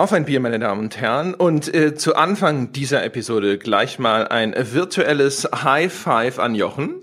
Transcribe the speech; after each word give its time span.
Auf 0.00 0.14
ein 0.14 0.24
Bier, 0.24 0.40
meine 0.40 0.58
Damen 0.58 0.80
und 0.80 0.96
Herren. 0.96 1.34
Und 1.34 1.74
äh, 1.74 1.94
zu 1.94 2.16
Anfang 2.16 2.72
dieser 2.72 3.04
Episode 3.04 3.58
gleich 3.58 3.98
mal 3.98 4.26
ein 4.26 4.54
virtuelles 4.56 5.46
High 5.52 5.92
Five 5.92 6.38
an 6.38 6.54
Jochen. 6.54 7.02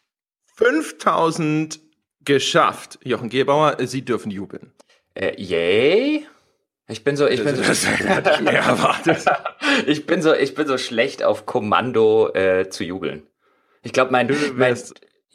5000 0.56 1.80
geschafft. 2.22 2.98
Jochen 3.02 3.30
Gebauer, 3.30 3.78
Sie 3.86 4.04
dürfen 4.04 4.30
jubeln. 4.30 4.74
Äh, 5.14 5.40
yay? 5.40 6.26
Ich 6.86 7.02
bin 7.02 7.16
so, 7.16 7.26
ich 7.26 7.42
bin 7.42 7.56
so, 7.56 7.62
mehr 8.42 8.60
erwartet. 8.60 9.24
ich 9.86 10.04
bin 10.04 10.20
so, 10.20 10.34
ich 10.34 10.54
bin 10.54 10.66
so 10.66 10.76
schlecht 10.76 11.22
auf 11.22 11.46
Kommando 11.46 12.28
äh, 12.34 12.68
zu 12.68 12.84
jubeln. 12.84 13.22
Ich 13.82 13.94
glaube, 13.94 14.12
mein, 14.12 14.30
mein, 14.54 14.76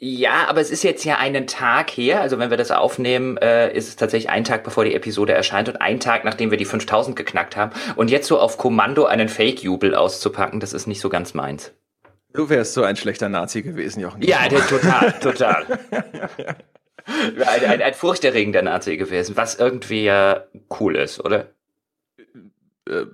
ja, 0.02 0.46
aber 0.48 0.62
es 0.62 0.70
ist 0.70 0.82
jetzt 0.82 1.04
ja 1.04 1.18
einen 1.18 1.46
Tag 1.46 1.90
her, 1.90 2.22
also 2.22 2.38
wenn 2.38 2.48
wir 2.48 2.56
das 2.56 2.70
aufnehmen, 2.70 3.36
äh, 3.36 3.70
ist 3.76 3.86
es 3.86 3.96
tatsächlich 3.96 4.30
ein 4.30 4.44
Tag 4.44 4.64
bevor 4.64 4.86
die 4.86 4.94
Episode 4.94 5.34
erscheint 5.34 5.68
und 5.68 5.76
ein 5.76 6.00
Tag 6.00 6.24
nachdem 6.24 6.50
wir 6.50 6.56
die 6.56 6.64
5000 6.64 7.14
geknackt 7.14 7.54
haben. 7.54 7.72
Und 7.96 8.10
jetzt 8.10 8.26
so 8.26 8.40
auf 8.40 8.56
Kommando 8.56 9.04
einen 9.04 9.28
Fake-Jubel 9.28 9.94
auszupacken, 9.94 10.58
das 10.58 10.72
ist 10.72 10.86
nicht 10.86 11.02
so 11.02 11.10
ganz 11.10 11.34
meins. 11.34 11.74
Du 12.32 12.48
wärst 12.48 12.72
so 12.72 12.82
ein 12.82 12.96
schlechter 12.96 13.28
Nazi 13.28 13.60
gewesen, 13.60 14.00
Jochen. 14.00 14.22
Ja, 14.22 14.48
der, 14.48 14.66
total, 14.66 15.12
total. 15.20 15.66
ein, 17.04 17.64
ein, 17.66 17.82
ein 17.82 17.94
furchterregender 17.94 18.62
Nazi 18.62 18.96
gewesen, 18.96 19.36
was 19.36 19.56
irgendwie 19.56 20.04
ja 20.04 20.44
cool 20.78 20.96
ist, 20.96 21.22
oder? 21.22 21.48
Äh, 22.90 23.06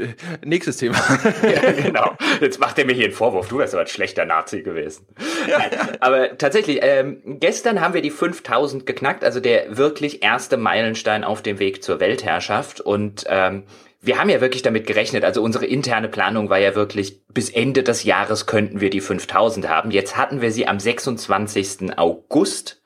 äh, 0.00 0.14
nächstes 0.44 0.76
Thema. 0.76 0.96
ja, 1.42 1.72
genau. 1.72 2.16
Jetzt 2.40 2.60
macht 2.60 2.78
er 2.78 2.84
mir 2.84 2.92
hier 2.92 3.06
einen 3.06 3.12
Vorwurf. 3.12 3.48
Du 3.48 3.58
wärst 3.58 3.74
aber 3.74 3.82
ein 3.82 3.88
schlechter 3.88 4.24
Nazi 4.24 4.62
gewesen. 4.62 5.06
aber 6.00 6.38
tatsächlich, 6.38 6.78
ähm, 6.82 7.20
gestern 7.24 7.80
haben 7.80 7.94
wir 7.94 8.02
die 8.02 8.10
5000 8.10 8.86
geknackt, 8.86 9.24
also 9.24 9.40
der 9.40 9.76
wirklich 9.76 10.22
erste 10.22 10.56
Meilenstein 10.56 11.24
auf 11.24 11.42
dem 11.42 11.58
Weg 11.58 11.82
zur 11.82 11.98
Weltherrschaft. 11.98 12.80
Und 12.80 13.24
ähm, 13.28 13.64
wir 14.00 14.18
haben 14.18 14.30
ja 14.30 14.40
wirklich 14.40 14.62
damit 14.62 14.86
gerechnet, 14.86 15.24
also 15.24 15.42
unsere 15.42 15.66
interne 15.66 16.08
Planung 16.08 16.48
war 16.48 16.58
ja 16.58 16.74
wirklich, 16.76 17.26
bis 17.26 17.50
Ende 17.50 17.82
des 17.82 18.04
Jahres 18.04 18.46
könnten 18.46 18.80
wir 18.80 18.90
die 18.90 19.00
5000 19.00 19.68
haben. 19.68 19.90
Jetzt 19.90 20.16
hatten 20.16 20.40
wir 20.40 20.52
sie 20.52 20.68
am 20.68 20.78
26. 20.78 21.98
August. 21.98 22.82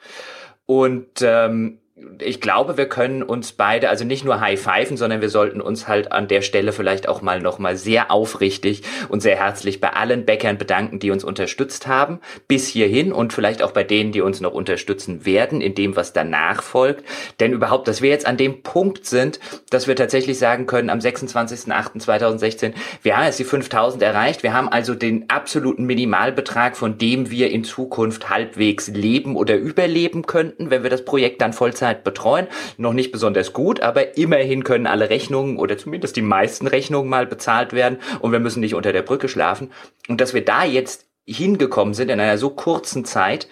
Und 0.64 1.22
ähm, 1.22 1.78
ich 2.20 2.42
glaube, 2.42 2.76
wir 2.76 2.90
können 2.90 3.22
uns 3.22 3.52
beide, 3.52 3.88
also 3.88 4.04
nicht 4.04 4.22
nur 4.22 4.40
high 4.40 4.60
pfeifen, 4.60 4.98
sondern 4.98 5.22
wir 5.22 5.30
sollten 5.30 5.62
uns 5.62 5.88
halt 5.88 6.12
an 6.12 6.28
der 6.28 6.42
Stelle 6.42 6.72
vielleicht 6.72 7.08
auch 7.08 7.22
mal 7.22 7.40
nochmal 7.40 7.76
sehr 7.76 8.10
aufrichtig 8.10 8.82
und 9.08 9.20
sehr 9.20 9.36
herzlich 9.36 9.80
bei 9.80 9.94
allen 9.94 10.26
Bäckern 10.26 10.58
bedanken, 10.58 10.98
die 10.98 11.10
uns 11.10 11.24
unterstützt 11.24 11.86
haben, 11.86 12.20
bis 12.48 12.68
hierhin 12.68 13.12
und 13.12 13.32
vielleicht 13.32 13.62
auch 13.62 13.70
bei 13.72 13.82
denen, 13.82 14.12
die 14.12 14.20
uns 14.20 14.42
noch 14.42 14.52
unterstützen 14.52 15.24
werden, 15.24 15.62
in 15.62 15.74
dem, 15.74 15.96
was 15.96 16.12
danach 16.12 16.62
folgt. 16.62 17.02
Denn 17.40 17.54
überhaupt, 17.54 17.88
dass 17.88 18.02
wir 18.02 18.10
jetzt 18.10 18.26
an 18.26 18.36
dem 18.36 18.62
Punkt 18.62 19.06
sind, 19.06 19.40
dass 19.70 19.86
wir 19.86 19.96
tatsächlich 19.96 20.38
sagen 20.38 20.66
können, 20.66 20.90
am 20.90 20.98
26.08.2016, 20.98 22.74
wir 23.02 23.16
haben 23.16 23.24
jetzt 23.24 23.38
die 23.38 23.44
5000 23.44 24.02
erreicht, 24.02 24.42
wir 24.42 24.52
haben 24.52 24.68
also 24.68 24.94
den 24.94 25.30
absoluten 25.30 25.84
Minimalbetrag, 25.84 26.76
von 26.76 26.98
dem 26.98 27.30
wir 27.30 27.50
in 27.50 27.64
Zukunft 27.64 28.28
halbwegs 28.28 28.88
leben 28.88 29.34
oder 29.34 29.56
überleben 29.56 30.26
könnten, 30.26 30.68
wenn 30.68 30.82
wir 30.82 30.90
das 30.90 31.06
Projekt 31.06 31.40
dann 31.40 31.54
Vollzeit 31.54 31.85
Zeit 31.86 32.04
betreuen. 32.04 32.48
Noch 32.76 32.92
nicht 32.92 33.12
besonders 33.12 33.52
gut, 33.52 33.80
aber 33.80 34.16
immerhin 34.16 34.64
können 34.64 34.86
alle 34.86 35.08
Rechnungen 35.10 35.58
oder 35.58 35.78
zumindest 35.78 36.16
die 36.16 36.22
meisten 36.22 36.66
Rechnungen 36.66 37.08
mal 37.08 37.26
bezahlt 37.26 37.72
werden 37.72 37.98
und 38.20 38.32
wir 38.32 38.40
müssen 38.40 38.60
nicht 38.60 38.74
unter 38.74 38.92
der 38.92 39.02
Brücke 39.02 39.28
schlafen. 39.28 39.70
Und 40.08 40.20
dass 40.20 40.34
wir 40.34 40.44
da 40.44 40.64
jetzt 40.64 41.06
hingekommen 41.26 41.94
sind 41.94 42.10
in 42.10 42.20
einer 42.20 42.38
so 42.38 42.50
kurzen 42.50 43.04
Zeit, 43.04 43.48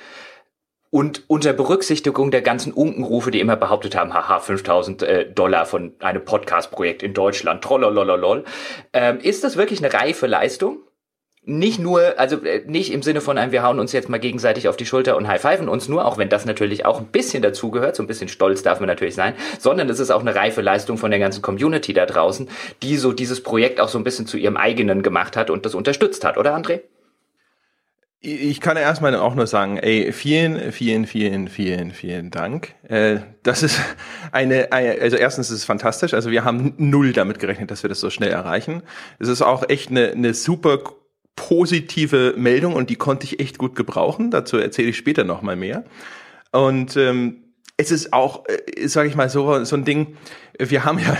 und 0.94 1.24
unter 1.26 1.52
Berücksichtigung 1.52 2.30
der 2.30 2.40
ganzen 2.40 2.72
Unkenrufe, 2.72 3.32
die 3.32 3.40
immer 3.40 3.56
behauptet 3.56 3.96
haben, 3.96 4.14
haha, 4.14 4.38
5000 4.38 5.02
äh, 5.02 5.28
Dollar 5.28 5.66
von 5.66 5.92
einem 5.98 6.24
Podcast-Projekt 6.24 7.02
in 7.02 7.14
Deutschland, 7.14 7.64
trollolololol, 7.64 8.44
ähm, 8.92 9.18
ist 9.18 9.42
das 9.42 9.56
wirklich 9.56 9.84
eine 9.84 9.92
reife 9.92 10.28
Leistung? 10.28 10.78
Nicht 11.46 11.78
nur, 11.78 12.18
also 12.18 12.36
äh, 12.42 12.62
nicht 12.66 12.92
im 12.92 13.02
Sinne 13.02 13.20
von 13.20 13.36
einem, 13.36 13.52
wir 13.52 13.62
hauen 13.62 13.78
uns 13.78 13.92
jetzt 13.92 14.08
mal 14.08 14.18
gegenseitig 14.18 14.68
auf 14.68 14.76
die 14.76 14.86
Schulter 14.86 15.16
und 15.16 15.28
high-pfeifen 15.28 15.68
uns 15.68 15.88
nur, 15.88 16.06
auch 16.06 16.16
wenn 16.16 16.28
das 16.28 16.46
natürlich 16.46 16.86
auch 16.86 17.00
ein 17.00 17.06
bisschen 17.06 17.42
dazugehört, 17.42 17.96
so 17.96 18.02
ein 18.02 18.06
bisschen 18.06 18.28
stolz 18.28 18.62
darf 18.62 18.80
man 18.80 18.88
natürlich 18.88 19.14
sein, 19.14 19.34
sondern 19.58 19.88
es 19.90 20.00
ist 20.00 20.10
auch 20.10 20.20
eine 20.20 20.34
reife 20.34 20.62
Leistung 20.62 20.96
von 20.96 21.10
der 21.10 21.20
ganzen 21.20 21.42
Community 21.42 21.92
da 21.92 22.06
draußen, 22.06 22.48
die 22.82 22.96
so 22.96 23.12
dieses 23.12 23.42
Projekt 23.42 23.80
auch 23.80 23.88
so 23.88 23.98
ein 23.98 24.04
bisschen 24.04 24.26
zu 24.26 24.38
ihrem 24.38 24.56
eigenen 24.56 25.02
gemacht 25.02 25.36
hat 25.36 25.50
und 25.50 25.66
das 25.66 25.74
unterstützt 25.74 26.24
hat, 26.24 26.38
oder 26.38 26.56
André? 26.56 26.80
Ich 28.26 28.62
kann 28.62 28.78
erstmal 28.78 29.14
auch 29.16 29.34
nur 29.34 29.46
sagen, 29.46 29.76
ey, 29.76 30.10
vielen, 30.10 30.72
vielen, 30.72 31.06
vielen, 31.06 31.48
vielen, 31.48 31.90
vielen 31.90 32.30
Dank. 32.30 32.74
Äh, 32.88 33.18
das 33.42 33.62
ist 33.62 33.78
eine, 34.32 34.72
also 34.72 35.18
erstens 35.18 35.50
ist 35.50 35.58
es 35.58 35.64
fantastisch. 35.66 36.14
Also 36.14 36.30
wir 36.30 36.42
haben 36.42 36.72
null 36.78 37.12
damit 37.12 37.38
gerechnet, 37.38 37.70
dass 37.70 37.82
wir 37.84 37.90
das 37.90 38.00
so 38.00 38.08
schnell 38.08 38.30
erreichen. 38.30 38.82
Es 39.18 39.28
ist 39.28 39.42
auch 39.42 39.68
echt 39.68 39.90
eine, 39.90 40.12
eine 40.12 40.32
super 40.32 40.78
positive 41.36 42.34
Meldung 42.36 42.74
und 42.74 42.90
die 42.90 42.96
konnte 42.96 43.24
ich 43.24 43.40
echt 43.40 43.58
gut 43.58 43.74
gebrauchen. 43.74 44.30
Dazu 44.30 44.56
erzähle 44.56 44.90
ich 44.90 44.96
später 44.96 45.24
noch 45.24 45.42
mal 45.42 45.56
mehr. 45.56 45.84
Und 46.52 46.96
ähm, 46.96 47.44
es 47.76 47.90
ist 47.90 48.12
auch, 48.12 48.44
äh, 48.46 48.86
sage 48.86 49.08
ich 49.08 49.16
mal, 49.16 49.28
so, 49.28 49.64
so 49.64 49.76
ein 49.76 49.84
Ding, 49.84 50.16
wir 50.58 50.84
haben 50.84 50.98
ja, 50.98 51.16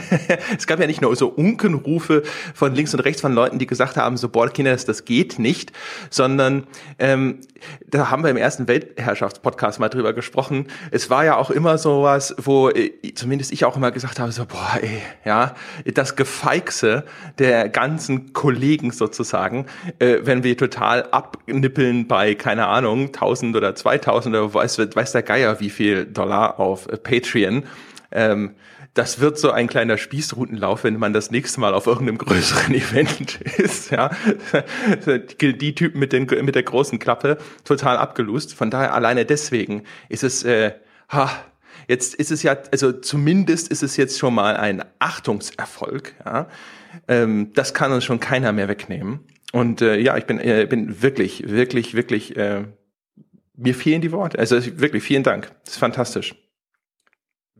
es 0.58 0.66
gab 0.66 0.80
ja 0.80 0.86
nicht 0.86 1.00
nur 1.00 1.14
so 1.16 1.28
Unkenrufe 1.28 2.22
von 2.54 2.74
links 2.74 2.92
und 2.94 3.00
rechts 3.00 3.22
von 3.22 3.32
Leuten, 3.32 3.58
die 3.58 3.66
gesagt 3.66 3.96
haben, 3.96 4.16
so, 4.16 4.28
boah, 4.28 4.48
Kinders, 4.48 4.84
das 4.84 5.04
geht 5.04 5.38
nicht, 5.38 5.72
sondern 6.10 6.66
ähm, 6.98 7.40
da 7.86 8.10
haben 8.10 8.22
wir 8.22 8.30
im 8.30 8.36
ersten 8.36 8.68
Weltherrschaftspodcast 8.68 9.80
mal 9.80 9.88
drüber 9.88 10.12
gesprochen. 10.12 10.66
Es 10.90 11.08
war 11.08 11.24
ja 11.24 11.36
auch 11.36 11.50
immer 11.50 11.78
sowas, 11.78 12.34
wo 12.38 12.68
äh, 12.68 12.92
zumindest 13.14 13.52
ich 13.52 13.64
auch 13.64 13.76
immer 13.76 13.90
gesagt 13.90 14.20
habe, 14.20 14.32
so, 14.32 14.44
boah, 14.44 14.78
ey, 14.80 15.00
ja, 15.24 15.54
das 15.94 16.16
Gefeixe 16.16 17.04
der 17.38 17.68
ganzen 17.70 18.32
Kollegen 18.34 18.90
sozusagen, 18.90 19.66
äh, 19.98 20.18
wenn 20.22 20.44
wir 20.44 20.56
total 20.56 21.04
abnippeln 21.10 22.06
bei, 22.06 22.34
keine 22.34 22.66
Ahnung, 22.66 23.06
1000 23.06 23.56
oder 23.56 23.74
2000 23.74 24.36
oder 24.36 24.52
weiß, 24.52 24.78
weiß 24.94 25.12
der 25.12 25.22
Geier 25.22 25.60
wie 25.60 25.70
viel 25.70 26.04
Dollar 26.04 26.60
auf 26.60 26.86
Patreon, 27.02 27.64
ähm, 28.12 28.54
das 28.94 29.18
wird 29.18 29.38
so 29.38 29.50
ein 29.50 29.66
kleiner 29.66 29.98
Spießrutenlauf, 29.98 30.84
wenn 30.84 30.98
man 30.98 31.12
das 31.12 31.32
nächste 31.32 31.60
Mal 31.60 31.74
auf 31.74 31.86
irgendeinem 31.86 32.18
größeren 32.18 32.72
Event 32.74 33.40
ist, 33.40 33.90
ja. 33.90 34.10
Die, 35.40 35.74
Typen 35.74 35.98
mit, 35.98 36.12
den, 36.12 36.26
mit 36.26 36.54
der 36.54 36.62
großen 36.62 37.00
Klappe 37.00 37.38
total 37.64 37.96
abgelust. 37.96 38.54
Von 38.54 38.70
daher 38.70 38.94
alleine 38.94 39.24
deswegen 39.24 39.82
ist 40.08 40.22
es, 40.22 40.44
äh, 40.44 40.74
ha, 41.08 41.28
jetzt 41.88 42.14
ist 42.14 42.30
es 42.30 42.44
ja, 42.44 42.56
also 42.70 42.92
zumindest 42.92 43.68
ist 43.68 43.82
es 43.82 43.96
jetzt 43.96 44.18
schon 44.18 44.34
mal 44.34 44.56
ein 44.56 44.84
Achtungserfolg, 45.00 46.14
ja. 46.24 46.48
Ähm, 47.08 47.52
das 47.54 47.74
kann 47.74 47.90
uns 47.90 48.04
schon 48.04 48.20
keiner 48.20 48.52
mehr 48.52 48.68
wegnehmen. 48.68 49.20
Und 49.52 49.82
äh, 49.82 49.98
ja, 49.98 50.16
ich 50.16 50.26
bin, 50.26 50.38
äh, 50.38 50.66
bin 50.70 51.02
wirklich, 51.02 51.48
wirklich, 51.48 51.94
wirklich, 51.94 52.36
äh, 52.36 52.62
mir 53.56 53.74
fehlen 53.74 54.00
die 54.00 54.12
Worte. 54.12 54.38
Also 54.38 54.56
wirklich, 54.78 55.02
vielen 55.02 55.24
Dank. 55.24 55.50
Das 55.64 55.74
ist 55.74 55.80
fantastisch. 55.80 56.36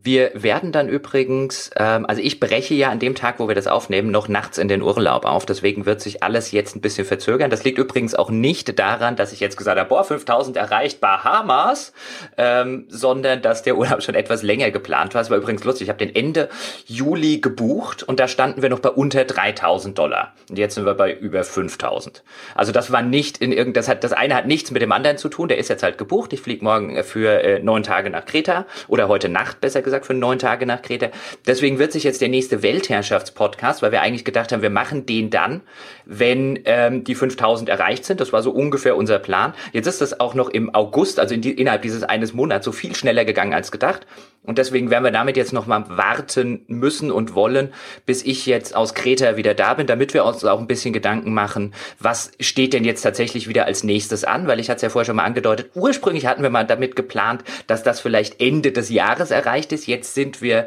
Wir 0.05 0.33
werden 0.35 0.71
dann 0.71 0.91
übrigens, 0.91 1.71
ähm, 1.77 2.05
also 2.05 2.21
ich 2.21 2.39
breche 2.39 2.75
ja 2.75 2.91
an 2.91 2.99
dem 2.99 3.15
Tag, 3.15 3.41
wo 3.41 3.49
wir 3.49 3.55
das 3.55 3.67
aufnehmen, 3.67 4.11
noch 4.11 4.29
nachts 4.29 4.59
in 4.59 4.69
den 4.69 4.83
Urlaub 4.83 5.25
auf. 5.25 5.47
Deswegen 5.47 5.87
wird 5.87 6.03
sich 6.03 6.23
alles 6.23 6.53
jetzt 6.53 6.77
ein 6.77 6.83
bisschen 6.83 7.07
verzögern. 7.07 7.51
Das 7.51 7.65
liegt 7.65 7.79
übrigens 7.79 8.15
auch 8.15 8.29
nicht 8.29 8.79
daran, 8.79 9.17
dass 9.17 9.33
ich 9.33 9.41
jetzt 9.41 9.57
gesagt 9.57 9.79
habe, 9.79 9.89
boah, 9.89 10.05
5000 10.05 10.59
erreicht 10.59 11.01
Bahamas, 11.01 11.95
ähm, 12.37 12.85
sondern 12.89 13.41
dass 13.41 13.63
der 13.63 13.79
Urlaub 13.79 14.03
schon 14.03 14.15
etwas 14.15 14.43
länger 14.43 14.71
geplant 14.71 15.15
war. 15.15 15.23
Es 15.23 15.31
war 15.31 15.39
übrigens 15.39 15.65
lustig. 15.65 15.87
Ich 15.87 15.89
habe 15.89 16.05
den 16.05 16.15
Ende 16.15 16.51
Juli 16.85 17.39
gebucht 17.39 18.03
und 18.03 18.21
da 18.21 18.29
standen 18.29 18.61
wir 18.61 18.69
noch 18.69 18.81
bei 18.81 18.91
unter 18.91 19.25
3000 19.25 19.97
Dollar. 19.97 20.35
Und 20.51 20.59
jetzt 20.59 20.75
sind 20.75 20.85
wir 20.85 20.93
bei 20.93 21.15
über 21.15 21.45
5000. 21.45 22.23
Also 22.55 22.73
das 22.73 22.93
war 22.93 23.01
nicht 23.01 23.39
in 23.39 23.53
irgend, 23.53 23.79
das 23.79 23.89
hat, 23.89 24.05
das 24.05 24.13
eine 24.13 24.35
hat 24.35 24.47
nichts 24.47 24.71
mit 24.71 24.83
dem 24.83 24.93
anderen 24.93 25.17
zu 25.17 25.31
tun. 25.31 25.49
Der 25.49 25.57
ist 25.57 25.69
jetzt 25.69 25.83
halt 25.83 25.97
gebucht. 25.97 26.35
Ich 26.35 26.43
fliege 26.43 26.63
morgen 26.63 27.03
für 27.05 27.43
äh, 27.43 27.61
neun 27.61 27.83
Tage 27.83 28.11
nach 28.11 28.27
Kreta 28.27 28.67
oder 28.87 29.09
heute 29.09 29.31
Nacht 29.31 29.63
besser 29.63 29.81
gesagt 29.81 29.94
gesagt, 29.95 30.07
für 30.07 30.15
neun 30.15 30.39
Tage 30.39 30.67
nach 30.67 30.83
Kreta. 30.83 31.09
Deswegen 31.47 31.79
wird 31.79 31.93
sich 31.93 32.05
jetzt 32.05 32.21
der 32.21 32.29
nächste 32.29 32.63
Weltherrschaftspodcast, 32.63 33.83
weil 33.83 33.93
wir 33.93 34.03
eigentlich 34.03 34.25
gedacht 34.25 34.53
haben, 34.53 34.63
wir 34.63 34.71
machen 34.71 35.07
den 35.07 35.31
dann, 35.31 35.63
wenn 36.05 36.59
ähm, 36.65 37.05
die 37.05 37.15
5000 37.15 37.69
erreicht 37.69 38.05
sind. 38.05 38.21
Das 38.21 38.33
war 38.33 38.43
so 38.43 38.51
ungefähr 38.51 38.97
unser 38.97 39.19
Plan. 39.19 39.55
Jetzt 39.73 39.87
ist 39.87 40.01
das 40.01 40.21
auch 40.21 40.35
noch 40.35 40.49
im 40.49 40.75
August, 40.75 41.21
also 41.21 41.35
in 41.35 41.43
die, 41.43 41.53
innerhalb 41.53 41.83
dieses 41.83 42.03
eines 42.03 42.35
Monats, 42.35 42.65
so 42.65 42.73
viel 42.73 42.95
schneller 42.95 43.25
gegangen 43.25 43.55
als 43.55 43.71
gedacht. 43.71 44.07
Und 44.45 44.59
deswegen 44.59 44.91
werden 44.91 45.05
wir 45.05 45.11
damit 45.11 45.37
jetzt 45.37 45.53
noch 45.53 45.67
mal 45.67 45.85
warten 45.89 46.65
müssen 46.69 47.11
und 47.11 47.35
wollen, 47.35 47.73
bis 48.05 48.23
ich 48.23 48.45
jetzt 48.45 48.77
aus 48.77 48.95
Kreta 48.95 49.37
wieder 49.37 49.55
da 49.55 49.75
bin, 49.75 49.87
damit 49.87 50.13
wir 50.13 50.25
uns 50.25 50.45
auch 50.45 50.61
ein 50.61 50.67
bisschen 50.67 50.93
Gedanken 50.93 51.33
machen, 51.33 51.75
was 51.99 52.31
steht 52.39 52.75
denn 52.75 52.85
jetzt 52.85 53.03
tatsächlich 53.03 53.49
wieder 53.49 53.65
als 53.65 53.85
nächstes 53.85 54.25
an, 54.25 54.47
weil 54.47 54.61
ich 54.61 54.69
hatte 54.69 54.77
es 54.77 54.83
ja 54.83 54.91
vorher 54.91 55.07
schon 55.07 55.17
mal 55.17 55.25
angedeutet, 55.25 55.71
ursprünglich 55.75 56.27
hatten 56.27 56.43
wir 56.43 56.51
mal 56.51 56.67
damit 56.67 56.95
geplant, 56.95 57.43
dass 57.67 57.83
das 57.83 58.01
vielleicht 58.01 58.41
Ende 58.41 58.71
des 58.71 58.91
Jahres 58.91 59.31
erreicht 59.31 59.73
ist. 59.73 59.87
Jetzt 59.87 60.15
sind 60.15 60.43
wir 60.43 60.67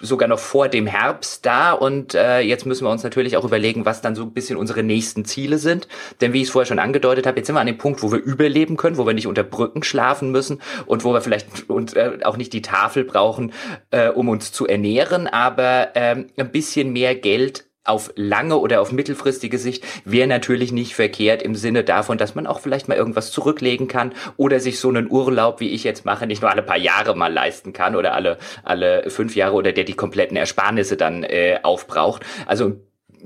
sogar 0.00 0.28
noch 0.28 0.38
vor 0.38 0.68
dem 0.68 0.86
Herbst 0.86 1.44
da 1.46 1.72
und 1.72 2.14
äh, 2.14 2.40
jetzt 2.40 2.66
müssen 2.66 2.84
wir 2.84 2.90
uns 2.90 3.02
natürlich 3.02 3.36
auch 3.36 3.44
überlegen, 3.44 3.84
was 3.84 4.00
dann 4.02 4.14
so 4.14 4.22
ein 4.22 4.32
bisschen 4.32 4.56
unsere 4.56 4.82
nächsten 4.82 5.24
Ziele 5.24 5.58
sind. 5.58 5.88
Denn 6.20 6.32
wie 6.32 6.38
ich 6.42 6.48
es 6.48 6.50
vorher 6.50 6.66
schon 6.66 6.78
angedeutet 6.78 7.26
habe, 7.26 7.38
jetzt 7.38 7.46
sind 7.46 7.56
wir 7.56 7.60
an 7.60 7.66
dem 7.66 7.78
Punkt, 7.78 8.02
wo 8.02 8.12
wir 8.12 8.18
überleben 8.18 8.76
können, 8.76 8.96
wo 8.96 9.06
wir 9.06 9.14
nicht 9.14 9.26
unter 9.26 9.42
Brücken 9.42 9.82
schlafen 9.82 10.30
müssen 10.30 10.60
und 10.86 11.04
wo 11.04 11.12
wir 11.12 11.20
vielleicht 11.20 11.68
und, 11.68 11.96
äh, 11.96 12.18
auch 12.24 12.36
nicht 12.36 12.52
die 12.52 12.62
Tafel 12.62 13.04
brauchen, 13.04 13.52
äh, 13.90 14.08
um 14.08 14.28
uns 14.28 14.52
zu 14.52 14.66
ernähren, 14.66 15.26
aber 15.26 15.88
ähm, 15.94 16.26
ein 16.36 16.50
bisschen 16.50 16.92
mehr 16.92 17.14
Geld 17.14 17.69
auf 17.90 18.12
lange 18.16 18.56
oder 18.58 18.80
auf 18.80 18.92
mittelfristige 18.92 19.58
Sicht 19.58 19.84
wäre 20.04 20.28
natürlich 20.28 20.72
nicht 20.72 20.94
verkehrt 20.94 21.42
im 21.42 21.54
Sinne 21.54 21.84
davon, 21.84 22.18
dass 22.18 22.34
man 22.34 22.46
auch 22.46 22.60
vielleicht 22.60 22.88
mal 22.88 22.96
irgendwas 22.96 23.30
zurücklegen 23.30 23.88
kann 23.88 24.12
oder 24.36 24.60
sich 24.60 24.78
so 24.78 24.88
einen 24.88 25.10
Urlaub, 25.10 25.60
wie 25.60 25.70
ich 25.70 25.84
jetzt 25.84 26.04
mache, 26.04 26.26
nicht 26.26 26.42
nur 26.42 26.50
alle 26.50 26.62
paar 26.62 26.78
Jahre 26.78 27.16
mal 27.16 27.32
leisten 27.32 27.72
kann 27.72 27.96
oder 27.96 28.14
alle, 28.14 28.38
alle 28.62 29.10
fünf 29.10 29.36
Jahre 29.36 29.54
oder 29.54 29.72
der 29.72 29.84
die 29.84 29.94
kompletten 29.94 30.36
Ersparnisse 30.36 30.96
dann 30.96 31.24
äh, 31.24 31.58
aufbraucht. 31.62 32.24
Also 32.46 32.76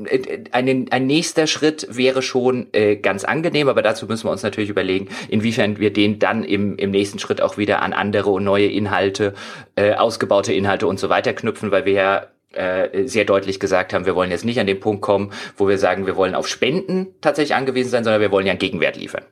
äh, 0.07 0.45
ein, 0.53 0.87
ein 0.91 1.07
nächster 1.07 1.47
Schritt 1.47 1.87
wäre 1.91 2.23
schon 2.23 2.69
äh, 2.73 2.97
ganz 2.97 3.25
angenehm, 3.25 3.69
aber 3.69 3.83
dazu 3.83 4.07
müssen 4.07 4.27
wir 4.27 4.33
uns 4.33 4.43
natürlich 4.43 4.71
überlegen, 4.71 5.09
inwiefern 5.29 5.79
wir 5.79 5.93
den 5.93 6.19
dann 6.19 6.45
im, 6.45 6.77
im 6.77 6.91
nächsten 6.91 7.19
Schritt 7.19 7.41
auch 7.41 7.59
wieder 7.59 7.83
an 7.83 7.93
andere 7.93 8.31
und 8.31 8.45
neue 8.45 8.67
Inhalte, 8.67 9.35
äh, 9.77 9.95
ausgebaute 9.95 10.53
Inhalte 10.53 10.87
und 10.87 10.99
so 10.99 11.09
weiter 11.09 11.33
knüpfen, 11.33 11.71
weil 11.71 11.85
wir 11.85 11.93
ja 11.93 12.27
äh, 12.57 13.07
sehr 13.07 13.25
deutlich 13.25 13.61
gesagt 13.61 13.93
haben, 13.93 14.07
wir 14.07 14.15
wollen 14.15 14.31
jetzt 14.31 14.45
nicht 14.45 14.61
an 14.61 14.67
den 14.67 14.81
Punkt 14.81 15.03
kommen, 15.03 15.33
wo 15.57 15.69
wir 15.69 15.79
sagen, 15.79 16.07
wir 16.07 16.17
wollen 16.17 16.35
auf 16.35 16.49
Spenden 16.49 17.09
tatsächlich 17.21 17.55
angewiesen 17.55 17.91
sein, 17.91 18.05
sondern 18.05 18.21
wir 18.21 18.31
wollen 18.31 18.47
ja 18.47 18.53
einen 18.53 18.59
Gegenwert 18.59 18.97
liefern. 18.97 19.25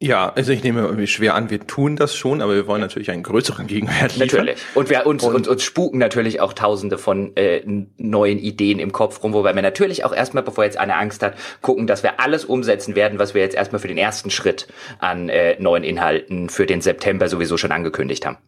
Ja, 0.00 0.32
also 0.32 0.52
ich 0.52 0.62
nehme 0.62 0.82
irgendwie 0.82 1.08
schwer 1.08 1.34
an, 1.34 1.50
wir 1.50 1.66
tun 1.66 1.96
das 1.96 2.14
schon, 2.14 2.40
aber 2.40 2.54
wir 2.54 2.68
wollen 2.68 2.80
natürlich 2.80 3.10
einen 3.10 3.24
größeren 3.24 3.66
Gegenwert 3.66 4.16
liefern. 4.16 4.46
Natürlich. 4.46 4.60
Und 4.76 4.90
wir 4.90 5.06
uns, 5.06 5.24
und, 5.24 5.34
uns, 5.34 5.48
uns 5.48 5.64
spuken 5.64 5.98
natürlich 5.98 6.40
auch 6.40 6.52
tausende 6.52 6.98
von 6.98 7.36
äh, 7.36 7.62
neuen 7.96 8.38
Ideen 8.38 8.78
im 8.78 8.92
Kopf 8.92 9.24
rum, 9.24 9.32
wobei 9.32 9.56
wir 9.56 9.62
natürlich 9.62 10.04
auch 10.04 10.14
erstmal, 10.14 10.44
bevor 10.44 10.62
jetzt 10.62 10.78
eine 10.78 10.94
Angst 10.94 11.24
hat, 11.24 11.34
gucken, 11.62 11.88
dass 11.88 12.04
wir 12.04 12.20
alles 12.20 12.44
umsetzen 12.44 12.94
werden, 12.94 13.18
was 13.18 13.34
wir 13.34 13.42
jetzt 13.42 13.56
erstmal 13.56 13.80
für 13.80 13.88
den 13.88 13.98
ersten 13.98 14.30
Schritt 14.30 14.68
an 15.00 15.28
äh, 15.28 15.60
neuen 15.60 15.82
Inhalten 15.82 16.48
für 16.48 16.66
den 16.66 16.80
September 16.80 17.28
sowieso 17.28 17.56
schon 17.56 17.72
angekündigt 17.72 18.24
haben. 18.24 18.38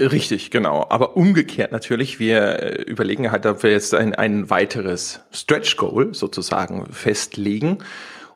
Richtig, 0.00 0.50
genau. 0.50 0.86
Aber 0.88 1.16
umgekehrt 1.16 1.70
natürlich, 1.70 2.18
wir 2.18 2.62
äh, 2.62 2.82
überlegen 2.82 3.30
halt, 3.30 3.46
ob 3.46 3.62
wir 3.62 3.70
jetzt 3.70 3.94
ein, 3.94 4.14
ein 4.14 4.50
weiteres 4.50 5.20
Stretch 5.30 5.76
Goal 5.76 6.14
sozusagen 6.14 6.86
festlegen. 6.92 7.78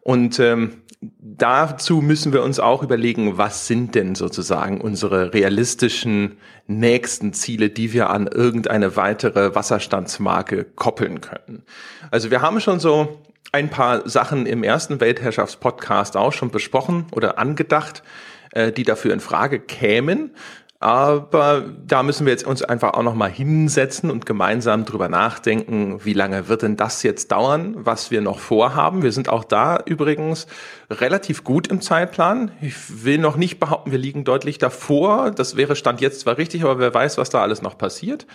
Und 0.01 0.39
ähm, 0.39 0.83
dazu 1.01 2.01
müssen 2.01 2.33
wir 2.33 2.45
uns 2.45 2.61
auch 2.61 2.85
überlegen, 2.85 3.39
was 3.39 3.67
sind 3.67 3.97
denn 3.97 4.15
sozusagen 4.15 4.81
unsere 4.81 5.35
realistischen 5.35 6.39
nächsten 6.69 7.33
Ziele, 7.33 7.71
die 7.71 7.93
wir 7.93 8.11
an 8.11 8.29
irgendeine 8.29 8.95
weitere 8.95 9.55
Wasserstandsmarke 9.57 10.65
koppeln 10.65 11.21
können. 11.21 11.65
Also 12.13 12.31
wir 12.31 12.41
haben 12.41 12.61
schon 12.61 12.79
so 12.79 13.21
ein 13.51 13.69
paar 13.69 14.09
Sachen 14.09 14.47
im 14.47 14.63
ersten 14.63 15.01
Weltherrschaftspodcast 15.01 16.17
auch 16.17 16.33
schon 16.33 16.51
besprochen 16.51 17.07
oder 17.11 17.39
angedacht, 17.39 18.05
äh, 18.53 18.71
die 18.71 18.85
dafür 18.85 19.13
in 19.13 19.21
Frage 19.21 19.59
kämen. 19.59 20.31
Aber 20.81 21.65
da 21.85 22.05
müssen 22.05 22.25
wir 22.25 22.33
jetzt 22.33 22.47
uns 22.47 22.63
einfach 22.63 22.95
auch 22.95 23.03
noch 23.03 23.15
mal 23.15 23.31
hinsetzen 23.31 24.13
und 24.13 24.27
gemeinsam 24.27 24.85
drüber 24.85 25.09
nachdenken, 25.09 26.05
wie 26.05 26.13
lange 26.13 26.47
wird 26.47 26.63
denn 26.63 26.77
das 26.77 27.03
jetzt 27.03 27.33
dauern, 27.33 27.75
was 27.79 28.13
wir 28.13 28.21
noch 28.21 28.39
vorhaben. 28.39 29.03
Wir 29.03 29.11
sind 29.11 29.29
auch 29.29 29.43
da 29.43 29.81
übrigens 29.85 30.47
relativ 30.89 31.43
gut 31.43 31.67
im 31.67 31.81
Zeitplan. 31.81 32.53
Ich 32.61 33.05
will 33.05 33.19
noch 33.19 33.37
nicht 33.37 33.59
behaupten, 33.59 33.91
wir 33.91 33.99
liegen 33.99 34.23
deutlich 34.23 34.59
davor. 34.59 35.33
Das 35.33 35.57
wäre 35.57 35.75
Stand 35.75 36.01
jetzt 36.01 36.21
zwar 36.21 36.39
richtig, 36.39 36.63
aber 36.63 36.79
wer 36.79 36.95
weiß, 36.95 37.19
was 37.19 37.31
da 37.31 37.43
alles 37.43 37.61
noch 37.61 37.77
passiert. 37.77 38.29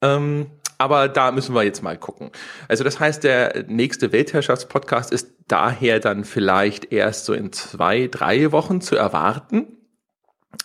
Ähm, 0.00 0.46
aber 0.78 1.08
da 1.08 1.30
müssen 1.30 1.54
wir 1.54 1.62
jetzt 1.62 1.82
mal 1.82 1.98
gucken. 1.98 2.30
Also 2.68 2.84
das 2.84 3.00
heißt, 3.00 3.22
der 3.22 3.66
nächste 3.68 4.12
Weltherrschaftspodcast 4.12 5.12
ist 5.12 5.28
daher 5.46 6.00
dann 6.00 6.24
vielleicht 6.24 6.90
erst 6.90 7.26
so 7.26 7.34
in 7.34 7.52
zwei, 7.52 8.08
drei 8.10 8.50
Wochen 8.50 8.80
zu 8.80 8.96
erwarten. 8.96 9.81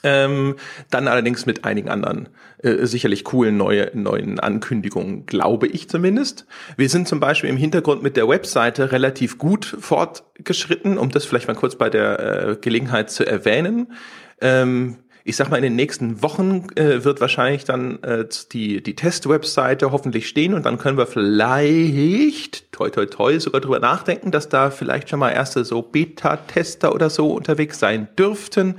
Ähm, 0.03 0.55
dann 0.89 1.07
allerdings 1.07 1.45
mit 1.45 1.65
einigen 1.65 1.89
anderen 1.89 2.29
äh, 2.59 2.85
sicherlich 2.85 3.23
coolen 3.23 3.57
neue, 3.57 3.91
neuen 3.93 4.39
Ankündigungen, 4.39 5.25
glaube 5.25 5.67
ich 5.67 5.89
zumindest. 5.89 6.45
Wir 6.75 6.89
sind 6.89 7.07
zum 7.07 7.19
Beispiel 7.19 7.49
im 7.49 7.57
Hintergrund 7.57 8.03
mit 8.03 8.17
der 8.17 8.27
Webseite 8.27 8.91
relativ 8.91 9.37
gut 9.37 9.65
fortgeschritten, 9.79 10.97
um 10.97 11.09
das 11.09 11.25
vielleicht 11.25 11.47
mal 11.47 11.55
kurz 11.55 11.75
bei 11.75 11.89
der 11.89 12.19
äh, 12.19 12.55
Gelegenheit 12.59 13.09
zu 13.09 13.25
erwähnen. 13.25 13.93
Ähm, 14.41 14.97
ich 15.27 15.35
sag 15.35 15.49
mal, 15.49 15.57
in 15.57 15.63
den 15.63 15.75
nächsten 15.75 16.21
Wochen 16.21 16.67
äh, 16.75 17.03
wird 17.03 17.19
wahrscheinlich 17.19 17.65
dann 17.65 18.01
äh, 18.01 18.25
die, 18.53 18.81
die 18.81 18.95
Test-Webseite 18.95 19.91
hoffentlich 19.91 20.29
stehen 20.29 20.53
und 20.53 20.65
dann 20.65 20.77
können 20.77 20.97
wir 20.97 21.05
vielleicht, 21.05 22.71
toi 22.71 22.89
toi 22.89 23.05
toi, 23.07 23.37
sogar 23.37 23.59
drüber 23.59 23.79
nachdenken, 23.79 24.31
dass 24.31 24.47
da 24.47 24.69
vielleicht 24.69 25.09
schon 25.09 25.19
mal 25.19 25.31
erste 25.31 25.65
so 25.65 25.81
Beta-Tester 25.81 26.95
oder 26.95 27.09
so 27.09 27.33
unterwegs 27.33 27.77
sein 27.77 28.07
dürften. 28.17 28.75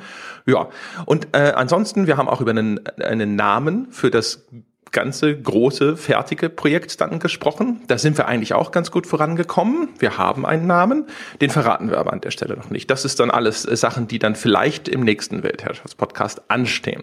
Ja, 0.47 0.71
und 1.05 1.29
äh, 1.33 1.53
ansonsten, 1.55 2.07
wir 2.07 2.17
haben 2.17 2.29
auch 2.29 2.41
über 2.41 2.53
einen, 2.53 2.81
einen 2.97 3.37
Namen 3.37 3.89
für 3.91 4.11
das 4.11 4.47
ganze 4.93 5.37
große, 5.37 5.97
fertige 5.97 6.49
Projekt 6.49 7.01
dann 7.01 7.19
gesprochen. 7.19 7.83
Da 7.87 7.99
sind 7.99 8.19
wir 8.19 8.27
eigentlich 8.27 8.55
auch 8.55 8.71
ganz 8.71 8.91
gut 8.91 9.07
vorangekommen. 9.07 9.91
Wir 9.99 10.19
haben 10.19 10.47
einen 10.47 10.67
Namen, 10.67 11.07
den 11.41 11.51
verraten 11.51 11.91
wir 11.91 11.99
aber 11.99 12.13
an 12.13 12.21
der 12.21 12.31
Stelle 12.31 12.57
noch 12.57 12.71
nicht. 12.71 12.91
Das 12.91 13.05
ist 13.05 13.21
dann 13.21 13.31
alles 13.31 13.65
äh, 13.65 13.77
Sachen, 13.77 14.09
die 14.09 14.19
dann 14.19 14.37
vielleicht 14.37 14.89
im 14.89 15.03
nächsten 15.03 15.43
Weltherrschaftspodcast 15.43 16.51
anstehen. 16.51 17.03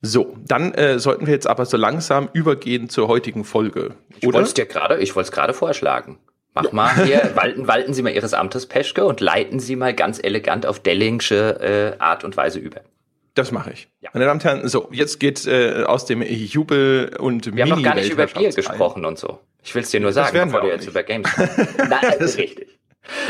So, 0.00 0.36
dann 0.46 0.74
äh, 0.74 0.98
sollten 0.98 1.26
wir 1.26 1.34
jetzt 1.34 1.48
aber 1.48 1.66
so 1.66 1.76
langsam 1.76 2.28
übergehen 2.32 2.88
zur 2.88 3.08
heutigen 3.08 3.44
Folge. 3.44 3.94
Ich 4.20 4.26
wollte 4.26 4.40
es 4.40 4.54
dir 4.54 4.66
gerade, 4.66 4.98
ich 4.98 5.16
wollte 5.16 5.28
es 5.28 5.32
gerade 5.32 5.54
vorschlagen. 5.54 6.18
Mach 6.54 6.64
ja. 6.64 6.70
mal 6.72 7.04
hier, 7.04 7.32
walten, 7.34 7.66
walten 7.66 7.94
Sie 7.94 8.02
mal 8.02 8.12
Ihres 8.12 8.34
Amtes, 8.34 8.66
Peschke, 8.66 9.04
und 9.04 9.20
leiten 9.20 9.58
Sie 9.58 9.76
mal 9.76 9.94
ganz 9.94 10.20
elegant 10.22 10.66
auf 10.66 10.78
Dellingsche 10.80 11.96
äh, 11.98 12.02
Art 12.02 12.24
und 12.24 12.36
Weise 12.36 12.58
über. 12.60 12.80
Das 13.38 13.52
mache 13.52 13.70
ich. 13.70 13.88
Ja. 14.00 14.10
Meine 14.14 14.24
Damen 14.24 14.40
und 14.40 14.44
Herren, 14.44 14.68
so, 14.68 14.88
jetzt 14.90 15.20
geht 15.20 15.46
äh, 15.46 15.84
aus 15.84 16.06
dem 16.06 16.22
Jubel 16.22 17.16
und 17.20 17.54
Wir 17.54 17.62
haben 17.62 17.70
noch 17.70 17.82
gar 17.82 17.94
nicht 17.94 18.10
über 18.10 18.26
Bier 18.26 18.50
gesprochen 18.50 19.04
und 19.04 19.16
so. 19.16 19.38
Ich 19.62 19.72
will 19.76 19.82
es 19.82 19.90
dir 19.90 20.00
nur 20.00 20.12
sagen, 20.12 20.36
bevor 20.36 20.64
wir 20.64 20.70
jetzt 20.70 20.88
über 20.88 21.04
Games 21.04 21.30
Nein, 21.36 22.00
das 22.18 22.32
ist 22.32 22.38
richtig. 22.38 22.80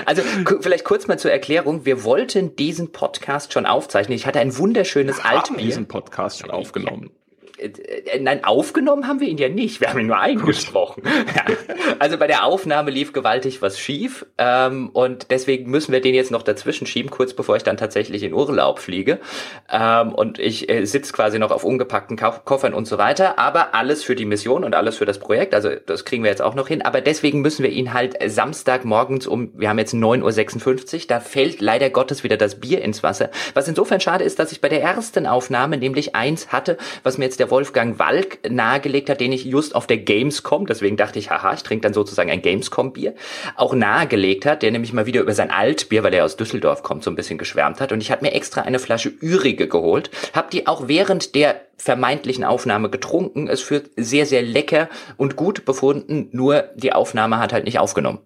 Also 0.07 0.23
vielleicht 0.63 0.85
kurz 0.85 1.09
mal 1.09 1.19
zur 1.19 1.31
Erklärung. 1.31 1.85
Wir 1.85 2.05
wollten 2.05 2.57
diesen 2.57 2.91
Podcast 2.91 3.53
schon 3.53 3.67
aufzeichnen. 3.67 4.17
Ich 4.17 4.27
hatte 4.27 4.41
ein 4.41 4.57
wunderschönes 4.57 5.19
Altbier. 5.19 5.33
Wir 5.33 5.41
haben 5.41 5.57
diesen 5.59 5.89
Podcast 5.89 6.39
schon 6.41 6.51
aufgenommen. 6.51 7.11
Äh, 7.11 7.28
nein, 8.21 8.45
aufgenommen 8.45 9.07
haben 9.07 9.21
wir 9.21 9.29
ihn 9.29 9.39
ja 9.39 9.49
nicht. 9.49 9.81
Wir 9.81 9.89
haben 9.89 9.99
ihn 9.99 10.07
nur 10.07 10.19
eingesprochen. 10.19 11.03
Ja. 11.05 11.45
Also 11.99 12.17
bei 12.19 12.27
der 12.27 12.45
Aufnahme 12.45 12.91
lief 12.91 13.13
gewaltig 13.13 13.63
was 13.63 13.79
schief. 13.79 14.27
Ähm, 14.39 14.91
und 14.91 15.31
deswegen 15.31 15.71
müssen 15.71 15.93
wir 15.93 16.01
den 16.01 16.15
jetzt 16.15 16.31
noch 16.31 16.43
dazwischen 16.43 16.87
schieben, 16.87 17.11
kurz 17.11 17.35
bevor 17.35 17.57
ich 17.57 17.63
dann 17.63 17.77
tatsächlich 17.77 18.23
in 18.23 18.33
Urlaub 18.33 18.79
fliege. 18.79 19.19
Ähm, 19.71 20.15
und 20.15 20.39
ich 20.39 20.69
äh, 20.69 20.85
sitze 20.85 21.13
quasi 21.13 21.39
noch 21.39 21.51
auf 21.51 21.65
ungepackten 21.65 22.17
Ko 22.17 22.33
Koffern 22.45 22.75
und 22.75 22.87
so 22.87 22.99
weiter. 22.99 23.39
Aber 23.39 23.75
alles 23.75 24.05
für 24.05 24.15
die 24.15 24.25
Mission 24.25 24.65
und 24.65 24.75
alles 24.75 24.97
für 24.97 25.07
das 25.07 25.19
Projekt. 25.19 25.55
Also 25.55 25.71
das 25.87 26.05
kriegen 26.05 26.23
wir 26.23 26.31
jetzt 26.31 26.43
auch 26.43 26.55
noch 26.55 26.69
hin. 26.69 26.83
Aber 26.83 27.01
deswegen 27.01 27.41
müssen 27.41 27.63
wir 27.63 27.71
ihn 27.71 27.95
halt 27.95 28.17
Samstagmorgens 28.25 29.27
um, 29.27 29.51
wir 29.59 29.69
haben 29.69 29.79
jetzt 29.79 29.95
9.56 29.95 30.95
Uhr, 30.95 31.01
da 31.09 31.21
fällt 31.21 31.61
leider 31.61 31.91
Gottes 31.91 32.25
wieder 32.25 32.37
das 32.37 32.61
Bier 32.61 32.83
ins 32.83 33.03
Wasser. 33.03 33.31
Was 33.55 33.69
insofern 33.69 34.01
schade 34.01 34.25
ist, 34.25 34.39
dass 34.39 34.53
ich 34.53 34.61
bei 34.61 34.69
der 34.69 34.83
ersten 34.83 35.27
Aufnahme 35.27 35.77
nämlich 35.79 36.15
eins 36.15 36.53
hatte, 36.53 36.77
was 37.03 37.19
mir 37.19 37.25
jetzt 37.25 37.41
der 37.41 37.48
Wolfgang 37.51 37.99
Walk 37.99 38.39
nahegelegt 38.49 39.11
hat, 39.11 39.21
den 39.21 39.33
ich 39.33 39.45
just 39.45 39.75
auf 39.75 39.87
der 39.87 39.99
Gamescom, 39.99 40.67
deswegen 40.67 40.97
dachte 40.97 41.19
ich, 41.19 41.31
haha, 41.31 41.55
ich 41.55 41.63
trinke 41.63 41.83
dann 41.83 41.95
sozusagen 41.95 42.31
ein 42.31 42.43
Gamescom-Bier, 42.43 43.15
auch 43.57 43.75
nahegelegt 43.75 44.47
hat, 44.47 44.63
der 44.63 44.71
nämlich 44.71 44.93
mal 44.93 45.07
wieder 45.07 45.21
über 45.21 45.35
sein 45.35 45.51
Altbier, 45.51 46.03
weil 46.03 46.15
er 46.15 46.25
aus 46.25 46.37
Düsseldorf 46.37 46.83
kommt, 46.83 47.05
so 47.05 47.11
ein 47.11 47.17
bisschen 47.17 47.39
geschwärmt 47.39 47.81
hat. 47.81 47.93
Und 47.93 48.01
ich 48.01 48.11
hatte 48.11 48.25
mir 48.25 48.33
extra 48.33 48.63
eine 48.63 48.79
Flasche 48.79 49.13
Ürige 49.21 49.69
geholt, 49.69 50.11
habe 50.35 50.49
die 50.53 50.67
auch 50.67 50.89
während 50.89 51.35
der 51.35 51.61
vermeintlichen 51.77 52.45
Aufnahme 52.45 52.91
getrunken. 52.91 53.49
Es 53.49 53.61
führt 53.61 53.91
sehr, 53.97 54.27
sehr 54.27 54.43
lecker 54.43 54.89
und 55.17 55.37
gut 55.37 55.65
befunden, 55.65 56.29
nur 56.33 56.65
die 56.75 56.93
Aufnahme 56.93 57.39
hat 57.39 57.53
halt 57.53 57.65
nicht 57.65 57.79
aufgenommen. 57.79 58.21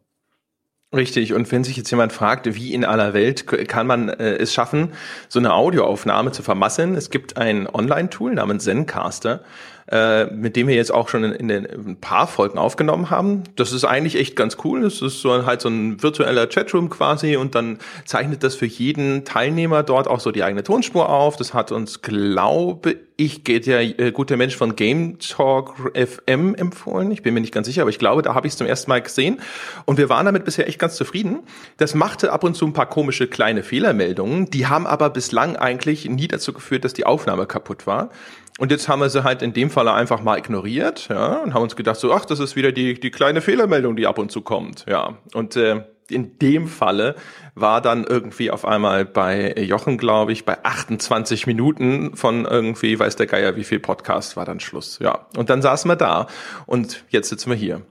Richtig, 0.94 1.32
und 1.32 1.50
wenn 1.50 1.64
sich 1.64 1.78
jetzt 1.78 1.90
jemand 1.90 2.12
fragt, 2.12 2.54
wie 2.54 2.75
in 2.75 2.84
aller 2.84 3.14
Welt 3.14 3.46
kann 3.46 3.87
man 3.87 4.11
äh, 4.11 4.37
es 4.37 4.52
schaffen, 4.52 4.92
so 5.26 5.38
eine 5.38 5.54
Audioaufnahme 5.54 6.32
zu 6.32 6.42
vermasseln, 6.42 6.96
es 6.96 7.08
gibt 7.08 7.38
ein 7.38 7.66
Online-Tool 7.66 8.34
namens 8.34 8.64
Zencaster, 8.64 9.42
äh, 9.91 10.27
mit 10.27 10.57
dem 10.57 10.69
wir 10.69 10.75
jetzt 10.75 10.93
auch 10.93 11.09
schon 11.09 11.25
in, 11.25 11.33
in, 11.33 11.49
den, 11.49 11.65
in 11.65 11.89
ein 11.89 11.97
paar 12.01 12.27
Folgen 12.27 12.59
aufgenommen 12.59 13.11
haben. 13.11 13.43
Das 13.57 13.73
ist 13.73 13.85
eigentlich 13.85 14.17
echt 14.17 14.37
ganz 14.37 14.57
cool. 14.65 14.83
Das 14.83 15.03
ist 15.03 15.21
so 15.21 15.45
halt 15.45 15.61
so 15.61 15.69
ein 15.69 16.03
virtueller 16.03 16.47
Chatroom 16.47 16.91
quasi 16.91 17.37
und 17.37 17.55
dann 17.55 17.79
zeichnet 18.05 18.43
das 18.43 18.55
für 18.55 18.67
jeden 18.67 19.25
Teilnehmer 19.25 19.83
dort 19.83 20.09
auch 20.09 20.21
so 20.21 20.31
die 20.31 20.45
eigene 20.45 20.62
Tonspur 20.62 21.09
auf. 21.09 21.37
Das 21.37 21.55
hat 21.55 21.73
uns, 21.73 22.03
glaube 22.03 22.97
ich, 23.17 23.45
geht 23.45 23.67
ja 23.67 23.81
äh, 23.81 24.12
gut 24.12 24.31
der 24.31 24.37
Mensch 24.37 24.57
von 24.57 24.77
Game 24.77 25.19
Talk 25.19 25.75
FM 25.95 26.55
empfohlen. 26.55 27.11
Ich 27.11 27.23
bin 27.23 27.35
mir 27.35 27.41
nicht 27.41 27.55
ganz 27.55 27.67
sicher, 27.67 27.83
aber 27.83 27.91
ich 27.91 27.99
glaube, 27.99 28.23
da 28.23 28.35
habe 28.35 28.47
ich 28.47 28.53
es 28.53 28.57
zum 28.57 28.67
ersten 28.67 28.91
Mal 28.91 29.03
gesehen. 29.03 29.41
Und 29.85 29.99
wir 29.99 30.09
waren 30.09 30.27
damit 30.27 30.45
bisher 30.45 30.67
echt 30.69 30.79
ganz 30.79 30.97
zufrieden. 30.97 31.41
Das 31.77 31.95
machte 31.95 32.33
ab 32.33 32.45
und 32.45 32.55
zu 32.55 32.67
ein 32.67 32.73
paar 32.73 32.89
komische 32.89 33.27
kleine 33.27 33.62
Fehlermeldungen. 33.62 34.51
Die 34.51 34.67
haben 34.67 34.87
aber 34.87 35.11
bislang 35.11 35.57
eigentlich 35.57 36.09
nie 36.09 36.29
dazu 36.29 36.53
geführt, 36.53 36.85
dass 36.85 36.95
die 36.95 37.07
Aufnahme 37.07 37.47
kaputt 37.47 37.87
war. 37.87 38.11
Und 38.59 38.71
jetzt 38.71 38.88
haben 38.88 39.00
wir 39.00 39.09
sie 39.09 39.25
halt 39.25 39.42
in 39.42 39.52
dem 39.52 39.71
Fall 39.71 39.88
einfach 39.88 40.23
mal 40.23 40.38
ignoriert, 40.38 41.09
ja, 41.09 41.38
und 41.38 41.54
haben 41.54 41.62
uns 41.62 41.76
gedacht 41.76 41.99
so, 41.99 42.12
ach, 42.12 42.25
das 42.25 42.38
ist 42.38 42.54
wieder 42.54 42.73
die, 42.73 42.99
die 42.99 43.11
kleine 43.11 43.40
Fehlermeldung, 43.40 43.97
die 43.97 44.06
ab 44.06 44.18
und 44.18 44.30
zu 44.30 44.42
kommt, 44.42 44.85
ja. 44.88 45.16
Und 45.32 45.56
äh, 45.56 45.85
in 46.11 46.38
dem 46.38 46.68
Falle 46.68 47.14
war 47.54 47.80
dann 47.80 48.04
irgendwie 48.04 48.50
auf 48.50 48.64
einmal 48.64 49.04
bei 49.04 49.54
Jochen, 49.54 49.99
glaube 49.99 50.32
ich, 50.32 50.44
bei 50.44 50.62
28 50.64 51.47
Minuten 51.47 52.16
von 52.16 52.44
irgendwie, 52.44 52.99
weiß 52.99 53.16
der 53.16 53.26
Geier, 53.26 53.56
wie 53.56 53.64
viel 53.64 53.80
Podcast 53.80 54.37
war 54.37 54.44
dann 54.44 54.61
Schluss. 54.61 54.99
Ja. 55.00 55.26
Und 55.37 55.50
dann 55.50 55.62
saßen 55.62 55.90
wir 55.90 55.97
da 55.97 56.26
und 56.66 57.04
jetzt 57.09 57.28
sitzen 57.28 57.50
wir 57.50 57.56
hier. 57.56 57.82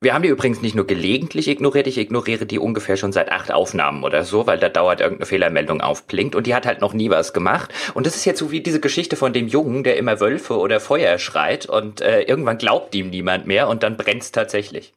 Wir 0.00 0.14
haben 0.14 0.22
die 0.22 0.28
übrigens 0.28 0.62
nicht 0.62 0.76
nur 0.76 0.86
gelegentlich 0.86 1.48
ignoriert, 1.48 1.88
ich 1.88 1.98
ignoriere 1.98 2.46
die 2.46 2.60
ungefähr 2.60 2.96
schon 2.96 3.10
seit 3.10 3.32
acht 3.32 3.50
Aufnahmen 3.50 4.04
oder 4.04 4.22
so, 4.22 4.46
weil 4.46 4.60
da 4.60 4.68
dauert 4.68 5.00
irgendeine 5.00 5.26
Fehlermeldung 5.26 5.80
aufblinkt 5.80 6.36
und 6.36 6.46
die 6.46 6.54
hat 6.54 6.66
halt 6.66 6.80
noch 6.80 6.92
nie 6.92 7.10
was 7.10 7.32
gemacht. 7.32 7.74
Und 7.94 8.06
das 8.06 8.14
ist 8.14 8.24
jetzt 8.24 8.38
so 8.38 8.52
wie 8.52 8.60
diese 8.60 8.78
Geschichte 8.78 9.16
von 9.16 9.32
dem 9.32 9.48
Jungen, 9.48 9.82
der 9.82 9.96
immer 9.96 10.20
Wölfe 10.20 10.56
oder 10.56 10.78
Feuer 10.78 11.18
schreit 11.18 11.66
und 11.66 12.00
äh, 12.00 12.22
irgendwann 12.22 12.58
glaubt 12.58 12.94
ihm 12.94 13.10
niemand 13.10 13.48
mehr 13.48 13.66
und 13.68 13.82
dann 13.82 13.96
brennt's 13.96 14.30
tatsächlich. 14.30 14.94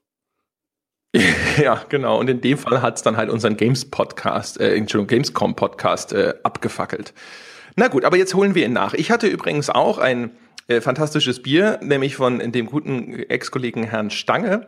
Ja, 1.58 1.84
genau. 1.90 2.18
Und 2.18 2.30
in 2.30 2.40
dem 2.40 2.58
Fall 2.58 2.82
hat's 2.82 3.02
dann 3.02 3.18
halt 3.18 3.30
unseren 3.30 3.58
Games-Podcast, 3.58 4.62
äh, 4.62 4.76
Entschuldigung, 4.76 5.08
Gamescom-Podcast 5.08 6.14
äh, 6.14 6.36
abgefackelt. 6.44 7.14
Na 7.76 7.90
gut, 7.90 8.06
aber 8.06 8.16
jetzt 8.16 8.34
holen 8.34 8.56
wir 8.56 8.64
ihn 8.66 8.72
nach. 8.72 8.94
Ich 8.94 9.12
hatte 9.12 9.28
übrigens 9.28 9.70
auch 9.70 9.98
ein 9.98 10.32
äh, 10.68 10.80
fantastisches 10.80 11.42
Bier, 11.42 11.80
nämlich 11.84 12.16
von 12.16 12.40
dem 12.54 12.68
guten 12.68 13.14
Ex-Kollegen 13.14 13.84
Herrn 13.84 14.12
Stange 14.12 14.68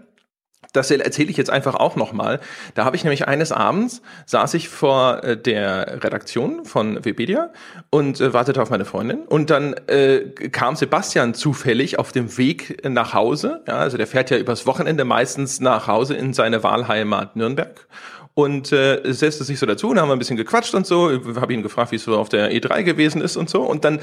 das 0.74 0.92
erzähle 0.92 1.30
ich 1.30 1.38
jetzt 1.38 1.50
einfach 1.50 1.76
auch 1.76 1.96
nochmal. 1.96 2.40
Da 2.74 2.84
habe 2.84 2.96
ich 2.96 3.04
nämlich 3.04 3.28
eines 3.28 3.52
Abends, 3.52 4.02
saß 4.26 4.56
ich 4.56 4.70
vor 4.70 5.24
äh, 5.24 5.38
der 5.38 6.04
Redaktion 6.04 6.66
von 6.66 7.06
Webedia 7.06 7.52
und 7.90 8.20
äh, 8.20 8.34
wartete 8.34 8.62
auf 8.62 8.70
meine 8.70 8.86
Freundin. 8.86 9.20
Und 9.20 9.50
dann 9.50 9.74
äh, 9.88 10.22
kam 10.52 10.76
Sebastian 10.76 11.34
zufällig 11.34 12.00
auf 12.00 12.12
dem 12.12 12.38
Weg 12.38 12.86
nach 12.90 13.14
Hause. 13.14 13.62
Ja, 13.68 13.76
also 13.76 13.98
der 13.98 14.08
fährt 14.08 14.32
ja 14.32 14.38
übers 14.38 14.66
Wochenende 14.66 15.06
meistens 15.06 15.62
nach 15.62 15.88
Hause 15.88 16.16
in 16.16 16.34
seine 16.34 16.64
Wahlheimat 16.64 17.36
Nürnberg 17.36 17.88
und 18.34 18.72
äh, 18.72 19.00
setzte 19.14 19.44
sich 19.44 19.60
so 19.60 19.66
dazu 19.66 19.90
und 19.90 20.00
haben 20.00 20.10
ein 20.10 20.18
bisschen 20.18 20.38
gequatscht 20.38 20.74
und 20.74 20.88
so. 20.88 21.12
Habe 21.36 21.54
ihn 21.54 21.62
gefragt, 21.62 21.92
wie 21.92 21.98
es 21.98 22.04
so 22.04 22.18
auf 22.18 22.30
der 22.30 22.52
E3 22.52 22.84
gewesen 22.84 23.22
ist 23.22 23.38
und 23.38 23.50
so. 23.50 23.62
Und 23.62 23.86
dann 23.86 24.00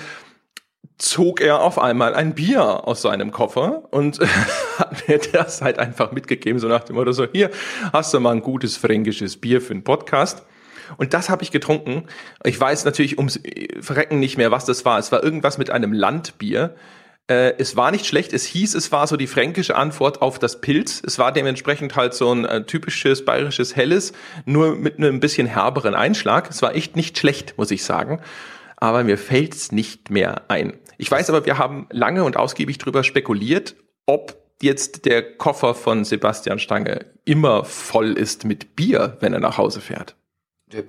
zog 1.00 1.40
er 1.40 1.62
auf 1.62 1.78
einmal 1.78 2.14
ein 2.14 2.34
Bier 2.34 2.86
aus 2.86 3.02
seinem 3.02 3.30
Koffer 3.30 3.84
und 3.90 4.20
hat 4.78 5.08
mir 5.08 5.18
das 5.18 5.62
halt 5.62 5.78
einfach 5.78 6.12
mitgegeben, 6.12 6.58
so 6.60 6.68
nach 6.68 6.84
dem 6.84 6.96
Motto 6.96 7.12
so, 7.12 7.26
hier 7.32 7.50
hast 7.92 8.12
du 8.12 8.20
mal 8.20 8.32
ein 8.32 8.42
gutes 8.42 8.76
fränkisches 8.76 9.38
Bier 9.38 9.60
für 9.60 9.72
einen 9.72 9.84
Podcast. 9.84 10.44
Und 10.96 11.14
das 11.14 11.30
habe 11.30 11.42
ich 11.42 11.50
getrunken. 11.52 12.06
Ich 12.44 12.60
weiß 12.60 12.84
natürlich 12.84 13.16
ums 13.16 13.40
Verrecken 13.80 14.18
nicht 14.18 14.36
mehr, 14.36 14.50
was 14.50 14.64
das 14.64 14.84
war. 14.84 14.98
Es 14.98 15.12
war 15.12 15.22
irgendwas 15.22 15.56
mit 15.56 15.70
einem 15.70 15.92
Landbier. 15.92 16.74
Äh, 17.28 17.54
es 17.58 17.76
war 17.76 17.92
nicht 17.92 18.06
schlecht. 18.06 18.32
Es 18.32 18.44
hieß, 18.44 18.74
es 18.74 18.90
war 18.90 19.06
so 19.06 19.16
die 19.16 19.28
fränkische 19.28 19.76
Antwort 19.76 20.20
auf 20.20 20.40
das 20.40 20.60
Pilz. 20.60 21.00
Es 21.06 21.18
war 21.18 21.32
dementsprechend 21.32 21.94
halt 21.94 22.12
so 22.12 22.32
ein 22.32 22.44
äh, 22.44 22.64
typisches 22.64 23.24
bayerisches 23.24 23.76
Helles, 23.76 24.12
nur 24.46 24.74
mit 24.74 24.98
einem 24.98 25.20
bisschen 25.20 25.46
herberen 25.46 25.94
Einschlag. 25.94 26.50
Es 26.50 26.60
war 26.60 26.74
echt 26.74 26.96
nicht 26.96 27.16
schlecht, 27.16 27.56
muss 27.56 27.70
ich 27.70 27.84
sagen. 27.84 28.20
Aber 28.76 29.04
mir 29.04 29.16
fällt's 29.16 29.70
nicht 29.70 30.10
mehr 30.10 30.42
ein. 30.48 30.72
Ich 31.00 31.10
weiß 31.10 31.30
aber, 31.30 31.46
wir 31.46 31.56
haben 31.56 31.86
lange 31.90 32.24
und 32.24 32.36
ausgiebig 32.36 32.76
darüber 32.76 33.04
spekuliert, 33.04 33.74
ob 34.04 34.36
jetzt 34.60 35.06
der 35.06 35.38
Koffer 35.38 35.74
von 35.74 36.04
Sebastian 36.04 36.58
Stange 36.58 37.06
immer 37.24 37.64
voll 37.64 38.18
ist 38.18 38.44
mit 38.44 38.76
Bier, 38.76 39.16
wenn 39.20 39.32
er 39.32 39.40
nach 39.40 39.56
Hause 39.56 39.80
fährt. 39.80 40.16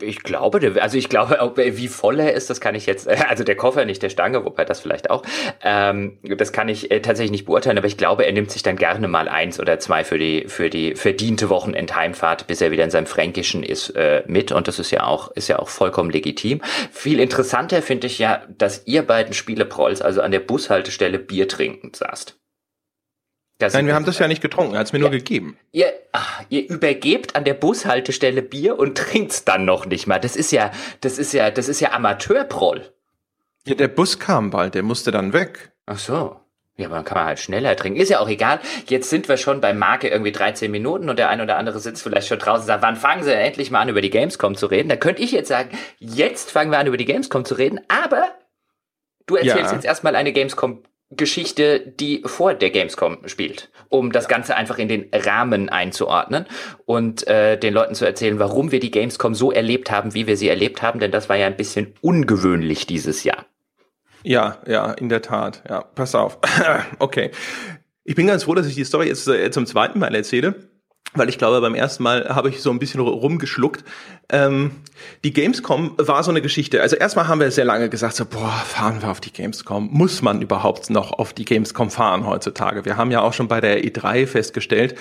Ich 0.02 0.22
glaube, 0.24 0.82
also 0.82 0.98
ich 0.98 1.10
glaube, 1.10 1.38
wie 1.56 1.88
voll 1.88 2.20
er 2.20 2.34
ist, 2.34 2.50
das 2.50 2.62
kann 2.62 2.76
ich 2.76 2.86
jetzt, 2.86 3.08
also 3.30 3.44
der 3.44 3.56
Koffer, 3.56 3.86
nicht 3.86 4.04
der 4.04 4.10
Stange, 4.10 4.46
wobei 4.46 4.66
das 4.66 4.80
vielleicht 4.80 5.10
auch, 5.10 5.24
ähm, 5.64 6.20
das 6.24 6.52
kann 6.52 6.70
ich 6.70 6.92
äh, 6.92 7.02
tatsächlich 7.02 7.32
nicht 7.32 7.46
beurteilen, 7.46 7.78
aber 7.78 7.88
ich 7.88 7.98
glaube, 7.98 8.26
er 8.26 8.32
nimmt 8.32 8.52
sich 8.52 8.64
dann 8.64 8.76
gerne 8.76 9.08
mal 9.08 9.28
eins 9.28 9.60
oder 9.60 9.80
zwei 9.80 10.04
für 10.04 10.20
die, 10.20 10.46
für 10.48 10.70
die 10.70 10.96
verdiente 10.96 11.50
Wochenendheimfahrt, 11.50 12.48
bis 12.48 12.62
er 12.62 12.72
wieder 12.72 12.84
in 12.84 12.92
seinem 12.92 13.08
Fränkischen 13.08 13.64
ist, 13.64 13.90
äh, 13.92 14.24
mit 14.28 14.52
und 14.52 14.68
das 14.68 14.80
ist 14.80 14.92
ja 14.92 15.04
auch, 15.04 15.32
ist 15.32 15.48
ja 15.48 15.60
auch 15.60 15.70
vollkommen 15.70 16.10
legitim. 16.10 16.62
Viel 16.92 17.20
interessanter 17.20 17.82
finde 17.82 18.08
ich 18.08 18.20
ja, 18.20 18.44
dass 18.58 18.86
ihr 18.86 19.04
beiden 19.04 19.34
Spieleprolls 19.34 20.02
also 20.02 20.22
an 20.22 20.32
der 20.32 20.40
Bushaltestelle 20.40 21.20
Bier 21.20 21.48
trinken 21.48 21.92
saßt. 21.94 22.41
Das 23.62 23.74
Nein, 23.74 23.86
wir 23.86 23.96
haben 23.96 24.06
das 24.06 24.20
ja 24.20 24.28
nicht 24.28 24.42
getrunken, 24.42 24.74
er 24.74 24.80
hat 24.80 24.88
es 24.88 24.94
mir 24.94 25.00
ja, 25.00 25.04
nur 25.04 25.12
gegeben. 25.12 25.58
Ihr, 25.72 25.94
ach, 26.12 26.42
ihr 26.50 26.68
übergebt 26.68 27.36
an 27.36 27.44
der 27.44 27.54
Bushaltestelle 27.54 28.42
Bier 28.42 28.80
und 28.80 28.98
trinkt's 28.98 29.46
dann 29.46 29.66
noch 29.66 29.86
nicht 29.86 30.08
mal. 30.08 30.20
Das 30.20 30.36
ist 30.36 30.52
ja, 30.52 30.72
das 31.02 31.18
ist 31.18 31.34
ja, 31.34 31.52
das 31.52 31.68
ist 31.68 31.80
ja 31.80 31.92
Amateurproll. 31.92 32.92
Ja, 33.68 33.76
der 33.76 33.88
Bus 33.90 34.18
kam 34.18 34.50
bald, 34.50 34.74
der 34.74 34.84
musste 34.84 35.12
dann 35.12 35.34
weg. 35.34 35.72
Ach 35.86 36.00
so. 36.00 36.38
Ja, 36.78 36.88
aber 36.88 36.96
dann 36.96 37.06
kann 37.06 37.18
man 37.18 37.28
halt 37.28 37.40
schneller 37.40 37.76
trinken. 37.76 38.00
Ist 38.00 38.10
ja 38.10 38.20
auch 38.20 38.30
egal. 38.30 38.60
Jetzt 38.88 39.10
sind 39.10 39.30
wir 39.30 39.38
schon 39.38 39.62
bei 39.62 39.74
Marke 39.74 40.08
irgendwie 40.08 40.32
13 40.32 40.72
Minuten 40.72 41.10
und 41.10 41.20
der 41.20 41.30
ein 41.30 41.42
oder 41.42 41.58
andere 41.58 41.80
sitzt 41.80 42.02
vielleicht 42.02 42.28
schon 42.28 42.40
draußen 42.40 42.62
und 42.62 42.68
sagt, 42.68 42.82
wann 42.82 42.96
fangen 42.96 43.24
sie 43.24 43.34
endlich 43.34 43.70
mal 43.70 43.82
an, 43.82 43.90
über 43.90 44.02
die 44.02 44.10
Gamescom 44.10 44.56
zu 44.56 44.66
reden? 44.66 44.90
Da 44.90 44.96
könnte 44.96 45.22
ich 45.22 45.32
jetzt 45.32 45.50
sagen, 45.50 45.78
jetzt 46.00 46.50
fangen 46.50 46.72
wir 46.72 46.80
an, 46.80 46.88
über 46.88 46.98
die 46.98 47.06
Gamescom 47.06 47.46
zu 47.46 47.54
reden, 47.56 47.82
aber 47.88 48.30
du 49.28 49.36
erzählst 49.36 49.72
ja. 49.72 49.74
jetzt 49.74 49.86
erstmal 49.86 50.16
eine 50.16 50.32
Gamescom 50.32 50.82
Geschichte, 51.12 51.80
die 51.80 52.24
vor 52.26 52.54
der 52.54 52.70
Gamescom 52.70 53.28
spielt, 53.28 53.70
um 53.90 54.12
das 54.12 54.28
Ganze 54.28 54.56
einfach 54.56 54.78
in 54.78 54.88
den 54.88 55.10
Rahmen 55.14 55.70
einzuordnen 55.70 56.46
und 56.86 57.28
äh, 57.28 57.58
den 57.58 57.74
Leuten 57.74 57.96
zu 57.96 58.06
erzählen, 58.06 58.40
warum 58.40 58.72
wir 58.72 58.80
die 58.80 58.92
Gamescom 58.92 59.36
so 59.36 59.52
erlebt 59.52 59.92
haben, 59.92 60.14
wie 60.14 60.28
wir 60.28 60.38
sie 60.38 60.48
erlebt 60.48 60.82
haben, 60.82 61.00
denn 61.00 61.12
das 61.12 61.30
war 61.30 61.36
ja 61.36 61.48
ein 61.48 61.58
bisschen 61.58 61.94
ungewöhnlich 62.02 62.88
dieses 62.88 63.24
Jahr. 63.24 63.46
Ja, 64.24 64.60
ja, 64.68 64.92
in 64.92 65.10
der 65.10 65.22
Tat. 65.22 65.64
Ja, 65.68 65.82
pass 65.82 66.16
auf. 66.16 66.40
okay. 67.00 67.32
Ich 68.04 68.16
bin 68.16 68.28
ganz 68.28 68.44
froh, 68.44 68.56
dass 68.56 68.68
ich 68.68 68.76
die 68.76 68.84
Story 68.84 69.08
jetzt 69.08 69.28
äh, 69.28 69.52
zum 69.52 69.66
zweiten 69.66 70.00
Mal 70.00 70.16
erzähle 70.16 70.71
weil 71.14 71.30
ich 71.30 71.38
glaube, 71.38 71.60
beim 71.62 71.76
ersten 71.76 72.04
Mal 72.04 72.30
habe 72.30 72.50
ich 72.50 72.62
so 72.62 72.72
ein 72.72 72.80
bisschen 72.80 73.02
rumgeschluckt. 73.02 73.84
Ähm, 74.30 74.72
die 75.24 75.34
Gamescom 75.34 75.96
war 75.98 76.24
so 76.24 76.32
eine 76.32 76.42
Geschichte. 76.42 76.82
Also 76.82 76.96
erstmal 76.96 77.28
haben 77.28 77.42
wir 77.42 77.52
sehr 77.52 77.66
lange 77.66 77.90
gesagt, 77.90 78.16
so, 78.16 78.26
boah, 78.26 78.50
fahren 78.66 79.02
wir 79.02 79.12
auf 79.12 79.20
die 79.20 79.34
Gamescom. 79.34 79.90
Muss 79.92 80.22
man 80.22 80.42
überhaupt 80.42 80.90
noch 80.90 81.12
auf 81.12 81.34
die 81.34 81.46
Gamescom 81.46 81.90
fahren 81.90 82.26
heutzutage? 82.26 82.86
Wir 82.86 82.98
haben 82.98 83.12
ja 83.12 83.22
auch 83.22 83.34
schon 83.34 83.50
bei 83.50 83.60
der 83.60 83.84
E3 83.84 84.26
festgestellt, 84.26 84.96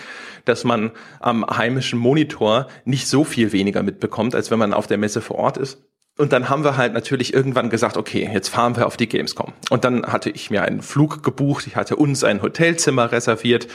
dass 0.44 0.64
man 0.64 0.90
am 1.20 1.46
heimischen 1.46 1.98
Monitor 1.98 2.66
nicht 2.84 3.06
so 3.06 3.22
viel 3.24 3.52
weniger 3.52 3.82
mitbekommt, 3.82 4.34
als 4.34 4.50
wenn 4.50 4.58
man 4.58 4.74
auf 4.74 4.86
der 4.86 4.98
Messe 4.98 5.20
vor 5.20 5.36
Ort 5.36 5.58
ist. 5.58 5.78
Und 6.20 6.34
dann 6.34 6.50
haben 6.50 6.64
wir 6.64 6.76
halt 6.76 6.92
natürlich 6.92 7.32
irgendwann 7.32 7.70
gesagt, 7.70 7.96
okay, 7.96 8.28
jetzt 8.30 8.50
fahren 8.50 8.76
wir 8.76 8.86
auf 8.86 8.98
die 8.98 9.08
Gamescom. 9.08 9.54
Und 9.70 9.84
dann 9.84 10.04
hatte 10.04 10.28
ich 10.28 10.50
mir 10.50 10.60
einen 10.60 10.82
Flug 10.82 11.22
gebucht, 11.22 11.66
ich 11.66 11.76
hatte 11.76 11.96
uns 11.96 12.24
ein 12.24 12.42
Hotelzimmer 12.42 13.10
reserviert. 13.10 13.68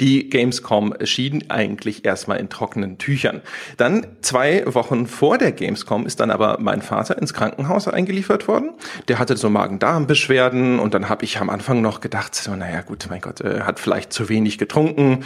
Die 0.00 0.30
Gamescom 0.30 0.94
schien 1.04 1.50
eigentlich 1.50 2.06
erstmal 2.06 2.38
in 2.38 2.48
trockenen 2.48 2.96
Tüchern. 2.96 3.42
Dann 3.76 4.06
zwei 4.22 4.64
Wochen 4.66 5.06
vor 5.06 5.36
der 5.36 5.52
Gamescom 5.52 6.06
ist 6.06 6.20
dann 6.20 6.30
aber 6.30 6.56
mein 6.58 6.80
Vater 6.80 7.18
ins 7.18 7.34
Krankenhaus 7.34 7.86
eingeliefert 7.86 8.48
worden. 8.48 8.70
Der 9.08 9.18
hatte 9.18 9.36
so 9.36 9.50
Magen-Darm-Beschwerden 9.50 10.78
und 10.78 10.94
dann 10.94 11.10
habe 11.10 11.26
ich 11.26 11.36
am 11.36 11.50
Anfang 11.50 11.82
noch 11.82 12.00
gedacht, 12.00 12.34
so, 12.34 12.56
naja 12.56 12.80
gut, 12.80 13.08
mein 13.10 13.20
Gott, 13.20 13.42
äh, 13.42 13.60
hat 13.60 13.78
vielleicht 13.78 14.14
zu 14.14 14.30
wenig 14.30 14.56
getrunken. 14.56 15.24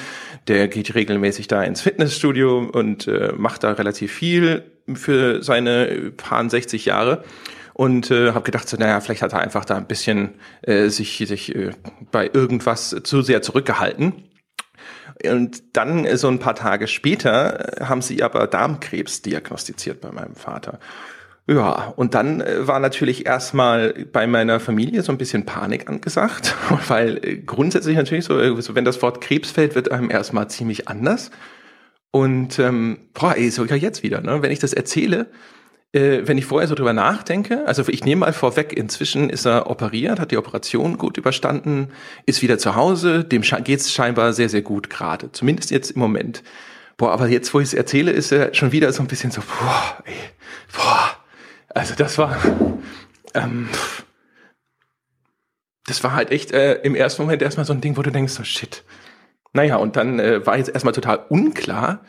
Der 0.49 0.66
geht 0.66 0.97
regelmäßig 0.97 1.47
da 1.47 1.62
ins 1.62 1.83
Fitnessstudio 1.83 2.69
und 2.73 3.07
äh, 3.07 3.33
macht 3.37 3.62
da 3.62 3.71
relativ 3.71 4.12
viel 4.12 4.74
für 4.93 5.43
seine 5.43 6.12
paar 6.17 6.49
60 6.49 6.85
Jahre 6.85 7.25
und 7.75 8.11
äh, 8.11 8.33
habe 8.33 8.45
gedacht, 8.45 8.69
so, 8.69 8.76
naja, 8.76 9.00
vielleicht 9.00 9.23
hat 9.23 9.33
er 9.33 9.41
einfach 9.41 9.64
da 9.64 9.76
ein 9.76 9.87
bisschen 9.87 10.35
äh, 10.62 10.88
sich, 10.88 11.19
sich 11.26 11.55
äh, 11.55 11.73
bei 12.12 12.31
irgendwas 12.33 12.97
zu 13.03 13.23
sehr 13.23 13.43
zurückgehalten. 13.43 14.12
Und 15.29 15.76
dann 15.76 16.05
äh, 16.05 16.17
so 16.17 16.29
ein 16.29 16.38
paar 16.38 16.55
Tage 16.55 16.87
später 16.87 17.81
äh, 17.81 17.85
haben 17.85 18.03
sie 18.03 18.23
aber 18.23 18.47
Darmkrebs 18.47 19.23
diagnostiziert 19.23 20.00
bei 20.00 20.12
meinem 20.12 20.37
Vater. 20.37 20.79
Ja, 21.47 21.93
und 21.97 22.14
dann 22.14 22.41
äh, 22.41 22.67
war 22.67 22.81
natürlich 22.81 23.26
erstmal 23.26 23.93
bei 24.12 24.26
meiner 24.26 24.61
Familie 24.61 25.03
so 25.03 25.12
ein 25.12 25.19
bisschen 25.19 25.45
Panik 25.45 25.88
angesagt, 25.88 26.55
weil 26.88 27.43
grundsätzlich 27.45 27.97
natürlich 27.97 28.25
so, 28.25 28.38
wenn 28.38 28.85
das 28.85 29.03
Wort 29.03 29.21
Krebs 29.21 29.50
fällt, 29.50 29.75
wird 29.75 29.91
einem 29.91 30.11
erstmal 30.11 30.49
ziemlich 30.49 30.88
anders. 30.88 31.31
Und 32.14 32.61
ähm, 32.61 32.99
boah, 33.12 33.37
ey, 33.37 33.50
sogar 33.50 33.76
jetzt 33.76 34.04
wieder, 34.04 34.21
ne? 34.21 34.40
Wenn 34.40 34.52
ich 34.52 34.61
das 34.61 34.73
erzähle, 34.73 35.26
äh, 35.90 36.21
wenn 36.23 36.38
ich 36.38 36.47
vorher 36.47 36.68
so 36.68 36.76
drüber 36.76 36.92
nachdenke, 36.92 37.66
also 37.66 37.83
ich 37.88 38.04
nehme 38.04 38.21
mal 38.21 38.33
vorweg, 38.33 38.73
inzwischen 38.73 39.30
ist 39.30 39.47
er 39.47 39.68
operiert, 39.68 40.21
hat 40.21 40.30
die 40.30 40.37
Operation 40.37 40.97
gut 40.97 41.16
überstanden, 41.16 41.88
ist 42.25 42.40
wieder 42.40 42.56
zu 42.56 42.76
Hause, 42.76 43.25
dem 43.25 43.42
geht's 43.42 43.90
scheinbar 43.90 44.33
sehr, 44.33 44.49
sehr 44.49 44.62
gut 44.62 44.90
gerade. 44.90 45.33
Zumindest 45.33 45.73
jetzt 45.73 45.90
im 45.90 45.99
Moment. 45.99 46.44
Boah, 46.99 47.11
aber 47.11 47.26
jetzt, 47.26 47.52
wo 47.52 47.59
ich 47.59 47.66
es 47.66 47.75
erzähle, 47.75 48.12
ist 48.12 48.30
er 48.30 48.54
schon 48.54 48.71
wieder 48.71 48.92
so 48.92 49.02
ein 49.02 49.09
bisschen 49.09 49.33
so, 49.33 49.40
boah, 49.40 49.99
ey, 50.04 50.14
boah. 50.73 51.16
Also 51.71 51.97
das 51.97 52.16
war, 52.16 52.38
ähm, 53.35 53.68
das 55.88 56.04
war 56.04 56.14
halt 56.14 56.30
echt 56.30 56.52
äh, 56.52 56.75
im 56.75 56.94
ersten 56.94 57.23
Moment 57.23 57.42
erstmal 57.42 57.66
so 57.66 57.73
ein 57.73 57.80
Ding, 57.80 57.97
wo 57.97 58.02
du 58.02 58.12
denkst, 58.12 58.35
so 58.35 58.44
shit, 58.44 58.85
naja, 59.54 59.76
und 59.76 59.96
dann 59.96 60.18
äh, 60.18 60.44
war 60.44 60.58
jetzt 60.58 60.68
erstmal 60.68 60.92
total 60.92 61.25
unklar, 61.28 62.00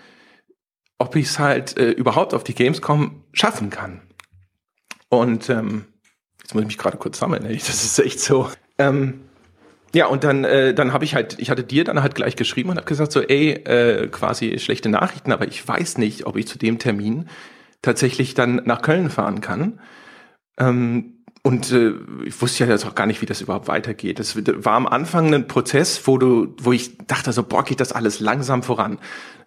ob 0.98 1.16
ich 1.16 1.28
es 1.28 1.40
halt 1.40 1.78
äh, 1.78 1.92
überhaupt 1.92 2.34
auf 2.34 2.44
die 2.44 2.56
Gamescom 2.56 3.24
schaffen 3.34 3.70
kann. 3.70 4.02
Und 5.10 5.50
ähm, 5.50 5.86
jetzt 6.42 6.54
muss 6.54 6.62
ich 6.62 6.68
mich 6.68 6.78
gerade 6.78 6.98
kurz 6.98 7.20
sammeln. 7.20 7.46
Ey. 7.46 7.56
Das 7.66 7.84
ist 7.84 8.00
echt 8.00 8.20
so. 8.20 8.50
Ähm, 8.78 9.22
ja, 9.94 10.08
und 10.08 10.24
dann, 10.24 10.44
äh, 10.44 10.74
dann 10.74 10.92
habe 10.92 11.06
ich 11.06 11.16
halt, 11.16 11.38
ich 11.40 11.50
hatte 11.50 11.64
dir 11.64 11.84
dann 11.84 12.02
halt 12.02 12.16
gleich 12.16 12.36
geschrieben 12.36 12.70
und 12.70 12.78
habe 12.78 12.88
gesagt 12.88 13.12
so, 13.12 13.22
ey, 13.22 13.52
äh, 13.52 14.08
quasi 14.08 14.58
schlechte 14.60 14.90
Nachrichten, 14.90 15.32
aber 15.32 15.48
ich 15.48 15.66
weiß 15.66 16.00
nicht, 16.00 16.26
ob 16.26 16.36
ich 16.36 16.48
zu 16.48 16.58
dem 16.58 16.80
Termin 16.80 17.30
tatsächlich 17.82 18.34
dann 18.34 18.62
nach 18.66 18.82
Köln 18.82 19.10
fahren 19.10 19.40
kann. 19.40 19.80
Ähm, 20.58 21.15
und 21.46 21.72
äh, 21.72 21.94
ich 22.26 22.42
wusste 22.42 22.64
ja 22.64 22.72
jetzt 22.72 22.88
auch 22.88 22.96
gar 22.96 23.06
nicht, 23.06 23.22
wie 23.22 23.28
das 23.28 23.40
überhaupt 23.40 23.68
weitergeht. 23.68 24.18
Das 24.18 24.36
war 24.36 24.74
am 24.74 24.88
Anfang 24.88 25.32
ein 25.32 25.48
Prozess, 25.48 26.08
wo 26.08 26.18
du, 26.18 26.56
wo 26.60 26.72
ich 26.72 26.98
dachte 27.06 27.32
so, 27.34 27.44
boah, 27.44 27.64
geht 27.64 27.80
das 27.80 27.92
alles 27.92 28.20
langsam 28.20 28.64
voran 28.64 28.98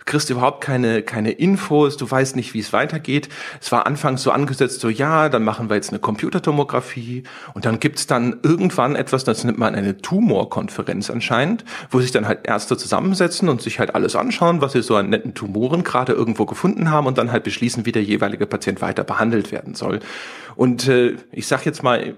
kriegst 0.08 0.30
überhaupt 0.30 0.62
keine, 0.62 1.02
keine 1.02 1.30
Infos, 1.30 1.96
du 1.96 2.10
weißt 2.10 2.34
nicht, 2.34 2.54
wie 2.54 2.60
es 2.60 2.72
weitergeht. 2.72 3.28
Es 3.60 3.70
war 3.70 3.86
anfangs 3.86 4.22
so 4.22 4.30
angesetzt, 4.30 4.80
so 4.80 4.88
ja, 4.88 5.28
dann 5.28 5.44
machen 5.44 5.68
wir 5.68 5.76
jetzt 5.76 5.90
eine 5.90 5.98
Computertomographie 5.98 7.24
und 7.54 7.66
dann 7.66 7.78
gibt's 7.78 8.06
dann 8.06 8.40
irgendwann 8.42 8.96
etwas, 8.96 9.24
das 9.24 9.44
nennt 9.44 9.58
man 9.58 9.74
eine 9.74 9.98
Tumorkonferenz 9.98 11.10
anscheinend, 11.10 11.64
wo 11.90 12.00
sich 12.00 12.10
dann 12.10 12.26
halt 12.26 12.48
Ärzte 12.48 12.76
zusammensetzen 12.76 13.48
und 13.48 13.60
sich 13.60 13.78
halt 13.78 13.94
alles 13.94 14.16
anschauen, 14.16 14.62
was 14.62 14.72
sie 14.72 14.82
so 14.82 14.96
an 14.96 15.10
netten 15.10 15.34
Tumoren 15.34 15.84
gerade 15.84 16.14
irgendwo 16.14 16.46
gefunden 16.46 16.90
haben 16.90 17.06
und 17.06 17.18
dann 17.18 17.30
halt 17.30 17.44
beschließen, 17.44 17.84
wie 17.84 17.92
der 17.92 18.02
jeweilige 18.02 18.46
Patient 18.46 18.80
weiter 18.80 19.04
behandelt 19.04 19.52
werden 19.52 19.74
soll. 19.74 20.00
Und 20.56 20.88
äh, 20.88 21.16
ich 21.32 21.46
sag 21.46 21.66
jetzt 21.66 21.82
mal, 21.82 22.14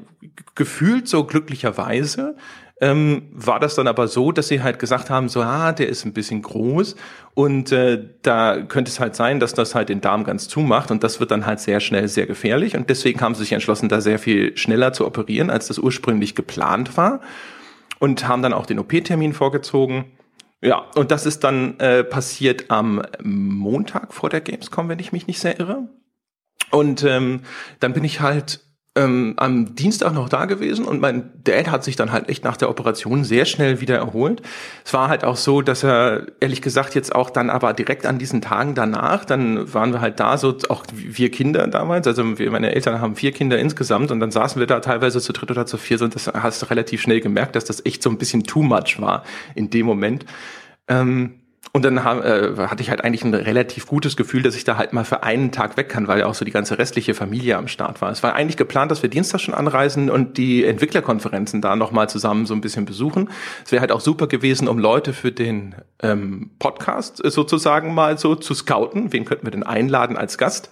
gefühlt 0.55 1.09
so 1.09 1.25
glücklicherweise 1.25 2.37
ähm, 2.81 3.29
war 3.33 3.61
das 3.61 3.75
dann 3.75 3.87
aber 3.87 4.09
so, 4.09 4.33
dass 4.33 4.49
sie 4.49 4.63
halt 4.63 4.79
gesagt 4.79 5.11
haben, 5.11 5.29
so, 5.29 5.43
ah, 5.43 5.73
der 5.73 5.89
ist 5.89 6.05
ein 6.07 6.15
bisschen 6.15 6.41
groß 6.41 6.97
und 7.35 7.73
äh, 7.73 8.03
da 8.23 8.63
könnte 8.63 8.91
es 8.91 9.01
halt 9.01 9.15
sein, 9.15 9.39
dass 9.39 9.53
das 9.53 9.75
halt 9.75 9.91
den 9.91 10.01
Darm 10.01 10.25
ganz 10.25 10.49
zumacht 10.49 10.91
und 10.91 11.05
das 11.05 11.21
wird 11.21 11.31
dann 11.31 11.45
halt 11.45 11.61
sehr 11.61 11.81
schnell 11.81 12.09
sehr 12.09 12.27
gefährlich 12.27 12.77
und 12.77 12.89
deswegen 12.89 13.21
haben 13.21 13.35
sie 13.35 13.43
sich 13.43 13.53
entschlossen, 13.53 13.91
da 13.91 14.01
sehr 14.01 14.19
viel 14.19 14.57
schneller 14.57 14.95
zu 14.95 15.07
operieren, 15.07 15.51
als 15.51 15.69
das 15.69 15.79
ursprünglich 15.79 16.35
geplant 16.35 16.97
war 16.97 17.21
und 17.99 18.27
haben 18.27 18.43
dann 18.43 18.55
auch 18.55 18.67
den 18.67 18.79
OP-Termin 18.79 19.35
vorgezogen. 19.35 20.07
Ja, 20.63 20.87
und 20.95 21.11
das 21.11 21.27
ist 21.27 21.45
dann 21.45 21.79
äh, 21.81 22.03
passiert 22.05 22.71
am 22.71 23.03
Montag 23.23 24.13
vor 24.13 24.29
der 24.31 24.41
Gamescom, 24.41 24.89
wenn 24.89 24.99
ich 24.99 25.13
mich 25.13 25.27
nicht 25.27 25.39
sehr 25.39 25.59
irre. 25.59 25.89
Und 26.71 27.03
ähm, 27.05 27.41
dann 27.81 27.93
bin 27.93 28.05
ich 28.05 28.21
halt 28.21 28.61
ähm, 28.97 29.35
am 29.37 29.77
Dienstag 29.77 30.13
noch 30.15 30.29
da 30.29 30.47
gewesen 30.47 30.85
und 30.85 31.01
mein 31.01 31.31
Dad 31.45 31.71
hat 31.71 31.85
sich 31.85 31.95
dann 31.95 32.11
halt 32.11 32.29
echt 32.29 32.43
nach 32.43 32.57
der 32.57 32.69
Operation 32.69 33.23
sehr 33.23 33.45
schnell 33.45 33.81
wieder 33.81 33.97
erholt. 33.97 34.43
Es 34.85 34.93
war 34.93 35.09
halt 35.09 35.23
auch 35.23 35.37
so, 35.37 35.63
dass 35.63 35.85
er 35.85 36.27
ehrlich 36.41 36.61
gesagt 36.61 36.97
jetzt 36.97 37.15
auch 37.15 37.31
dann 37.31 37.51
aber 37.51 37.73
direkt 37.73 38.05
an 38.05 38.19
diesen 38.19 38.41
Tagen 38.41 38.75
danach, 38.75 39.25
dann 39.25 39.73
waren 39.73 39.93
wir 39.93 40.01
halt 40.01 40.19
da, 40.19 40.37
so 40.37 40.57
auch 40.69 40.85
vier 41.13 41.31
Kinder 41.31 41.69
damals, 41.69 42.09
also 42.09 42.39
wir, 42.39 42.51
meine 42.51 42.75
Eltern 42.75 43.01
haben 43.01 43.15
vier 43.15 43.31
Kinder 43.31 43.59
insgesamt 43.61 44.11
und 44.11 44.19
dann 44.19 44.33
saßen 44.33 44.59
wir 44.59 44.67
da 44.67 44.81
teilweise 44.81 45.21
zu 45.21 45.33
dritt 45.33 45.53
oder 45.53 45.67
zu 45.67 45.77
vier 45.77 46.01
und 46.03 46.15
das 46.15 46.27
hast 46.27 46.63
du 46.63 46.67
relativ 46.67 47.01
schnell 47.01 47.21
gemerkt, 47.21 47.55
dass 47.55 47.65
das 47.65 47.85
echt 47.87 48.03
so 48.03 48.11
ein 48.11 48.19
bisschen 48.19 48.43
too 48.43 48.63
much 48.63 49.01
war 49.01 49.25
in 49.55 49.71
dem 49.71 49.87
Moment. 49.87 50.25
Ähm, 50.89 51.40
und 51.73 51.85
dann 51.85 52.03
haben, 52.03 52.23
äh, 52.23 52.67
hatte 52.69 52.83
ich 52.83 52.91
halt 52.91 53.05
eigentlich 53.05 53.25
ein 53.25 53.33
relativ 53.33 53.87
gutes 53.87 54.17
Gefühl, 54.17 54.43
dass 54.43 54.57
ich 54.57 54.65
da 54.65 54.77
halt 54.77 54.93
mal 54.93 55.05
für 55.05 55.23
einen 55.23 55.53
Tag 55.53 55.77
weg 55.77 55.89
kann, 55.89 56.09
weil 56.09 56.19
ja 56.19 56.27
auch 56.27 56.35
so 56.35 56.45
die 56.45 56.51
ganze 56.51 56.79
restliche 56.79 57.15
Familie 57.15 57.57
am 57.57 57.69
Start 57.69 58.01
war. 58.01 58.11
Es 58.11 58.23
war 58.25 58.35
eigentlich 58.35 58.57
geplant, 58.57 58.91
dass 58.91 59.03
wir 59.03 59.11
Dienstag 59.11 59.41
schon 59.41 59.55
anreisen 59.55 60.11
und 60.11 60.37
die 60.37 60.65
Entwicklerkonferenzen 60.65 61.61
da 61.61 61.77
nochmal 61.77 62.09
zusammen 62.09 62.45
so 62.47 62.55
ein 62.55 62.61
bisschen 62.61 62.87
besuchen. 62.87 63.31
Es 63.65 63.71
wäre 63.71 63.83
halt 63.83 63.93
auch 63.93 64.01
super 64.01 64.27
gewesen, 64.27 64.67
um 64.67 64.79
Leute 64.79 65.13
für 65.13 65.31
den 65.31 65.77
ähm, 66.03 66.51
Podcast 66.59 67.25
äh, 67.25 67.31
sozusagen 67.31 67.95
mal 67.95 68.19
so 68.19 68.35
zu 68.35 68.55
scouten. 68.55 69.13
Wen 69.13 69.25
könnten 69.25 69.47
wir 69.47 69.53
denn 69.53 69.63
einladen 69.63 70.17
als 70.17 70.39
Gast? 70.39 70.71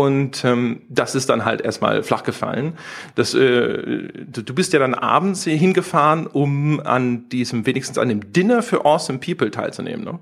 Und 0.00 0.46
ähm, 0.46 0.80
das 0.88 1.14
ist 1.14 1.28
dann 1.28 1.44
halt 1.44 1.60
erstmal 1.60 2.02
flach 2.02 2.22
gefallen. 2.22 2.78
Das, 3.16 3.34
äh, 3.34 4.08
du, 4.26 4.54
bist 4.54 4.72
ja 4.72 4.78
dann 4.78 4.94
abends 4.94 5.44
hingefahren, 5.44 6.26
um 6.26 6.80
an 6.80 7.28
diesem, 7.28 7.66
wenigstens 7.66 7.98
an 7.98 8.08
dem 8.08 8.32
Dinner 8.32 8.62
für 8.62 8.86
Awesome 8.86 9.18
People 9.18 9.50
teilzunehmen, 9.50 10.02
ne? 10.02 10.18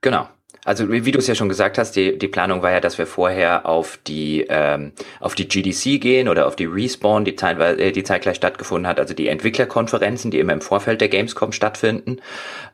Genau. 0.00 0.28
Also 0.64 0.90
wie, 0.90 1.04
wie 1.04 1.12
du 1.12 1.18
es 1.18 1.26
ja 1.26 1.34
schon 1.34 1.50
gesagt 1.50 1.76
hast, 1.76 1.92
die, 1.92 2.18
die 2.18 2.28
Planung 2.28 2.62
war 2.62 2.70
ja, 2.70 2.80
dass 2.80 2.96
wir 2.96 3.06
vorher 3.06 3.66
auf 3.66 3.98
die 4.06 4.46
ähm, 4.48 4.92
auf 5.20 5.34
die 5.34 5.46
GDC 5.46 6.00
gehen 6.00 6.28
oder 6.28 6.46
auf 6.46 6.56
die 6.56 6.64
Respawn, 6.64 7.26
die, 7.26 7.36
teilweise, 7.36 7.80
äh, 7.80 7.92
die 7.92 8.02
zeitgleich 8.02 8.36
stattgefunden 8.36 8.86
hat, 8.86 8.98
also 8.98 9.12
die 9.12 9.28
Entwicklerkonferenzen, 9.28 10.30
die 10.30 10.38
immer 10.38 10.54
im 10.54 10.60
Vorfeld 10.62 11.02
der 11.02 11.08
Gamescom 11.08 11.52
stattfinden 11.52 12.18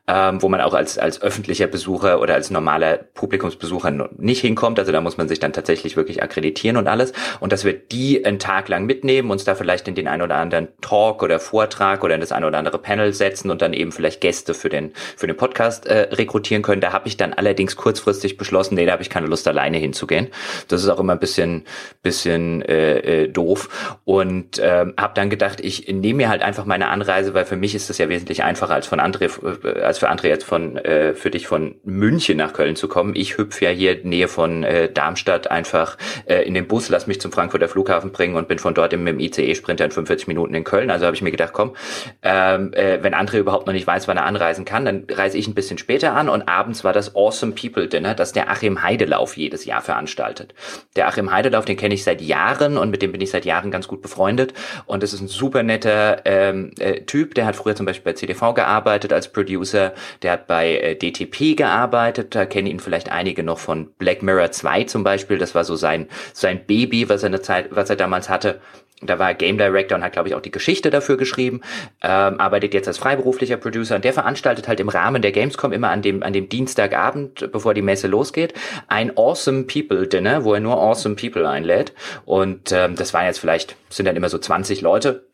ähm, 0.06 0.42
wo 0.42 0.48
man 0.48 0.60
auch 0.60 0.74
als, 0.74 0.98
als 0.98 1.22
öffentlicher 1.22 1.66
Besucher 1.66 2.20
oder 2.20 2.34
als 2.34 2.50
normaler 2.50 2.98
Publikumsbesucher 2.98 3.90
nicht 4.18 4.40
hinkommt. 4.40 4.78
Also 4.78 4.92
da 4.92 5.00
muss 5.00 5.16
man 5.16 5.28
sich 5.28 5.40
dann 5.40 5.54
tatsächlich 5.54 5.96
wirklich 5.96 6.22
akkreditieren 6.22 6.76
und 6.76 6.88
alles. 6.88 7.12
Und 7.40 7.52
dass 7.52 7.64
wir 7.64 7.72
die 7.72 8.24
einen 8.24 8.38
Tag 8.38 8.68
lang 8.68 8.84
mitnehmen, 8.84 9.30
uns 9.30 9.44
da 9.44 9.54
vielleicht 9.54 9.88
in 9.88 9.94
den 9.94 10.06
ein 10.06 10.20
oder 10.20 10.36
anderen 10.36 10.68
Talk 10.82 11.22
oder 11.22 11.40
Vortrag 11.40 12.04
oder 12.04 12.14
in 12.14 12.20
das 12.20 12.32
ein 12.32 12.44
oder 12.44 12.58
andere 12.58 12.78
Panel 12.78 13.14
setzen 13.14 13.50
und 13.50 13.62
dann 13.62 13.72
eben 13.72 13.92
vielleicht 13.92 14.20
Gäste 14.20 14.52
für 14.52 14.68
den, 14.68 14.92
für 15.16 15.26
den 15.26 15.36
Podcast 15.36 15.86
äh, 15.86 16.08
rekrutieren 16.12 16.62
können. 16.62 16.82
Da 16.82 16.92
habe 16.92 17.08
ich 17.08 17.16
dann 17.16 17.32
allerdings 17.32 17.76
kurzfristig 17.76 18.36
beschlossen, 18.36 18.74
nee, 18.74 18.84
da 18.84 18.92
habe 18.92 19.02
ich 19.02 19.10
keine 19.10 19.26
Lust, 19.26 19.48
alleine 19.48 19.78
hinzugehen. 19.78 20.28
Das 20.68 20.82
ist 20.82 20.88
auch 20.90 21.00
immer 21.00 21.14
ein 21.14 21.18
bisschen, 21.18 21.64
bisschen 22.02 22.60
äh, 22.62 23.22
äh, 23.22 23.28
doof. 23.28 23.96
Und 24.04 24.60
ähm, 24.62 24.92
habe 24.98 25.14
dann 25.14 25.30
gedacht, 25.30 25.60
ich 25.60 25.88
nehme 25.88 26.18
mir 26.18 26.28
halt 26.28 26.42
einfach 26.42 26.66
meine 26.66 26.88
Anreise, 26.88 27.32
weil 27.32 27.46
für 27.46 27.56
mich 27.56 27.74
ist 27.74 27.88
das 27.88 27.96
ja 27.96 28.10
wesentlich 28.10 28.42
einfacher 28.44 28.74
als 28.74 28.86
von 28.86 29.00
André, 29.00 29.30
äh, 29.64 29.93
als 29.94 30.00
für 30.00 30.10
André 30.10 30.26
jetzt 30.26 30.44
von 30.44 30.76
äh, 30.76 31.14
für 31.14 31.30
dich 31.30 31.46
von 31.46 31.76
München 31.84 32.36
nach 32.36 32.52
Köln 32.52 32.74
zu 32.74 32.88
kommen. 32.88 33.14
Ich 33.14 33.38
hüpfe 33.38 33.64
ja 33.64 33.70
hier 33.70 34.00
Nähe 34.02 34.26
von 34.26 34.64
äh, 34.64 34.90
Darmstadt 34.90 35.50
einfach 35.52 35.96
äh, 36.26 36.42
in 36.42 36.54
den 36.54 36.66
Bus, 36.66 36.88
lass 36.88 37.06
mich 37.06 37.20
zum 37.20 37.30
Frankfurter 37.30 37.68
Flughafen 37.68 38.10
bringen 38.10 38.34
und 38.34 38.48
bin 38.48 38.58
von 38.58 38.74
dort 38.74 38.92
im, 38.92 39.06
im 39.06 39.20
ICE-Sprinter 39.20 39.84
in 39.84 39.92
45 39.92 40.26
Minuten 40.26 40.52
in 40.54 40.64
Köln. 40.64 40.90
Also 40.90 41.06
habe 41.06 41.14
ich 41.14 41.22
mir 41.22 41.30
gedacht, 41.30 41.52
komm, 41.52 41.76
ähm, 42.22 42.72
äh, 42.72 42.98
wenn 43.02 43.14
André 43.14 43.38
überhaupt 43.38 43.68
noch 43.68 43.72
nicht 43.72 43.86
weiß, 43.86 44.08
wann 44.08 44.16
er 44.16 44.24
anreisen 44.24 44.64
kann, 44.64 44.84
dann 44.84 45.04
reise 45.08 45.38
ich 45.38 45.46
ein 45.46 45.54
bisschen 45.54 45.78
später 45.78 46.14
an 46.14 46.28
und 46.28 46.48
abends 46.48 46.82
war 46.82 46.92
das 46.92 47.14
Awesome 47.14 47.52
People 47.52 47.86
Dinner, 47.86 48.14
das 48.14 48.32
der 48.32 48.50
Achim 48.50 48.82
Heidelauf 48.82 49.36
jedes 49.36 49.64
Jahr 49.64 49.80
veranstaltet. 49.80 50.54
Der 50.96 51.06
Achim 51.06 51.30
Heidelauf, 51.30 51.66
den 51.66 51.76
kenne 51.76 51.94
ich 51.94 52.02
seit 52.02 52.20
Jahren 52.20 52.78
und 52.78 52.90
mit 52.90 53.00
dem 53.00 53.12
bin 53.12 53.20
ich 53.20 53.30
seit 53.30 53.44
Jahren 53.44 53.70
ganz 53.70 53.86
gut 53.86 54.02
befreundet 54.02 54.54
und 54.86 55.04
das 55.04 55.12
ist 55.12 55.20
ein 55.20 55.28
super 55.28 55.62
netter 55.62 56.22
ähm, 56.24 56.72
äh, 56.80 57.02
Typ, 57.02 57.36
der 57.36 57.46
hat 57.46 57.54
früher 57.54 57.76
zum 57.76 57.86
Beispiel 57.86 58.12
bei 58.12 58.16
CDV 58.16 58.54
gearbeitet 58.54 59.12
als 59.12 59.30
Producer 59.30 59.83
Producer, 59.84 59.94
der 60.22 60.32
hat 60.32 60.46
bei 60.46 60.76
äh, 60.76 60.94
DTP 60.96 61.56
gearbeitet, 61.56 62.34
da 62.34 62.46
kennen 62.46 62.66
ihn 62.66 62.80
vielleicht 62.80 63.10
einige 63.10 63.42
noch 63.42 63.58
von 63.58 63.90
Black 63.98 64.22
Mirror 64.22 64.50
2 64.50 64.84
zum 64.84 65.04
Beispiel, 65.04 65.38
das 65.38 65.54
war 65.54 65.64
so 65.64 65.76
sein, 65.76 66.08
sein 66.32 66.64
Baby, 66.66 67.08
was 67.08 67.22
er 67.22 67.28
eine 67.28 67.42
Zeit, 67.42 67.68
was 67.70 67.90
er 67.90 67.96
damals 67.96 68.28
hatte. 68.28 68.60
Da 69.02 69.18
war 69.18 69.30
er 69.30 69.34
Game 69.34 69.58
Director 69.58 69.98
und 69.98 70.04
hat, 70.04 70.12
glaube 70.12 70.28
ich, 70.28 70.34
auch 70.34 70.40
die 70.40 70.52
Geschichte 70.52 70.88
dafür 70.88 71.16
geschrieben, 71.18 71.60
ähm, 72.00 72.40
arbeitet 72.40 72.72
jetzt 72.72 72.88
als 72.88 72.96
freiberuflicher 72.96 73.58
Producer 73.58 73.96
und 73.96 74.04
der 74.04 74.14
veranstaltet 74.14 74.66
halt 74.66 74.80
im 74.80 74.88
Rahmen 74.88 75.20
der 75.20 75.32
Gamescom 75.32 75.72
immer 75.72 75.90
an 75.90 76.00
dem, 76.00 76.22
an 76.22 76.32
dem 76.32 76.48
Dienstagabend, 76.48 77.50
bevor 77.52 77.74
die 77.74 77.82
Messe 77.82 78.06
losgeht, 78.06 78.54
ein 78.86 79.14
Awesome 79.16 79.64
People 79.64 80.06
Dinner, 80.06 80.44
wo 80.44 80.54
er 80.54 80.60
nur 80.60 80.80
Awesome 80.80 81.16
People 81.16 81.46
einlädt. 81.46 81.92
Und 82.24 82.72
ähm, 82.72 82.94
das 82.94 83.12
waren 83.12 83.26
jetzt 83.26 83.40
vielleicht, 83.40 83.76
sind 83.90 84.06
dann 84.06 84.16
immer 84.16 84.30
so 84.30 84.38
20 84.38 84.80
Leute, 84.80 85.26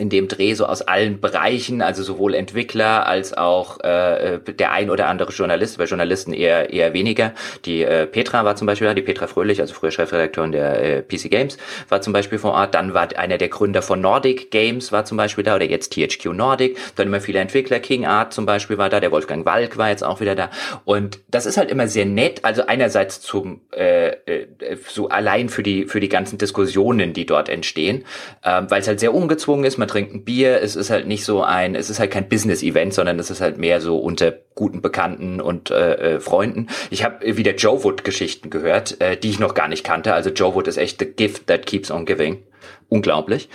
in 0.00 0.08
dem 0.08 0.28
Dreh 0.28 0.54
so 0.54 0.66
aus 0.66 0.82
allen 0.82 1.20
Bereichen, 1.20 1.82
also 1.82 2.02
sowohl 2.02 2.34
Entwickler 2.34 3.06
als 3.06 3.36
auch 3.36 3.80
äh, 3.80 4.38
der 4.38 4.72
ein 4.72 4.90
oder 4.90 5.08
andere 5.08 5.32
Journalist, 5.32 5.78
bei 5.78 5.84
Journalisten 5.84 6.32
eher 6.32 6.72
eher 6.72 6.92
weniger. 6.92 7.32
Die 7.64 7.82
äh, 7.82 8.06
Petra 8.06 8.44
war 8.44 8.56
zum 8.56 8.66
Beispiel 8.66 8.88
da, 8.88 8.94
die 8.94 9.02
Petra 9.02 9.26
Fröhlich, 9.26 9.60
also 9.60 9.74
früher 9.74 9.90
Chefredakteurin 9.90 10.52
der 10.52 10.82
äh, 10.82 11.02
PC 11.02 11.30
Games, 11.30 11.58
war 11.88 12.00
zum 12.00 12.12
Beispiel 12.12 12.38
vor 12.38 12.52
Ort. 12.52 12.74
Dann 12.74 12.94
war 12.94 13.08
einer 13.16 13.38
der 13.38 13.48
Gründer 13.48 13.82
von 13.82 14.00
Nordic 14.00 14.50
Games 14.50 14.92
war 14.92 15.04
zum 15.04 15.16
Beispiel 15.16 15.44
da 15.44 15.56
oder 15.56 15.66
jetzt 15.66 15.92
THQ 15.92 16.26
Nordic. 16.32 16.78
Dann 16.96 17.08
immer 17.08 17.20
viele 17.20 17.40
Entwickler, 17.40 17.80
King 17.80 18.06
Art 18.06 18.32
zum 18.32 18.46
Beispiel 18.46 18.78
war 18.78 18.88
da, 18.88 19.00
der 19.00 19.12
Wolfgang 19.12 19.44
Walk 19.44 19.76
war 19.76 19.90
jetzt 19.90 20.02
auch 20.02 20.20
wieder 20.20 20.34
da. 20.34 20.50
Und 20.84 21.20
das 21.28 21.46
ist 21.46 21.56
halt 21.56 21.70
immer 21.70 21.88
sehr 21.88 22.06
nett. 22.06 22.44
Also 22.44 22.66
einerseits 22.66 23.20
zum 23.20 23.60
äh, 23.72 24.08
äh, 24.26 24.46
so 24.88 25.08
allein 25.08 25.48
für 25.48 25.62
die 25.62 25.84
für 25.86 26.00
die 26.00 26.08
ganzen 26.08 26.38
Diskussionen, 26.38 27.12
die 27.12 27.26
dort 27.26 27.48
entstehen, 27.48 28.04
äh, 28.42 28.62
weil 28.68 28.80
es 28.80 28.88
halt 28.88 29.00
sehr 29.00 29.14
ungezwungen 29.14 29.64
ist. 29.64 29.78
Man 29.78 29.88
trinkt 29.90 30.24
Bier. 30.24 30.62
Es 30.62 30.76
ist 30.76 30.90
halt 30.90 31.06
nicht 31.06 31.24
so 31.24 31.42
ein, 31.42 31.74
es 31.74 31.90
ist 31.90 32.00
halt 32.00 32.10
kein 32.10 32.28
Business-Event, 32.28 32.94
sondern 32.94 33.18
es 33.18 33.30
ist 33.30 33.40
halt 33.40 33.58
mehr 33.58 33.80
so 33.80 33.98
unter 33.98 34.32
guten 34.54 34.80
Bekannten 34.82 35.40
und 35.40 35.70
äh, 35.70 36.16
äh, 36.16 36.20
Freunden. 36.20 36.68
Ich 36.90 37.04
habe 37.04 37.36
wieder 37.36 37.54
Joe 37.54 37.82
Wood-Geschichten 37.82 38.50
gehört, 38.50 39.00
äh, 39.00 39.16
die 39.16 39.30
ich 39.30 39.38
noch 39.38 39.54
gar 39.54 39.68
nicht 39.68 39.84
kannte. 39.84 40.14
Also 40.14 40.30
Joe 40.30 40.54
Wood 40.54 40.68
ist 40.68 40.76
echt 40.76 40.98
the 41.00 41.06
gift 41.06 41.46
that 41.46 41.66
keeps 41.66 41.90
on 41.90 42.06
giving 42.06 42.42
unglaublich, 42.90 43.48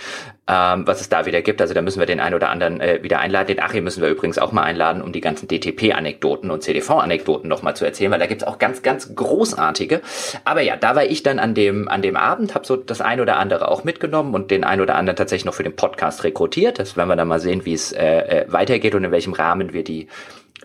ähm, 0.48 0.86
was 0.86 1.00
es 1.00 1.08
da 1.08 1.26
wieder 1.26 1.42
gibt. 1.42 1.60
Also 1.60 1.74
da 1.74 1.82
müssen 1.82 2.00
wir 2.00 2.06
den 2.06 2.20
einen 2.20 2.34
oder 2.34 2.48
anderen 2.48 2.80
äh, 2.80 3.02
wieder 3.02 3.20
einladen. 3.20 3.46
Den 3.48 3.60
Achim 3.60 3.84
müssen 3.84 4.02
wir 4.02 4.08
übrigens 4.08 4.38
auch 4.38 4.50
mal 4.50 4.62
einladen, 4.62 5.02
um 5.02 5.12
die 5.12 5.20
ganzen 5.20 5.46
DTP-Anekdoten 5.46 6.50
und 6.50 6.62
CDV-Anekdoten 6.62 7.48
nochmal 7.48 7.76
zu 7.76 7.84
erzählen, 7.84 8.10
weil 8.10 8.18
da 8.18 8.26
gibt's 8.26 8.44
auch 8.44 8.58
ganz, 8.58 8.82
ganz 8.82 9.14
großartige. 9.14 10.00
Aber 10.44 10.62
ja, 10.62 10.76
da 10.76 10.96
war 10.96 11.04
ich 11.04 11.22
dann 11.22 11.38
an 11.38 11.54
dem, 11.54 11.88
an 11.88 12.02
dem 12.02 12.16
Abend, 12.16 12.54
habe 12.54 12.66
so 12.66 12.76
das 12.76 13.00
ein 13.00 13.20
oder 13.20 13.36
andere 13.36 13.68
auch 13.68 13.84
mitgenommen 13.84 14.34
und 14.34 14.50
den 14.50 14.64
ein 14.64 14.80
oder 14.80 14.96
anderen 14.96 15.16
tatsächlich 15.16 15.44
noch 15.44 15.54
für 15.54 15.62
den 15.62 15.76
Podcast 15.76 16.24
rekrutiert. 16.24 16.78
Das 16.78 16.96
werden 16.96 17.08
wir 17.08 17.16
dann 17.16 17.28
mal 17.28 17.40
sehen, 17.40 17.66
wie 17.66 17.74
es 17.74 17.92
äh, 17.92 18.04
äh, 18.06 18.44
weitergeht 18.48 18.94
und 18.94 19.04
in 19.04 19.12
welchem 19.12 19.34
Rahmen 19.34 19.74
wir 19.74 19.84
die 19.84 20.08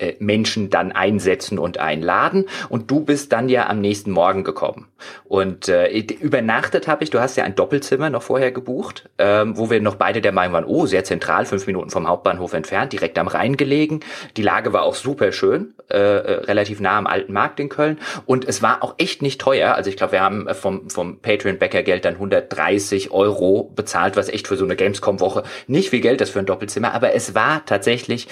äh, 0.02 0.16
Menschen 0.20 0.70
dann 0.70 0.92
einsetzen 0.92 1.60
und 1.60 1.78
einladen. 1.78 2.46
Und 2.70 2.90
du 2.90 3.02
bist 3.02 3.32
dann 3.32 3.50
ja 3.50 3.70
am 3.70 3.80
nächsten 3.80 4.12
Morgen 4.12 4.44
gekommen. 4.44 4.88
Und 5.26 5.70
äh, 5.70 5.90
übernachtet 5.98 6.88
habe 6.88 7.04
ich, 7.04 7.10
du 7.10 7.20
hast 7.20 7.38
ja 7.38 7.44
ein 7.44 7.56
Doppelzimmer 7.56 8.10
noch 8.10 8.24
vorher 8.24 8.52
gebucht, 8.52 9.10
ähm, 9.18 9.58
wo 9.58 9.70
wir 9.70 9.82
noch 9.82 9.96
beide 9.96 10.22
der 10.22 10.32
Meinung 10.32 10.54
waren, 10.54 10.66
oh, 10.66 10.86
sehr 10.86 11.04
zentral, 11.04 11.46
fünf 11.46 11.68
Minuten 11.68 11.90
vom 11.90 12.08
Hauptbahnhof 12.08 12.54
entfernt, 12.54 12.94
direkt 12.94 13.18
am 13.20 13.28
Rhein 13.28 13.58
gelegen. 13.58 14.00
Die 14.38 14.42
Lage 14.42 14.74
war 14.74 14.84
auch 14.84 14.96
super 14.96 15.32
schön, 15.32 15.74
äh, 15.90 15.98
äh 15.98 16.32
relativ 16.46 16.80
nah 16.80 16.98
am 16.98 17.08
alten 17.08 17.34
Markt 17.34 17.60
in 17.60 17.70
Köln. 17.70 18.00
Und 18.26 18.46
es 18.48 18.62
war 18.62 18.84
auch 18.84 18.96
echt 18.98 19.22
nicht 19.22 19.40
teuer. 19.40 19.76
Also 19.76 19.90
ich 19.90 19.98
glaube, 19.98 20.14
wir 20.14 20.22
haben 20.22 20.48
vom, 20.54 20.90
vom 20.90 21.20
Patreon-Bäcker-Geld 21.20 22.06
dann 22.06 22.16
130 22.16 23.12
Euro 23.12 23.72
bezahlt, 23.76 24.16
was 24.18 24.30
echt 24.30 24.48
für 24.48 24.58
so 24.58 24.66
eine 24.66 24.76
Gamescom-Woche 24.76 25.44
nicht 25.68 25.92
viel 25.92 26.02
Geld 26.02 26.22
ist 26.22 26.32
für 26.32 26.40
ein 26.40 26.46
Doppelzimmer. 26.46 26.94
Aber 26.94 27.14
es 27.14 27.36
war 27.36 27.66
tatsächlich 27.66 28.28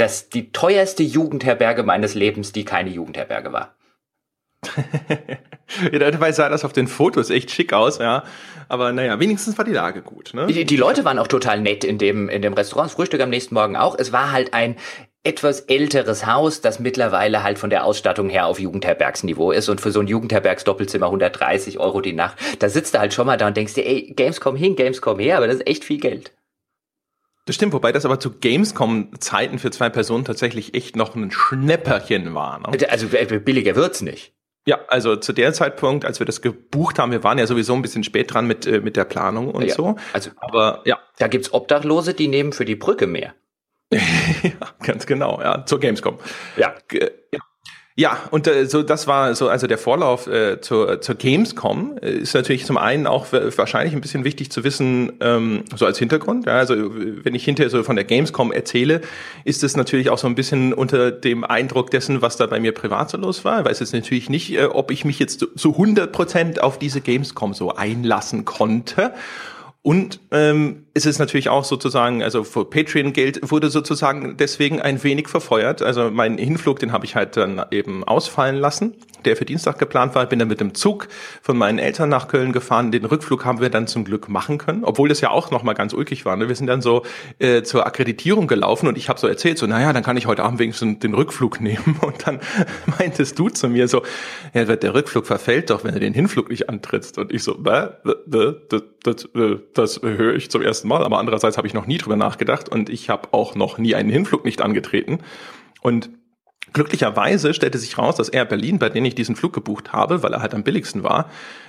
das 0.00 0.28
die 0.28 0.52
teuerste 0.52 1.02
Jugendherberge 1.02 1.82
meines 1.82 2.14
Lebens, 2.14 2.52
die 2.52 2.64
keine 2.64 2.90
Jugendherberge 2.90 3.52
war. 3.52 3.76
ja, 5.92 5.98
dabei 5.98 6.32
sah 6.32 6.48
das 6.48 6.64
auf 6.64 6.72
den 6.72 6.86
Fotos 6.86 7.30
echt 7.30 7.50
schick 7.50 7.72
aus, 7.72 7.98
ja. 7.98 8.24
Aber 8.68 8.92
naja, 8.92 9.18
wenigstens 9.18 9.58
war 9.58 9.64
die 9.64 9.72
Lage 9.72 10.02
gut. 10.02 10.32
Ne? 10.34 10.46
Die, 10.46 10.64
die 10.64 10.76
Leute 10.76 11.04
waren 11.04 11.18
auch 11.18 11.26
total 11.26 11.60
nett 11.60 11.82
in 11.82 11.98
dem, 11.98 12.28
in 12.28 12.42
dem 12.42 12.52
Restaurant. 12.52 12.90
Das 12.90 12.94
Frühstück 12.94 13.20
am 13.20 13.30
nächsten 13.30 13.54
Morgen 13.54 13.76
auch. 13.76 13.98
Es 13.98 14.12
war 14.12 14.32
halt 14.32 14.54
ein 14.54 14.76
etwas 15.22 15.60
älteres 15.60 16.24
Haus, 16.24 16.60
das 16.60 16.78
mittlerweile 16.78 17.42
halt 17.42 17.58
von 17.58 17.68
der 17.68 17.84
Ausstattung 17.84 18.30
her 18.30 18.46
auf 18.46 18.58
Jugendherbergsniveau 18.58 19.52
ist 19.52 19.68
und 19.68 19.80
für 19.80 19.92
so 19.92 20.00
ein 20.00 20.06
Jugendherbergsdoppelzimmer 20.06 21.06
130 21.06 21.78
Euro 21.78 22.00
die 22.00 22.14
Nacht. 22.14 22.38
Da 22.58 22.68
sitzt 22.68 22.94
du 22.94 23.00
halt 23.00 23.12
schon 23.12 23.26
mal 23.26 23.36
da 23.36 23.48
und 23.48 23.56
denkst 23.56 23.74
dir, 23.74 23.86
ey, 23.86 24.12
Gamescom 24.16 24.56
hin, 24.56 24.76
Gamescom 24.76 25.18
her, 25.18 25.36
aber 25.36 25.46
das 25.46 25.56
ist 25.56 25.66
echt 25.66 25.84
viel 25.84 26.00
Geld. 26.00 26.32
Das 27.50 27.56
stimmt, 27.56 27.72
wobei 27.72 27.90
das 27.90 28.04
aber 28.04 28.20
zu 28.20 28.30
Gamescom-Zeiten 28.30 29.58
für 29.58 29.72
zwei 29.72 29.90
Personen 29.90 30.24
tatsächlich 30.24 30.74
echt 30.74 30.94
noch 30.94 31.16
ein 31.16 31.32
Schnäpperchen 31.32 32.32
war. 32.32 32.60
Ne? 32.60 32.88
Also 32.88 33.08
billiger 33.08 33.74
wird's 33.74 34.02
nicht. 34.02 34.36
Ja, 34.68 34.78
also 34.86 35.16
zu 35.16 35.32
der 35.32 35.52
Zeitpunkt, 35.52 36.04
als 36.04 36.20
wir 36.20 36.26
das 36.26 36.42
gebucht 36.42 37.00
haben, 37.00 37.10
wir 37.10 37.24
waren 37.24 37.38
ja 37.38 37.48
sowieso 37.48 37.74
ein 37.74 37.82
bisschen 37.82 38.04
spät 38.04 38.32
dran 38.32 38.46
mit, 38.46 38.68
äh, 38.68 38.78
mit 38.80 38.96
der 38.96 39.04
Planung 39.04 39.50
und 39.50 39.64
ja, 39.66 39.74
so. 39.74 39.96
Also, 40.12 40.30
aber 40.36 40.82
ja. 40.84 41.00
Da 41.18 41.26
gibt's 41.26 41.52
Obdachlose, 41.52 42.14
die 42.14 42.28
nehmen 42.28 42.52
für 42.52 42.64
die 42.64 42.76
Brücke 42.76 43.08
mehr. 43.08 43.34
ja, 43.90 44.52
ganz 44.84 45.06
genau, 45.06 45.40
ja, 45.40 45.66
zur 45.66 45.80
Gamescom. 45.80 46.20
Ja. 46.56 46.72
ja. 46.92 47.40
Ja, 47.96 48.18
und 48.30 48.46
äh, 48.46 48.66
so 48.66 48.82
das 48.82 49.08
war 49.08 49.34
so 49.34 49.48
also 49.48 49.66
der 49.66 49.76
Vorlauf 49.76 50.28
äh, 50.28 50.60
zur, 50.60 51.00
zur 51.00 51.16
Gamescom 51.16 51.98
äh, 52.00 52.12
ist 52.12 52.34
natürlich 52.34 52.64
zum 52.64 52.78
einen 52.78 53.06
auch 53.06 53.26
wahrscheinlich 53.32 53.94
ein 53.94 54.00
bisschen 54.00 54.24
wichtig 54.24 54.52
zu 54.52 54.62
wissen 54.62 55.12
ähm, 55.20 55.64
so 55.74 55.86
als 55.86 55.98
Hintergrund. 55.98 56.46
Ja, 56.46 56.52
also 56.52 56.74
wenn 56.76 57.34
ich 57.34 57.44
hinterher 57.44 57.68
so 57.68 57.82
von 57.82 57.96
der 57.96 58.04
Gamescom 58.04 58.52
erzähle, 58.52 59.00
ist 59.44 59.64
es 59.64 59.76
natürlich 59.76 60.08
auch 60.08 60.18
so 60.18 60.28
ein 60.28 60.36
bisschen 60.36 60.72
unter 60.72 61.10
dem 61.10 61.42
Eindruck 61.44 61.90
dessen, 61.90 62.22
was 62.22 62.36
da 62.36 62.46
bei 62.46 62.60
mir 62.60 62.72
privat 62.72 63.10
so 63.10 63.18
los 63.18 63.44
war. 63.44 63.60
Ich 63.60 63.66
weiß 63.66 63.80
jetzt 63.80 63.92
natürlich 63.92 64.30
nicht, 64.30 64.52
äh, 64.52 64.66
ob 64.66 64.92
ich 64.92 65.04
mich 65.04 65.18
jetzt 65.18 65.44
zu 65.56 65.72
100 65.72 66.12
Prozent 66.12 66.62
auf 66.62 66.78
diese 66.78 67.00
Gamescom 67.00 67.54
so 67.54 67.74
einlassen 67.74 68.44
konnte. 68.44 69.12
Und 69.82 70.20
ähm, 70.30 70.86
ist 70.92 71.06
es 71.06 71.18
natürlich 71.18 71.48
auch 71.48 71.64
sozusagen, 71.64 72.22
also 72.22 72.42
für 72.42 72.64
Patreon-Geld 72.64 73.50
wurde 73.50 73.70
sozusagen 73.70 74.36
deswegen 74.36 74.80
ein 74.80 75.02
wenig 75.04 75.28
verfeuert. 75.28 75.82
Also 75.82 76.10
mein 76.10 76.36
Hinflug, 76.36 76.80
den 76.80 76.90
habe 76.90 77.04
ich 77.04 77.14
halt 77.14 77.36
dann 77.36 77.64
eben 77.70 78.02
ausfallen 78.02 78.56
lassen, 78.56 78.94
der 79.24 79.36
für 79.36 79.44
Dienstag 79.44 79.78
geplant 79.78 80.14
war. 80.14 80.24
Ich 80.24 80.28
bin 80.28 80.40
dann 80.40 80.48
mit 80.48 80.60
dem 80.60 80.74
Zug 80.74 81.06
von 81.42 81.56
meinen 81.56 81.78
Eltern 81.78 82.08
nach 82.08 82.26
Köln 82.26 82.52
gefahren. 82.52 82.90
Den 82.90 83.04
Rückflug 83.04 83.44
haben 83.44 83.60
wir 83.60 83.70
dann 83.70 83.86
zum 83.86 84.04
Glück 84.04 84.28
machen 84.28 84.58
können, 84.58 84.84
obwohl 84.84 85.08
das 85.08 85.20
ja 85.20 85.30
auch 85.30 85.52
nochmal 85.52 85.74
ganz 85.74 85.92
ulkig 85.92 86.24
war. 86.24 86.36
Ne? 86.36 86.48
Wir 86.48 86.56
sind 86.56 86.66
dann 86.66 86.82
so 86.82 87.04
äh, 87.38 87.62
zur 87.62 87.86
Akkreditierung 87.86 88.48
gelaufen 88.48 88.88
und 88.88 88.98
ich 88.98 89.08
habe 89.08 89.20
so 89.20 89.28
erzählt, 89.28 89.58
so, 89.58 89.66
naja, 89.66 89.92
dann 89.92 90.02
kann 90.02 90.16
ich 90.16 90.26
heute 90.26 90.42
Abend 90.42 90.58
wenigstens 90.58 90.98
den 90.98 91.14
Rückflug 91.14 91.60
nehmen. 91.60 91.98
Und 92.00 92.26
dann 92.26 92.40
meintest 92.98 93.38
du 93.38 93.48
zu 93.48 93.68
mir 93.68 93.86
so, 93.86 94.02
ja, 94.54 94.64
der 94.64 94.94
Rückflug 94.94 95.26
verfällt 95.26 95.70
doch, 95.70 95.84
wenn 95.84 95.94
du 95.94 96.00
den 96.00 96.14
Hinflug 96.14 96.50
nicht 96.50 96.68
antrittst. 96.68 97.18
Und 97.18 97.32
ich 97.32 97.42
so, 97.42 97.54
das, 97.54 98.54
das, 99.02 99.28
das 99.74 100.00
höre 100.02 100.34
ich 100.34 100.50
zum 100.50 100.62
ersten 100.62 100.88
Mal, 100.88 100.89
aber 100.98 101.18
andererseits 101.18 101.56
habe 101.56 101.66
ich 101.66 101.74
noch 101.74 101.86
nie 101.86 101.98
drüber 101.98 102.16
nachgedacht 102.16 102.68
und 102.68 102.90
ich 102.90 103.08
habe 103.08 103.28
auch 103.32 103.54
noch 103.54 103.78
nie 103.78 103.94
einen 103.94 104.10
Hinflug 104.10 104.44
nicht 104.44 104.60
angetreten. 104.60 105.18
Und 105.80 106.10
Glücklicherweise 106.72 107.52
stellte 107.52 107.78
sich 107.78 107.98
raus, 107.98 108.16
dass 108.16 108.28
Air 108.28 108.44
Berlin, 108.44 108.78
bei 108.78 108.88
denen 108.88 109.06
ich 109.06 109.14
diesen 109.14 109.34
Flug 109.34 109.52
gebucht 109.52 109.92
habe, 109.92 110.22
weil 110.22 110.32
er 110.32 110.42
halt 110.42 110.54
am 110.54 110.62
billigsten 110.62 111.02
war, 111.02 111.28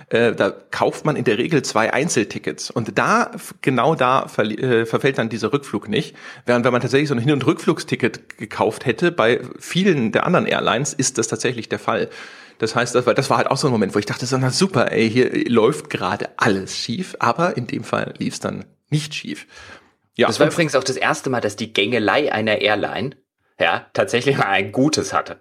äh, 0.09 0.33
da 0.33 0.51
kauft 0.51 1.05
man 1.05 1.15
in 1.15 1.23
der 1.23 1.37
Regel 1.37 1.63
zwei 1.63 1.91
Einzeltickets. 1.91 2.69
Und 2.69 2.97
da, 2.99 3.31
genau 3.61 3.95
da 3.95 4.27
äh, 4.37 4.85
verfällt 4.85 5.17
dann 5.17 5.29
dieser 5.29 5.53
Rückflug 5.53 5.89
nicht. 5.89 6.15
Während 6.45 6.65
wenn 6.65 6.71
man 6.71 6.81
tatsächlich 6.81 7.09
so 7.09 7.15
ein 7.15 7.19
Hin- 7.19 7.31
und 7.31 7.45
Rückflugsticket 7.45 8.37
gekauft 8.37 8.85
hätte, 8.85 9.11
bei 9.11 9.41
vielen 9.59 10.11
der 10.11 10.25
anderen 10.25 10.45
Airlines 10.45 10.93
ist 10.93 11.17
das 11.17 11.27
tatsächlich 11.27 11.67
der 11.67 11.79
Fall. 11.79 12.09
Das 12.59 12.75
heißt, 12.75 12.93
das 12.93 13.07
war, 13.07 13.15
das 13.15 13.29
war 13.31 13.37
halt 13.37 13.49
auch 13.49 13.57
so 13.57 13.67
ein 13.67 13.71
Moment, 13.71 13.95
wo 13.95 13.99
ich 13.99 14.05
dachte, 14.05 14.27
so, 14.27 14.37
na 14.37 14.51
super, 14.51 14.91
ey, 14.91 15.09
hier 15.09 15.49
läuft 15.49 15.89
gerade 15.89 16.29
alles 16.37 16.77
schief, 16.77 17.15
aber 17.17 17.57
in 17.57 17.65
dem 17.65 17.83
Fall 17.83 18.13
lief 18.19 18.35
es 18.35 18.39
dann 18.39 18.65
nicht 18.91 19.15
schief. 19.15 19.47
Ja, 20.15 20.27
das 20.27 20.39
war 20.39 20.47
übrigens 20.47 20.75
auch 20.75 20.83
das 20.83 20.97
erste 20.97 21.29
Mal, 21.29 21.41
dass 21.41 21.55
die 21.55 21.73
Gängelei 21.73 22.31
einer 22.31 22.59
Airline 22.59 23.17
ja 23.59 23.87
tatsächlich 23.93 24.37
mal 24.37 24.47
ein 24.47 24.71
Gutes 24.71 25.13
hatte. 25.13 25.39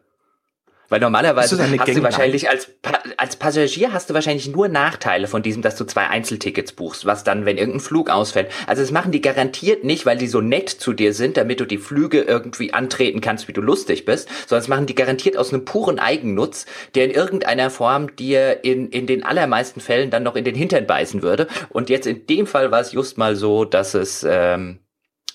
Weil 0.90 0.98
normalerweise 0.98 1.56
hast 1.56 1.88
du 1.88 2.02
wahrscheinlich 2.02 2.50
als, 2.50 2.68
als 3.16 3.36
Passagier 3.36 3.92
hast 3.92 4.10
du 4.10 4.14
wahrscheinlich 4.14 4.48
nur 4.48 4.66
Nachteile 4.66 5.28
von 5.28 5.40
diesem, 5.40 5.62
dass 5.62 5.76
du 5.76 5.84
zwei 5.84 6.08
Einzeltickets 6.08 6.72
buchst, 6.72 7.06
was 7.06 7.22
dann, 7.22 7.46
wenn 7.46 7.58
irgendein 7.58 7.80
Flug 7.80 8.10
ausfällt. 8.10 8.50
Also 8.66 8.82
das 8.82 8.90
machen 8.90 9.12
die 9.12 9.20
garantiert 9.20 9.84
nicht, 9.84 10.04
weil 10.04 10.18
die 10.18 10.26
so 10.26 10.40
nett 10.40 10.68
zu 10.68 10.92
dir 10.92 11.14
sind, 11.14 11.36
damit 11.36 11.60
du 11.60 11.64
die 11.64 11.78
Flüge 11.78 12.22
irgendwie 12.22 12.74
antreten 12.74 13.20
kannst, 13.20 13.46
wie 13.46 13.52
du 13.52 13.60
lustig 13.60 14.04
bist, 14.04 14.28
sondern 14.48 14.62
das 14.62 14.68
machen 14.68 14.86
die 14.86 14.96
garantiert 14.96 15.36
aus 15.36 15.52
einem 15.52 15.64
puren 15.64 16.00
Eigennutz, 16.00 16.66
der 16.96 17.04
in 17.04 17.12
irgendeiner 17.12 17.70
Form 17.70 18.16
dir 18.16 18.64
in, 18.64 18.88
in 18.88 19.06
den 19.06 19.24
allermeisten 19.24 19.80
Fällen 19.80 20.10
dann 20.10 20.24
noch 20.24 20.34
in 20.34 20.44
den 20.44 20.56
Hintern 20.56 20.88
beißen 20.88 21.22
würde. 21.22 21.46
Und 21.68 21.88
jetzt 21.88 22.08
in 22.08 22.26
dem 22.26 22.48
Fall 22.48 22.72
war 22.72 22.80
es 22.80 22.90
just 22.90 23.16
mal 23.16 23.36
so, 23.36 23.64
dass 23.64 23.94
es 23.94 24.26
ähm, 24.28 24.80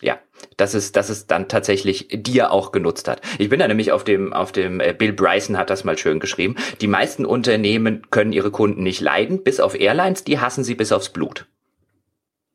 ja, 0.01 0.19
dass 0.58 0.73
es, 0.73 0.91
dass 0.91 1.10
es 1.10 1.27
dann 1.27 1.47
tatsächlich 1.47 2.08
dir 2.12 2.51
auch 2.51 2.71
genutzt 2.71 3.08
hat. 3.08 3.21
Ich 3.38 3.49
bin 3.49 3.60
da 3.60 3.67
nämlich 3.67 3.91
auf 3.91 4.03
dem, 4.03 4.34
auf 4.34 4.51
dem, 4.51 4.79
äh, 4.79 4.93
Bill 4.93 5.13
Bryson 5.13 5.58
hat 5.58 5.69
das 5.69 5.84
mal 5.84 5.97
schön 5.97 6.19
geschrieben. 6.19 6.55
Die 6.81 6.88
meisten 6.88 7.25
Unternehmen 7.25 8.08
können 8.10 8.34
ihre 8.34 8.51
Kunden 8.51 8.84
nicht 8.84 9.01
leiden, 9.01 9.43
bis 9.43 9.60
auf 9.60 9.79
Airlines, 9.79 10.23
die 10.23 10.39
hassen 10.39 10.63
sie 10.63 10.75
bis 10.75 10.91
aufs 10.91 11.10
Blut. 11.10 11.45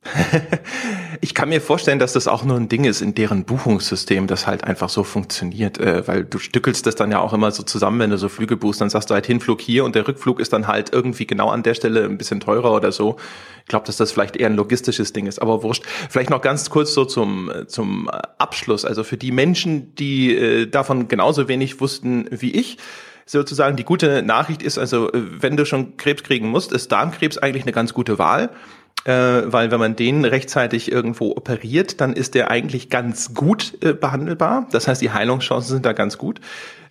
ich 1.20 1.34
kann 1.34 1.50
mir 1.50 1.60
vorstellen, 1.60 1.98
dass 1.98 2.14
das 2.14 2.26
auch 2.26 2.42
nur 2.42 2.56
ein 2.56 2.70
Ding 2.70 2.84
ist 2.84 3.02
in 3.02 3.14
deren 3.14 3.44
Buchungssystem, 3.44 4.26
das 4.26 4.46
halt 4.46 4.64
einfach 4.64 4.88
so 4.88 5.04
funktioniert, 5.04 5.78
äh, 5.78 6.08
weil 6.08 6.24
du 6.24 6.38
stückelst 6.38 6.86
das 6.86 6.94
dann 6.94 7.10
ja 7.10 7.20
auch 7.20 7.34
immer 7.34 7.50
so 7.50 7.62
zusammen, 7.62 8.00
wenn 8.00 8.10
du 8.10 8.16
so 8.16 8.30
Flüge 8.30 8.56
buchst, 8.56 8.80
dann 8.80 8.88
sagst 8.88 9.10
du 9.10 9.14
halt 9.14 9.26
Hinflug 9.26 9.60
hier 9.60 9.84
und 9.84 9.94
der 9.94 10.08
Rückflug 10.08 10.40
ist 10.40 10.54
dann 10.54 10.66
halt 10.66 10.92
irgendwie 10.92 11.26
genau 11.26 11.50
an 11.50 11.62
der 11.62 11.74
Stelle 11.74 12.04
ein 12.04 12.16
bisschen 12.16 12.40
teurer 12.40 12.72
oder 12.72 12.92
so. 12.92 13.16
Ich 13.60 13.66
glaube, 13.66 13.86
dass 13.86 13.98
das 13.98 14.10
vielleicht 14.10 14.36
eher 14.36 14.48
ein 14.48 14.56
logistisches 14.56 15.12
Ding 15.12 15.26
ist, 15.26 15.40
aber 15.40 15.62
wurscht. 15.62 15.84
Vielleicht 16.08 16.30
noch 16.30 16.40
ganz 16.40 16.70
kurz 16.70 16.94
so 16.94 17.04
zum, 17.04 17.50
zum 17.66 18.08
Abschluss. 18.08 18.86
Also 18.86 19.04
für 19.04 19.18
die 19.18 19.32
Menschen, 19.32 19.94
die 19.96 20.34
äh, 20.34 20.66
davon 20.66 21.08
genauso 21.08 21.46
wenig 21.46 21.80
wussten 21.80 22.26
wie 22.30 22.52
ich, 22.52 22.78
sozusagen 23.26 23.76
die 23.76 23.84
gute 23.84 24.22
Nachricht 24.22 24.62
ist 24.62 24.76
also, 24.76 25.10
wenn 25.12 25.56
du 25.56 25.64
schon 25.64 25.98
Krebs 25.98 26.24
kriegen 26.24 26.48
musst, 26.48 26.72
ist 26.72 26.90
Darmkrebs 26.90 27.38
eigentlich 27.38 27.62
eine 27.62 27.72
ganz 27.72 27.94
gute 27.94 28.18
Wahl 28.18 28.46
äh, 28.46 28.79
weil 29.08 29.70
wenn 29.70 29.80
man 29.80 29.96
den 29.96 30.24
rechtzeitig 30.24 30.92
irgendwo 30.92 31.32
operiert, 31.32 32.00
dann 32.00 32.12
ist 32.12 32.34
der 32.34 32.50
eigentlich 32.50 32.90
ganz 32.90 33.34
gut 33.34 33.74
äh, 33.82 33.94
behandelbar. 33.94 34.68
Das 34.72 34.88
heißt, 34.88 35.00
die 35.00 35.10
Heilungschancen 35.10 35.74
sind 35.76 35.86
da 35.86 35.92
ganz 35.92 36.18
gut. 36.18 36.40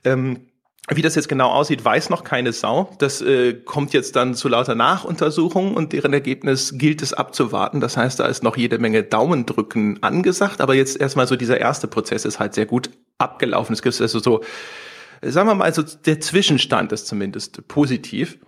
Ähm, 0.03 0.39
wie 0.91 1.03
das 1.03 1.13
jetzt 1.13 1.29
genau 1.29 1.49
aussieht, 1.51 1.85
weiß 1.85 2.09
noch 2.09 2.23
keine 2.23 2.51
Sau. 2.51 2.95
Das 2.97 3.21
äh, 3.21 3.53
kommt 3.53 3.93
jetzt 3.93 4.15
dann 4.15 4.33
zu 4.33 4.49
lauter 4.49 4.73
Nachuntersuchungen 4.73 5.75
und 5.75 5.93
deren 5.93 6.13
Ergebnis 6.13 6.79
gilt 6.79 7.03
es 7.03 7.13
abzuwarten. 7.13 7.79
Das 7.79 7.95
heißt, 7.95 8.19
da 8.19 8.25
ist 8.25 8.43
noch 8.43 8.57
jede 8.57 8.79
Menge 8.79 9.03
Daumendrücken 9.03 10.01
angesagt, 10.01 10.61
aber 10.61 10.73
jetzt 10.73 10.99
erstmal 10.99 11.27
so 11.27 11.35
dieser 11.35 11.59
erste 11.59 11.87
Prozess 11.87 12.25
ist 12.25 12.39
halt 12.39 12.55
sehr 12.55 12.65
gut 12.65 12.89
abgelaufen. 13.19 13.73
Es 13.73 13.83
gibt 13.83 14.01
also 14.01 14.17
so, 14.17 14.41
sagen 15.21 15.47
wir 15.47 15.55
mal, 15.55 15.65
also 15.65 15.83
der 15.83 16.19
Zwischenstand 16.21 16.91
ist 16.91 17.05
zumindest 17.05 17.67
positiv. 17.67 18.39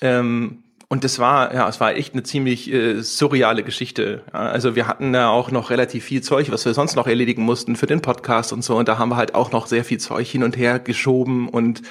Ähm, 0.00 0.64
und 0.88 1.02
das 1.02 1.18
war, 1.18 1.52
ja, 1.52 1.68
es 1.68 1.80
war 1.80 1.94
echt 1.94 2.14
eine 2.14 2.22
ziemlich 2.22 2.72
äh, 2.72 3.02
surreale 3.02 3.64
Geschichte. 3.64 4.22
Ja, 4.32 4.40
also 4.40 4.76
wir 4.76 4.86
hatten 4.86 5.12
da 5.12 5.30
auch 5.30 5.50
noch 5.50 5.70
relativ 5.70 6.04
viel 6.04 6.22
Zeug, 6.22 6.52
was 6.52 6.64
wir 6.64 6.74
sonst 6.74 6.94
noch 6.94 7.08
erledigen 7.08 7.42
mussten 7.42 7.74
für 7.74 7.86
den 7.86 8.02
Podcast 8.02 8.52
und 8.52 8.62
so. 8.62 8.76
Und 8.76 8.86
da 8.86 8.96
haben 8.98 9.08
wir 9.08 9.16
halt 9.16 9.34
auch 9.34 9.50
noch 9.50 9.66
sehr 9.66 9.84
viel 9.84 9.98
Zeug 9.98 10.28
hin 10.28 10.44
und 10.44 10.56
her 10.56 10.78
geschoben 10.78 11.48
und 11.48 11.82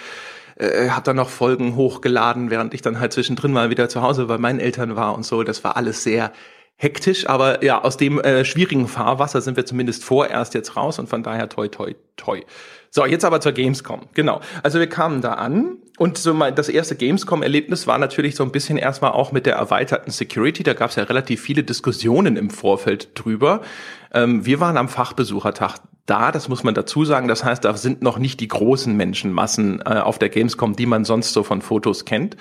äh, 0.57 0.89
habe 0.89 1.03
dann 1.03 1.17
noch 1.17 1.29
Folgen 1.29 1.75
hochgeladen, 1.75 2.49
während 2.49 2.73
ich 2.73 2.81
dann 2.81 3.01
halt 3.01 3.11
zwischendrin 3.11 3.51
mal 3.51 3.69
wieder 3.69 3.89
zu 3.89 4.01
Hause 4.01 4.25
bei 4.27 4.37
meinen 4.37 4.61
Eltern 4.61 4.95
war 4.95 5.13
und 5.13 5.25
so. 5.25 5.43
Das 5.43 5.65
war 5.65 5.75
alles 5.75 6.03
sehr 6.03 6.31
hektisch, 6.77 7.27
aber 7.27 7.63
ja, 7.63 7.81
aus 7.81 7.97
dem 7.97 8.19
äh, 8.19 8.43
schwierigen 8.43 8.87
Fahrwasser 8.87 9.41
sind 9.41 9.55
wir 9.57 9.65
zumindest 9.65 10.03
vorerst 10.03 10.53
jetzt 10.53 10.75
raus 10.75 10.99
und 10.99 11.07
von 11.07 11.23
daher 11.23 11.49
toi 11.49 11.67
toi 11.67 11.95
toi. 12.17 12.41
So, 12.91 13.05
jetzt 13.05 13.25
aber 13.25 13.41
zur 13.41 13.51
Gamescom. 13.51 14.01
Genau. 14.13 14.39
Also 14.63 14.79
wir 14.79 14.87
kamen 14.87 15.19
da 15.21 15.33
an 15.33 15.77
und 15.97 16.17
so 16.17 16.33
mal 16.33 16.53
das 16.53 16.69
erste 16.69 16.95
Gamescom-Erlebnis 16.95 17.87
war 17.87 17.97
natürlich 17.97 18.35
so 18.35 18.43
ein 18.43 18.51
bisschen 18.51 18.77
erstmal 18.77 19.11
auch 19.11 19.33
mit 19.33 19.45
der 19.45 19.55
erweiterten 19.55 20.11
Security. 20.11 20.63
Da 20.63 20.73
gab 20.73 20.91
es 20.91 20.95
ja 20.95 21.03
relativ 21.03 21.41
viele 21.41 21.63
Diskussionen 21.63 22.37
im 22.37 22.49
Vorfeld 22.49 23.09
drüber. 23.15 23.61
Ähm, 24.13 24.45
wir 24.45 24.61
waren 24.61 24.77
am 24.77 24.87
Fachbesuchertag 24.87 25.79
da, 26.05 26.31
das 26.31 26.49
muss 26.49 26.63
man 26.63 26.75
dazu 26.75 27.03
sagen. 27.03 27.27
Das 27.27 27.43
heißt, 27.43 27.65
da 27.65 27.75
sind 27.75 28.01
noch 28.01 28.19
nicht 28.19 28.39
die 28.39 28.47
großen 28.47 28.95
Menschenmassen 28.95 29.81
äh, 29.81 29.95
auf 29.95 30.19
der 30.19 30.29
Gamescom, 30.29 30.75
die 30.75 30.85
man 30.85 31.03
sonst 31.03 31.33
so 31.33 31.43
von 31.43 31.61
Fotos 31.61 32.05
kennt. 32.05 32.37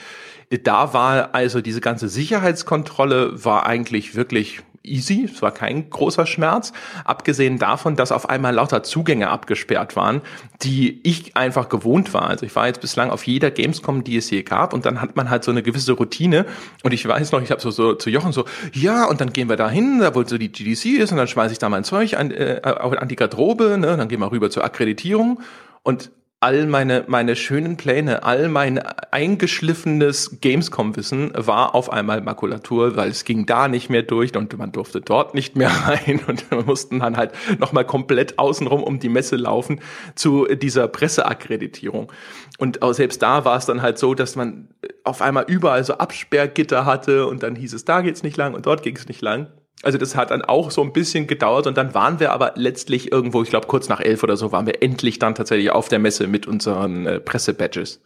Da 0.62 0.92
war 0.92 1.34
also 1.34 1.60
diese 1.60 1.80
ganze 1.80 2.08
Sicherheitskontrolle 2.08 3.44
war 3.44 3.66
eigentlich 3.66 4.14
wirklich 4.14 4.62
easy, 4.84 5.28
es 5.32 5.42
war 5.42 5.50
kein 5.50 5.88
großer 5.88 6.26
Schmerz, 6.26 6.72
abgesehen 7.04 7.58
davon, 7.58 7.96
dass 7.96 8.12
auf 8.12 8.28
einmal 8.28 8.54
lauter 8.54 8.82
Zugänge 8.82 9.30
abgesperrt 9.30 9.96
waren, 9.96 10.20
die 10.62 11.00
ich 11.02 11.36
einfach 11.36 11.68
gewohnt 11.68 12.12
war. 12.14 12.28
Also 12.28 12.46
ich 12.46 12.54
war 12.54 12.66
jetzt 12.66 12.80
bislang 12.80 13.10
auf 13.10 13.26
jeder 13.26 13.50
Gamescom, 13.50 14.04
die 14.04 14.16
es 14.16 14.30
je 14.30 14.42
gab. 14.42 14.72
Und 14.74 14.84
dann 14.84 15.00
hat 15.00 15.16
man 15.16 15.30
halt 15.30 15.44
so 15.44 15.50
eine 15.50 15.62
gewisse 15.62 15.92
Routine. 15.92 16.44
Und 16.82 16.92
ich 16.92 17.06
weiß 17.06 17.32
noch, 17.32 17.42
ich 17.42 17.50
habe 17.50 17.60
so, 17.60 17.70
so 17.70 17.94
zu 17.94 18.10
Jochen 18.10 18.32
so, 18.32 18.44
ja 18.72 19.06
und 19.06 19.20
dann 19.20 19.32
gehen 19.32 19.48
wir 19.48 19.56
da 19.56 19.70
hin, 19.70 20.00
da 20.00 20.14
wo 20.14 20.22
so 20.24 20.38
die 20.38 20.52
GDC 20.52 21.00
ist. 21.00 21.12
Und 21.12 21.18
dann 21.18 21.28
schmeiße 21.28 21.52
ich 21.52 21.58
da 21.58 21.68
mein 21.68 21.84
Zeug 21.84 22.16
an, 22.16 22.30
äh, 22.30 22.60
an 22.62 23.08
die 23.08 23.16
Garderobe, 23.16 23.78
ne, 23.78 23.96
dann 23.96 24.08
gehen 24.08 24.20
wir 24.20 24.30
rüber 24.30 24.50
zur 24.50 24.64
Akkreditierung. 24.64 25.40
Und 25.82 26.10
all 26.44 26.66
meine, 26.66 27.04
meine 27.06 27.36
schönen 27.36 27.78
Pläne, 27.78 28.22
all 28.22 28.50
mein 28.50 28.78
eingeschliffenes 28.78 30.42
Gamescom-Wissen 30.42 31.32
war 31.34 31.74
auf 31.74 31.90
einmal 31.90 32.20
Makulatur, 32.20 32.96
weil 32.96 33.08
es 33.08 33.24
ging 33.24 33.46
da 33.46 33.66
nicht 33.66 33.88
mehr 33.88 34.02
durch 34.02 34.36
und 34.36 34.58
man 34.58 34.70
durfte 34.70 35.00
dort 35.00 35.34
nicht 35.34 35.56
mehr 35.56 35.70
rein 35.86 36.20
und 36.26 36.50
wir 36.50 36.62
mussten 36.62 36.98
dann 36.98 37.16
halt 37.16 37.32
nochmal 37.58 37.86
komplett 37.86 38.38
außenrum 38.38 38.82
um 38.82 39.00
die 39.00 39.08
Messe 39.08 39.36
laufen 39.36 39.80
zu 40.16 40.44
dieser 40.54 40.86
Presseakkreditierung. 40.86 42.12
Und 42.58 42.82
auch 42.82 42.92
selbst 42.92 43.22
da 43.22 43.46
war 43.46 43.56
es 43.56 43.64
dann 43.64 43.80
halt 43.80 43.96
so, 43.96 44.12
dass 44.12 44.36
man 44.36 44.68
auf 45.02 45.22
einmal 45.22 45.46
überall 45.48 45.82
so 45.82 45.94
Absperrgitter 45.94 46.84
hatte 46.84 47.26
und 47.26 47.42
dann 47.42 47.56
hieß 47.56 47.72
es, 47.72 47.86
da 47.86 48.02
geht's 48.02 48.22
nicht 48.22 48.36
lang 48.36 48.52
und 48.52 48.66
dort 48.66 48.82
ging 48.82 48.96
es 48.96 49.08
nicht 49.08 49.22
lang. 49.22 49.46
Also 49.84 49.98
das 49.98 50.16
hat 50.16 50.30
dann 50.30 50.42
auch 50.42 50.70
so 50.70 50.82
ein 50.82 50.92
bisschen 50.92 51.26
gedauert 51.26 51.66
und 51.66 51.76
dann 51.76 51.94
waren 51.94 52.20
wir 52.20 52.32
aber 52.32 52.52
letztlich 52.56 53.12
irgendwo, 53.12 53.42
ich 53.42 53.50
glaube 53.50 53.66
kurz 53.66 53.88
nach 53.88 54.00
elf 54.00 54.22
oder 54.22 54.36
so, 54.36 54.52
waren 54.52 54.66
wir 54.66 54.82
endlich 54.82 55.18
dann 55.18 55.34
tatsächlich 55.34 55.70
auf 55.70 55.88
der 55.88 55.98
Messe 55.98 56.26
mit 56.26 56.46
unseren 56.46 57.06
äh, 57.06 57.20
Pressebadges. 57.20 58.02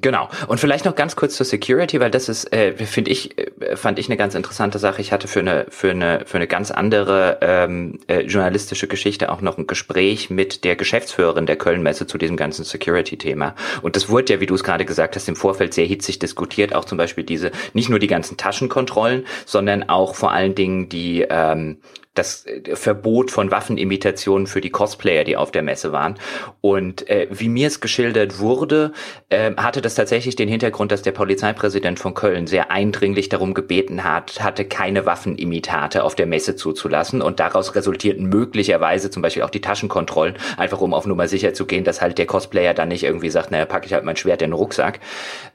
Genau. 0.00 0.30
Und 0.48 0.58
vielleicht 0.58 0.86
noch 0.86 0.94
ganz 0.94 1.16
kurz 1.16 1.36
zur 1.36 1.44
Security, 1.44 2.00
weil 2.00 2.10
das 2.10 2.30
ist, 2.30 2.50
äh, 2.50 2.72
finde 2.72 3.10
ich, 3.10 3.36
äh, 3.36 3.76
fand 3.76 3.98
ich 3.98 4.08
eine 4.08 4.16
ganz 4.16 4.34
interessante 4.34 4.78
Sache. 4.78 5.02
Ich 5.02 5.12
hatte 5.12 5.28
für 5.28 5.40
eine 5.40 5.66
für 5.68 5.90
eine 5.90 6.22
für 6.24 6.38
eine 6.38 6.46
ganz 6.46 6.70
andere 6.70 7.38
ähm, 7.42 7.98
äh, 8.06 8.20
journalistische 8.22 8.88
Geschichte 8.88 9.30
auch 9.30 9.42
noch 9.42 9.58
ein 9.58 9.66
Gespräch 9.66 10.30
mit 10.30 10.64
der 10.64 10.76
Geschäftsführerin 10.76 11.44
der 11.44 11.56
Köln-Messe 11.56 12.06
zu 12.06 12.16
diesem 12.16 12.38
ganzen 12.38 12.64
Security-Thema. 12.64 13.54
Und 13.82 13.94
das 13.94 14.08
wurde 14.08 14.32
ja, 14.32 14.40
wie 14.40 14.46
du 14.46 14.54
es 14.54 14.64
gerade 14.64 14.86
gesagt 14.86 15.14
hast, 15.14 15.28
im 15.28 15.36
Vorfeld 15.36 15.74
sehr 15.74 15.86
hitzig 15.86 16.18
diskutiert. 16.18 16.74
Auch 16.74 16.86
zum 16.86 16.96
Beispiel 16.96 17.24
diese 17.24 17.50
nicht 17.74 17.90
nur 17.90 17.98
die 17.98 18.06
ganzen 18.06 18.38
Taschenkontrollen, 18.38 19.26
sondern 19.44 19.90
auch 19.90 20.14
vor 20.14 20.32
allen 20.32 20.54
Dingen 20.54 20.88
die 20.88 21.26
ähm, 21.28 21.76
das 22.14 22.46
äh, 22.46 22.76
Verbot 22.76 23.30
von 23.30 23.50
Waffenimitationen 23.50 24.46
für 24.46 24.60
die 24.60 24.70
Cosplayer, 24.70 25.24
die 25.24 25.36
auf 25.36 25.50
der 25.50 25.62
Messe 25.62 25.92
waren. 25.92 26.18
Und 26.60 27.08
äh, 27.08 27.26
wie 27.30 27.48
mir 27.48 27.68
es 27.68 27.80
geschildert 27.80 28.38
wurde, 28.38 28.92
äh, 29.30 29.54
hatte 29.56 29.80
das 29.80 29.94
tatsächlich 29.94 30.36
den 30.36 30.48
Hintergrund, 30.48 30.92
dass 30.92 31.02
der 31.02 31.12
Polizeipräsident 31.12 31.98
von 31.98 32.14
Köln 32.14 32.46
sehr 32.46 32.70
eindringlich 32.70 33.28
darum 33.28 33.54
gebeten 33.54 34.04
hat, 34.04 34.42
hatte 34.42 34.64
keine 34.64 35.06
Waffenimitate 35.06 36.04
auf 36.04 36.14
der 36.14 36.26
Messe 36.26 36.56
zuzulassen. 36.56 37.22
Und 37.22 37.40
daraus 37.40 37.74
resultierten 37.74 38.26
möglicherweise 38.26 39.10
zum 39.10 39.22
Beispiel 39.22 39.42
auch 39.42 39.50
die 39.50 39.60
Taschenkontrollen, 39.60 40.36
einfach 40.56 40.80
um 40.80 40.94
auf 40.94 41.06
Nummer 41.06 41.28
sicher 41.28 41.54
zu 41.54 41.66
gehen, 41.66 41.84
dass 41.84 42.02
halt 42.02 42.18
der 42.18 42.26
Cosplayer 42.26 42.74
dann 42.74 42.88
nicht 42.88 43.04
irgendwie 43.04 43.30
sagt, 43.30 43.50
naja, 43.50 43.64
packe 43.64 43.86
ich 43.86 43.94
halt 43.94 44.04
mein 44.04 44.16
Schwert 44.16 44.42
in 44.42 44.50
den 44.50 44.54
Rucksack. 44.54 45.00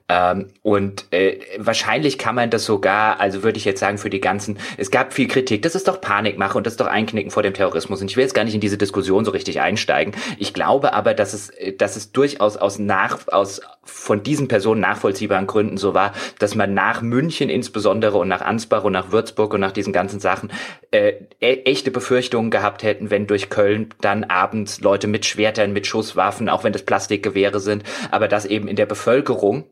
Ähm, 0.10 0.48
und 0.62 1.12
äh, 1.12 1.40
wahrscheinlich 1.58 2.18
kann 2.18 2.36
man 2.36 2.50
das 2.50 2.64
sogar, 2.64 3.20
also 3.20 3.44
würde 3.44 3.58
ich 3.58 3.66
jetzt 3.66 3.82
sagen, 3.82 3.98
für 3.98 4.10
die 4.10 4.22
ganzen, 4.22 4.58
es 4.78 4.90
gab 4.90 5.14
viel 5.14 5.28
Kritik, 5.28 5.64
das 5.64 5.76
ist 5.76 5.90
doch 5.90 6.00
Panikmache 6.00 6.58
und 6.58 6.66
das 6.66 6.74
ist 6.74 6.80
doch 6.80 6.88
Einknicken 6.88 7.30
vor 7.30 7.44
dem 7.44 7.54
Terrorismus. 7.54 8.02
Und 8.02 8.10
ich 8.10 8.16
will 8.16 8.24
jetzt 8.24 8.34
gar 8.34 8.46
nicht 8.46 8.56
in 8.56 8.62
diese 8.62 8.78
Diskussion 8.78 9.26
so 9.26 9.32
richtig 9.32 9.60
einsteigen. 9.60 10.16
Ich 10.38 10.54
glaube 10.54 10.94
aber, 10.94 11.14
dass 11.14 11.34
es, 11.34 11.52
dass 11.78 11.98
es 11.98 12.14
durchaus 12.14 12.56
aus 12.56 12.80
nach, 12.80 13.28
aus 13.28 13.60
von 13.84 14.24
diesen 14.24 14.48
Personen 14.48 14.80
nachvollziehbaren 14.80 15.46
Gründen 15.46 15.76
so 15.76 15.94
war, 15.94 16.14
dass 16.40 16.56
man 16.56 16.74
nach 16.74 17.02
München 17.02 17.50
insbesondere 17.50 18.18
und 18.18 18.30
nach 18.30 18.42
Ansbach 18.42 18.86
und 18.86 18.94
nach 18.94 19.12
Würzburg 19.12 19.54
und 19.54 19.60
nach 19.60 19.72
diesen 19.74 19.92
ganzen 19.92 20.22
Sachen 20.22 20.52
äh, 20.92 21.14
e 21.42 21.64
echte 21.64 21.92
Befürchtungen 21.92 22.50
gehabt 22.50 22.84
hätten, 22.84 23.10
wenn 23.10 23.28
durch 23.28 23.50
Köln 23.50 23.90
dann 24.00 24.24
abends 24.24 24.80
Leute 24.80 25.08
mit 25.08 25.26
Schwertern, 25.26 25.74
mit 25.74 25.86
Schusswaffen, 25.86 26.48
auch 26.48 26.64
wenn 26.64 26.74
das 26.74 26.84
Plastikgewehre 26.84 27.60
sind, 27.60 27.84
aber 28.12 28.30
dass 28.30 28.46
eben 28.46 28.70
in 28.70 28.78
der 28.78 28.86
Bevölkerung 28.86 29.66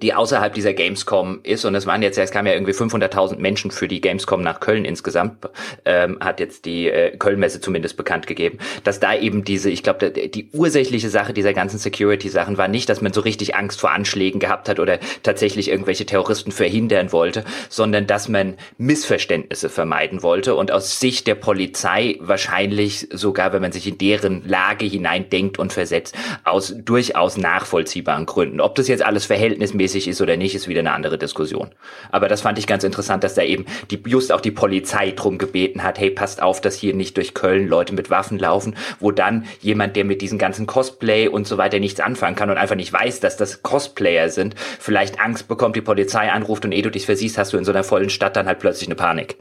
die 0.00 0.14
außerhalb 0.14 0.52
dieser 0.54 0.72
Gamescom 0.74 1.40
ist. 1.42 1.64
Und 1.64 1.74
es 1.74 1.86
waren 1.86 2.02
jetzt, 2.02 2.18
es 2.18 2.30
kamen 2.30 2.46
ja 2.46 2.54
irgendwie 2.54 2.72
500.000 2.72 3.38
Menschen 3.38 3.70
für 3.70 3.88
die 3.88 4.00
Gamescom 4.00 4.42
nach 4.42 4.60
Köln 4.60 4.84
insgesamt, 4.84 5.48
ähm, 5.84 6.18
hat 6.20 6.40
jetzt 6.40 6.64
die 6.64 6.88
äh, 6.88 7.16
Kölnmesse 7.16 7.60
zumindest 7.60 7.96
bekannt 7.96 8.26
gegeben, 8.26 8.58
dass 8.84 9.00
da 9.00 9.14
eben 9.14 9.44
diese, 9.44 9.70
ich 9.70 9.82
glaube, 9.82 10.10
die 10.10 10.50
ursächliche 10.52 11.10
Sache 11.10 11.32
dieser 11.32 11.52
ganzen 11.52 11.78
Security-Sachen 11.78 12.58
war 12.58 12.68
nicht, 12.68 12.88
dass 12.88 13.00
man 13.00 13.12
so 13.12 13.20
richtig 13.20 13.54
Angst 13.54 13.80
vor 13.80 13.90
Anschlägen 13.90 14.40
gehabt 14.40 14.68
hat 14.68 14.80
oder 14.80 14.98
tatsächlich 15.22 15.70
irgendwelche 15.70 16.06
Terroristen 16.06 16.52
verhindern 16.52 17.12
wollte, 17.12 17.44
sondern 17.68 18.06
dass 18.06 18.28
man 18.28 18.54
Missverständnisse 18.78 19.68
vermeiden 19.68 20.22
wollte 20.22 20.54
und 20.54 20.70
aus 20.70 21.00
Sicht 21.00 21.26
der 21.26 21.34
Polizei 21.34 22.16
wahrscheinlich 22.20 23.08
sogar, 23.12 23.52
wenn 23.52 23.62
man 23.62 23.72
sich 23.72 23.86
in 23.86 23.98
deren 23.98 24.46
Lage 24.46 24.84
hineindenkt 24.84 25.58
und 25.58 25.72
versetzt, 25.72 26.14
aus 26.44 26.74
durchaus 26.76 27.36
nachvollziehbaren 27.36 28.26
Gründen. 28.26 28.60
Ob 28.60 28.74
das 28.74 28.88
jetzt 28.88 29.04
alles 29.04 29.26
verhältnismäßig 29.26 29.85
rechtmäßig 29.86 30.08
ist 30.08 30.20
oder 30.20 30.36
nicht, 30.36 30.54
ist 30.54 30.68
wieder 30.68 30.80
eine 30.80 30.92
andere 30.92 31.18
Diskussion. 31.18 31.70
Aber 32.10 32.28
das 32.28 32.40
fand 32.40 32.58
ich 32.58 32.66
ganz 32.66 32.84
interessant, 32.84 33.24
dass 33.24 33.34
da 33.34 33.42
eben 33.42 33.66
die, 33.90 34.02
just 34.06 34.32
auch 34.32 34.40
die 34.40 34.50
Polizei 34.50 35.12
drum 35.12 35.38
gebeten 35.38 35.82
hat, 35.82 35.98
hey, 35.98 36.10
passt 36.10 36.42
auf, 36.42 36.60
dass 36.60 36.76
hier 36.76 36.94
nicht 36.94 37.16
durch 37.16 37.34
Köln 37.34 37.68
Leute 37.68 37.94
mit 37.94 38.10
Waffen 38.10 38.38
laufen, 38.38 38.76
wo 38.98 39.10
dann 39.10 39.46
jemand, 39.60 39.96
der 39.96 40.04
mit 40.04 40.22
diesen 40.22 40.38
ganzen 40.38 40.66
Cosplay 40.66 41.28
und 41.28 41.46
so 41.46 41.58
weiter 41.58 41.78
nichts 41.78 42.00
anfangen 42.00 42.36
kann 42.36 42.50
und 42.50 42.58
einfach 42.58 42.76
nicht 42.76 42.92
weiß, 42.92 43.20
dass 43.20 43.36
das 43.36 43.62
Cosplayer 43.62 44.28
sind, 44.28 44.54
vielleicht 44.56 45.20
Angst 45.20 45.48
bekommt, 45.48 45.76
die 45.76 45.82
Polizei 45.82 46.30
anruft 46.30 46.64
und 46.64 46.72
eh 46.72 46.82
du 46.82 46.90
dich 46.90 47.06
versiehst, 47.06 47.38
hast 47.38 47.52
du 47.52 47.58
in 47.58 47.64
so 47.64 47.72
einer 47.72 47.84
vollen 47.84 48.10
Stadt 48.10 48.36
dann 48.36 48.46
halt 48.46 48.58
plötzlich 48.58 48.88
eine 48.88 48.96
Panik. 48.96 49.36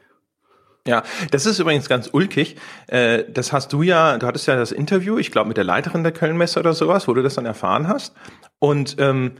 Ja, 0.87 1.01
das 1.31 1.47
ist 1.47 1.57
übrigens 1.57 1.89
ganz 1.89 2.09
ulkig. 2.11 2.57
Das 2.87 3.51
hast 3.51 3.73
du 3.73 3.81
ja, 3.81 4.19
du 4.19 4.27
hattest 4.27 4.47
ja 4.47 4.55
das 4.55 4.71
Interview, 4.71 5.17
ich 5.17 5.31
glaube 5.31 5.47
mit 5.47 5.57
der 5.57 5.63
Leiterin 5.63 6.03
der 6.03 6.11
Kölnmesse 6.11 6.59
oder 6.59 6.73
sowas, 6.73 7.07
wo 7.07 7.15
du 7.15 7.23
das 7.23 7.33
dann 7.33 7.47
erfahren 7.47 7.87
hast. 7.87 8.13
Und 8.59 8.97
ähm, 8.99 9.31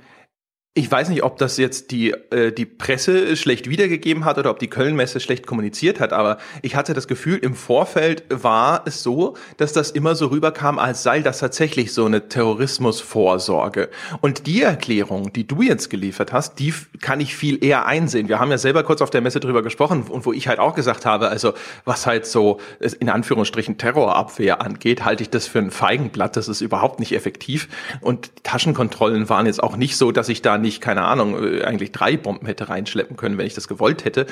ich 0.78 0.92
weiß 0.92 1.08
nicht, 1.08 1.24
ob 1.24 1.38
das 1.38 1.56
jetzt 1.56 1.92
die, 1.92 2.12
äh, 2.12 2.52
die 2.52 2.66
Presse 2.66 3.38
schlecht 3.38 3.70
wiedergegeben 3.70 4.26
hat 4.26 4.38
oder 4.38 4.52
ob 4.52 4.60
die 4.60 4.68
Kölnmesse 4.68 5.22
schlecht 5.22 5.48
kommuniziert 5.48 6.02
hat, 6.02 6.12
aber 6.12 6.38
ich 6.64 6.76
hatte 6.76 6.94
das 6.94 7.08
Gefühl, 7.08 7.38
im 7.38 7.56
Vorfeld 7.56 8.26
war 8.30 8.84
es 8.86 9.02
so, 9.02 9.38
dass 9.56 9.72
das 9.72 9.92
immer 9.92 10.16
so 10.16 10.28
rüberkam, 10.28 10.78
als 10.78 11.02
sei 11.02 11.22
das 11.22 11.40
tatsächlich 11.40 11.94
so 11.94 12.04
eine 12.06 12.28
Terrorismusvorsorge. 12.28 13.88
Und 14.20 14.48
die 14.48 14.64
Erklärung, 14.64 15.32
die 15.32 15.48
du 15.48 15.62
jetzt 15.62 15.90
geliefert 15.90 16.34
hast, 16.34 16.60
die 16.60 16.74
kann 17.00 17.22
ich 17.22 17.38
viel 17.38 17.64
eher 17.64 17.86
einsehen. 17.86 18.28
Wir 18.28 18.40
haben 18.40 18.52
ja 18.52 18.58
selber 18.58 18.84
kurz 18.84 19.02
auf 19.02 19.10
der 19.10 19.22
Messe 19.22 19.40
drüber 19.40 19.64
gesprochen 19.64 20.04
und 20.10 20.26
wo 20.26 20.34
ich 20.34 20.50
halt 20.50 20.60
auch 20.60 20.76
gesagt 20.76 21.06
habe, 21.06 21.30
also 21.30 21.54
was 21.86 22.06
halt 22.06 22.26
so 22.26 22.60
in 23.00 23.08
Anführungsstrichen 23.08 23.78
Terrorabwehr 23.78 24.60
angeht, 24.60 25.06
halte 25.06 25.24
ich 25.24 25.30
das 25.30 25.48
für 25.48 25.60
ein 25.60 25.72
Feigenblatt, 25.72 26.36
das 26.36 26.50
ist 26.50 26.60
überhaupt 26.60 27.00
nicht 27.00 27.14
effektiv. 27.14 27.70
Und 28.02 28.44
Taschenkontrollen 28.44 29.30
waren 29.30 29.46
jetzt 29.46 29.64
auch 29.64 29.78
nicht 29.78 29.96
so, 29.96 30.12
dass 30.12 30.28
ich 30.28 30.42
da 30.42 30.65
nicht, 30.66 30.82
keine 30.82 31.04
Ahnung, 31.04 31.42
äh, 31.42 31.64
eigentlich 31.64 31.94
drei 31.94 32.18
Bomben 32.18 32.46
hätte 32.46 32.68
reinschleppen 32.68 33.16
können, 33.16 33.38
wenn 33.38 33.48
ich 33.48 33.54
das 33.54 33.68
gewollt 33.68 34.04
hätte. 34.04 34.26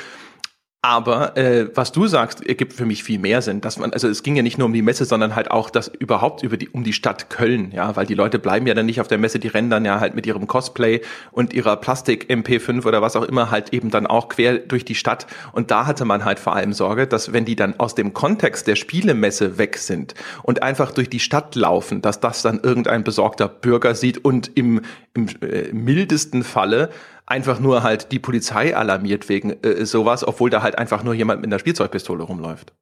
Aber 0.85 1.37
äh, 1.37 1.69
was 1.75 1.93
du 1.93 2.07
sagst, 2.07 2.45
ergibt 2.45 2.73
für 2.73 2.85
mich 2.85 3.05
viel 3.05 3.17
mehr 3.17 3.41
Sinn, 3.41 3.61
dass 3.61 3.77
man, 3.77 3.93
also 3.93 4.09
es 4.09 4.21
ging 4.21 4.35
ja 4.35 4.43
nicht 4.43 4.57
nur 4.57 4.65
um 4.65 4.73
die 4.73 4.81
Messe, 4.81 5.05
sondern 5.05 5.33
halt 5.33 5.49
auch 5.49 5.69
das 5.69 5.87
überhaupt 5.87 6.43
über 6.43 6.57
die 6.57 6.67
um 6.67 6.83
die 6.83 6.91
Stadt 6.91 7.29
Köln, 7.29 7.71
ja, 7.71 7.95
weil 7.95 8.05
die 8.05 8.15
Leute 8.15 8.37
bleiben 8.37 8.67
ja 8.67 8.73
dann 8.73 8.85
nicht 8.85 8.99
auf 8.99 9.07
der 9.07 9.17
Messe, 9.17 9.39
die 9.39 9.47
rennen 9.47 9.69
dann 9.69 9.85
ja 9.85 10.01
halt 10.01 10.13
mit 10.13 10.27
ihrem 10.27 10.45
Cosplay 10.45 10.99
und 11.31 11.53
ihrer 11.53 11.77
Plastik 11.77 12.29
MP5 12.29 12.85
oder 12.85 13.01
was 13.01 13.15
auch 13.15 13.23
immer 13.23 13.49
halt 13.49 13.71
eben 13.71 13.91
dann 13.91 14.05
auch 14.05 14.27
quer 14.27 14.57
durch 14.57 14.83
die 14.83 14.95
Stadt. 14.95 15.25
Und 15.53 15.71
da 15.71 15.85
hatte 15.85 16.03
man 16.03 16.25
halt 16.25 16.37
vor 16.37 16.53
allem 16.53 16.73
Sorge, 16.73 17.07
dass 17.07 17.31
wenn 17.31 17.45
die 17.45 17.55
dann 17.55 17.79
aus 17.79 17.95
dem 17.95 18.13
Kontext 18.13 18.67
der 18.67 18.75
Spielemesse 18.75 19.57
weg 19.57 19.77
sind 19.77 20.15
und 20.41 20.63
einfach 20.63 20.91
durch 20.91 21.09
die 21.09 21.21
Stadt 21.21 21.55
laufen, 21.55 22.01
dass 22.01 22.19
das 22.19 22.41
dann 22.41 22.59
irgendein 22.59 23.05
besorgter 23.05 23.47
Bürger 23.47 23.95
sieht 23.95 24.25
und 24.25 24.51
im, 24.55 24.81
im 25.13 25.27
äh, 25.41 25.71
mildesten 25.71 26.43
Falle 26.43 26.89
einfach 27.25 27.59
nur 27.59 27.83
halt 27.83 28.11
die 28.11 28.19
Polizei 28.19 28.75
alarmiert 28.75 29.29
wegen 29.29 29.51
äh, 29.63 29.85
sowas, 29.85 30.25
obwohl 30.25 30.49
da 30.49 30.61
halt 30.61 30.77
einfach 30.77 31.03
nur 31.03 31.13
jemand 31.13 31.41
mit 31.41 31.49
einer 31.49 31.59
Spielzeugpistole 31.59 32.23
rumläuft. 32.23 32.73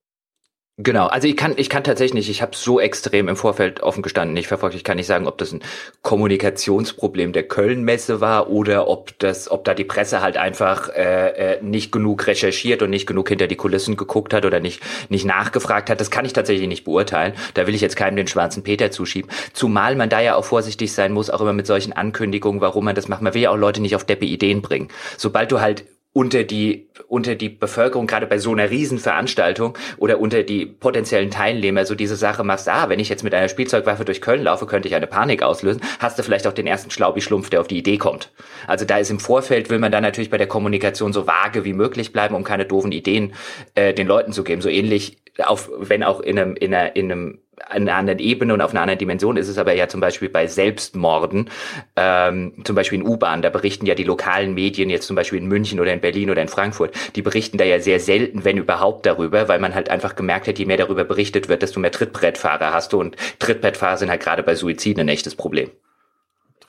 Genau, 0.84 1.06
also 1.08 1.28
ich 1.28 1.38
kann, 1.38 1.54
ich 1.58 1.70
kann 1.70 1.84
tatsächlich 1.84 2.16
nicht, 2.16 2.30
ich 2.30 2.42
habe 2.42 2.56
so 2.56 2.80
extrem 2.80 3.28
im 3.28 3.36
Vorfeld 3.36 3.84
offen 3.84 4.02
gestanden 4.02 4.34
nicht 4.34 4.48
verfolgt. 4.48 4.76
Ich 4.76 4.84
kann 4.84 4.98
nicht 4.98 5.06
sagen, 5.06 5.28
ob 5.28 5.38
das 5.38 5.52
ein 5.52 5.62
Kommunikationsproblem 6.02 7.34
der 7.34 7.44
Köln-Messe 7.44 8.20
war 8.20 8.50
oder 8.50 8.88
ob 8.88 9.18
das, 9.20 9.52
ob 9.52 9.64
da 9.64 9.76
die 9.76 9.84
Presse 9.84 10.22
halt 10.22 10.38
einfach 10.38 10.90
äh, 10.90 11.56
äh, 11.56 11.62
nicht 11.62 11.92
genug 11.92 12.26
recherchiert 12.26 12.82
und 12.82 12.90
nicht 12.90 13.06
genug 13.06 13.30
hinter 13.30 13.46
die 13.46 13.58
Kulissen 13.58 13.96
geguckt 13.96 14.34
hat 14.34 14.44
oder 14.44 14.60
nicht, 14.60 14.82
nicht 15.10 15.26
nachgefragt 15.26 15.90
hat. 15.92 16.00
Das 16.00 16.10
kann 16.10 16.26
ich 16.26 16.34
tatsächlich 16.34 16.68
nicht 16.68 16.86
beurteilen. 16.86 17.34
Da 17.54 17.68
will 17.68 17.76
ich 17.76 17.82
jetzt 17.82 17.96
keinem 17.96 18.16
den 18.16 18.28
schwarzen 18.28 18.64
Peter 18.64 18.90
zuschieben. 18.90 19.30
Zumal 19.54 19.96
man 19.96 20.10
da 20.10 20.20
ja 20.20 20.36
auch 20.36 20.46
vorsichtig 20.46 20.94
sein 20.94 21.12
muss, 21.12 21.30
auch 21.30 21.42
immer 21.42 21.54
mit 21.54 21.68
solchen 21.68 21.94
Ankündigungen, 21.94 22.60
warum 22.60 22.86
man 22.86 22.96
das 22.96 23.08
macht. 23.08 23.22
Man 23.22 23.36
will 23.36 23.42
ja 23.42 23.52
auch 23.52 23.58
Leute 23.58 23.82
nicht 23.82 23.96
auf 23.96 24.06
Deppe 24.06 24.26
Ideen 24.26 24.64
bringen. 24.64 24.88
Sobald 25.18 25.52
du 25.52 25.62
halt 25.62 25.84
unter 26.14 26.44
die 26.44 26.88
unter 27.08 27.36
die 27.36 27.50
Bevölkerung 27.50 28.08
gerade 28.08 28.28
bei 28.28 28.38
so 28.38 28.52
einer 28.52 28.70
Riesenveranstaltung 28.70 29.78
oder 29.98 30.20
unter 30.20 30.44
die 30.44 30.66
potenziellen 30.66 31.32
Teilnehmer 31.32 31.86
so 31.86 31.96
diese 31.96 32.16
Sache 32.16 32.44
machst, 32.44 32.70
ah, 32.70 32.90
wenn 32.90 33.00
ich 33.00 33.10
jetzt 33.10 33.24
mit 33.24 33.34
einer 33.34 33.50
Spielzeugwaffe 33.50 34.06
durch 34.06 34.22
Köln 34.22 34.44
laufe, 34.44 34.66
könnte 34.66 34.88
ich 34.88 34.96
eine 34.96 35.08
Panik 35.08 35.44
auslösen, 35.44 35.82
hast 36.00 36.20
du 36.20 36.24
vielleicht 36.24 36.48
auch 36.48 36.54
den 36.54 36.68
ersten 36.68 36.92
Schlaubi-Schlumpf, 36.92 37.50
der 37.50 37.62
auf 37.62 37.68
die 37.68 37.78
Idee 37.78 37.98
kommt. 37.98 38.32
Also 38.68 38.86
da 38.86 38.98
ist 38.98 39.10
im 39.10 39.20
Vorfeld, 39.20 39.70
will 39.70 39.80
man 39.80 39.92
dann 39.92 40.04
natürlich 40.04 40.30
bei 40.30 40.38
der 40.38 40.48
Kommunikation 40.48 41.14
so 41.14 41.28
vage 41.28 41.64
wie 41.64 41.74
möglich 41.74 42.12
bleiben, 42.12 42.36
um 42.36 42.44
keine 42.44 42.66
doofen 42.66 42.92
Ideen 42.92 43.34
äh, 43.76 43.94
den 43.94 44.08
Leuten 44.08 44.34
zu 44.34 44.44
geben. 44.44 44.62
So 44.62 44.70
ähnlich, 44.70 45.18
auf, 45.38 45.70
wenn 45.78 46.04
auch 46.04 46.20
in 46.20 46.38
einem, 46.38 46.56
in 46.56 46.74
einer, 46.74 46.96
in 46.96 47.12
einem 47.12 47.40
einer 47.68 47.96
anderen 47.96 48.20
Ebene 48.20 48.54
und 48.54 48.62
auf 48.62 48.72
einer 48.72 48.82
anderen 48.82 49.00
Dimension 49.00 49.38
ist 49.38 49.48
es 49.48 49.58
aber 49.58 49.74
ja 49.74 49.88
zum 49.88 50.02
Beispiel 50.02 50.30
bei 50.30 50.48
Selbstmorden, 50.48 51.50
ähm, 51.96 52.54
zum 52.64 52.76
Beispiel 52.76 53.00
in 53.00 53.08
U-Bahn, 53.08 53.42
da 53.42 53.50
berichten 53.50 53.86
ja 53.86 53.96
die 53.96 54.04
lokalen 54.04 54.54
Medien 54.54 54.90
jetzt 54.90 55.08
zum 55.08 55.16
Beispiel 55.16 55.40
in 55.40 55.48
München 55.48 55.80
oder 55.80 55.94
in 55.94 56.02
Berlin 56.02 56.30
oder 56.30 56.42
in 56.42 56.48
Frankfurt, 56.48 56.94
die 57.16 57.22
berichten 57.22 57.58
da 57.58 57.64
ja 57.64 57.80
sehr 57.80 58.00
selten, 58.00 58.44
wenn 58.46 58.58
überhaupt 58.58 59.06
darüber, 59.06 59.48
weil 59.48 59.60
man 59.60 59.76
halt 59.76 59.90
einfach 59.90 60.16
gemerkt 60.16 60.48
hat, 60.48 60.60
je 60.60 60.66
mehr 60.66 60.78
darüber 60.78 61.04
berichtet 61.04 61.50
wird, 61.50 61.62
desto 61.62 61.80
mehr 61.80 61.92
Trittbrettfahrer 61.92 62.74
hast 62.74 62.94
du 62.94 63.00
und 63.00 63.16
Trittbrettfahrer 63.40 63.98
sind 63.98 64.10
halt 64.10 64.22
gerade 64.22 64.44
bei 64.44 64.56
Suiziden 64.56 65.02
ein 65.02 65.10
echtes 65.10 65.36
Problem. 65.36 65.70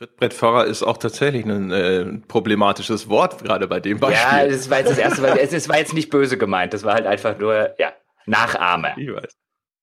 Trittbrettfahrer 0.03 0.65
ist 0.65 0.83
auch 0.83 0.97
tatsächlich 0.97 1.45
ein 1.45 1.71
äh, 1.71 2.05
problematisches 2.27 3.09
Wort, 3.09 3.45
gerade 3.45 3.69
bei 3.69 3.79
dem 3.79 4.01
Beispiel. 4.01 4.39
Ja, 4.39 4.49
das 4.49 4.69
war 4.69 4.79
jetzt 4.79 4.91
das 4.91 4.99
erste, 4.99 5.23
weil 5.23 5.39
es, 5.39 5.53
es 5.53 5.69
war 5.69 5.79
jetzt 5.79 5.95
nicht 5.95 6.11
böse 6.11 6.37
gemeint, 6.37 6.75
das 6.75 6.83
war 6.83 6.95
halt 6.95 7.07
einfach 7.07 7.39
nur, 7.39 7.75
ja, 7.79 7.93
Nachahme. 8.27 8.95
Ich 8.97 9.13
weiß. 9.13 9.37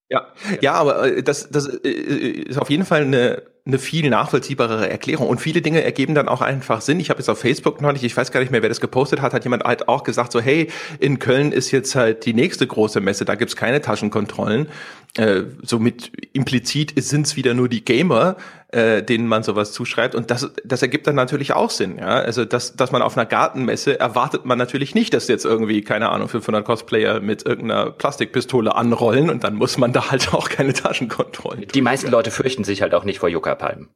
Ja, 0.09 0.27
ja, 0.61 0.73
aber 0.73 1.05
äh, 1.17 1.23
das, 1.23 1.49
das 1.49 1.67
äh, 1.67 1.87
ist 1.89 2.57
auf 2.57 2.69
jeden 2.71 2.83
Fall 2.83 3.03
eine, 3.03 3.43
eine 3.65 3.77
viel 3.77 4.09
nachvollziehbarere 4.09 4.89
Erklärung. 4.89 5.27
Und 5.27 5.39
viele 5.39 5.61
Dinge 5.61 5.83
ergeben 5.83 6.15
dann 6.15 6.27
auch 6.27 6.41
einfach 6.41 6.81
Sinn. 6.81 6.99
Ich 6.99 7.11
habe 7.11 7.19
jetzt 7.19 7.29
auf 7.29 7.39
Facebook 7.39 7.79
neulich, 7.79 8.03
ich 8.03 8.17
weiß 8.17 8.31
gar 8.31 8.39
nicht 8.39 8.51
mehr, 8.51 8.63
wer 8.63 8.69
das 8.69 8.81
gepostet 8.81 9.21
hat, 9.21 9.33
hat 9.33 9.43
jemand 9.43 9.63
halt 9.65 9.87
auch 9.87 10.03
gesagt, 10.03 10.31
so 10.31 10.41
hey, 10.41 10.69
in 10.99 11.19
Köln 11.19 11.51
ist 11.51 11.69
jetzt 11.69 11.93
halt 11.93 12.25
die 12.25 12.33
nächste 12.33 12.65
große 12.65 13.01
Messe, 13.01 13.23
da 13.23 13.35
gibt's 13.35 13.55
keine 13.55 13.81
Taschenkontrollen. 13.81 14.69
Äh, 15.15 15.43
somit 15.61 16.11
implizit 16.33 16.93
sind 16.95 17.27
es 17.27 17.35
wieder 17.35 17.53
nur 17.53 17.69
die 17.69 17.85
Gamer, 17.85 18.37
äh, 18.71 19.01
denen 19.01 19.27
man 19.27 19.43
sowas 19.43 19.71
zuschreibt. 19.71 20.15
Und 20.15 20.29
das, 20.31 20.51
das 20.63 20.81
ergibt 20.81 21.07
dann 21.07 21.15
natürlich 21.15 21.53
auch 21.53 21.71
Sinn. 21.71 21.97
Ja? 21.97 22.19
Also, 22.19 22.45
dass, 22.45 22.75
dass 22.75 22.91
man 22.91 23.01
auf 23.01 23.17
einer 23.17 23.25
Gartenmesse 23.25 23.99
erwartet 23.99 24.45
man 24.45 24.57
natürlich 24.57 24.93
nicht, 24.93 25.13
dass 25.13 25.27
jetzt 25.27 25.45
irgendwie, 25.45 25.81
keine 25.81 26.09
Ahnung, 26.09 26.27
500 26.27 26.63
Cosplayer 26.63 27.19
mit 27.19 27.45
irgendeiner 27.45 27.91
Plastikpistole 27.91 28.75
anrollen 28.75 29.29
und 29.29 29.43
dann 29.43 29.55
muss 29.55 29.77
man 29.77 29.91
da 29.91 30.11
halt 30.11 30.33
auch 30.33 30.49
keine 30.49 30.73
Taschenkontrollen. 30.73 31.67
Die 31.73 31.81
meisten 31.81 32.11
Leute 32.11 32.31
fürchten 32.31 32.63
sich 32.63 32.81
halt 32.81 32.93
auch 32.93 33.03
nicht 33.03 33.19
vor 33.19 33.29
Yucca-Palmen. 33.29 33.89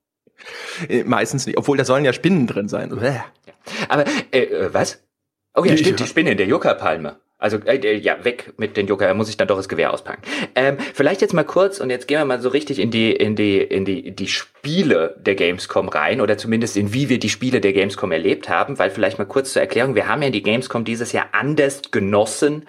Äh, 0.90 1.04
meistens 1.04 1.46
nicht, 1.46 1.58
obwohl 1.58 1.78
da 1.78 1.86
sollen 1.86 2.06
ja 2.06 2.14
Spinnen 2.14 2.48
drin 2.48 2.68
sein. 2.68 2.92
Aber, 3.90 4.06
äh, 4.32 4.40
äh, 4.40 4.74
was? 4.74 5.04
Oh 5.56 5.64
ja, 5.64 5.78
stimmt, 5.78 6.00
die 6.00 6.08
Spinne 6.08 6.32
in 6.32 6.38
der 6.38 6.48
Yucca-Palme. 6.48 7.18
Also 7.44 7.58
äh, 7.58 7.76
äh, 7.76 7.98
ja, 7.98 8.24
weg 8.24 8.54
mit 8.56 8.78
den 8.78 8.88
Joker, 8.88 9.14
muss 9.14 9.28
ich 9.28 9.36
dann 9.36 9.50
doch 9.50 9.58
das 9.58 9.68
Gewehr 9.68 9.92
auspacken. 9.92 10.22
Ähm, 10.56 10.78
vielleicht 10.94 11.20
jetzt 11.20 11.34
mal 11.34 11.44
kurz 11.44 11.82
und 11.82 11.90
jetzt 11.90 12.08
gehen 12.08 12.18
wir 12.18 12.24
mal 12.24 12.40
so 12.40 12.48
richtig 12.48 12.80
in 12.80 12.90
die 12.90 13.12
in 13.12 13.36
die 13.36 13.58
in 13.58 13.84
die 13.84 14.16
die 14.16 14.30
Spiele 14.30 15.18
der 15.20 15.36
Gamescom 15.36 15.90
rein 15.90 16.22
oder 16.22 16.38
zumindest 16.38 16.78
in 16.78 16.94
wie 16.94 17.10
wir 17.10 17.20
die 17.20 17.28
Spiele 17.28 17.60
der 17.60 17.74
Gamescom 17.74 18.14
erlebt 18.14 18.48
haben, 18.48 18.80
weil 18.80 18.92
vielleicht 18.92 19.18
mal 19.18 19.26
kurz 19.26 19.52
zur 19.52 19.62
Erklärung, 19.62 19.94
wir 19.94 20.08
haben 20.08 20.22
ja 20.22 20.30
die 20.30 20.42
Gamescom 20.42 20.86
dieses 20.86 21.12
Jahr 21.12 21.28
anders 21.34 21.82
genossen 21.92 22.66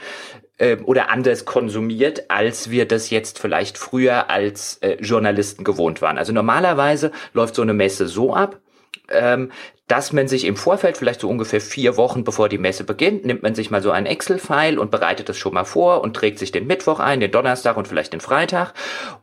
äh, 0.58 0.76
oder 0.78 1.08
anders 1.08 1.44
konsumiert, 1.44 2.28
als 2.28 2.68
wir 2.68 2.88
das 2.88 3.10
jetzt 3.10 3.38
vielleicht 3.38 3.78
früher 3.78 4.28
als 4.28 4.78
äh, 4.78 4.96
Journalisten 5.00 5.62
gewohnt 5.62 6.02
waren. 6.02 6.18
Also 6.18 6.32
normalerweise 6.32 7.12
läuft 7.32 7.54
so 7.54 7.62
eine 7.62 7.74
Messe 7.74 8.08
so 8.08 8.34
ab, 8.34 8.60
ähm, 9.08 9.52
dass 9.86 10.12
man 10.12 10.28
sich 10.28 10.46
im 10.46 10.56
Vorfeld, 10.56 10.96
vielleicht 10.96 11.20
so 11.20 11.28
ungefähr 11.28 11.60
vier 11.60 11.98
Wochen 11.98 12.24
bevor 12.24 12.48
die 12.48 12.56
Messe 12.56 12.84
beginnt, 12.84 13.26
nimmt 13.26 13.42
man 13.42 13.54
sich 13.54 13.70
mal 13.70 13.82
so 13.82 13.90
ein 13.90 14.06
Excel-File 14.06 14.78
und 14.78 14.90
bereitet 14.90 15.28
es 15.28 15.36
schon 15.36 15.52
mal 15.52 15.64
vor 15.64 16.00
und 16.00 16.14
trägt 16.14 16.38
sich 16.38 16.52
den 16.52 16.66
Mittwoch 16.66 17.00
ein, 17.00 17.20
den 17.20 17.30
Donnerstag 17.30 17.76
und 17.76 17.86
vielleicht 17.86 18.14
den 18.14 18.20
Freitag 18.20 18.72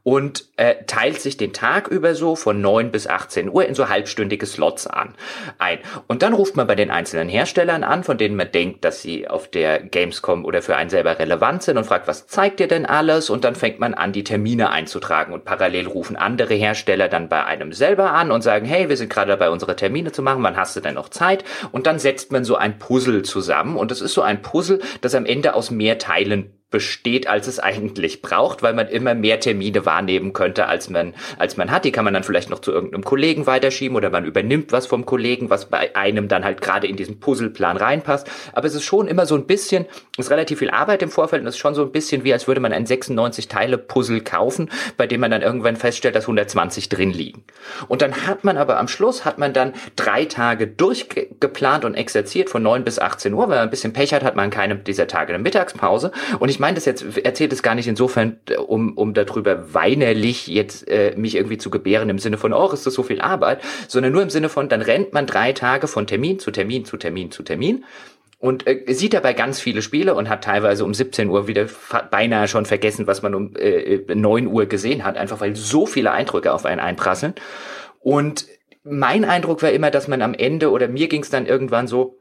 und 0.04 0.50
äh, 0.58 0.76
teilt 0.86 1.20
sich 1.20 1.36
den 1.36 1.52
Tag 1.52 1.88
über 1.88 2.14
so 2.14 2.36
von 2.36 2.62
9 2.62 2.92
bis 2.92 3.08
18 3.08 3.50
Uhr 3.50 3.66
in 3.66 3.74
so 3.74 3.90
halbstündige 3.90 4.46
Slots 4.46 4.86
an 4.86 5.16
ein. 5.58 5.80
Und 6.08 6.22
dann 6.22 6.34
ruft 6.34 6.56
man 6.56 6.68
bei 6.68 6.76
den 6.76 6.92
einzelnen 6.92 7.28
Herstellern 7.28 7.84
an, 7.84 8.04
von 8.04 8.20
denen 8.20 8.36
man 8.36 8.52
denkt, 8.52 8.86
dass 8.86 9.02
sie 9.02 9.28
auf 9.28 9.48
der 9.50 9.80
Gamescom 9.80 10.46
oder 10.46 10.62
für 10.62 10.76
einen 10.76 10.92
selber 10.92 11.18
relevant 11.18 11.64
sind 11.64 11.78
und 11.78 11.86
fragt, 11.86 12.08
was 12.08 12.28
zeigt 12.28 12.60
ihr 12.60 12.68
denn 12.68 12.86
alles? 12.86 13.32
Und 13.32 13.44
dann 13.46 13.56
fängt 13.56 13.80
man 13.80 13.96
an, 13.96 14.14
die 14.14 14.24
Termine 14.24 14.70
einzutragen 14.70 15.34
und 15.34 15.44
parallel 15.44 15.88
rufen 15.88 16.16
andere 16.16 16.54
Hersteller 16.54 17.08
dann 17.08 17.30
bei 17.30 17.44
einem 17.46 17.74
selber 17.74 18.12
an 18.12 18.30
und 18.32 18.44
sagen, 18.44 18.68
hey, 18.68 18.90
wir 18.90 18.98
sind 18.98 19.10
gerade 19.10 19.30
dabei, 19.30 19.50
unsere 19.50 19.76
Termine 19.76 20.12
zu 20.12 20.22
machen 20.22 20.44
wann 20.52 20.58
hast 20.58 20.76
du 20.76 20.82
denn 20.82 20.96
noch 20.96 21.10
Zeit? 21.10 21.44
Und 21.72 21.88
dann 21.88 22.00
setzt 22.00 22.32
man 22.32 22.44
so 22.44 22.56
ein 22.56 22.78
Puzzle 22.78 23.24
zusammen 23.24 23.78
und 23.78 23.92
das 23.92 24.02
ist 24.02 24.14
so 24.14 24.22
ein 24.22 24.42
Puzzle, 24.42 24.82
das 25.02 25.16
am 25.16 25.26
Ende 25.26 25.54
aus 25.54 25.72
mehr 25.72 25.98
Teilen 25.98 26.61
besteht, 26.72 27.28
als 27.28 27.48
es 27.48 27.60
eigentlich 27.60 28.22
braucht, 28.22 28.64
weil 28.64 28.74
man 28.74 28.88
immer 28.88 29.14
mehr 29.14 29.40
Termine 29.40 29.86
wahrnehmen 29.86 30.34
könnte, 30.34 30.68
als 30.68 30.90
man, 30.90 31.14
als 31.38 31.58
man 31.58 31.70
hat. 31.70 31.86
Die 31.86 31.92
kann 31.92 32.06
man 32.06 32.14
dann 32.14 32.24
vielleicht 32.24 32.50
noch 32.50 32.60
zu 32.60 32.72
irgendeinem 32.72 33.04
Kollegen 33.04 33.46
weiterschieben 33.46 33.96
oder 33.96 34.10
man 34.10 34.26
übernimmt 34.26 34.72
was 34.72 34.88
vom 34.88 35.06
Kollegen, 35.06 35.50
was 35.50 35.70
bei 35.70 35.96
einem 35.96 36.30
dann 36.30 36.46
halt 36.46 36.62
gerade 36.62 36.88
in 36.88 36.96
diesen 36.96 37.20
Puzzleplan 37.20 37.78
reinpasst. 37.78 38.30
Aber 38.54 38.66
es 38.66 38.74
ist 38.74 38.86
schon 38.86 39.08
immer 39.08 39.26
so 39.26 39.36
ein 39.36 39.46
bisschen, 39.46 39.86
es 40.18 40.26
ist 40.26 40.32
relativ 40.32 40.60
viel 40.60 40.70
Arbeit 40.70 41.04
im 41.04 41.12
Vorfeld 41.12 41.42
und 41.42 41.48
es 41.48 41.56
ist 41.56 41.62
schon 41.62 41.76
so 41.76 41.84
ein 41.84 41.92
bisschen 41.92 42.24
wie, 42.24 42.34
als 42.34 42.48
würde 42.48 42.62
man 42.62 42.72
ein 42.72 42.86
96 42.86 43.50
Teile 43.50 43.78
Puzzle 43.78 44.22
kaufen, 44.22 44.70
bei 44.96 45.08
dem 45.08 45.20
man 45.20 45.32
dann 45.32 45.42
irgendwann 45.42 45.76
feststellt, 45.76 46.16
dass 46.16 46.24
120 46.24 46.88
drin 46.88 47.12
liegen. 47.12 47.44
Und 47.90 48.02
dann 48.02 48.26
hat 48.26 48.46
man 48.46 48.58
aber 48.58 48.80
am 48.80 48.88
Schluss, 48.88 49.26
hat 49.26 49.38
man 49.38 49.54
dann 49.54 49.74
drei 49.98 50.24
Tage 50.26 50.68
durchgeplant 50.68 51.84
und 51.84 51.96
exerziert 51.96 52.50
von 52.50 52.64
9 52.64 52.86
bis 52.86 52.98
18 52.98 53.34
Uhr, 53.34 53.50
weil 53.50 53.58
man 53.58 53.60
ein 53.60 53.70
bisschen 53.70 53.92
Pech 53.92 54.14
hat, 54.14 54.24
hat 54.24 54.38
man 54.38 54.50
keine 54.50 54.78
dieser 54.78 55.08
Tage 55.08 55.34
eine 55.34 55.44
Mittagspause. 55.44 56.12
Und 56.40 56.50
ich 56.50 56.61
meine 56.62 56.76
das 56.76 56.86
jetzt, 56.86 57.18
erzählt 57.18 57.52
es 57.52 57.62
gar 57.62 57.76
nicht 57.76 57.88
insofern, 57.88 58.38
äh, 58.50 58.56
um, 58.56 58.98
um 58.98 59.14
darüber 59.14 59.74
weinerlich 59.74 60.48
jetzt 60.48 60.88
äh, 60.88 61.14
mich 61.18 61.36
irgendwie 61.36 61.58
zu 61.58 61.70
gebären 61.70 62.10
im 62.10 62.20
Sinne 62.20 62.38
von, 62.38 62.54
oh, 62.54 62.72
ist 62.72 62.86
das 62.86 62.94
so 62.94 63.04
viel 63.04 63.20
Arbeit, 63.20 63.62
sondern 63.90 64.14
nur 64.14 64.22
im 64.22 64.30
Sinne 64.30 64.48
von, 64.48 64.70
dann 64.70 64.82
rennt 64.82 65.12
man 65.12 65.28
drei 65.28 65.52
Tage 65.52 65.88
von 65.88 66.08
Termin 66.08 66.40
zu 66.40 66.52
Termin 66.52 66.86
zu 66.86 66.96
Termin 66.96 67.32
zu 67.32 67.44
Termin 67.44 67.84
und 68.40 68.66
äh, 68.66 68.94
sieht 68.94 69.14
dabei 69.14 69.34
ganz 69.34 69.60
viele 69.60 69.82
Spiele 69.82 70.16
und 70.16 70.30
hat 70.30 70.44
teilweise 70.44 70.86
um 70.86 70.94
17 70.94 71.30
Uhr 71.30 71.48
wieder 71.48 71.68
beinahe 72.10 72.48
schon 72.48 72.66
vergessen, 72.66 73.06
was 73.06 73.22
man 73.22 73.36
um 73.36 73.56
äh, 73.56 74.00
9 74.08 74.48
Uhr 74.48 74.66
gesehen 74.66 75.04
hat, 75.04 75.18
einfach 75.18 75.42
weil 75.42 75.56
so 75.56 75.86
viele 75.86 76.12
Eindrücke 76.12 76.54
auf 76.54 76.66
einen 76.66 76.80
einprasseln. 76.80 77.36
Und 78.00 78.48
mein 78.84 79.26
Eindruck 79.26 79.62
war 79.62 79.72
immer, 79.72 79.92
dass 79.92 80.08
man 80.08 80.24
am 80.24 80.34
Ende, 80.34 80.72
oder 80.72 80.88
mir 80.88 81.08
ging 81.08 81.22
es 81.22 81.30
dann 81.30 81.46
irgendwann 81.46 81.86
so, 81.86 82.21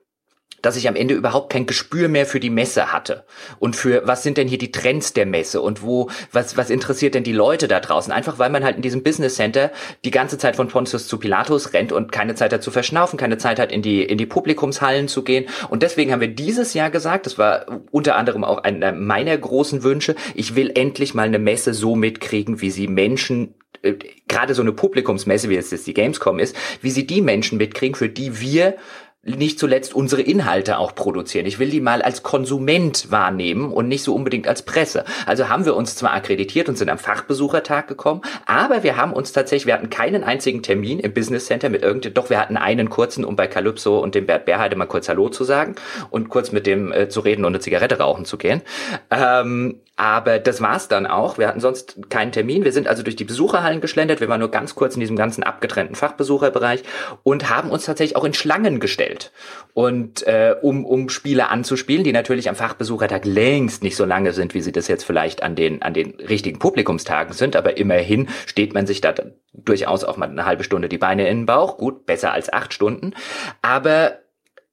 dass 0.63 0.77
ich 0.77 0.89
am 0.89 0.97
Ende 0.97 1.15
überhaupt 1.15 1.53
kein 1.53 1.67
Gespür 1.67 2.09
mehr 2.09 2.27
für 2.27 2.41
die 2.41 2.51
Messe 2.51 2.93
hatte. 2.93 3.25
Und 3.59 3.77
für 3.77 4.07
was 4.07 4.23
sind 4.23 4.37
denn 4.37 4.49
hier 4.49 4.59
die 4.59 4.73
Trends 4.73 5.13
der 5.13 5.27
Messe? 5.27 5.61
Und 5.61 5.83
wo 5.83 6.11
was 6.33 6.57
was 6.57 6.71
interessiert 6.71 7.15
denn 7.15 7.25
die 7.25 7.33
Leute 7.33 7.69
da 7.69 7.81
draußen? 7.81 8.13
Einfach 8.13 8.39
weil 8.39 8.51
man 8.51 8.65
halt 8.65 8.77
in 8.77 8.83
diesem 8.83 9.03
Business 9.03 9.37
Center 9.37 9.71
die 10.05 10.11
ganze 10.11 10.39
Zeit 10.39 10.57
von 10.57 10.69
Pontius 10.69 11.07
zu 11.07 11.19
Pilatus 11.19 11.73
rennt 11.73 11.93
und 11.93 12.13
keine 12.13 12.35
Zeit 12.35 12.53
hat 12.53 12.63
zu 12.63 12.71
verschnaufen, 12.71 13.19
keine 13.19 13.39
Zeit 13.39 13.59
hat 13.59 13.73
in 13.73 13.83
die 13.83 14.03
in 14.03 14.19
die 14.19 14.27
Publikumshallen 14.27 15.09
zu 15.09 15.23
gehen. 15.23 15.47
Und 15.69 15.83
deswegen 15.83 16.13
haben 16.13 16.21
wir 16.21 16.29
dieses 16.29 16.75
Jahr 16.75 16.91
gesagt, 16.91 17.27
das 17.27 17.39
war 17.39 17.67
unter 17.91 18.17
anderem 18.17 18.45
auch 18.45 18.59
einer 18.59 18.93
meiner 18.93 19.37
großen 19.37 19.83
Wünsche, 19.83 20.15
ich 20.35 20.55
will 20.55 20.73
endlich 20.75 21.15
mal 21.15 21.27
eine 21.27 21.39
Messe 21.39 21.75
so 21.75 21.97
mitkriegen, 21.97 22.61
wie 22.61 22.71
sie 22.71 22.89
Menschen 22.89 23.55
äh, 23.83 23.95
gerade 24.29 24.55
so 24.55 24.63
eine 24.63 24.73
Publikumsmesse, 24.73 25.49
wie 25.49 25.57
es 25.57 25.71
jetzt 25.71 25.87
die 25.87 25.95
Gamescom 25.95 26.39
ist, 26.39 26.55
wie 26.83 26.91
sie 26.91 27.07
die 27.07 27.23
Menschen 27.23 27.59
mitkriegen, 27.59 27.95
für 27.95 28.09
die 28.09 28.41
wir 28.41 28.77
nicht 29.23 29.59
zuletzt 29.59 29.95
unsere 29.95 30.23
Inhalte 30.23 30.79
auch 30.79 30.95
produzieren. 30.95 31.45
Ich 31.45 31.59
will 31.59 31.69
die 31.69 31.83
mal 31.83 32.01
als 32.01 32.23
Konsument 32.23 33.11
wahrnehmen 33.11 33.71
und 33.71 33.87
nicht 33.87 34.03
so 34.03 34.15
unbedingt 34.15 34.49
als 34.49 34.63
Presse. 34.63 35.05
Also 35.27 35.51
haben 35.51 35.67
wir 35.67 35.77
uns 35.77 35.95
zwar 35.95 36.15
akkreditiert 36.15 36.71
und 36.71 36.79
sind 36.79 36.89
am 36.89 36.97
Fachbesuchertag 36.97 37.87
gekommen, 37.87 38.23
aber 38.47 38.83
wir 38.83 38.97
haben 38.97 39.13
uns 39.13 39.33
tatsächlich, 39.33 39.67
wir 39.67 39.75
hatten 39.75 39.91
keinen 39.91 40.25
einzigen 40.25 40.63
Termin 40.63 41.01
im 41.01 41.13
Business 41.13 41.47
Center 41.47 41.69
mit 41.69 41.83
irgendeinem, 41.83 42.15
doch 42.15 42.31
wir 42.31 42.41
hatten 42.41 42.57
einen 42.57 42.89
kurzen, 42.89 43.27
um 43.27 43.37
bei 43.37 43.47
Calypso 43.47 43.99
und 43.99 44.15
dem 44.15 44.25
Bert 44.25 44.47
Bärheide 44.47 44.77
mal 44.77 44.87
kurz 44.87 45.11
Hallo 45.11 45.29
zu 45.29 45.45
sagen 45.45 45.75
und 46.09 46.31
kurz 46.31 46.51
mit 46.51 46.67
dem 46.67 46.91
äh, 46.91 47.11
zu 47.11 47.21
reden 47.21 47.45
und 47.45 47.53
eine 47.53 47.61
Zigarette 47.61 47.99
rauchen 47.99 48.25
zu 48.25 48.39
gehen. 48.39 48.63
Ähm, 49.11 49.81
aber 50.01 50.39
das 50.39 50.63
war's 50.63 50.89
dann 50.89 51.07
auch. 51.07 51.37
Wir 51.37 51.47
hatten 51.47 51.61
sonst 51.61 52.09
keinen 52.09 52.33
Termin. 52.33 52.65
Wir 52.65 52.73
sind 52.73 52.89
also 52.89 53.03
durch 53.03 53.17
die 53.17 53.27
Besucherhallen 53.27 53.83
geschlendert. 53.83 54.23
Wir 54.23 54.31
waren 54.31 54.41
nur 54.41 54.51
ganz 54.51 54.75
kurz 54.75 54.95
in 54.95 55.01
diesem 55.01 55.15
ganzen 55.15 55.45
abgetrennten 55.45 55.95
Fachbesucherbereich 55.95 56.85
und 57.23 57.51
haben 57.51 57.71
uns 57.71 57.85
tatsächlich 57.85 58.17
auch 58.17 58.25
in 58.25 58.33
Schlangen 58.33 58.81
gestellt. 58.81 59.31
Und 59.75 60.27
äh, 60.27 60.57
um, 60.63 60.87
um 60.87 61.11
Spiele 61.11 61.51
anzuspielen, 61.51 62.03
die 62.03 62.13
natürlich 62.13 62.49
am 62.49 62.57
Fachbesuchertag 62.57 63.27
längst 63.27 63.83
nicht 63.83 63.95
so 63.95 64.07
lange 64.07 64.33
sind, 64.33 64.55
wie 64.55 64.63
sie 64.63 64.73
das 64.73 64.89
jetzt 64.89 65.05
vielleicht 65.05 65.43
an 65.43 65.55
den, 65.55 65.83
an 65.83 65.93
den 65.93 66.15
richtigen 66.15 66.59
Publikumstagen 66.59 67.35
sind. 67.35 67.55
Aber 67.55 67.77
immerhin 67.77 68.31
steht 68.47 68.73
man 68.73 68.87
sich 68.87 69.03
da 69.03 69.13
durchaus 69.53 70.05
auch 70.05 70.17
mal 70.17 70.31
eine 70.31 70.47
halbe 70.47 70.65
Stunde 70.65 70.89
die 70.89 70.97
Beine 70.97 71.29
in 71.29 71.41
den 71.41 71.47
Bauch. 71.47 71.77
Gut, 71.77 72.07
besser 72.07 72.33
als 72.33 72.51
acht 72.51 72.73
Stunden. 72.73 73.13
Aber 73.61 74.21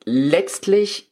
letztlich 0.05 1.06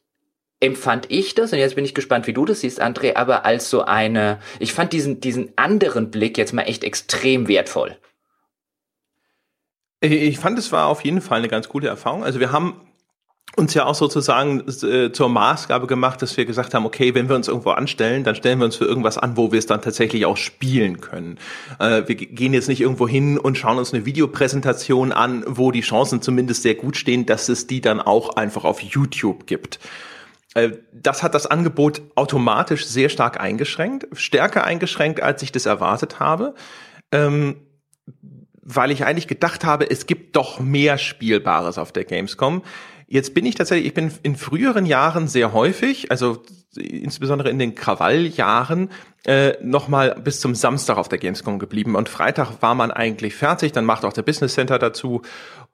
empfand 0.60 1.06
ich 1.10 1.34
das, 1.34 1.52
und 1.52 1.58
jetzt 1.58 1.74
bin 1.74 1.84
ich 1.84 1.94
gespannt, 1.94 2.26
wie 2.26 2.32
du 2.32 2.44
das 2.44 2.60
siehst, 2.60 2.82
André, 2.82 3.16
aber 3.16 3.44
als 3.44 3.68
so 3.68 3.82
eine, 3.82 4.38
ich 4.58 4.72
fand 4.72 4.92
diesen, 4.92 5.20
diesen 5.20 5.52
anderen 5.56 6.10
Blick 6.10 6.38
jetzt 6.38 6.52
mal 6.52 6.62
echt 6.62 6.82
extrem 6.84 7.48
wertvoll. 7.48 7.96
Ich 10.00 10.38
fand, 10.38 10.58
es 10.58 10.72
war 10.72 10.86
auf 10.86 11.04
jeden 11.04 11.20
Fall 11.20 11.38
eine 11.38 11.48
ganz 11.48 11.68
gute 11.68 11.88
Erfahrung. 11.88 12.22
Also 12.22 12.38
wir 12.40 12.52
haben 12.52 12.80
uns 13.56 13.72
ja 13.74 13.86
auch 13.86 13.94
sozusagen 13.94 14.64
äh, 14.82 15.12
zur 15.12 15.28
Maßgabe 15.28 15.86
gemacht, 15.86 16.20
dass 16.20 16.36
wir 16.36 16.44
gesagt 16.44 16.74
haben, 16.74 16.84
okay, 16.84 17.14
wenn 17.14 17.28
wir 17.28 17.36
uns 17.36 17.48
irgendwo 17.48 17.70
anstellen, 17.70 18.22
dann 18.22 18.34
stellen 18.34 18.58
wir 18.58 18.66
uns 18.66 18.76
für 18.76 18.84
irgendwas 18.84 19.16
an, 19.16 19.36
wo 19.36 19.52
wir 19.52 19.58
es 19.58 19.66
dann 19.66 19.80
tatsächlich 19.80 20.26
auch 20.26 20.36
spielen 20.36 21.00
können. 21.00 21.38
Äh, 21.78 22.02
wir 22.06 22.16
gehen 22.16 22.52
jetzt 22.52 22.68
nicht 22.68 22.80
irgendwo 22.80 23.08
hin 23.08 23.38
und 23.38 23.56
schauen 23.56 23.78
uns 23.78 23.94
eine 23.94 24.04
Videopräsentation 24.04 25.12
an, 25.12 25.44
wo 25.46 25.70
die 25.70 25.80
Chancen 25.80 26.20
zumindest 26.20 26.62
sehr 26.62 26.74
gut 26.74 26.96
stehen, 26.96 27.24
dass 27.24 27.48
es 27.48 27.66
die 27.66 27.80
dann 27.80 28.00
auch 28.00 28.36
einfach 28.36 28.64
auf 28.64 28.80
YouTube 28.80 29.46
gibt. 29.46 29.78
Äh, 30.56 30.78
das 30.92 31.22
hat 31.22 31.34
das 31.34 31.46
Angebot 31.46 32.00
automatisch 32.14 32.86
sehr 32.86 33.10
stark 33.10 33.38
eingeschränkt, 33.38 34.06
stärker 34.12 34.64
eingeschränkt, 34.64 35.22
als 35.22 35.42
ich 35.42 35.52
das 35.52 35.66
erwartet 35.66 36.18
habe. 36.18 36.54
Ähm, 37.12 37.56
weil 38.68 38.90
ich 38.90 39.04
eigentlich 39.04 39.28
gedacht 39.28 39.64
habe, 39.64 39.88
es 39.88 40.06
gibt 40.06 40.34
doch 40.34 40.58
mehr 40.58 40.98
Spielbares 40.98 41.78
auf 41.78 41.92
der 41.92 42.04
Gamescom. 42.04 42.62
Jetzt 43.06 43.34
bin 43.34 43.46
ich 43.46 43.54
tatsächlich, 43.54 43.86
ich 43.86 43.94
bin 43.94 44.10
in 44.24 44.34
früheren 44.34 44.86
Jahren 44.86 45.28
sehr 45.28 45.52
häufig, 45.52 46.10
also 46.10 46.42
insbesondere 46.76 47.50
in 47.50 47.60
den 47.60 47.76
Krawalljahren, 47.76 48.90
äh, 49.24 49.52
nochmal 49.62 50.16
bis 50.24 50.40
zum 50.40 50.56
Samstag 50.56 50.96
auf 50.96 51.08
der 51.08 51.18
Gamescom 51.18 51.58
geblieben. 51.60 51.94
Und 51.94 52.08
Freitag 52.08 52.62
war 52.62 52.74
man 52.74 52.90
eigentlich 52.90 53.36
fertig, 53.36 53.72
dann 53.72 53.84
macht 53.84 54.04
auch 54.04 54.12
der 54.12 54.22
Business 54.22 54.54
Center 54.54 54.78
dazu 54.78 55.22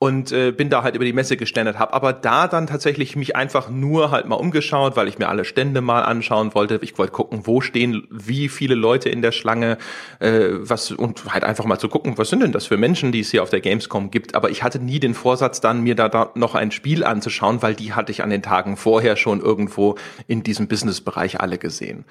und 0.02 0.32
äh, 0.32 0.50
bin 0.50 0.68
da 0.68 0.82
halt 0.82 0.96
über 0.96 1.04
die 1.04 1.12
Messe 1.12 1.36
geständert, 1.36 1.78
habe 1.78 1.92
aber 1.92 2.12
da 2.12 2.48
dann 2.48 2.66
tatsächlich 2.66 3.14
mich 3.14 3.36
einfach 3.36 3.70
nur 3.70 4.10
halt 4.10 4.26
mal 4.26 4.34
umgeschaut, 4.34 4.96
weil 4.96 5.06
ich 5.06 5.20
mir 5.20 5.28
alle 5.28 5.44
Stände 5.44 5.80
mal 5.80 6.02
anschauen 6.02 6.56
wollte. 6.56 6.80
Ich 6.82 6.98
wollte 6.98 7.12
gucken, 7.12 7.46
wo 7.46 7.60
stehen 7.60 8.08
wie 8.10 8.48
viele 8.48 8.74
Leute 8.74 9.10
in 9.10 9.22
der 9.22 9.30
Schlange, 9.30 9.78
äh, 10.18 10.48
was 10.54 10.90
und 10.90 11.32
halt 11.32 11.44
einfach 11.44 11.66
mal 11.66 11.78
zu 11.78 11.88
gucken, 11.88 12.18
was 12.18 12.30
sind 12.30 12.42
denn 12.42 12.50
das 12.50 12.66
für 12.66 12.78
Menschen, 12.78 13.12
die 13.12 13.20
es 13.20 13.30
hier 13.30 13.44
auf 13.44 13.50
der 13.50 13.60
Gamescom 13.60 14.10
gibt. 14.10 14.34
Aber 14.34 14.50
ich 14.50 14.64
hatte 14.64 14.80
nie 14.80 14.98
den 14.98 15.14
Vorsatz, 15.14 15.60
dann 15.60 15.82
mir 15.82 15.94
da, 15.94 16.08
da 16.08 16.32
noch 16.34 16.56
ein 16.56 16.72
Spiel 16.72 17.04
anzuschauen, 17.04 17.62
weil 17.62 17.76
die 17.76 17.92
hatte 17.92 18.10
ich 18.10 18.24
an 18.24 18.30
den 18.30 18.42
Tagen 18.42 18.76
vorher 18.76 19.14
schon 19.14 19.40
irgendwo 19.40 19.94
in 20.26 20.42
diesem 20.42 20.66
Businessbereich 20.66 21.40
alle 21.40 21.58
gesehen. 21.58 22.06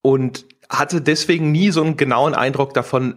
Und 0.00 0.46
hatte 0.70 1.00
deswegen 1.00 1.50
nie 1.50 1.72
so 1.72 1.82
einen 1.82 1.96
genauen 1.96 2.34
Eindruck 2.34 2.72
davon, 2.72 3.16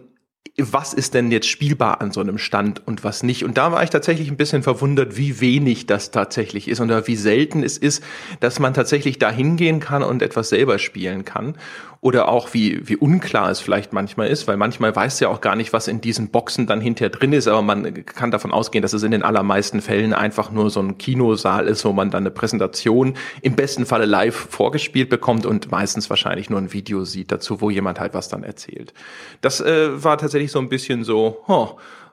was 0.58 0.92
ist 0.92 1.14
denn 1.14 1.30
jetzt 1.30 1.48
spielbar 1.48 2.00
an 2.00 2.12
so 2.12 2.20
einem 2.20 2.38
Stand 2.38 2.86
und 2.86 3.04
was 3.04 3.22
nicht. 3.22 3.44
Und 3.44 3.58
da 3.58 3.72
war 3.72 3.82
ich 3.82 3.90
tatsächlich 3.90 4.30
ein 4.30 4.36
bisschen 4.36 4.62
verwundert, 4.62 5.16
wie 5.16 5.40
wenig 5.40 5.86
das 5.86 6.10
tatsächlich 6.10 6.68
ist 6.68 6.80
oder 6.80 7.06
wie 7.06 7.16
selten 7.16 7.62
es 7.62 7.78
ist, 7.78 8.02
dass 8.40 8.58
man 8.58 8.74
tatsächlich 8.74 9.18
da 9.18 9.30
hingehen 9.30 9.80
kann 9.80 10.02
und 10.02 10.22
etwas 10.22 10.48
selber 10.48 10.78
spielen 10.78 11.24
kann 11.24 11.56
oder 12.06 12.28
auch 12.28 12.54
wie, 12.54 12.88
wie 12.88 12.94
unklar 12.94 13.50
es 13.50 13.58
vielleicht 13.58 13.92
manchmal 13.92 14.28
ist, 14.28 14.46
weil 14.46 14.56
manchmal 14.56 14.94
weiß 14.94 15.18
ja 15.18 15.28
auch 15.28 15.40
gar 15.40 15.56
nicht, 15.56 15.72
was 15.72 15.88
in 15.88 16.00
diesen 16.00 16.28
Boxen 16.28 16.68
dann 16.68 16.80
hinterher 16.80 17.10
drin 17.10 17.32
ist, 17.32 17.48
aber 17.48 17.62
man 17.62 18.06
kann 18.06 18.30
davon 18.30 18.52
ausgehen, 18.52 18.82
dass 18.82 18.92
es 18.92 19.02
in 19.02 19.10
den 19.10 19.24
allermeisten 19.24 19.80
Fällen 19.80 20.12
einfach 20.12 20.52
nur 20.52 20.70
so 20.70 20.78
ein 20.78 20.98
Kinosaal 20.98 21.66
ist, 21.66 21.84
wo 21.84 21.92
man 21.92 22.12
dann 22.12 22.22
eine 22.22 22.30
Präsentation 22.30 23.16
im 23.42 23.56
besten 23.56 23.86
Falle 23.86 24.06
live 24.06 24.36
vorgespielt 24.36 25.08
bekommt 25.08 25.46
und 25.46 25.72
meistens 25.72 26.08
wahrscheinlich 26.08 26.48
nur 26.48 26.60
ein 26.60 26.72
Video 26.72 27.02
sieht 27.02 27.32
dazu, 27.32 27.60
wo 27.60 27.70
jemand 27.70 27.98
halt 27.98 28.14
was 28.14 28.28
dann 28.28 28.44
erzählt. 28.44 28.94
Das 29.40 29.60
äh, 29.60 30.04
war 30.04 30.16
tatsächlich 30.16 30.52
so 30.52 30.60
ein 30.60 30.68
bisschen 30.68 31.02
so, 31.02 31.42
oh, 31.48 31.70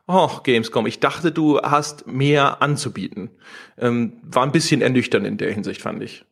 oh, 0.08 0.30
Gamescom, 0.44 0.88
ich 0.88 1.02
dachte, 1.02 1.32
du 1.32 1.62
hast 1.62 2.08
mehr 2.08 2.64
anzubieten. 2.64 3.30
Ähm, 3.78 4.14
war 4.24 4.42
ein 4.42 4.52
bisschen 4.52 4.82
ernüchternd 4.82 5.28
in 5.28 5.38
der 5.38 5.54
Hinsicht, 5.54 5.84
fand 5.84 6.02
ich. 6.02 6.26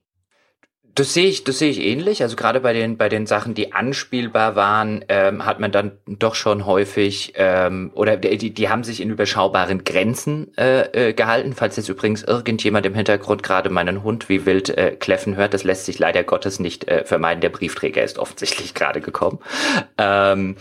Das 0.96 1.14
sehe 1.14 1.28
ich, 1.28 1.44
das 1.44 1.60
sehe 1.60 1.70
ich 1.70 1.80
ähnlich. 1.80 2.22
Also 2.22 2.36
gerade 2.36 2.60
bei 2.60 2.74
den 2.74 2.98
bei 2.98 3.08
den 3.08 3.26
Sachen, 3.26 3.54
die 3.54 3.72
anspielbar 3.72 4.56
waren, 4.56 5.06
ähm, 5.08 5.46
hat 5.46 5.60
man 5.60 5.72
dann 5.72 5.94
doch 6.06 6.36
schon 6.36 6.66
häufig 6.66 7.34
ähm, 7.36 7.92
oder 7.94 8.18
die 8.18 8.54
die 8.54 8.70
haben 8.70 8.84
sich 8.84 9.00
in 9.00 9.10
überschaubaren 9.10 9.84
Grenzen 9.84 10.56
äh, 10.58 11.10
äh, 11.10 11.14
gehalten. 11.14 11.54
Falls 11.54 11.78
jetzt 11.78 11.88
übrigens 11.88 12.24
irgendjemand 12.24 12.86
im 12.86 12.94
Hintergrund 12.94 13.42
gerade 13.44 13.70
meinen 13.70 14.04
Hund 14.04 14.28
wie 14.28 14.46
wild 14.46 14.70
äh, 14.70 14.96
kläffen 15.00 15.36
hört, 15.36 15.54
das 15.54 15.64
lässt 15.64 15.86
sich 15.86 15.98
leider 15.98 16.24
Gottes 16.24 16.60
nicht 16.60 16.88
äh, 16.88 17.06
vermeiden. 17.06 17.42
Der 17.42 17.50
Briefträger 17.50 18.04
ist 18.04 18.20
offensichtlich 18.20 18.74
gerade 18.74 19.00
gekommen. 19.00 19.40
Ähm, 19.98 20.58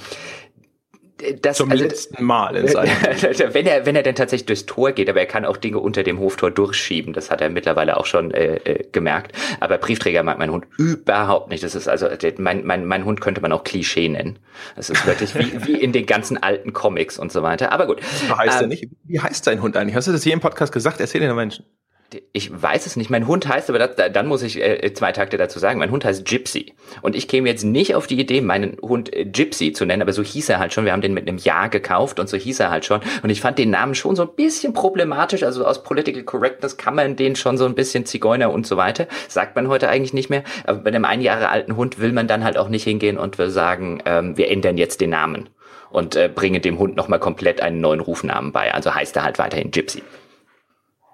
das, 1.40 1.56
Zum 1.58 1.70
also, 1.70 1.84
letzten 1.84 2.24
Mal 2.24 2.56
in 2.56 2.68
seinem 2.68 2.90
wenn 3.54 3.66
er 3.66 3.86
wenn 3.86 3.96
er 3.96 4.02
denn 4.02 4.14
tatsächlich 4.14 4.46
durchs 4.46 4.66
Tor 4.66 4.92
geht, 4.92 5.08
aber 5.08 5.20
er 5.20 5.26
kann 5.26 5.44
auch 5.44 5.56
Dinge 5.56 5.78
unter 5.78 6.02
dem 6.02 6.18
Hoftor 6.18 6.50
durchschieben. 6.50 7.12
Das 7.12 7.30
hat 7.30 7.40
er 7.40 7.50
mittlerweile 7.50 7.96
auch 7.96 8.06
schon 8.06 8.30
äh, 8.32 8.56
äh, 8.56 8.84
gemerkt. 8.92 9.32
Aber 9.60 9.78
Briefträger 9.78 10.22
mag 10.22 10.38
mein 10.38 10.50
Hund 10.50 10.66
überhaupt 10.76 11.50
nicht. 11.50 11.62
Das 11.62 11.74
ist 11.74 11.88
also 11.88 12.08
mein 12.38 12.64
mein 12.64 12.84
mein 12.84 13.04
Hund 13.04 13.20
könnte 13.20 13.40
man 13.40 13.52
auch 13.52 13.64
Klischee 13.64 14.08
nennen. 14.08 14.38
Das 14.76 14.90
ist 14.90 15.06
wirklich 15.06 15.34
wie, 15.34 15.66
wie 15.66 15.80
in 15.80 15.92
den 15.92 16.06
ganzen 16.06 16.42
alten 16.42 16.72
Comics 16.72 17.18
und 17.18 17.32
so 17.32 17.42
weiter. 17.42 17.72
Aber 17.72 17.86
gut. 17.86 18.00
Wie 18.00 18.32
heißt 18.32 18.58
ähm, 18.58 18.64
er 18.64 18.68
nicht? 18.68 18.88
Wie 19.04 19.20
heißt 19.20 19.44
sein 19.44 19.62
Hund 19.62 19.76
eigentlich? 19.76 19.96
Hast 19.96 20.08
du 20.08 20.12
das 20.12 20.22
hier 20.22 20.32
im 20.32 20.40
Podcast 20.40 20.72
gesagt? 20.72 21.00
Erzähl 21.00 21.20
den 21.20 21.34
Menschen 21.34 21.64
ich 22.32 22.50
weiß 22.50 22.86
es 22.86 22.96
nicht. 22.96 23.10
Mein 23.10 23.26
Hund 23.26 23.46
heißt, 23.46 23.68
aber 23.68 23.78
das, 23.78 23.90
dann 24.12 24.26
muss 24.26 24.42
ich 24.42 24.60
äh, 24.60 24.92
zwei 24.94 25.12
Takte 25.12 25.36
dazu 25.36 25.58
sagen. 25.58 25.78
Mein 25.78 25.90
Hund 25.90 26.04
heißt 26.04 26.24
Gypsy. 26.24 26.72
Und 27.02 27.14
ich 27.14 27.28
käme 27.28 27.48
jetzt 27.48 27.64
nicht 27.64 27.94
auf 27.94 28.06
die 28.06 28.18
Idee, 28.18 28.40
meinen 28.40 28.76
Hund 28.82 29.14
äh, 29.14 29.24
Gypsy 29.24 29.72
zu 29.72 29.84
nennen, 29.84 30.02
aber 30.02 30.12
so 30.12 30.22
hieß 30.22 30.48
er 30.48 30.58
halt 30.58 30.72
schon. 30.72 30.84
Wir 30.84 30.92
haben 30.92 31.00
den 31.00 31.14
mit 31.14 31.28
einem 31.28 31.38
Jahr 31.38 31.68
gekauft 31.68 32.20
und 32.20 32.28
so 32.28 32.36
hieß 32.36 32.60
er 32.60 32.70
halt 32.70 32.84
schon. 32.84 33.00
Und 33.22 33.30
ich 33.30 33.40
fand 33.40 33.58
den 33.58 33.70
Namen 33.70 33.94
schon 33.94 34.16
so 34.16 34.22
ein 34.22 34.34
bisschen 34.34 34.72
problematisch. 34.72 35.42
Also 35.42 35.64
aus 35.64 35.82
Political 35.82 36.22
Correctness 36.22 36.76
kann 36.76 36.94
man 36.94 37.16
den 37.16 37.36
schon 37.36 37.58
so 37.58 37.66
ein 37.66 37.74
bisschen 37.74 38.06
Zigeuner 38.06 38.50
und 38.52 38.66
so 38.66 38.76
weiter. 38.76 39.06
Sagt 39.28 39.56
man 39.56 39.68
heute 39.68 39.88
eigentlich 39.88 40.12
nicht 40.12 40.30
mehr. 40.30 40.42
Aber 40.64 40.78
bei 40.78 40.88
einem 40.88 41.04
ein 41.04 41.20
Jahre 41.20 41.48
alten 41.48 41.76
Hund 41.76 41.98
will 42.00 42.12
man 42.12 42.26
dann 42.26 42.44
halt 42.44 42.58
auch 42.58 42.68
nicht 42.68 42.84
hingehen 42.84 43.18
und 43.18 43.38
will 43.38 43.50
sagen, 43.50 44.02
ähm, 44.06 44.36
wir 44.36 44.50
ändern 44.50 44.78
jetzt 44.78 45.00
den 45.00 45.10
Namen 45.10 45.48
und 45.90 46.16
äh, 46.16 46.30
bringen 46.32 46.62
dem 46.62 46.78
Hund 46.78 46.96
nochmal 46.96 47.18
komplett 47.18 47.60
einen 47.60 47.80
neuen 47.80 48.00
Rufnamen 48.00 48.52
bei. 48.52 48.72
Also 48.72 48.94
heißt 48.94 49.16
er 49.16 49.24
halt 49.24 49.38
weiterhin 49.38 49.70
Gypsy. 49.70 50.02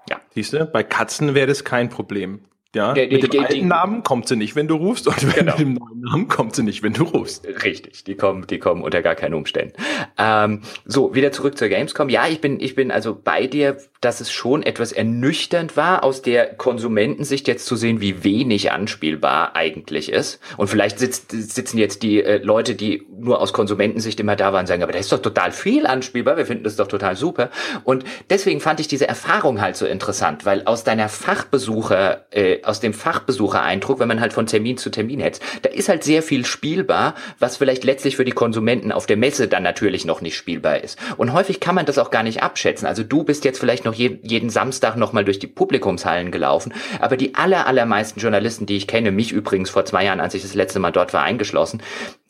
Ja. 0.09 0.20
Siehst 0.34 0.52
du, 0.52 0.64
bei 0.66 0.82
Katzen 0.82 1.34
wäre 1.34 1.46
das 1.46 1.64
kein 1.64 1.88
Problem. 1.88 2.44
Ja, 2.74 2.92
die, 2.92 3.06
mit 3.08 3.22
dem 3.22 3.30
die, 3.30 3.38
alten 3.38 3.54
die, 3.54 3.62
Namen 3.62 4.02
kommt 4.02 4.28
sie 4.28 4.36
nicht, 4.36 4.54
wenn 4.54 4.68
du 4.68 4.74
rufst, 4.74 5.06
und 5.06 5.34
genau. 5.34 5.52
mit 5.52 5.60
dem 5.60 5.74
neuen 5.74 6.00
Namen 6.00 6.28
kommt 6.28 6.54
sie 6.54 6.62
nicht, 6.62 6.82
wenn 6.82 6.92
du 6.92 7.04
rufst. 7.04 7.46
Richtig, 7.64 8.04
die 8.04 8.16
kommen, 8.16 8.46
die 8.46 8.58
kommen 8.58 8.82
unter 8.82 9.00
gar 9.00 9.14
keinen 9.14 9.34
Umständen. 9.34 9.74
Ähm, 10.18 10.60
so, 10.84 11.14
wieder 11.14 11.32
zurück 11.32 11.56
zur 11.56 11.68
Gamescom. 11.68 12.10
Ja, 12.10 12.26
ich 12.28 12.40
bin, 12.40 12.60
ich 12.60 12.74
bin 12.74 12.90
also 12.90 13.18
bei 13.22 13.46
dir, 13.46 13.78
dass 14.00 14.20
es 14.20 14.30
schon 14.30 14.62
etwas 14.62 14.92
ernüchternd 14.92 15.76
war, 15.76 16.04
aus 16.04 16.20
der 16.20 16.54
Konsumentensicht 16.54 17.48
jetzt 17.48 17.66
zu 17.66 17.76
sehen, 17.76 18.00
wie 18.00 18.24
wenig 18.24 18.70
anspielbar 18.72 19.56
eigentlich 19.56 20.12
ist. 20.12 20.40
Und 20.56 20.68
vielleicht 20.68 20.98
sitzt, 20.98 21.30
sitzen 21.30 21.78
jetzt 21.78 22.02
die 22.02 22.22
äh, 22.22 22.38
Leute, 22.42 22.74
die 22.74 23.06
nur 23.18 23.40
aus 23.40 23.52
Konsumentensicht 23.52 24.20
immer 24.20 24.36
da 24.36 24.52
waren, 24.52 24.66
sagen, 24.66 24.82
aber 24.82 24.92
da 24.92 24.98
ist 24.98 25.12
doch 25.12 25.22
total 25.22 25.52
viel 25.52 25.86
anspielbar, 25.86 26.36
wir 26.36 26.46
finden 26.46 26.64
das 26.64 26.76
doch 26.76 26.88
total 26.88 27.16
super. 27.16 27.50
Und 27.84 28.04
deswegen 28.28 28.60
fand 28.60 28.80
ich 28.80 28.88
diese 28.88 29.08
Erfahrung 29.08 29.60
halt 29.60 29.76
so 29.76 29.86
interessant, 29.86 30.44
weil 30.44 30.64
aus 30.66 30.84
deiner 30.84 31.08
Fachbesucher, 31.08 32.26
äh, 32.30 32.58
aus 32.66 32.80
dem 32.80 32.92
Fachbesuchereindruck, 32.92 33.98
wenn 33.98 34.08
man 34.08 34.20
halt 34.20 34.32
von 34.32 34.46
Termin 34.46 34.76
zu 34.76 34.90
Termin 34.90 35.20
hetzt, 35.20 35.42
da 35.62 35.70
ist 35.70 35.88
halt 35.88 36.04
sehr 36.04 36.22
viel 36.22 36.44
spielbar, 36.44 37.14
was 37.38 37.56
vielleicht 37.56 37.84
letztlich 37.84 38.16
für 38.16 38.24
die 38.24 38.32
Konsumenten 38.32 38.92
auf 38.92 39.06
der 39.06 39.16
Messe 39.16 39.48
dann 39.48 39.62
natürlich 39.62 40.04
noch 40.04 40.20
nicht 40.20 40.36
spielbar 40.36 40.82
ist. 40.82 40.98
Und 41.16 41.32
häufig 41.32 41.60
kann 41.60 41.74
man 41.74 41.86
das 41.86 41.98
auch 41.98 42.10
gar 42.10 42.22
nicht 42.22 42.42
abschätzen. 42.42 42.86
Also 42.86 43.02
du 43.02 43.24
bist 43.24 43.44
jetzt 43.44 43.58
vielleicht 43.58 43.84
noch 43.84 43.94
je, 43.94 44.18
jeden 44.22 44.50
Samstag 44.50 44.96
nochmal 44.96 45.24
durch 45.24 45.38
die 45.38 45.46
Publikumshallen 45.46 46.30
gelaufen, 46.30 46.72
aber 47.00 47.16
die 47.16 47.34
aller, 47.34 47.66
allermeisten 47.66 48.20
Journalisten, 48.20 48.66
die 48.66 48.76
ich 48.76 48.86
kenne, 48.86 49.10
mich 49.10 49.32
übrigens 49.32 49.70
vor 49.70 49.84
zwei 49.84 50.04
Jahren, 50.04 50.20
als 50.20 50.34
ich 50.34 50.42
das 50.42 50.54
letzte 50.54 50.78
Mal 50.78 50.92
dort 50.92 51.12
war, 51.12 51.22
eingeschlossen, 51.22 51.82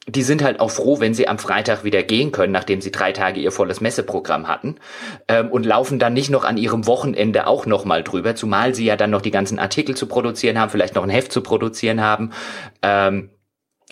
die 0.08 0.22
sind 0.22 0.42
halt 0.42 0.60
auch 0.60 0.70
froh, 0.70 1.00
wenn 1.00 1.14
sie 1.14 1.26
am 1.26 1.38
Freitag 1.38 1.82
wieder 1.82 2.02
gehen 2.02 2.30
können, 2.30 2.52
nachdem 2.52 2.80
sie 2.80 2.92
drei 2.92 3.12
Tage 3.12 3.40
ihr 3.40 3.50
volles 3.50 3.80
Messeprogramm 3.80 4.46
hatten 4.46 4.76
ähm, 5.26 5.50
und 5.50 5.66
laufen 5.66 5.98
dann 5.98 6.14
nicht 6.14 6.30
noch 6.30 6.44
an 6.44 6.56
ihrem 6.56 6.86
Wochenende 6.86 7.46
auch 7.46 7.66
noch 7.66 7.84
mal 7.84 8.04
drüber, 8.04 8.36
zumal 8.36 8.74
sie 8.74 8.84
ja 8.84 8.96
dann 8.96 9.10
noch 9.10 9.22
die 9.22 9.32
ganzen 9.32 9.58
Artikel 9.58 9.96
zu 9.96 10.06
produzieren 10.06 10.60
haben, 10.60 10.70
vielleicht 10.70 10.94
noch 10.94 11.02
ein 11.02 11.10
Heft 11.10 11.32
zu 11.32 11.40
produzieren 11.40 12.00
haben. 12.00 12.30
Ähm, 12.82 13.30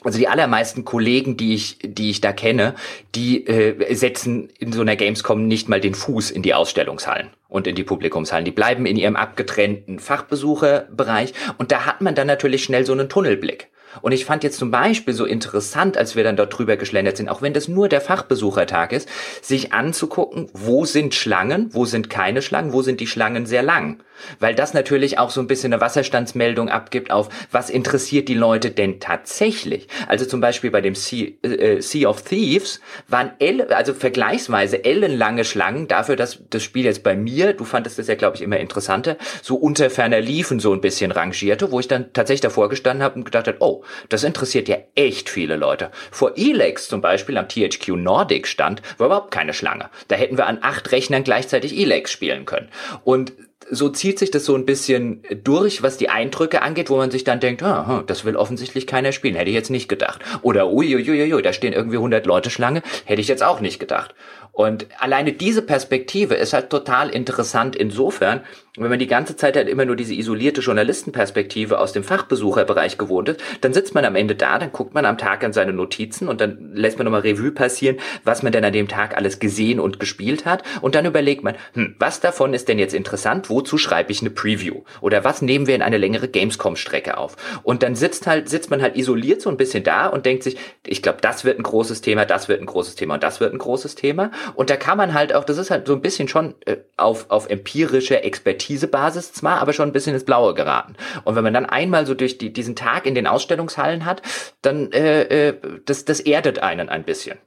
also 0.02 0.18
die 0.18 0.28
allermeisten 0.28 0.84
Kollegen, 0.84 1.36
die 1.36 1.54
ich, 1.54 1.78
die 1.82 2.10
ich 2.10 2.20
da 2.20 2.32
kenne, 2.32 2.74
die 3.14 3.46
äh, 3.46 3.94
setzen 3.94 4.50
in 4.58 4.72
so 4.72 4.82
einer 4.82 4.96
Gamescom 4.96 5.46
nicht 5.48 5.68
mal 5.68 5.80
den 5.80 5.94
Fuß 5.94 6.30
in 6.30 6.42
die 6.42 6.54
Ausstellungshallen 6.54 7.30
und 7.48 7.66
in 7.66 7.74
die 7.74 7.84
Publikumshallen. 7.84 8.44
Die 8.44 8.50
bleiben 8.50 8.86
in 8.86 8.96
ihrem 8.96 9.16
abgetrennten 9.16 9.98
Fachbesucherbereich 9.98 11.32
und 11.58 11.72
da 11.72 11.86
hat 11.86 12.02
man 12.02 12.14
dann 12.14 12.26
natürlich 12.26 12.64
schnell 12.64 12.84
so 12.84 12.92
einen 12.92 13.08
Tunnelblick. 13.08 13.70
Und 14.02 14.12
ich 14.12 14.24
fand 14.24 14.44
jetzt 14.44 14.58
zum 14.58 14.70
Beispiel 14.70 15.14
so 15.14 15.24
interessant, 15.24 15.96
als 15.96 16.16
wir 16.16 16.24
dann 16.24 16.36
dort 16.36 16.56
drüber 16.56 16.76
geschlendert 16.76 17.16
sind, 17.16 17.28
auch 17.28 17.42
wenn 17.42 17.52
das 17.52 17.68
nur 17.68 17.88
der 17.88 18.00
Fachbesuchertag 18.00 18.92
ist, 18.92 19.08
sich 19.42 19.72
anzugucken, 19.72 20.48
wo 20.52 20.84
sind 20.84 21.14
Schlangen, 21.14 21.68
wo 21.72 21.84
sind 21.84 22.10
keine 22.10 22.42
Schlangen, 22.42 22.72
wo 22.72 22.82
sind 22.82 23.00
die 23.00 23.06
Schlangen 23.06 23.46
sehr 23.46 23.62
lang 23.62 24.02
weil 24.40 24.54
das 24.54 24.74
natürlich 24.74 25.18
auch 25.18 25.30
so 25.30 25.40
ein 25.40 25.46
bisschen 25.46 25.72
eine 25.72 25.80
Wasserstandsmeldung 25.80 26.68
abgibt 26.68 27.10
auf, 27.10 27.28
was 27.50 27.70
interessiert 27.70 28.28
die 28.28 28.34
Leute 28.34 28.70
denn 28.70 29.00
tatsächlich. 29.00 29.88
Also 30.08 30.26
zum 30.26 30.40
Beispiel 30.40 30.70
bei 30.70 30.80
dem 30.80 30.94
Sea, 30.94 31.28
äh, 31.42 31.80
sea 31.80 32.08
of 32.08 32.22
Thieves 32.22 32.80
waren 33.08 33.32
elle, 33.38 33.74
also 33.76 33.94
vergleichsweise 33.94 34.84
ellenlange 34.84 35.44
Schlangen 35.44 35.88
dafür, 35.88 36.16
dass 36.16 36.38
das 36.50 36.62
Spiel 36.62 36.84
jetzt 36.84 37.02
bei 37.02 37.16
mir, 37.16 37.52
du 37.52 37.64
fandest 37.64 37.98
das 37.98 38.08
ja 38.08 38.14
glaube 38.14 38.36
ich 38.36 38.42
immer 38.42 38.58
interessanter, 38.58 39.16
so 39.42 39.56
unter 39.56 39.90
ferner 39.90 40.20
Liefen 40.20 40.60
so 40.60 40.72
ein 40.72 40.80
bisschen 40.80 41.10
rangierte, 41.10 41.70
wo 41.70 41.80
ich 41.80 41.88
dann 41.88 42.12
tatsächlich 42.12 42.42
davor 42.42 42.68
gestanden 42.68 43.02
habe 43.02 43.16
und 43.16 43.24
gedacht 43.24 43.48
habe, 43.48 43.58
oh, 43.60 43.84
das 44.08 44.24
interessiert 44.24 44.68
ja 44.68 44.76
echt 44.94 45.28
viele 45.28 45.56
Leute. 45.56 45.90
Vor 46.10 46.32
Elex 46.36 46.88
zum 46.88 47.00
Beispiel 47.00 47.36
am 47.36 47.48
THQ 47.48 47.88
Nordic 47.96 48.46
stand, 48.46 48.82
war 48.98 49.06
überhaupt 49.06 49.30
keine 49.30 49.54
Schlange. 49.54 49.90
Da 50.08 50.16
hätten 50.16 50.36
wir 50.36 50.46
an 50.46 50.58
acht 50.62 50.92
Rechnern 50.92 51.24
gleichzeitig 51.24 51.78
Elex 51.78 52.10
spielen 52.10 52.44
können. 52.44 52.68
Und 53.04 53.32
so 53.70 53.88
zieht 53.88 54.18
sich 54.18 54.30
das 54.30 54.44
so 54.44 54.54
ein 54.54 54.66
bisschen 54.66 55.22
durch, 55.42 55.82
was 55.82 55.96
die 55.96 56.08
Eindrücke 56.08 56.62
angeht, 56.62 56.90
wo 56.90 56.96
man 56.96 57.10
sich 57.10 57.24
dann 57.24 57.40
denkt, 57.40 57.62
ah, 57.62 58.04
das 58.06 58.24
will 58.24 58.36
offensichtlich 58.36 58.86
keiner 58.86 59.12
spielen, 59.12 59.34
hätte 59.34 59.50
ich 59.50 59.56
jetzt 59.56 59.70
nicht 59.70 59.88
gedacht. 59.88 60.20
Oder 60.42 60.70
uiuiuiui, 60.70 61.42
da 61.42 61.52
stehen 61.52 61.72
irgendwie 61.72 61.96
100 61.96 62.26
Leute 62.26 62.50
Schlange, 62.50 62.82
hätte 63.04 63.20
ich 63.20 63.28
jetzt 63.28 63.42
auch 63.42 63.60
nicht 63.60 63.78
gedacht. 63.78 64.14
Und 64.52 64.86
alleine 64.98 65.32
diese 65.32 65.62
Perspektive 65.62 66.34
ist 66.34 66.52
halt 66.52 66.70
total 66.70 67.10
interessant 67.10 67.74
insofern, 67.74 68.42
wenn 68.76 68.90
man 68.90 68.98
die 68.98 69.06
ganze 69.06 69.36
Zeit 69.36 69.54
halt 69.56 69.68
immer 69.68 69.84
nur 69.84 69.94
diese 69.94 70.14
isolierte 70.14 70.60
Journalistenperspektive 70.60 71.78
aus 71.78 71.92
dem 71.92 72.02
Fachbesucherbereich 72.02 72.98
gewohnt 72.98 73.28
ist, 73.28 73.40
dann 73.60 73.72
sitzt 73.72 73.94
man 73.94 74.04
am 74.04 74.16
Ende 74.16 74.34
da, 74.34 74.58
dann 74.58 74.72
guckt 74.72 74.94
man 74.94 75.06
am 75.06 75.16
Tag 75.16 75.44
an 75.44 75.52
seine 75.52 75.72
Notizen 75.72 76.26
und 76.26 76.40
dann 76.40 76.72
lässt 76.74 76.98
man 76.98 77.04
nochmal 77.04 77.20
Revue 77.20 77.52
passieren, 77.52 77.98
was 78.24 78.42
man 78.42 78.50
denn 78.50 78.64
an 78.64 78.72
dem 78.72 78.88
Tag 78.88 79.16
alles 79.16 79.38
gesehen 79.38 79.78
und 79.78 80.00
gespielt 80.00 80.44
hat. 80.44 80.64
Und 80.80 80.96
dann 80.96 81.06
überlegt 81.06 81.44
man, 81.44 81.54
hm, 81.74 81.94
was 82.00 82.18
davon 82.18 82.52
ist 82.52 82.66
denn 82.66 82.80
jetzt 82.80 82.94
interessant, 82.94 83.48
wozu 83.48 83.78
schreibe 83.78 84.10
ich 84.10 84.22
eine 84.22 84.30
Preview? 84.30 84.82
Oder 85.00 85.22
was 85.22 85.40
nehmen 85.40 85.68
wir 85.68 85.76
in 85.76 85.82
eine 85.82 85.98
längere 85.98 86.26
Gamescom-Strecke 86.26 87.16
auf? 87.16 87.36
Und 87.62 87.84
dann 87.84 87.94
sitzt 87.94 88.26
halt, 88.26 88.48
sitzt 88.48 88.70
man 88.70 88.82
halt 88.82 88.96
isoliert 88.96 89.40
so 89.40 89.50
ein 89.50 89.56
bisschen 89.56 89.84
da 89.84 90.08
und 90.08 90.26
denkt 90.26 90.42
sich, 90.42 90.56
ich 90.84 91.00
glaube, 91.00 91.18
das 91.20 91.44
wird 91.44 91.60
ein 91.60 91.62
großes 91.62 92.00
Thema, 92.00 92.24
das 92.24 92.48
wird 92.48 92.60
ein 92.60 92.66
großes 92.66 92.96
Thema 92.96 93.14
und 93.14 93.22
das 93.22 93.38
wird 93.38 93.52
ein 93.54 93.58
großes 93.58 93.94
Thema. 93.94 94.32
Und 94.56 94.68
da 94.68 94.74
kann 94.76 94.98
man 94.98 95.14
halt 95.14 95.32
auch, 95.32 95.44
das 95.44 95.58
ist 95.58 95.70
halt 95.70 95.86
so 95.86 95.92
ein 95.92 96.02
bisschen 96.02 96.26
schon 96.26 96.56
äh, 96.66 96.78
auf, 96.96 97.30
auf 97.30 97.48
empirische 97.48 98.24
Expertise 98.24 98.63
Expertisebasis 98.64 99.32
zwar, 99.32 99.60
aber 99.60 99.72
schon 99.72 99.88
ein 99.88 99.92
bisschen 99.92 100.14
ins 100.14 100.24
Blaue 100.24 100.54
geraten. 100.54 100.94
Und 101.24 101.36
wenn 101.36 101.44
man 101.44 101.54
dann 101.54 101.66
einmal 101.66 102.06
so 102.06 102.14
durch 102.14 102.38
die, 102.38 102.52
diesen 102.52 102.76
Tag 102.76 103.06
in 103.06 103.14
den 103.14 103.26
Ausstellungshallen 103.26 104.04
hat, 104.04 104.22
dann 104.62 104.92
äh, 104.92 105.48
äh, 105.48 105.54
das, 105.84 106.04
das 106.04 106.20
erdet 106.20 106.58
einen 106.58 106.88
ein 106.88 107.04
bisschen. 107.04 107.38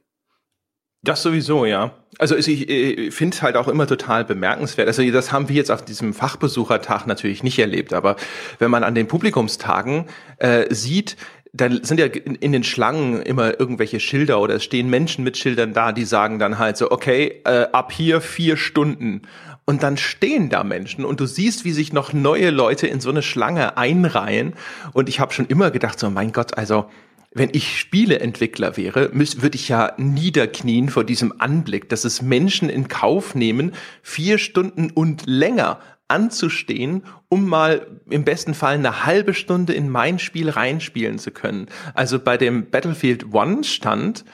Das 1.02 1.22
sowieso, 1.22 1.64
ja. 1.64 1.92
Also 2.18 2.36
ich 2.36 2.68
äh, 2.68 3.10
finde 3.12 3.36
es 3.36 3.42
halt 3.42 3.56
auch 3.56 3.68
immer 3.68 3.86
total 3.86 4.24
bemerkenswert. 4.24 4.88
Also 4.88 5.08
das 5.10 5.30
haben 5.30 5.48
wir 5.48 5.54
jetzt 5.54 5.70
auf 5.70 5.84
diesem 5.84 6.12
Fachbesuchertag 6.12 7.06
natürlich 7.06 7.42
nicht 7.44 7.58
erlebt, 7.58 7.92
aber 7.92 8.16
wenn 8.58 8.70
man 8.70 8.82
an 8.82 8.96
den 8.96 9.06
Publikumstagen 9.06 10.06
äh, 10.38 10.72
sieht, 10.74 11.16
dann 11.52 11.82
sind 11.82 11.98
ja 11.98 12.06
in, 12.06 12.34
in, 12.34 12.52
den 12.52 12.64
Schlangen 12.64 13.22
immer 13.22 13.58
irgendwelche 13.58 14.00
Schilder 14.00 14.40
oder 14.40 14.56
es 14.56 14.64
stehen 14.64 14.90
Menschen 14.90 15.24
mit 15.24 15.36
Schildern 15.36 15.72
da, 15.72 15.92
die 15.92 16.04
sagen 16.04 16.38
dann 16.38 16.58
halt 16.58 16.76
so, 16.76 16.90
okay, 16.90 17.40
äh, 17.44 17.66
ab 17.72 17.92
hier 17.92 18.20
vier 18.20 18.56
Stunden. 18.56 19.22
Und 19.68 19.82
dann 19.82 19.98
stehen 19.98 20.48
da 20.48 20.64
Menschen 20.64 21.04
und 21.04 21.20
du 21.20 21.26
siehst, 21.26 21.66
wie 21.66 21.72
sich 21.72 21.92
noch 21.92 22.14
neue 22.14 22.48
Leute 22.48 22.86
in 22.86 23.00
so 23.00 23.10
eine 23.10 23.20
Schlange 23.20 23.76
einreihen. 23.76 24.54
Und 24.94 25.10
ich 25.10 25.20
habe 25.20 25.34
schon 25.34 25.44
immer 25.44 25.70
gedacht, 25.70 25.98
so 25.98 26.08
mein 26.08 26.32
Gott, 26.32 26.56
also 26.56 26.86
wenn 27.34 27.50
ich 27.52 27.78
Spieleentwickler 27.78 28.78
wäre, 28.78 29.10
würde 29.12 29.56
ich 29.56 29.68
ja 29.68 29.92
niederknien 29.98 30.88
vor 30.88 31.04
diesem 31.04 31.38
Anblick, 31.38 31.90
dass 31.90 32.06
es 32.06 32.22
Menschen 32.22 32.70
in 32.70 32.88
Kauf 32.88 33.34
nehmen, 33.34 33.72
vier 34.02 34.38
Stunden 34.38 34.90
und 34.90 35.26
länger 35.26 35.80
anzustehen, 36.08 37.02
um 37.28 37.46
mal 37.46 37.88
im 38.08 38.24
besten 38.24 38.54
Fall 38.54 38.76
eine 38.76 39.04
halbe 39.04 39.34
Stunde 39.34 39.74
in 39.74 39.90
mein 39.90 40.18
Spiel 40.18 40.48
reinspielen 40.48 41.18
zu 41.18 41.30
können. 41.30 41.66
Also 41.92 42.18
bei 42.18 42.38
dem 42.38 42.70
Battlefield 42.70 43.34
One 43.34 43.64
stand, 43.64 44.24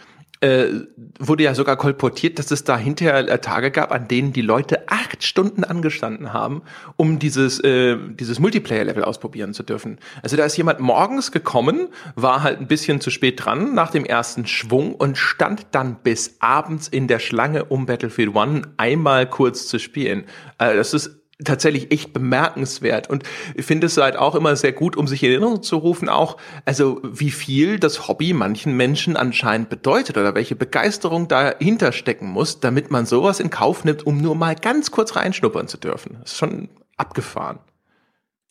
äh, 0.45 0.87
wurde 1.19 1.45
ja 1.45 1.55
sogar 1.55 1.77
kolportiert, 1.77 2.39
dass 2.39 2.51
es 2.51 2.65
da 2.65 2.77
hinterher 2.77 3.29
äh, 3.29 3.39
Tage 3.39 3.71
gab, 3.71 3.93
an 3.93 4.09
denen 4.09 4.35
die 4.35 4.43
Leute 4.43 4.89
acht 4.89 5.25
Stunden 5.25 5.65
angestanden 5.65 6.35
haben, 6.35 6.63
um 6.97 7.19
dieses, 7.19 7.61
äh, 7.61 7.97
dieses 8.11 8.39
Multiplayer-Level 8.41 9.05
ausprobieren 9.05 9.55
zu 9.55 9.63
dürfen. 9.63 9.99
Also 10.23 10.37
da 10.37 10.45
ist 10.45 10.57
jemand 10.59 10.81
morgens 10.81 11.33
gekommen, 11.33 11.89
war 12.15 12.43
halt 12.43 12.61
ein 12.61 12.67
bisschen 12.67 13.01
zu 13.01 13.11
spät 13.11 13.43
dran 13.43 13.75
nach 13.75 13.91
dem 13.91 14.05
ersten 14.05 14.47
Schwung 14.47 14.95
und 14.95 15.17
stand 15.17 15.67
dann 15.71 15.97
bis 16.03 16.37
abends 16.41 16.89
in 16.89 17.09
der 17.09 17.21
Schlange, 17.21 17.65
um 17.65 17.87
Battlefield 17.87 18.35
One 18.35 18.63
einmal 18.77 19.27
kurz 19.27 19.67
zu 19.67 19.79
spielen. 19.79 20.25
Also 20.59 20.77
das 20.77 20.93
ist 20.93 21.24
tatsächlich 21.45 21.93
echt 21.93 22.13
bemerkenswert 22.13 23.09
und 23.11 23.25
ich 23.55 23.65
finde 23.65 23.87
es 23.87 23.97
halt 23.97 24.17
auch 24.17 24.35
immer 24.35 24.57
sehr 24.57 24.73
gut, 24.73 24.97
um 24.97 25.07
sich 25.07 25.23
in 25.23 25.31
Erinnerung 25.31 25.63
zu 25.63 25.77
rufen, 25.77 26.09
auch, 26.09 26.37
also 26.65 27.01
wie 27.03 27.31
viel 27.31 27.79
das 27.79 28.09
Hobby 28.09 28.33
manchen 28.33 28.77
Menschen 28.77 29.17
anscheinend 29.17 29.69
bedeutet 29.69 30.17
oder 30.17 30.35
welche 30.35 30.57
Begeisterung 30.57 31.29
dahinter 31.29 31.93
stecken 31.93 32.29
muss, 32.29 32.61
damit 32.61 32.91
man 32.91 33.07
sowas 33.07 33.41
in 33.41 33.51
Kauf 33.51 33.85
nimmt, 33.85 34.07
um 34.07 34.19
nur 34.19 34.35
mal 34.35 34.55
ganz 34.55 34.91
kurz 34.91 35.17
reinschnuppern 35.17 35.69
zu 35.69 35.77
dürfen. 35.77 36.17
Das 36.21 36.33
ist 36.33 36.39
schon 36.39 36.69
abgefahren. 36.97 37.59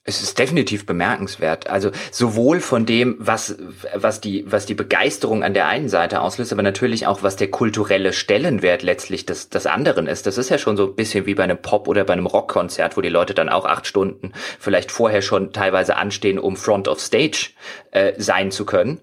Es 0.06 0.22
ist 0.22 0.38
definitiv 0.38 0.86
bemerkenswert. 0.86 1.70
Also 1.70 1.92
sowohl 2.12 2.60
von 2.60 2.86
dem, 2.86 3.16
was, 3.20 3.58
was 3.94 4.20
die, 4.20 4.44
was 4.46 4.66
die 4.66 4.74
Begeisterung 4.74 5.44
an 5.44 5.54
der 5.54 5.68
einen 5.68 5.88
Seite 5.88 6.20
auslöst, 6.20 6.52
aber 6.52 6.62
natürlich 6.62 7.08
auch, 7.08 7.24
was 7.24 7.38
der 7.38 7.50
kulturelle 7.50 8.12
Stellenwert 8.12 8.84
letztlich 8.84 9.26
des, 9.26 9.48
des 9.48 9.66
anderen 9.66 10.08
ist. 10.08 10.28
Das 10.28 10.38
ist 10.38 10.50
ja 10.50 10.58
schon 10.58 10.76
so 10.76 10.88
ein 10.88 10.96
bisschen 10.96 11.26
wie 11.26 11.36
bei 11.36 11.44
einem 11.44 11.58
Pop- 11.58 11.88
oder 11.88 12.04
bei 12.04 12.12
einem 12.12 12.26
Rockkonzert, 12.26 12.98
wo 12.98 13.02
die 13.02 13.08
Leute 13.08 13.34
dann 13.34 13.48
auch 13.48 13.64
acht 13.64 13.88
Stunden 13.88 14.34
vielleicht 14.60 14.92
vorher 14.92 15.22
schon 15.22 15.54
teilweise 15.54 15.96
anstehen, 15.96 16.38
um 16.38 16.58
Front 16.58 16.90
of 16.90 17.00
Stage 17.00 17.52
äh, 17.92 18.12
sein 18.18 18.52
zu 18.52 18.66
können. 18.66 19.00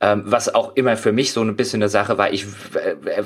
Ähm, 0.00 0.22
was 0.24 0.54
auch 0.54 0.76
immer 0.76 0.96
für 0.96 1.10
mich 1.10 1.32
so 1.32 1.42
ein 1.42 1.56
bisschen 1.56 1.82
eine 1.82 1.88
Sache 1.88 2.16
war, 2.16 2.32
ich, 2.32 2.44
äh, 2.74 3.24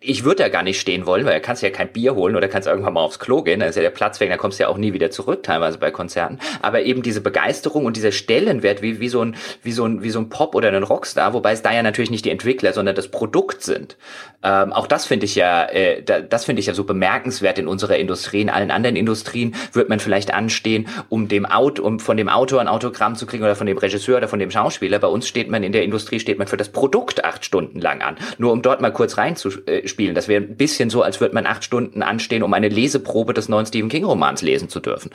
ich 0.00 0.22
würde 0.24 0.44
ja 0.44 0.48
gar 0.48 0.62
nicht 0.62 0.80
stehen 0.80 1.06
wollen, 1.06 1.26
weil 1.26 1.32
da 1.32 1.40
kannst 1.40 1.62
du 1.62 1.66
ja 1.66 1.72
kein 1.72 1.88
Bier 1.88 2.14
holen 2.14 2.36
oder 2.36 2.46
kannst 2.46 2.68
irgendwann 2.68 2.92
mal 2.92 3.02
aufs 3.02 3.18
Klo 3.18 3.42
gehen, 3.42 3.58
dann 3.58 3.68
ist 3.68 3.74
ja 3.74 3.82
der 3.82 3.90
Platz 3.90 4.20
weg, 4.20 4.30
dann 4.30 4.38
kommst 4.38 4.58
du 4.58 4.62
ja 4.62 4.68
auch 4.68 4.78
nie 4.78 4.92
wieder 4.92 5.10
zurück, 5.10 5.42
teilweise 5.42 5.78
bei 5.78 5.90
Konzerten. 5.90 6.38
Aber 6.62 6.82
eben 6.82 7.02
diese 7.02 7.20
Begeisterung 7.20 7.84
und 7.84 7.96
dieser 7.96 8.12
Stellenwert, 8.12 8.80
wie, 8.80 9.00
wie 9.00 9.08
so 9.08 9.22
ein, 9.22 9.34
wie 9.62 9.72
so 9.72 9.84
ein, 9.84 10.02
wie 10.02 10.10
so 10.10 10.20
ein 10.20 10.28
Pop 10.28 10.54
oder 10.54 10.68
ein 10.68 10.84
Rockstar, 10.84 11.32
wobei 11.32 11.52
es 11.52 11.62
da 11.62 11.72
ja 11.72 11.82
natürlich 11.82 12.12
nicht 12.12 12.24
die 12.24 12.30
Entwickler, 12.30 12.72
sondern 12.72 12.94
das 12.94 13.08
Produkt 13.08 13.62
sind. 13.62 13.96
Ähm, 14.42 14.72
auch 14.72 14.86
das 14.86 15.06
finde 15.06 15.26
ich 15.26 15.34
ja, 15.34 15.64
äh, 15.64 16.02
das 16.02 16.44
finde 16.44 16.60
ich 16.60 16.66
ja 16.66 16.74
so 16.74 16.84
bemerkenswert 16.84 17.58
in 17.58 17.66
unserer 17.66 17.96
Industrie. 17.96 18.40
In 18.40 18.50
allen 18.50 18.70
anderen 18.70 18.96
Industrien 18.96 19.54
wird 19.72 19.88
man 19.88 20.00
vielleicht 20.00 20.32
anstehen, 20.32 20.88
um 21.08 21.28
dem 21.28 21.46
Auto, 21.46 21.82
um 21.82 22.00
von 22.00 22.16
dem 22.16 22.28
Autor 22.28 22.60
ein 22.60 22.68
Autogramm 22.68 23.16
zu 23.16 23.26
kriegen 23.26 23.42
oder 23.42 23.56
von 23.56 23.66
dem 23.66 23.78
Regisseur 23.78 24.18
oder 24.18 24.28
von 24.28 24.38
dem 24.38 24.50
Schauspieler. 24.50 24.98
Bei 24.98 25.08
uns 25.08 25.26
steht 25.26 25.50
man 25.50 25.62
in 25.62 25.72
der 25.72 25.82
Industrie, 25.82 26.20
steht 26.20 26.38
man 26.38 26.46
für 26.46 26.56
das 26.56 26.70
Produkt 26.70 27.24
acht 27.24 27.44
Stunden 27.44 27.80
lang 27.80 28.00
an. 28.00 28.16
Nur 28.38 28.52
um 28.52 28.62
dort 28.62 28.80
mal 28.80 28.92
kurz 28.92 29.18
reinzuspielen 29.18 29.88
spielen. 29.88 30.14
Das 30.14 30.28
wäre 30.28 30.42
ein 30.42 30.56
bisschen 30.56 30.90
so, 30.90 31.02
als 31.02 31.20
würde 31.20 31.34
man 31.34 31.46
acht 31.46 31.64
Stunden 31.64 32.02
anstehen, 32.02 32.42
um 32.42 32.54
eine 32.54 32.68
Leseprobe 32.68 33.34
des 33.34 33.48
neuen 33.48 33.66
Stephen 33.66 33.88
King 33.88 34.04
Romans 34.04 34.42
lesen 34.42 34.68
zu 34.68 34.80
dürfen. 34.80 35.10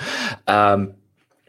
Ähm, 0.48 0.96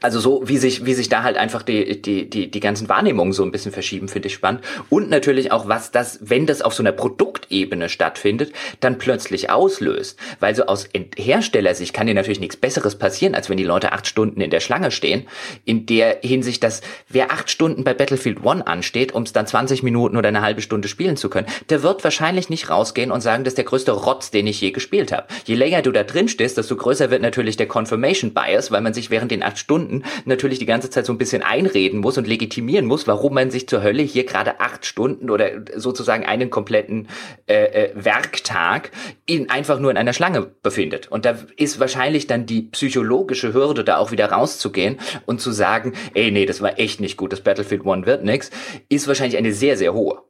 also 0.05 0.21
so, 0.21 0.43
wie 0.45 0.59
sich, 0.59 0.85
wie 0.85 0.93
sich 0.93 1.09
da 1.09 1.23
halt 1.23 1.39
einfach 1.39 1.63
die, 1.63 2.03
die, 2.03 2.29
die, 2.29 2.51
die 2.51 2.61
ganzen 2.61 2.91
Wahrnehmungen 2.91 3.33
so 3.33 3.43
ein 3.43 3.51
bisschen 3.51 3.73
verschieben, 3.73 4.09
finde 4.09 4.29
ich 4.29 4.35
spannend. 4.35 4.61
Und 4.91 5.09
natürlich 5.09 5.51
auch, 5.51 5.67
was 5.67 5.93
das, 5.93 6.19
wenn 6.21 6.45
das 6.45 6.61
auf 6.61 6.75
so 6.75 6.83
einer 6.83 6.93
Produktebene 6.93 7.89
stattfindet, 7.89 8.53
dann 8.81 8.99
plötzlich 8.99 9.49
auslöst. 9.49 10.19
Weil 10.41 10.55
so 10.55 10.67
aus 10.67 10.91
Herstellersicht 11.17 11.95
kann 11.95 12.07
dir 12.07 12.13
natürlich 12.13 12.39
nichts 12.39 12.59
Besseres 12.59 12.97
passieren, 12.97 13.35
als 13.35 13.49
wenn 13.49 13.57
die 13.57 13.65
Leute 13.65 13.93
acht 13.93 14.07
Stunden 14.07 14.43
in 14.43 14.51
der 14.51 14.61
Schlange 14.61 14.91
stehen. 14.91 15.27
In 15.65 15.87
der 15.87 16.19
Hinsicht, 16.23 16.63
dass 16.63 16.83
wer 17.09 17.33
acht 17.33 17.49
Stunden 17.49 17.83
bei 17.83 17.95
Battlefield 17.95 18.45
One 18.45 18.67
ansteht, 18.67 19.13
um 19.13 19.23
es 19.23 19.33
dann 19.33 19.47
20 19.47 19.83
Minuten 19.83 20.19
oder 20.19 20.29
eine 20.29 20.43
halbe 20.43 20.61
Stunde 20.61 20.89
spielen 20.89 21.17
zu 21.17 21.31
können, 21.31 21.47
der 21.71 21.83
wird 21.83 22.05
wahrscheinlich 22.05 22.51
nicht 22.51 22.69
rausgehen 22.69 23.11
und 23.11 23.23
sagen, 23.23 23.45
das 23.45 23.53
ist 23.53 23.59
der 23.59 23.65
größte 23.65 23.93
Rotz, 23.93 24.31
den 24.31 24.47
ich 24.47 24.61
je 24.61 24.71
gespielt 24.71 25.13
habe. 25.13 25.29
Je 25.47 25.55
länger 25.55 25.81
du 25.81 25.93
da 25.93 26.03
drin 26.03 26.29
stehst, 26.29 26.59
desto 26.59 26.77
größer 26.77 27.11
wird 27.11 27.23
natürlich 27.23 27.57
der 27.57 27.69
Confirmation 27.69 28.35
Bias, 28.35 28.71
weil 28.71 28.83
man 28.83 28.93
sich 28.93 29.09
während 29.09 29.31
den 29.31 29.43
acht 29.43 29.59
Stunden 29.59 29.94
Stunden 29.95 30.05
natürlich 30.25 30.59
die 30.59 30.67
ganze 30.67 30.91
Zeit 30.91 31.07
so 31.07 31.13
ein 31.13 31.19
bisschen 31.19 31.43
einreden 31.43 32.01
muss 32.01 32.19
und 32.19 32.27
legitimieren 32.27 32.87
muss, 32.87 33.07
warum 33.07 33.35
man 33.35 33.51
sich 33.51 33.69
zur 33.69 33.83
Hölle 33.83 34.03
hier 34.03 34.25
gerade 34.25 34.61
acht 34.61 34.87
Stunden 34.87 35.31
oder 35.31 35.51
sozusagen 35.77 36.25
einen 36.25 36.51
kompletten 36.51 37.09
äh, 37.47 37.65
äh, 37.65 37.91
Werktag 37.95 38.91
in, 39.27 39.51
einfach 39.51 39.79
nur 39.79 39.91
in 39.91 39.97
einer 39.97 40.13
Schlange 40.13 40.43
befindet. 40.63 41.11
Und 41.11 41.25
da 41.25 41.37
ist 41.57 41.81
wahrscheinlich 41.81 42.27
dann 42.27 42.47
die 42.47 42.63
psychologische 42.63 43.53
Hürde, 43.53 43.85
da 43.85 43.99
auch 43.99 44.11
wieder 44.11 44.31
rauszugehen 44.31 44.99
und 45.27 45.41
zu 45.41 45.53
sagen, 45.53 45.95
ey, 46.15 46.31
nee, 46.31 46.47
das 46.47 46.61
war 46.61 46.79
echt 46.79 47.01
nicht 47.01 47.17
gut, 47.17 47.33
das 47.33 47.41
Battlefield 47.41 47.85
One 47.85 48.07
wird 48.07 48.25
nix, 48.25 48.51
ist 48.89 49.09
wahrscheinlich 49.09 49.37
eine 49.37 49.53
sehr, 49.53 49.77
sehr 49.77 49.95
hohe. 49.95 50.23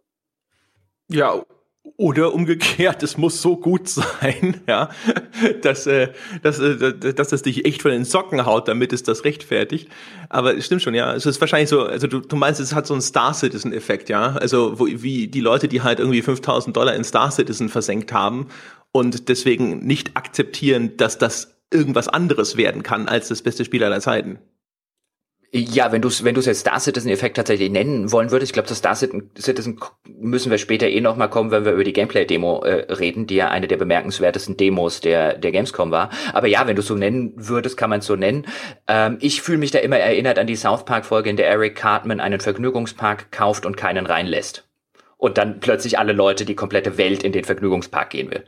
Ja, 1.09 1.45
oder 1.97 2.35
umgekehrt, 2.35 3.05
es 3.05 3.17
muss 3.17 3.41
so 3.41 3.57
gut 3.57 3.89
sein, 3.89 4.61
ja, 4.67 4.91
dass, 5.63 5.87
äh, 5.87 6.09
dass, 6.43 6.59
äh, 6.59 7.15
dass 7.15 7.33
es 7.33 7.43
dich 7.43 7.65
echt 7.65 7.83
von 7.83 7.93
den 7.93 8.05
Socken 8.05 8.45
haut, 8.47 8.67
damit 8.67 8.93
es 8.93 9.05
das 9.05 9.25
rechtfertigt. 9.25 9.89
Aber 10.29 10.57
es 10.57 10.67
stimmt 10.67 10.83
schon, 10.83 10.95
ja. 10.95 11.15
Es 11.15 11.25
ist 11.25 11.41
wahrscheinlich 11.41 11.69
so, 11.69 11.83
also 11.83 12.07
du, 12.09 12.21
du 12.21 12.37
meinst, 12.37 12.61
es 12.61 12.75
hat 12.75 12.87
so 12.87 12.95
einen 12.95 13.03
Star 13.03 13.33
Citizen-Effekt, 13.33 14.09
ja. 14.09 14.35
Also 14.37 14.79
wo, 14.81 14.87
wie 14.87 15.29
die 15.29 15.41
Leute, 15.41 15.69
die 15.69 15.83
halt 15.83 16.01
irgendwie 16.01 16.23
5000 16.23 16.77
Dollar 16.77 16.95
in 16.95 17.05
Star 17.05 17.31
Citizen 17.31 17.69
versenkt 17.69 18.13
haben 18.13 18.49
und 18.91 19.29
deswegen 19.29 19.87
nicht 19.87 20.17
akzeptieren, 20.17 20.97
dass 20.97 21.19
das 21.19 21.61
irgendwas 21.73 22.09
anderes 22.09 22.57
werden 22.57 22.83
kann 22.83 23.09
als 23.09 23.29
das 23.29 23.43
beste 23.43 23.65
Spiel 23.65 23.85
aller 23.85 24.01
Zeiten. 24.01 24.39
Ja, 25.57 25.93
wenn 25.93 26.03
du 26.03 26.09
es 26.09 26.25
wenn 26.25 26.35
du's 26.35 26.47
jetzt 26.47 26.63
Star 26.63 26.81
Citizen-Effekt 26.81 27.37
tatsächlich 27.37 27.71
nennen 27.71 28.11
wollen 28.11 28.33
würdest, 28.33 28.51
ich 28.51 28.53
glaube, 28.55 28.69
das 28.69 28.79
Star 28.79 28.97
Citizen 28.97 29.79
müssen 30.09 30.51
wir 30.51 30.59
später 30.59 30.89
eh 30.89 31.01
nochmal 31.01 31.31
kommen, 31.31 31.53
wenn 31.53 31.65
wir 31.65 31.71
über 31.71 31.85
die 31.85 31.93
Gameplay-Demo 31.93 32.65
äh, 32.65 32.93
reden, 32.93 33.29
die 33.29 33.37
ja 33.37 33.51
eine 33.51 33.69
der 33.69 33.77
bemerkenswertesten 33.77 34.57
Demos 34.57 35.01
der, 35.01 35.39
der 35.39 35.53
Gamescom 35.53 35.93
war. 35.93 36.11
Aber 36.33 36.49
ja, 36.49 36.67
wenn 36.67 36.75
du 36.75 36.83
so 36.83 36.97
nennen 36.97 37.35
würdest, 37.37 37.77
kann 37.77 37.89
man 37.89 38.01
es 38.01 38.07
so 38.07 38.17
nennen. 38.17 38.47
Ähm, 38.89 39.19
ich 39.21 39.43
fühle 39.43 39.59
mich 39.59 39.71
da 39.71 39.79
immer 39.79 39.97
erinnert 39.97 40.41
an 40.41 40.49
die 40.49 40.57
South 40.57 40.85
Park-Folge, 40.87 41.31
in 41.31 41.37
der 41.37 41.47
Eric 41.47 41.77
Cartman 41.77 42.19
einen 42.19 42.41
Vergnügungspark 42.41 43.31
kauft 43.31 43.65
und 43.65 43.77
keinen 43.77 44.07
reinlässt. 44.07 44.67
Und 45.19 45.39
dann 45.39 45.61
plötzlich 45.61 46.01
alle 46.01 46.15
Leute 46.15 46.47
die 46.47 46.57
komplette 46.57 46.99
Welt 46.99 47.23
in 47.23 47.31
den 47.31 47.45
Vergnügungspark 47.45 48.11
gehen 48.11 48.33
will. 48.33 48.45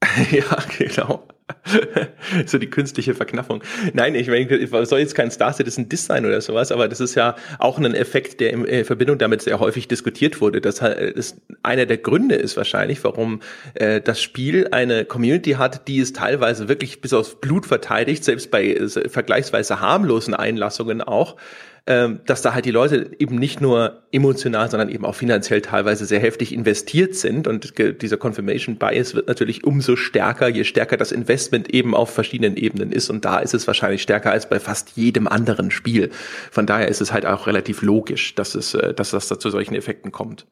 ja, 0.30 0.58
genau. 0.78 1.26
so 2.46 2.58
die 2.58 2.68
künstliche 2.68 3.14
Verknappung. 3.14 3.62
Nein, 3.92 4.14
ich 4.14 4.28
meine, 4.28 4.86
soll 4.86 5.00
jetzt 5.00 5.14
kein 5.14 5.30
Star 5.30 5.52
Citizen 5.52 5.88
Diss 5.88 6.06
sein 6.06 6.26
oder 6.26 6.40
sowas, 6.40 6.72
aber 6.72 6.88
das 6.88 7.00
ist 7.00 7.14
ja 7.14 7.36
auch 7.58 7.78
ein 7.78 7.94
Effekt, 7.94 8.40
der 8.40 8.52
in 8.52 8.66
äh, 8.66 8.84
Verbindung 8.84 9.18
damit 9.18 9.42
sehr 9.42 9.60
häufig 9.60 9.86
diskutiert 9.86 10.40
wurde. 10.40 10.60
Das 10.60 10.80
ist 10.80 11.40
einer 11.62 11.86
der 11.86 11.98
Gründe 11.98 12.34
ist 12.34 12.56
wahrscheinlich, 12.56 13.02
warum 13.04 13.40
äh, 13.74 14.00
das 14.00 14.20
Spiel 14.20 14.68
eine 14.72 15.04
Community 15.04 15.52
hat, 15.52 15.86
die 15.86 16.00
es 16.00 16.12
teilweise 16.12 16.68
wirklich 16.68 17.00
bis 17.00 17.12
aufs 17.12 17.36
Blut 17.36 17.66
verteidigt, 17.66 18.24
selbst 18.24 18.50
bei 18.50 18.66
äh, 18.66 19.08
vergleichsweise 19.08 19.80
harmlosen 19.80 20.34
Einlassungen 20.34 21.00
auch 21.00 21.36
ähm, 21.88 22.20
dass 22.26 22.42
da 22.42 22.52
halt 22.52 22.64
die 22.64 22.72
Leute 22.72 23.12
eben 23.20 23.36
nicht 23.36 23.60
nur 23.60 24.02
emotional, 24.10 24.68
sondern 24.68 24.88
eben 24.88 25.04
auch 25.04 25.14
finanziell 25.14 25.60
teilweise 25.60 26.04
sehr 26.04 26.18
heftig 26.18 26.52
investiert 26.52 27.14
sind. 27.14 27.46
Und 27.46 27.74
dieser 28.02 28.16
Confirmation 28.16 28.76
Bias 28.76 29.14
wird 29.14 29.28
natürlich 29.28 29.62
umso 29.62 29.94
stärker, 29.94 30.48
je 30.48 30.64
stärker 30.64 30.96
das 30.96 31.12
Investment 31.12 31.72
eben 31.72 31.94
auf 31.94 32.10
verschiedenen 32.10 32.56
Ebenen 32.56 32.90
ist. 32.90 33.08
Und 33.08 33.24
da 33.24 33.38
ist 33.38 33.54
es 33.54 33.68
wahrscheinlich 33.68 34.02
stärker 34.02 34.32
als 34.32 34.48
bei 34.48 34.58
fast 34.58 34.96
jedem 34.96 35.28
anderen 35.28 35.70
Spiel. 35.70 36.10
Von 36.50 36.66
daher 36.66 36.88
ist 36.88 37.00
es 37.00 37.12
halt 37.12 37.24
auch 37.24 37.46
relativ 37.46 37.82
logisch, 37.82 38.34
dass 38.34 38.56
es, 38.56 38.74
äh, 38.74 38.92
dass 38.92 39.12
das 39.12 39.28
da 39.28 39.38
zu 39.38 39.50
solchen 39.50 39.76
Effekten 39.76 40.10
kommt. 40.10 40.46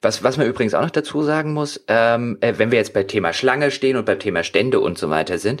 Was, 0.00 0.22
was 0.22 0.36
man 0.36 0.46
übrigens 0.46 0.74
auch 0.74 0.82
noch 0.82 0.90
dazu 0.90 1.22
sagen 1.22 1.52
muss, 1.52 1.84
ähm, 1.88 2.38
äh, 2.40 2.54
wenn 2.56 2.70
wir 2.70 2.78
jetzt 2.78 2.94
bei 2.94 3.02
Thema 3.02 3.32
Schlange 3.32 3.70
stehen 3.72 3.96
und 3.96 4.06
beim 4.06 4.20
Thema 4.20 4.44
Stände 4.44 4.78
und 4.78 4.96
so 4.96 5.10
weiter 5.10 5.38
sind, 5.38 5.60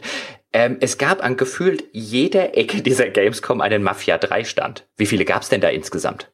ähm, 0.52 0.78
es 0.80 0.98
gab 0.98 1.22
an 1.22 1.36
gefühlt 1.36 1.84
jeder 1.92 2.56
Ecke 2.56 2.82
dieser 2.82 3.08
Gamescom 3.08 3.60
einen 3.60 3.82
Mafia 3.82 4.18
3 4.18 4.44
Stand. 4.44 4.86
Wie 4.96 5.06
viele 5.06 5.24
gab 5.24 5.42
es 5.42 5.48
denn 5.48 5.60
da 5.60 5.68
insgesamt? 5.68 6.30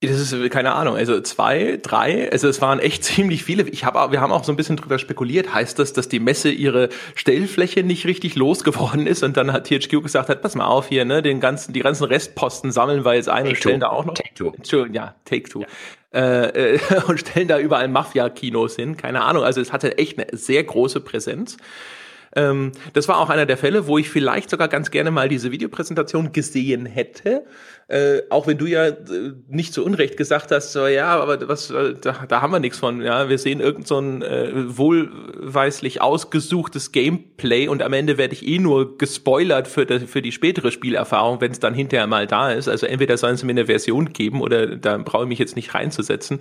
Das 0.00 0.20
ist 0.20 0.50
keine 0.50 0.74
Ahnung, 0.74 0.96
also 0.96 1.20
zwei, 1.20 1.78
drei, 1.80 2.30
also 2.30 2.48
es 2.48 2.60
waren 2.60 2.78
echt 2.78 3.04
ziemlich 3.04 3.44
viele. 3.44 3.68
Ich 3.68 3.84
habe, 3.84 4.12
wir 4.12 4.20
haben 4.20 4.32
auch 4.32 4.44
so 4.44 4.52
ein 4.52 4.56
bisschen 4.56 4.76
drüber 4.76 4.98
spekuliert. 4.98 5.54
Heißt 5.54 5.78
das, 5.78 5.92
dass 5.92 6.08
die 6.08 6.20
Messe 6.20 6.50
ihre 6.50 6.88
Stellfläche 7.14 7.82
nicht 7.82 8.06
richtig 8.06 8.34
losgeworden 8.34 9.06
ist 9.06 9.22
und 9.22 9.36
dann 9.36 9.52
hat 9.52 9.66
THQ 9.66 10.02
gesagt 10.02 10.28
hat, 10.28 10.42
pass 10.42 10.54
mal 10.54 10.66
auf 10.66 10.88
hier, 10.88 11.04
ne, 11.04 11.22
den 11.22 11.40
ganzen, 11.40 11.72
die 11.72 11.80
ganzen 11.80 12.04
Restposten 12.04 12.72
sammeln 12.72 13.04
wir 13.04 13.14
jetzt 13.14 13.28
ein 13.28 13.46
und 13.48 13.56
stellen 13.56 13.80
da 13.80 13.88
auch 13.88 14.04
noch. 14.04 14.14
Take 14.14 14.34
Two. 14.34 14.52
Entschuldigung, 14.54 14.94
ja, 14.94 15.14
Take 15.24 15.48
Two. 15.48 15.60
Ja. 15.60 15.66
Äh, 16.12 16.74
äh, 16.74 16.80
und 17.06 17.20
stellen 17.20 17.48
da 17.48 17.58
überall 17.58 17.88
Mafia-Kinos 17.88 18.76
hin. 18.76 18.96
Keine 18.96 19.22
Ahnung. 19.22 19.44
Also 19.44 19.60
es 19.60 19.72
hatte 19.72 19.96
echt 19.96 20.18
eine 20.18 20.36
sehr 20.36 20.62
große 20.64 21.00
Präsenz. 21.00 21.56
Ähm, 22.36 22.72
das 22.92 23.08
war 23.08 23.18
auch 23.18 23.30
einer 23.30 23.46
der 23.46 23.56
Fälle, 23.56 23.86
wo 23.86 23.98
ich 23.98 24.10
vielleicht 24.10 24.50
sogar 24.50 24.68
ganz 24.68 24.90
gerne 24.90 25.10
mal 25.10 25.28
diese 25.28 25.50
Videopräsentation 25.50 26.32
gesehen 26.32 26.86
hätte. 26.86 27.44
Äh, 27.86 28.22
auch 28.30 28.46
wenn 28.46 28.56
du 28.56 28.64
ja 28.64 28.86
äh, 28.86 28.96
nicht 29.46 29.74
zu 29.74 29.84
Unrecht 29.84 30.16
gesagt 30.16 30.50
hast, 30.50 30.72
so 30.72 30.86
ja, 30.86 31.20
aber 31.20 31.48
was, 31.48 31.70
äh, 31.70 31.94
da, 32.00 32.24
da 32.26 32.40
haben 32.40 32.50
wir 32.50 32.58
nichts 32.58 32.78
von. 32.78 33.02
Ja, 33.02 33.28
wir 33.28 33.36
sehen 33.36 33.60
irgend 33.60 33.86
so 33.86 33.98
ein 33.98 34.22
äh, 34.22 34.52
wohlweislich 34.54 36.00
ausgesuchtes 36.00 36.92
Gameplay 36.92 37.68
und 37.68 37.82
am 37.82 37.92
Ende 37.92 38.16
werde 38.16 38.32
ich 38.32 38.46
eh 38.46 38.58
nur 38.58 38.96
gespoilert 38.96 39.68
für, 39.68 39.84
die, 39.84 40.06
für 40.06 40.22
die 40.22 40.32
spätere 40.32 40.70
Spielerfahrung, 40.70 41.42
wenn 41.42 41.52
es 41.52 41.60
dann 41.60 41.74
hinterher 41.74 42.06
mal 42.06 42.26
da 42.26 42.52
ist. 42.52 42.68
Also 42.68 42.86
entweder 42.86 43.18
sollen 43.18 43.36
sie 43.36 43.44
mir 43.44 43.52
eine 43.52 43.66
Version 43.66 44.14
geben 44.14 44.40
oder 44.40 44.76
da 44.76 44.96
brauche 44.96 45.24
ich 45.24 45.28
mich 45.28 45.38
jetzt 45.38 45.56
nicht 45.56 45.74
reinzusetzen. 45.74 46.40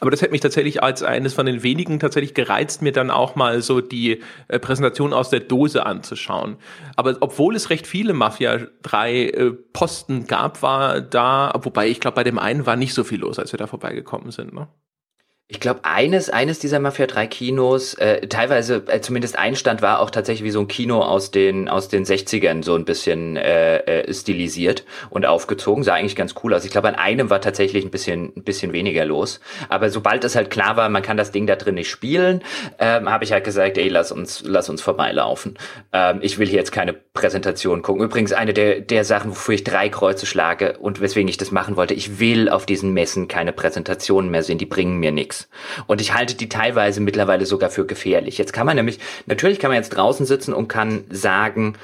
Aber 0.00 0.10
das 0.10 0.22
hätte 0.22 0.32
mich 0.32 0.40
tatsächlich 0.40 0.82
als 0.82 1.02
eines 1.02 1.34
von 1.34 1.46
den 1.46 1.62
wenigen 1.62 1.98
tatsächlich 1.98 2.34
gereizt, 2.34 2.82
mir 2.82 2.92
dann 2.92 3.10
auch 3.10 3.34
mal 3.34 3.60
so 3.62 3.80
die 3.80 4.22
äh, 4.46 4.58
Präsentation 4.58 5.12
aus 5.12 5.28
der 5.30 5.40
Dose 5.40 5.84
anzuschauen. 5.84 6.56
Aber 6.98 7.16
obwohl 7.20 7.54
es 7.54 7.70
recht 7.70 7.86
viele 7.86 8.12
Mafia 8.12 8.58
3 8.82 9.12
äh, 9.12 9.52
Posten 9.52 10.26
gab, 10.26 10.62
war 10.62 11.00
da, 11.00 11.52
wobei 11.62 11.86
ich 11.86 12.00
glaube, 12.00 12.16
bei 12.16 12.24
dem 12.24 12.40
einen 12.40 12.66
war 12.66 12.74
nicht 12.74 12.92
so 12.92 13.04
viel 13.04 13.20
los, 13.20 13.38
als 13.38 13.52
wir 13.52 13.56
da 13.56 13.68
vorbeigekommen 13.68 14.32
sind. 14.32 14.52
Ne? 14.52 14.66
Ich 15.50 15.60
glaube, 15.60 15.80
eines, 15.84 16.28
eines 16.28 16.58
dieser 16.58 16.78
Mafia 16.78 17.06
3 17.06 17.26
Kinos, 17.26 17.94
äh, 17.94 18.26
teilweise, 18.28 18.82
äh, 18.86 19.00
zumindest 19.00 19.38
ein 19.38 19.56
Stand 19.56 19.80
war 19.80 20.00
auch 20.00 20.10
tatsächlich 20.10 20.44
wie 20.44 20.50
so 20.50 20.60
ein 20.60 20.68
Kino 20.68 21.00
aus 21.00 21.30
den, 21.30 21.70
aus 21.70 21.88
den 21.88 22.04
60ern 22.04 22.62
so 22.62 22.74
ein 22.74 22.84
bisschen 22.84 23.38
äh, 23.38 23.78
äh, 23.78 24.12
stilisiert 24.12 24.84
und 25.08 25.24
aufgezogen. 25.24 25.84
Sah 25.84 25.94
eigentlich 25.94 26.16
ganz 26.16 26.34
cool 26.42 26.52
aus. 26.52 26.66
Ich 26.66 26.70
glaube, 26.70 26.88
an 26.88 26.96
einem 26.96 27.30
war 27.30 27.40
tatsächlich 27.40 27.82
ein 27.82 27.90
bisschen, 27.90 28.30
ein 28.36 28.44
bisschen 28.44 28.74
weniger 28.74 29.06
los. 29.06 29.40
Aber 29.70 29.88
sobald 29.88 30.22
es 30.24 30.36
halt 30.36 30.50
klar 30.50 30.76
war, 30.76 30.90
man 30.90 31.00
kann 31.00 31.16
das 31.16 31.32
Ding 31.32 31.46
da 31.46 31.56
drin 31.56 31.76
nicht 31.76 31.88
spielen, 31.88 32.42
ähm, 32.78 33.10
habe 33.10 33.24
ich 33.24 33.32
halt 33.32 33.44
gesagt, 33.44 33.78
ey, 33.78 33.88
lass 33.88 34.12
uns, 34.12 34.42
lass 34.44 34.68
uns 34.68 34.82
vorbeilaufen. 34.82 35.56
Ähm, 35.94 36.18
ich 36.20 36.38
will 36.38 36.46
hier 36.46 36.58
jetzt 36.58 36.72
keine 36.72 36.92
Präsentation 36.92 37.80
gucken. 37.80 38.04
Übrigens, 38.04 38.34
eine 38.34 38.52
der, 38.52 38.82
der 38.82 39.02
Sachen, 39.02 39.30
wofür 39.30 39.54
ich 39.54 39.64
drei 39.64 39.88
Kreuze 39.88 40.26
schlage 40.26 40.76
und 40.76 41.00
weswegen 41.00 41.28
ich 41.28 41.38
das 41.38 41.52
machen 41.52 41.76
wollte, 41.76 41.94
ich 41.94 42.20
will 42.20 42.50
auf 42.50 42.66
diesen 42.66 42.92
Messen 42.92 43.28
keine 43.28 43.54
Präsentationen 43.54 44.30
mehr 44.30 44.42
sehen, 44.42 44.58
die 44.58 44.66
bringen 44.66 44.98
mir 44.98 45.10
nichts. 45.10 45.37
Und 45.86 46.00
ich 46.00 46.14
halte 46.14 46.34
die 46.34 46.48
teilweise 46.48 47.00
mittlerweile 47.00 47.46
sogar 47.46 47.70
für 47.70 47.86
gefährlich. 47.86 48.38
Jetzt 48.38 48.52
kann 48.52 48.66
man 48.66 48.76
nämlich, 48.76 48.98
natürlich 49.26 49.58
kann 49.58 49.70
man 49.70 49.76
jetzt 49.76 49.90
draußen 49.90 50.26
sitzen 50.26 50.52
und 50.52 50.68
kann 50.68 51.04
sagen, 51.10 51.74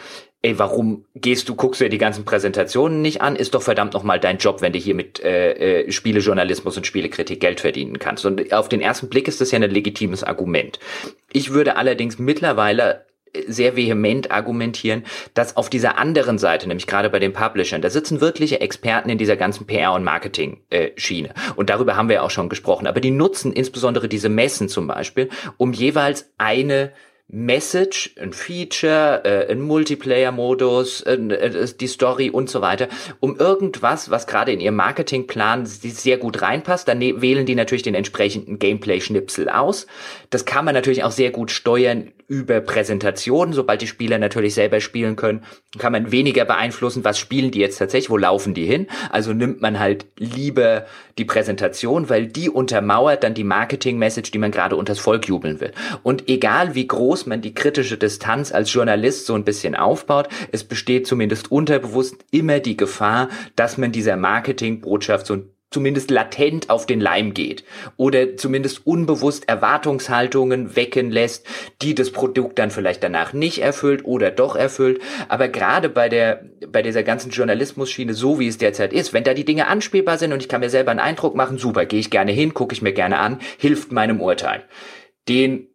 ey, 0.45 0.59
warum 0.59 1.07
gehst 1.15 1.49
du, 1.49 1.55
guckst 1.55 1.81
dir 1.81 1.89
die 1.89 1.99
ganzen 1.99 2.27
Präsentationen 2.27 3.01
nicht 3.01 3.23
an? 3.23 3.35
Ist 3.35 3.55
doch 3.55 3.63
verdammt 3.63 3.95
nochmal 3.95 4.21
dein 4.21 4.37
Job, 4.37 4.61
wenn 4.61 4.75
du 4.75 4.79
hier 4.79 4.95
mit 4.95 5.23
äh, 5.25 5.85
äh, 5.85 5.91
Spielejournalismus 5.91 6.77
und 6.77 6.87
Spielekritik 6.87 7.41
Geld 7.41 7.61
verdienen 7.61 7.99
kannst. 7.99 8.27
Und 8.27 8.53
auf 8.53 8.69
den 8.69 8.83
ersten 8.83 9.09
Blick 9.09 9.27
ist 9.27 9.41
das 9.41 9.51
ja 9.51 9.59
ein 9.59 9.71
legitimes 9.71 10.23
Argument. 10.23 10.79
Ich 11.33 11.53
würde 11.53 11.77
allerdings 11.77 12.19
mittlerweile 12.19 13.07
sehr 13.47 13.77
vehement 13.77 14.31
argumentieren, 14.31 15.05
dass 15.35 15.57
auf 15.57 15.71
dieser 15.71 15.99
anderen 15.99 16.39
Seite, 16.39 16.69
nämlich 16.69 16.87
gerade 16.87 17.11
bei 17.11 17.19
den 17.19 17.33
Publishern, 17.33 17.83
da 17.83 17.91
sitzen 17.91 18.21
wirkliche 18.21 18.61
Experten 18.61 19.11
in 19.11 19.19
dieser 19.19 19.37
ganzen 19.37 19.67
PR- 19.67 19.95
und 19.95 20.05
Marketing-Schiene. 20.05 21.35
Und 21.57 21.71
darüber 21.71 21.97
haben 21.97 22.09
wir 22.09 22.23
auch 22.23 22.31
schon 22.31 22.49
gesprochen. 22.49 22.87
Aber 22.87 23.01
die 23.01 23.11
nutzen 23.11 23.53
insbesondere 23.53 24.09
diese 24.09 24.29
Messen 24.29 24.69
zum 24.69 24.87
Beispiel, 24.87 25.29
um 25.57 25.73
jeweils 25.73 26.33
eine 26.39 26.93
Message, 27.35 28.15
ein 28.21 28.33
Feature, 28.33 29.25
äh, 29.25 29.51
ein 29.51 29.61
Multiplayer-Modus, 29.61 31.01
äh, 31.01 31.67
die 31.81 31.87
Story 31.89 32.31
und 32.31 32.49
so 32.49 32.61
weiter, 32.61 32.87
um 33.19 33.37
irgendwas, 33.37 34.09
was 34.09 34.29
gerade 34.29 34.53
in 34.53 34.61
ihrem 34.61 34.77
Marketingplan 34.77 35.67
sehr 35.67 36.17
gut 36.17 36.43
reinpasst, 36.43 36.87
dann 36.87 36.99
ne 36.99 37.21
wählen 37.21 37.45
die 37.45 37.57
natürlich 37.57 37.83
den 37.83 37.97
entsprechenden 37.97 38.61
Gameplay-Schnipsel 38.61 39.49
aus. 39.49 39.89
Das 40.31 40.45
kann 40.45 40.65
man 40.65 40.75
natürlich 40.75 41.03
auch 41.03 41.11
sehr 41.11 41.33
gut 41.33 41.51
steuern 41.51 42.13
über 42.29 42.61
Präsentationen. 42.61 43.53
Sobald 43.53 43.83
die 43.83 43.89
Spieler 43.89 44.19
natürlich 44.19 44.55
selber 44.55 44.81
spielen 44.81 45.17
können, 45.17 45.43
kann 45.77 45.91
man 45.91 46.13
weniger 46.13 46.45
beeinflussen, 46.45 47.05
was 47.05 47.19
spielen 47.19 47.51
die 47.51 47.59
jetzt 47.59 47.79
tatsächlich, 47.79 48.11
wo 48.11 48.17
laufen 48.17 48.55
die 48.55 48.65
hin. 48.65 48.87
Also 49.11 49.33
nimmt 49.33 49.61
man 49.61 49.81
halt 49.81 50.07
lieber 50.19 50.87
die 51.19 51.25
Präsentation, 51.25 52.09
weil 52.09 52.27
die 52.27 52.51
untermauert 52.51 53.23
dann 53.25 53.35
die 53.35 53.45
Marketing-Message, 53.45 54.31
die 54.31 54.39
man 54.39 54.51
gerade 54.51 54.77
unters 54.77 54.99
Volk 54.99 55.29
jubeln 55.29 55.61
will. 55.61 55.73
Und 56.03 56.29
egal 56.29 56.75
wie 56.75 56.87
groß 56.87 57.27
man 57.27 57.41
die 57.41 57.55
kritische 57.55 57.97
Distanz 57.97 58.53
als 58.53 58.73
Journalist 58.73 59.27
so 59.27 59.35
ein 59.35 59.45
bisschen 59.45 59.75
aufbaut, 59.75 60.29
es 60.53 60.65
besteht 60.65 61.07
zumindest 61.07 61.51
unterbewusst 61.51 62.17
immer 62.31 62.61
die 62.61 62.77
Gefahr, 62.77 63.29
dass 63.57 63.79
man 63.79 63.93
dieser 63.93 64.17
Marketing-Botschaft 64.17 65.27
so 65.27 65.35
ein 65.35 65.54
zumindest 65.75 66.13
latent 66.13 66.71
auf 66.71 66.87
den 66.87 67.01
Leim 67.01 67.35
geht 67.35 67.65
oder 67.97 68.37
zumindest 68.37 68.87
unbewusst 68.87 69.49
Erwartungshaltungen 69.49 70.77
wecken 70.77 71.11
lässt, 71.11 71.47
die 71.83 71.97
das 71.97 72.13
Produkt 72.13 72.61
dann 72.61 72.71
vielleicht 72.71 73.03
danach 73.03 73.33
nicht 73.33 73.59
erfüllt 73.59 74.05
oder 74.05 74.31
doch 74.31 74.55
erfüllt. 74.55 75.03
Aber 75.29 75.49
gerade 75.49 75.89
bei 75.89 76.09
der, 76.09 76.45
bei 76.69 76.81
dieser 76.81 77.03
ganzen 77.03 77.31
Journalismusschiene, 77.31 78.15
so 78.15 78.39
wie 78.39 78.47
es 78.47 78.57
derzeit 78.57 78.93
ist, 78.93 79.13
wenn 79.13 79.25
da 79.25 79.35
die 79.35 79.45
Dinge 79.45 79.67
anspielbar 79.67 80.17
sind 80.17 80.33
und 80.33 80.41
ich 80.41 80.49
kann 80.49 80.61
mir 80.61 80.71
selber 80.71 80.93
einen 80.93 81.01
Eindruck 81.01 81.35
machen, 81.35 81.59
super, 81.59 81.87
gehe 81.87 81.99
ich 81.99 82.11
gerne 82.11 82.31
hin, 82.31 82.55
gucke 82.55 82.73
ich 82.73 82.81
mir 82.81 82.93
gerne 82.93 83.19
an, 83.19 83.41
hilft 83.59 83.91
meinem 83.91 84.21
Urteil. 84.21 84.63
Den 85.29 85.67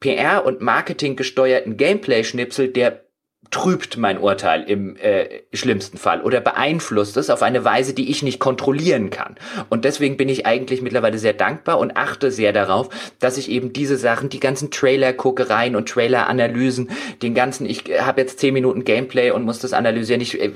PR- 0.00 0.44
und 0.44 0.60
Marketing 0.60 1.16
gesteuerten 1.16 1.76
Gameplay-Schnipsel, 1.76 2.68
der 2.68 3.07
trübt 3.50 3.96
mein 3.96 4.18
Urteil 4.18 4.62
im 4.64 4.96
äh, 4.96 5.42
schlimmsten 5.52 5.96
Fall 5.96 6.22
oder 6.22 6.40
beeinflusst 6.40 7.16
es 7.16 7.30
auf 7.30 7.42
eine 7.42 7.64
Weise, 7.64 7.94
die 7.94 8.10
ich 8.10 8.22
nicht 8.22 8.40
kontrollieren 8.40 9.10
kann. 9.10 9.36
Und 9.68 9.84
deswegen 9.84 10.16
bin 10.16 10.28
ich 10.28 10.46
eigentlich 10.46 10.82
mittlerweile 10.82 11.18
sehr 11.18 11.32
dankbar 11.32 11.78
und 11.78 11.96
achte 11.96 12.30
sehr 12.30 12.52
darauf, 12.52 12.88
dass 13.18 13.38
ich 13.38 13.50
eben 13.50 13.72
diese 13.72 13.96
Sachen, 13.96 14.28
die 14.28 14.40
ganzen 14.40 14.70
Trailer-Guckereien 14.70 15.76
und 15.76 15.88
Trailer-Analysen, 15.88 16.90
den 17.22 17.34
ganzen, 17.34 17.66
ich 17.66 17.84
habe 18.00 18.20
jetzt 18.20 18.38
zehn 18.38 18.54
Minuten 18.54 18.84
Gameplay 18.84 19.30
und 19.30 19.44
muss 19.44 19.60
das 19.60 19.72
analysieren, 19.72 20.20
ich 20.20 20.40
äh, 20.40 20.52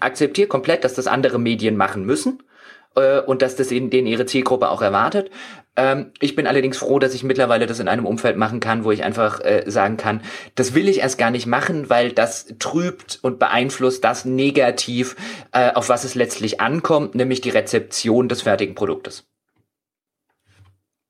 akzeptiere 0.00 0.48
komplett, 0.48 0.84
dass 0.84 0.94
das 0.94 1.06
andere 1.06 1.38
Medien 1.38 1.76
machen 1.76 2.06
müssen 2.06 2.42
äh, 2.96 3.20
und 3.20 3.42
dass 3.42 3.56
das 3.56 3.70
in, 3.70 3.90
denen 3.90 4.06
ihre 4.06 4.26
Zielgruppe 4.26 4.70
auch 4.70 4.82
erwartet. 4.82 5.30
Ähm, 5.76 6.12
ich 6.20 6.36
bin 6.36 6.46
allerdings 6.46 6.78
froh, 6.78 6.98
dass 6.98 7.14
ich 7.14 7.22
mittlerweile 7.22 7.66
das 7.66 7.80
in 7.80 7.88
einem 7.88 8.06
Umfeld 8.06 8.36
machen 8.36 8.60
kann, 8.60 8.84
wo 8.84 8.90
ich 8.90 9.04
einfach 9.04 9.40
äh, 9.40 9.64
sagen 9.66 9.96
kann, 9.96 10.22
das 10.54 10.74
will 10.74 10.88
ich 10.88 10.98
erst 11.00 11.18
gar 11.18 11.30
nicht 11.30 11.46
machen, 11.46 11.88
weil 11.88 12.12
das 12.12 12.54
trübt 12.58 13.18
und 13.22 13.38
beeinflusst 13.38 14.04
das 14.04 14.24
negativ, 14.24 15.16
äh, 15.52 15.72
auf 15.72 15.88
was 15.88 16.04
es 16.04 16.14
letztlich 16.14 16.60
ankommt, 16.60 17.14
nämlich 17.14 17.40
die 17.40 17.50
Rezeption 17.50 18.28
des 18.28 18.42
fertigen 18.42 18.74
Produktes. 18.74 19.29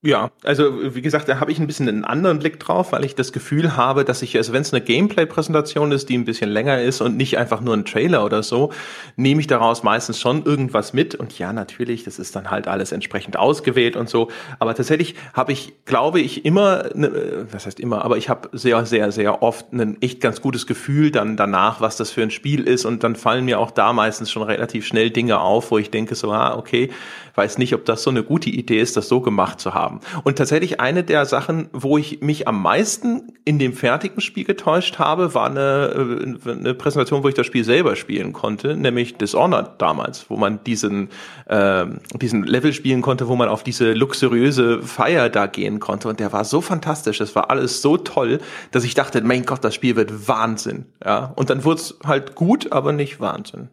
Ja, 0.02 0.30
also 0.44 0.94
wie 0.94 1.02
gesagt, 1.02 1.28
da 1.28 1.40
habe 1.40 1.52
ich 1.52 1.58
ein 1.58 1.66
bisschen 1.66 1.86
einen 1.86 2.06
anderen 2.06 2.38
Blick 2.38 2.58
drauf, 2.58 2.92
weil 2.92 3.04
ich 3.04 3.16
das 3.16 3.32
Gefühl 3.34 3.76
habe, 3.76 4.02
dass 4.02 4.22
ich, 4.22 4.34
also 4.34 4.54
wenn 4.54 4.62
es 4.62 4.72
eine 4.72 4.80
Gameplay-Präsentation 4.82 5.92
ist, 5.92 6.08
die 6.08 6.16
ein 6.16 6.24
bisschen 6.24 6.48
länger 6.48 6.80
ist 6.80 7.02
und 7.02 7.18
nicht 7.18 7.36
einfach 7.36 7.60
nur 7.60 7.74
ein 7.74 7.84
Trailer 7.84 8.24
oder 8.24 8.42
so, 8.42 8.72
nehme 9.16 9.42
ich 9.42 9.46
daraus 9.46 9.82
meistens 9.82 10.18
schon 10.18 10.46
irgendwas 10.46 10.94
mit. 10.94 11.16
Und 11.16 11.38
ja, 11.38 11.52
natürlich, 11.52 12.02
das 12.04 12.18
ist 12.18 12.34
dann 12.34 12.50
halt 12.50 12.66
alles 12.66 12.92
entsprechend 12.92 13.36
ausgewählt 13.36 13.94
und 13.94 14.08
so. 14.08 14.30
Aber 14.58 14.74
tatsächlich 14.74 15.16
habe 15.34 15.52
ich, 15.52 15.84
glaube 15.84 16.20
ich, 16.20 16.46
immer, 16.46 16.88
ne, 16.94 17.46
was 17.52 17.66
heißt 17.66 17.78
immer, 17.78 18.02
aber 18.02 18.16
ich 18.16 18.30
habe 18.30 18.48
sehr, 18.56 18.86
sehr, 18.86 19.12
sehr 19.12 19.42
oft 19.42 19.70
ein 19.74 20.00
echt 20.00 20.22
ganz 20.22 20.40
gutes 20.40 20.66
Gefühl 20.66 21.10
dann 21.10 21.36
danach, 21.36 21.82
was 21.82 21.98
das 21.98 22.10
für 22.10 22.22
ein 22.22 22.30
Spiel 22.30 22.66
ist. 22.66 22.86
Und 22.86 23.04
dann 23.04 23.16
fallen 23.16 23.44
mir 23.44 23.58
auch 23.60 23.70
da 23.70 23.92
meistens 23.92 24.30
schon 24.30 24.44
relativ 24.44 24.86
schnell 24.86 25.10
Dinge 25.10 25.40
auf, 25.40 25.70
wo 25.70 25.76
ich 25.76 25.90
denke 25.90 26.14
so, 26.14 26.32
ah, 26.32 26.56
okay, 26.56 26.88
weiß 27.34 27.58
nicht, 27.58 27.74
ob 27.74 27.84
das 27.84 28.02
so 28.02 28.10
eine 28.10 28.22
gute 28.22 28.50
Idee 28.50 28.80
ist, 28.80 28.96
das 28.96 29.08
so 29.08 29.20
gemacht 29.20 29.60
zu 29.60 29.74
haben. 29.74 29.89
Und 30.24 30.36
tatsächlich 30.36 30.80
eine 30.80 31.02
der 31.02 31.26
Sachen, 31.26 31.68
wo 31.72 31.98
ich 31.98 32.20
mich 32.20 32.46
am 32.46 32.62
meisten 32.62 33.32
in 33.44 33.58
dem 33.58 33.72
fertigen 33.72 34.20
Spiel 34.20 34.44
getäuscht 34.44 34.98
habe, 34.98 35.34
war 35.34 35.50
eine, 35.50 36.38
äh, 36.44 36.50
eine 36.50 36.74
Präsentation, 36.74 37.22
wo 37.22 37.28
ich 37.28 37.34
das 37.34 37.46
Spiel 37.46 37.64
selber 37.64 37.96
spielen 37.96 38.32
konnte, 38.32 38.76
nämlich 38.76 39.16
Dishonored 39.16 39.80
damals, 39.80 40.28
wo 40.28 40.36
man 40.36 40.62
diesen, 40.64 41.08
äh, 41.46 41.86
diesen 42.20 42.44
Level 42.44 42.72
spielen 42.72 43.02
konnte, 43.02 43.28
wo 43.28 43.36
man 43.36 43.48
auf 43.48 43.62
diese 43.62 43.92
luxuriöse 43.92 44.82
Feier 44.82 45.28
da 45.28 45.46
gehen 45.46 45.80
konnte. 45.80 46.08
Und 46.08 46.20
der 46.20 46.32
war 46.32 46.44
so 46.44 46.60
fantastisch, 46.60 47.18
das 47.18 47.34
war 47.34 47.50
alles 47.50 47.82
so 47.82 47.96
toll, 47.96 48.38
dass 48.70 48.84
ich 48.84 48.94
dachte, 48.94 49.20
mein 49.22 49.44
Gott, 49.44 49.64
das 49.64 49.74
Spiel 49.74 49.96
wird 49.96 50.28
Wahnsinn. 50.28 50.86
Ja, 51.04 51.32
und 51.36 51.50
dann 51.50 51.64
wurde 51.64 51.80
es 51.80 51.98
halt 52.04 52.34
gut, 52.34 52.72
aber 52.72 52.92
nicht 52.92 53.20
Wahnsinn. 53.20 53.68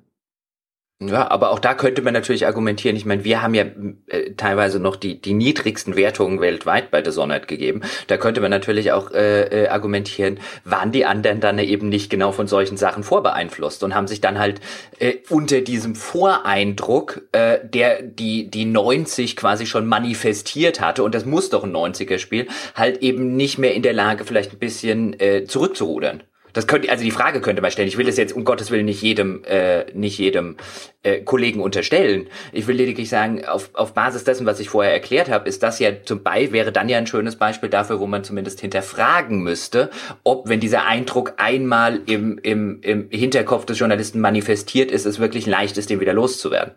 Ja, 1.00 1.30
aber 1.30 1.52
auch 1.52 1.60
da 1.60 1.76
könnte 1.76 2.02
man 2.02 2.14
natürlich 2.14 2.48
argumentieren. 2.48 2.96
Ich 2.96 3.06
meine, 3.06 3.24
wir 3.24 3.44
haben 3.44 3.54
ja 3.54 3.66
äh, 4.08 4.32
teilweise 4.36 4.80
noch 4.80 4.96
die, 4.96 5.22
die 5.22 5.34
niedrigsten 5.34 5.96
Wertungen 5.96 6.42
weltweit 6.42 6.90
bei 6.90 7.04
Dishonored 7.04 7.48
gegeben. 7.48 7.82
Da 8.08 8.18
könnte 8.18 8.42
man 8.42 8.50
natürlich 8.50 8.92
auch 8.92 9.12
äh, 9.12 9.66
äh, 9.66 9.68
argumentieren, 9.68 10.40
waren 10.64 10.92
die 10.92 11.06
anderen 11.06 11.40
dann 11.40 11.60
eben 11.60 11.88
nicht 11.90 12.10
genau 12.10 12.32
von 12.32 12.48
solchen 12.48 12.78
Sachen 12.78 13.04
vorbeeinflusst 13.04 13.84
und 13.84 13.94
haben 13.94 14.08
sich 14.08 14.22
dann 14.22 14.40
halt 14.40 14.60
äh, 14.98 15.18
unter 15.30 15.62
diesem 15.62 15.94
Voreindruck, 15.94 17.22
äh, 17.32 17.60
der 17.64 18.02
die, 18.02 18.50
die 18.50 18.66
90 18.66 19.36
quasi 19.36 19.68
schon 19.68 19.86
manifestiert 19.86 20.82
hatte, 20.82 21.04
und 21.04 21.14
das 21.14 21.26
muss 21.26 21.52
doch 21.52 21.64
ein 21.64 21.76
90er-Spiel, 21.76 22.48
halt 22.74 23.04
eben 23.04 23.36
nicht 23.36 23.60
mehr 23.60 23.76
in 23.76 23.84
der 23.84 23.94
Lage, 23.94 24.26
vielleicht 24.26 24.54
ein 24.54 24.60
bisschen 24.60 25.20
äh, 25.20 25.46
zurückzurudern. 25.46 26.24
Das 26.58 26.66
könnte, 26.66 26.90
also 26.90 27.04
die 27.04 27.12
Frage 27.12 27.40
könnte 27.40 27.62
man 27.62 27.70
stellen. 27.70 27.88
Ich 27.88 28.00
will 28.00 28.08
es 28.08 28.18
jetzt 28.18 28.36
um 28.36 28.44
Gottes 28.44 28.72
Willen 28.72 28.86
nicht 28.86 29.04
jedem, 29.04 29.44
äh, 29.44 29.86
nicht 29.94 30.18
jedem 30.18 30.58
äh, 31.04 31.22
Kollegen 31.22 31.62
unterstellen. 31.62 32.30
Ich 32.52 32.66
will 32.66 32.76
lediglich 32.76 33.10
sagen, 33.10 33.46
auf, 33.46 33.70
auf 33.74 33.94
Basis 33.94 34.24
dessen, 34.24 34.48
was 34.48 34.60
ich 34.60 34.68
vorher 34.68 34.92
erklärt 34.92 35.30
habe, 35.30 35.48
ist 35.48 35.62
das 35.62 35.78
ja 35.78 35.92
zum 36.04 36.24
Beispiel, 36.24 36.54
wäre 36.54 36.72
dann 36.72 36.90
ja 36.90 36.98
ein 36.98 37.06
schönes 37.06 37.36
Beispiel 37.36 37.70
dafür, 37.70 38.00
wo 38.00 38.08
man 38.08 38.24
zumindest 38.24 38.60
hinterfragen 38.60 39.44
müsste, 39.44 39.92
ob, 40.24 40.50
wenn 40.50 40.60
dieser 40.60 40.88
Eindruck 40.88 41.36
einmal 41.38 42.02
im, 42.08 42.40
im, 42.40 42.82
im 42.82 43.08
Hinterkopf 43.12 43.66
des 43.66 43.78
Journalisten 43.78 44.20
manifestiert 44.20 44.90
ist, 44.90 45.06
es 45.06 45.20
wirklich 45.20 45.46
leicht 45.46 45.78
ist, 45.78 45.92
den 45.92 46.00
wieder 46.00 46.14
loszuwerden. 46.14 46.74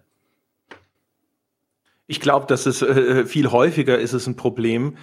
Ich 2.07 2.20
glaube, 2.20 2.45
dass 2.45 2.66
es 2.66 2.83
äh, 2.83 3.24
viel 3.24 3.51
häufiger 3.51 3.99
ist 3.99 4.12
es 4.12 4.26
ein 4.26 4.37
Problem, 4.37 4.99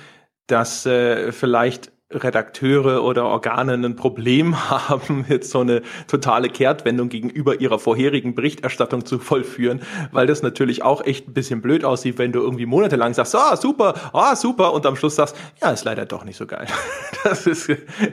dass 0.46 0.86
äh, 0.86 1.32
vielleicht 1.32 1.92
Redakteure 2.10 3.04
oder 3.04 3.26
Organe 3.26 3.74
ein 3.74 3.98
Problem 3.98 4.70
haben, 4.70 5.26
jetzt 5.28 5.52
so 5.52 5.60
eine 5.60 5.82
totale 6.08 6.48
Kehrtwendung 6.48 7.10
gegenüber 7.10 7.60
ihrer 7.60 7.80
vorherigen 7.80 8.34
Berichterstattung 8.34 9.06
zu 9.06 9.20
vollführen, 9.20 9.82
weil 10.14 10.26
das 10.26 10.42
natürlich 10.42 10.84
auch 10.84 11.06
echt 11.06 11.28
ein 11.28 11.34
bisschen 11.34 11.62
blöd 11.62 11.84
aussieht, 11.84 12.18
wenn 12.18 12.32
du 12.32 12.40
irgendwie 12.40 12.66
monatelang 12.66 13.14
sagst, 13.14 13.36
ah, 13.36 13.58
super, 13.58 13.94
ah, 14.14 14.38
super, 14.38 14.74
und 14.74 14.86
am 14.86 14.96
Schluss 14.96 15.16
sagst, 15.16 15.36
ja, 15.62 15.70
ist 15.70 15.84
leider 15.84 16.06
doch 16.06 16.24
nicht 16.24 16.38
so 16.38 16.48
geil. 16.48 16.68
Das 17.24 17.46
ist, 17.46 17.70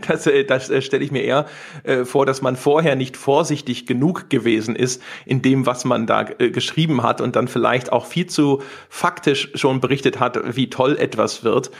das, 0.08 0.24
das 0.24 0.84
stelle 0.84 1.04
ich 1.04 1.12
mir 1.12 1.22
eher 1.22 1.46
äh, 1.84 2.04
vor, 2.04 2.26
dass 2.26 2.42
man 2.42 2.56
vorher 2.56 2.96
nicht 2.96 3.16
vorsichtig 3.16 3.86
genug 3.86 4.28
gewesen 4.28 4.74
ist 4.74 5.00
in 5.24 5.40
dem, 5.40 5.66
was 5.66 5.84
man 5.84 6.06
da 6.06 6.26
äh, 6.38 6.50
geschrieben 6.50 7.02
hat 7.04 7.20
und 7.20 7.36
dann 7.36 7.46
vielleicht 7.46 7.92
auch 7.92 8.06
viel 8.06 8.26
zu 8.26 8.62
faktisch 8.88 9.52
schon 9.54 9.80
berichtet 9.80 10.18
hat, 10.18 10.56
wie 10.56 10.68
toll 10.68 10.96
etwas 10.98 11.44
wird 11.44 11.70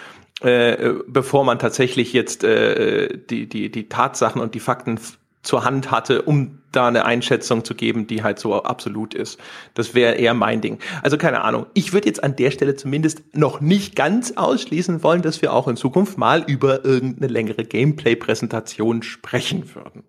äh, 0.41 0.95
bevor 1.07 1.45
man 1.45 1.59
tatsächlich 1.59 2.13
jetzt 2.13 2.45
äh, 2.45 3.17
die, 3.17 3.49
die, 3.49 3.71
die 3.71 3.89
Tatsachen 3.89 4.41
und 4.41 4.55
die 4.55 4.61
Fakten 4.61 4.99
zur 5.45 5.65
Hand 5.65 5.91
hatte, 5.91 6.23
um 6.23 6.59
da 6.73 6.89
eine 6.89 7.05
Einschätzung 7.05 7.65
zu 7.65 7.75
geben, 7.75 8.07
die 8.07 8.23
halt 8.23 8.39
so 8.39 8.63
absolut 8.63 9.15
ist. 9.15 9.39
Das 9.75 9.95
wäre 9.95 10.15
eher 10.15 10.35
mein 10.35 10.61
Ding. 10.61 10.79
Also 11.03 11.19
keine 11.19 11.43
Ahnung. 11.43 11.67
Ich 11.75 11.93
würde 11.93 12.09
jetzt 12.09 12.25
an 12.25 12.35
der 12.35 12.51
Stelle 12.51 12.75
zumindest 12.75 13.23
noch 13.37 13.61
nicht 13.61 13.95
ganz 13.95 14.33
ausschließen 14.37 15.03
wollen, 15.03 15.23
dass 15.23 15.43
wir 15.43 15.53
auch 15.53 15.69
in 15.69 15.77
Zukunft 15.77 16.19
mal 16.19 16.43
über 16.47 16.85
irgendeine 16.85 17.33
längere 17.33 17.65
Gameplay-Präsentation 17.65 19.03
sprechen 19.03 19.75
würden. 19.75 20.03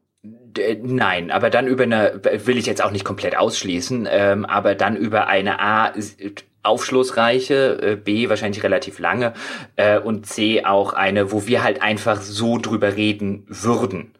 Nein, 0.83 1.31
aber 1.31 1.49
dann 1.49 1.67
über 1.67 1.83
eine, 1.83 2.21
will 2.45 2.57
ich 2.57 2.65
jetzt 2.65 2.81
auch 2.81 2.91
nicht 2.91 3.03
komplett 3.03 3.37
ausschließen, 3.37 4.07
ähm, 4.09 4.45
aber 4.45 4.73
dann 4.73 4.95
über 4.95 5.27
eine 5.27 5.59
A 5.59 5.87
aufschlussreiche, 6.65 7.79
äh, 7.81 7.95
B 7.95 8.29
wahrscheinlich 8.29 8.63
relativ 8.63 8.99
lange 8.99 9.33
äh, 9.75 9.99
und 9.99 10.25
C 10.25 10.63
auch 10.65 10.93
eine, 10.93 11.31
wo 11.31 11.47
wir 11.47 11.63
halt 11.63 11.81
einfach 11.81 12.21
so 12.21 12.57
drüber 12.57 12.95
reden 12.95 13.45
würden. 13.47 14.11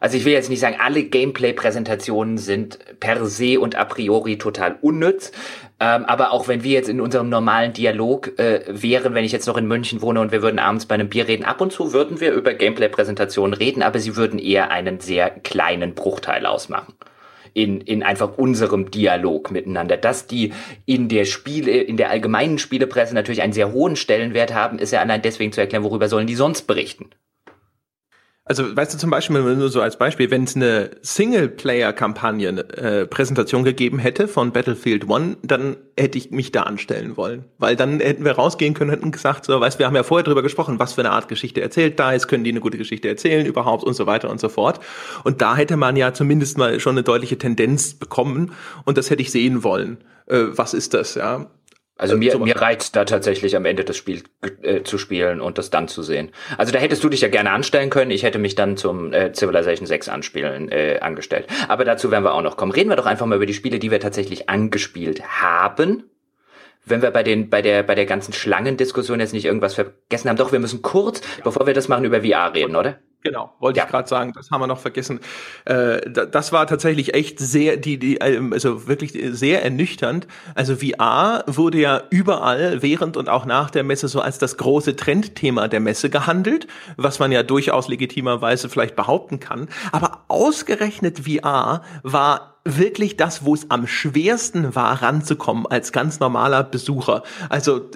Also 0.00 0.16
ich 0.16 0.24
will 0.24 0.32
jetzt 0.32 0.48
nicht 0.48 0.60
sagen, 0.60 0.76
alle 0.78 1.02
Gameplay-Präsentationen 1.02 2.38
sind 2.38 2.78
per 3.00 3.26
se 3.26 3.58
und 3.58 3.74
a 3.76 3.84
priori 3.84 4.38
total 4.38 4.78
unnütz, 4.80 5.32
ähm, 5.80 6.04
aber 6.04 6.32
auch 6.32 6.48
wenn 6.48 6.62
wir 6.62 6.72
jetzt 6.72 6.88
in 6.88 7.00
unserem 7.00 7.28
normalen 7.28 7.72
Dialog 7.72 8.38
äh, 8.38 8.64
wären, 8.68 9.14
wenn 9.14 9.24
ich 9.24 9.32
jetzt 9.32 9.46
noch 9.46 9.56
in 9.56 9.66
München 9.66 10.00
wohne 10.00 10.20
und 10.20 10.32
wir 10.32 10.42
würden 10.42 10.58
abends 10.58 10.86
bei 10.86 10.94
einem 10.94 11.08
Bier 11.08 11.26
reden, 11.26 11.44
ab 11.44 11.60
und 11.60 11.72
zu 11.72 11.92
würden 11.92 12.20
wir 12.20 12.32
über 12.32 12.54
Gameplay-Präsentationen 12.54 13.54
reden, 13.54 13.82
aber 13.82 13.98
sie 13.98 14.16
würden 14.16 14.38
eher 14.38 14.70
einen 14.70 15.00
sehr 15.00 15.30
kleinen 15.30 15.94
Bruchteil 15.94 16.46
ausmachen 16.46 16.94
in, 17.54 17.80
in 17.80 18.02
einfach 18.02 18.38
unserem 18.38 18.90
Dialog 18.90 19.50
miteinander. 19.50 19.96
Dass 19.96 20.26
die 20.26 20.52
in 20.86 21.08
der 21.08 21.24
Spiele, 21.24 21.70
in 21.70 21.96
der 21.96 22.10
allgemeinen 22.10 22.58
Spielepresse 22.58 23.14
natürlich 23.14 23.42
einen 23.42 23.52
sehr 23.52 23.72
hohen 23.72 23.96
Stellenwert 23.96 24.54
haben, 24.54 24.78
ist 24.78 24.92
ja 24.92 25.00
allein 25.00 25.22
deswegen 25.22 25.52
zu 25.52 25.60
erklären, 25.60 25.84
worüber 25.84 26.08
sollen 26.08 26.26
die 26.26 26.34
sonst 26.34 26.62
berichten. 26.66 27.10
Also 28.48 28.74
weißt 28.74 28.94
du 28.94 28.98
zum 28.98 29.10
Beispiel, 29.10 29.42
nur 29.56 29.68
so 29.68 29.82
als 29.82 29.98
Beispiel, 29.98 30.30
wenn 30.30 30.44
es 30.44 30.56
eine 30.56 30.90
Singleplayer-Kampagne, 31.02 32.48
äh, 32.48 33.06
gegeben 33.62 33.98
hätte 33.98 34.26
von 34.26 34.52
Battlefield 34.52 35.06
One, 35.06 35.36
dann 35.42 35.76
hätte 35.98 36.16
ich 36.16 36.30
mich 36.30 36.50
da 36.50 36.62
anstellen 36.62 37.18
wollen. 37.18 37.44
Weil 37.58 37.76
dann 37.76 38.00
hätten 38.00 38.24
wir 38.24 38.32
rausgehen 38.32 38.72
können 38.72 39.00
und 39.00 39.10
gesagt, 39.10 39.44
so, 39.44 39.60
weißt 39.60 39.78
wir 39.78 39.86
haben 39.86 39.96
ja 39.96 40.02
vorher 40.02 40.24
drüber 40.24 40.42
gesprochen, 40.42 40.78
was 40.78 40.94
für 40.94 41.02
eine 41.02 41.10
Art 41.10 41.28
Geschichte 41.28 41.60
erzählt 41.60 42.00
da 42.00 42.12
ist, 42.12 42.26
können 42.26 42.42
die 42.42 42.50
eine 42.50 42.60
gute 42.60 42.78
Geschichte 42.78 43.06
erzählen 43.06 43.44
überhaupt 43.44 43.84
und 43.84 43.92
so 43.92 44.06
weiter 44.06 44.30
und 44.30 44.40
so 44.40 44.48
fort. 44.48 44.80
Und 45.24 45.42
da 45.42 45.54
hätte 45.54 45.76
man 45.76 45.96
ja 45.96 46.14
zumindest 46.14 46.56
mal 46.56 46.80
schon 46.80 46.92
eine 46.92 47.02
deutliche 47.02 47.36
Tendenz 47.36 47.92
bekommen 47.92 48.52
und 48.86 48.96
das 48.96 49.10
hätte 49.10 49.20
ich 49.20 49.30
sehen 49.30 49.62
wollen. 49.62 49.98
Äh, 50.26 50.44
was 50.52 50.72
ist 50.72 50.94
das, 50.94 51.16
ja? 51.16 51.50
Also 51.98 52.16
mir, 52.16 52.32
so 52.32 52.38
mir 52.38 52.56
reizt 52.56 52.94
da 52.94 53.04
tatsächlich 53.04 53.56
am 53.56 53.64
Ende 53.64 53.84
das 53.84 53.96
Spiel 53.96 54.22
äh, 54.62 54.82
zu 54.84 54.98
spielen 54.98 55.40
und 55.40 55.58
das 55.58 55.70
dann 55.70 55.88
zu 55.88 56.02
sehen. 56.02 56.30
Also 56.56 56.72
da 56.72 56.78
hättest 56.78 57.02
du 57.02 57.08
dich 57.08 57.20
ja 57.20 57.28
gerne 57.28 57.50
anstellen 57.50 57.90
können. 57.90 58.12
Ich 58.12 58.22
hätte 58.22 58.38
mich 58.38 58.54
dann 58.54 58.76
zum 58.76 59.12
äh, 59.12 59.32
Civilization 59.34 59.86
6 59.86 60.08
anspielen 60.08 60.70
äh, 60.70 61.00
angestellt. 61.00 61.48
Aber 61.66 61.84
dazu 61.84 62.12
werden 62.12 62.22
wir 62.22 62.34
auch 62.34 62.42
noch 62.42 62.56
kommen. 62.56 62.70
Reden 62.70 62.88
wir 62.88 62.96
doch 62.96 63.06
einfach 63.06 63.26
mal 63.26 63.34
über 63.34 63.46
die 63.46 63.54
Spiele, 63.54 63.80
die 63.80 63.90
wir 63.90 63.98
tatsächlich 63.98 64.48
angespielt 64.48 65.22
haben. 65.42 66.04
Wenn 66.84 67.02
wir 67.02 67.10
bei 67.10 67.24
den 67.24 67.50
bei 67.50 67.62
der 67.62 67.82
bei 67.82 67.96
der 67.96 68.06
ganzen 68.06 68.32
Schlangendiskussion 68.32 69.18
jetzt 69.18 69.34
nicht 69.34 69.44
irgendwas 69.44 69.74
vergessen 69.74 70.28
haben, 70.28 70.36
doch 70.36 70.52
wir 70.52 70.60
müssen 70.60 70.82
kurz, 70.82 71.20
bevor 71.42 71.66
wir 71.66 71.74
das 71.74 71.88
machen, 71.88 72.04
über 72.04 72.22
VR 72.22 72.54
reden, 72.54 72.76
oder? 72.76 72.98
Genau, 73.22 73.52
wollte 73.58 73.78
ja. 73.78 73.84
ich 73.84 73.90
gerade 73.90 74.08
sagen, 74.08 74.32
das 74.32 74.52
haben 74.52 74.60
wir 74.60 74.68
noch 74.68 74.78
vergessen. 74.78 75.18
Äh, 75.64 76.00
das 76.08 76.52
war 76.52 76.68
tatsächlich 76.68 77.14
echt 77.14 77.40
sehr, 77.40 77.76
die, 77.76 77.98
die, 77.98 78.18
ähm, 78.18 78.52
also 78.52 78.86
wirklich 78.86 79.18
sehr 79.30 79.64
ernüchternd. 79.64 80.28
Also 80.54 80.76
VR 80.76 81.42
wurde 81.48 81.78
ja 81.78 82.02
überall 82.10 82.80
während 82.80 83.16
und 83.16 83.28
auch 83.28 83.44
nach 83.44 83.70
der 83.70 83.82
Messe 83.82 84.06
so 84.06 84.20
als 84.20 84.38
das 84.38 84.56
große 84.56 84.94
Trendthema 84.94 85.66
der 85.66 85.80
Messe 85.80 86.10
gehandelt, 86.10 86.68
was 86.96 87.18
man 87.18 87.32
ja 87.32 87.42
durchaus 87.42 87.88
legitimerweise 87.88 88.68
vielleicht 88.68 88.94
behaupten 88.94 89.40
kann. 89.40 89.68
Aber 89.90 90.20
ausgerechnet 90.28 91.18
VR 91.26 91.82
war 92.04 92.57
wirklich 92.76 93.16
das, 93.16 93.44
wo 93.44 93.54
es 93.54 93.70
am 93.70 93.86
schwersten 93.86 94.74
war, 94.74 95.02
ranzukommen 95.02 95.66
als 95.66 95.92
ganz 95.92 96.20
normaler 96.20 96.62
Besucher. 96.64 97.22
Also 97.48 97.90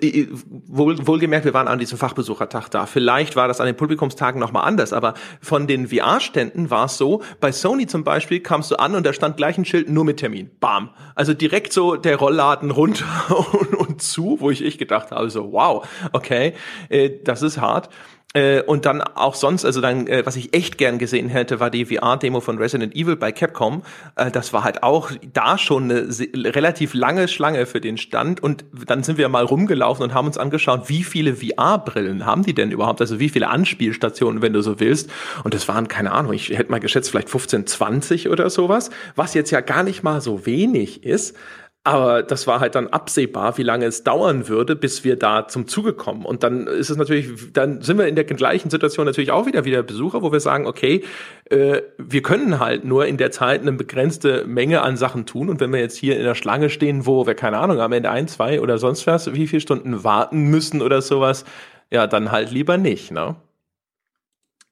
wohl, 0.66 1.07
wohlgemerkt, 1.07 1.45
wir 1.45 1.55
waren 1.55 1.68
an 1.68 1.79
diesem 1.79 1.99
Fachbesuchertag 1.99 2.68
da. 2.70 2.87
Vielleicht 2.87 3.37
war 3.37 3.49
das 3.49 3.61
an 3.61 3.66
den 3.66 3.77
Publikumstagen 3.77 4.41
nochmal 4.41 4.66
anders, 4.66 4.93
aber 4.93 5.14
von 5.41 5.66
den 5.66 5.89
VR-Ständen 5.89 6.70
war 6.70 6.87
es 6.87 6.97
so, 6.97 7.23
bei 7.41 7.53
Sony 7.53 7.87
zum 7.87 8.05
Beispiel 8.05 8.41
kamst 8.41 8.70
du 8.70 8.77
an 8.77 8.95
und 8.95 9.05
da 9.05 9.12
stand 9.12 9.37
gleich 9.37 9.59
ein 9.59 9.64
Schild 9.64 9.89
nur 9.89 10.05
mit 10.05 10.18
Termin. 10.18 10.51
Bam. 10.61 10.91
Also 11.14 11.35
direkt 11.35 11.73
so 11.73 11.97
der 11.97 12.16
Rollladen 12.16 12.70
runter 12.70 13.07
und, 13.53 13.75
und 13.75 14.03
zu, 14.03 14.39
wo 14.41 14.51
ich 14.51 14.62
ich 14.62 14.79
gedacht 14.79 15.11
habe, 15.11 15.29
so 15.31 15.53
wow, 15.53 15.87
okay, 16.12 16.55
äh, 16.89 17.11
das 17.23 17.43
ist 17.43 17.61
hart. 17.61 17.89
Äh, 18.35 18.62
und 18.62 18.87
dann 18.87 19.03
auch 19.03 19.35
sonst, 19.35 19.64
also 19.64 19.80
dann, 19.80 20.07
äh, 20.07 20.24
was 20.24 20.37
ich 20.37 20.55
echt 20.55 20.78
gern 20.78 20.99
gesehen 20.99 21.28
hätte, 21.28 21.61
war 21.61 21.70
die 21.70 21.85
VR-Demo 21.85 22.41
von 22.41 22.59
Resident 22.59 22.95
Evil 22.95 23.16
bei 23.16 23.33
Capcom. 23.33 23.83
Äh, 24.16 24.30
das 24.30 24.53
war 24.53 24.64
halt 24.64 24.83
auch 24.83 25.11
da 25.33 25.59
schon 25.59 25.91
eine 25.91 26.55
relativ 26.55 26.95
lange 26.95 27.28
Schlange 27.28 27.66
für 27.66 27.80
den 27.80 27.99
Stand. 27.99 28.43
Und 28.43 28.64
dann 28.87 29.03
sind 29.03 29.18
wir 29.18 29.28
mal 29.28 29.45
rumgelaufen 29.45 30.03
und 30.03 30.14
haben 30.14 30.26
uns 30.26 30.39
angeschaut, 30.39 30.89
wie 30.89 31.05
viele 31.05 31.37
VR-Brillen 31.37 32.24
haben 32.24 32.43
die 32.43 32.55
denn 32.55 32.70
überhaupt? 32.70 33.01
Also 33.01 33.20
wie 33.20 33.28
viele 33.28 33.49
Anspielstationen, 33.49 34.41
wenn 34.41 34.53
du 34.53 34.62
so 34.62 34.80
willst. 34.80 35.11
Und 35.45 35.53
das 35.55 35.68
waren, 35.68 35.89
keine 35.89 36.12
Ahnung, 36.12 36.33
ich 36.33 36.51
hätte 36.51 36.70
mal 36.70 36.80
geschätzt, 36.80 37.11
vielleicht 37.11 37.28
15, 37.28 37.66
20 37.66 38.28
oder 38.30 38.49
sowas, 38.49 38.91
was 39.14 39.35
jetzt 39.35 39.51
ja 39.51 39.61
gar 39.61 39.83
nicht 39.83 40.03
mal 40.03 40.20
so 40.20 40.47
wenig 40.47 41.05
ist. 41.05 41.37
Aber 41.85 42.22
das 42.22 42.47
war 42.47 42.61
halt 42.61 42.76
dann 42.76 42.87
absehbar, 42.89 43.59
wie 43.59 43.64
lange 43.64 43.87
es 43.87 44.05
dauern 44.05 44.47
würde, 44.47 44.76
bis 44.76 45.03
wir 45.03 45.16
da 45.16 45.49
zum 45.49 45.66
Zuge 45.66 45.95
kommen. 45.95 46.24
Und 46.24 46.45
dann 46.45 46.68
ist 46.68 46.91
es 46.91 46.97
natürlich, 46.97 47.53
dann 47.53 47.83
sind 47.83 47.99
wir 47.99 48.07
in 48.07 48.14
der 48.14 48.22
gleichen 48.22 48.70
Situation 48.70 49.05
natürlich 49.05 49.33
auch 49.33 49.47
wieder 49.47 49.64
wieder 49.64 49.83
Besucher, 49.83 50.22
wo 50.22 50.30
wir 50.30 50.39
sagen, 50.39 50.68
okay, 50.68 51.03
äh, 51.47 51.83
wir 51.99 52.22
können 52.22 52.61
halt 52.61 52.85
nur 52.85 53.07
in 53.07 53.16
der 53.16 53.33
Zeit 53.33 53.62
eine 53.62 53.72
begrenzte 53.72 54.45
Menge 54.47 54.83
an 54.83 54.97
Sachen 54.97 55.26
tun. 55.26 55.49
Und 55.49 55.59
wenn 55.59 55.72
wir 55.72 55.80
jetzt 55.80 55.97
hier 55.97 56.16
in 56.16 56.22
der 56.22 56.37
Schlange 56.37 56.70
stehen, 56.70 57.05
wo 57.05 57.26
wir, 57.26 57.35
keine 57.35 57.59
Ahnung, 57.59 57.80
am 57.80 57.91
Ende 57.91 58.11
ein, 58.11 58.28
zwei 58.28 58.61
oder 58.61 58.78
sonst 58.78 59.09
was, 59.09 59.35
wie 59.35 59.49
viele 59.49 59.61
Stunden 59.61 60.05
warten 60.05 60.51
müssen 60.51 60.83
oder 60.83 61.03
sowas, 61.03 61.45
ja, 61.91 62.07
dann 62.07 62.30
halt 62.30 62.53
lieber 62.53 62.78
nicht, 62.78 63.11
ne? 63.11 63.35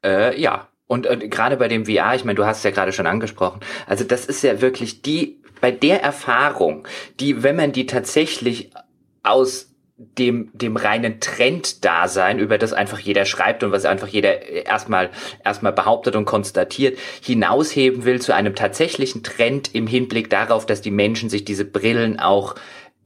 Äh, 0.04 0.40
ja, 0.40 0.68
und, 0.86 1.08
und 1.08 1.28
gerade 1.28 1.56
bei 1.56 1.66
dem 1.66 1.86
VR, 1.86 2.14
ich 2.14 2.24
meine, 2.24 2.36
du 2.36 2.46
hast 2.46 2.58
es 2.58 2.62
ja 2.64 2.70
gerade 2.70 2.92
schon 2.92 3.06
angesprochen, 3.06 3.61
also 3.86 4.04
das 4.04 4.26
ist 4.26 4.42
ja 4.42 4.61
wirklich 4.61 5.02
die 5.02 5.39
bei 5.61 5.70
der 5.70 6.02
Erfahrung, 6.02 6.86
die, 7.18 7.42
wenn 7.42 7.56
man 7.56 7.72
die 7.72 7.86
tatsächlich 7.86 8.70
aus 9.22 9.70
dem, 10.16 10.50
dem 10.54 10.76
reinen 10.76 11.20
Trend-Dasein, 11.20 12.38
über 12.38 12.56
das 12.56 12.72
einfach 12.72 12.98
jeder 12.98 13.26
schreibt 13.26 13.62
und 13.62 13.70
was 13.70 13.84
einfach 13.84 14.08
jeder 14.08 14.40
erstmal, 14.40 15.11
erstmal 15.44 15.72
behauptet 15.72 16.16
und 16.16 16.24
konstatiert, 16.24 16.98
hinausheben 17.22 18.04
will 18.04 18.20
zu 18.20 18.34
einem 18.34 18.54
tatsächlichen 18.54 19.22
Trend 19.22 19.74
im 19.74 19.86
Hinblick 19.86 20.30
darauf, 20.30 20.64
dass 20.64 20.80
die 20.80 20.90
Menschen 20.90 21.28
sich 21.28 21.44
diese 21.44 21.66
Brillen 21.66 22.18
auch 22.18 22.54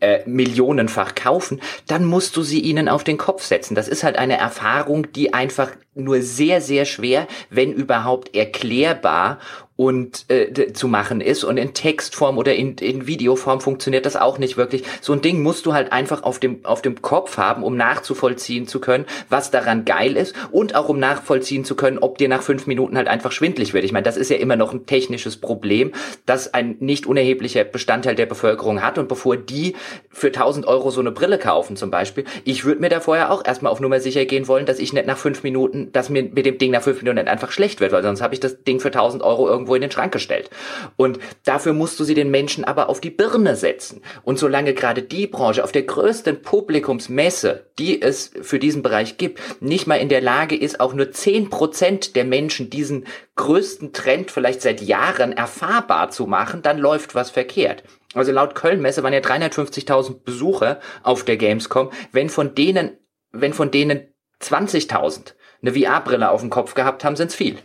äh, 0.00 0.20
millionenfach 0.26 1.16
kaufen, 1.16 1.60
dann 1.88 2.04
musst 2.04 2.36
du 2.36 2.42
sie 2.42 2.60
ihnen 2.60 2.88
auf 2.88 3.02
den 3.02 3.18
Kopf 3.18 3.42
setzen. 3.42 3.74
Das 3.74 3.88
ist 3.88 4.04
halt 4.04 4.16
eine 4.16 4.36
Erfahrung, 4.38 5.10
die 5.12 5.34
einfach 5.34 5.70
nur 5.94 6.22
sehr, 6.22 6.60
sehr 6.60 6.84
schwer, 6.84 7.26
wenn 7.50 7.72
überhaupt 7.72 8.34
erklärbar 8.34 9.38
und 9.76 10.30
äh, 10.30 10.72
zu 10.72 10.86
machen 10.86 11.20
ist 11.20 11.42
und 11.42 11.56
in 11.56 11.74
Textform 11.74 12.38
oder 12.38 12.54
in, 12.54 12.76
in 12.76 13.08
Videoform 13.08 13.60
funktioniert 13.60 14.06
das 14.06 14.14
auch 14.14 14.38
nicht 14.38 14.56
wirklich. 14.56 14.84
So 15.00 15.12
ein 15.12 15.20
Ding 15.20 15.42
musst 15.42 15.66
du 15.66 15.72
halt 15.74 15.90
einfach 15.92 16.22
auf 16.22 16.38
dem 16.38 16.64
auf 16.64 16.80
dem 16.80 17.02
Kopf 17.02 17.38
haben, 17.38 17.64
um 17.64 17.76
nachzuvollziehen 17.76 18.68
zu 18.68 18.78
können, 18.78 19.04
was 19.28 19.50
daran 19.50 19.84
geil 19.84 20.16
ist 20.16 20.36
und 20.52 20.76
auch 20.76 20.88
um 20.88 21.00
nachvollziehen 21.00 21.64
zu 21.64 21.74
können, 21.74 21.98
ob 21.98 22.18
dir 22.18 22.28
nach 22.28 22.42
fünf 22.42 22.68
Minuten 22.68 22.96
halt 22.96 23.08
einfach 23.08 23.32
schwindlig 23.32 23.74
wird. 23.74 23.84
Ich 23.84 23.92
meine, 23.92 24.04
das 24.04 24.16
ist 24.16 24.30
ja 24.30 24.36
immer 24.36 24.54
noch 24.54 24.72
ein 24.72 24.86
technisches 24.86 25.38
Problem, 25.38 25.90
das 26.24 26.54
ein 26.54 26.76
nicht 26.78 27.06
unerheblicher 27.06 27.64
Bestandteil 27.64 28.14
der 28.14 28.26
Bevölkerung 28.26 28.80
hat 28.80 28.98
und 28.98 29.08
bevor 29.08 29.36
die 29.36 29.74
für 30.08 30.28
1000 30.28 30.66
Euro 30.66 30.92
so 30.92 31.00
eine 31.00 31.10
Brille 31.10 31.38
kaufen 31.38 31.76
zum 31.76 31.90
Beispiel, 31.90 32.24
ich 32.44 32.64
würde 32.64 32.80
mir 32.80 32.90
da 32.90 33.00
vorher 33.00 33.32
auch 33.32 33.44
erstmal 33.44 33.72
auf 33.72 33.80
Nummer 33.80 33.98
sicher 33.98 34.24
gehen 34.24 34.46
wollen, 34.46 34.66
dass 34.66 34.78
ich 34.78 34.92
nicht 34.92 35.06
nach 35.06 35.18
fünf 35.18 35.42
Minuten, 35.42 35.83
dass 35.92 36.08
mir 36.08 36.22
mit 36.22 36.46
dem 36.46 36.58
Ding 36.58 36.70
nach 36.70 36.82
fünf 36.82 37.02
Minuten 37.02 37.28
einfach 37.28 37.52
schlecht 37.52 37.80
wird, 37.80 37.92
weil 37.92 38.02
sonst 38.02 38.20
habe 38.22 38.34
ich 38.34 38.40
das 38.40 38.62
Ding 38.64 38.80
für 38.80 38.88
1000 38.88 39.22
Euro 39.22 39.48
irgendwo 39.48 39.74
in 39.74 39.80
den 39.80 39.90
Schrank 39.90 40.12
gestellt. 40.12 40.50
Und 40.96 41.18
dafür 41.44 41.72
musst 41.72 41.98
du 42.00 42.04
sie 42.04 42.14
den 42.14 42.30
Menschen 42.30 42.64
aber 42.64 42.88
auf 42.88 43.00
die 43.00 43.10
Birne 43.10 43.56
setzen. 43.56 44.02
Und 44.22 44.38
solange 44.38 44.74
gerade 44.74 45.02
die 45.02 45.26
Branche 45.26 45.64
auf 45.64 45.72
der 45.72 45.82
größten 45.82 46.42
Publikumsmesse, 46.42 47.70
die 47.78 48.00
es 48.00 48.32
für 48.42 48.58
diesen 48.58 48.82
Bereich 48.82 49.16
gibt, 49.16 49.40
nicht 49.60 49.86
mal 49.86 49.96
in 49.96 50.08
der 50.08 50.20
Lage 50.20 50.56
ist, 50.56 50.80
auch 50.80 50.94
nur 50.94 51.12
zehn 51.12 51.50
Prozent 51.50 52.16
der 52.16 52.24
Menschen 52.24 52.70
diesen 52.70 53.06
größten 53.36 53.92
Trend 53.92 54.30
vielleicht 54.30 54.62
seit 54.62 54.80
Jahren 54.80 55.32
erfahrbar 55.32 56.10
zu 56.10 56.26
machen, 56.26 56.62
dann 56.62 56.78
läuft 56.78 57.14
was 57.14 57.30
verkehrt. 57.30 57.82
Also 58.14 58.32
laut 58.32 58.54
Köln-Messe 58.54 59.02
waren 59.02 59.12
ja 59.12 59.20
350.000 59.20 60.22
Besucher 60.24 60.80
auf 61.02 61.24
der 61.24 61.36
Gamescom. 61.36 61.90
Wenn 62.12 62.28
von 62.28 62.54
denen, 62.54 62.96
wenn 63.32 63.52
von 63.52 63.70
denen 63.70 64.08
20.000 64.40 65.34
eine 65.66 65.78
VR-Brille 65.78 66.30
auf 66.30 66.40
dem 66.40 66.50
Kopf 66.50 66.74
gehabt 66.74 67.04
haben, 67.04 67.16
sind's 67.16 67.34
viel. 67.34 67.58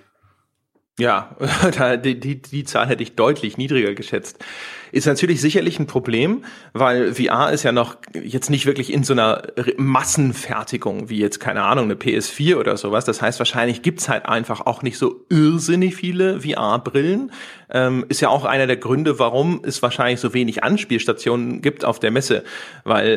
Ja, 1.00 1.36
die, 1.98 2.20
die, 2.20 2.42
die 2.42 2.64
Zahl 2.64 2.88
hätte 2.88 3.04
ich 3.04 3.16
deutlich 3.16 3.58
niedriger 3.58 3.94
geschätzt 3.94 4.44
ist 4.92 5.08
natürlich 5.08 5.42
sicherlich 5.42 5.80
ein 5.80 5.88
Problem, 5.88 6.44
weil 6.74 7.14
VR 7.14 7.52
ist 7.52 7.64
ja 7.64 7.72
noch 7.72 7.98
jetzt 8.14 8.50
nicht 8.50 8.66
wirklich 8.66 8.92
in 8.92 9.04
so 9.04 9.14
einer 9.14 9.44
Massenfertigung 9.78 11.10
wie 11.10 11.20
jetzt, 11.20 11.40
keine 11.40 11.64
Ahnung, 11.64 11.86
eine 11.86 11.96
PS4 11.96 12.58
oder 12.58 12.78
sowas. 12.78 13.06
Das 13.06 13.22
heißt, 13.22 13.40
wahrscheinlich 13.40 13.82
gibt's 13.82 14.10
halt 14.10 14.26
einfach 14.26 14.62
auch 14.66 14.82
nicht 14.82 14.98
so 14.98 15.26
irrsinnig 15.30 15.96
viele 15.96 16.42
VR-Brillen. 16.42 17.32
Ähm, 17.72 18.06
ist 18.10 18.20
ja 18.20 18.30
auch 18.30 18.46
einer 18.46 18.66
der 18.66 18.78
Gründe, 18.78 19.20
warum 19.20 19.62
es 19.64 19.82
wahrscheinlich 19.84 20.20
so 20.20 20.34
wenig 20.34 20.64
Anspielstationen 20.64 21.62
gibt 21.62 21.86
auf 21.86 22.00
der 22.00 22.10
Messe. 22.10 22.44
Weil 22.84 23.08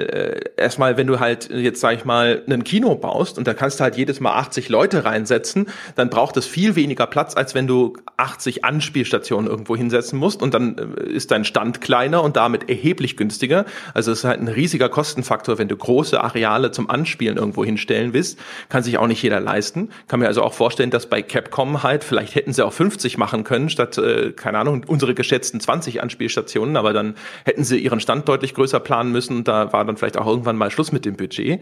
äh, 0.56 0.60
erstmal, 0.60 0.98
wenn 0.98 1.06
du 1.06 1.20
halt 1.20 1.48
jetzt, 1.50 1.80
sag 1.80 1.96
ich 1.96 2.04
mal, 2.04 2.42
ein 2.48 2.62
Kino 2.64 2.94
baust 2.94 3.38
und 3.38 3.46
da 3.46 3.54
kannst 3.54 3.80
du 3.80 3.84
halt 3.84 3.96
jedes 3.96 4.20
Mal 4.20 4.32
80 4.34 4.68
Leute 4.68 5.06
reinsetzen, 5.06 5.68
dann 5.94 6.10
braucht 6.10 6.36
es 6.36 6.46
viel 6.46 6.76
weniger 6.76 7.06
Platz, 7.06 7.34
als 7.34 7.54
wenn 7.54 7.66
du 7.66 7.94
80 8.18 8.64
Anspielstationen 8.64 9.50
irgendwo 9.50 9.74
hinsetzen 9.74 10.18
musst 10.18 10.42
und 10.42 10.52
dann 10.52 10.76
äh, 10.78 11.10
ist 11.10 11.30
dein 11.30 11.44
Stand 11.44 11.61
Stand 11.62 11.80
kleiner 11.80 12.24
und 12.24 12.36
damit 12.36 12.68
erheblich 12.68 13.16
günstiger. 13.16 13.64
Also 13.94 14.10
es 14.10 14.18
ist 14.18 14.24
halt 14.24 14.40
ein 14.40 14.48
riesiger 14.48 14.88
Kostenfaktor, 14.88 15.58
wenn 15.58 15.68
du 15.68 15.76
große 15.76 16.20
Areale 16.20 16.72
zum 16.72 16.90
Anspielen 16.90 17.36
irgendwo 17.36 17.64
hinstellen 17.64 18.12
willst. 18.12 18.40
Kann 18.68 18.82
sich 18.82 18.98
auch 18.98 19.06
nicht 19.06 19.22
jeder 19.22 19.38
leisten. 19.38 19.90
Kann 20.08 20.18
mir 20.18 20.26
also 20.26 20.42
auch 20.42 20.54
vorstellen, 20.54 20.90
dass 20.90 21.06
bei 21.06 21.22
Capcom 21.22 21.84
halt, 21.84 22.02
vielleicht 22.02 22.34
hätten 22.34 22.52
sie 22.52 22.66
auch 22.66 22.72
50 22.72 23.16
machen 23.16 23.44
können, 23.44 23.68
statt, 23.68 23.96
äh, 23.96 24.32
keine 24.32 24.58
Ahnung, 24.58 24.84
unsere 24.88 25.14
geschätzten 25.14 25.60
20 25.60 26.02
Anspielstationen, 26.02 26.76
aber 26.76 26.92
dann 26.92 27.14
hätten 27.44 27.62
sie 27.62 27.78
ihren 27.78 28.00
Stand 28.00 28.28
deutlich 28.28 28.54
größer 28.54 28.80
planen 28.80 29.12
müssen. 29.12 29.44
Da 29.44 29.72
war 29.72 29.84
dann 29.84 29.96
vielleicht 29.96 30.18
auch 30.18 30.26
irgendwann 30.26 30.56
mal 30.56 30.72
Schluss 30.72 30.90
mit 30.90 31.04
dem 31.04 31.16
Budget. 31.16 31.60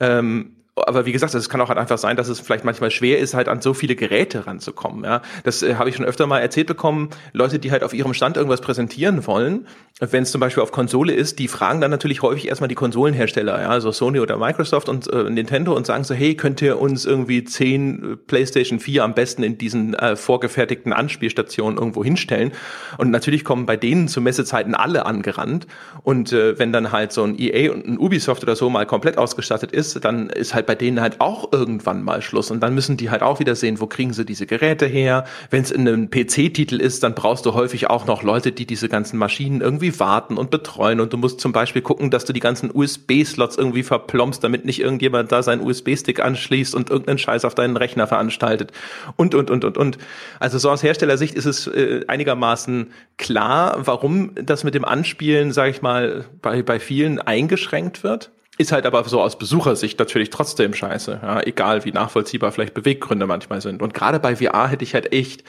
Ähm, 0.00 0.52
aber 0.74 1.04
wie 1.04 1.12
gesagt, 1.12 1.34
es 1.34 1.48
kann 1.50 1.60
auch 1.60 1.68
halt 1.68 1.78
einfach 1.78 1.98
sein, 1.98 2.16
dass 2.16 2.28
es 2.28 2.40
vielleicht 2.40 2.64
manchmal 2.64 2.90
schwer 2.90 3.18
ist, 3.18 3.34
halt 3.34 3.48
an 3.48 3.60
so 3.60 3.74
viele 3.74 3.94
Geräte 3.94 4.46
ranzukommen. 4.46 5.04
Ja, 5.04 5.20
das 5.44 5.62
äh, 5.62 5.74
habe 5.74 5.90
ich 5.90 5.96
schon 5.96 6.06
öfter 6.06 6.26
mal 6.26 6.38
erzählt 6.38 6.66
bekommen. 6.66 7.10
Leute, 7.32 7.58
die 7.58 7.70
halt 7.70 7.82
auf 7.82 7.92
ihrem 7.92 8.14
Stand 8.14 8.38
irgendwas 8.38 8.62
präsentieren 8.62 9.26
wollen, 9.26 9.66
wenn 10.00 10.22
es 10.22 10.32
zum 10.32 10.40
Beispiel 10.40 10.62
auf 10.62 10.72
Konsole 10.72 11.12
ist, 11.12 11.38
die 11.38 11.46
fragen 11.46 11.80
dann 11.80 11.90
natürlich 11.90 12.22
häufig 12.22 12.48
erstmal 12.48 12.68
die 12.68 12.74
Konsolenhersteller, 12.74 13.60
ja, 13.60 13.68
also 13.68 13.92
Sony 13.92 14.20
oder 14.20 14.38
Microsoft 14.38 14.88
und 14.88 15.12
äh, 15.12 15.30
Nintendo 15.30 15.76
und 15.76 15.86
sagen 15.86 16.04
so, 16.04 16.14
hey, 16.14 16.34
könnt 16.34 16.62
ihr 16.62 16.80
uns 16.80 17.04
irgendwie 17.04 17.44
zehn 17.44 18.18
PlayStation 18.26 18.80
4 18.80 19.04
am 19.04 19.14
besten 19.14 19.42
in 19.42 19.58
diesen 19.58 19.94
äh, 19.94 20.16
vorgefertigten 20.16 20.92
Anspielstationen 20.92 21.78
irgendwo 21.78 22.02
hinstellen? 22.02 22.52
Und 22.96 23.10
natürlich 23.10 23.44
kommen 23.44 23.66
bei 23.66 23.76
denen 23.76 24.08
zu 24.08 24.20
Messezeiten 24.20 24.74
alle 24.74 25.04
angerannt. 25.04 25.66
Und 26.02 26.32
äh, 26.32 26.58
wenn 26.58 26.72
dann 26.72 26.90
halt 26.90 27.12
so 27.12 27.22
ein 27.22 27.38
EA 27.38 27.72
und 27.72 27.86
ein 27.86 27.98
Ubisoft 27.98 28.42
oder 28.42 28.56
so 28.56 28.70
mal 28.70 28.86
komplett 28.86 29.18
ausgestattet 29.18 29.70
ist, 29.70 30.04
dann 30.04 30.30
ist 30.30 30.54
halt 30.54 30.61
halt 30.62 30.66
bei 30.66 30.74
denen 30.74 31.00
halt 31.00 31.20
auch 31.20 31.52
irgendwann 31.52 32.02
mal 32.02 32.22
Schluss. 32.22 32.50
Und 32.50 32.60
dann 32.60 32.74
müssen 32.74 32.96
die 32.96 33.10
halt 33.10 33.22
auch 33.22 33.40
wieder 33.40 33.54
sehen, 33.54 33.80
wo 33.80 33.86
kriegen 33.86 34.12
sie 34.12 34.24
diese 34.24 34.46
Geräte 34.46 34.86
her. 34.86 35.24
Wenn 35.50 35.62
es 35.62 35.70
in 35.70 35.86
einem 35.86 36.10
PC-Titel 36.10 36.80
ist, 36.80 37.02
dann 37.02 37.14
brauchst 37.14 37.46
du 37.46 37.54
häufig 37.54 37.90
auch 37.90 38.06
noch 38.06 38.22
Leute, 38.22 38.52
die 38.52 38.66
diese 38.66 38.88
ganzen 38.88 39.18
Maschinen 39.18 39.60
irgendwie 39.60 39.98
warten 39.98 40.36
und 40.36 40.50
betreuen. 40.50 41.00
Und 41.00 41.12
du 41.12 41.16
musst 41.16 41.40
zum 41.40 41.52
Beispiel 41.52 41.82
gucken, 41.82 42.10
dass 42.10 42.24
du 42.24 42.32
die 42.32 42.40
ganzen 42.40 42.70
USB-Slots 42.72 43.56
irgendwie 43.56 43.82
verplombst, 43.82 44.42
damit 44.44 44.64
nicht 44.64 44.80
irgendjemand 44.80 45.32
da 45.32 45.42
seinen 45.42 45.62
USB-Stick 45.62 46.20
anschließt 46.20 46.74
und 46.74 46.90
irgendeinen 46.90 47.18
Scheiß 47.18 47.44
auf 47.44 47.54
deinen 47.54 47.76
Rechner 47.76 48.06
veranstaltet. 48.06 48.72
Und, 49.16 49.34
und, 49.34 49.50
und, 49.50 49.64
und, 49.64 49.76
und. 49.76 49.98
Also 50.38 50.58
so 50.58 50.70
aus 50.70 50.82
Herstellersicht 50.82 51.34
ist 51.34 51.46
es 51.46 51.66
äh, 51.66 52.04
einigermaßen 52.06 52.90
klar, 53.18 53.78
warum 53.84 54.32
das 54.34 54.64
mit 54.64 54.74
dem 54.74 54.84
Anspielen, 54.84 55.52
sage 55.52 55.70
ich 55.70 55.82
mal, 55.82 56.24
bei, 56.40 56.62
bei 56.62 56.78
vielen 56.78 57.18
eingeschränkt 57.18 58.04
wird. 58.04 58.30
Ist 58.58 58.72
halt 58.72 58.84
aber 58.84 59.02
so 59.04 59.20
aus 59.20 59.38
Besuchersicht 59.38 59.98
natürlich 59.98 60.30
trotzdem 60.30 60.74
scheiße. 60.74 61.20
Ja, 61.22 61.42
egal 61.42 61.84
wie 61.84 61.92
nachvollziehbar 61.92 62.52
vielleicht 62.52 62.74
Beweggründe 62.74 63.26
manchmal 63.26 63.60
sind. 63.60 63.80
Und 63.80 63.94
gerade 63.94 64.20
bei 64.20 64.36
VR 64.36 64.68
hätte 64.68 64.84
ich 64.84 64.94
halt 64.94 65.12
echt 65.12 65.44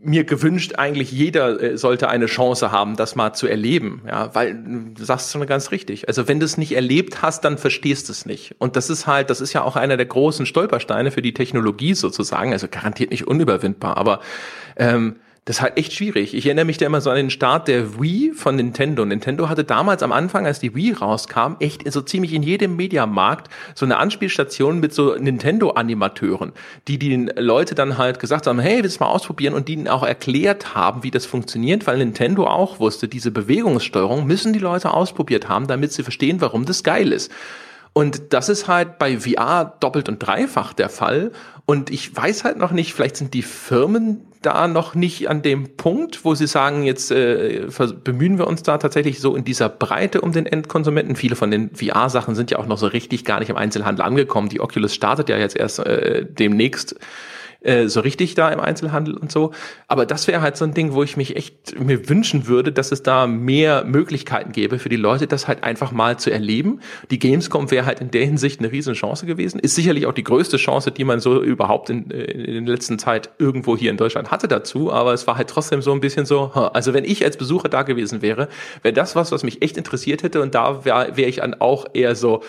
mir 0.00 0.24
gewünscht, 0.24 0.76
eigentlich 0.78 1.12
jeder 1.12 1.60
äh, 1.60 1.76
sollte 1.76 2.08
eine 2.08 2.26
Chance 2.26 2.72
haben, 2.72 2.96
das 2.96 3.14
mal 3.14 3.34
zu 3.34 3.46
erleben. 3.46 4.02
Ja, 4.06 4.34
weil 4.34 4.54
du 4.54 5.04
sagst 5.04 5.30
schon 5.30 5.46
ganz 5.46 5.70
richtig. 5.70 6.08
Also 6.08 6.26
wenn 6.28 6.40
du 6.40 6.46
es 6.46 6.56
nicht 6.56 6.72
erlebt 6.72 7.20
hast, 7.20 7.44
dann 7.44 7.58
verstehst 7.58 8.08
du 8.08 8.12
es 8.12 8.24
nicht. 8.24 8.54
Und 8.58 8.76
das 8.76 8.88
ist 8.88 9.06
halt, 9.06 9.28
das 9.28 9.42
ist 9.42 9.52
ja 9.52 9.62
auch 9.62 9.76
einer 9.76 9.98
der 9.98 10.06
großen 10.06 10.46
Stolpersteine 10.46 11.10
für 11.10 11.20
die 11.20 11.34
Technologie 11.34 11.92
sozusagen. 11.92 12.52
Also 12.52 12.68
garantiert 12.70 13.10
nicht 13.10 13.26
unüberwindbar, 13.26 13.98
aber 13.98 14.20
ähm, 14.76 15.16
das 15.46 15.58
ist 15.58 15.62
halt 15.62 15.76
echt 15.76 15.92
schwierig. 15.92 16.34
Ich 16.34 16.44
erinnere 16.44 16.64
mich 16.64 16.76
da 16.76 16.86
immer 16.86 17.00
so 17.00 17.08
an 17.08 17.16
den 17.16 17.30
Start 17.30 17.68
der 17.68 18.00
Wii 18.00 18.32
von 18.34 18.56
Nintendo. 18.56 19.04
Nintendo 19.04 19.48
hatte 19.48 19.62
damals 19.62 20.02
am 20.02 20.10
Anfang, 20.10 20.44
als 20.44 20.58
die 20.58 20.74
Wii 20.74 20.94
rauskam, 20.94 21.54
echt 21.60 21.90
so 21.92 22.00
ziemlich 22.00 22.32
in 22.32 22.42
jedem 22.42 22.74
Mediamarkt 22.74 23.48
so 23.76 23.86
eine 23.86 23.98
Anspielstation 23.98 24.80
mit 24.80 24.92
so 24.92 25.14
Nintendo-Animateuren, 25.14 26.50
die 26.88 26.98
den 26.98 27.30
Leute 27.36 27.76
dann 27.76 27.96
halt 27.96 28.18
gesagt 28.18 28.48
haben, 28.48 28.58
hey, 28.58 28.82
willst 28.82 28.98
du 28.98 29.04
mal 29.04 29.10
ausprobieren? 29.10 29.54
Und 29.54 29.68
die 29.68 29.74
ihnen 29.74 29.86
auch 29.86 30.02
erklärt 30.02 30.74
haben, 30.74 31.04
wie 31.04 31.12
das 31.12 31.26
funktioniert, 31.26 31.86
weil 31.86 31.98
Nintendo 31.98 32.48
auch 32.48 32.80
wusste, 32.80 33.06
diese 33.06 33.30
Bewegungssteuerung 33.30 34.26
müssen 34.26 34.52
die 34.52 34.58
Leute 34.58 34.92
ausprobiert 34.92 35.48
haben, 35.48 35.68
damit 35.68 35.92
sie 35.92 36.02
verstehen, 36.02 36.40
warum 36.40 36.64
das 36.64 36.82
geil 36.82 37.12
ist. 37.12 37.30
Und 37.92 38.32
das 38.32 38.48
ist 38.48 38.66
halt 38.66 38.98
bei 38.98 39.20
VR 39.20 39.76
doppelt 39.78 40.08
und 40.08 40.18
dreifach 40.18 40.72
der 40.72 40.88
Fall. 40.88 41.30
Und 41.66 41.90
ich 41.90 42.14
weiß 42.14 42.42
halt 42.42 42.58
noch 42.58 42.72
nicht, 42.72 42.94
vielleicht 42.94 43.16
sind 43.16 43.32
die 43.32 43.42
Firmen 43.42 44.22
da 44.42 44.68
noch 44.68 44.94
nicht 44.94 45.28
an 45.28 45.42
dem 45.42 45.76
Punkt, 45.76 46.24
wo 46.24 46.34
sie 46.34 46.46
sagen, 46.46 46.84
jetzt 46.84 47.10
äh, 47.10 47.66
bemühen 48.04 48.38
wir 48.38 48.46
uns 48.46 48.62
da 48.62 48.78
tatsächlich 48.78 49.20
so 49.20 49.36
in 49.36 49.44
dieser 49.44 49.68
Breite 49.68 50.20
um 50.20 50.32
den 50.32 50.46
Endkonsumenten. 50.46 51.16
Viele 51.16 51.36
von 51.36 51.50
den 51.50 51.70
VR-Sachen 51.74 52.34
sind 52.34 52.50
ja 52.50 52.58
auch 52.58 52.66
noch 52.66 52.78
so 52.78 52.86
richtig 52.86 53.24
gar 53.24 53.40
nicht 53.40 53.50
im 53.50 53.56
Einzelhandel 53.56 54.04
angekommen. 54.04 54.48
Die 54.48 54.60
Oculus 54.60 54.94
startet 54.94 55.28
ja 55.28 55.38
jetzt 55.38 55.56
erst 55.56 55.80
äh, 55.80 56.24
demnächst 56.26 56.96
äh, 57.66 57.88
so 57.88 58.00
richtig 58.00 58.34
da 58.34 58.50
im 58.50 58.60
Einzelhandel 58.60 59.16
und 59.16 59.32
so. 59.32 59.52
Aber 59.88 60.06
das 60.06 60.26
wäre 60.28 60.40
halt 60.40 60.56
so 60.56 60.64
ein 60.64 60.72
Ding, 60.72 60.92
wo 60.92 61.02
ich 61.02 61.16
mich 61.16 61.36
echt 61.36 61.78
mir 61.78 62.08
wünschen 62.08 62.46
würde, 62.46 62.72
dass 62.72 62.92
es 62.92 63.02
da 63.02 63.26
mehr 63.26 63.84
Möglichkeiten 63.84 64.52
gäbe 64.52 64.78
für 64.78 64.88
die 64.88 64.96
Leute, 64.96 65.26
das 65.26 65.48
halt 65.48 65.64
einfach 65.64 65.92
mal 65.92 66.18
zu 66.18 66.30
erleben. 66.30 66.80
Die 67.10 67.18
Gamescom 67.18 67.70
wäre 67.70 67.84
halt 67.84 68.00
in 68.00 68.10
der 68.10 68.24
Hinsicht 68.24 68.60
eine 68.60 68.70
riesen 68.70 68.94
Chance 68.94 69.26
gewesen. 69.26 69.58
Ist 69.58 69.74
sicherlich 69.74 70.06
auch 70.06 70.12
die 70.12 70.24
größte 70.24 70.56
Chance, 70.56 70.92
die 70.92 71.04
man 71.04 71.20
so 71.20 71.42
überhaupt 71.42 71.90
in, 71.90 72.10
äh, 72.10 72.22
in 72.24 72.66
der 72.66 72.74
letzten 72.74 72.98
Zeit 72.98 73.30
irgendwo 73.38 73.76
hier 73.76 73.90
in 73.90 73.96
Deutschland 73.96 74.30
hatte 74.30 74.48
dazu. 74.48 74.92
Aber 74.92 75.12
es 75.12 75.26
war 75.26 75.36
halt 75.36 75.48
trotzdem 75.48 75.82
so 75.82 75.92
ein 75.92 76.00
bisschen 76.00 76.24
so, 76.24 76.52
also 76.72 76.94
wenn 76.94 77.04
ich 77.04 77.24
als 77.24 77.36
Besucher 77.36 77.68
da 77.68 77.82
gewesen 77.82 78.22
wäre, 78.22 78.48
wäre 78.82 78.92
das 78.92 79.16
was, 79.16 79.32
was 79.32 79.42
mich 79.42 79.62
echt 79.62 79.76
interessiert 79.76 80.22
hätte. 80.22 80.40
Und 80.40 80.54
da 80.54 80.84
wäre 80.84 81.16
wär 81.16 81.28
ich 81.28 81.36
dann 81.36 81.54
auch 81.60 81.86
eher 81.92 82.14
so, 82.14 82.42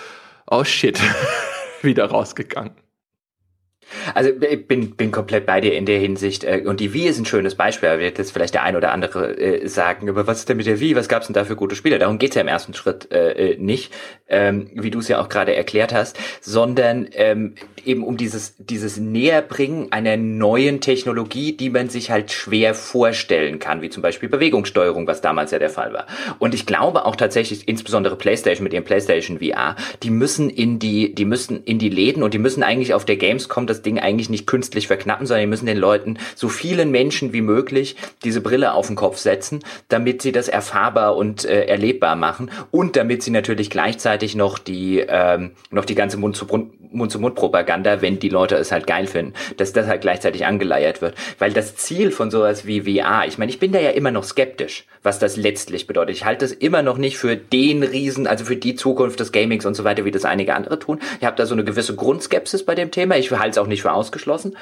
oh 0.50 0.64
shit, 0.64 1.00
wieder 1.82 2.06
rausgegangen. 2.06 2.87
Also 4.14 4.30
ich 4.30 4.68
bin, 4.68 4.92
bin 4.96 5.12
komplett 5.12 5.46
bei 5.46 5.62
dir 5.62 5.74
in 5.74 5.86
der 5.86 6.00
Hinsicht. 6.00 6.44
Äh, 6.44 6.64
und 6.66 6.80
die 6.80 6.94
Wii 6.94 7.08
ist 7.08 7.20
ein 7.20 7.26
schönes 7.26 7.56
Beispiel, 7.56 7.90
da 7.90 8.00
wird 8.00 8.18
jetzt 8.18 8.32
vielleicht 8.32 8.54
der 8.54 8.64
ein 8.64 8.76
oder 8.76 8.92
andere 8.92 9.38
äh, 9.38 9.68
sagen, 9.68 10.10
aber 10.10 10.28
was 10.28 10.40
ist 10.40 10.50
denn 10.50 10.58
mit 10.58 10.66
der 10.66 10.80
Wii? 10.80 10.96
Was 10.96 11.10
gab 11.10 11.22
es 11.22 11.28
denn 11.28 11.34
da 11.34 11.46
für 11.46 11.56
gute 11.56 11.76
Spiele? 11.76 12.00
Darum 12.00 12.20
geht's 12.20 12.36
ja 12.36 12.42
im 12.42 12.48
ersten 12.48 12.74
Schritt 12.74 13.12
äh, 13.12 13.54
äh 13.54 13.58
nicht, 13.58 13.94
ähm, 14.28 14.70
wie 14.74 14.92
du 14.92 15.00
es 15.00 15.08
ja 15.08 15.20
auch 15.22 15.30
gerade 15.30 15.56
erklärt 15.56 15.94
hast, 15.94 16.18
sondern 16.42 17.08
ähm, 17.14 17.56
eben 17.86 18.04
um 18.04 18.18
dieses, 18.18 18.56
dieses 18.58 18.98
Näherbringen 18.98 19.92
einer 19.92 20.18
neuen 20.18 20.82
Technologie, 20.82 21.54
die 21.54 21.70
man 21.70 21.90
sich 21.90 22.12
halt 22.12 22.32
schwer 22.32 22.74
vorstellen 22.74 23.60
kann, 23.60 23.82
wie 23.82 23.90
zum 23.90 24.04
Beispiel 24.04 24.30
Bewegungssteuerung, 24.30 25.08
was 25.08 25.22
damals 25.22 25.52
ja 25.52 25.60
der 25.60 25.70
Fall 25.70 25.94
war. 25.94 26.08
Und 26.40 26.54
ich 26.54 26.66
glaube 26.66 27.06
auch 27.06 27.16
tatsächlich, 27.16 27.68
insbesondere 27.68 28.16
PlayStation 28.16 28.64
mit 28.64 28.74
ihrem 28.74 28.84
PlayStation 28.84 29.40
VR, 29.40 29.76
die 30.04 30.10
müssen 30.10 30.50
in 30.50 30.80
die, 30.80 31.14
die 31.14 31.26
müssen 31.26 31.64
in 31.64 31.80
die 31.80 31.90
Läden 31.90 32.24
und 32.24 32.34
die 32.34 32.40
müssen 32.40 32.64
eigentlich 32.64 32.94
auf 32.94 33.06
der 33.06 33.18
Gamescom 33.18 33.68
das 33.68 33.77
Ding 33.82 34.00
eigentlich 34.00 34.30
nicht 34.30 34.48
künstlich 34.48 34.88
verknappen, 34.88 35.26
sondern 35.26 35.42
die 35.42 35.50
müssen 35.50 35.66
den 35.66 35.78
Leuten, 35.78 36.18
so 36.36 36.50
vielen 36.50 36.92
Menschen 36.92 37.34
wie 37.34 37.42
möglich, 37.42 37.96
diese 38.24 38.42
Brille 38.42 38.74
auf 38.74 38.88
den 38.88 38.96
Kopf 38.96 39.18
setzen, 39.18 39.64
damit 39.90 40.22
sie 40.22 40.32
das 40.32 40.48
erfahrbar 40.48 41.16
und 41.16 41.46
äh, 41.46 41.66
erlebbar 41.66 42.16
machen 42.16 42.52
und 42.72 42.96
damit 42.96 43.24
sie 43.24 43.32
natürlich 43.32 43.70
gleichzeitig 43.70 44.36
noch 44.36 44.60
die, 44.60 45.04
ähm, 45.08 45.52
noch 45.72 45.86
die 45.86 45.96
ganze 45.96 46.18
Mund-zu-Mund-Propaganda, 46.92 48.02
wenn 48.02 48.20
die 48.20 48.30
Leute 48.30 48.56
es 48.56 48.72
halt 48.72 48.88
geil 48.88 49.08
finden, 49.08 49.34
dass 49.58 49.74
das 49.74 49.88
halt 49.88 50.02
gleichzeitig 50.02 50.46
angeleiert 50.46 51.02
wird. 51.02 51.16
Weil 51.40 51.54
das 51.54 51.76
Ziel 51.76 52.12
von 52.12 52.32
sowas 52.32 52.66
wie 52.66 52.82
VR, 52.82 53.26
ich 53.28 53.38
meine, 53.38 53.52
ich 53.52 53.60
bin 53.60 53.72
da 53.72 53.80
ja 53.80 53.92
immer 53.92 54.12
noch 54.12 54.24
skeptisch, 54.24 54.86
was 55.04 55.20
das 55.20 55.38
letztlich 55.38 55.88
bedeutet. 55.88 56.16
Ich 56.16 56.26
halte 56.26 56.46
das 56.46 56.52
immer 56.52 56.82
noch 56.82 56.98
nicht 56.98 57.18
für 57.18 57.36
den 57.36 57.84
Riesen, 57.84 58.28
also 58.28 58.46
für 58.46 58.56
die 58.56 58.76
Zukunft 58.76 59.20
des 59.20 59.32
Gamings 59.32 59.66
und 59.66 59.76
so 59.76 59.84
weiter, 59.84 60.06
wie 60.06 60.12
das 60.12 60.26
einige 60.26 60.56
andere 60.56 60.80
tun. 60.80 61.00
Ich 61.20 61.26
habe 61.26 61.36
da 61.36 61.46
so 61.46 61.54
eine 61.54 61.64
gewisse 61.64 61.96
Grundskepsis 61.96 62.64
bei 62.64 62.76
dem 62.76 62.92
Thema. 62.92 63.18
Ich 63.18 63.32
halte 63.32 63.52
es 63.52 63.58
auch 63.58 63.68
nicht 63.68 63.82
für 63.82 63.92
ausgeschlossen. 63.92 64.58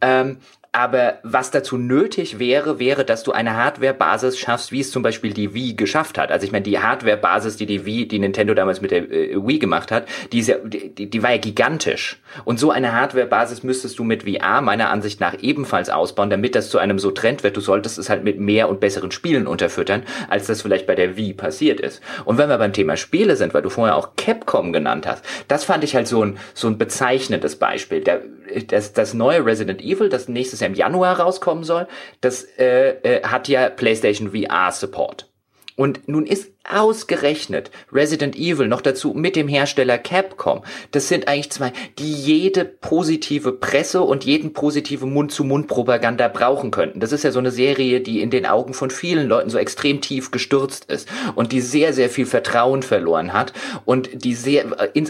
Ähm, 0.00 0.38
aber 0.74 1.18
was 1.22 1.52
dazu 1.52 1.76
nötig 1.78 2.40
wäre, 2.40 2.80
wäre, 2.80 3.04
dass 3.04 3.22
du 3.22 3.30
eine 3.30 3.56
Hardware-Basis 3.56 4.36
schaffst, 4.36 4.72
wie 4.72 4.80
es 4.80 4.90
zum 4.90 5.04
Beispiel 5.04 5.32
die 5.32 5.54
Wii 5.54 5.74
geschafft 5.74 6.18
hat. 6.18 6.32
Also 6.32 6.44
ich 6.44 6.50
meine, 6.50 6.64
die 6.64 6.80
Hardware-Basis, 6.80 7.56
die 7.56 7.66
die 7.66 7.86
Wii, 7.86 8.08
die 8.08 8.18
Nintendo 8.18 8.54
damals 8.54 8.80
mit 8.80 8.90
der 8.90 9.08
äh, 9.08 9.36
Wii 9.36 9.60
gemacht 9.60 9.92
hat, 9.92 10.08
die, 10.32 10.40
ist 10.40 10.48
ja, 10.48 10.56
die, 10.58 11.08
die 11.08 11.22
war 11.22 11.30
ja 11.30 11.36
gigantisch. 11.36 12.20
Und 12.44 12.58
so 12.58 12.72
eine 12.72 12.92
Hardware-Basis 12.92 13.62
müsstest 13.62 14.00
du 14.00 14.04
mit 14.04 14.24
VR 14.24 14.62
meiner 14.62 14.90
Ansicht 14.90 15.20
nach 15.20 15.36
ebenfalls 15.40 15.90
ausbauen, 15.90 16.28
damit 16.28 16.56
das 16.56 16.70
zu 16.70 16.78
einem 16.78 16.98
so 16.98 17.12
Trend 17.12 17.44
wird. 17.44 17.56
Du 17.56 17.60
solltest 17.60 17.96
es 17.96 18.10
halt 18.10 18.24
mit 18.24 18.40
mehr 18.40 18.68
und 18.68 18.80
besseren 18.80 19.12
Spielen 19.12 19.46
unterfüttern, 19.46 20.02
als 20.28 20.48
das 20.48 20.62
vielleicht 20.62 20.88
bei 20.88 20.96
der 20.96 21.16
Wii 21.16 21.34
passiert 21.34 21.78
ist. 21.78 22.02
Und 22.24 22.36
wenn 22.36 22.48
wir 22.48 22.58
beim 22.58 22.72
Thema 22.72 22.96
Spiele 22.96 23.36
sind, 23.36 23.54
weil 23.54 23.62
du 23.62 23.70
vorher 23.70 23.94
auch 23.94 24.16
Capcom 24.16 24.72
genannt 24.72 25.06
hast, 25.06 25.24
das 25.46 25.62
fand 25.62 25.84
ich 25.84 25.94
halt 25.94 26.08
so 26.08 26.24
ein, 26.24 26.36
so 26.52 26.66
ein 26.66 26.78
bezeichnendes 26.78 27.54
Beispiel. 27.60 28.00
Der, 28.00 28.22
das, 28.66 28.92
das 28.92 29.14
neue 29.14 29.46
Resident 29.46 29.80
Evil, 29.80 30.08
das 30.08 30.28
nächstes 30.28 30.60
Jahr 30.60 30.63
im 30.66 30.74
Januar 30.74 31.20
rauskommen 31.20 31.64
soll, 31.64 31.86
das 32.20 32.44
äh, 32.58 32.90
äh, 33.02 33.22
hat 33.24 33.48
ja 33.48 33.68
PlayStation 33.68 34.32
VR 34.32 34.72
Support. 34.72 35.30
Und 35.76 36.08
nun 36.08 36.26
ist 36.26 36.53
ausgerechnet 36.68 37.70
Resident 37.92 38.36
Evil 38.36 38.68
noch 38.68 38.80
dazu 38.80 39.12
mit 39.14 39.36
dem 39.36 39.48
Hersteller 39.48 39.98
Capcom. 39.98 40.62
Das 40.92 41.08
sind 41.08 41.28
eigentlich 41.28 41.50
zwei, 41.50 41.72
die 41.98 42.12
jede 42.12 42.64
positive 42.64 43.52
Presse 43.52 44.02
und 44.02 44.24
jeden 44.24 44.52
positive 44.52 45.06
Mund-zu-Mund-Propaganda 45.06 46.28
brauchen 46.28 46.70
könnten. 46.70 47.00
Das 47.00 47.12
ist 47.12 47.24
ja 47.24 47.32
so 47.32 47.38
eine 47.38 47.50
Serie, 47.50 48.00
die 48.00 48.20
in 48.20 48.30
den 48.30 48.46
Augen 48.46 48.74
von 48.74 48.90
vielen 48.90 49.28
Leuten 49.28 49.50
so 49.50 49.58
extrem 49.58 50.00
tief 50.00 50.30
gestürzt 50.30 50.90
ist 50.90 51.08
und 51.34 51.52
die 51.52 51.60
sehr, 51.60 51.92
sehr 51.92 52.08
viel 52.08 52.26
Vertrauen 52.26 52.82
verloren 52.82 53.32
hat 53.32 53.52
und 53.84 54.24
die 54.24 54.34
sehr, 54.34 54.64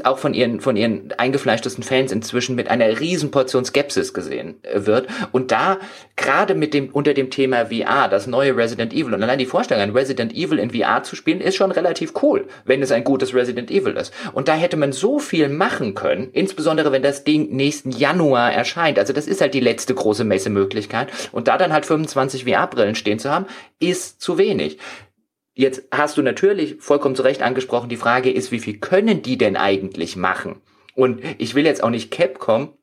auch 0.04 0.18
von 0.18 0.34
ihren, 0.34 0.60
von 0.60 0.76
ihren 0.76 1.12
eingefleischtesten 1.16 1.84
Fans 1.84 2.12
inzwischen 2.12 2.56
mit 2.56 2.68
einer 2.68 3.00
riesen 3.00 3.30
Portion 3.30 3.64
Skepsis 3.64 4.12
gesehen 4.12 4.56
äh, 4.62 4.86
wird. 4.86 5.06
Und 5.32 5.52
da, 5.52 5.78
gerade 6.16 6.54
mit 6.54 6.74
dem, 6.74 6.88
unter 6.90 7.14
dem 7.14 7.30
Thema 7.30 7.66
VR, 7.66 8.08
das 8.08 8.26
neue 8.26 8.56
Resident 8.56 8.92
Evil 8.92 9.14
und 9.14 9.22
allein 9.22 9.38
die 9.38 9.46
Vorstellung, 9.46 9.82
ein 9.82 9.90
Resident 9.90 10.34
Evil 10.34 10.58
in 10.58 10.70
VR 10.70 11.02
zu 11.02 11.16
spielen, 11.16 11.40
ist 11.44 11.56
schon 11.56 11.70
relativ 11.70 12.14
cool, 12.22 12.48
wenn 12.64 12.82
es 12.82 12.90
ein 12.90 13.04
gutes 13.04 13.34
Resident 13.34 13.70
Evil 13.70 13.96
ist. 13.96 14.12
Und 14.32 14.48
da 14.48 14.54
hätte 14.54 14.76
man 14.76 14.92
so 14.92 15.18
viel 15.18 15.48
machen 15.48 15.94
können, 15.94 16.30
insbesondere 16.32 16.90
wenn 16.90 17.02
das 17.02 17.24
Ding 17.24 17.54
nächsten 17.54 17.90
Januar 17.90 18.52
erscheint. 18.52 18.98
Also 18.98 19.12
das 19.12 19.26
ist 19.26 19.40
halt 19.40 19.54
die 19.54 19.60
letzte 19.60 19.94
große 19.94 20.24
Messemöglichkeit. 20.24 21.08
Und 21.32 21.48
da 21.48 21.58
dann 21.58 21.72
halt 21.72 21.86
25 21.86 22.44
VR-Brillen 22.44 22.94
stehen 22.94 23.18
zu 23.18 23.30
haben, 23.30 23.46
ist 23.78 24.20
zu 24.20 24.38
wenig. 24.38 24.78
Jetzt 25.54 25.84
hast 25.92 26.16
du 26.16 26.22
natürlich 26.22 26.76
vollkommen 26.80 27.14
zu 27.14 27.22
Recht 27.22 27.42
angesprochen, 27.42 27.88
die 27.88 27.96
Frage 27.96 28.32
ist, 28.32 28.50
wie 28.50 28.58
viel 28.58 28.78
können 28.78 29.22
die 29.22 29.38
denn 29.38 29.56
eigentlich 29.56 30.16
machen? 30.16 30.60
Und 30.94 31.20
ich 31.38 31.54
will 31.54 31.64
jetzt 31.64 31.82
auch 31.82 31.90
nicht 31.90 32.10
Capcom 32.10 32.76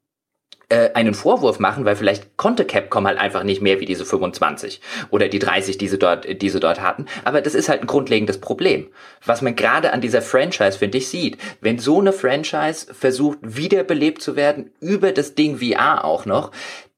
äh, 0.72 0.92
einen 0.94 1.14
Vorwurf 1.14 1.60
machen, 1.60 1.84
weil 1.86 1.96
vielleicht 1.96 2.38
konnte 2.38 2.66
Capcom 2.66 3.06
halt 3.06 3.20
einfach 3.20 3.44
nicht 3.44 3.62
mehr 3.62 3.80
wie 3.80 3.86
diese 3.86 4.06
25 4.06 4.82
oder 5.10 5.28
die 5.28 5.40
30, 5.40 5.78
die 5.78 5.88
sie 5.88 6.00
dort, 6.00 6.42
die 6.42 6.50
sie 6.50 6.60
dort 6.60 6.82
hatten. 6.82 7.06
Aber 7.26 7.42
das 7.42 7.56
ist 7.56 7.68
halt 7.70 7.82
ein 7.82 7.88
grundlegendes 7.88 8.40
Problem. 8.40 8.88
Was 9.26 9.42
man 9.42 9.56
gerade 9.56 9.92
an 9.92 10.02
dieser 10.02 10.22
Franchise, 10.22 10.78
finde 10.78 10.98
ich, 10.98 11.10
sieht. 11.10 11.38
Wenn 11.60 11.78
so 11.78 12.00
eine 12.00 12.14
Franchise 12.14 12.94
versucht, 12.94 13.40
wiederbelebt 13.42 14.22
zu 14.22 14.36
werden, 14.36 14.72
über 14.80 15.12
das 15.12 15.36
Ding 15.36 15.58
VR 15.58 16.06
auch 16.06 16.26
noch, 16.26 16.52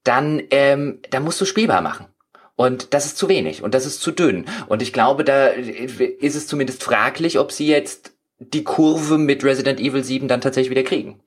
dann, 0.04 0.42
ähm, 0.52 1.00
da 1.10 1.20
musst 1.20 1.42
du 1.42 1.46
spielbar 1.46 1.82
machen. 1.82 2.06
Und 2.56 2.94
das 2.94 3.08
ist 3.08 3.18
zu 3.18 3.28
wenig 3.28 3.64
und 3.64 3.74
das 3.74 3.88
ist 3.88 4.02
zu 4.02 4.12
dünn. 4.12 4.46
Und 4.68 4.84
ich 4.84 4.94
glaube, 4.94 5.24
da 5.24 5.48
ist 5.48 6.36
es 6.36 6.46
zumindest 6.46 6.84
fraglich, 6.84 7.40
ob 7.40 7.52
sie 7.52 7.68
jetzt 7.68 8.12
die 8.38 8.64
Kurve 8.64 9.18
mit 9.18 9.44
Resident 9.44 9.80
Evil 9.80 10.04
7 10.04 10.28
dann 10.28 10.42
tatsächlich 10.42 10.70
wieder 10.70 10.84
kriegen. 10.84 11.20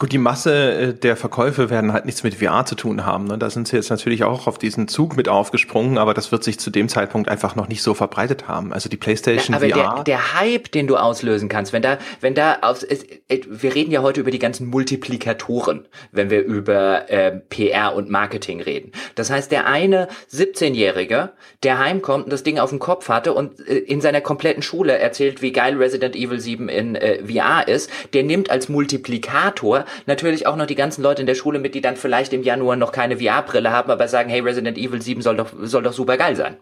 Gut, 0.00 0.12
die 0.12 0.18
Masse 0.18 0.72
äh, 0.74 0.94
der 0.94 1.16
Verkäufe 1.16 1.70
werden 1.70 1.92
halt 1.92 2.04
nichts 2.04 2.22
mit 2.22 2.36
VR 2.36 2.64
zu 2.64 2.76
tun 2.76 3.04
haben. 3.04 3.24
Ne? 3.24 3.36
Da 3.36 3.50
sind 3.50 3.66
sie 3.66 3.74
jetzt 3.74 3.90
natürlich 3.90 4.22
auch 4.22 4.46
auf 4.46 4.56
diesen 4.56 4.86
Zug 4.86 5.16
mit 5.16 5.28
aufgesprungen, 5.28 5.98
aber 5.98 6.14
das 6.14 6.30
wird 6.30 6.44
sich 6.44 6.60
zu 6.60 6.70
dem 6.70 6.88
Zeitpunkt 6.88 7.28
einfach 7.28 7.56
noch 7.56 7.66
nicht 7.66 7.82
so 7.82 7.94
verbreitet 7.94 8.46
haben. 8.46 8.72
Also 8.72 8.88
die 8.88 8.96
PlayStation 8.96 9.54
ja, 9.54 9.60
aber 9.60 9.68
VR. 9.68 9.94
Der, 9.96 10.04
der 10.04 10.40
Hype, 10.40 10.70
den 10.70 10.86
du 10.86 10.96
auslösen 10.96 11.48
kannst, 11.48 11.72
wenn 11.72 11.82
da, 11.82 11.98
wenn 12.20 12.36
da 12.36 12.58
auf, 12.62 12.86
wir 12.86 13.74
reden 13.74 13.90
ja 13.90 14.00
heute 14.00 14.20
über 14.20 14.30
die 14.30 14.38
ganzen 14.38 14.68
Multiplikatoren, 14.68 15.88
wenn 16.12 16.30
wir 16.30 16.44
über 16.44 17.10
äh, 17.10 17.32
PR 17.32 17.96
und 17.96 18.08
Marketing 18.08 18.60
reden. 18.60 18.92
Das 19.16 19.30
heißt, 19.30 19.50
der 19.50 19.66
eine 19.66 20.06
17-Jährige, 20.32 21.32
der 21.64 21.80
heimkommt 21.80 22.26
und 22.26 22.32
das 22.32 22.44
Ding 22.44 22.60
auf 22.60 22.70
dem 22.70 22.78
Kopf 22.78 23.08
hatte 23.08 23.32
und 23.32 23.66
äh, 23.66 23.78
in 23.78 24.00
seiner 24.00 24.20
kompletten 24.20 24.62
Schule 24.62 24.96
erzählt, 24.96 25.42
wie 25.42 25.50
geil 25.50 25.76
Resident 25.76 26.14
Evil 26.14 26.38
7 26.38 26.68
in 26.68 26.94
äh, 26.94 27.18
VR 27.24 27.66
ist, 27.66 27.90
der 28.12 28.22
nimmt 28.22 28.48
als 28.48 28.68
Multiplikator 28.68 29.86
natürlich 30.06 30.46
auch 30.46 30.56
noch 30.56 30.66
die 30.66 30.74
ganzen 30.74 31.02
Leute 31.02 31.22
in 31.22 31.26
der 31.26 31.34
Schule 31.34 31.58
mit, 31.58 31.74
die 31.74 31.80
dann 31.80 31.96
vielleicht 31.96 32.32
im 32.32 32.42
Januar 32.42 32.76
noch 32.76 32.92
keine 32.92 33.18
VR-Brille 33.18 33.70
haben, 33.70 33.90
aber 33.90 34.08
sagen, 34.08 34.30
hey, 34.30 34.40
Resident 34.40 34.78
Evil 34.78 35.02
7 35.02 35.22
soll 35.22 35.36
doch, 35.36 35.50
soll 35.62 35.82
doch 35.82 35.92
super 35.92 36.16
geil 36.16 36.36
sein. 36.36 36.56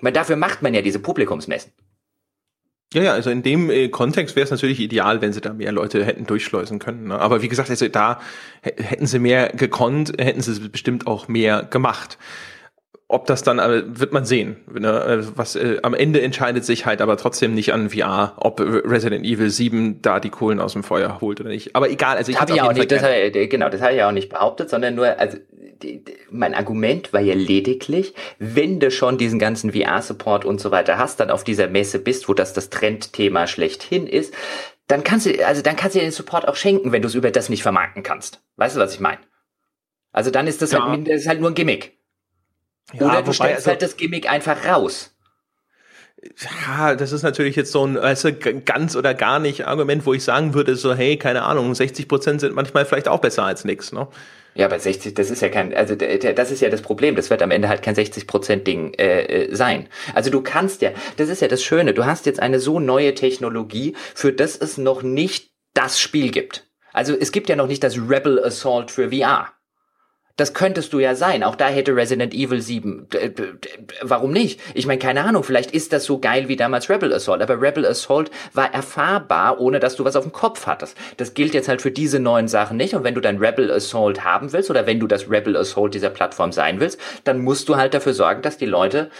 Weil 0.00 0.12
dafür 0.12 0.36
macht 0.36 0.62
man 0.62 0.74
ja 0.74 0.82
diese 0.82 0.98
Publikumsmessen. 0.98 1.72
Ja, 2.92 3.02
ja, 3.02 3.12
also 3.12 3.30
in 3.30 3.42
dem 3.42 3.70
äh, 3.70 3.88
Kontext 3.88 4.36
wäre 4.36 4.44
es 4.44 4.50
natürlich 4.50 4.78
ideal, 4.78 5.22
wenn 5.22 5.32
sie 5.32 5.40
da 5.40 5.54
mehr 5.54 5.72
Leute 5.72 6.04
hätten 6.04 6.26
durchschleusen 6.26 6.78
können. 6.78 7.08
Ne? 7.08 7.18
Aber 7.18 7.40
wie 7.40 7.48
gesagt, 7.48 7.70
also 7.70 7.88
da 7.88 8.20
hätten 8.60 9.06
sie 9.06 9.18
mehr 9.18 9.48
gekonnt, 9.48 10.12
hätten 10.18 10.42
sie 10.42 10.68
bestimmt 10.68 11.06
auch 11.06 11.26
mehr 11.26 11.62
gemacht 11.62 12.18
ob 13.12 13.26
das 13.26 13.42
dann, 13.42 13.58
äh, 13.58 13.82
wird 13.86 14.12
man 14.12 14.24
sehen. 14.24 14.56
Ne? 14.72 14.88
Äh, 14.88 15.36
was 15.36 15.54
äh, 15.54 15.78
am 15.82 15.92
Ende 15.92 16.22
entscheidet 16.22 16.64
sich 16.64 16.86
halt 16.86 17.02
aber 17.02 17.18
trotzdem 17.18 17.54
nicht 17.54 17.72
an 17.72 17.90
VR, 17.90 18.32
ob 18.36 18.58
Resident 18.60 19.26
Evil 19.26 19.50
7 19.50 20.00
da 20.00 20.18
die 20.18 20.30
Kohlen 20.30 20.60
aus 20.60 20.72
dem 20.72 20.82
Feuer 20.82 21.20
holt 21.20 21.40
oder 21.40 21.50
nicht. 21.50 21.76
Aber 21.76 21.90
egal, 21.90 22.16
also 22.16 22.32
ich 22.32 22.40
habe 22.40 22.54
ja 22.54 22.64
auch 22.64 22.72
nicht, 22.72 22.90
das, 22.90 23.02
genau, 23.50 23.68
das 23.68 23.82
habe 23.82 23.92
ich 23.92 23.98
ja 23.98 24.08
auch 24.08 24.12
nicht 24.12 24.30
behauptet, 24.30 24.70
sondern 24.70 24.94
nur, 24.94 25.18
also 25.18 25.36
die, 25.82 26.02
die, 26.02 26.14
mein 26.30 26.54
Argument 26.54 27.12
war 27.12 27.20
ja 27.20 27.34
lediglich, 27.34 28.14
wenn 28.38 28.80
du 28.80 28.90
schon 28.90 29.18
diesen 29.18 29.38
ganzen 29.38 29.72
VR-Support 29.72 30.46
und 30.46 30.60
so 30.60 30.70
weiter 30.70 30.96
hast, 30.96 31.20
dann 31.20 31.30
auf 31.30 31.44
dieser 31.44 31.68
Messe 31.68 31.98
bist, 31.98 32.30
wo 32.30 32.34
das 32.34 32.54
das 32.54 32.70
Trendthema 32.70 33.46
schlechthin 33.46 34.06
ist, 34.06 34.32
dann 34.88 35.04
kannst 35.04 35.26
du, 35.26 35.46
also 35.46 35.60
dann 35.60 35.76
kannst 35.76 35.96
du 35.96 36.00
dir 36.00 36.06
den 36.06 36.12
Support 36.12 36.48
auch 36.48 36.56
schenken, 36.56 36.92
wenn 36.92 37.02
du 37.02 37.08
es 37.08 37.14
über 37.14 37.30
das 37.30 37.50
nicht 37.50 37.62
vermarkten 37.62 38.02
kannst. 38.02 38.42
Weißt 38.56 38.76
du, 38.76 38.80
was 38.80 38.94
ich 38.94 39.00
meine? 39.00 39.20
Also 40.12 40.30
dann 40.30 40.46
ist 40.46 40.62
das, 40.62 40.72
ja. 40.72 40.82
halt, 40.86 41.08
das 41.08 41.22
ist 41.22 41.28
halt 41.28 41.40
nur 41.40 41.50
ein 41.50 41.54
Gimmick. 41.54 41.98
Ja, 42.92 43.06
Oder 43.06 43.22
du 43.22 43.32
stellst 43.32 43.56
also, 43.56 43.70
halt 43.70 43.82
das 43.82 43.96
Gimmick 43.96 44.30
einfach 44.30 44.66
raus. 44.66 45.14
Ja, 46.66 46.94
das 46.94 47.10
ist 47.10 47.22
natürlich 47.22 47.56
jetzt 47.56 47.72
so 47.72 47.84
ein 47.84 47.96
weißt 47.96 48.24
du, 48.24 48.32
ganz 48.34 48.94
oder 48.94 49.12
gar 49.12 49.40
nicht 49.40 49.66
Argument, 49.66 50.06
wo 50.06 50.14
ich 50.14 50.22
sagen 50.22 50.54
würde, 50.54 50.76
so, 50.76 50.94
hey, 50.94 51.16
keine 51.16 51.42
Ahnung, 51.42 51.74
60 51.74 52.06
Prozent 52.06 52.40
sind 52.40 52.54
manchmal 52.54 52.84
vielleicht 52.86 53.08
auch 53.08 53.20
besser 53.20 53.44
als 53.44 53.64
nix, 53.64 53.92
ne? 53.92 54.06
Ja, 54.54 54.66
aber 54.66 54.78
60, 54.78 55.14
das 55.14 55.30
ist 55.30 55.40
ja 55.40 55.48
kein, 55.48 55.74
also 55.74 55.94
das 55.94 56.50
ist 56.50 56.60
ja 56.60 56.68
das 56.68 56.82
Problem. 56.82 57.16
Das 57.16 57.30
wird 57.30 57.42
am 57.42 57.50
Ende 57.50 57.68
halt 57.68 57.82
kein 57.82 57.94
60 57.94 58.26
Prozent 58.26 58.66
Ding 58.66 58.92
äh, 58.94 59.22
äh, 59.22 59.54
sein. 59.54 59.88
Also 60.14 60.30
du 60.30 60.42
kannst 60.42 60.82
ja, 60.82 60.90
das 61.16 61.30
ist 61.30 61.40
ja 61.40 61.48
das 61.48 61.62
Schöne. 61.62 61.94
Du 61.94 62.04
hast 62.04 62.26
jetzt 62.26 62.40
eine 62.40 62.60
so 62.60 62.78
neue 62.78 63.14
Technologie, 63.14 63.96
für 64.14 64.32
das 64.32 64.56
es 64.56 64.76
noch 64.76 65.02
nicht 65.02 65.52
das 65.72 65.98
Spiel 65.98 66.30
gibt. 66.30 66.68
Also 66.92 67.16
es 67.18 67.32
gibt 67.32 67.48
ja 67.48 67.56
noch 67.56 67.66
nicht 67.66 67.82
das 67.82 67.96
Rebel 67.96 68.44
Assault 68.44 68.90
für 68.90 69.10
VR. 69.10 69.50
Das 70.36 70.54
könntest 70.54 70.92
du 70.92 70.98
ja 70.98 71.14
sein. 71.14 71.42
Auch 71.42 71.56
da 71.56 71.68
hätte 71.68 71.94
Resident 71.94 72.32
Evil 72.32 72.62
7. 72.62 73.08
Warum 74.00 74.32
nicht? 74.32 74.60
Ich 74.74 74.86
meine, 74.86 74.98
keine 74.98 75.24
Ahnung, 75.24 75.44
vielleicht 75.44 75.72
ist 75.72 75.92
das 75.92 76.04
so 76.04 76.18
geil 76.18 76.48
wie 76.48 76.56
damals 76.56 76.88
Rebel 76.88 77.12
Assault, 77.12 77.42
aber 77.42 77.60
Rebel 77.60 77.86
Assault 77.86 78.30
war 78.54 78.72
erfahrbar, 78.72 79.60
ohne 79.60 79.78
dass 79.78 79.96
du 79.96 80.04
was 80.04 80.16
auf 80.16 80.24
dem 80.24 80.32
Kopf 80.32 80.66
hattest. 80.66 80.96
Das 81.18 81.34
gilt 81.34 81.54
jetzt 81.54 81.68
halt 81.68 81.82
für 81.82 81.90
diese 81.90 82.18
neuen 82.18 82.48
Sachen 82.48 82.76
nicht. 82.76 82.94
Und 82.94 83.04
wenn 83.04 83.14
du 83.14 83.20
dein 83.20 83.38
Rebel 83.38 83.70
Assault 83.70 84.24
haben 84.24 84.52
willst 84.52 84.70
oder 84.70 84.86
wenn 84.86 85.00
du 85.00 85.06
das 85.06 85.30
Rebel 85.30 85.56
Assault 85.56 85.94
dieser 85.94 86.10
Plattform 86.10 86.52
sein 86.52 86.80
willst, 86.80 86.98
dann 87.24 87.40
musst 87.40 87.68
du 87.68 87.76
halt 87.76 87.92
dafür 87.92 88.14
sorgen, 88.14 88.42
dass 88.42 88.56
die 88.56 88.66
Leute 88.66 89.10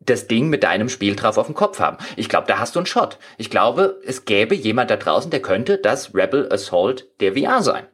das 0.00 0.26
Ding 0.26 0.48
mit 0.48 0.64
deinem 0.64 0.88
Spiel 0.88 1.16
drauf 1.16 1.38
auf 1.38 1.46
dem 1.46 1.54
Kopf 1.54 1.80
haben. 1.80 1.98
Ich 2.16 2.28
glaube, 2.28 2.46
da 2.46 2.58
hast 2.58 2.74
du 2.74 2.80
einen 2.80 2.86
Shot. 2.86 3.18
Ich 3.36 3.50
glaube, 3.50 4.00
es 4.04 4.24
gäbe 4.24 4.54
jemand 4.54 4.90
da 4.90 4.96
draußen, 4.96 5.30
der 5.30 5.42
könnte 5.42 5.78
das 5.78 6.14
Rebel 6.14 6.50
Assault 6.50 7.08
der 7.20 7.34
VR 7.34 7.62
sein. 7.62 7.86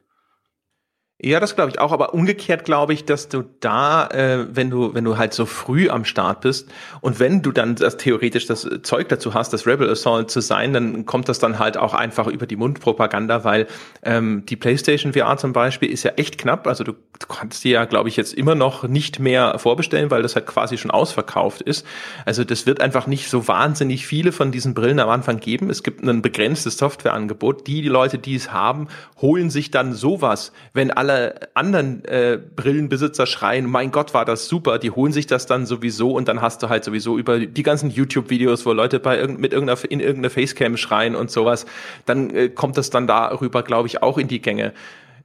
Ja, 1.25 1.39
das 1.39 1.55
glaube 1.55 1.71
ich 1.71 1.79
auch, 1.79 1.91
aber 1.91 2.13
umgekehrt 2.13 2.65
glaube 2.65 2.93
ich, 2.93 3.03
dass 3.03 3.29
du 3.29 3.45
da, 3.59 4.05
äh, 4.09 4.45
wenn 4.51 4.69
du, 4.69 4.93
wenn 4.93 5.03
du 5.03 5.17
halt 5.17 5.33
so 5.33 5.47
früh 5.47 5.89
am 5.89 6.05
Start 6.05 6.41
bist 6.41 6.69
und 7.01 7.19
wenn 7.19 7.41
du 7.41 7.51
dann 7.51 7.73
das 7.73 7.97
theoretisch 7.97 8.45
das 8.45 8.69
Zeug 8.83 9.09
dazu 9.09 9.33
hast, 9.33 9.51
das 9.51 9.65
Rebel 9.65 9.89
Assault 9.89 10.29
zu 10.29 10.39
sein, 10.39 10.71
dann 10.73 11.07
kommt 11.07 11.27
das 11.27 11.39
dann 11.39 11.57
halt 11.57 11.77
auch 11.77 11.95
einfach 11.95 12.27
über 12.27 12.45
die 12.45 12.57
Mundpropaganda, 12.57 13.43
weil 13.43 13.65
ähm, 14.03 14.45
die 14.45 14.55
PlayStation 14.55 15.13
VR 15.13 15.35
zum 15.37 15.51
Beispiel 15.51 15.89
ist 15.89 16.03
ja 16.03 16.11
echt 16.11 16.37
knapp. 16.37 16.67
Also 16.67 16.83
du, 16.83 16.91
du 16.91 17.27
kannst 17.27 17.63
die 17.63 17.71
ja, 17.71 17.85
glaube 17.85 18.07
ich, 18.09 18.17
jetzt 18.17 18.35
immer 18.35 18.53
noch 18.53 18.83
nicht 18.83 19.19
mehr 19.19 19.57
vorbestellen, 19.57 20.11
weil 20.11 20.21
das 20.21 20.35
halt 20.35 20.45
quasi 20.45 20.77
schon 20.77 20.91
ausverkauft 20.91 21.63
ist. 21.63 21.87
Also 22.25 22.43
das 22.43 22.67
wird 22.67 22.81
einfach 22.81 23.07
nicht 23.07 23.31
so 23.31 23.47
wahnsinnig 23.47 24.05
viele 24.05 24.31
von 24.31 24.51
diesen 24.51 24.75
Brillen 24.75 24.99
am 24.99 25.09
Anfang 25.09 25.39
geben. 25.39 25.71
Es 25.71 25.81
gibt 25.81 26.03
ein 26.03 26.21
begrenztes 26.21 26.77
Softwareangebot. 26.77 27.65
Die, 27.65 27.81
die 27.81 27.87
Leute, 27.87 28.19
die 28.19 28.35
es 28.35 28.53
haben, 28.53 28.89
holen 29.19 29.49
sich 29.49 29.71
dann 29.71 29.93
sowas, 29.93 30.51
wenn 30.73 30.91
alle 30.91 31.14
alle 31.15 31.49
anderen 31.53 32.03
äh, 32.05 32.39
Brillenbesitzer 32.55 33.25
schreien, 33.25 33.65
mein 33.65 33.91
Gott, 33.91 34.13
war 34.13 34.25
das 34.25 34.47
super, 34.47 34.79
die 34.79 34.91
holen 34.91 35.11
sich 35.11 35.27
das 35.27 35.45
dann 35.45 35.65
sowieso 35.65 36.11
und 36.11 36.27
dann 36.27 36.41
hast 36.41 36.61
du 36.61 36.69
halt 36.69 36.83
sowieso 36.83 37.17
über 37.17 37.39
die 37.39 37.63
ganzen 37.63 37.89
YouTube-Videos, 37.89 38.65
wo 38.65 38.73
Leute 38.73 38.99
bei 38.99 39.17
irgend, 39.17 39.39
mit 39.39 39.53
irgendeiner, 39.53 39.79
in 39.89 39.99
irgendeiner 39.99 40.29
Facecam 40.29 40.77
schreien 40.77 41.15
und 41.15 41.31
sowas, 41.31 41.65
dann 42.05 42.29
äh, 42.29 42.49
kommt 42.49 42.77
das 42.77 42.89
dann 42.89 43.07
darüber, 43.07 43.63
glaube 43.63 43.87
ich, 43.87 44.03
auch 44.03 44.17
in 44.17 44.27
die 44.27 44.41
Gänge. 44.41 44.73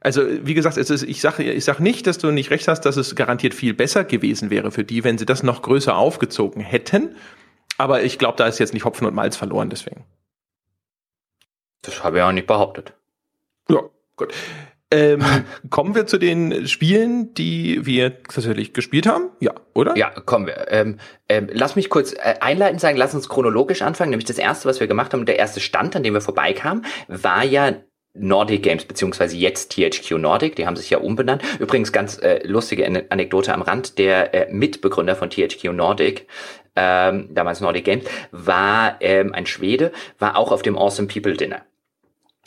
Also 0.01 0.23
wie 0.27 0.55
gesagt, 0.55 0.79
es 0.79 0.89
ist, 0.89 1.03
ich 1.03 1.21
sage 1.21 1.43
ich 1.43 1.65
sag 1.65 1.79
nicht, 1.79 2.07
dass 2.07 2.17
du 2.17 2.31
nicht 2.31 2.51
recht 2.51 2.69
hast, 2.69 2.83
dass 2.83 2.97
es 2.97 3.15
garantiert 3.15 3.53
viel 3.53 3.75
besser 3.75 4.05
gewesen 4.05 4.49
wäre 4.49 4.71
für 4.71 4.85
die, 4.85 5.05
wenn 5.05 5.19
sie 5.19 5.27
das 5.27 5.43
noch 5.43 5.61
größer 5.61 5.95
aufgezogen 5.95 6.63
hätten. 6.63 7.17
Aber 7.77 8.03
ich 8.03 8.19
glaube, 8.19 8.37
da 8.37 8.47
ist 8.47 8.59
jetzt 8.59 8.73
nicht 8.73 8.85
Hopfen 8.85 9.07
und 9.07 9.15
Malz 9.15 9.37
verloren, 9.37 9.69
deswegen. 9.69 10.05
Das 11.83 12.03
habe 12.03 12.19
ich 12.19 12.23
auch 12.23 12.33
nicht 12.33 12.47
behauptet. 12.47 12.95
Ja, 13.69 13.83
gut. 14.17 14.33
Ähm, 14.91 15.21
kommen 15.71 15.95
wir 15.95 16.07
zu 16.07 16.19
den 16.19 16.67
Spielen, 16.67 17.33
die 17.35 17.87
wir 17.87 18.23
tatsächlich 18.23 18.73
gespielt 18.73 19.07
haben? 19.07 19.31
Ja, 19.41 19.53
oder? 19.75 19.97
Ja, 19.97 20.11
kommen 20.11 20.47
wir. 20.47 20.67
Ähm, 20.71 20.99
ähm, 21.29 21.49
lass 21.53 21.77
mich 21.77 21.91
kurz 21.91 22.13
äh, 22.13 22.35
einleitend 22.41 22.81
sagen, 22.81 22.97
lass 22.97 23.15
uns 23.15 23.29
chronologisch 23.29 23.83
anfangen. 23.83 24.11
Nämlich 24.11 24.27
das 24.27 24.39
erste, 24.39 24.69
was 24.69 24.81
wir 24.81 24.87
gemacht 24.87 25.13
haben, 25.13 25.27
der 25.27 25.39
erste 25.39 25.61
Stand, 25.61 25.95
an 25.95 26.03
dem 26.03 26.15
wir 26.15 26.21
vorbeikamen, 26.21 26.85
war 27.09 27.45
ja 27.45 27.75
Nordic 28.15 28.65
Games, 28.65 28.85
beziehungsweise 28.85 29.37
jetzt 29.37 29.73
THQ 29.73 30.19
Nordic, 30.19 30.57
die 30.57 30.67
haben 30.67 30.77
sich 30.77 30.91
ja 30.91 30.99
umbenannt. 30.99 31.43
Übrigens 31.61 31.93
ganz 31.93 32.19
äh, 32.19 32.45
lustige 32.45 32.85
Anekdote 33.11 33.55
am 33.55 33.63
Rand, 33.63 33.99
der 33.99 34.35
äh, 34.35 34.53
Mitbegründer 34.53 35.15
von 35.15 35.31
THQ 35.31 35.73
Nordic, 35.73 36.27
ähm, 36.75 37.29
damals 37.33 37.61
Nordic 37.61 37.85
Games, 37.85 38.05
war 38.33 38.97
ähm, 39.01 39.33
ein 39.33 39.47
Schwede, 39.47 39.93
war 40.19 40.37
auch 40.37 40.51
auf 40.51 40.63
dem 40.63 40.77
Awesome 40.77 41.07
People 41.07 41.35
Dinner. 41.35 41.63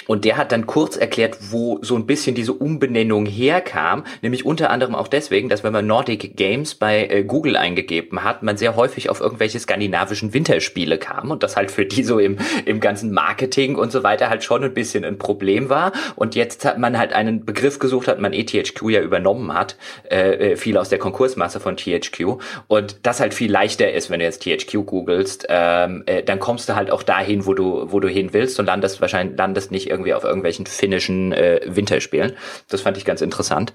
Und 0.07 0.25
der 0.25 0.37
hat 0.37 0.51
dann 0.51 0.65
kurz 0.67 0.97
erklärt, 0.97 1.37
wo 1.51 1.79
so 1.81 1.95
ein 1.95 2.05
bisschen 2.05 2.35
diese 2.35 2.53
Umbenennung 2.53 3.25
herkam, 3.25 4.03
nämlich 4.21 4.45
unter 4.45 4.69
anderem 4.69 4.95
auch 4.95 5.07
deswegen, 5.07 5.49
dass 5.49 5.63
wenn 5.63 5.73
man 5.73 5.87
Nordic 5.87 6.35
Games 6.35 6.75
bei 6.75 7.07
äh, 7.07 7.23
Google 7.23 7.55
eingegeben 7.55 8.23
hat, 8.23 8.43
man 8.43 8.57
sehr 8.57 8.75
häufig 8.75 9.09
auf 9.09 9.21
irgendwelche 9.21 9.59
skandinavischen 9.59 10.33
Winterspiele 10.33 10.97
kam. 10.97 11.31
Und 11.31 11.43
das 11.43 11.55
halt 11.55 11.71
für 11.71 11.85
die 11.85 12.03
so 12.03 12.19
im, 12.19 12.37
im 12.65 12.79
ganzen 12.79 13.11
Marketing 13.11 13.75
und 13.75 13.91
so 13.91 14.03
weiter 14.03 14.29
halt 14.29 14.43
schon 14.43 14.63
ein 14.63 14.73
bisschen 14.73 15.05
ein 15.05 15.17
Problem 15.17 15.69
war. 15.69 15.91
Und 16.15 16.35
jetzt 16.35 16.65
hat 16.65 16.77
man 16.77 16.97
halt 16.97 17.13
einen 17.13 17.45
Begriff 17.45 17.79
gesucht, 17.79 18.07
hat 18.07 18.19
man 18.19 18.33
ETHQ 18.33 18.89
ja 18.89 19.01
übernommen 19.01 19.53
hat, 19.53 19.77
äh, 20.09 20.51
äh, 20.51 20.55
viel 20.55 20.77
aus 20.77 20.89
der 20.89 20.99
Konkursmasse 20.99 21.59
von 21.59 21.77
THQ 21.77 22.37
und 22.67 22.97
das 23.03 23.19
halt 23.19 23.33
viel 23.33 23.51
leichter 23.51 23.91
ist, 23.91 24.09
wenn 24.09 24.19
du 24.19 24.25
jetzt 24.25 24.43
THQ 24.43 24.85
googelst, 24.85 25.45
ähm, 25.49 26.03
äh, 26.05 26.23
dann 26.23 26.39
kommst 26.39 26.69
du 26.69 26.75
halt 26.75 26.91
auch 26.91 27.03
dahin, 27.03 27.45
wo 27.45 27.53
du, 27.53 27.91
wo 27.91 27.99
du 27.99 28.07
hin 28.07 28.29
willst 28.33 28.59
und 28.59 28.65
landest 28.65 29.01
wahrscheinlich, 29.01 29.37
landest 29.37 29.71
nicht 29.71 29.89
irgendwie 29.93 30.13
auf 30.13 30.23
irgendwelchen 30.23 30.65
finnischen 30.65 31.31
äh, 31.31 31.61
Winterspielen. 31.65 32.33
Das 32.67 32.81
fand 32.81 32.97
ich 32.97 33.05
ganz 33.05 33.21
interessant. 33.21 33.73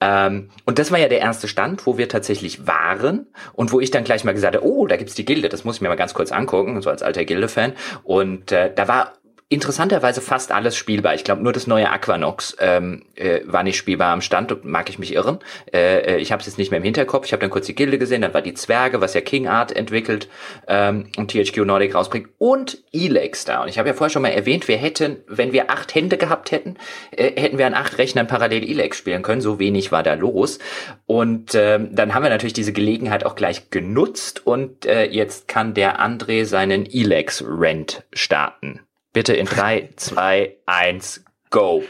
Ähm, 0.00 0.50
und 0.64 0.78
das 0.78 0.90
war 0.90 0.98
ja 0.98 1.08
der 1.08 1.20
erste 1.20 1.48
Stand, 1.48 1.86
wo 1.86 1.98
wir 1.98 2.08
tatsächlich 2.08 2.66
waren 2.66 3.26
und 3.54 3.72
wo 3.72 3.80
ich 3.80 3.90
dann 3.90 4.04
gleich 4.04 4.24
mal 4.24 4.32
gesagt 4.32 4.56
habe, 4.56 4.66
oh, 4.66 4.86
da 4.86 4.96
gibt's 4.96 5.14
die 5.14 5.24
Gilde, 5.24 5.48
das 5.48 5.64
muss 5.64 5.76
ich 5.76 5.80
mir 5.80 5.88
mal 5.88 5.96
ganz 5.96 6.14
kurz 6.14 6.32
angucken, 6.32 6.80
so 6.82 6.90
als 6.90 7.02
alter 7.02 7.24
Gilde-Fan. 7.24 7.72
Und 8.04 8.52
äh, 8.52 8.72
da 8.74 8.88
war 8.88 9.14
interessanterweise 9.48 10.20
fast 10.20 10.50
alles 10.50 10.76
spielbar. 10.76 11.14
Ich 11.14 11.22
glaube, 11.22 11.42
nur 11.42 11.52
das 11.52 11.68
neue 11.68 11.88
Aquanox 11.88 12.56
ähm, 12.58 13.04
äh, 13.14 13.42
war 13.44 13.62
nicht 13.62 13.76
spielbar 13.76 14.12
am 14.12 14.20
Stand. 14.20 14.64
Mag 14.64 14.88
ich 14.88 14.98
mich 14.98 15.14
irren. 15.14 15.38
Äh, 15.72 16.14
äh 16.14 16.16
ich 16.16 16.32
habe 16.32 16.40
es 16.40 16.46
jetzt 16.46 16.58
nicht 16.58 16.72
mehr 16.72 16.78
im 16.78 16.84
Hinterkopf. 16.84 17.26
Ich 17.26 17.32
habe 17.32 17.40
dann 17.40 17.50
kurz 17.50 17.66
die 17.66 17.76
Gilde 17.76 17.98
gesehen. 17.98 18.22
Dann 18.22 18.34
war 18.34 18.42
die 18.42 18.54
Zwerge, 18.54 19.00
was 19.00 19.14
ja 19.14 19.20
King 19.20 19.46
Art 19.46 19.70
entwickelt 19.70 20.28
ähm, 20.66 21.10
und 21.16 21.30
THQ 21.30 21.58
Nordic 21.58 21.94
rausbringt. 21.94 22.28
Und 22.38 22.82
Elex 22.92 23.44
da. 23.44 23.62
Und 23.62 23.68
ich 23.68 23.78
habe 23.78 23.88
ja 23.88 23.94
vorher 23.94 24.10
schon 24.10 24.22
mal 24.22 24.30
erwähnt, 24.30 24.66
wir 24.66 24.78
hätten, 24.78 25.18
wenn 25.28 25.52
wir 25.52 25.70
acht 25.70 25.94
Hände 25.94 26.16
gehabt 26.16 26.50
hätten, 26.50 26.76
äh, 27.12 27.40
hätten 27.40 27.58
wir 27.58 27.68
an 27.68 27.74
acht 27.74 27.98
Rechnern 27.98 28.26
parallel 28.26 28.68
Elex 28.68 28.98
spielen 28.98 29.22
können. 29.22 29.40
So 29.40 29.60
wenig 29.60 29.92
war 29.92 30.02
da 30.02 30.14
los. 30.14 30.58
Und 31.06 31.54
ähm, 31.54 31.94
dann 31.94 32.14
haben 32.14 32.24
wir 32.24 32.30
natürlich 32.30 32.52
diese 32.52 32.72
Gelegenheit 32.72 33.24
auch 33.24 33.36
gleich 33.36 33.70
genutzt. 33.70 34.44
Und 34.44 34.86
äh, 34.86 35.04
jetzt 35.04 35.46
kann 35.46 35.72
der 35.72 36.00
André 36.00 36.44
seinen 36.46 36.84
Elex-Rent 36.84 38.02
starten. 38.12 38.80
Bitte 39.16 39.32
in 39.32 39.46
3, 39.46 39.94
2, 39.96 40.56
1, 40.66 41.24
go. 41.48 41.82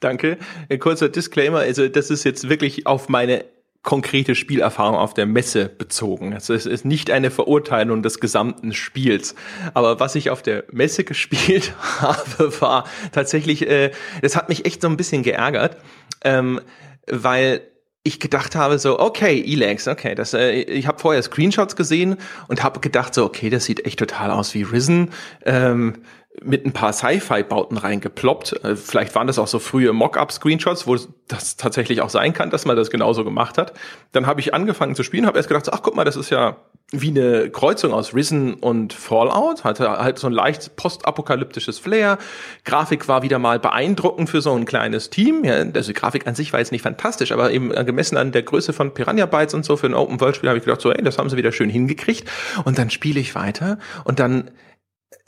Danke. 0.00 0.38
Ein 0.68 0.80
kurzer 0.80 1.08
Disclaimer, 1.08 1.60
also 1.60 1.86
das 1.86 2.10
ist 2.10 2.24
jetzt 2.24 2.48
wirklich 2.48 2.84
auf 2.84 3.08
meine 3.08 3.44
konkrete 3.84 4.34
Spielerfahrung 4.34 4.96
auf 4.96 5.14
der 5.14 5.26
Messe 5.26 5.68
bezogen. 5.68 6.34
Also 6.34 6.54
es 6.54 6.66
ist 6.66 6.84
nicht 6.84 7.12
eine 7.12 7.30
Verurteilung 7.30 8.02
des 8.02 8.18
gesamten 8.18 8.72
Spiels. 8.72 9.36
Aber 9.72 10.00
was 10.00 10.16
ich 10.16 10.30
auf 10.30 10.42
der 10.42 10.64
Messe 10.72 11.04
gespielt 11.04 11.74
habe, 12.00 12.60
war 12.60 12.88
tatsächlich, 13.12 13.64
äh, 13.70 13.92
das 14.20 14.34
hat 14.34 14.48
mich 14.48 14.66
echt 14.66 14.82
so 14.82 14.88
ein 14.88 14.96
bisschen 14.96 15.22
geärgert, 15.22 15.76
ähm, 16.24 16.60
weil 17.08 17.60
ich 18.02 18.18
gedacht 18.18 18.56
habe 18.56 18.80
so, 18.80 18.98
okay, 18.98 19.40
Elex, 19.46 19.86
okay, 19.86 20.16
das, 20.16 20.34
äh, 20.34 20.62
ich 20.62 20.88
habe 20.88 20.98
vorher 20.98 21.22
Screenshots 21.22 21.76
gesehen 21.76 22.16
und 22.48 22.64
habe 22.64 22.80
gedacht 22.80 23.14
so, 23.14 23.24
okay, 23.24 23.48
das 23.48 23.64
sieht 23.64 23.86
echt 23.86 24.00
total 24.00 24.32
aus 24.32 24.54
wie 24.54 24.62
Risen. 24.62 25.10
Ähm, 25.44 26.02
mit 26.42 26.66
ein 26.66 26.72
paar 26.72 26.92
Sci-Fi-Bauten 26.92 27.76
reingeploppt. 27.76 28.64
Äh, 28.64 28.76
vielleicht 28.76 29.14
waren 29.14 29.26
das 29.26 29.38
auch 29.38 29.48
so 29.48 29.58
frühe 29.58 29.92
Mock-up-Screenshots, 29.92 30.86
wo 30.86 30.96
das 31.28 31.56
tatsächlich 31.56 32.00
auch 32.00 32.10
sein 32.10 32.32
kann, 32.32 32.50
dass 32.50 32.64
man 32.64 32.76
das 32.76 32.90
genauso 32.90 33.24
gemacht 33.24 33.58
hat. 33.58 33.72
Dann 34.12 34.26
habe 34.26 34.40
ich 34.40 34.54
angefangen 34.54 34.94
zu 34.94 35.02
spielen, 35.02 35.26
habe 35.26 35.38
erst 35.38 35.48
gedacht, 35.48 35.68
ach 35.72 35.82
guck 35.82 35.94
mal, 35.96 36.04
das 36.04 36.16
ist 36.16 36.30
ja 36.30 36.56
wie 36.90 37.08
eine 37.08 37.50
Kreuzung 37.50 37.92
aus 37.92 38.14
Risen 38.14 38.54
und 38.54 38.94
Fallout, 38.94 39.62
hatte 39.62 39.90
halt 39.90 40.18
so 40.18 40.26
ein 40.26 40.32
leicht 40.32 40.74
postapokalyptisches 40.76 41.78
Flair. 41.78 42.16
Grafik 42.64 43.08
war 43.08 43.22
wieder 43.22 43.38
mal 43.38 43.58
beeindruckend 43.58 44.30
für 44.30 44.40
so 44.40 44.54
ein 44.54 44.64
kleines 44.64 45.10
Team. 45.10 45.44
Ja, 45.44 45.56
also 45.56 45.88
die 45.88 45.92
Grafik 45.92 46.26
an 46.26 46.34
sich 46.34 46.54
war 46.54 46.60
jetzt 46.60 46.72
nicht 46.72 46.80
fantastisch, 46.80 47.32
aber 47.32 47.50
eben 47.50 47.68
gemessen 47.84 48.16
an 48.16 48.32
der 48.32 48.42
Größe 48.42 48.72
von 48.72 48.94
Piranha 48.94 49.26
Bytes 49.26 49.52
und 49.52 49.66
so 49.66 49.76
für 49.76 49.86
ein 49.86 49.94
Open 49.94 50.18
World 50.18 50.36
Spiel 50.36 50.48
habe 50.48 50.58
ich 50.58 50.64
gedacht 50.64 50.80
so, 50.80 50.90
ey, 50.90 51.02
das 51.02 51.18
haben 51.18 51.28
sie 51.28 51.36
wieder 51.36 51.52
schön 51.52 51.68
hingekriegt. 51.68 52.26
Und 52.64 52.78
dann 52.78 52.88
spiele 52.88 53.20
ich 53.20 53.34
weiter 53.34 53.78
und 54.04 54.18
dann 54.18 54.50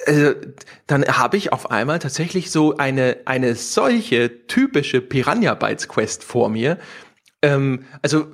also, 0.07 0.35
dann 0.86 1.05
habe 1.07 1.36
ich 1.36 1.52
auf 1.52 1.70
einmal 1.70 1.98
tatsächlich 1.98 2.51
so 2.51 2.77
eine, 2.77 3.19
eine 3.27 3.55
solche 3.55 4.47
typische 4.47 5.01
Piranha 5.01 5.55
Bytes 5.55 5.89
Quest 5.89 6.24
vor 6.24 6.48
mir. 6.48 6.78
Ähm, 7.43 7.85
also 8.02 8.27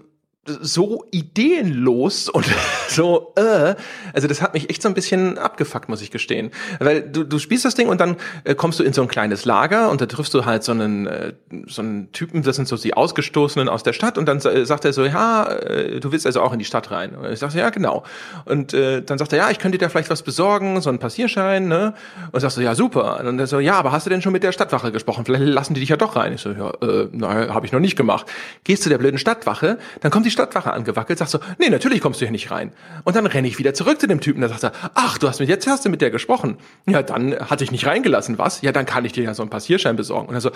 so 0.47 1.05
ideenlos 1.11 2.29
und 2.29 2.47
so, 2.89 3.33
äh, 3.37 3.75
also 4.13 4.29
das 4.29 4.43
hat 4.43 4.55
mich 4.55 4.71
echt 4.71 4.83
so 4.83 4.89
ein 4.89 4.95
bisschen 4.95 5.39
abgefuckt, 5.39 5.89
muss 5.89 6.03
ich 6.03 6.11
gestehen. 6.11 6.51
Weil 6.79 7.03
du, 7.03 7.25
du 7.25 7.39
spielst 7.39 7.65
das 7.65 7.75
Ding 7.75 7.89
und 7.89 8.01
dann 8.01 8.17
äh, 8.45 8.55
kommst 8.55 8.79
du 8.79 8.85
in 8.85 8.93
so 8.93 9.03
ein 9.03 9.09
kleines 9.09 9.45
Lager 9.45 9.91
und 9.91 10.01
da 10.01 10.07
triffst 10.07 10.35
du 10.35 10.45
halt 10.45 10.65
so 10.65 10.73
einen, 10.73 11.07
äh, 11.07 11.33
so 11.67 11.83
einen 11.83 12.13
Typen, 12.13 12.43
das 12.43 12.57
sind 12.57 12.69
so 12.69 12.77
die 12.77 12.95
Ausgestoßenen 12.95 13.69
aus 13.69 13.83
der 13.83 13.93
Stadt 13.93 14.19
und 14.19 14.27
dann 14.27 14.39
äh, 14.39 14.65
sagt 14.65 14.85
er 14.85 14.93
so, 14.93 15.05
ja, 15.05 15.45
äh, 15.45 16.01
du 16.01 16.13
willst 16.13 16.27
also 16.27 16.41
auch 16.41 16.53
in 16.53 16.59
die 16.59 16.65
Stadt 16.65 16.91
rein. 16.91 17.15
Und 17.15 17.31
ich 17.31 17.39
sag 17.39 17.51
so, 17.51 17.59
ja, 17.59 17.71
genau. 17.71 18.05
Und 18.45 18.75
äh, 18.75 19.03
dann 19.03 19.19
sagt 19.19 19.33
er, 19.33 19.39
ja, 19.39 19.51
ich 19.51 19.59
könnte 19.59 19.79
dir 19.79 19.91
vielleicht 19.91 20.11
was 20.11 20.23
besorgen, 20.23 20.81
so 20.81 20.89
einen 20.89 20.99
Passierschein, 20.99 21.69
ne? 21.69 21.95
Und 22.33 22.41
sagst 22.41 22.57
du, 22.57 22.61
ja, 22.61 22.75
super. 22.75 23.21
Und 23.25 23.39
er 23.39 23.47
so, 23.47 23.59
ja, 23.59 23.75
aber 23.75 23.93
hast 23.93 24.07
du 24.07 24.11
denn 24.11 24.23
schon 24.23 24.33
mit 24.33 24.43
der 24.43 24.53
Stadtwache 24.53 24.93
gesprochen? 24.93 25.25
Vielleicht 25.25 25.45
lassen 25.45 25.75
die 25.75 25.81
dich 25.81 25.89
ja 25.89 25.97
doch 25.97 26.17
rein. 26.17 26.33
Ich 26.33 26.41
so, 26.41 26.51
ja, 26.51 26.71
äh, 26.83 27.09
nein, 27.13 27.53
habe 27.53 27.67
ich 27.67 27.73
noch 27.73 27.81
nicht 27.81 27.97
gemacht. 27.97 28.27
Gehst 28.65 28.83
zu 28.83 28.89
der 28.89 28.99
blöden 28.99 29.19
Stadtwache, 29.19 29.79
dann 30.01 30.11
kommt 30.11 30.27
die 30.27 30.31
Stadtwache 30.37 30.73
angewackelt, 30.73 31.19
sagst 31.19 31.33
so, 31.33 31.39
nee, 31.59 31.69
natürlich 31.71 32.01
kommst 32.01 32.21
du 32.21 32.27
hier 32.27 32.33
nicht 32.33 32.51
rein. 32.51 32.73
Und 33.05 33.17
dann 33.17 33.27
renne 33.27 33.49
ich 33.49 33.59
wieder 33.59 33.75
zurück 33.75 34.01
zu 34.01 34.07
dem 34.07 34.21
Typen, 34.21 34.43
da 34.43 34.49
sagt 34.49 34.65
er, 34.65 34.73
ach, 34.95 35.19
du 35.19 35.29
hast 35.29 35.41
mit 35.41 35.49
jetzt 35.49 35.67
hast 35.67 35.85
du 35.85 35.89
mit 35.89 36.01
der 36.01 36.11
gesprochen. 36.11 36.59
Ja, 36.87 37.03
dann 37.03 37.35
hat 37.35 37.63
ich 37.63 37.73
nicht 37.73 37.87
reingelassen, 37.87 38.39
was? 38.39 38.63
Ja, 38.63 38.73
dann 38.73 38.87
kann 38.87 39.05
ich 39.05 39.13
dir 39.13 39.25
ja 39.25 39.35
so 39.35 39.43
einen 39.43 39.51
Passierschein 39.51 39.97
besorgen. 39.97 40.29
Und 40.29 40.35
er 40.35 40.41
so, 40.41 40.51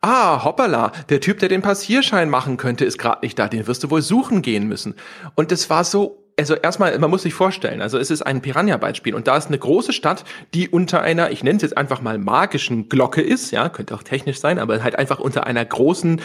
ah, 0.00 0.44
hoppala, 0.44 0.92
der 1.08 1.20
Typ, 1.20 1.38
der 1.38 1.48
den 1.48 1.62
Passierschein 1.62 2.30
machen 2.30 2.56
könnte, 2.56 2.84
ist 2.84 2.98
gerade 2.98 3.20
nicht 3.22 3.38
da, 3.38 3.48
den 3.48 3.66
wirst 3.66 3.84
du 3.84 3.90
wohl 3.90 4.02
suchen 4.02 4.42
gehen 4.42 4.66
müssen. 4.66 4.94
Und 5.34 5.52
das 5.52 5.68
war 5.70 5.84
so 5.84 6.22
also 6.38 6.54
erstmal, 6.54 6.98
man 6.98 7.10
muss 7.10 7.22
sich 7.22 7.34
vorstellen, 7.34 7.80
also 7.80 7.98
es 7.98 8.10
ist 8.10 8.22
ein 8.22 8.42
Piranha-Bytes-Spiel 8.42 9.14
und 9.14 9.26
da 9.26 9.36
ist 9.36 9.46
eine 9.46 9.58
große 9.58 9.92
Stadt, 9.92 10.24
die 10.52 10.68
unter 10.68 11.00
einer, 11.00 11.30
ich 11.30 11.42
nenne 11.42 11.56
es 11.56 11.62
jetzt 11.62 11.78
einfach 11.78 12.02
mal 12.02 12.18
magischen 12.18 12.88
Glocke 12.88 13.22
ist, 13.22 13.52
ja, 13.52 13.68
könnte 13.68 13.94
auch 13.94 14.02
technisch 14.02 14.38
sein, 14.38 14.58
aber 14.58 14.82
halt 14.82 14.98
einfach 14.98 15.18
unter 15.18 15.46
einer 15.46 15.64
großen 15.64 16.20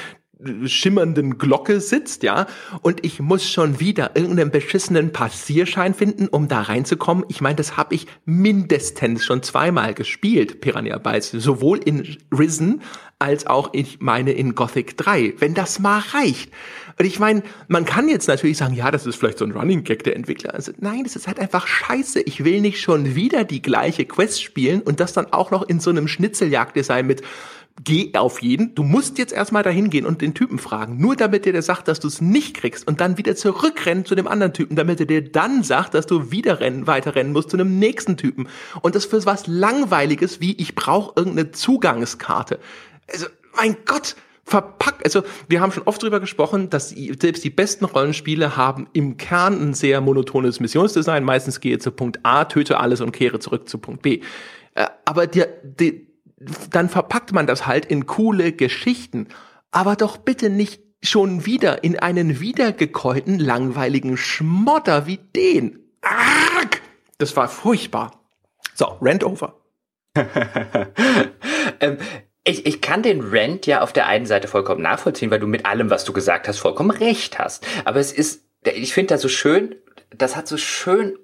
schimmernden 0.66 1.38
Glocke 1.38 1.80
sitzt, 1.82 2.24
ja, 2.24 2.48
und 2.82 3.04
ich 3.06 3.20
muss 3.20 3.50
schon 3.50 3.80
wieder 3.80 4.12
irgendeinen 4.16 4.52
beschissenen 4.52 5.12
Passierschein 5.12 5.94
finden, 5.94 6.28
um 6.28 6.48
da 6.48 6.62
reinzukommen. 6.62 7.26
Ich 7.30 7.42
meine, 7.42 7.56
das 7.56 7.78
habe 7.78 7.96
ich 7.96 8.08
mindestens 8.26 9.26
schon 9.26 9.44
zweimal 9.44 9.94
gespielt, 9.94 10.62
Piranha 10.62 10.98
Bytes, 10.98 11.32
sowohl 11.32 11.80
in 11.80 12.18
Risen 12.32 12.82
als 13.22 13.46
auch 13.46 13.70
ich 13.74 14.00
meine 14.00 14.32
in 14.32 14.56
Gothic 14.56 14.98
3, 14.98 15.36
wenn 15.38 15.54
das 15.54 15.78
mal 15.78 16.00
reicht. 16.00 16.52
Und 16.98 17.06
ich 17.06 17.20
meine, 17.20 17.44
man 17.68 17.86
kann 17.86 18.10
jetzt 18.10 18.28
natürlich 18.28 18.58
sagen, 18.58 18.74
ja, 18.74 18.90
das 18.90 19.06
ist 19.06 19.16
vielleicht 19.16 19.38
so 19.38 19.46
ein 19.46 19.52
Running 19.52 19.84
Gag 19.84 20.04
der 20.04 20.16
Entwickler. 20.16 20.56
Also, 20.56 20.72
nein, 20.80 21.04
das 21.04 21.16
ist 21.16 21.28
halt 21.28 21.40
einfach 21.40 21.68
scheiße. 21.68 22.22
Ich 22.22 22.44
will 22.44 22.62
nicht 22.62 22.82
schon 22.82 23.14
wieder 23.16 23.44
die 23.44 23.62
gleiche 23.62 24.06
Quest 24.06 24.42
spielen 24.42 24.82
und 24.82 25.00
das 25.00 25.14
dann 25.14 25.32
auch 25.32 25.52
noch 25.52 25.62
in 25.62 25.80
so 25.80 25.92
einem 25.92 26.08
Schnitzeljagddesign 26.08 27.06
mit 27.06 27.22
geh 27.84 28.12
auf 28.16 28.42
jeden. 28.42 28.76
Du 28.76 28.84
musst 28.84 29.18
jetzt 29.18 29.34
erstmal 29.34 29.64
dahin 29.64 29.90
gehen 29.90 30.06
und 30.06 30.22
den 30.22 30.34
Typen 30.34 30.60
fragen. 30.60 30.98
Nur 30.98 31.16
damit 31.16 31.46
der 31.46 31.54
dir 31.54 31.62
sagt, 31.62 31.88
dass 31.88 32.00
du 32.00 32.08
es 32.08 32.22
nicht 32.22 32.56
kriegst 32.56 32.88
und 32.88 33.02
dann 33.02 33.18
wieder 33.18 33.36
zurückrennen 33.36 34.06
zu 34.06 34.16
dem 34.16 34.28
anderen 34.28 34.54
Typen, 34.54 34.76
damit 34.76 35.00
er 35.00 35.06
dir 35.06 35.32
dann 35.32 35.64
sagt, 35.64 35.94
dass 35.94 36.06
du 36.06 36.32
wieder 36.32 36.60
rennen, 36.60 36.88
weiter 36.88 37.16
rennen 37.16 37.34
musst 37.34 37.50
zu 37.50 37.58
einem 37.58 37.80
nächsten 37.80 38.18
Typen. 38.18 38.48
Und 38.82 38.96
das 38.96 39.06
für 39.06 39.26
was 39.26 39.48
Langweiliges 39.48 40.42
wie 40.42 40.54
ich 40.54 40.76
brauche 40.76 41.14
irgendeine 41.16 41.52
Zugangskarte. 41.52 42.60
Also, 43.08 43.28
mein 43.56 43.78
Gott, 43.86 44.16
verpackt. 44.52 45.04
Also 45.06 45.24
wir 45.48 45.62
haben 45.62 45.72
schon 45.72 45.84
oft 45.84 46.04
drüber 46.04 46.20
gesprochen, 46.20 46.70
dass 46.70 46.90
selbst 46.90 47.44
die 47.44 47.50
besten 47.50 47.86
Rollenspiele 47.86 48.58
haben 48.58 48.88
im 48.94 49.18
Kern 49.18 49.62
ein 49.62 49.74
sehr 49.74 50.02
monotones 50.02 50.60
Missionsdesign. 50.60 51.24
Meistens 51.24 51.62
gehe 51.62 51.80
zu 51.80 51.92
Punkt 51.92 52.20
A, 52.24 52.46
töte 52.46 52.80
alles 52.80 53.02
und 53.02 53.12
kehre 53.12 53.40
zurück 53.40 53.70
zu 53.70 53.78
Punkt 53.78 54.02
B. 54.02 54.22
Äh, 54.76 54.88
aber 55.06 55.26
der, 55.28 55.48
der, 55.64 55.94
dann 56.70 56.90
verpackt 56.90 57.34
man 57.34 57.48
das 57.48 57.66
halt 57.66 57.86
in 57.86 58.06
coole 58.06 58.52
Geschichten. 58.52 59.28
Aber 59.72 59.96
doch 59.96 60.18
bitte 60.18 60.50
nicht 60.50 60.82
schon 61.04 61.46
wieder 61.46 61.84
in 61.84 61.98
einen 62.00 62.40
wiedergekäuten, 62.40 63.40
langweiligen 63.40 64.18
Schmotter 64.18 65.08
wie 65.08 65.18
den. 65.18 65.80
Arg! 66.02 66.82
Das 67.18 67.36
war 67.36 67.48
furchtbar. 67.48 68.20
So, 68.74 68.98
Rant 69.02 69.24
over. 69.24 69.62
ähm, 71.80 71.98
ich, 72.44 72.66
ich 72.66 72.82
kann 72.82 73.04
den 73.04 73.22
Rant 73.24 73.68
ja 73.68 73.82
auf 73.82 73.94
der 73.94 74.08
einen 74.08 74.26
Seite 74.26 74.48
vollkommen 74.48 74.82
nachvollziehen, 74.82 75.32
weil 75.32 75.40
du 75.40 75.48
mit 75.48 75.66
allem, 75.66 75.90
was 75.90 76.04
du 76.04 76.14
gesagt 76.14 76.48
hast, 76.48 76.58
vollkommen 76.58 76.92
recht 76.92 77.40
hast. 77.40 77.66
Aber 77.86 78.00
es 78.00 78.12
ist, 78.12 78.44
ich 78.64 78.94
finde 78.94 79.14
das 79.14 79.22
so 79.22 79.30
schön, 79.30 79.76
das 80.10 80.36
hat 80.36 80.48
so 80.48 80.58
schön 80.58 81.18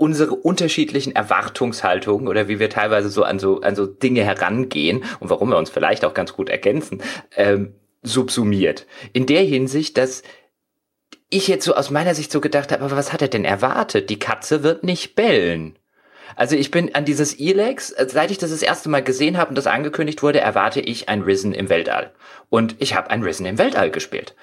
unsere 0.00 0.34
unterschiedlichen 0.34 1.14
Erwartungshaltungen 1.14 2.26
oder 2.26 2.48
wie 2.48 2.58
wir 2.58 2.70
teilweise 2.70 3.10
so 3.10 3.22
an 3.22 3.38
so, 3.38 3.60
an 3.60 3.76
so 3.76 3.84
Dinge 3.84 4.24
herangehen 4.24 5.04
und 5.20 5.28
warum 5.28 5.50
wir 5.50 5.58
uns 5.58 5.68
vielleicht 5.68 6.06
auch 6.06 6.14
ganz 6.14 6.32
gut 6.32 6.48
ergänzen, 6.48 7.02
ähm, 7.36 7.74
subsumiert. 8.02 8.86
In 9.12 9.26
der 9.26 9.42
Hinsicht, 9.42 9.98
dass 9.98 10.22
ich 11.28 11.48
jetzt 11.48 11.66
so 11.66 11.74
aus 11.74 11.90
meiner 11.90 12.14
Sicht 12.14 12.32
so 12.32 12.40
gedacht 12.40 12.72
habe, 12.72 12.82
aber 12.82 12.96
was 12.96 13.12
hat 13.12 13.20
er 13.20 13.28
denn 13.28 13.44
erwartet? 13.44 14.08
Die 14.08 14.18
Katze 14.18 14.62
wird 14.62 14.84
nicht 14.84 15.16
bellen. 15.16 15.78
Also 16.34 16.56
ich 16.56 16.70
bin 16.70 16.94
an 16.94 17.04
dieses 17.04 17.38
Elex, 17.38 17.88
seit 17.88 18.30
ich 18.30 18.38
das 18.38 18.50
das 18.50 18.62
erste 18.62 18.88
Mal 18.88 19.02
gesehen 19.02 19.36
habe 19.36 19.50
und 19.50 19.58
das 19.58 19.66
angekündigt 19.66 20.22
wurde, 20.22 20.40
erwarte 20.40 20.80
ich 20.80 21.10
ein 21.10 21.20
Risen 21.20 21.52
im 21.52 21.68
Weltall. 21.68 22.12
Und 22.48 22.76
ich 22.78 22.94
habe 22.94 23.10
ein 23.10 23.22
Risen 23.22 23.44
im 23.44 23.58
Weltall 23.58 23.90
gespielt 23.90 24.34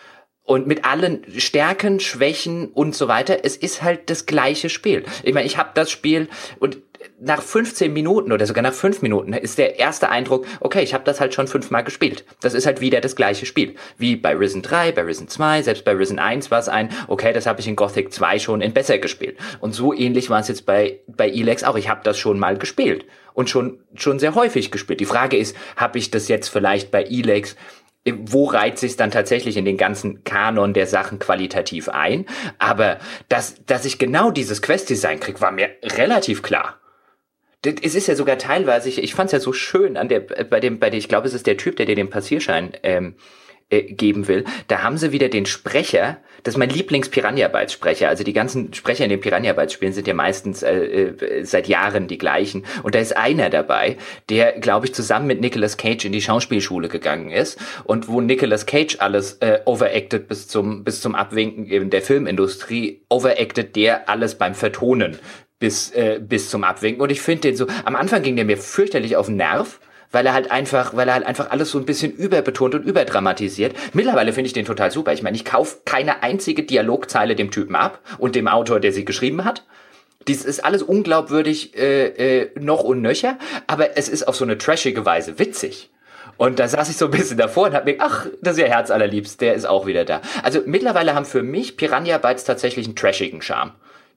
und 0.48 0.66
mit 0.66 0.86
allen 0.86 1.24
Stärken, 1.38 2.00
Schwächen 2.00 2.70
und 2.70 2.96
so 2.96 3.10
weiter. 3.10 3.40
Es 3.44 3.58
ist 3.58 3.84
halt 3.84 4.10
das 4.10 4.26
gleiche 4.26 4.70
Spiel. 4.70 5.04
Ich 5.24 5.34
meine, 5.34 5.46
ich 5.46 5.58
habe 5.58 5.72
das 5.74 5.92
Spiel 5.92 6.30
und 6.60 6.78
nach 7.20 7.42
15 7.42 7.92
Minuten 7.92 8.32
oder 8.32 8.46
sogar 8.46 8.64
nach 8.64 8.74
5 8.74 9.02
Minuten 9.02 9.34
ist 9.34 9.58
der 9.58 9.78
erste 9.78 10.10
Eindruck, 10.10 10.46
okay, 10.62 10.82
ich 10.82 10.94
habe 10.94 11.04
das 11.04 11.20
halt 11.20 11.34
schon 11.34 11.48
fünfmal 11.48 11.84
gespielt. 11.84 12.24
Das 12.40 12.54
ist 12.54 12.66
halt 12.66 12.80
wieder 12.80 13.02
das 13.02 13.16
gleiche 13.16 13.46
Spiel. 13.46 13.76
Wie 13.98 14.16
bei 14.16 14.36
Risen 14.36 14.62
3, 14.62 14.94
bei 14.94 15.02
Risen 15.02 15.28
2, 15.28 15.64
selbst 15.64 15.84
bei 15.84 15.92
Risen 15.92 16.18
1 16.18 16.50
war 16.50 16.60
es 16.60 16.70
ein, 16.70 16.90
okay, 17.08 17.34
das 17.34 17.46
habe 17.46 17.60
ich 17.60 17.68
in 17.68 17.76
Gothic 17.76 18.14
2 18.14 18.40
schon 18.40 18.62
in 18.62 18.74
besser 18.74 19.00
gespielt. 19.00 19.38
Und 19.60 19.74
so 19.74 19.94
ähnlich 19.94 20.30
war 20.30 20.40
es 20.40 20.48
jetzt 20.48 20.66
bei, 20.66 21.02
bei 21.08 21.30
Elex 21.30 21.66
auch. 21.66 21.76
Ich 21.76 21.90
habe 21.90 22.02
das 22.04 22.18
schon 22.18 22.40
mal 22.40 22.58
gespielt 22.58 23.06
und 23.34 23.50
schon, 23.50 23.80
schon 23.96 24.18
sehr 24.18 24.34
häufig 24.34 24.72
gespielt. 24.72 25.02
Die 25.02 25.06
Frage 25.06 25.38
ist, 25.38 25.58
habe 25.76 26.00
ich 26.00 26.10
das 26.10 26.30
jetzt 26.30 26.48
vielleicht 26.48 26.90
bei 26.90 27.04
Elex 27.04 27.58
wo 28.16 28.46
reiht 28.46 28.78
sich 28.78 28.96
dann 28.96 29.12
tatsächlich 29.12 29.58
in 29.58 29.66
den 29.66 29.78
ganzen 29.78 30.24
Kanon 30.24 30.74
der 30.74 30.88
Sachen 30.88 31.20
qualitativ 31.20 31.90
ein. 31.90 32.26
Aber 32.60 33.00
dass, 33.30 33.64
dass 33.66 33.86
ich 33.86 33.98
genau 33.98 34.32
dieses 34.32 34.62
Quest-Design 34.62 35.20
krieg, 35.20 35.42
war 35.42 35.52
mir 35.52 35.70
relativ 35.84 36.42
klar. 36.42 36.80
Es 37.64 37.96
ist 37.96 38.08
ja 38.08 38.16
sogar 38.16 38.38
teilweise, 38.38 38.88
ich, 38.88 39.04
ich 39.04 39.14
fand 39.14 39.28
es 39.28 39.34
ja 39.34 39.40
so 39.40 39.52
schön 39.52 39.98
an 39.98 40.08
der, 40.08 40.22
bei 40.22 40.60
dem, 40.60 40.80
bei 40.80 40.90
dem, 40.90 41.00
ich 41.00 41.10
glaube, 41.10 41.28
es 41.28 41.34
ist 41.34 41.48
der 41.48 41.58
Typ, 41.58 41.76
der 41.76 41.86
dir 41.86 41.96
den 41.96 42.10
Passierschein 42.10 42.72
ähm, 42.84 43.16
äh, 43.70 43.84
geben 43.84 44.28
will, 44.28 44.46
da 44.68 44.84
haben 44.84 44.98
sie 44.98 45.12
wieder 45.12 45.30
den 45.30 45.46
Sprecher, 45.46 46.18
das 46.44 46.54
ist 46.54 46.58
mein 46.58 46.70
Lieblings-Piranha-Bytes-Sprecher. 46.70 48.08
Also 48.08 48.24
die 48.24 48.34
ganzen 48.34 48.74
Sprecher 48.74 49.04
in 49.04 49.10
den 49.10 49.20
Piranha-Bytes-Spielen 49.20 49.92
sind 49.92 50.08
ja 50.08 50.14
meistens 50.14 50.64
äh, 50.64 50.76
äh, 50.76 51.44
seit 51.44 51.68
Jahren 51.68 52.08
die 52.08 52.18
gleichen. 52.18 52.66
Und 52.84 52.96
da 52.96 53.00
ist 53.00 53.18
einer 53.18 53.50
dabei, 53.50 53.98
der, 54.30 54.54
glaube 54.54 54.86
ich, 54.86 54.94
zusammen 54.94 55.28
mit 55.28 55.42
Nicolas 55.42 55.76
Cage 55.76 56.06
in 56.06 56.12
die 56.12 56.22
Schauspielschule 56.22 56.88
gegangen 56.88 57.32
ist 57.32 57.60
und 57.84 58.08
wo 58.08 58.22
Nicolas 58.22 58.66
Cage 58.66 58.98
alles 59.00 59.34
äh, 59.42 59.60
overacted 59.66 60.28
bis 60.28 60.48
zum, 60.48 60.84
bis 60.84 61.02
zum 61.02 61.16
Abwinken 61.16 61.66
in 61.66 61.90
der 61.90 62.02
Filmindustrie, 62.02 63.02
overacted 63.10 63.76
der 63.76 64.08
alles 64.08 64.36
beim 64.36 64.56
Vertonen 64.56 65.18
bis, 65.60 65.92
äh, 65.92 66.20
bis 66.22 66.50
zum 66.50 66.64
Abwinken. 66.64 67.02
Und 67.02 67.12
ich 67.12 67.22
finde 67.22 67.42
den 67.42 67.56
so, 67.58 67.68
am 67.84 67.96
Anfang 67.96 68.22
ging 68.22 68.36
der 68.36 68.46
mir 68.46 68.58
fürchterlich 68.58 69.16
auf 69.16 69.26
den 69.26 69.38
Nerv 69.38 69.80
weil 70.12 70.26
er 70.26 70.34
halt 70.34 70.52
einfach, 70.52 70.96
weil 70.96 71.08
er 71.08 71.16
halt 71.16 71.26
einfach 71.26 71.52
alles 71.52 71.72
so 71.72 71.78
ein 71.78 71.86
bisschen 71.86 72.12
überbetont 72.12 72.76
und 72.76 72.86
überdramatisiert. 72.86 73.76
Mittlerweile 73.94 74.34
finde 74.34 74.48
ich 74.48 74.54
den 74.54 74.66
total 74.66 74.92
super. 74.92 75.14
Ich 75.14 75.24
meine, 75.24 75.36
ich 75.36 75.46
kaufe 75.46 75.78
keine 75.86 76.24
einzige 76.24 76.64
Dialogzeile 76.64 77.36
dem 77.36 77.52
Typen 77.52 77.76
ab 77.76 78.00
und 78.18 78.36
dem 78.36 78.48
Autor, 78.48 78.80
der 78.80 78.92
sie 78.92 79.06
geschrieben 79.06 79.46
hat. 79.46 79.64
Dies 80.28 80.44
ist 80.44 80.64
alles 80.64 80.84
unglaubwürdig 80.84 81.78
äh, 81.78 82.42
äh, 82.42 82.50
noch 82.60 82.84
und 82.84 83.02
nöcher, 83.02 83.38
aber 83.66 83.98
es 83.98 84.10
ist 84.10 84.28
auf 84.28 84.36
so 84.36 84.44
eine 84.44 84.58
trashige 84.58 85.06
Weise 85.06 85.40
witzig. 85.40 85.90
Und 86.36 86.60
da 86.60 86.68
saß 86.68 86.90
ich 86.90 86.98
so 86.98 87.06
ein 87.06 87.12
bisschen 87.12 87.38
davor 87.38 87.68
und 87.68 87.74
hab 87.74 87.86
mir, 87.86 87.96
ach, 88.00 88.28
das 88.42 88.58
ist 88.58 88.62
ja 88.62 88.68
Herz 88.68 88.92
allerliebst, 88.92 89.42
der 89.42 89.56
ist 89.56 89.66
auch 89.66 89.86
wieder 89.86 90.06
da. 90.06 90.22
Also 90.44 90.62
mittlerweile 90.66 91.16
haben 91.16 91.26
für 91.26 91.44
mich 91.44 91.78
Piranha 91.78 92.18
Bytes 92.20 92.44
tatsächlich 92.44 92.86
einen 92.86 92.96
trashigen 92.96 93.42
Charme. 93.42 93.72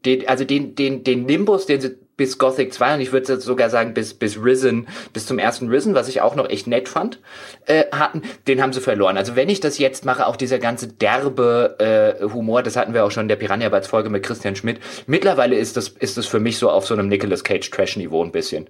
Den, 0.05 0.29
also 0.29 0.45
den, 0.45 0.75
den, 0.75 1.05
den 1.05 1.25
Nimbus, 1.27 1.67
den 1.67 1.81
sie 1.81 1.97
bis 2.21 2.37
Gothic 2.37 2.75
2 2.75 2.97
und 2.97 3.01
ich 3.01 3.13
würde 3.13 3.41
sogar 3.41 3.71
sagen 3.71 3.95
bis, 3.95 4.13
bis 4.13 4.37
Risen, 4.37 4.89
bis 5.15 5.25
zum 5.25 5.39
ersten 5.39 5.71
Risen, 5.71 5.95
was 5.95 6.07
ich 6.07 6.21
auch 6.21 6.35
noch 6.35 6.51
echt 6.51 6.67
nett 6.67 6.87
fand, 6.87 7.19
äh, 7.65 7.85
hatten, 7.93 8.21
den 8.47 8.61
haben 8.61 8.75
sie 8.75 8.83
verloren. 8.83 9.17
Also 9.17 9.37
wenn 9.37 9.49
ich 9.49 9.61
das 9.61 9.79
jetzt 9.79 10.05
mache, 10.05 10.27
auch 10.27 10.37
dieser 10.37 10.59
ganze 10.59 10.89
derbe 10.89 11.77
äh, 11.79 12.23
Humor, 12.23 12.63
das 12.63 12.77
hatten 12.77 12.93
wir 12.93 13.07
auch 13.07 13.11
schon 13.11 13.23
in 13.23 13.29
der 13.29 13.37
Piranha 13.37 13.71
Bytes 13.71 13.89
Folge 13.89 14.11
mit 14.11 14.23
Christian 14.23 14.55
Schmidt, 14.55 14.81
mittlerweile 15.07 15.57
ist 15.57 15.79
das, 15.79 15.89
ist 15.89 16.19
das 16.19 16.27
für 16.27 16.41
mich 16.41 16.59
so 16.59 16.69
auf 16.69 16.87
so 16.87 16.93
einem 16.93 17.09
Nicolas 17.09 17.43
Cage 17.43 17.71
Trash 17.71 17.97
Niveau 17.97 18.23
ein 18.23 18.33
bisschen. 18.33 18.69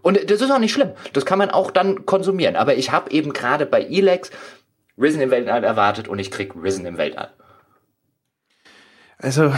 Und 0.00 0.30
das 0.30 0.40
ist 0.40 0.50
auch 0.50 0.58
nicht 0.58 0.72
schlimm. 0.72 0.92
Das 1.12 1.26
kann 1.26 1.38
man 1.38 1.50
auch 1.50 1.70
dann 1.70 2.06
konsumieren. 2.06 2.56
Aber 2.56 2.76
ich 2.76 2.92
habe 2.92 3.10
eben 3.10 3.34
gerade 3.34 3.66
bei 3.66 3.82
Elex 3.82 4.30
Risen 4.96 5.20
im 5.20 5.30
Weltall 5.30 5.64
erwartet 5.64 6.08
und 6.08 6.18
ich 6.18 6.30
krieg 6.30 6.54
Risen 6.54 6.86
im 6.86 6.96
Weltall. 6.96 7.28
Also, 9.18 9.52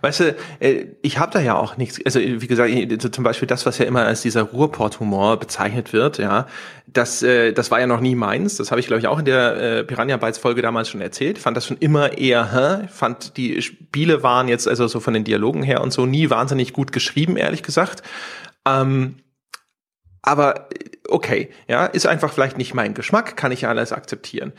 weißt 0.00 0.20
du, 0.20 0.36
äh, 0.58 0.86
ich 1.02 1.18
habe 1.18 1.32
da 1.32 1.40
ja 1.40 1.54
auch 1.54 1.76
nichts. 1.76 2.00
Also 2.04 2.18
wie 2.20 2.46
gesagt, 2.46 3.14
zum 3.14 3.24
Beispiel 3.24 3.46
das, 3.46 3.66
was 3.66 3.78
ja 3.78 3.84
immer 3.84 4.04
als 4.04 4.22
dieser 4.22 4.42
Ruhrport-Humor 4.42 5.38
bezeichnet 5.38 5.92
wird, 5.92 6.18
ja, 6.18 6.46
das, 6.86 7.22
äh, 7.22 7.52
das 7.52 7.70
war 7.70 7.78
ja 7.78 7.86
noch 7.86 8.00
nie 8.00 8.16
meins. 8.16 8.56
Das 8.56 8.70
habe 8.70 8.80
ich, 8.80 8.88
glaube 8.88 9.00
ich, 9.00 9.06
auch 9.06 9.20
in 9.20 9.26
der 9.26 9.56
äh, 9.56 9.84
Piranha 9.84 10.16
Bytes 10.16 10.38
Folge 10.38 10.62
damals 10.62 10.88
schon 10.88 11.00
erzählt. 11.00 11.38
Fand 11.38 11.56
das 11.56 11.66
schon 11.66 11.78
immer 11.78 12.18
eher, 12.18 12.52
hä? 12.52 12.88
fand 12.88 13.36
die 13.36 13.62
Spiele 13.62 14.22
waren 14.22 14.48
jetzt 14.48 14.66
also 14.66 14.88
so 14.88 14.98
von 14.98 15.14
den 15.14 15.24
Dialogen 15.24 15.62
her 15.62 15.80
und 15.80 15.92
so 15.92 16.06
nie 16.06 16.30
wahnsinnig 16.30 16.72
gut 16.72 16.90
geschrieben, 16.92 17.36
ehrlich 17.36 17.62
gesagt. 17.62 18.02
Ähm, 18.66 19.16
aber 20.22 20.68
okay, 21.08 21.50
ja, 21.68 21.86
ist 21.86 22.06
einfach 22.06 22.32
vielleicht 22.32 22.58
nicht 22.58 22.74
mein 22.74 22.94
Geschmack, 22.94 23.36
kann 23.36 23.52
ich 23.52 23.66
alles 23.68 23.92
akzeptieren. 23.92 24.52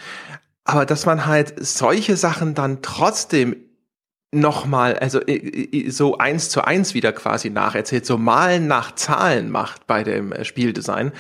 Aber 0.63 0.85
dass 0.85 1.05
man 1.05 1.25
halt 1.25 1.53
solche 1.57 2.15
Sachen 2.15 2.53
dann 2.53 2.81
trotzdem 2.81 3.55
nochmal, 4.31 4.95
also 4.99 5.21
so 5.87 6.17
eins 6.17 6.49
zu 6.49 6.63
eins 6.63 6.93
wieder 6.93 7.11
quasi 7.13 7.49
nacherzählt, 7.49 8.05
so 8.05 8.17
malen 8.17 8.67
nach 8.67 8.95
Zahlen 8.95 9.49
macht 9.49 9.87
bei 9.87 10.03
dem 10.03 10.31
äh, 10.31 10.45
Spieldesign, 10.45 11.11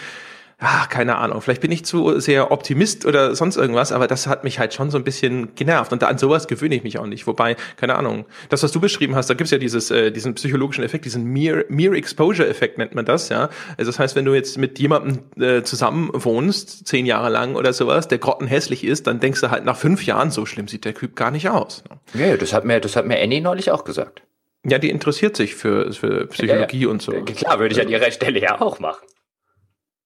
ach, 0.59 0.89
keine 0.89 1.17
Ahnung, 1.17 1.41
vielleicht 1.41 1.61
bin 1.61 1.71
ich 1.71 1.85
zu 1.85 2.19
sehr 2.19 2.51
Optimist 2.51 3.05
oder 3.05 3.33
sonst 3.33 3.55
irgendwas, 3.55 3.91
aber 3.93 4.07
das 4.07 4.27
hat 4.27 4.43
mich 4.43 4.59
halt 4.59 4.73
schon 4.73 4.91
so 4.91 4.97
ein 4.97 5.05
bisschen 5.05 5.55
genervt. 5.55 5.93
Und 5.93 6.03
an 6.03 6.17
sowas 6.17 6.47
gewöhne 6.47 6.75
ich 6.75 6.83
mich 6.83 6.99
auch 6.99 7.05
nicht. 7.05 7.27
Wobei, 7.27 7.55
keine 7.77 7.95
Ahnung, 7.95 8.25
das, 8.49 8.61
was 8.61 8.71
du 8.73 8.81
beschrieben 8.81 9.15
hast, 9.15 9.29
da 9.29 9.35
gibt's 9.35 9.51
ja 9.51 9.57
dieses, 9.57 9.89
äh, 9.89 10.11
diesen 10.11 10.35
psychologischen 10.35 10.83
Effekt, 10.83 11.05
diesen 11.05 11.23
Mere, 11.23 11.65
Mere 11.69 11.95
Exposure-Effekt 11.95 12.77
nennt 12.77 12.93
man 12.93 13.05
das, 13.05 13.29
ja. 13.29 13.49
Also 13.77 13.89
das 13.89 13.99
heißt, 13.99 14.15
wenn 14.17 14.25
du 14.25 14.33
jetzt 14.33 14.57
mit 14.57 14.79
jemandem 14.79 15.19
äh, 15.41 15.63
zusammen 15.63 16.09
wohnst, 16.13 16.87
zehn 16.87 17.05
Jahre 17.05 17.29
lang 17.29 17.55
oder 17.55 17.71
sowas, 17.71 18.09
der 18.09 18.17
grottenhässlich 18.17 18.83
ist, 18.83 19.07
dann 19.07 19.21
denkst 19.21 19.39
du 19.39 19.51
halt 19.51 19.63
nach 19.63 19.77
fünf 19.77 20.05
Jahren, 20.05 20.29
so 20.29 20.45
schlimm 20.45 20.67
sieht 20.67 20.83
der 20.83 20.93
Typ 20.93 21.15
gar 21.15 21.31
nicht 21.31 21.49
aus. 21.49 21.83
Ja, 22.13 22.35
das 22.35 22.51
hat 22.51 22.65
mir, 22.65 22.81
das 22.81 22.97
hat 22.97 23.05
mir 23.05 23.21
Annie 23.21 23.41
neulich 23.41 23.71
auch 23.71 23.85
gesagt. 23.85 24.23
Ja, 24.65 24.77
die 24.77 24.89
interessiert 24.89 25.37
sich 25.37 25.55
für, 25.55 25.93
für 25.93 26.27
Psychologie 26.27 26.79
ja, 26.79 26.83
ja. 26.83 26.89
und 26.89 27.01
so. 27.01 27.13
Klar, 27.13 27.59
würde 27.59 27.73
ich 27.73 27.81
an 27.81 27.87
ihrer 27.87 28.11
Stelle 28.11 28.41
ja 28.41 28.59
auch 28.59 28.79
machen. 28.79 29.05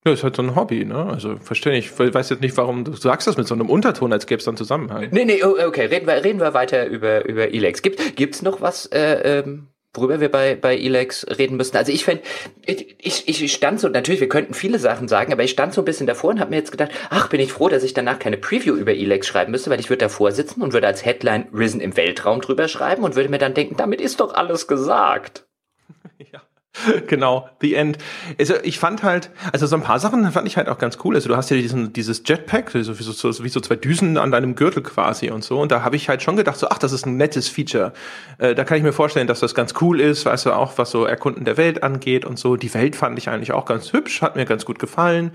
Ja, 0.05 0.11
ist 0.11 0.23
halt 0.23 0.35
so 0.35 0.41
ein 0.41 0.55
Hobby, 0.55 0.83
ne? 0.83 1.05
Also 1.05 1.37
verstehe 1.37 1.77
ich. 1.77 1.91
Ich 1.97 2.13
weiß 2.13 2.29
jetzt 2.29 2.41
nicht, 2.41 2.57
warum 2.57 2.83
du 2.83 2.93
sagst 2.93 3.25
das 3.27 3.37
mit 3.37 3.47
so 3.47 3.53
einem 3.53 3.69
Unterton, 3.69 4.11
als 4.11 4.25
gäbe 4.25 4.39
es 4.39 4.45
dann 4.45 4.57
Zusammenhang. 4.57 5.07
Nee, 5.11 5.23
nee, 5.23 5.41
oh, 5.43 5.55
okay, 5.65 5.85
reden 5.85 6.07
wir, 6.07 6.23
reden 6.23 6.41
wir 6.41 6.53
weiter 6.53 6.87
über, 6.87 7.25
über 7.25 7.53
Elex. 7.53 7.81
Gibt 7.81 8.17
gibt's 8.17 8.41
noch 8.41 8.59
was, 8.59 8.87
äh, 8.87 9.39
ähm, 9.39 9.69
worüber 9.93 10.19
wir 10.19 10.29
bei, 10.29 10.55
bei 10.55 10.75
Elex 10.77 11.25
reden 11.37 11.55
müssen? 11.55 11.77
Also 11.77 11.93
ich 11.93 12.03
fände, 12.03 12.21
ich, 12.65 12.97
ich, 12.99 13.43
ich 13.43 13.53
stand 13.53 13.79
so, 13.79 13.87
natürlich, 13.87 14.19
wir 14.19 14.27
könnten 14.27 14.53
viele 14.53 14.77
Sachen 14.77 15.07
sagen, 15.07 15.31
aber 15.31 15.43
ich 15.43 15.51
stand 15.51 15.73
so 15.73 15.81
ein 15.81 15.85
bisschen 15.85 16.07
davor 16.07 16.31
und 16.31 16.41
habe 16.41 16.49
mir 16.49 16.57
jetzt 16.57 16.71
gedacht, 16.71 16.91
ach, 17.09 17.29
bin 17.29 17.39
ich 17.39 17.53
froh, 17.53 17.69
dass 17.69 17.83
ich 17.83 17.93
danach 17.93 18.19
keine 18.19 18.37
Preview 18.37 18.75
über 18.75 18.91
Elex 18.91 19.27
schreiben 19.27 19.51
müsste, 19.51 19.69
weil 19.69 19.79
ich 19.79 19.89
würde 19.89 20.05
davor 20.05 20.33
sitzen 20.33 20.61
und 20.61 20.73
würde 20.73 20.87
als 20.87 21.05
Headline 21.05 21.47
Risen 21.53 21.79
im 21.79 21.95
Weltraum 21.95 22.41
drüber 22.41 22.67
schreiben 22.67 23.03
und 23.03 23.15
würde 23.15 23.29
mir 23.29 23.37
dann 23.37 23.53
denken, 23.53 23.77
damit 23.77 24.01
ist 24.01 24.19
doch 24.19 24.33
alles 24.33 24.67
gesagt. 24.67 25.45
ja. 26.17 26.41
genau, 27.07 27.49
The 27.61 27.75
End. 27.75 27.97
Also 28.39 28.55
ich 28.63 28.79
fand 28.79 29.03
halt, 29.03 29.29
also 29.51 29.67
so 29.67 29.75
ein 29.75 29.83
paar 29.83 29.99
Sachen 29.99 30.29
fand 30.31 30.47
ich 30.47 30.57
halt 30.57 30.69
auch 30.69 30.79
ganz 30.79 30.97
cool. 31.03 31.15
Also 31.15 31.29
du 31.29 31.37
hast 31.37 31.49
ja 31.51 31.57
diesen, 31.57 31.93
dieses 31.93 32.23
Jetpack, 32.25 32.71
so 32.71 32.97
wie 32.97 33.03
so, 33.03 33.43
wie 33.43 33.49
so 33.49 33.59
zwei 33.59 33.75
Düsen 33.75 34.17
an 34.17 34.31
deinem 34.31 34.55
Gürtel 34.55 34.81
quasi 34.81 35.29
und 35.29 35.43
so. 35.43 35.59
Und 35.59 35.71
da 35.71 35.83
habe 35.83 35.95
ich 35.95 36.09
halt 36.09 36.23
schon 36.23 36.35
gedacht, 36.35 36.57
so, 36.57 36.67
ach, 36.69 36.79
das 36.79 36.91
ist 36.91 37.05
ein 37.05 37.17
nettes 37.17 37.47
Feature. 37.47 37.93
Äh, 38.39 38.55
da 38.55 38.63
kann 38.63 38.77
ich 38.77 38.83
mir 38.83 38.93
vorstellen, 38.93 39.27
dass 39.27 39.39
das 39.39 39.53
ganz 39.53 39.73
cool 39.81 40.01
ist, 40.01 40.25
weißt 40.25 40.47
du, 40.47 40.51
auch 40.51 40.77
was 40.77 40.89
so 40.89 41.05
Erkunden 41.05 41.45
der 41.45 41.57
Welt 41.57 41.83
angeht 41.83 42.25
und 42.25 42.39
so. 42.39 42.55
Die 42.55 42.73
Welt 42.73 42.95
fand 42.95 43.17
ich 43.19 43.29
eigentlich 43.29 43.51
auch 43.51 43.65
ganz 43.65 43.93
hübsch, 43.93 44.21
hat 44.21 44.35
mir 44.35 44.45
ganz 44.45 44.65
gut 44.65 44.79
gefallen. 44.79 45.31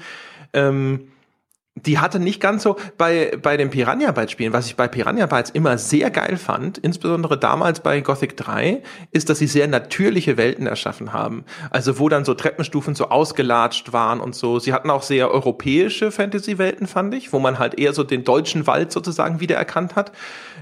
Ähm, 0.53 1.09
die 1.87 1.99
hatte 1.99 2.19
nicht 2.21 2.41
ganz 2.41 2.63
so 2.63 2.77
bei 2.97 3.37
bei 3.41 3.57
den 3.57 3.71
Piranha 3.71 4.13
Bytes 4.13 4.33
Spielen, 4.33 4.53
was 4.53 4.67
ich 4.67 4.77
bei 4.77 4.89
Piranha 4.89 5.27
Bytes 5.27 5.51
immer 5.51 5.79
sehr 5.79 6.11
geil 6.11 6.37
fand, 6.37 6.79
insbesondere 6.79 7.39
damals 7.39 7.81
bei 7.81 8.01
Gothic 8.01 8.37
3, 8.37 8.83
ist, 9.11 9.29
dass 9.29 9.39
sie 9.39 9.47
sehr 9.47 9.69
natürliche 9.69 10.37
Welten 10.37 10.67
erschaffen 10.67 11.13
haben. 11.13 11.45
Also 11.71 11.99
wo 11.99 12.09
dann 12.09 12.25
so 12.25 12.35
Treppenstufen 12.35 12.95
so 12.95 13.09
ausgelatscht 13.09 13.93
waren 13.93 14.21
und 14.21 14.35
so. 14.35 14.59
Sie 14.59 14.73
hatten 14.73 14.91
auch 14.91 15.03
sehr 15.03 15.31
europäische 15.31 16.11
Fantasy 16.11 16.59
Welten, 16.59 16.87
fand 16.87 17.15
ich, 17.15 17.33
wo 17.33 17.39
man 17.39 17.59
halt 17.59 17.79
eher 17.79 17.93
so 17.93 18.05
den 18.05 18.25
deutschen 18.25 18.67
Wald 18.67 18.93
sozusagen 18.93 19.41
wiedererkannt 19.41 19.97
hat. 19.97 20.13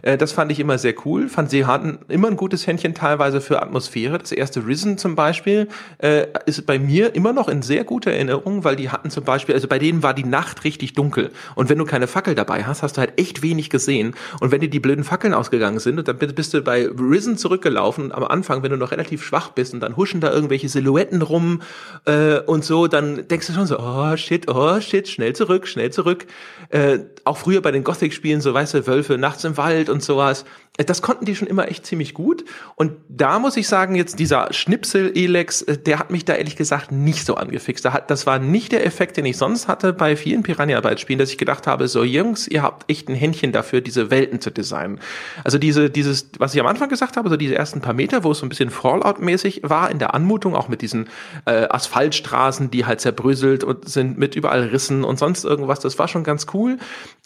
Äh, 0.02 0.16
das 0.16 0.32
fand 0.32 0.52
ich 0.52 0.60
immer 0.60 0.78
sehr 0.78 0.94
cool. 1.04 1.28
Fand 1.28 1.50
sie 1.50 1.64
hatten 1.64 1.98
immer 2.08 2.28
ein 2.28 2.36
gutes 2.36 2.66
Händchen 2.66 2.94
teilweise 2.94 3.40
für 3.40 3.62
Atmosphäre. 3.62 4.18
Das 4.18 4.32
erste 4.32 4.66
Risen 4.66 4.98
zum 4.98 5.14
Beispiel 5.14 5.68
äh, 5.98 6.26
ist 6.46 6.66
bei 6.66 6.78
mir 6.78 7.14
immer 7.14 7.32
noch 7.32 7.48
in 7.48 7.62
sehr 7.62 7.84
guter 7.84 8.12
Erinnerung, 8.12 8.64
weil 8.64 8.76
die 8.76 8.90
hatten 8.90 9.10
zum 9.10 9.24
Beispiel, 9.24 9.54
also 9.54 9.68
bei 9.68 9.78
denen 9.78 10.02
war 10.02 10.14
die 10.14 10.24
Nacht 10.24 10.64
richtig 10.64 10.94
dunkel. 10.94 11.30
Und 11.54 11.68
wenn 11.68 11.78
du 11.78 11.84
keine 11.84 12.06
Fackel 12.06 12.34
dabei 12.34 12.64
hast, 12.64 12.82
hast 12.82 12.96
du 12.96 13.00
halt 13.00 13.18
echt 13.18 13.42
wenig 13.42 13.70
gesehen. 13.70 14.14
Und 14.40 14.50
wenn 14.50 14.60
dir 14.60 14.70
die 14.70 14.80
blöden 14.80 15.04
Fackeln 15.04 15.34
ausgegangen 15.34 15.78
sind, 15.78 15.98
und 15.98 16.08
dann 16.08 16.18
bist 16.18 16.54
du 16.54 16.62
bei 16.62 16.86
Risen 16.86 17.36
zurückgelaufen, 17.36 18.12
am 18.12 18.24
Anfang, 18.24 18.62
wenn 18.62 18.70
du 18.70 18.76
noch 18.76 18.90
relativ 18.90 19.22
schwach 19.22 19.50
bist 19.50 19.74
und 19.74 19.80
dann 19.80 19.96
huschen 19.96 20.20
da 20.20 20.32
irgendwelche 20.32 20.68
Silhouetten 20.68 21.22
rum 21.22 21.62
äh, 22.04 22.38
und 22.40 22.64
so, 22.64 22.86
dann 22.86 23.26
denkst 23.28 23.46
du 23.46 23.52
schon 23.52 23.66
so, 23.66 23.78
oh 23.78 24.16
shit, 24.16 24.48
oh 24.48 24.80
shit, 24.80 25.08
schnell 25.08 25.34
zurück, 25.34 25.66
schnell 25.66 25.90
zurück. 25.90 26.26
Äh, 26.70 26.98
auch 27.24 27.36
früher 27.36 27.60
bei 27.60 27.72
den 27.72 27.84
Gothic-Spielen, 27.84 28.40
so 28.40 28.54
weiße 28.54 28.86
Wölfe 28.86 29.18
nachts 29.18 29.44
im 29.44 29.56
Wald 29.56 29.85
und 29.88 30.02
sowas. 30.02 30.44
Äh, 30.76 30.84
das 30.84 31.02
konnten 31.02 31.24
die 31.24 31.34
schon 31.34 31.48
immer 31.48 31.68
echt 31.68 31.86
ziemlich 31.86 32.14
gut. 32.14 32.44
Und 32.74 32.92
da 33.08 33.38
muss 33.38 33.56
ich 33.56 33.68
sagen, 33.68 33.94
jetzt 33.94 34.18
dieser 34.18 34.52
Schnipsel-Elex, 34.52 35.62
äh, 35.62 35.78
der 35.78 35.98
hat 35.98 36.10
mich 36.10 36.24
da 36.24 36.34
ehrlich 36.34 36.56
gesagt 36.56 36.92
nicht 36.92 37.24
so 37.24 37.34
angefixt. 37.34 37.88
Das 38.06 38.26
war 38.26 38.38
nicht 38.38 38.72
der 38.72 38.84
Effekt, 38.86 39.16
den 39.16 39.26
ich 39.26 39.36
sonst 39.36 39.68
hatte 39.68 39.92
bei 39.92 40.16
vielen 40.16 40.42
Piranha-Bytes-Spielen, 40.42 41.18
dass 41.18 41.30
ich 41.30 41.38
gedacht 41.38 41.66
habe, 41.66 41.88
so 41.88 42.04
Jungs, 42.04 42.48
ihr 42.48 42.62
habt 42.62 42.90
echt 42.90 43.08
ein 43.08 43.14
Händchen 43.14 43.52
dafür, 43.52 43.80
diese 43.80 44.10
Welten 44.10 44.40
zu 44.40 44.50
designen. 44.50 45.00
Also 45.44 45.58
diese, 45.58 45.90
dieses, 45.90 46.30
was 46.38 46.54
ich 46.54 46.60
am 46.60 46.66
Anfang 46.66 46.88
gesagt 46.88 47.16
habe, 47.16 47.28
so 47.28 47.36
diese 47.36 47.54
ersten 47.54 47.80
paar 47.80 47.94
Meter, 47.94 48.24
wo 48.24 48.32
es 48.32 48.38
so 48.38 48.46
ein 48.46 48.48
bisschen 48.48 48.70
Fallout-mäßig 48.70 49.62
war 49.64 49.90
in 49.90 49.98
der 49.98 50.14
Anmutung, 50.14 50.54
auch 50.54 50.68
mit 50.68 50.82
diesen 50.82 51.08
äh, 51.44 51.66
Asphaltstraßen, 51.68 52.70
die 52.70 52.84
halt 52.84 53.00
zerbröselt 53.00 53.64
und 53.64 53.88
sind 53.88 54.18
mit 54.18 54.34
überall 54.34 54.64
Rissen 54.64 55.04
und 55.04 55.18
sonst 55.18 55.44
irgendwas, 55.44 55.80
das 55.80 55.98
war 55.98 56.08
schon 56.08 56.24
ganz 56.24 56.46
cool. 56.54 56.78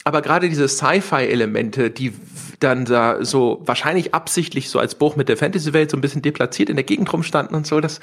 Aber 0.04 0.22
gerade 0.22 0.48
diese 0.48 0.66
Sci-Fi-Elemente, 0.66 1.90
die 1.90 2.12
dann 2.60 2.84
da 2.84 3.24
so 3.24 3.60
wahrscheinlich 3.64 4.14
absichtlich 4.14 4.68
so 4.68 4.78
als 4.78 4.94
Bruch 4.94 5.16
mit 5.16 5.28
der 5.28 5.36
Fantasy-Welt 5.36 5.90
so 5.90 5.96
ein 5.96 6.02
bisschen 6.02 6.22
deplatziert 6.22 6.68
in 6.68 6.76
der 6.76 6.84
Gegend 6.84 7.12
rumstanden 7.12 7.56
und 7.56 7.66
so, 7.66 7.80
das 7.80 8.00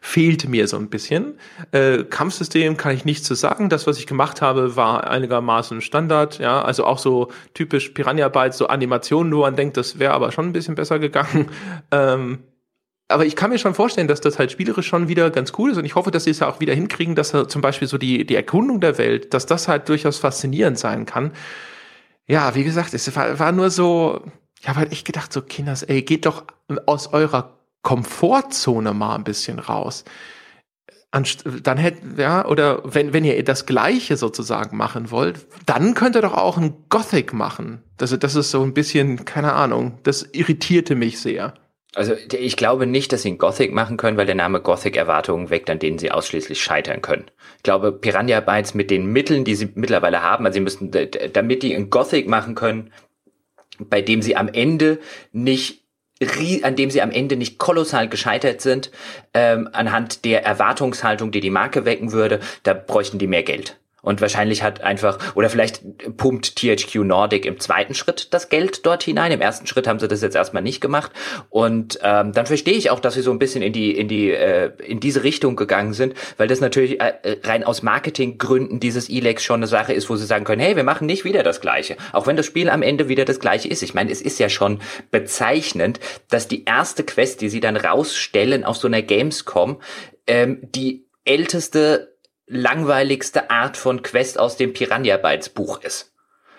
fehlt 0.00 0.48
mir 0.48 0.66
so 0.66 0.76
ein 0.76 0.90
bisschen. 0.90 1.38
Äh, 1.70 2.04
Kampfsystem 2.04 2.76
kann 2.76 2.94
ich 2.94 3.04
nichts 3.04 3.26
zu 3.26 3.34
sagen. 3.34 3.68
Das, 3.68 3.86
was 3.86 3.98
ich 3.98 4.06
gemacht 4.06 4.42
habe, 4.42 4.76
war 4.76 5.08
einigermaßen 5.08 5.80
Standard, 5.80 6.38
ja, 6.38 6.60
also 6.60 6.84
auch 6.84 6.98
so 6.98 7.28
typisch 7.54 7.90
Piranha-Bytes, 7.90 8.58
so 8.58 8.66
Animationen, 8.66 9.32
wo 9.32 9.42
man 9.42 9.54
denkt, 9.54 9.76
das 9.76 9.98
wäre 10.00 10.12
aber 10.12 10.32
schon 10.32 10.46
ein 10.46 10.52
bisschen 10.52 10.74
besser 10.74 10.98
gegangen. 10.98 11.48
Ähm, 11.92 12.40
aber 13.08 13.26
ich 13.26 13.34
kann 13.34 13.50
mir 13.50 13.58
schon 13.58 13.74
vorstellen, 13.74 14.06
dass 14.06 14.20
das 14.20 14.38
halt 14.38 14.52
spielerisch 14.52 14.86
schon 14.86 15.08
wieder 15.08 15.30
ganz 15.30 15.52
cool 15.58 15.72
ist 15.72 15.78
und 15.78 15.84
ich 15.84 15.96
hoffe, 15.96 16.12
dass 16.12 16.24
sie 16.24 16.30
es 16.30 16.38
ja 16.38 16.48
auch 16.48 16.60
wieder 16.60 16.74
hinkriegen, 16.74 17.16
dass 17.16 17.30
zum 17.30 17.60
Beispiel 17.60 17.88
so 17.88 17.98
die, 17.98 18.24
die 18.24 18.36
Erkundung 18.36 18.80
der 18.80 18.98
Welt, 18.98 19.34
dass 19.34 19.46
das 19.46 19.66
halt 19.66 19.88
durchaus 19.88 20.18
faszinierend 20.18 20.78
sein 20.78 21.06
kann 21.06 21.32
ja, 22.30 22.54
wie 22.54 22.62
gesagt, 22.62 22.94
es 22.94 23.16
war, 23.16 23.40
war 23.40 23.50
nur 23.50 23.70
so, 23.70 24.22
ich 24.60 24.68
habe 24.68 24.78
halt 24.78 24.92
echt 24.92 25.04
gedacht, 25.04 25.32
so 25.32 25.42
Kinders, 25.42 25.82
ey, 25.82 26.02
geht 26.02 26.26
doch 26.26 26.44
aus 26.86 27.12
eurer 27.12 27.58
Komfortzone 27.82 28.94
mal 28.94 29.16
ein 29.16 29.24
bisschen 29.24 29.58
raus. 29.58 30.04
Anst 31.10 31.42
dann 31.64 31.76
hätte, 31.76 32.22
ja, 32.22 32.46
oder 32.46 32.82
wenn, 32.84 33.12
wenn 33.12 33.24
ihr 33.24 33.42
das 33.42 33.66
Gleiche 33.66 34.16
sozusagen 34.16 34.76
machen 34.76 35.10
wollt, 35.10 35.44
dann 35.66 35.94
könnt 35.94 36.14
ihr 36.14 36.22
doch 36.22 36.34
auch 36.34 36.56
ein 36.56 36.84
Gothic 36.88 37.32
machen. 37.32 37.82
Das, 37.96 38.16
das 38.16 38.36
ist 38.36 38.52
so 38.52 38.62
ein 38.62 38.74
bisschen, 38.74 39.24
keine 39.24 39.54
Ahnung, 39.54 39.98
das 40.04 40.22
irritierte 40.32 40.94
mich 40.94 41.18
sehr. 41.18 41.54
Also 41.94 42.14
ich 42.14 42.56
glaube 42.56 42.86
nicht, 42.86 43.12
dass 43.12 43.22
sie 43.22 43.32
ein 43.32 43.38
Gothic 43.38 43.72
machen 43.72 43.96
können, 43.96 44.16
weil 44.16 44.26
der 44.26 44.36
Name 44.36 44.60
Gothic 44.60 44.96
Erwartungen 44.96 45.50
weckt, 45.50 45.68
an 45.70 45.80
denen 45.80 45.98
sie 45.98 46.12
ausschließlich 46.12 46.62
scheitern 46.62 47.02
können. 47.02 47.26
Ich 47.56 47.64
glaube, 47.64 47.90
Piranha 47.90 48.40
Bytes 48.40 48.74
mit 48.74 48.90
den 48.90 49.06
Mitteln, 49.06 49.44
die 49.44 49.56
sie 49.56 49.70
mittlerweile 49.74 50.22
haben, 50.22 50.46
also 50.46 50.54
sie 50.54 50.60
müssen, 50.60 50.92
damit 51.32 51.62
die 51.64 51.74
ein 51.74 51.90
Gothic 51.90 52.28
machen 52.28 52.54
können, 52.54 52.92
bei 53.80 54.02
dem 54.02 54.22
sie 54.22 54.36
am 54.36 54.48
Ende 54.48 54.98
nicht 55.32 55.80
an 56.62 56.76
dem 56.76 56.90
sie 56.90 57.00
am 57.00 57.10
Ende 57.10 57.34
nicht 57.36 57.56
kolossal 57.56 58.06
gescheitert 58.06 58.60
sind, 58.60 58.90
ähm, 59.32 59.70
anhand 59.72 60.26
der 60.26 60.44
Erwartungshaltung, 60.44 61.30
die 61.30 61.40
die 61.40 61.48
Marke 61.48 61.86
wecken 61.86 62.12
würde, 62.12 62.40
da 62.62 62.74
bräuchten 62.74 63.18
die 63.18 63.26
mehr 63.26 63.42
Geld. 63.42 63.78
Und 64.02 64.20
wahrscheinlich 64.20 64.62
hat 64.62 64.80
einfach, 64.80 65.18
oder 65.34 65.50
vielleicht 65.50 65.82
pumpt 66.16 66.56
THQ 66.56 66.96
Nordic 67.04 67.44
im 67.44 67.58
zweiten 67.60 67.94
Schritt 67.94 68.32
das 68.32 68.48
Geld 68.48 68.86
dort 68.86 69.02
hinein. 69.02 69.32
Im 69.32 69.40
ersten 69.40 69.66
Schritt 69.66 69.86
haben 69.86 69.98
sie 69.98 70.08
das 70.08 70.22
jetzt 70.22 70.36
erstmal 70.36 70.62
nicht 70.62 70.80
gemacht. 70.80 71.12
Und 71.48 71.98
ähm, 72.02 72.32
dann 72.32 72.46
verstehe 72.46 72.74
ich 72.74 72.90
auch, 72.90 73.00
dass 73.00 73.14
sie 73.14 73.22
so 73.22 73.30
ein 73.30 73.38
bisschen 73.38 73.62
in 73.62 73.72
die, 73.72 73.96
in 73.96 74.08
die, 74.08 74.30
äh, 74.30 74.72
in 74.84 75.00
diese 75.00 75.22
Richtung 75.22 75.56
gegangen 75.56 75.92
sind, 75.92 76.14
weil 76.36 76.48
das 76.48 76.60
natürlich 76.60 77.00
äh, 77.00 77.38
rein 77.44 77.64
aus 77.64 77.82
Marketinggründen 77.82 78.80
dieses 78.80 79.08
Elex 79.08 79.44
schon 79.44 79.60
eine 79.60 79.66
Sache 79.66 79.92
ist, 79.92 80.08
wo 80.08 80.16
sie 80.16 80.26
sagen 80.26 80.44
können, 80.44 80.60
hey, 80.60 80.76
wir 80.76 80.84
machen 80.84 81.06
nicht 81.06 81.24
wieder 81.24 81.42
das 81.42 81.60
Gleiche. 81.60 81.96
Auch 82.12 82.26
wenn 82.26 82.36
das 82.36 82.46
Spiel 82.46 82.70
am 82.70 82.82
Ende 82.82 83.08
wieder 83.08 83.24
das 83.24 83.40
Gleiche 83.40 83.68
ist. 83.68 83.82
Ich 83.82 83.94
meine, 83.94 84.10
es 84.10 84.22
ist 84.22 84.38
ja 84.38 84.48
schon 84.48 84.80
bezeichnend, 85.10 86.00
dass 86.28 86.48
die 86.48 86.64
erste 86.64 87.04
Quest, 87.04 87.40
die 87.40 87.48
sie 87.48 87.60
dann 87.60 87.76
rausstellen 87.76 88.64
auf 88.64 88.76
so 88.76 88.88
einer 88.88 89.02
Gamescom, 89.02 89.80
ähm, 90.26 90.60
die 90.62 91.06
älteste 91.24 92.09
langweiligste 92.52 93.48
Art 93.48 93.76
von 93.76 94.02
Quest 94.02 94.36
aus 94.36 94.56
dem 94.56 94.72
Piranha 94.72 95.16
Bytes 95.18 95.50
Buch 95.50 95.82
ist. 95.84 96.09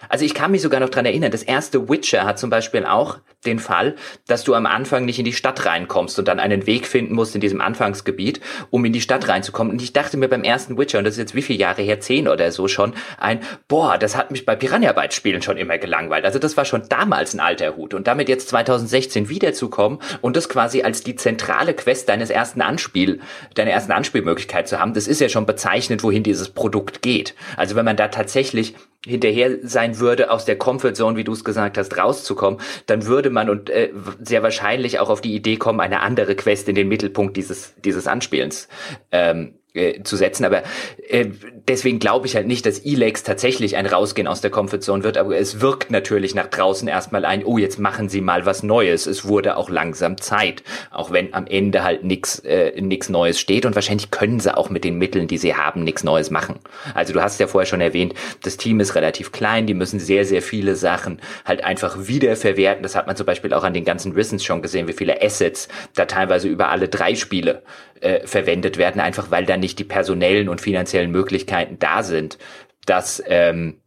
Also 0.09 0.25
ich 0.25 0.33
kann 0.33 0.51
mich 0.51 0.61
sogar 0.61 0.79
noch 0.79 0.89
dran 0.89 1.05
erinnern, 1.05 1.31
das 1.31 1.43
erste 1.43 1.89
Witcher 1.89 2.25
hat 2.25 2.39
zum 2.39 2.49
Beispiel 2.49 2.85
auch 2.85 3.19
den 3.45 3.59
Fall, 3.59 3.95
dass 4.27 4.43
du 4.43 4.53
am 4.53 4.65
Anfang 4.65 5.05
nicht 5.05 5.17
in 5.17 5.25
die 5.25 5.33
Stadt 5.33 5.65
reinkommst 5.65 6.19
und 6.19 6.27
dann 6.27 6.39
einen 6.39 6.67
Weg 6.67 6.85
finden 6.85 7.15
musst 7.15 7.33
in 7.33 7.41
diesem 7.41 7.61
Anfangsgebiet, 7.61 8.39
um 8.69 8.85
in 8.85 8.93
die 8.93 9.01
Stadt 9.01 9.27
reinzukommen. 9.27 9.73
Und 9.73 9.81
ich 9.81 9.93
dachte 9.93 10.17
mir 10.17 10.27
beim 10.27 10.43
ersten 10.43 10.77
Witcher, 10.77 10.99
und 10.99 11.05
das 11.05 11.15
ist 11.15 11.19
jetzt 11.19 11.35
wie 11.35 11.41
viele 11.41 11.59
Jahre 11.59 11.81
her, 11.81 11.99
zehn 11.99 12.27
oder 12.27 12.51
so 12.51 12.67
schon, 12.67 12.93
ein, 13.19 13.39
boah, 13.67 13.97
das 13.97 14.15
hat 14.15 14.31
mich 14.31 14.45
bei 14.45 14.55
Piranha 14.55 14.91
Bytes 14.91 15.15
Spielen 15.15 15.41
schon 15.41 15.57
immer 15.57 15.77
gelangweilt. 15.77 16.25
Also 16.25 16.39
das 16.39 16.55
war 16.55 16.65
schon 16.65 16.83
damals 16.89 17.33
ein 17.33 17.39
alter 17.39 17.75
Hut. 17.75 17.93
Und 17.93 18.07
damit 18.07 18.29
jetzt 18.29 18.49
2016 18.49 19.29
wiederzukommen 19.29 19.99
und 20.21 20.35
das 20.35 20.49
quasi 20.49 20.83
als 20.83 21.01
die 21.03 21.15
zentrale 21.15 21.73
Quest 21.73 22.09
deines 22.09 22.29
ersten 22.29 22.61
Anspiel, 22.61 23.21
deiner 23.55 23.71
ersten 23.71 23.91
Anspielmöglichkeit 23.91 24.67
zu 24.67 24.79
haben, 24.79 24.93
das 24.93 25.07
ist 25.07 25.21
ja 25.21 25.29
schon 25.29 25.45
bezeichnend, 25.45 26.03
wohin 26.03 26.23
dieses 26.23 26.49
Produkt 26.49 27.01
geht. 27.01 27.33
Also 27.57 27.75
wenn 27.75 27.85
man 27.85 27.97
da 27.97 28.07
tatsächlich 28.07 28.75
hinterher 29.05 29.57
sein 29.63 29.99
würde, 29.99 30.29
aus 30.29 30.45
der 30.45 30.57
Comfortzone, 30.57 31.17
wie 31.17 31.23
du 31.23 31.31
es 31.31 31.43
gesagt 31.43 31.77
hast, 31.77 31.97
rauszukommen, 31.97 32.59
dann 32.85 33.05
würde 33.07 33.29
man 33.29 33.49
und 33.49 33.69
äh, 33.69 33.91
sehr 34.19 34.43
wahrscheinlich 34.43 34.99
auch 34.99 35.09
auf 35.09 35.21
die 35.21 35.35
Idee 35.35 35.57
kommen, 35.57 35.79
eine 35.79 36.01
andere 36.01 36.35
Quest 36.35 36.69
in 36.69 36.75
den 36.75 36.87
Mittelpunkt 36.87 37.35
dieses, 37.35 37.73
dieses 37.83 38.07
Anspielens 38.07 38.67
ähm, 39.11 39.55
äh, 39.73 40.03
zu 40.03 40.15
setzen. 40.15 40.45
Aber 40.45 40.63
äh, 41.07 41.27
deswegen 41.67 41.99
glaube 41.99 42.27
ich 42.27 42.35
halt 42.35 42.47
nicht, 42.47 42.65
dass 42.65 42.79
Elex 42.79 43.23
tatsächlich 43.23 43.77
ein 43.77 43.85
Rausgehen 43.85 44.27
aus 44.27 44.41
der 44.41 44.51
Comfortzone 44.51 45.03
wird, 45.03 45.17
aber 45.17 45.37
es 45.37 45.61
wirkt 45.61 45.91
natürlich 45.91 46.35
nach 46.35 46.47
draußen 46.47 46.87
erstmal 46.87 47.23
ein, 47.25 47.45
oh, 47.45 47.57
jetzt 47.57 47.79
machen 47.79 48.09
sie 48.09 48.21
mal 48.21 48.45
was 48.45 48.63
Neues. 48.63 49.05
Es 49.05 49.25
wurde 49.25 49.57
auch 49.57 49.69
langsam 49.69 50.19
Zeit, 50.19 50.63
auch 50.91 51.11
wenn 51.11 51.33
am 51.33 51.47
Ende 51.47 51.83
halt 51.83 52.03
nichts 52.03 52.39
äh, 52.39 52.79
nix 52.81 53.09
Neues 53.09 53.39
steht 53.39 53.65
und 53.65 53.75
wahrscheinlich 53.75 54.11
können 54.11 54.39
sie 54.39 54.55
auch 54.55 54.69
mit 54.69 54.83
den 54.83 54.97
Mitteln, 54.97 55.27
die 55.27 55.37
sie 55.37 55.55
haben, 55.55 55.83
nichts 55.83 56.03
Neues 56.03 56.31
machen. 56.31 56.59
Also 56.93 57.13
du 57.13 57.21
hast 57.21 57.39
ja 57.39 57.47
vorher 57.47 57.65
schon 57.65 57.81
erwähnt, 57.81 58.13
das 58.43 58.57
Team 58.57 58.79
ist 58.79 58.95
relativ 58.95 59.31
klein, 59.31 59.67
die 59.67 59.73
müssen 59.73 59.99
sehr, 59.99 60.25
sehr 60.25 60.41
viele 60.41 60.75
Sachen 60.75 61.21
halt 61.45 61.63
einfach 61.63 62.07
wiederverwerten. 62.07 62.83
Das 62.83 62.95
hat 62.95 63.07
man 63.07 63.15
zum 63.15 63.25
Beispiel 63.25 63.53
auch 63.53 63.63
an 63.63 63.73
den 63.73 63.85
ganzen 63.85 64.11
Rissens 64.11 64.43
schon 64.43 64.61
gesehen, 64.61 64.87
wie 64.87 64.93
viele 64.93 65.21
Assets 65.21 65.69
da 65.95 66.05
teilweise 66.05 66.47
über 66.49 66.69
alle 66.69 66.89
drei 66.89 67.15
Spiele 67.15 67.63
äh, 68.01 68.25
verwendet 68.27 68.77
werden, 68.77 68.99
einfach 68.99 69.31
weil 69.31 69.45
dann 69.45 69.60
nicht 69.61 69.79
die 69.79 69.85
personellen 69.85 70.49
und 70.49 70.59
finanziellen 70.59 71.11
Möglichkeiten 71.11 71.79
da 71.79 72.03
sind, 72.03 72.37
dass 72.85 73.23
ähm, 73.25 73.77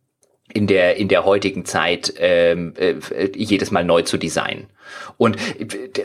in 0.53 0.67
der 0.67 0.97
in 0.97 1.09
der 1.09 1.25
heutigen 1.25 1.65
Zeit 1.67 2.15
ähm, 2.17 2.73
äh, 2.79 2.95
jedes 3.35 3.71
Mal 3.71 3.85
neu 3.85 4.03
zu 4.03 4.17
designen. 4.17 4.69
Und 5.17 5.37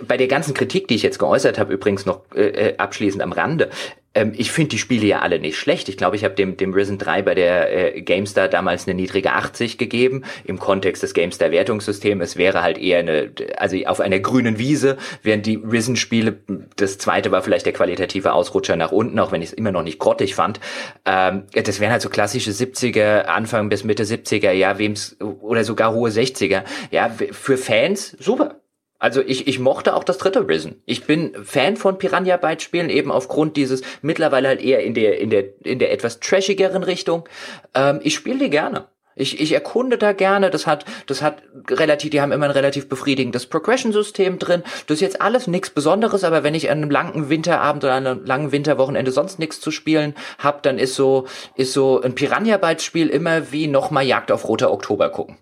bei 0.07 0.17
der 0.17 0.27
ganzen 0.27 0.53
Kritik, 0.53 0.87
die 0.87 0.95
ich 0.95 1.03
jetzt 1.03 1.19
geäußert 1.19 1.59
habe, 1.59 1.73
übrigens 1.73 2.05
noch 2.05 2.21
äh, 2.35 2.69
äh 2.69 2.77
abschließend 2.77 3.21
am 3.21 3.31
Rande, 3.31 3.69
ähm, 4.15 4.33
ich 4.35 4.51
finde 4.51 4.69
die 4.69 4.77
Spiele 4.77 5.05
ja 5.05 5.19
alle 5.19 5.39
nicht 5.39 5.57
schlecht. 5.57 5.89
Ich 5.89 5.97
glaube, 5.97 6.15
ich 6.15 6.23
habe 6.23 6.33
dem, 6.33 6.57
dem 6.57 6.73
Risen 6.73 6.97
3 6.97 7.21
bei 7.21 7.35
der 7.35 7.95
äh, 7.95 8.01
GameStar 8.01 8.47
damals 8.47 8.87
eine 8.87 8.95
niedrige 8.95 9.33
80 9.33 9.77
gegeben. 9.77 10.23
Im 10.45 10.59
Kontext 10.59 11.03
des 11.03 11.13
GameStar 11.13 11.51
Wertungssystems. 11.51 12.23
Es 12.23 12.37
wäre 12.37 12.61
halt 12.61 12.77
eher 12.77 12.99
eine, 12.99 13.31
also 13.57 13.77
auf 13.85 13.99
einer 13.99 14.19
grünen 14.19 14.57
Wiese, 14.57 14.97
während 15.23 15.45
die 15.45 15.55
Risen-Spiele, 15.55 16.39
das 16.75 16.97
zweite 16.97 17.31
war 17.31 17.41
vielleicht 17.41 17.65
der 17.65 17.73
qualitative 17.73 18.33
Ausrutscher 18.33 18.75
nach 18.75 18.91
unten, 18.91 19.19
auch 19.19 19.31
wenn 19.31 19.41
ich 19.41 19.49
es 19.49 19.53
immer 19.53 19.71
noch 19.71 19.83
nicht 19.83 19.99
grottig 19.99 20.35
fand. 20.35 20.59
Ähm, 21.05 21.43
das 21.53 21.79
wären 21.79 21.91
halt 21.91 22.01
so 22.01 22.09
klassische 22.09 22.51
70er, 22.51 23.25
Anfang 23.25 23.69
bis 23.69 23.83
Mitte 23.83 24.03
70er, 24.03 24.51
ja, 24.51 24.79
wem's, 24.79 25.17
oder 25.19 25.63
sogar 25.63 25.93
hohe 25.93 26.09
60er. 26.09 26.63
Ja, 26.91 27.09
für 27.31 27.57
Fans 27.57 28.15
super 28.19 28.59
also 28.99 29.21
ich, 29.21 29.47
ich 29.47 29.59
mochte 29.59 29.95
auch 29.95 30.03
das 30.03 30.17
dritte 30.17 30.47
Risen. 30.47 30.83
Ich 30.85 31.05
bin 31.05 31.33
Fan 31.43 31.77
von 31.77 31.97
Piranha 31.97 32.35
Bytes 32.35 32.63
Spielen 32.63 32.89
eben 32.89 33.11
aufgrund 33.11 33.55
dieses 33.55 33.81
mittlerweile 34.01 34.49
halt 34.49 34.61
eher 34.61 34.83
in 34.83 34.93
der 34.93 35.19
in 35.19 35.29
der 35.29 35.45
in 35.65 35.79
der 35.79 35.91
etwas 35.91 36.19
trashigeren 36.19 36.83
Richtung. 36.83 37.27
Ähm, 37.73 38.01
ich 38.03 38.13
spiele 38.13 38.39
die 38.39 38.49
gerne. 38.49 38.87
Ich, 39.15 39.41
ich 39.41 39.51
erkunde 39.53 39.97
da 39.97 40.11
gerne. 40.13 40.49
Das 40.49 40.67
hat 40.67 40.83
das 41.07 41.21
hat 41.21 41.43
relativ. 41.69 42.09
Die 42.09 42.19
haben 42.19 42.33
immer 42.33 42.45
ein 42.45 42.51
relativ 42.51 42.89
befriedigendes 42.89 43.45
Progression 43.45 43.93
System 43.93 44.37
drin. 44.37 44.63
Das 44.87 44.95
ist 44.95 45.01
jetzt 45.01 45.21
alles 45.21 45.47
nichts 45.47 45.69
Besonderes. 45.69 46.25
Aber 46.25 46.43
wenn 46.43 46.55
ich 46.55 46.69
an 46.69 46.79
einem 46.79 46.91
langen 46.91 47.29
Winterabend 47.29 47.85
oder 47.85 47.95
einem 47.95 48.25
langen 48.25 48.51
Winterwochenende 48.51 49.11
sonst 49.11 49.39
nichts 49.39 49.61
zu 49.61 49.71
spielen 49.71 50.13
hab, 50.39 50.61
dann 50.63 50.77
ist 50.77 50.95
so 50.95 51.25
ist 51.55 51.71
so 51.71 52.01
ein 52.01 52.15
Piranha 52.15 52.57
Bytes 52.57 52.83
Spiel 52.83 53.07
immer 53.07 53.51
wie 53.53 53.67
nochmal 53.67 54.05
Jagd 54.05 54.31
auf 54.31 54.47
roter 54.47 54.71
Oktober 54.71 55.09
gucken. 55.09 55.37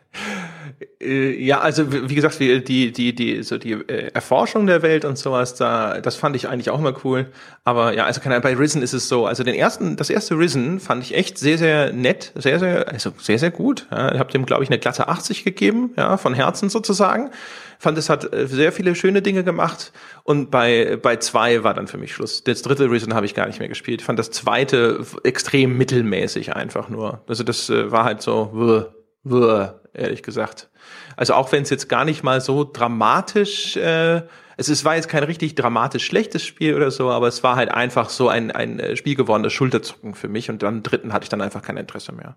Äh, 1.00 1.44
ja, 1.44 1.60
also 1.60 1.92
wie 1.92 2.14
gesagt, 2.14 2.38
die 2.40 2.92
die 2.92 3.14
die 3.14 3.42
so 3.42 3.58
die 3.58 3.72
äh, 3.72 4.10
Erforschung 4.12 4.66
der 4.66 4.82
Welt 4.82 5.04
und 5.04 5.16
sowas, 5.16 5.54
da 5.54 6.00
das 6.00 6.16
fand 6.16 6.36
ich 6.36 6.48
eigentlich 6.48 6.70
auch 6.70 6.78
immer 6.78 6.94
cool. 7.04 7.26
Aber 7.64 7.94
ja, 7.94 8.04
also 8.04 8.20
keine, 8.20 8.40
bei 8.40 8.54
Risen 8.54 8.82
ist 8.82 8.92
es 8.92 9.08
so, 9.08 9.26
also 9.26 9.44
den 9.44 9.54
ersten, 9.54 9.96
das 9.96 10.10
erste 10.10 10.38
Risen 10.38 10.80
fand 10.80 11.02
ich 11.04 11.14
echt 11.14 11.38
sehr 11.38 11.58
sehr 11.58 11.92
nett, 11.92 12.32
sehr 12.34 12.58
sehr 12.58 12.88
also 12.88 13.12
sehr 13.18 13.38
sehr 13.38 13.50
gut. 13.50 13.86
Ja, 13.90 14.12
ich 14.12 14.18
habe 14.18 14.32
dem 14.32 14.46
glaube 14.46 14.64
ich 14.64 14.70
eine 14.70 14.78
glatte 14.78 15.08
80 15.08 15.44
gegeben, 15.44 15.92
ja, 15.96 16.16
von 16.16 16.34
Herzen 16.34 16.68
sozusagen. 16.68 17.30
Fand 17.78 17.98
es 17.98 18.08
hat 18.08 18.32
äh, 18.32 18.46
sehr 18.46 18.72
viele 18.72 18.94
schöne 18.94 19.22
Dinge 19.22 19.44
gemacht 19.44 19.92
und 20.24 20.50
bei 20.50 20.98
bei 21.00 21.16
zwei 21.16 21.62
war 21.62 21.74
dann 21.74 21.86
für 21.86 21.98
mich 21.98 22.14
Schluss. 22.14 22.42
Das 22.42 22.62
dritte 22.62 22.90
Risen 22.90 23.14
habe 23.14 23.26
ich 23.26 23.34
gar 23.34 23.46
nicht 23.46 23.60
mehr 23.60 23.68
gespielt. 23.68 24.02
Fand 24.02 24.18
das 24.18 24.30
zweite 24.30 25.04
extrem 25.24 25.76
mittelmäßig 25.76 26.56
einfach 26.56 26.88
nur. 26.88 27.22
Also 27.28 27.44
das 27.44 27.68
war 27.70 28.04
halt 28.04 28.22
so, 28.22 28.50
wuh, 28.52 28.82
wuh, 29.24 29.68
ehrlich 29.96 30.22
gesagt. 30.22 30.70
Also 31.16 31.34
auch 31.34 31.52
wenn 31.52 31.62
es 31.62 31.70
jetzt 31.70 31.88
gar 31.88 32.04
nicht 32.04 32.22
mal 32.22 32.40
so 32.40 32.64
dramatisch, 32.64 33.76
äh, 33.76 34.22
es, 34.56 34.68
es 34.68 34.84
war 34.84 34.96
jetzt 34.96 35.08
kein 35.08 35.22
richtig 35.22 35.54
dramatisch 35.54 36.04
schlechtes 36.04 36.44
Spiel 36.44 36.74
oder 36.74 36.90
so, 36.90 37.10
aber 37.10 37.28
es 37.28 37.42
war 37.42 37.56
halt 37.56 37.70
einfach 37.70 38.08
so 38.08 38.28
ein, 38.28 38.50
ein 38.50 38.80
äh, 38.80 38.96
Spiel 38.96 39.14
geworden, 39.14 39.48
Schulterzucken 39.50 40.14
für 40.14 40.28
mich 40.28 40.50
und 40.50 40.62
dann 40.62 40.82
dritten 40.82 41.12
hatte 41.12 41.24
ich 41.24 41.28
dann 41.28 41.42
einfach 41.42 41.62
kein 41.62 41.76
Interesse 41.76 42.12
mehr. 42.12 42.36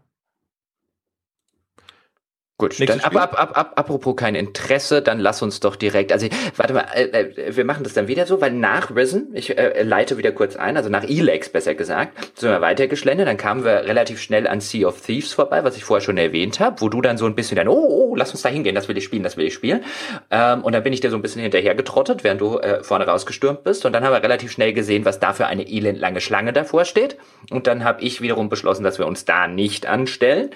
Gut, 2.59 2.77
dann 2.89 2.99
ab, 2.99 3.15
ab, 3.15 3.39
ab, 3.39 3.51
ab, 3.57 3.71
apropos 3.77 4.17
kein 4.17 4.35
Interesse, 4.35 5.01
dann 5.01 5.17
lass 5.17 5.41
uns 5.41 5.61
doch 5.61 5.77
direkt, 5.77 6.11
also 6.11 6.27
warte 6.57 6.73
mal, 6.73 6.87
äh, 6.93 7.03
äh, 7.05 7.55
wir 7.55 7.63
machen 7.63 7.85
das 7.85 7.93
dann 7.93 8.09
wieder 8.09 8.25
so, 8.25 8.41
weil 8.41 8.51
nach 8.51 8.93
Risen, 8.93 9.29
ich 9.33 9.57
äh, 9.57 9.81
leite 9.83 10.17
wieder 10.17 10.33
kurz 10.33 10.57
ein, 10.57 10.75
also 10.75 10.89
nach 10.89 11.05
Elex 11.05 11.47
besser 11.47 11.73
gesagt, 11.73 12.37
sind 12.37 12.49
wir 12.49 12.59
weitergeschlendert, 12.59 13.29
dann 13.29 13.37
kamen 13.37 13.63
wir 13.63 13.85
relativ 13.85 14.19
schnell 14.21 14.45
an 14.45 14.59
Sea 14.59 14.89
of 14.89 14.99
Thieves 14.99 15.31
vorbei, 15.31 15.63
was 15.63 15.77
ich 15.77 15.85
vorher 15.85 16.03
schon 16.03 16.17
erwähnt 16.17 16.59
habe, 16.59 16.81
wo 16.81 16.89
du 16.89 17.01
dann 17.01 17.17
so 17.17 17.27
ein 17.27 17.33
bisschen 17.33 17.55
dann, 17.55 17.69
oh, 17.69 18.09
oh, 18.09 18.15
lass 18.17 18.31
uns 18.31 18.41
da 18.41 18.49
hingehen, 18.49 18.75
das 18.75 18.89
will 18.89 18.97
ich 18.97 19.05
spielen, 19.05 19.23
das 19.23 19.37
will 19.37 19.45
ich 19.45 19.53
spielen. 19.53 19.85
Ähm, 20.29 20.61
und 20.61 20.73
dann 20.73 20.83
bin 20.83 20.91
ich 20.91 20.99
dir 20.99 21.11
so 21.11 21.15
ein 21.15 21.21
bisschen 21.21 21.41
hinterher 21.41 21.75
getrottet, 21.75 22.25
während 22.25 22.41
du 22.41 22.57
äh, 22.57 22.83
vorne 22.83 23.05
rausgestürmt 23.05 23.63
bist. 23.63 23.85
Und 23.85 23.93
dann 23.93 24.03
haben 24.03 24.11
wir 24.11 24.21
relativ 24.21 24.51
schnell 24.51 24.73
gesehen, 24.73 25.05
was 25.05 25.21
da 25.21 25.31
für 25.31 25.47
eine 25.47 25.65
elendlange 25.65 26.19
Schlange 26.19 26.51
davor 26.51 26.83
steht. 26.83 27.17
Und 27.51 27.67
dann 27.67 27.85
habe 27.85 28.01
ich 28.01 28.19
wiederum 28.19 28.49
beschlossen, 28.49 28.83
dass 28.83 28.99
wir 28.99 29.07
uns 29.07 29.23
da 29.23 29.47
nicht 29.47 29.85
anstellen 29.85 30.49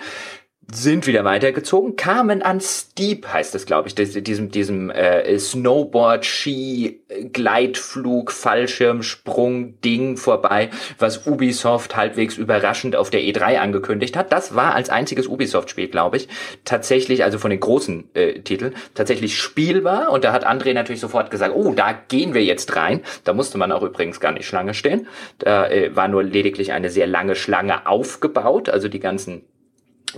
sind 0.72 1.08
wieder 1.08 1.24
weitergezogen, 1.24 1.96
kamen 1.96 2.42
an 2.42 2.62
Steep, 2.62 3.28
heißt 3.28 3.54
es, 3.56 3.66
glaube 3.66 3.90
ich, 3.90 3.96
diesem, 3.96 4.50
diesem 4.50 4.90
äh, 4.90 5.38
Snowboard, 5.38 6.26
Ski, 6.26 7.02
Gleitflug, 7.32 8.32
Fallschirmsprung, 8.32 9.80
Ding 9.82 10.18
vorbei, 10.18 10.70
was 11.00 11.28
Ubisoft 11.28 11.96
halbwegs 11.96 12.38
überraschend 12.38 12.96
auf 12.96 13.10
der 13.10 13.22
E3 13.22 13.58
angekündigt 13.58 14.16
hat. 14.16 14.32
Das 14.32 14.56
war 14.56 14.74
als 14.74 14.90
einziges 14.90 15.28
Ubisoft-Spiel, 15.28 15.90
glaube 15.90 16.18
ich, 16.18 16.28
tatsächlich, 16.66 17.24
also 17.24 17.40
von 17.40 17.50
den 17.50 17.60
großen 17.60 18.10
äh, 18.14 18.40
Titeln, 18.40 18.74
tatsächlich 18.94 19.38
spielbar. 19.38 20.12
Und 20.12 20.24
da 20.24 20.32
hat 20.32 20.48
André 20.48 20.74
natürlich 20.74 21.02
sofort 21.02 21.30
gesagt, 21.30 21.54
oh, 21.56 21.74
da 21.74 21.94
gehen 22.08 22.34
wir 22.34 22.44
jetzt 22.44 22.76
rein. 22.76 23.02
Da 23.26 23.34
musste 23.34 23.58
man 23.58 23.72
auch 23.72 23.84
übrigens 23.84 24.20
gar 24.20 24.32
nicht 24.32 24.48
Schlange 24.48 24.74
stehen. 24.74 25.08
Da 25.40 25.68
äh, 25.68 25.96
war 25.96 26.08
nur 26.08 26.24
lediglich 26.24 26.72
eine 26.72 26.90
sehr 26.90 27.08
lange 27.08 27.36
Schlange 27.36 27.86
aufgebaut, 27.86 28.70
also 28.70 28.88
die 28.88 29.00
ganzen 29.00 29.44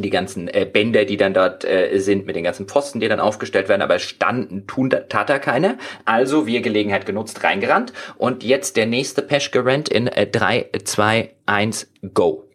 die 0.03 0.09
ganzen 0.09 0.47
äh, 0.47 0.65
Bänder, 0.71 1.05
die 1.05 1.17
dann 1.17 1.33
dort 1.33 1.63
äh, 1.65 1.97
sind, 1.99 2.25
mit 2.25 2.35
den 2.35 2.43
ganzen 2.43 2.67
Pfosten, 2.67 2.99
die 2.99 3.07
dann 3.07 3.19
aufgestellt 3.19 3.69
werden, 3.69 3.81
aber 3.81 3.99
standen, 3.99 4.67
tun, 4.67 4.89
tat 4.89 5.29
da 5.29 5.39
keine. 5.39 5.77
Also 6.05 6.47
wir 6.47 6.61
Gelegenheit 6.61 7.05
genutzt, 7.05 7.43
reingerannt. 7.43 7.93
Und 8.17 8.43
jetzt 8.43 8.77
der 8.77 8.85
nächste 8.85 9.21
Pesch 9.21 9.51
gerannt 9.51 9.89
in 9.89 10.07
äh, 10.07 10.27
3, 10.27 10.69
2, 10.83 11.31
1, 11.45 11.91
go. 12.13 12.45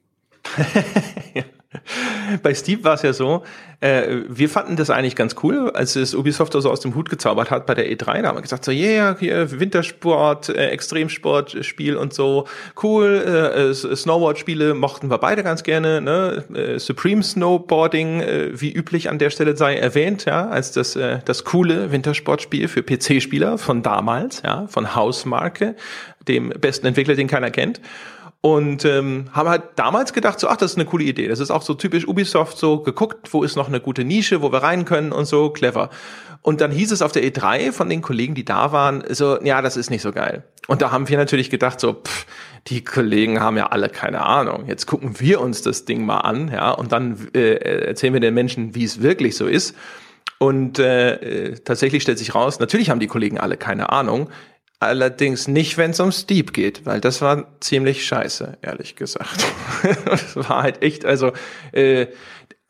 Bei 2.43 2.55
Steve 2.55 2.83
war 2.85 2.95
es 2.95 3.03
ja 3.03 3.13
so, 3.13 3.45
äh, 3.81 4.23
wir 4.29 4.49
fanden 4.49 4.77
das 4.77 4.91
eigentlich 4.91 5.15
ganz 5.15 5.37
cool, 5.43 5.71
als 5.71 5.95
es 5.97 6.15
Ubisoft 6.15 6.53
so 6.53 6.71
aus 6.71 6.81
dem 6.81 6.95
Hut 6.95 7.09
gezaubert 7.09 7.51
hat 7.51 7.67
bei 7.67 7.75
der 7.75 7.91
E3. 7.91 8.23
Da 8.23 8.29
haben 8.29 8.37
wir 8.37 8.43
gesagt, 8.43 8.65
so, 8.65 8.73
yeah, 8.73 9.17
hier 9.19 9.59
Wintersport, 9.59 10.49
äh, 10.49 10.69
Extremsportspiel 10.69 11.97
und 11.97 12.13
so, 12.13 12.47
cool, 12.83 13.17
äh, 13.17 13.73
Snowboard-Spiele 13.73 14.75
mochten 14.75 15.11
wir 15.11 15.19
beide 15.19 15.43
ganz 15.45 15.63
gerne, 15.63 16.01
ne? 16.01 16.45
Äh, 16.53 16.79
Supreme 16.79 17.23
Snowboarding, 17.23 18.21
äh, 18.21 18.61
wie 18.61 18.73
üblich 18.73 19.09
an 19.09 19.19
der 19.19 19.31
Stelle 19.31 19.57
sei 19.57 19.77
erwähnt, 19.77 20.25
ja, 20.25 20.49
als 20.49 20.73
das, 20.73 20.97
äh, 20.97 21.21
das 21.25 21.45
coole 21.45 21.93
Wintersportspiel 21.93 22.69
für 22.69 22.83
PC-Spieler 22.83 23.59
von 23.59 23.83
damals, 23.83 24.43
ja, 24.43 24.67
von 24.67 24.95
Hausmarke, 24.95 25.77
dem 26.27 26.51
besten 26.51 26.87
Entwickler, 26.87 27.15
den 27.15 27.29
keiner 27.29 27.51
kennt. 27.51 27.81
Und 28.43 28.87
ähm, 28.87 29.27
haben 29.33 29.49
halt 29.49 29.63
damals 29.77 30.13
gedacht, 30.15 30.41
so, 30.41 30.49
ach, 30.49 30.57
das 30.57 30.73
ist 30.73 30.77
eine 30.79 30.87
coole 30.87 31.05
Idee. 31.05 31.29
Das 31.29 31.41
ist 31.41 31.51
auch 31.51 31.63
so 31.63 31.75
typisch 31.75 32.09
Ubisoft, 32.09 32.57
so 32.57 32.81
geguckt, 32.81 33.33
wo 33.33 33.43
ist 33.43 33.57
noch 33.57 33.69
eine 33.69 33.81
gute 33.81 34.03
Nische, 34.05 34.41
wo 34.41 34.51
wir 34.51 34.63
rein 34.63 34.87
können 34.87 35.13
und 35.13 35.27
so, 35.27 35.51
clever. 35.51 35.91
Und 36.43 36.63
dann 36.63 36.71
hieß 36.71 36.91
es 36.91 37.03
auf 37.03 37.13
der 37.13 37.23
E3 37.23 37.71
von 37.71 37.91
den 37.91 38.01
Kollegen, 38.01 38.35
die 38.35 38.47
da 38.47 38.73
waren, 38.73 39.05
so, 39.11 39.39
ja, 39.43 39.61
das 39.61 39.77
ist 39.77 39.91
nicht 39.91 40.01
so 40.01 40.11
geil. 40.11 40.45
Und 40.69 40.81
da 40.81 40.91
haben 40.91 41.07
wir 41.09 41.19
natürlich 41.19 41.51
gedacht, 41.51 41.81
so, 41.81 41.93
pff, 41.93 42.27
die 42.69 42.83
Kollegen 42.83 43.41
haben 43.41 43.59
ja 43.59 43.67
alle 43.67 43.91
keine 43.91 44.25
Ahnung. 44.25 44.65
Jetzt 44.67 44.87
gucken 44.87 45.21
wir 45.21 45.43
uns 45.43 45.61
das 45.61 45.85
Ding 45.85 46.07
mal 46.07 46.21
an, 46.21 46.51
ja, 46.51 46.71
und 46.71 46.93
dann 46.93 47.29
äh, 47.35 47.57
erzählen 47.89 48.15
wir 48.15 48.21
den 48.21 48.33
Menschen, 48.33 48.75
wie 48.75 48.85
es 48.85 49.03
wirklich 49.03 49.37
so 49.37 49.47
ist. 49.47 49.77
Und 50.39 50.79
äh, 50.79 51.57
tatsächlich 51.57 52.03
stellt 52.03 52.19
sich 52.19 52.35
raus, 52.35 52.59
natürlich 52.59 52.89
haben 52.89 53.01
die 53.01 53.07
Kollegen 53.07 53.39
alle 53.39 53.59
keine 53.59 53.91
Ahnung. 53.91 54.31
Allerdings 54.83 55.47
nicht, 55.47 55.77
wenn 55.77 55.91
es 55.91 56.01
um 56.01 56.11
Steep 56.11 56.55
geht, 56.55 56.87
weil 56.87 57.03
das 57.03 57.21
war 57.21 57.61
ziemlich 57.61 58.07
scheiße, 58.07 58.57
ehrlich 58.63 58.97
gesagt. 58.97 59.45
das 60.07 60.37
war 60.37 60.63
halt 60.63 60.83
echt, 60.83 61.05
also, 61.05 61.33
äh, 61.73 62.07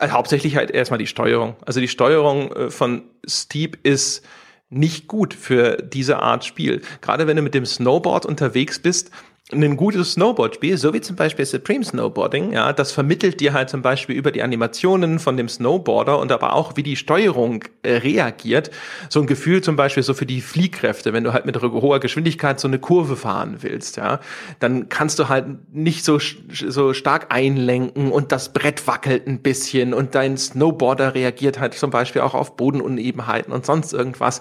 hauptsächlich 0.03 0.57
halt 0.57 0.73
erstmal 0.73 0.99
die 0.99 1.07
Steuerung. 1.07 1.55
Also 1.65 1.79
die 1.79 1.87
Steuerung 1.87 2.53
äh, 2.53 2.71
von 2.71 3.05
Steep 3.27 3.79
ist 3.85 4.25
nicht 4.71 5.07
gut 5.07 5.35
für 5.35 5.77
diese 5.77 6.19
Art 6.19 6.45
Spiel. 6.45 6.83
Gerade 7.01 7.29
wenn 7.29 7.37
du 7.37 7.43
mit 7.43 7.55
dem 7.55 7.67
Snowboard 7.67 8.27
unterwegs 8.27 8.81
bist, 8.81 9.13
ein 9.53 9.77
gutes 9.77 10.13
Snowboard-Spiel, 10.13 10.77
so 10.77 10.95
wie 10.95 11.01
zum 11.01 11.17
Beispiel 11.17 11.45
Supreme 11.45 11.85
Snowboarding, 11.85 12.53
ja, 12.53 12.73
das 12.73 12.93
vermittelt 12.93 13.41
dir 13.41 13.53
halt 13.53 13.69
zum 13.69 13.83
Beispiel 13.83 14.17
über 14.17 14.31
die 14.31 14.43
Animationen 14.43 15.19
von 15.19 15.37
dem 15.37 15.49
Snowboarder 15.49 16.19
und 16.19 16.31
aber 16.33 16.55
auch 16.55 16.77
wie 16.77 16.83
die 16.83 16.97
Steuerung 16.97 17.65
äh, 17.83 17.97
reagiert, 17.97 18.71
so 19.09 19.21
ein 19.21 19.27
Gefühl 19.27 19.63
zum 19.63 19.77
Beispiel 19.77 20.03
so 20.03 20.15
für 20.15 20.27
die 20.27 20.41
Fliehkräfte, 20.41 21.13
wenn 21.13 21.25
du 21.25 21.33
halt 21.33 21.47
mit 21.47 21.61
hoher 21.61 22.01
Geschwindigkeit 22.01 22.61
so 22.61 22.69
eine 22.69 22.79
Kurve 22.79 23.17
fahren 23.17 23.59
willst, 23.61 23.97
ja, 23.97 24.21
dann 24.61 24.89
kannst 24.89 25.19
du 25.19 25.29
halt 25.29 25.47
nicht 25.73 26.05
so, 26.05 26.19
so 26.53 26.93
stark 26.95 27.27
einlenken 27.35 28.13
und 28.13 28.33
das 28.33 28.53
Brett 28.53 28.87
wackelt 28.87 29.27
ein 29.27 29.41
bisschen 29.41 29.95
und 29.95 30.15
dein 30.15 30.37
Snowboarder 30.37 31.15
reagiert 31.15 31.59
halt 31.59 31.75
zum 31.75 31.91
Beispiel 31.91 32.23
auch 32.23 32.35
auf 32.35 32.57
Bodenunebenheiten 32.57 33.53
und 33.53 33.67
sonst 33.67 33.93
irgendwas. 33.93 34.41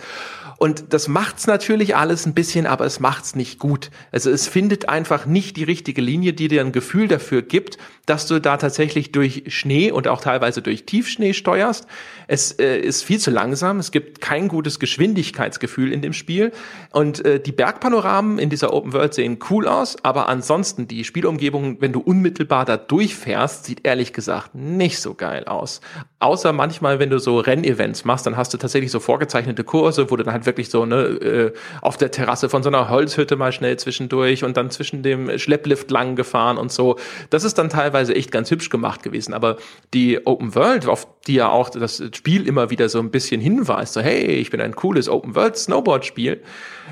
Und 0.60 0.92
das 0.94 1.08
macht's 1.08 1.48
natürlich 1.48 1.96
alles 1.96 2.26
ein 2.26 2.34
bisschen, 2.34 2.68
aber 2.68 2.86
es 2.86 3.00
macht's 3.00 3.34
nicht 3.34 3.60
gut. 3.60 3.92
Also 4.12 4.30
es 4.30 4.46
findet 4.50 4.90
einfach 4.90 5.26
nicht 5.26 5.56
die 5.56 5.64
richtige 5.64 6.02
Linie, 6.02 6.34
die 6.34 6.50
dir 6.50 6.60
ein 6.60 6.74
Gefühl 6.74 7.08
dafür 7.08 7.42
gibt, 7.42 7.78
dass 8.06 8.28
du 8.28 8.42
da 8.42 8.58
tatsächlich 8.58 9.14
durch 9.14 9.44
Schnee 9.48 9.90
und 9.90 10.10
auch 10.10 10.20
teilweise 10.20 10.62
durch 10.62 10.84
Tiefschnee 10.84 11.34
steuerst. 11.34 11.88
Es 12.28 12.52
äh, 12.52 12.78
ist 12.78 13.04
viel 13.04 13.20
zu 13.20 13.32
langsam. 13.32 13.80
Es 13.80 13.92
gibt 13.92 14.20
kein 14.20 14.50
gutes 14.50 14.80
Geschwindigkeitsgefühl 14.80 15.94
in 15.94 16.02
dem 16.02 16.12
Spiel. 16.12 16.52
Und 16.92 17.24
äh, 17.24 17.40
die 17.40 17.54
Bergpanoramen 17.54 18.38
in 18.38 18.50
dieser 18.50 18.74
Open 18.74 18.92
World 18.92 19.14
sehen 19.14 19.40
cool 19.50 19.66
aus, 19.66 20.04
aber 20.04 20.28
ansonsten 20.28 20.90
die 20.90 21.06
Spielumgebung, 21.06 21.80
wenn 21.80 21.94
du 21.94 22.02
unmittelbar 22.02 22.66
da 22.66 22.76
durchfährst, 22.76 23.64
sieht 23.64 23.86
ehrlich 23.86 24.12
gesagt 24.12 24.56
nicht 24.56 25.00
so 25.00 25.14
geil 25.14 25.46
aus. 25.46 25.80
Außer 26.20 26.52
manchmal, 26.52 27.00
wenn 27.00 27.10
du 27.10 27.20
so 27.20 27.40
Rennevents 27.40 28.04
machst, 28.04 28.26
dann 28.26 28.36
hast 28.36 28.54
du 28.54 28.58
tatsächlich 28.58 28.92
so 28.92 29.00
vorgezeichnete 29.00 29.64
Kurse, 29.64 30.12
wo 30.12 30.18
du 30.18 30.24
dann 30.24 30.34
halt 30.34 30.49
wirklich 30.50 30.70
so 30.70 30.86
ne, 30.86 30.96
äh, 30.96 31.54
auf 31.82 31.98
der 31.98 32.12
Terrasse 32.12 32.50
von 32.50 32.64
so 32.64 32.70
einer 32.70 32.90
Holzhütte 32.90 33.36
mal 33.36 33.52
schnell 33.52 33.78
zwischendurch 33.78 34.44
und 34.44 34.58
dann 34.58 34.72
zwischen 34.72 35.04
dem 35.04 35.38
Schlepplift 35.38 35.92
lang 35.92 36.16
gefahren 36.16 36.58
und 36.58 36.72
so. 36.72 36.98
Das 37.30 37.44
ist 37.44 37.58
dann 37.58 37.70
teilweise 37.70 38.16
echt 38.16 38.32
ganz 38.32 38.50
hübsch 38.50 38.70
gemacht 38.70 39.04
gewesen. 39.04 39.34
Aber 39.34 39.58
die 39.94 40.26
Open 40.26 40.56
World, 40.56 40.88
auf 40.88 41.08
die 41.28 41.36
ja 41.36 41.50
auch 41.50 41.70
das 41.70 42.02
Spiel 42.16 42.48
immer 42.48 42.72
wieder 42.72 42.90
so 42.90 43.00
ein 43.00 43.12
bisschen 43.12 43.40
hinweist, 43.40 43.94
so 43.94 44.02
hey, 44.02 44.26
ich 44.26 44.50
bin 44.50 44.60
ein 44.60 44.76
cooles 44.76 45.08
Open 45.08 45.36
World 45.36 45.56
Snowboard 45.56 46.06
Spiel, 46.06 46.42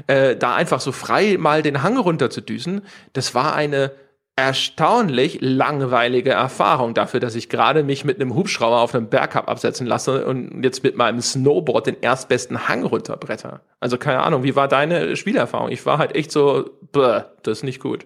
äh, 0.05 0.35
da 0.35 0.55
einfach 0.55 0.79
so 0.79 0.91
frei 0.91 1.37
mal 1.39 1.63
den 1.63 1.81
Hang 1.81 1.97
runter 1.97 2.29
zu 2.29 2.41
düsen, 2.41 2.81
das 3.13 3.33
war 3.33 3.55
eine 3.55 3.91
erstaunlich 4.37 5.39
langweilige 5.41 6.29
Erfahrung 6.29 6.93
dafür, 6.93 7.19
dass 7.19 7.35
ich 7.35 7.49
gerade 7.49 7.83
mich 7.83 8.05
mit 8.05 8.21
einem 8.21 8.35
Hubschrauber 8.35 8.79
auf 8.81 8.93
einem 8.93 9.09
Berg 9.09 9.35
hab 9.35 9.49
absetzen 9.49 9.87
lasse 9.87 10.25
und 10.25 10.63
jetzt 10.63 10.83
mit 10.83 10.95
meinem 10.95 11.19
Snowboard 11.19 11.87
den 11.87 11.97
erstbesten 11.99 12.69
Hang 12.69 12.85
runterbretter. 12.85 13.61
Also 13.79 13.97
keine 13.97 14.21
Ahnung, 14.21 14.43
wie 14.43 14.55
war 14.55 14.67
deine 14.67 15.15
Spielerfahrung? 15.15 15.69
Ich 15.69 15.85
war 15.87 15.97
halt 15.97 16.15
echt 16.15 16.31
so, 16.31 16.69
bäh, 16.91 17.21
das 17.41 17.59
ist 17.59 17.63
nicht 17.63 17.81
gut 17.81 18.05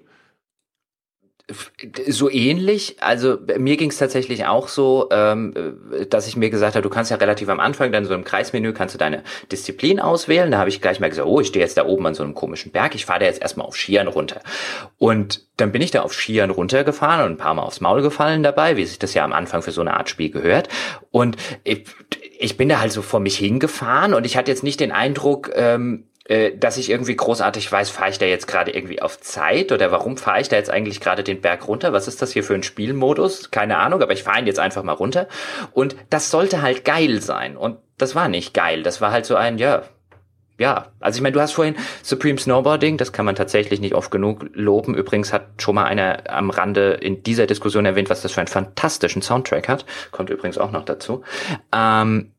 so 2.08 2.30
ähnlich. 2.30 2.98
Also 3.02 3.38
mir 3.58 3.78
ging 3.78 3.90
es 3.90 3.98
tatsächlich 3.98 4.46
auch 4.46 4.68
so, 4.68 5.10
ähm, 5.12 5.54
dass 6.10 6.28
ich 6.28 6.36
mir 6.36 6.50
gesagt 6.50 6.76
habe, 6.76 6.84
du 6.84 6.90
kannst 6.90 7.12
ja 7.12 7.18
relativ 7.18 7.50
am 7.50 7.60
Anfang 7.60 7.92
dann 7.92 8.06
so 8.06 8.14
im 8.14 8.24
Kreismenü 8.24 8.74
kannst 8.74 8.96
du 8.96 9.00
deine 9.00 9.24
Disziplin 9.52 10.00
auswählen. 10.00 10.52
Da 10.52 10.58
habe 10.60 10.70
ich 10.70 10.82
gleich 10.82 11.00
mal 11.00 11.10
gesagt, 11.10 11.28
oh, 11.28 11.42
ich 11.42 11.48
stehe 11.48 11.64
jetzt 11.64 11.78
da 11.78 11.86
oben 11.86 12.06
an 12.08 12.14
so 12.14 12.24
einem 12.24 12.34
komischen 12.34 12.72
Berg. 12.72 12.96
Ich 12.96 13.06
fahre 13.06 13.20
da 13.20 13.26
jetzt 13.26 13.42
erstmal 13.42 13.68
auf 13.68 13.76
Skiern 13.76 14.08
runter. 14.08 14.42
Und 14.98 15.46
dann 15.58 15.72
bin 15.72 15.82
ich 15.82 15.92
da 15.92 16.02
auf 16.02 16.14
Skiern 16.14 16.50
runtergefahren 16.50 17.26
und 17.26 17.34
ein 17.34 17.38
paar 17.38 17.54
Mal 17.54 17.64
aufs 17.64 17.82
Maul 17.82 18.02
gefallen 18.02 18.44
dabei, 18.44 18.78
wie 18.78 18.86
sich 18.86 19.00
das 19.00 19.14
ja 19.14 19.24
am 19.24 19.34
Anfang 19.34 19.62
für 19.62 19.72
so 19.72 19.82
eine 19.82 19.96
Art 19.96 20.10
Spiel 20.10 20.32
gehört. 20.32 20.70
Und 21.12 21.38
ich, 21.64 21.86
ich 22.40 22.58
bin 22.58 22.70
da 22.70 22.80
halt 22.80 22.92
so 22.92 23.02
vor 23.02 23.20
mich 23.20 23.38
hingefahren 23.38 24.14
und 24.14 24.26
ich 24.26 24.38
hatte 24.38 24.52
jetzt 24.52 24.64
nicht 24.64 24.80
den 24.80 24.92
Eindruck, 24.92 25.52
ähm, 25.56 26.06
äh, 26.26 26.56
dass 26.56 26.78
ich 26.78 26.90
irgendwie 26.90 27.16
großartig 27.16 27.72
weiß, 27.72 27.90
fahre 27.90 28.12
ich 28.12 28.20
da 28.20 28.26
jetzt 28.26 28.48
gerade 28.48 28.72
irgendwie 28.72 29.02
auf 29.02 29.20
Zeit 29.20 29.72
oder 29.72 29.92
warum 29.92 30.18
fahre 30.18 30.42
ich 30.42 30.50
da 30.50 30.56
jetzt 30.56 30.70
eigentlich 30.70 31.00
gerade 31.00 31.24
den 31.24 31.42
Berg 31.42 31.68
runter? 31.68 31.94
Was 31.94 32.08
ist 32.08 32.22
das 32.22 32.32
hier 32.32 32.44
für 32.44 32.54
ein 32.54 32.64
Spielmodus? 32.64 33.52
Keine 33.52 33.78
Ahnung, 33.78 34.02
aber 34.02 34.14
ich 34.14 34.24
fahre 34.24 34.40
ihn 34.40 34.48
jetzt 34.48 34.60
einfach 34.60 34.84
mal 34.84 34.94
runter. 34.94 35.28
Und 35.72 35.96
das 36.10 36.30
sollte 36.30 36.62
halt 36.62 36.86
geil 36.86 37.22
sein. 37.22 37.58
Und 37.58 37.78
das 37.98 38.16
war 38.16 38.28
nicht 38.28 38.54
geil. 38.54 38.84
Das 38.84 39.02
war 39.02 39.12
halt 39.12 39.26
so 39.26 39.36
ein, 39.36 39.58
ja, 39.58 39.84
ja, 40.62 40.92
also 41.00 41.18
ich 41.18 41.24
meine, 41.24 41.34
du 41.34 41.42
hast 41.42 41.54
vorhin 41.54 41.76
Supreme 42.04 42.38
Snowboarding, 42.38 42.98
das 42.98 43.12
kann 43.12 43.26
man 43.26 43.36
tatsächlich 43.36 43.82
nicht 43.82 43.96
oft 43.96 44.12
genug 44.12 44.46
loben. 44.54 44.94
Übrigens 44.94 45.34
hat 45.34 45.48
schon 45.60 45.74
mal 45.74 45.86
einer 45.86 46.30
am 46.30 46.52
Rande 46.52 46.92
in 47.02 47.24
dieser 47.24 47.48
Diskussion 47.48 47.84
erwähnt, 47.84 48.12
was 48.12 48.22
das 48.22 48.34
für 48.34 48.42
einen 48.42 48.48
fantastischen 48.48 49.24
Soundtrack 49.24 49.68
hat. 49.68 49.88
Kommt 50.12 50.30
übrigens 50.30 50.60
auch 50.60 50.72
noch 50.72 50.86
dazu. 50.86 51.24
Ähm, 51.74 52.34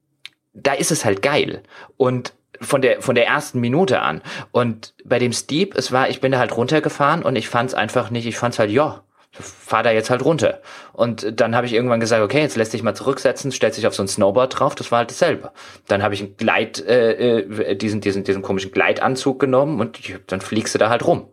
da 0.55 0.73
ist 0.75 0.93
es 0.93 1.05
halt 1.05 1.21
geil. 1.21 1.65
Und 1.97 2.33
von 2.63 2.83
der 2.83 3.03
von 3.03 3.15
der 3.15 3.27
ersten 3.27 3.61
Minute 3.61 4.01
an. 4.01 4.23
Und 4.51 4.95
bei 5.05 5.19
dem 5.19 5.33
Steep, 5.33 5.77
es 5.77 5.93
war, 5.93 6.09
ich 6.09 6.21
bin 6.21 6.33
da 6.33 6.39
halt 6.39 6.57
runtergefahren 6.57 7.23
und 7.23 7.37
ich 7.37 7.49
fand 7.49 7.71
es 7.71 7.75
einfach 7.75 8.11
nicht, 8.11 8.27
ich 8.27 8.37
fand 8.37 8.55
es 8.55 8.59
halt, 8.59 8.71
ja, 8.71 9.03
fahr 9.33 9.83
da 9.83 9.91
jetzt 9.91 10.11
halt 10.11 10.25
runter. 10.25 10.61
Und 10.93 11.41
dann 11.41 11.57
habe 11.57 11.67
ich 11.67 11.73
irgendwann 11.73 12.01
gesagt, 12.01 12.23
okay, 12.23 12.41
jetzt 12.41 12.57
lässt 12.57 12.73
dich 12.73 12.83
mal 12.83 12.95
zurücksetzen, 12.95 13.51
stellt 13.53 13.75
sich 13.75 13.87
auf 13.87 13.95
so 13.95 14.03
ein 14.03 14.09
Snowboard 14.09 14.59
drauf, 14.59 14.75
das 14.75 14.91
war 14.93 14.99
halt 14.99 15.11
dasselbe. 15.11 15.53
Dann 15.89 16.03
habe 16.03 16.15
ich 16.15 16.23
einen 16.23 16.37
Gleit, 16.37 16.85
äh, 16.87 17.41
äh, 17.41 17.77
diesen, 17.77 18.01
diesen, 18.01 18.25
diesen 18.25 18.43
komischen 18.43 18.73
Gleitanzug 18.73 19.41
genommen 19.41 19.81
und 19.81 19.99
dann 20.27 20.41
fliegst 20.41 20.75
du 20.75 20.79
da 20.79 20.91
halt 20.91 21.07
rum. 21.07 21.29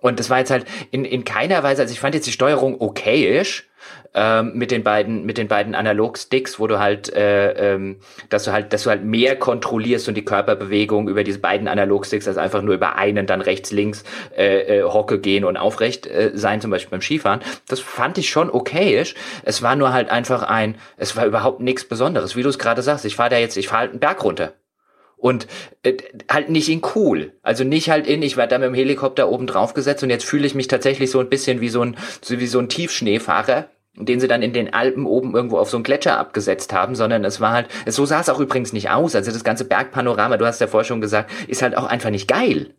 Und 0.00 0.18
das 0.18 0.30
war 0.30 0.38
jetzt 0.38 0.50
halt 0.50 0.66
in, 0.90 1.04
in 1.04 1.24
keiner 1.24 1.62
Weise, 1.62 1.82
also 1.82 1.92
ich 1.92 2.00
fand 2.00 2.14
jetzt 2.14 2.26
die 2.26 2.32
Steuerung 2.32 2.80
okayisch, 2.80 3.65
ähm, 4.14 4.52
mit 4.54 4.70
den 4.70 4.82
beiden 4.82 5.26
mit 5.26 5.36
den 5.36 5.46
beiden 5.46 5.74
Analog-Sticks, 5.74 6.58
wo 6.58 6.66
du 6.66 6.78
halt, 6.78 7.12
äh, 7.12 7.74
ähm, 7.74 7.96
dass 8.30 8.44
du 8.44 8.52
halt, 8.52 8.72
dass 8.72 8.84
du 8.84 8.90
halt 8.90 9.04
mehr 9.04 9.36
kontrollierst 9.36 10.08
und 10.08 10.14
die 10.14 10.24
Körperbewegung 10.24 11.08
über 11.08 11.22
diese 11.22 11.38
beiden 11.38 11.68
Analog-Sticks 11.68 12.26
als 12.26 12.38
einfach 12.38 12.62
nur 12.62 12.74
über 12.74 12.96
einen 12.96 13.26
dann 13.26 13.42
rechts, 13.42 13.72
links 13.72 14.04
äh, 14.36 14.78
äh, 14.78 14.82
Hocke 14.84 15.20
gehen 15.20 15.44
und 15.44 15.58
aufrecht 15.58 16.06
äh, 16.06 16.30
sein, 16.34 16.62
zum 16.62 16.70
Beispiel 16.70 16.90
beim 16.90 17.02
Skifahren. 17.02 17.40
Das 17.68 17.80
fand 17.80 18.16
ich 18.16 18.30
schon 18.30 18.50
okayisch. 18.50 19.14
Es 19.44 19.62
war 19.62 19.76
nur 19.76 19.92
halt 19.92 20.08
einfach 20.08 20.42
ein, 20.42 20.76
es 20.96 21.14
war 21.16 21.26
überhaupt 21.26 21.60
nichts 21.60 21.84
Besonderes, 21.84 22.36
wie 22.36 22.42
du 22.42 22.48
es 22.48 22.58
gerade 22.58 22.80
sagst. 22.80 23.04
Ich 23.04 23.16
fahre 23.16 23.30
da 23.30 23.36
jetzt, 23.36 23.56
ich 23.58 23.68
fahre 23.68 23.80
halt 23.80 23.90
einen 23.90 24.00
Berg 24.00 24.24
runter. 24.24 24.54
Und 25.18 25.46
äh, 25.82 25.94
halt 26.30 26.50
nicht 26.50 26.68
in 26.68 26.82
cool. 26.94 27.32
Also 27.42 27.64
nicht 27.64 27.90
halt 27.90 28.06
in, 28.06 28.22
ich 28.22 28.36
werde 28.36 28.50
da 28.50 28.58
mit 28.58 28.68
dem 28.68 28.74
Helikopter 28.74 29.28
oben 29.28 29.46
drauf 29.46 29.74
gesetzt 29.74 30.02
und 30.02 30.10
jetzt 30.10 30.24
fühle 30.24 30.46
ich 30.46 30.54
mich 30.54 30.68
tatsächlich 30.68 31.10
so 31.10 31.20
ein 31.20 31.28
bisschen 31.28 31.60
wie 31.60 31.70
so 31.70 31.82
ein, 31.82 31.96
wie 32.28 32.46
so 32.46 32.58
ein 32.58 32.68
Tiefschneefahrer, 32.68 33.68
den 33.98 34.20
sie 34.20 34.28
dann 34.28 34.42
in 34.42 34.52
den 34.52 34.74
Alpen 34.74 35.06
oben 35.06 35.34
irgendwo 35.34 35.58
auf 35.58 35.70
so 35.70 35.76
einen 35.76 35.84
Gletscher 35.84 36.18
abgesetzt 36.18 36.72
haben, 36.72 36.94
sondern 36.94 37.24
es 37.24 37.40
war 37.40 37.52
halt, 37.52 37.68
so 37.86 38.06
sah 38.06 38.20
es 38.20 38.28
auch 38.28 38.40
übrigens 38.40 38.72
nicht 38.72 38.90
aus. 38.90 39.14
Also 39.14 39.32
das 39.32 39.44
ganze 39.44 39.64
Bergpanorama, 39.64 40.36
du 40.36 40.46
hast 40.46 40.60
ja 40.60 40.66
vorher 40.66 40.86
schon 40.86 41.00
gesagt, 41.00 41.30
ist 41.48 41.62
halt 41.62 41.76
auch 41.76 41.86
einfach 41.86 42.10
nicht 42.10 42.28
geil. 42.28 42.74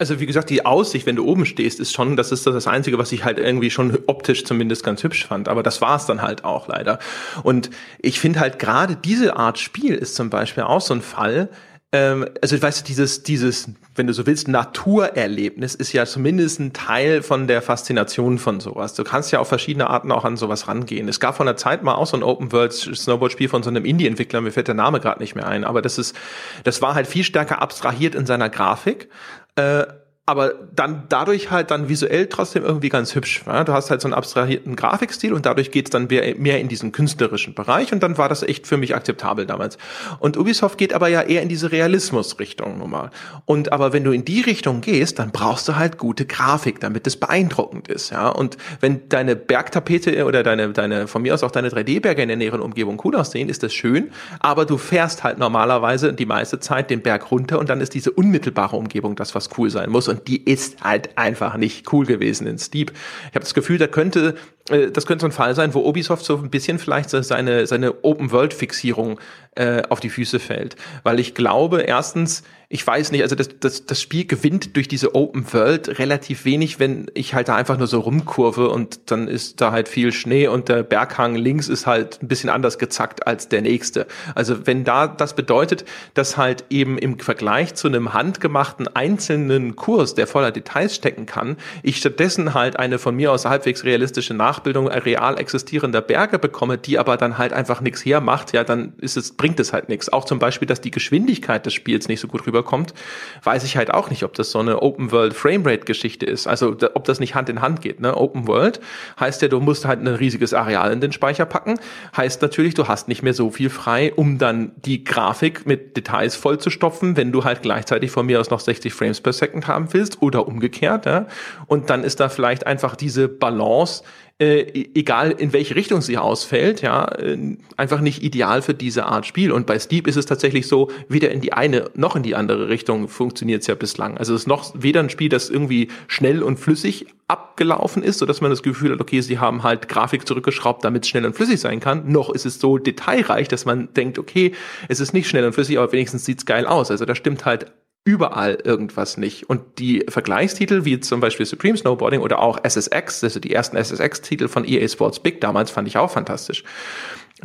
Also 0.00 0.18
wie 0.18 0.24
gesagt, 0.24 0.48
die 0.48 0.64
Aussicht, 0.64 1.04
wenn 1.04 1.16
du 1.16 1.26
oben 1.26 1.44
stehst, 1.44 1.78
ist 1.78 1.92
schon, 1.92 2.16
das 2.16 2.32
ist 2.32 2.46
das 2.46 2.66
Einzige, 2.66 2.96
was 2.96 3.12
ich 3.12 3.22
halt 3.22 3.38
irgendwie 3.38 3.70
schon 3.70 3.98
optisch 4.06 4.46
zumindest 4.46 4.82
ganz 4.82 5.02
hübsch 5.02 5.26
fand. 5.26 5.46
Aber 5.46 5.62
das 5.62 5.82
war 5.82 5.94
es 5.96 6.06
dann 6.06 6.22
halt 6.22 6.42
auch 6.42 6.68
leider. 6.68 6.98
Und 7.42 7.68
ich 8.00 8.18
finde 8.18 8.40
halt 8.40 8.58
gerade 8.58 8.96
diese 8.96 9.36
Art 9.36 9.58
Spiel 9.58 9.94
ist 9.94 10.14
zum 10.14 10.30
Beispiel 10.30 10.62
auch 10.62 10.80
so 10.80 10.94
ein 10.94 11.02
Fall, 11.02 11.50
ähm, 11.92 12.26
also 12.40 12.54
ich 12.54 12.62
weiß, 12.62 12.84
dieses, 12.84 13.24
dieses, 13.24 13.68
wenn 13.96 14.06
du 14.06 14.12
so 14.12 14.26
willst, 14.26 14.46
Naturerlebnis 14.46 15.74
ist 15.74 15.92
ja 15.92 16.06
zumindest 16.06 16.60
ein 16.60 16.72
Teil 16.72 17.22
von 17.22 17.48
der 17.48 17.62
Faszination 17.62 18.38
von 18.38 18.60
sowas. 18.60 18.94
Du 18.94 19.02
kannst 19.02 19.32
ja 19.32 19.40
auf 19.40 19.48
verschiedene 19.48 19.90
Arten 19.90 20.12
auch 20.12 20.24
an 20.24 20.36
sowas 20.36 20.68
rangehen. 20.68 21.08
Es 21.08 21.18
gab 21.18 21.36
vor 21.36 21.44
einer 21.44 21.56
Zeit 21.56 21.82
mal 21.82 21.94
auch 21.94 22.06
so 22.06 22.16
ein 22.16 22.22
Open 22.22 22.52
World 22.52 22.72
Snowboard 22.72 23.32
Spiel 23.32 23.48
von 23.48 23.64
so 23.64 23.70
einem 23.70 23.84
Indie-Entwickler, 23.84 24.40
mir 24.40 24.52
fällt 24.52 24.68
der 24.68 24.76
Name 24.76 25.00
gerade 25.00 25.20
nicht 25.20 25.34
mehr 25.34 25.46
ein, 25.46 25.64
aber 25.64 25.82
das 25.82 25.98
ist, 25.98 26.14
das 26.62 26.80
war 26.80 26.94
halt 26.94 27.08
viel 27.08 27.24
stärker 27.24 27.60
abstrahiert 27.60 28.14
in 28.14 28.24
seiner 28.24 28.50
Grafik. 28.50 29.08
Äh, 29.56 29.86
aber 30.30 30.54
dann 30.76 31.02
dadurch 31.08 31.50
halt 31.50 31.72
dann 31.72 31.88
visuell 31.88 32.28
trotzdem 32.28 32.62
irgendwie 32.62 32.88
ganz 32.88 33.16
hübsch. 33.16 33.42
Ja? 33.48 33.64
Du 33.64 33.72
hast 33.72 33.90
halt 33.90 34.00
so 34.00 34.06
einen 34.06 34.14
abstrahierten 34.14 34.76
Grafikstil 34.76 35.32
und 35.32 35.44
dadurch 35.44 35.72
geht's 35.72 35.90
dann 35.90 36.06
mehr, 36.06 36.36
mehr 36.36 36.60
in 36.60 36.68
diesen 36.68 36.92
künstlerischen 36.92 37.52
Bereich 37.54 37.92
und 37.92 38.00
dann 38.04 38.16
war 38.16 38.28
das 38.28 38.44
echt 38.44 38.68
für 38.68 38.76
mich 38.76 38.94
akzeptabel 38.94 39.44
damals. 39.44 39.76
Und 40.20 40.36
Ubisoft 40.36 40.78
geht 40.78 40.94
aber 40.94 41.08
ja 41.08 41.22
eher 41.22 41.42
in 41.42 41.48
diese 41.48 41.72
Realismus-Richtung 41.72 42.78
nun 42.78 42.90
mal. 42.90 43.10
Und 43.44 43.72
aber 43.72 43.92
wenn 43.92 44.04
du 44.04 44.12
in 44.12 44.24
die 44.24 44.40
Richtung 44.40 44.82
gehst, 44.82 45.18
dann 45.18 45.32
brauchst 45.32 45.66
du 45.66 45.74
halt 45.74 45.98
gute 45.98 46.26
Grafik, 46.26 46.78
damit 46.78 47.08
es 47.08 47.16
beeindruckend 47.16 47.88
ist. 47.88 48.10
Ja? 48.10 48.28
Und 48.28 48.56
wenn 48.78 49.08
deine 49.08 49.34
Bergtapete 49.34 50.24
oder 50.24 50.44
deine, 50.44 50.68
deine, 50.70 51.08
von 51.08 51.22
mir 51.22 51.34
aus 51.34 51.42
auch 51.42 51.50
deine 51.50 51.70
3D-Berge 51.70 52.22
in 52.22 52.28
der 52.28 52.36
näheren 52.36 52.60
Umgebung 52.60 53.02
cool 53.04 53.16
aussehen, 53.16 53.48
ist 53.48 53.64
das 53.64 53.74
schön, 53.74 54.12
aber 54.38 54.64
du 54.64 54.78
fährst 54.78 55.24
halt 55.24 55.38
normalerweise 55.38 56.12
die 56.12 56.26
meiste 56.26 56.60
Zeit 56.60 56.88
den 56.88 57.02
Berg 57.02 57.32
runter 57.32 57.58
und 57.58 57.68
dann 57.68 57.80
ist 57.80 57.94
diese 57.94 58.12
unmittelbare 58.12 58.76
Umgebung 58.76 59.16
das, 59.16 59.34
was 59.34 59.48
cool 59.58 59.70
sein 59.70 59.90
muss. 59.90 60.06
Und 60.06 60.19
die 60.26 60.44
ist 60.44 60.82
halt 60.82 61.16
einfach 61.16 61.56
nicht 61.56 61.92
cool 61.92 62.06
gewesen 62.06 62.46
in 62.46 62.58
Steep. 62.58 62.92
Ich 62.92 63.34
habe 63.34 63.40
das 63.40 63.54
Gefühl, 63.54 63.78
da 63.78 63.86
könnte 63.86 64.36
äh, 64.70 64.90
das 64.90 65.06
könnte 65.06 65.22
so 65.22 65.28
ein 65.28 65.32
Fall 65.32 65.54
sein, 65.54 65.74
wo 65.74 65.80
Ubisoft 65.80 66.24
so 66.24 66.36
ein 66.36 66.50
bisschen 66.50 66.78
vielleicht 66.78 67.10
seine, 67.10 67.66
seine 67.66 68.04
Open-World-Fixierung 68.04 69.20
äh, 69.54 69.82
auf 69.88 70.00
die 70.00 70.10
Füße 70.10 70.38
fällt. 70.38 70.76
Weil 71.02 71.20
ich 71.20 71.34
glaube, 71.34 71.82
erstens, 71.82 72.42
ich 72.72 72.86
weiß 72.86 73.10
nicht, 73.10 73.22
also 73.22 73.34
das, 73.34 73.48
das, 73.58 73.84
das 73.84 74.00
Spiel 74.00 74.26
gewinnt 74.26 74.76
durch 74.76 74.86
diese 74.86 75.16
Open 75.16 75.52
World 75.52 75.98
relativ 75.98 76.44
wenig, 76.44 76.78
wenn 76.78 77.10
ich 77.14 77.34
halt 77.34 77.48
da 77.48 77.56
einfach 77.56 77.76
nur 77.76 77.88
so 77.88 77.98
rumkurve 77.98 78.70
und 78.70 79.10
dann 79.10 79.26
ist 79.26 79.60
da 79.60 79.72
halt 79.72 79.88
viel 79.88 80.12
Schnee 80.12 80.46
und 80.46 80.68
der 80.68 80.84
Berghang 80.84 81.34
links 81.34 81.66
ist 81.68 81.88
halt 81.88 82.22
ein 82.22 82.28
bisschen 82.28 82.48
anders 82.48 82.78
gezackt 82.78 83.26
als 83.26 83.48
der 83.48 83.62
nächste. 83.62 84.06
Also 84.36 84.68
wenn 84.68 84.84
da 84.84 85.08
das 85.08 85.34
bedeutet, 85.34 85.84
dass 86.14 86.36
halt 86.36 86.64
eben 86.70 86.96
im 86.96 87.18
Vergleich 87.18 87.74
zu 87.74 87.88
einem 87.88 88.14
handgemachten 88.14 88.86
einzelnen 88.86 89.74
Kurs, 89.74 90.14
der 90.14 90.28
voller 90.28 90.52
Details 90.52 90.94
stecken 90.94 91.26
kann, 91.26 91.56
ich 91.82 91.96
stattdessen 91.96 92.54
halt 92.54 92.78
eine 92.78 93.00
von 93.00 93.16
mir 93.16 93.32
aus 93.32 93.46
halbwegs 93.46 93.82
realistische 93.82 94.34
Nachbildung 94.34 94.86
real 94.86 95.40
existierender 95.40 96.02
Berge 96.02 96.38
bekomme, 96.38 96.78
die 96.78 97.00
aber 97.00 97.16
dann 97.16 97.36
halt 97.36 97.52
einfach 97.52 97.80
nichts 97.80 98.04
hermacht, 98.04 98.52
ja, 98.52 98.62
dann 98.62 98.92
ist 98.98 99.16
es, 99.16 99.32
bringt 99.32 99.58
es 99.58 99.72
halt 99.72 99.88
nichts. 99.88 100.12
Auch 100.12 100.24
zum 100.24 100.38
Beispiel, 100.38 100.68
dass 100.68 100.80
die 100.80 100.92
Geschwindigkeit 100.92 101.66
des 101.66 101.74
Spiels 101.74 102.06
nicht 102.06 102.20
so 102.20 102.28
gut 102.28 102.46
rüber 102.46 102.59
rüberkommt, 102.60 102.94
weiß 103.42 103.64
ich 103.64 103.76
halt 103.76 103.92
auch 103.92 104.10
nicht, 104.10 104.22
ob 104.22 104.34
das 104.34 104.50
so 104.50 104.58
eine 104.58 104.82
Open 104.82 105.12
World 105.12 105.34
Framerate 105.34 105.84
Geschichte 105.84 106.26
ist. 106.26 106.46
Also 106.46 106.76
ob 106.94 107.04
das 107.04 107.20
nicht 107.20 107.34
Hand 107.34 107.48
in 107.48 107.60
Hand 107.60 107.80
geht. 107.80 108.00
Ne? 108.00 108.16
Open 108.16 108.46
World 108.46 108.80
heißt 109.18 109.42
ja, 109.42 109.48
du 109.48 109.60
musst 109.60 109.84
halt 109.84 110.00
ein 110.00 110.08
riesiges 110.08 110.54
Areal 110.54 110.92
in 110.92 111.00
den 111.00 111.12
Speicher 111.12 111.46
packen. 111.46 111.78
Heißt 112.16 112.42
natürlich, 112.42 112.74
du 112.74 112.88
hast 112.88 113.08
nicht 113.08 113.22
mehr 113.22 113.34
so 113.34 113.50
viel 113.50 113.70
frei, 113.70 114.12
um 114.14 114.38
dann 114.38 114.72
die 114.84 115.04
Grafik 115.04 115.66
mit 115.66 115.96
Details 115.96 116.36
vollzustopfen, 116.36 117.16
wenn 117.16 117.32
du 117.32 117.44
halt 117.44 117.62
gleichzeitig 117.62 118.10
von 118.10 118.26
mir 118.26 118.40
aus 118.40 118.50
noch 118.50 118.60
60 118.60 118.92
Frames 118.92 119.20
per 119.20 119.32
Second 119.32 119.66
haben 119.66 119.92
willst 119.92 120.22
oder 120.22 120.46
umgekehrt. 120.46 121.06
Ja? 121.06 121.26
Und 121.66 121.90
dann 121.90 122.04
ist 122.04 122.20
da 122.20 122.28
vielleicht 122.28 122.66
einfach 122.66 122.96
diese 122.96 123.28
Balance 123.28 124.02
äh, 124.40 124.60
e-, 124.60 124.90
egal 124.94 125.32
in 125.32 125.52
welche 125.52 125.76
Richtung 125.76 126.00
sie 126.00 126.16
ausfällt, 126.18 126.82
ja, 126.82 127.04
äh, 127.16 127.56
einfach 127.76 128.00
nicht 128.00 128.22
ideal 128.22 128.62
für 128.62 128.74
diese 128.74 129.04
Art 129.04 129.26
Spiel. 129.26 129.52
Und 129.52 129.66
bei 129.66 129.78
Steep 129.78 130.06
ist 130.06 130.16
es 130.16 130.26
tatsächlich 130.26 130.66
so, 130.66 130.90
weder 131.08 131.30
in 131.30 131.40
die 131.40 131.52
eine 131.52 131.90
noch 131.94 132.16
in 132.16 132.22
die 132.22 132.34
andere 132.34 132.68
Richtung 132.68 133.08
funktioniert 133.08 133.60
es 133.60 133.66
ja 133.66 133.74
bislang. 133.74 134.16
Also 134.16 134.34
es 134.34 134.42
ist 134.42 134.46
noch 134.46 134.72
weder 134.74 135.00
ein 135.00 135.10
Spiel, 135.10 135.28
das 135.28 135.50
irgendwie 135.50 135.88
schnell 136.08 136.42
und 136.42 136.58
flüssig 136.58 137.06
abgelaufen 137.28 138.02
ist, 138.02 138.18
so 138.18 138.26
dass 138.26 138.40
man 138.40 138.50
das 138.50 138.62
Gefühl 138.62 138.92
hat, 138.92 139.00
okay, 139.00 139.20
sie 139.20 139.38
haben 139.38 139.62
halt 139.62 139.88
Grafik 139.88 140.26
zurückgeschraubt, 140.26 140.84
damit 140.84 141.04
es 141.04 141.10
schnell 141.10 141.26
und 141.26 141.36
flüssig 141.36 141.60
sein 141.60 141.78
kann, 141.78 142.10
noch 142.10 142.30
ist 142.30 142.46
es 142.46 142.58
so 142.58 142.78
detailreich, 142.78 143.46
dass 143.46 143.66
man 143.66 143.92
denkt, 143.94 144.18
okay, 144.18 144.52
es 144.88 144.98
ist 144.98 145.12
nicht 145.12 145.28
schnell 145.28 145.44
und 145.44 145.52
flüssig, 145.52 145.78
aber 145.78 145.92
wenigstens 145.92 146.24
sieht's 146.24 146.46
geil 146.46 146.66
aus. 146.66 146.90
Also 146.90 147.04
da 147.04 147.14
stimmt 147.14 147.44
halt 147.44 147.66
überall 148.04 148.58
irgendwas 148.64 149.16
nicht. 149.16 149.48
Und 149.48 149.78
die 149.78 150.04
Vergleichstitel, 150.08 150.84
wie 150.84 151.00
zum 151.00 151.20
Beispiel 151.20 151.46
Supreme 151.46 151.76
Snowboarding 151.76 152.20
oder 152.20 152.40
auch 152.40 152.58
SSX, 152.62 153.22
also 153.24 153.40
die 153.40 153.52
ersten 153.52 153.76
SSX-Titel 153.76 154.48
von 154.48 154.64
EA 154.64 154.88
Sports 154.88 155.20
Big 155.20 155.40
damals, 155.40 155.70
fand 155.70 155.86
ich 155.86 155.98
auch 155.98 156.10
fantastisch. 156.10 156.64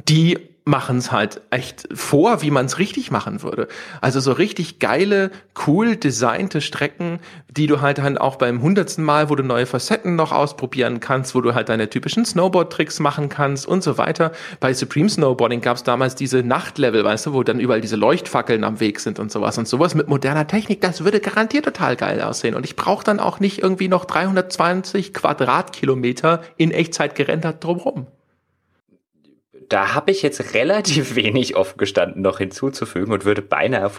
Die 0.07 0.54
machen 0.65 0.97
es 0.97 1.11
halt 1.11 1.41
echt 1.51 1.87
vor, 1.93 2.41
wie 2.41 2.49
man 2.49 2.65
es 2.65 2.79
richtig 2.79 3.11
machen 3.11 3.43
würde. 3.43 3.67
Also 4.01 4.19
so 4.19 4.31
richtig 4.31 4.79
geile, 4.79 5.29
cool 5.67 5.95
designte 5.95 6.59
Strecken, 6.59 7.19
die 7.49 7.67
du 7.67 7.81
halt 7.81 7.99
dann 7.99 8.17
auch 8.17 8.37
beim 8.37 8.63
hundertsten 8.63 9.03
Mal, 9.03 9.29
wo 9.29 9.35
du 9.35 9.43
neue 9.43 9.67
Facetten 9.67 10.15
noch 10.15 10.31
ausprobieren 10.31 10.99
kannst, 10.99 11.35
wo 11.35 11.41
du 11.41 11.53
halt 11.53 11.69
deine 11.69 11.87
typischen 11.87 12.25
Snowboard-Tricks 12.25 12.99
machen 12.99 13.29
kannst 13.29 13.67
und 13.67 13.83
so 13.83 13.99
weiter. 13.99 14.31
Bei 14.59 14.73
Supreme 14.73 15.07
Snowboarding 15.07 15.61
gab 15.61 15.77
es 15.77 15.83
damals 15.83 16.15
diese 16.15 16.41
Nachtlevel, 16.41 17.03
weißt 17.03 17.27
du, 17.27 17.33
wo 17.33 17.43
dann 17.43 17.59
überall 17.59 17.81
diese 17.81 17.95
Leuchtfackeln 17.95 18.63
am 18.63 18.79
Weg 18.79 18.99
sind 18.99 19.19
und 19.19 19.31
sowas. 19.31 19.59
Und 19.59 19.67
sowas 19.67 19.93
mit 19.93 20.07
moderner 20.07 20.47
Technik, 20.47 20.81
das 20.81 21.03
würde 21.03 21.19
garantiert 21.19 21.65
total 21.65 21.95
geil 21.95 22.21
aussehen. 22.21 22.55
Und 22.55 22.65
ich 22.65 22.75
brauche 22.75 23.03
dann 23.03 23.19
auch 23.19 23.39
nicht 23.39 23.61
irgendwie 23.61 23.87
noch 23.87 24.05
320 24.05 25.13
Quadratkilometer 25.13 26.41
in 26.57 26.71
Echtzeit 26.71 27.13
gerendert 27.13 27.63
drumherum 27.63 28.07
da 29.69 29.93
habe 29.93 30.11
ich 30.11 30.21
jetzt 30.21 30.53
relativ 30.53 31.15
wenig 31.15 31.55
offen 31.55 31.77
gestanden 31.77 32.21
noch 32.21 32.37
hinzuzufügen 32.37 33.13
und 33.13 33.25
würde 33.25 33.41
beinahe 33.41 33.91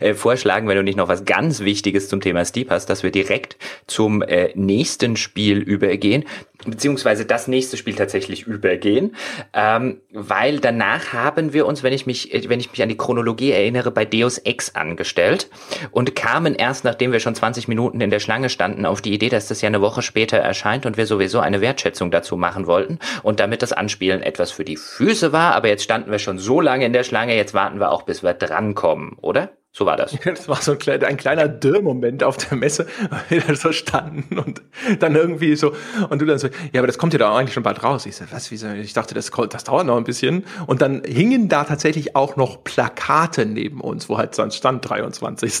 äh, 0.00 0.14
vorschlagen, 0.14 0.68
wenn 0.68 0.76
du 0.76 0.82
nicht 0.82 0.96
noch 0.96 1.08
was 1.08 1.24
ganz 1.24 1.60
Wichtiges 1.60 2.08
zum 2.08 2.20
Thema 2.20 2.44
Steep 2.44 2.70
hast, 2.70 2.86
dass 2.86 3.02
wir 3.02 3.10
direkt 3.10 3.56
zum 3.86 4.22
äh, 4.22 4.50
nächsten 4.54 5.16
Spiel 5.16 5.58
übergehen, 5.58 6.24
beziehungsweise 6.70 7.26
das 7.26 7.48
nächste 7.48 7.76
Spiel 7.76 7.94
tatsächlich 7.94 8.46
übergehen, 8.46 9.16
ähm, 9.52 10.00
weil 10.12 10.60
danach 10.60 11.12
haben 11.12 11.52
wir 11.52 11.66
uns, 11.66 11.82
wenn 11.82 11.92
ich 11.92 12.06
mich, 12.06 12.32
äh, 12.34 12.48
wenn 12.48 12.60
ich 12.60 12.70
mich 12.70 12.82
an 12.82 12.88
die 12.88 12.96
Chronologie 12.96 13.52
erinnere, 13.52 13.90
bei 13.90 14.04
Deus 14.04 14.38
Ex 14.38 14.74
angestellt 14.74 15.48
und 15.90 16.14
kamen 16.14 16.54
erst, 16.54 16.84
nachdem 16.84 17.12
wir 17.12 17.20
schon 17.20 17.34
20 17.34 17.68
Minuten 17.68 18.00
in 18.00 18.10
der 18.10 18.20
Schlange 18.20 18.48
standen, 18.48 18.86
auf 18.86 19.00
die 19.00 19.12
Idee, 19.12 19.28
dass 19.28 19.48
das 19.48 19.62
ja 19.62 19.68
eine 19.68 19.80
Woche 19.80 20.02
später 20.02 20.38
erscheint 20.38 20.86
und 20.86 20.96
wir 20.96 21.06
sowieso 21.06 21.40
eine 21.40 21.60
Wertschätzung 21.60 22.10
dazu 22.10 22.36
machen 22.36 22.66
wollten 22.66 22.98
und 23.22 23.40
damit 23.40 23.62
das 23.62 23.72
Anspielen 23.72 24.22
etwas 24.22 24.50
für 24.50 24.64
die 24.64 24.76
Füße 24.76 25.32
war, 25.32 25.54
aber 25.54 25.68
jetzt 25.68 25.84
standen 25.84 26.10
wir 26.10 26.18
schon 26.18 26.38
so 26.38 26.60
lange 26.60 26.86
in 26.86 26.92
der 26.92 27.04
Schlange, 27.04 27.36
jetzt 27.36 27.54
warten 27.54 27.80
wir 27.80 27.90
auch, 27.90 28.02
bis 28.02 28.22
wir 28.22 28.34
drankommen, 28.34 29.16
oder? 29.20 29.50
So 29.76 29.84
war 29.84 29.98
das. 29.98 30.16
Das 30.24 30.48
war 30.48 30.56
so 30.56 30.72
ein 30.72 30.78
kleiner, 30.78 31.06
ein 31.06 31.18
kleiner 31.18 31.48
Dürrmoment 31.48 32.24
auf 32.24 32.38
der 32.38 32.56
Messe, 32.56 32.86
weil 33.28 33.46
wir 33.46 33.56
so 33.56 33.72
standen 33.72 34.38
und 34.38 34.62
dann 35.00 35.14
irgendwie 35.14 35.54
so, 35.54 35.74
und 36.08 36.20
du 36.20 36.24
dann 36.24 36.38
so, 36.38 36.48
ja, 36.72 36.80
aber 36.80 36.86
das 36.86 36.96
kommt 36.96 37.12
ja 37.12 37.18
da 37.18 37.36
eigentlich 37.36 37.52
schon 37.52 37.62
bald 37.62 37.82
raus. 37.82 38.06
Ich 38.06 38.16
so, 38.16 38.24
was, 38.30 38.50
wieso? 38.50 38.68
Ich 38.68 38.94
dachte, 38.94 39.14
das, 39.14 39.30
das 39.50 39.64
dauert 39.64 39.86
noch 39.86 39.98
ein 39.98 40.04
bisschen. 40.04 40.44
Und 40.66 40.80
dann 40.80 41.02
hingen 41.04 41.50
da 41.50 41.64
tatsächlich 41.64 42.16
auch 42.16 42.36
noch 42.36 42.64
Plakate 42.64 43.44
neben 43.44 43.82
uns, 43.82 44.08
wo 44.08 44.16
halt 44.16 44.34
sonst 44.34 44.56
stand 44.56 44.88
23. 44.88 45.60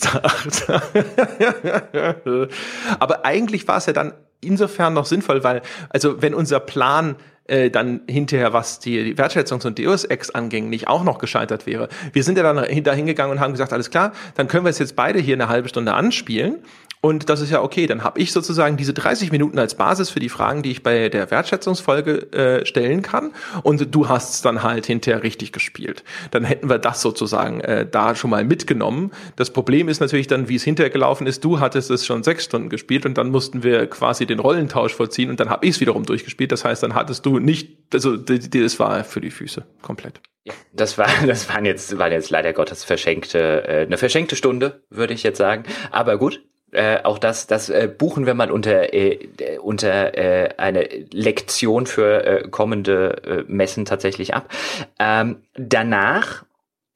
aber 2.98 3.24
eigentlich 3.26 3.68
war 3.68 3.76
es 3.76 3.86
ja 3.86 3.92
dann 3.92 4.14
insofern 4.40 4.94
noch 4.94 5.06
sinnvoll, 5.06 5.44
weil, 5.44 5.62
also 5.88 6.22
wenn 6.22 6.34
unser 6.34 6.60
Plan 6.60 7.16
äh, 7.48 7.70
dann 7.70 8.00
hinterher, 8.08 8.52
was 8.52 8.80
die 8.80 9.16
Wertschätzungs- 9.16 9.66
und 9.66 9.78
Deus 9.78 10.04
Ex 10.04 10.30
anging, 10.30 10.68
nicht 10.68 10.88
auch 10.88 11.04
noch 11.04 11.18
gescheitert 11.18 11.66
wäre. 11.66 11.88
Wir 12.12 12.24
sind 12.24 12.36
ja 12.38 12.42
dann 12.42 12.64
hingegangen 12.64 13.32
und 13.32 13.40
haben 13.40 13.52
gesagt, 13.52 13.72
alles 13.72 13.90
klar, 13.90 14.12
dann 14.34 14.48
können 14.48 14.64
wir 14.64 14.70
es 14.70 14.78
jetzt 14.78 14.96
beide 14.96 15.18
hier 15.18 15.34
eine 15.34 15.48
halbe 15.48 15.68
Stunde 15.68 15.94
anspielen 15.94 16.58
und 17.06 17.30
das 17.30 17.40
ist 17.40 17.52
ja 17.52 17.62
okay. 17.62 17.86
Dann 17.86 18.02
habe 18.02 18.18
ich 18.18 18.32
sozusagen 18.32 18.76
diese 18.76 18.92
30 18.92 19.30
Minuten 19.30 19.60
als 19.60 19.76
Basis 19.76 20.10
für 20.10 20.18
die 20.18 20.28
Fragen, 20.28 20.64
die 20.64 20.72
ich 20.72 20.82
bei 20.82 21.08
der 21.08 21.30
Wertschätzungsfolge 21.30 22.32
äh, 22.32 22.66
stellen 22.66 23.02
kann. 23.02 23.32
Und 23.62 23.94
du 23.94 24.08
hast 24.08 24.34
es 24.34 24.42
dann 24.42 24.64
halt 24.64 24.86
hinterher 24.86 25.22
richtig 25.22 25.52
gespielt. 25.52 26.02
Dann 26.32 26.42
hätten 26.42 26.68
wir 26.68 26.78
das 26.78 27.02
sozusagen 27.02 27.60
äh, 27.60 27.86
da 27.88 28.16
schon 28.16 28.30
mal 28.30 28.44
mitgenommen. 28.44 29.12
Das 29.36 29.50
Problem 29.50 29.88
ist 29.88 30.00
natürlich 30.00 30.26
dann, 30.26 30.48
wie 30.48 30.56
es 30.56 30.64
hinterher 30.64 30.90
gelaufen 30.90 31.28
ist. 31.28 31.44
Du 31.44 31.60
hattest 31.60 31.92
es 31.92 32.04
schon 32.04 32.24
sechs 32.24 32.42
Stunden 32.44 32.70
gespielt 32.70 33.06
und 33.06 33.16
dann 33.16 33.30
mussten 33.30 33.62
wir 33.62 33.86
quasi 33.86 34.26
den 34.26 34.40
Rollentausch 34.40 34.92
vollziehen 34.92 35.30
und 35.30 35.38
dann 35.38 35.48
habe 35.48 35.64
ich 35.64 35.76
es 35.76 35.80
wiederum 35.80 36.04
durchgespielt. 36.06 36.50
Das 36.50 36.64
heißt, 36.64 36.82
dann 36.82 36.96
hattest 36.96 37.24
du 37.24 37.38
nicht, 37.38 37.94
also 37.94 38.16
das 38.16 38.80
war 38.80 39.04
für 39.04 39.20
die 39.20 39.30
Füße 39.30 39.64
komplett. 39.80 40.20
Ja, 40.46 40.54
das 40.72 40.96
war, 40.96 41.08
das 41.26 41.48
waren 41.48 41.64
jetzt, 41.64 41.98
waren 41.98 42.12
jetzt 42.12 42.30
leider 42.30 42.52
Gottes 42.52 42.82
verschenkte, 42.82 43.64
äh, 43.68 43.86
eine 43.86 43.96
verschenkte 43.96 44.34
Stunde, 44.34 44.82
würde 44.90 45.14
ich 45.14 45.22
jetzt 45.22 45.38
sagen. 45.38 45.64
Aber 45.90 46.18
gut, 46.18 46.42
äh, 46.76 47.00
auch 47.04 47.18
das, 47.18 47.46
das 47.46 47.68
äh, 47.68 47.88
buchen 47.88 48.26
wir 48.26 48.34
mal 48.34 48.50
unter, 48.50 48.92
äh, 48.92 49.28
unter 49.62 50.16
äh, 50.16 50.50
eine 50.58 50.82
Lektion 51.10 51.86
für 51.86 52.24
äh, 52.24 52.48
kommende 52.48 53.22
äh, 53.24 53.44
Messen 53.50 53.84
tatsächlich 53.84 54.34
ab. 54.34 54.52
Ähm, 54.98 55.42
danach 55.54 56.44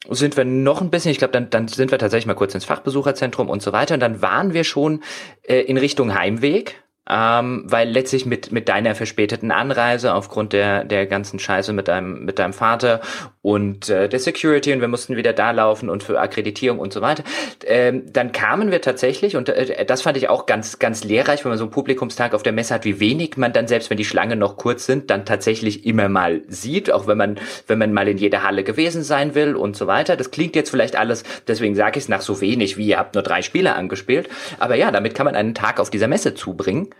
sind 0.08 0.36
wir 0.36 0.44
noch 0.44 0.80
ein 0.80 0.90
bisschen, 0.90 1.10
ich 1.10 1.18
glaube, 1.18 1.32
dann, 1.32 1.50
dann 1.50 1.68
sind 1.68 1.90
wir 1.90 1.98
tatsächlich 1.98 2.26
mal 2.26 2.34
kurz 2.34 2.54
ins 2.54 2.64
Fachbesucherzentrum 2.64 3.48
und 3.48 3.62
so 3.62 3.72
weiter. 3.72 3.94
Und 3.94 4.00
dann 4.00 4.22
waren 4.22 4.52
wir 4.52 4.64
schon 4.64 5.02
äh, 5.42 5.60
in 5.60 5.76
Richtung 5.76 6.14
Heimweg 6.14 6.82
ähm, 7.10 7.64
weil 7.66 7.88
letztlich 7.88 8.24
mit, 8.24 8.52
mit 8.52 8.68
deiner 8.68 8.94
verspäteten 8.94 9.50
Anreise 9.50 10.14
aufgrund 10.14 10.52
der, 10.52 10.84
der 10.84 11.06
ganzen 11.06 11.38
Scheiße 11.38 11.72
mit 11.72 11.88
deinem, 11.88 12.24
mit 12.24 12.38
deinem 12.38 12.52
Vater 12.52 13.00
und 13.42 13.88
äh, 13.88 14.08
der 14.08 14.20
Security 14.20 14.72
und 14.72 14.80
wir 14.80 14.88
mussten 14.88 15.16
wieder 15.16 15.32
da 15.32 15.50
laufen 15.50 15.88
und 15.88 16.02
für 16.04 16.20
Akkreditierung 16.20 16.78
und 16.78 16.92
so 16.92 17.00
weiter, 17.00 17.24
ähm, 17.66 18.04
dann 18.12 18.32
kamen 18.32 18.70
wir 18.70 18.80
tatsächlich 18.80 19.34
und 19.34 19.48
äh, 19.48 19.84
das 19.84 20.02
fand 20.02 20.16
ich 20.18 20.28
auch 20.28 20.46
ganz, 20.46 20.78
ganz 20.78 21.02
lehrreich, 21.02 21.44
wenn 21.44 21.50
man 21.50 21.58
so 21.58 21.64
einen 21.64 21.72
Publikumstag 21.72 22.32
auf 22.34 22.44
der 22.44 22.52
Messe 22.52 22.74
hat, 22.74 22.84
wie 22.84 23.00
wenig 23.00 23.36
man 23.36 23.52
dann, 23.52 23.66
selbst 23.66 23.90
wenn 23.90 23.96
die 23.96 24.04
Schlangen 24.04 24.38
noch 24.38 24.56
kurz 24.56 24.86
sind, 24.86 25.10
dann 25.10 25.24
tatsächlich 25.24 25.84
immer 25.86 26.08
mal 26.08 26.42
sieht, 26.46 26.92
auch 26.92 27.08
wenn 27.08 27.18
man, 27.18 27.40
wenn 27.66 27.78
man 27.78 27.92
mal 27.92 28.06
in 28.06 28.18
jeder 28.18 28.44
Halle 28.44 28.62
gewesen 28.62 29.02
sein 29.02 29.34
will 29.34 29.56
und 29.56 29.76
so 29.76 29.86
weiter. 29.86 30.16
Das 30.16 30.30
klingt 30.30 30.54
jetzt 30.54 30.70
vielleicht 30.70 30.94
alles, 30.94 31.24
deswegen 31.48 31.74
sage 31.74 31.98
ich 31.98 32.04
es 32.04 32.08
nach 32.08 32.20
so 32.20 32.40
wenig, 32.40 32.76
wie 32.76 32.86
ihr 32.86 32.98
habt 32.98 33.14
nur 33.14 33.24
drei 33.24 33.42
Spiele 33.42 33.74
angespielt, 33.74 34.28
aber 34.60 34.76
ja, 34.76 34.92
damit 34.92 35.14
kann 35.14 35.24
man 35.24 35.34
einen 35.34 35.54
Tag 35.54 35.80
auf 35.80 35.90
dieser 35.90 36.06
Messe 36.06 36.34
zubringen. 36.34 36.90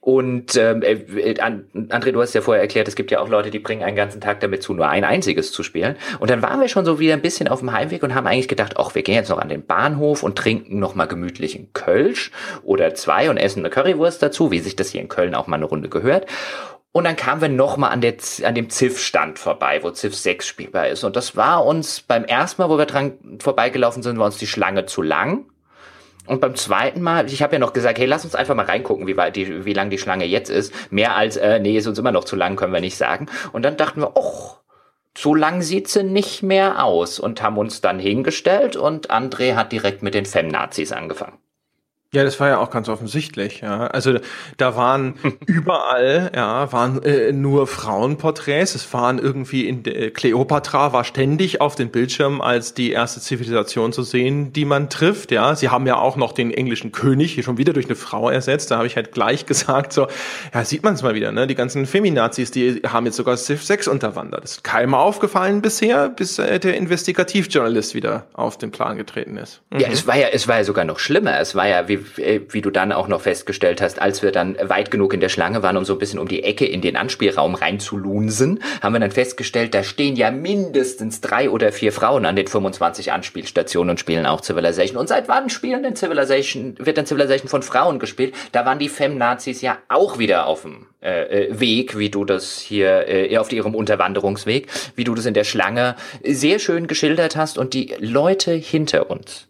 Und 0.00 0.56
ähm, 0.56 0.82
äh, 0.82 1.34
André, 1.34 2.12
du 2.12 2.22
hast 2.22 2.32
ja 2.32 2.40
vorher 2.40 2.62
erklärt, 2.62 2.88
es 2.88 2.94
gibt 2.94 3.10
ja 3.10 3.20
auch 3.20 3.28
Leute, 3.28 3.50
die 3.50 3.58
bringen 3.58 3.82
einen 3.82 3.96
ganzen 3.96 4.20
Tag 4.20 4.40
damit 4.40 4.62
zu, 4.62 4.72
nur 4.72 4.88
ein 4.88 5.04
einziges 5.04 5.52
zu 5.52 5.62
spielen. 5.62 5.96
Und 6.18 6.30
dann 6.30 6.40
waren 6.40 6.60
wir 6.60 6.68
schon 6.68 6.84
so 6.84 6.98
wieder 6.98 7.12
ein 7.12 7.20
bisschen 7.20 7.48
auf 7.48 7.58
dem 7.58 7.72
Heimweg 7.72 8.02
und 8.02 8.14
haben 8.14 8.26
eigentlich 8.26 8.48
gedacht, 8.48 8.78
ach, 8.78 8.94
wir 8.94 9.02
gehen 9.02 9.16
jetzt 9.16 9.28
noch 9.28 9.38
an 9.38 9.48
den 9.48 9.66
Bahnhof 9.66 10.22
und 10.22 10.38
trinken 10.38 10.78
noch 10.78 10.94
mal 10.94 11.06
gemütlich 11.06 11.56
einen 11.56 11.72
Kölsch 11.72 12.30
oder 12.62 12.94
zwei 12.94 13.28
und 13.28 13.36
essen 13.36 13.60
eine 13.60 13.70
Currywurst 13.70 14.22
dazu, 14.22 14.50
wie 14.50 14.60
sich 14.60 14.76
das 14.76 14.90
hier 14.90 15.02
in 15.02 15.08
Köln 15.08 15.34
auch 15.34 15.46
mal 15.46 15.56
eine 15.56 15.66
Runde 15.66 15.88
gehört. 15.88 16.26
Und 16.92 17.04
dann 17.04 17.16
kamen 17.16 17.42
wir 17.42 17.48
noch 17.48 17.76
mal 17.76 17.88
an, 17.88 18.00
der, 18.00 18.14
an 18.44 18.54
dem 18.54 18.70
Ziff-Stand 18.70 19.38
vorbei, 19.38 19.80
wo 19.82 19.90
Ziff 19.90 20.14
6 20.14 20.46
spielbar 20.46 20.88
ist. 20.88 21.04
Und 21.04 21.16
das 21.16 21.36
war 21.36 21.66
uns 21.66 22.00
beim 22.00 22.24
ersten 22.24 22.62
Mal, 22.62 22.70
wo 22.70 22.78
wir 22.78 22.86
dran 22.86 23.12
vorbeigelaufen 23.40 24.02
sind, 24.02 24.18
war 24.18 24.26
uns 24.26 24.38
die 24.38 24.46
Schlange 24.46 24.86
zu 24.86 25.02
lang. 25.02 25.44
Und 26.28 26.40
beim 26.40 26.54
zweiten 26.54 27.00
Mal, 27.00 27.26
ich 27.26 27.42
habe 27.42 27.54
ja 27.54 27.58
noch 27.58 27.72
gesagt, 27.72 27.98
hey, 27.98 28.06
lass 28.06 28.24
uns 28.24 28.34
einfach 28.34 28.54
mal 28.54 28.66
reingucken, 28.66 29.06
wie, 29.06 29.16
weit 29.16 29.36
die, 29.36 29.64
wie 29.64 29.72
lang 29.72 29.90
die 29.90 29.98
Schlange 29.98 30.26
jetzt 30.26 30.50
ist. 30.50 30.72
Mehr 30.92 31.16
als, 31.16 31.36
äh, 31.36 31.58
nee, 31.58 31.76
ist 31.76 31.86
uns 31.86 31.98
immer 31.98 32.12
noch 32.12 32.24
zu 32.24 32.36
lang, 32.36 32.56
können 32.56 32.72
wir 32.72 32.80
nicht 32.80 32.96
sagen. 32.96 33.26
Und 33.52 33.64
dann 33.64 33.76
dachten 33.76 34.02
wir, 34.02 34.16
och, 34.16 34.60
so 35.16 35.34
lang 35.34 35.62
sieht 35.62 35.88
sie 35.88 36.04
nicht 36.04 36.42
mehr 36.42 36.84
aus 36.84 37.18
und 37.18 37.42
haben 37.42 37.56
uns 37.56 37.80
dann 37.80 37.98
hingestellt 37.98 38.76
und 38.76 39.10
André 39.10 39.54
hat 39.54 39.72
direkt 39.72 40.02
mit 40.02 40.14
den 40.14 40.26
Femnazis 40.26 40.92
angefangen. 40.92 41.38
Ja, 42.14 42.24
das 42.24 42.40
war 42.40 42.48
ja 42.48 42.58
auch 42.58 42.70
ganz 42.70 42.88
offensichtlich, 42.88 43.60
ja. 43.60 43.86
Also 43.88 44.18
da 44.56 44.76
waren 44.76 45.16
überall, 45.46 46.32
ja, 46.34 46.72
waren 46.72 47.02
äh, 47.02 47.32
nur 47.32 47.66
Frauenporträts. 47.66 48.74
Es 48.74 48.90
waren 48.94 49.18
irgendwie 49.18 49.68
in 49.68 49.84
äh, 49.84 50.08
Kleopatra 50.08 50.94
war 50.94 51.04
ständig 51.04 51.60
auf 51.60 51.74
den 51.74 51.90
Bildschirmen 51.90 52.40
als 52.40 52.72
die 52.72 52.92
erste 52.92 53.20
Zivilisation 53.20 53.92
zu 53.92 54.04
sehen, 54.04 54.54
die 54.54 54.64
man 54.64 54.88
trifft, 54.88 55.32
ja. 55.32 55.54
Sie 55.54 55.68
haben 55.68 55.86
ja 55.86 55.98
auch 55.98 56.16
noch 56.16 56.32
den 56.32 56.50
englischen 56.50 56.92
König 56.92 57.34
hier 57.34 57.42
schon 57.42 57.58
wieder 57.58 57.74
durch 57.74 57.84
eine 57.84 57.94
Frau 57.94 58.30
ersetzt. 58.30 58.70
Da 58.70 58.78
habe 58.78 58.86
ich 58.86 58.96
halt 58.96 59.12
gleich 59.12 59.44
gesagt, 59.46 59.92
so, 59.92 60.06
ja, 60.54 60.64
sieht 60.64 60.84
man 60.84 60.94
es 60.94 61.02
mal 61.02 61.14
wieder, 61.14 61.30
ne? 61.30 61.46
Die 61.46 61.54
ganzen 61.54 61.84
Feminazis, 61.84 62.50
die 62.50 62.80
haben 62.86 63.04
jetzt 63.04 63.16
sogar 63.16 63.36
Civ 63.36 63.62
6 63.62 63.86
unterwandert. 63.86 64.44
Das 64.44 64.52
ist 64.52 64.64
keinem 64.64 64.94
aufgefallen 64.94 65.60
bisher, 65.60 66.08
bis 66.08 66.38
äh, 66.38 66.58
der 66.58 66.74
Investigativjournalist 66.78 67.94
wieder 67.94 68.28
auf 68.32 68.56
den 68.56 68.70
Plan 68.70 68.96
getreten 68.96 69.36
ist. 69.36 69.60
Mhm. 69.68 69.80
Ja, 69.80 69.88
es 69.88 70.06
war 70.06 70.16
ja, 70.16 70.28
es 70.28 70.48
war 70.48 70.56
ja 70.56 70.64
sogar 70.64 70.86
noch 70.86 71.00
schlimmer. 71.00 71.38
Es 71.38 71.54
war 71.54 71.68
ja 71.68 71.86
wie 71.86 71.97
wie, 72.16 72.22
äh, 72.22 72.40
wie 72.50 72.60
du 72.60 72.70
dann 72.70 72.92
auch 72.92 73.08
noch 73.08 73.20
festgestellt 73.22 73.80
hast, 73.80 74.00
als 74.00 74.22
wir 74.22 74.32
dann 74.32 74.56
weit 74.62 74.90
genug 74.90 75.14
in 75.14 75.20
der 75.20 75.28
Schlange 75.28 75.62
waren, 75.62 75.76
um 75.76 75.84
so 75.84 75.94
ein 75.94 75.98
bisschen 75.98 76.18
um 76.18 76.28
die 76.28 76.42
Ecke 76.42 76.66
in 76.66 76.80
den 76.80 76.96
Anspielraum 76.96 77.54
reinzulunsen, 77.54 78.60
haben 78.82 78.92
wir 78.92 79.00
dann 79.00 79.10
festgestellt, 79.10 79.74
da 79.74 79.82
stehen 79.82 80.16
ja 80.16 80.30
mindestens 80.30 81.20
drei 81.20 81.50
oder 81.50 81.72
vier 81.72 81.92
Frauen 81.92 82.26
an 82.26 82.36
den 82.36 82.46
25 82.46 83.12
Anspielstationen 83.12 83.90
und 83.90 84.00
spielen 84.00 84.26
auch 84.26 84.42
Civilization. 84.42 84.98
Und 84.98 85.08
seit 85.08 85.28
wann 85.28 85.50
spielen 85.50 85.82
denn 85.82 85.96
Civilization, 85.96 86.76
wird 86.78 86.96
denn 86.96 87.06
Civilization 87.06 87.48
von 87.48 87.62
Frauen 87.62 87.98
gespielt? 87.98 88.34
Da 88.52 88.64
waren 88.64 88.78
die 88.78 88.88
Fem-Nazis 88.88 89.60
ja 89.60 89.78
auch 89.88 90.18
wieder 90.18 90.46
auf 90.46 90.62
dem 90.62 90.86
äh, 91.02 91.46
äh 91.46 91.60
Weg, 91.60 91.98
wie 91.98 92.10
du 92.10 92.24
das 92.24 92.58
hier, 92.58 93.08
äh, 93.08 93.36
auf 93.38 93.52
ihrem 93.52 93.74
Unterwanderungsweg, 93.74 94.68
wie 94.96 95.04
du 95.04 95.14
das 95.14 95.26
in 95.26 95.34
der 95.34 95.44
Schlange 95.44 95.96
sehr 96.24 96.58
schön 96.58 96.86
geschildert 96.86 97.36
hast 97.36 97.58
und 97.58 97.74
die 97.74 97.94
Leute 97.98 98.52
hinter 98.52 99.10
uns 99.10 99.47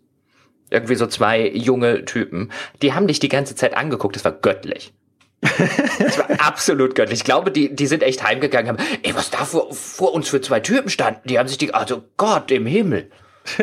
irgendwie 0.70 0.94
so 0.94 1.06
zwei 1.06 1.48
junge 1.48 2.04
Typen. 2.04 2.50
Die 2.82 2.92
haben 2.94 3.06
dich 3.06 3.20
die 3.20 3.28
ganze 3.28 3.54
Zeit 3.54 3.76
angeguckt. 3.76 4.16
Das 4.16 4.24
war 4.24 4.32
göttlich. 4.32 4.92
das 5.40 6.18
war 6.18 6.30
absolut 6.40 6.94
göttlich. 6.94 7.20
Ich 7.20 7.24
glaube, 7.24 7.50
die, 7.50 7.74
die 7.74 7.86
sind 7.86 8.02
echt 8.02 8.22
heimgegangen 8.22 8.68
haben. 8.68 8.84
Ey, 9.02 9.14
was 9.14 9.30
da 9.30 9.44
vor, 9.44 9.72
vor 9.72 10.12
uns 10.14 10.28
für 10.28 10.40
zwei 10.40 10.60
Typen 10.60 10.90
standen? 10.90 11.28
Die 11.28 11.38
haben 11.38 11.48
sich 11.48 11.58
die, 11.58 11.74
also 11.74 12.02
Gott 12.16 12.50
im 12.50 12.66
Himmel. 12.66 13.10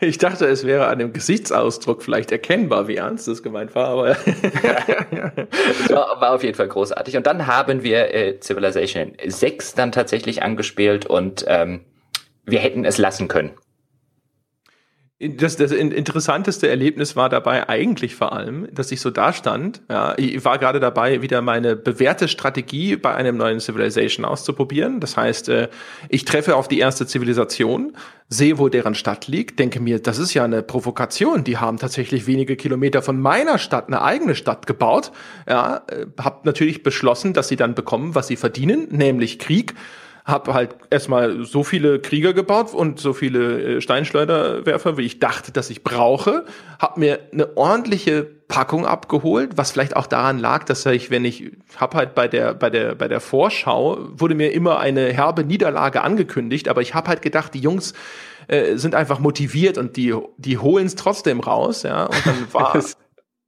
Ich 0.00 0.16
dachte, 0.18 0.46
es 0.46 0.64
wäre 0.64 0.86
an 0.86 0.98
dem 0.98 1.12
Gesichtsausdruck 1.12 2.02
vielleicht 2.02 2.32
erkennbar, 2.32 2.88
wie 2.88 2.96
ernst 2.96 3.28
es 3.28 3.42
gemeint 3.42 3.74
war, 3.74 3.88
aber 3.88 4.08
war, 5.88 6.20
war, 6.20 6.34
auf 6.34 6.42
jeden 6.42 6.54
Fall 6.54 6.68
großartig. 6.68 7.16
Und 7.16 7.26
dann 7.26 7.46
haben 7.46 7.82
wir 7.82 8.14
äh, 8.14 8.40
Civilization 8.40 9.12
6 9.26 9.74
dann 9.74 9.92
tatsächlich 9.92 10.42
angespielt 10.42 11.06
und 11.06 11.44
ähm, 11.46 11.84
wir 12.44 12.60
hätten 12.60 12.84
es 12.84 12.98
lassen 12.98 13.28
können. 13.28 13.52
Das, 15.18 15.56
das 15.56 15.72
interessanteste 15.72 16.68
Erlebnis 16.68 17.16
war 17.16 17.30
dabei 17.30 17.70
eigentlich 17.70 18.14
vor 18.14 18.34
allem, 18.34 18.68
dass 18.70 18.92
ich 18.92 19.00
so 19.00 19.10
da 19.10 19.32
stand. 19.32 19.80
Ja, 19.88 20.12
ich 20.18 20.44
war 20.44 20.58
gerade 20.58 20.78
dabei, 20.78 21.22
wieder 21.22 21.40
meine 21.40 21.74
bewährte 21.74 22.28
Strategie 22.28 22.96
bei 22.96 23.14
einem 23.14 23.38
neuen 23.38 23.58
Civilization 23.58 24.26
auszuprobieren. 24.26 25.00
Das 25.00 25.16
heißt, 25.16 25.48
äh, 25.48 25.68
ich 26.10 26.26
treffe 26.26 26.54
auf 26.54 26.68
die 26.68 26.80
erste 26.80 27.06
Zivilisation, 27.06 27.96
sehe, 28.28 28.58
wo 28.58 28.68
deren 28.68 28.94
Stadt 28.94 29.26
liegt, 29.26 29.58
denke 29.58 29.80
mir, 29.80 30.00
das 30.00 30.18
ist 30.18 30.34
ja 30.34 30.44
eine 30.44 30.62
Provokation. 30.62 31.44
Die 31.44 31.56
haben 31.56 31.78
tatsächlich 31.78 32.26
wenige 32.26 32.56
Kilometer 32.56 33.00
von 33.00 33.18
meiner 33.18 33.56
Stadt 33.56 33.86
eine 33.86 34.02
eigene 34.02 34.34
Stadt 34.34 34.66
gebaut. 34.66 35.12
Ja, 35.48 35.82
äh, 35.88 36.04
hab 36.18 36.44
natürlich 36.44 36.82
beschlossen, 36.82 37.32
dass 37.32 37.48
sie 37.48 37.56
dann 37.56 37.74
bekommen, 37.74 38.14
was 38.14 38.26
sie 38.26 38.36
verdienen, 38.36 38.88
nämlich 38.90 39.38
Krieg 39.38 39.74
habe 40.26 40.54
halt 40.54 40.76
erstmal 40.90 41.44
so 41.44 41.62
viele 41.62 42.00
Krieger 42.00 42.34
gebaut 42.34 42.74
und 42.74 42.98
so 42.98 43.12
viele 43.12 43.76
äh, 43.76 43.80
Steinschleuderwerfer, 43.80 44.98
wie 44.98 45.02
ich 45.02 45.20
dachte, 45.20 45.52
dass 45.52 45.70
ich 45.70 45.84
brauche. 45.84 46.44
Habe 46.80 46.98
mir 46.98 47.20
eine 47.32 47.56
ordentliche 47.56 48.24
Packung 48.48 48.86
abgeholt, 48.86 49.52
was 49.56 49.70
vielleicht 49.70 49.94
auch 49.94 50.08
daran 50.08 50.38
lag, 50.38 50.64
dass 50.64 50.84
ich, 50.86 51.12
wenn 51.12 51.24
ich 51.24 51.52
habe 51.76 51.96
halt 51.96 52.16
bei 52.16 52.26
der 52.26 52.54
bei 52.54 52.70
der 52.70 52.96
bei 52.96 53.06
der 53.06 53.20
Vorschau 53.20 53.98
wurde 54.10 54.34
mir 54.34 54.52
immer 54.52 54.80
eine 54.80 55.12
herbe 55.12 55.44
Niederlage 55.44 56.02
angekündigt, 56.02 56.68
aber 56.68 56.82
ich 56.82 56.94
habe 56.94 57.08
halt 57.08 57.22
gedacht, 57.22 57.54
die 57.54 57.60
Jungs 57.60 57.94
äh, 58.48 58.76
sind 58.76 58.96
einfach 58.96 59.20
motiviert 59.20 59.78
und 59.78 59.96
die 59.96 60.14
die 60.38 60.58
holen 60.58 60.86
es 60.86 60.96
trotzdem 60.96 61.38
raus, 61.38 61.84
ja. 61.84 62.06
Und 62.06 62.26
dann 62.26 62.52
war 62.52 62.76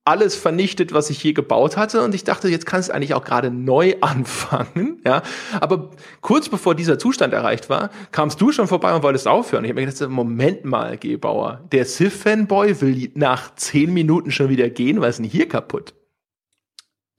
alles 0.09 0.35
vernichtet, 0.35 0.95
was 0.95 1.11
ich 1.11 1.23
je 1.23 1.35
gebaut 1.35 1.77
hatte. 1.77 2.03
Und 2.03 2.15
ich 2.15 2.25
dachte, 2.25 2.49
jetzt 2.49 2.65
kannst 2.65 2.89
du 2.89 2.95
eigentlich 2.95 3.13
auch 3.13 3.25
gerade 3.25 3.51
neu 3.51 3.95
anfangen. 4.01 5.01
Ja, 5.05 5.23
aber 5.61 5.91
kurz 6.23 6.49
bevor 6.49 6.75
dieser 6.75 6.99
Zustand 6.99 7.35
erreicht 7.35 7.69
war, 7.69 7.91
kamst 8.11 8.41
du 8.41 8.51
schon 8.51 8.69
vorbei 8.69 8.95
und 8.95 9.03
wolltest 9.03 9.29
aufhören. 9.29 9.65
Ich 9.65 9.71
habe 9.71 9.81
mir 9.81 9.87
gedacht, 9.87 10.11
Moment 10.11 10.65
mal, 10.65 10.97
Gebauer, 10.97 11.61
der 11.73 11.85
Sith-Fanboy 11.85 12.81
will 12.81 13.11
nach 13.15 13.55
zehn 13.55 13.93
Minuten 13.93 14.31
schon 14.31 14.49
wieder 14.49 14.71
gehen. 14.71 15.01
Was 15.01 15.11
ist 15.11 15.19
denn 15.19 15.27
hier 15.27 15.49
kaputt? 15.49 15.95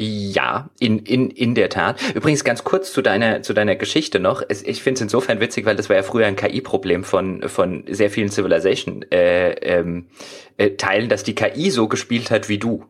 Ja, 0.01 0.69
in, 0.79 0.99
in, 0.99 1.29
in 1.29 1.55
der 1.55 1.69
Tat. 1.69 1.99
Übrigens 2.15 2.45
ganz 2.45 2.63
kurz 2.63 2.93
zu 2.93 3.01
deiner, 3.01 3.41
zu 3.41 3.53
deiner 3.53 3.75
Geschichte 3.75 4.21
noch. 4.21 4.41
Es, 4.47 4.63
ich 4.63 4.81
finde 4.81 4.95
es 4.95 5.01
insofern 5.01 5.41
witzig, 5.41 5.65
weil 5.65 5.75
das 5.75 5.89
war 5.89 5.97
ja 5.97 6.03
früher 6.03 6.25
ein 6.25 6.37
KI-Problem 6.37 7.03
von, 7.03 7.49
von 7.49 7.83
sehr 7.89 8.09
vielen 8.09 8.29
Civilization 8.29 9.03
äh, 9.11 9.51
ähm, 9.55 10.07
äh, 10.55 10.71
Teilen, 10.71 11.09
dass 11.09 11.23
die 11.23 11.35
KI 11.35 11.69
so 11.69 11.89
gespielt 11.89 12.31
hat 12.31 12.47
wie 12.47 12.59
du 12.59 12.85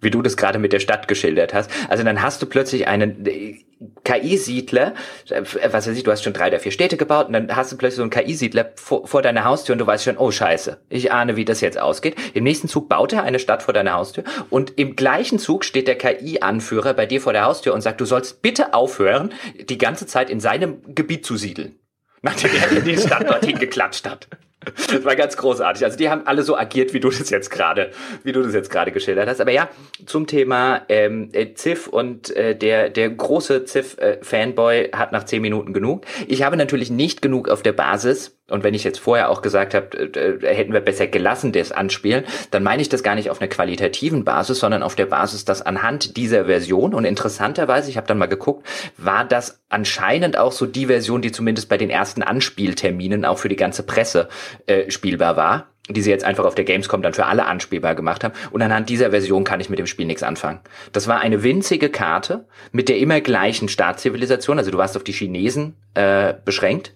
wie 0.00 0.10
du 0.10 0.22
das 0.22 0.36
gerade 0.36 0.58
mit 0.58 0.72
der 0.72 0.80
Stadt 0.80 1.08
geschildert 1.08 1.54
hast. 1.54 1.70
Also 1.88 2.04
dann 2.04 2.22
hast 2.22 2.40
du 2.42 2.46
plötzlich 2.46 2.86
einen 2.86 3.26
äh, 3.26 3.58
KI-Siedler, 4.04 4.94
äh, 5.28 5.42
was 5.70 5.86
weiß 5.86 5.96
ich, 5.96 6.04
du 6.04 6.10
hast 6.10 6.22
schon 6.22 6.32
drei 6.32 6.48
oder 6.48 6.60
vier 6.60 6.72
Städte 6.72 6.96
gebaut 6.96 7.26
und 7.26 7.32
dann 7.32 7.54
hast 7.54 7.72
du 7.72 7.76
plötzlich 7.76 7.96
so 7.96 8.02
einen 8.02 8.10
KI-Siedler 8.10 8.72
vor, 8.76 9.06
vor 9.06 9.22
deiner 9.22 9.44
Haustür 9.44 9.74
und 9.74 9.78
du 9.78 9.86
weißt 9.86 10.04
schon, 10.04 10.18
oh 10.18 10.30
scheiße, 10.30 10.80
ich 10.88 11.12
ahne, 11.12 11.36
wie 11.36 11.44
das 11.44 11.60
jetzt 11.60 11.78
ausgeht. 11.78 12.16
Im 12.34 12.44
nächsten 12.44 12.68
Zug 12.68 12.88
baut 12.88 13.12
er 13.12 13.22
eine 13.22 13.38
Stadt 13.38 13.62
vor 13.62 13.74
deiner 13.74 13.94
Haustür 13.94 14.24
und 14.50 14.78
im 14.78 14.96
gleichen 14.96 15.38
Zug 15.38 15.64
steht 15.64 15.88
der 15.88 15.98
KI-Anführer 15.98 16.94
bei 16.94 17.06
dir 17.06 17.20
vor 17.20 17.32
der 17.32 17.44
Haustür 17.44 17.74
und 17.74 17.80
sagt, 17.80 18.00
du 18.00 18.04
sollst 18.04 18.42
bitte 18.42 18.74
aufhören, 18.74 19.32
die 19.58 19.78
ganze 19.78 20.06
Zeit 20.06 20.30
in 20.30 20.40
seinem 20.40 20.94
Gebiet 20.94 21.26
zu 21.26 21.36
siedeln. 21.36 21.76
Nachdem 22.22 22.50
er 22.52 22.80
die 22.80 22.96
Stadt 22.96 23.28
dorthin 23.28 23.58
geklatscht 23.58 24.08
hat. 24.08 24.26
Das 24.74 25.04
war 25.04 25.16
ganz 25.16 25.36
großartig. 25.36 25.84
Also 25.84 25.96
die 25.96 26.08
haben 26.08 26.26
alle 26.26 26.42
so 26.42 26.56
agiert, 26.56 26.92
wie 26.94 27.00
du 27.00 27.10
das 27.10 27.30
jetzt 27.30 27.50
gerade, 27.50 27.90
wie 28.24 28.32
du 28.32 28.42
das 28.42 28.54
jetzt 28.54 28.70
gerade 28.70 28.92
geschildert 28.92 29.28
hast. 29.28 29.40
Aber 29.40 29.50
ja, 29.50 29.68
zum 30.06 30.26
Thema 30.26 30.82
ähm, 30.88 31.30
äh, 31.32 31.54
Ziff 31.54 31.86
und 31.86 32.34
äh, 32.36 32.56
der 32.56 32.90
der 32.90 33.10
große 33.10 33.64
Ziff-Fanboy 33.64 34.76
äh, 34.78 34.92
hat 34.92 35.12
nach 35.12 35.24
zehn 35.24 35.42
Minuten 35.42 35.72
genug. 35.72 36.04
Ich 36.26 36.42
habe 36.42 36.56
natürlich 36.56 36.90
nicht 36.90 37.22
genug 37.22 37.48
auf 37.48 37.62
der 37.62 37.72
Basis 37.72 38.37
und 38.50 38.64
wenn 38.64 38.74
ich 38.74 38.84
jetzt 38.84 38.98
vorher 38.98 39.30
auch 39.30 39.42
gesagt 39.42 39.74
habe, 39.74 39.96
äh, 39.96 40.54
hätten 40.54 40.72
wir 40.72 40.80
besser 40.80 41.06
gelassen 41.06 41.52
das 41.52 41.72
anspielen, 41.72 42.24
dann 42.50 42.62
meine 42.62 42.82
ich 42.82 42.88
das 42.88 43.02
gar 43.02 43.14
nicht 43.14 43.30
auf 43.30 43.40
einer 43.40 43.48
qualitativen 43.48 44.24
Basis, 44.24 44.58
sondern 44.58 44.82
auf 44.82 44.94
der 44.94 45.06
Basis, 45.06 45.44
dass 45.44 45.62
anhand 45.62 46.16
dieser 46.16 46.46
Version 46.46 46.94
und 46.94 47.04
interessanterweise, 47.04 47.90
ich 47.90 47.96
habe 47.96 48.06
dann 48.06 48.18
mal 48.18 48.26
geguckt, 48.26 48.66
war 48.96 49.24
das 49.24 49.60
anscheinend 49.68 50.38
auch 50.38 50.52
so 50.52 50.66
die 50.66 50.86
Version, 50.86 51.22
die 51.22 51.32
zumindest 51.32 51.68
bei 51.68 51.76
den 51.76 51.90
ersten 51.90 52.22
Anspielterminen 52.22 53.24
auch 53.24 53.38
für 53.38 53.48
die 53.48 53.56
ganze 53.56 53.82
Presse 53.82 54.28
äh, 54.66 54.90
spielbar 54.90 55.36
war. 55.36 55.66
Die 55.88 56.02
sie 56.02 56.10
jetzt 56.10 56.24
einfach 56.24 56.44
auf 56.44 56.54
der 56.54 56.64
Gamescom 56.64 57.02
dann 57.02 57.14
für 57.14 57.26
alle 57.26 57.46
anspielbar 57.46 57.94
gemacht 57.94 58.24
haben. 58.24 58.34
Und 58.50 58.62
anhand 58.62 58.88
dieser 58.88 59.10
Version 59.10 59.44
kann 59.44 59.60
ich 59.60 59.70
mit 59.70 59.78
dem 59.78 59.86
Spiel 59.86 60.06
nichts 60.06 60.22
anfangen. 60.22 60.60
Das 60.92 61.08
war 61.08 61.20
eine 61.20 61.42
winzige 61.42 61.88
Karte 61.88 62.46
mit 62.72 62.88
der 62.88 62.98
immer 62.98 63.20
gleichen 63.20 63.68
Staatszivilisation, 63.68 64.58
also 64.58 64.70
du 64.70 64.78
warst 64.78 64.96
auf 64.96 65.04
die 65.04 65.12
Chinesen 65.12 65.76
äh, 65.94 66.34
beschränkt, 66.44 66.92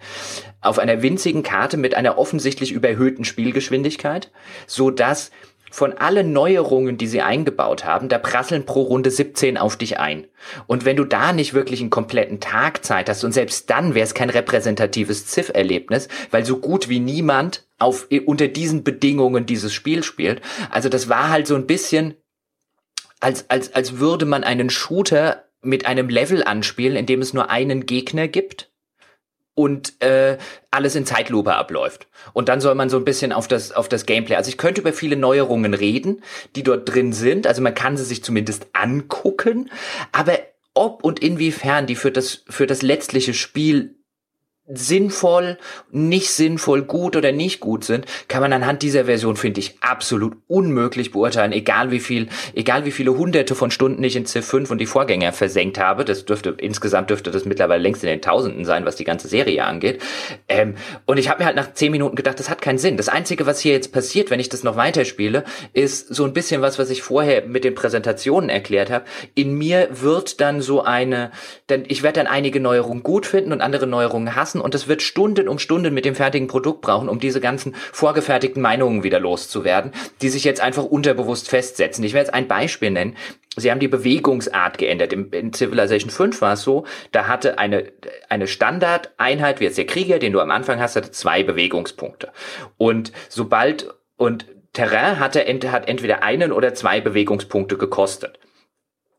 auf 0.61 0.79
einer 0.79 1.03
winzigen 1.03 1.43
Karte 1.43 1.77
mit 1.77 1.95
einer 1.97 2.19
offensichtlich 2.19 2.73
überhöhten 2.73 3.25
Spielgeschwindigkeit, 3.25 4.31
so 4.67 4.91
dass 4.91 5.33
von 5.73 5.95
allen 5.95 6.35
Neuerungen, 6.35 6.99
die 6.99 7.07
sie 7.07 7.23
eingebaut 7.23 7.87
haben, 7.87 8.11
da 8.11 8.19
prasseln 8.19 8.67
pro 8.67 8.83
Runde 8.83 9.11
17 9.11 9.57
auf 9.57 9.77
dich 9.77 9.99
ein. 9.99 10.27
Und 10.67 10.85
wenn 10.85 10.97
du 10.97 11.05
da 11.05 11.33
nicht 11.33 11.55
wirklich 11.55 11.81
einen 11.81 11.89
kompletten 11.89 12.41
Tag 12.41 12.85
Zeit 12.85 13.09
hast, 13.09 13.25
und 13.25 13.33
selbst 13.33 13.71
dann 13.71 13.95
wäre 13.95 14.05
es 14.05 14.13
kein 14.13 14.29
repräsentatives 14.29 15.27
Ziff-Erlebnis, 15.27 16.09
weil 16.31 16.45
so 16.45 16.59
gut 16.59 16.91
wie 16.91 17.01
niemand 17.01 17.67
auf, 17.79 18.07
unter 18.27 18.49
diesen 18.49 18.85
Bedingungen 18.85 19.47
dieses 19.47 19.73
Spiel 19.73 20.05
spielt. 20.05 20.43
Also 20.71 20.91
das 20.91 21.09
war 21.09 21.31
halt 21.31 21.47
so 21.47 21.55
ein 21.55 21.67
bisschen, 21.67 22.17
als, 23.21 23.49
als, 23.49 23.75
als 23.75 23.99
würde 23.99 24.27
man 24.27 24.45
einen 24.45 24.69
Shooter 24.69 25.45
mit 25.63 25.87
einem 25.87 26.11
Level 26.11 26.45
anspielen, 26.45 26.97
in 26.97 27.07
dem 27.07 27.23
es 27.23 27.33
nur 27.33 27.49
einen 27.49 27.87
Gegner 27.87 28.29
gibt 28.29 28.72
und 29.55 30.01
äh, 30.03 30.39
alles 30.71 30.95
in 30.95 31.05
Zeitlupe 31.05 31.55
abläuft. 31.55 32.07
Und 32.33 32.49
dann 32.49 32.61
soll 32.61 32.75
man 32.75 32.89
so 32.89 32.97
ein 32.97 33.05
bisschen 33.05 33.33
auf 33.33 33.49
das, 33.49 33.73
auf 33.73 33.89
das 33.89 34.07
Gameplay. 34.07 34.37
Also 34.37 34.49
ich 34.49 34.59
könnte 34.59 34.81
über 34.81 34.93
viele 34.93 35.17
Neuerungen 35.17 35.75
reden, 35.75 36.23
die 36.57 36.63
dort 36.63 36.93
drin 36.93 37.13
sind. 37.13 37.47
Also 37.47 37.61
man 37.61 37.75
kann 37.75 37.97
sie 37.97 38.05
sich 38.05 38.25
zumindest 38.25 38.69
angucken. 38.73 39.71
Aber 40.13 40.39
ob 40.75 41.05
und 41.05 41.21
inwiefern 41.21 41.87
die 41.87 41.97
für 41.97 42.11
das, 42.11 42.45
für 42.49 42.67
das 42.67 42.83
letztliche 42.83 43.35
Spiel 43.35 43.97
sinnvoll, 44.69 45.59
nicht 45.91 46.31
sinnvoll, 46.31 46.83
gut 46.83 47.17
oder 47.17 47.33
nicht 47.33 47.59
gut 47.59 47.85
sind, 47.85 48.07
kann 48.29 48.43
man 48.43 48.53
anhand 48.53 48.83
dieser 48.83 49.07
Version, 49.07 49.37
finde 49.37 49.59
ich, 49.59 49.77
absolut 49.81 50.37
unmöglich 50.47 51.11
beurteilen, 51.11 51.51
egal 51.51 51.91
wie 51.91 51.99
viel, 51.99 52.29
egal 52.55 52.85
wie 52.85 52.93
viele 52.93 53.17
hunderte 53.19 53.57
von 53.57 53.73
Stunden 53.73 54.05
ich 54.05 54.15
in 54.15 54.25
Civ 54.25 54.47
5 54.47 54.71
und 54.71 54.79
die 54.79 54.87
Vorgänger 54.87 55.33
versenkt 55.33 55.79
habe. 55.79 56.05
Das 56.05 56.25
dürfte, 56.25 56.55
insgesamt 56.59 57.11
dürfte 57.11 57.33
das 57.33 57.45
mittlerweile 57.45 57.83
längst 57.83 58.05
in 58.05 58.09
den 58.09 58.23
Tausenden 58.23 58.65
sein, 58.65 58.85
was 58.85 58.95
die 58.95 59.05
ganze 59.05 59.27
Serie 59.27 59.65
angeht. 59.65 60.01
Ähm, 60.49 60.77
und 61.07 61.19
ich 61.19 61.29
habe 61.29 61.41
mir 61.41 61.47
halt 61.47 61.57
nach 61.57 61.75
zehn 61.75 61.91
Minuten 61.91 62.15
gedacht, 62.15 62.39
das 62.39 62.49
hat 62.49 62.63
keinen 62.63 62.79
Sinn. 62.79 62.97
Das 62.97 63.09
Einzige, 63.09 63.47
was 63.47 63.59
hier 63.59 63.73
jetzt 63.73 63.93
passiert, 63.93 64.31
wenn 64.31 64.41
ich 64.41 64.49
das 64.49 64.63
noch 64.63 64.77
weiterspiele, 64.77 65.45
ist 65.73 66.15
so 66.15 66.25
ein 66.25 66.33
bisschen 66.33 66.63
was, 66.63 66.79
was 66.79 66.89
ich 66.89 67.03
vorher 67.03 67.47
mit 67.47 67.65
den 67.65 67.75
Präsentationen 67.75 68.49
erklärt 68.49 68.91
habe. 68.91 69.05
In 69.35 69.55
mir 69.55 69.89
wird 69.91 70.41
dann 70.41 70.63
so 70.63 70.85
eine, 70.85 71.33
denn 71.69 71.85
ich 71.89 72.05
werde 72.05 72.21
dann 72.21 72.27
einige 72.29 72.61
Neuerungen 72.61 73.03
gut 73.03 73.27
finden 73.27 73.53
und 73.53 73.61
andere 73.61 73.89
Neuerungen 73.89 74.37
hassen 74.37 74.52
und 74.61 74.75
es 74.75 74.89
wird 74.89 75.03
Stunden 75.03 75.49
um 75.49 75.59
Stunden 75.59 75.95
mit 75.95 76.05
dem 76.05 76.15
fertigen 76.15 76.49
Produkt 76.49 76.81
brauchen, 76.83 77.09
um 77.09 77.19
diese 77.19 77.41
ganzen 77.41 77.75
vorgefertigten 77.93 78.63
Meinungen 78.63 79.03
wieder 79.03 79.21
loszuwerden, 79.21 79.93
die 80.21 80.29
sich 80.29 80.45
jetzt 80.45 80.61
einfach 80.61 80.85
unterbewusst 80.85 81.49
festsetzen. 81.49 82.05
Ich 82.05 82.13
werde 82.13 82.27
jetzt 82.27 82.35
ein 82.35 82.49
Beispiel 82.49 82.91
nennen. 82.91 83.17
Sie 83.57 83.71
haben 83.71 83.81
die 83.81 83.89
Bewegungsart 83.89 84.79
geändert. 84.79 85.13
In 85.13 85.53
Civilization 85.53 86.11
5 86.11 86.41
war 86.41 86.55
es 86.55 86.63
so, 86.63 86.85
da 87.13 87.29
hatte 87.29 87.59
eine, 87.59 87.93
eine 88.29 88.47
Standardeinheit, 88.47 89.61
wie 89.61 89.65
jetzt 89.65 89.79
der 89.79 89.87
Krieger, 89.87 90.19
den 90.19 90.33
du 90.33 90.41
am 90.41 90.51
Anfang 90.51 90.81
hast, 90.81 90.97
hatte 90.97 91.11
zwei 91.11 91.43
Bewegungspunkte. 91.43 92.33
Und 92.79 93.13
sobald, 93.29 93.93
und 94.17 94.47
Terrain 94.73 95.19
hatte, 95.19 95.45
hat 95.71 95.89
entweder 95.89 96.23
einen 96.23 96.51
oder 96.51 96.73
zwei 96.75 97.01
Bewegungspunkte 97.01 97.77
gekostet. 97.77 98.39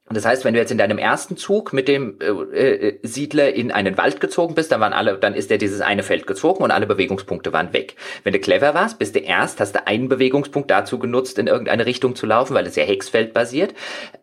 Das 0.10 0.26
heißt, 0.26 0.44
wenn 0.44 0.54
du 0.54 0.60
jetzt 0.60 0.72
in 0.72 0.78
deinem 0.78 0.98
ersten 0.98 1.38
Zug 1.38 1.72
mit 1.72 1.88
dem 1.88 2.20
äh, 2.20 2.90
äh, 2.90 3.00
Siedler 3.04 3.54
in 3.54 3.72
einen 3.72 3.98
Wald 3.98 4.20
gezogen 4.20 4.54
bist, 4.54 4.72
dann 4.72 4.82
waren 4.82 4.92
alle, 4.92 5.18
dann 5.18 5.34
ist 5.34 5.50
er 5.50 5.58
dieses 5.58 5.80
eine 5.80 6.04
Feld 6.04 6.28
gezogen 6.28 6.62
und 6.62 6.72
alle 6.72 6.86
Bewegungspunkte 6.86 7.54
waren 7.54 7.72
weg. 7.72 7.96
Wenn 8.24 8.34
du 8.34 8.40
clever 8.40 8.74
warst, 8.74 9.00
bist 9.00 9.16
du 9.16 9.20
erst, 9.20 9.62
hast 9.62 9.76
du 9.76 9.88
einen 9.88 10.10
Bewegungspunkt 10.10 10.70
dazu 10.70 11.00
genutzt, 11.00 11.40
in 11.40 11.48
irgendeine 11.48 11.86
Richtung 11.86 12.16
zu 12.16 12.26
laufen, 12.26 12.54
weil 12.54 12.68
es 12.68 12.76
ja 12.76 12.84
Hexfeld 12.84 13.34
basiert, 13.34 13.74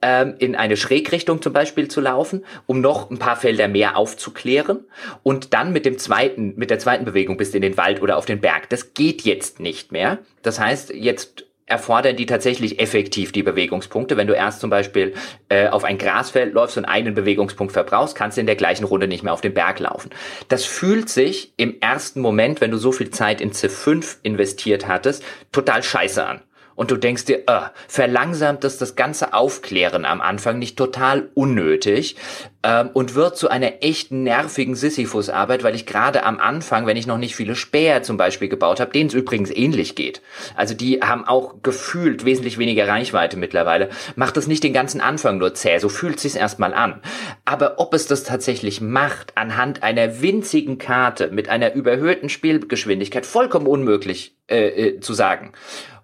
ähm, 0.02 0.34
in 0.38 0.54
eine 0.54 0.76
Schrägrichtung 0.76 1.40
zum 1.40 1.54
Beispiel 1.54 1.88
zu 1.88 2.02
laufen, 2.02 2.44
um 2.66 2.82
noch 2.82 3.10
ein 3.10 3.18
paar 3.18 3.36
Felder 3.36 3.66
mehr 3.66 3.96
aufzuklären 3.96 4.84
und 5.22 5.54
dann 5.54 5.72
mit 5.72 5.86
dem 5.86 5.96
zweiten, 5.96 6.54
mit 6.56 6.68
der 6.68 6.78
zweiten 6.78 7.06
Bewegung 7.06 7.38
bist 7.38 7.54
du 7.54 7.58
in 7.58 7.62
den 7.62 7.78
Wald 7.78 8.02
oder 8.02 8.18
auf 8.18 8.26
den 8.26 8.42
Berg. 8.42 8.68
Das 8.68 8.92
geht 8.92 9.22
jetzt 9.22 9.60
nicht 9.60 9.92
mehr. 9.92 10.18
Das 10.42 10.60
heißt, 10.60 10.92
jetzt 10.94 11.46
erfordern 11.70 12.16
die 12.16 12.26
tatsächlich 12.26 12.80
effektiv 12.80 13.32
die 13.32 13.42
Bewegungspunkte. 13.42 14.16
Wenn 14.16 14.26
du 14.26 14.34
erst 14.34 14.60
zum 14.60 14.70
Beispiel 14.70 15.14
äh, 15.48 15.68
auf 15.68 15.84
ein 15.84 15.98
Grasfeld 15.98 16.52
läufst 16.52 16.76
und 16.76 16.84
einen 16.84 17.14
Bewegungspunkt 17.14 17.72
verbrauchst, 17.72 18.16
kannst 18.16 18.36
du 18.36 18.40
in 18.40 18.46
der 18.46 18.56
gleichen 18.56 18.84
Runde 18.84 19.08
nicht 19.08 19.22
mehr 19.22 19.32
auf 19.32 19.40
den 19.40 19.54
Berg 19.54 19.78
laufen. 19.78 20.10
Das 20.48 20.64
fühlt 20.64 21.08
sich 21.08 21.52
im 21.56 21.80
ersten 21.80 22.20
Moment, 22.20 22.60
wenn 22.60 22.70
du 22.70 22.76
so 22.76 22.92
viel 22.92 23.10
Zeit 23.10 23.40
in 23.40 23.52
Civ 23.52 23.72
5 23.72 24.18
investiert 24.22 24.88
hattest, 24.88 25.24
total 25.52 25.82
scheiße 25.82 26.26
an 26.26 26.42
und 26.80 26.90
du 26.90 26.96
denkst 26.96 27.26
dir, 27.26 27.40
äh, 27.46 27.60
verlangsamt 27.88 28.64
das 28.64 28.78
das 28.78 28.96
ganze 28.96 29.34
Aufklären 29.34 30.06
am 30.06 30.22
Anfang 30.22 30.58
nicht 30.58 30.78
total 30.78 31.28
unnötig 31.34 32.16
ähm, 32.62 32.88
und 32.94 33.14
wird 33.14 33.36
zu 33.36 33.50
einer 33.50 33.82
echt 33.82 34.12
nervigen 34.12 34.74
Sisyphus-Arbeit, 34.74 35.62
weil 35.62 35.74
ich 35.74 35.84
gerade 35.84 36.24
am 36.24 36.40
Anfang, 36.40 36.86
wenn 36.86 36.96
ich 36.96 37.06
noch 37.06 37.18
nicht 37.18 37.36
viele 37.36 37.54
Späher 37.54 38.02
zum 38.02 38.16
Beispiel 38.16 38.48
gebaut 38.48 38.80
habe, 38.80 38.92
denen 38.92 39.08
es 39.08 39.14
übrigens 39.14 39.50
ähnlich 39.50 39.94
geht. 39.94 40.22
Also 40.56 40.72
die 40.72 41.02
haben 41.02 41.28
auch 41.28 41.56
gefühlt 41.62 42.24
wesentlich 42.24 42.56
weniger 42.56 42.88
Reichweite 42.88 43.36
mittlerweile. 43.36 43.90
Macht 44.16 44.38
es 44.38 44.46
nicht 44.46 44.64
den 44.64 44.72
ganzen 44.72 45.02
Anfang 45.02 45.36
nur 45.36 45.52
zäh, 45.52 45.80
so 45.80 45.90
fühlt 45.90 46.18
sich's 46.18 46.34
erstmal 46.34 46.72
an. 46.72 47.02
Aber 47.44 47.74
ob 47.78 47.92
es 47.92 48.06
das 48.06 48.24
tatsächlich 48.24 48.80
macht, 48.80 49.36
anhand 49.36 49.82
einer 49.82 50.22
winzigen 50.22 50.78
Karte 50.78 51.28
mit 51.30 51.50
einer 51.50 51.74
überhöhten 51.74 52.30
Spielgeschwindigkeit, 52.30 53.26
vollkommen 53.26 53.66
unmöglich 53.66 54.34
äh, 54.48 54.68
äh, 54.68 55.00
zu 55.00 55.12
sagen. 55.12 55.52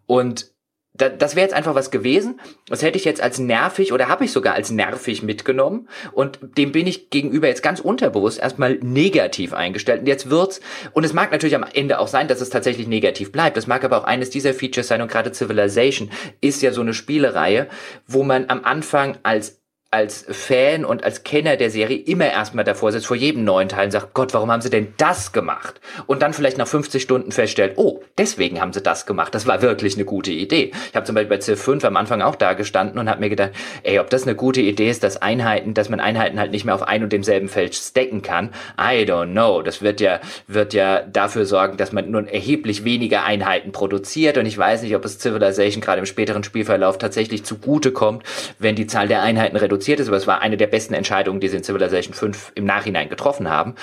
Und 0.05 0.55
da, 0.97 1.09
das 1.09 1.37
wäre 1.37 1.45
jetzt 1.45 1.55
einfach 1.55 1.75
was 1.75 1.91
gewesen. 1.91 2.41
Das 2.69 2.83
hätte 2.83 2.99
ich 2.99 3.05
jetzt 3.05 3.21
als 3.21 3.39
nervig 3.39 3.93
oder 3.93 4.09
habe 4.09 4.25
ich 4.25 4.33
sogar 4.33 4.55
als 4.55 4.71
nervig 4.71 5.23
mitgenommen. 5.23 5.89
Und 6.13 6.39
dem 6.57 6.73
bin 6.73 6.87
ich 6.87 7.11
gegenüber 7.11 7.49
jetzt 7.49 7.63
ganz 7.63 7.81
unterbewusst 7.81 8.39
erstmal 8.39 8.75
negativ 8.83 9.53
eingestellt. 9.53 10.01
Und 10.01 10.07
jetzt 10.07 10.31
wird's, 10.31 10.61
und 10.93 11.05
es 11.05 11.13
mag 11.13 11.33
natürlich 11.33 11.57
am 11.57 11.67
Ende 11.73 11.99
auch 11.99 12.09
sein, 12.09 12.29
dass 12.29 12.41
es 12.41 12.51
tatsächlich 12.51 12.87
negativ 12.87 13.33
bleibt. 13.33 13.57
Das 13.57 13.67
mag 13.67 13.85
aber 13.85 13.99
auch 13.99 14.05
eines 14.05 14.31
dieser 14.31 14.55
Features 14.55 14.89
sein. 14.89 15.03
Und 15.03 15.11
gerade 15.11 15.33
Civilization 15.33 16.11
ist 16.41 16.63
ja 16.63 16.73
so 16.73 16.81
eine 16.81 16.95
Spielereihe, 16.95 17.69
wo 18.07 18.23
man 18.23 18.49
am 18.49 18.65
Anfang 18.65 19.19
als 19.23 19.61
als 19.93 20.27
Fan 20.29 20.85
und 20.85 21.05
als 21.05 21.23
Kenner 21.23 21.57
der 21.57 21.71
Serie 21.71 21.97
immer 21.97 22.27
erstmal 22.27 22.65
davor 22.65 22.91
sitzt, 22.91 23.07
vor 23.07 23.17
jedem 23.17 23.45
neuen 23.45 23.69
Teil 23.69 23.85
und 23.85 23.93
sagt, 23.93 24.15
Gott, 24.15 24.35
warum 24.35 24.51
haben 24.51 24.61
sie 24.61 24.69
denn 24.69 24.93
das 24.97 25.31
gemacht? 25.31 25.81
Und 26.07 26.23
dann 26.23 26.33
vielleicht 26.33 26.59
nach 26.59 26.67
50 26.67 27.01
Stunden 27.01 27.31
feststellt, 27.31 27.75
oh, 27.77 28.03
deswegen 28.19 28.61
haben 28.61 28.73
sie 28.73 28.81
das 28.81 29.07
gemacht. 29.07 29.33
Das 29.33 29.47
war 29.47 29.63
wirklich 29.63 29.95
eine 29.95 30.05
gute 30.05 30.33
Idee. 30.33 30.73
Ich 30.91 30.97
habe 30.97 31.07
zum 31.07 31.15
Beispiel 31.15 31.37
bei 31.37 31.41
Civ 31.41 31.63
5 31.63 31.85
am 31.85 31.97
Anfang 31.97 32.21
auch 32.21 32.35
da 32.35 32.55
gestanden 32.55 32.99
und 32.99 33.09
habe 33.09 33.21
mir 33.21 33.29
gedacht, 33.29 33.53
ey, 33.85 34.01
ob 34.01 34.11
das 34.11 34.25
eine 34.25 34.35
gute 34.35 34.61
Idee 34.61 34.91
ist, 34.91 35.05
dass 35.05 35.23
Einheiten, 35.23 35.73
dass 35.73 35.89
man 35.89 36.01
Einheiten 36.01 36.41
halt 36.41 36.51
nicht 36.51 36.65
mehr 36.65 36.75
auf 36.75 36.83
ein 36.83 37.05
und 37.05 37.13
demselben 37.13 37.49
Feld 37.49 37.77
stacken 37.77 38.23
kann, 38.23 38.51
I 38.77 39.05
don't 39.05 39.31
know. 39.31 39.63
Das 39.63 39.83
wird 39.83 40.01
ja, 40.01 40.19
wird 40.49 40.75
ja 40.75 41.03
dafür 41.03 41.47
sorgen, 41.47 41.77
dass 41.77 41.93
man 41.93 42.11
nun 42.11 42.27
erheblich 42.27 42.83
weniger 42.83 43.25
Einheiten 43.25 43.71
produziert 43.71 44.37
und 44.37 44.47
ich 44.47 44.59
weiß 44.59 44.83
nicht, 44.83 44.97
ob 44.97 45.05
es 45.05 45.21
Civilization 45.21 45.81
gerade 45.81 46.01
im 46.01 46.07
späteren 46.07 46.43
Spielverlauf 46.43 46.99
tatsächlich 46.99 47.45
zugute 47.45 47.93
kommt, 47.93 48.25
wenn 48.59 48.75
die 48.75 48.89
Zahl 48.89 49.07
der 49.07 49.23
Einheiten 49.23 49.57
reduziert 49.57 49.76
reduziert 49.77 50.01
ist, 50.01 50.09
aber 50.09 50.17
es 50.17 50.27
war 50.27 50.41
eine 50.41 50.57
der 50.57 50.67
besten 50.67 50.95
Entscheidungen, 50.95 51.41
die 51.41 51.49
sie 51.49 51.59
in 51.59 51.65
Civilization 51.65 52.15
5 52.15 52.53
im 52.55 52.65
Nachhinein 52.65 53.09
getroffen 53.09 53.51
haben. 53.51 53.75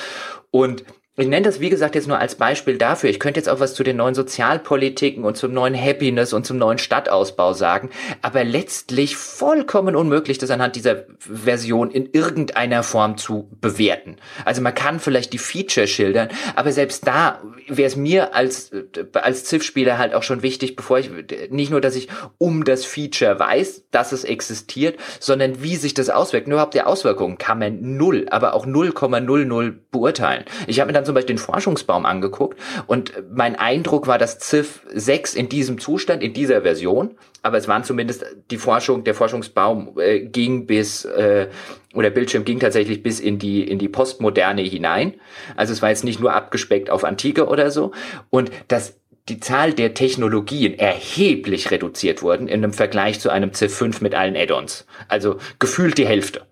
Und 0.52 0.84
ich 1.16 1.28
nenne 1.28 1.46
das, 1.46 1.60
wie 1.60 1.70
gesagt, 1.70 1.94
jetzt 1.94 2.08
nur 2.08 2.18
als 2.18 2.34
Beispiel 2.34 2.80
dafür. 2.80 3.08
Ich 3.08 3.20
könnte 3.20 3.40
jetzt 3.40 3.48
auch 3.48 3.60
was 3.60 3.76
zu 3.76 3.84
den 3.84 3.98
neuen 3.98 4.16
Sozialpolitiken 4.16 5.24
und 5.24 5.38
zum 5.38 5.54
neuen 5.54 5.80
Happiness 5.80 6.34
und 6.34 6.44
zum 6.44 6.58
neuen 6.58 6.80
Stadtausbau 6.80 7.54
sagen, 7.54 7.92
aber 8.24 8.44
letztlich 8.44 9.16
vollkommen 9.16 9.96
unmöglich, 9.96 10.40
das 10.40 10.50
anhand 10.50 10.76
dieser 10.76 11.04
Version 11.20 11.92
in 11.92 12.10
irgendeiner 12.12 12.82
Form 12.82 13.18
zu 13.18 13.48
bewerten. 13.62 14.16
Also 14.44 14.64
man 14.64 14.74
kann 14.74 15.00
vielleicht 15.00 15.34
die 15.34 15.38
Feature 15.38 15.86
schildern, 15.86 16.30
aber 16.56 16.72
selbst 16.72 17.06
da 17.06 17.44
wäre 17.68 17.88
es 17.88 17.96
mir 17.96 18.34
als, 18.34 18.72
als 19.14 19.46
Ziff-Spieler 19.46 20.00
halt 20.00 20.16
auch 20.16 20.24
schon 20.24 20.42
wichtig, 20.42 20.76
bevor 20.76 20.98
ich, 20.98 21.12
nicht 21.52 21.70
nur, 21.70 21.80
dass 21.80 21.96
ich 21.96 22.08
um 22.40 22.64
das 22.64 22.86
Feature 22.86 23.38
weiß, 23.38 23.84
dass 23.92 24.14
es 24.14 24.24
existiert, 24.24 24.98
sondern 25.20 25.62
wie 25.62 25.76
sich 25.76 25.94
das 25.94 26.10
auswirkt. 26.10 26.48
Nur 26.48 26.56
überhaupt 26.56 26.74
die 26.74 26.82
Auswirkungen 26.82 27.38
kann 27.38 27.60
man 27.60 27.98
null, 27.98 28.26
aber 28.32 28.56
auch 28.56 28.66
0,00 28.66 29.74
beurteilen. 29.92 30.46
Ich 30.66 30.80
habe 30.80 30.88
mir 30.88 30.94
dann 30.94 31.03
dann 31.04 31.06
zum 31.06 31.16
Beispiel 31.16 31.36
den 31.36 31.42
Forschungsbaum 31.42 32.06
angeguckt 32.06 32.60
und 32.88 33.14
mein 33.32 33.56
Eindruck 33.56 34.08
war, 34.08 34.18
dass 34.18 34.40
Civ 34.40 34.82
6 34.94 35.36
in 35.36 35.50
diesem 35.50 35.80
Zustand, 35.80 36.24
in 36.24 36.34
dieser 36.34 36.62
Version, 36.62 37.16
aber 37.42 37.58
es 37.58 37.68
waren 37.68 37.84
zumindest 37.84 38.26
die 38.50 38.58
Forschung, 38.58 39.04
der 39.04 39.14
Forschungsbaum 39.14 40.00
äh, 40.00 40.22
ging 40.22 40.66
bis 40.66 41.06
äh, 41.06 41.48
oder 41.94 42.10
Bildschirm 42.10 42.46
ging 42.46 42.60
tatsächlich 42.60 43.04
bis 43.04 43.20
in 43.20 43.38
die 43.38 43.64
in 43.64 43.78
die 43.78 43.90
Postmoderne 43.90 44.62
hinein. 44.62 45.16
Also 45.56 45.74
es 45.74 45.82
war 45.82 45.90
jetzt 45.90 46.04
nicht 46.04 46.20
nur 46.20 46.34
abgespeckt 46.34 46.90
auf 46.90 47.04
Antike 47.04 47.48
oder 47.48 47.70
so 47.70 47.92
und 48.30 48.50
das 48.68 49.00
die 49.30 49.40
Zahl 49.40 49.74
der 49.74 49.94
Technologien 49.94 50.78
erheblich 50.78 51.72
reduziert 51.72 52.22
wurden 52.22 52.48
in 52.48 52.62
einem 52.62 52.74
Vergleich 52.74 53.22
zu 53.22 53.30
einem 53.30 53.54
Civ 53.54 53.74
5 53.74 54.02
mit 54.02 54.16
allen 54.16 54.36
Add-ons. 54.36 54.86
Also 55.08 55.38
gefühlt 55.60 55.98
die 55.98 56.06
Hälfte 56.06 56.46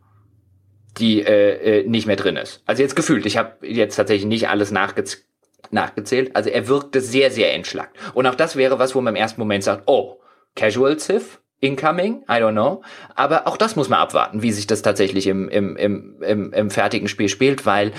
die 0.98 1.22
äh, 1.22 1.82
äh, 1.82 1.88
nicht 1.88 2.08
mehr 2.08 2.16
drin 2.16 2.36
ist. 2.36 2.62
Also 2.66 2.82
jetzt 2.82 2.96
gefühlt, 2.96 3.26
ich 3.26 3.38
habe 3.38 3.66
jetzt 3.68 3.96
tatsächlich 3.96 4.28
nicht 4.28 4.50
alles 4.50 4.72
nachge 4.72 5.04
nachgezählt. 5.70 6.36
Also 6.36 6.50
er 6.50 6.68
wirkte 6.68 7.00
sehr, 7.00 7.32
sehr 7.32 7.54
entschlackt. 7.54 7.96
Und 8.14 8.28
auch 8.28 8.36
das 8.36 8.56
wäre 8.56 8.78
was, 8.78 8.94
wo 8.94 9.02
man 9.02 9.16
im 9.16 9.22
ersten 9.22 9.40
Moment 9.40 9.64
sagt, 9.64 9.84
oh, 9.86 10.20
Casual 10.56 11.00
Civ, 11.00 11.40
Incoming, 11.62 12.24
I 12.24 12.42
don't 12.42 12.52
know. 12.52 12.82
Aber 13.16 13.48
auch 13.48 13.56
das 13.56 13.76
muss 13.76 13.88
man 13.88 14.00
abwarten, 14.00 14.42
wie 14.42 14.52
sich 14.52 14.68
das 14.68 14.82
tatsächlich 14.82 15.28
im, 15.28 15.48
im, 15.48 15.78
im, 15.78 16.22
im, 16.22 16.54
im 16.54 16.70
fertigen 16.72 17.08
Spiel 17.08 17.30
spielt, 17.30 17.66
weil 17.66 17.94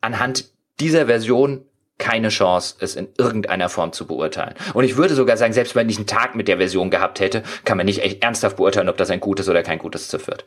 anhand 0.00 0.50
dieser 0.78 1.06
Version 1.06 1.64
keine 1.98 2.30
Chance, 2.30 2.76
es 2.80 2.96
in 2.96 3.08
irgendeiner 3.18 3.68
Form 3.68 3.92
zu 3.92 4.06
beurteilen. 4.06 4.54
Und 4.72 4.84
ich 4.84 4.96
würde 4.96 5.14
sogar 5.14 5.36
sagen, 5.36 5.52
selbst 5.52 5.76
wenn 5.76 5.88
ich 5.88 5.98
einen 5.98 6.06
Tag 6.06 6.34
mit 6.34 6.48
der 6.48 6.56
Version 6.56 6.90
gehabt 6.90 7.20
hätte, 7.20 7.42
kann 7.64 7.76
man 7.76 7.86
nicht 7.86 8.02
echt 8.02 8.22
ernsthaft 8.24 8.56
beurteilen, 8.56 8.88
ob 8.88 8.96
das 8.96 9.10
ein 9.10 9.20
gutes 9.20 9.48
oder 9.48 9.62
kein 9.62 9.78
gutes 9.78 10.08
Ziff 10.08 10.26
wird. 10.26 10.46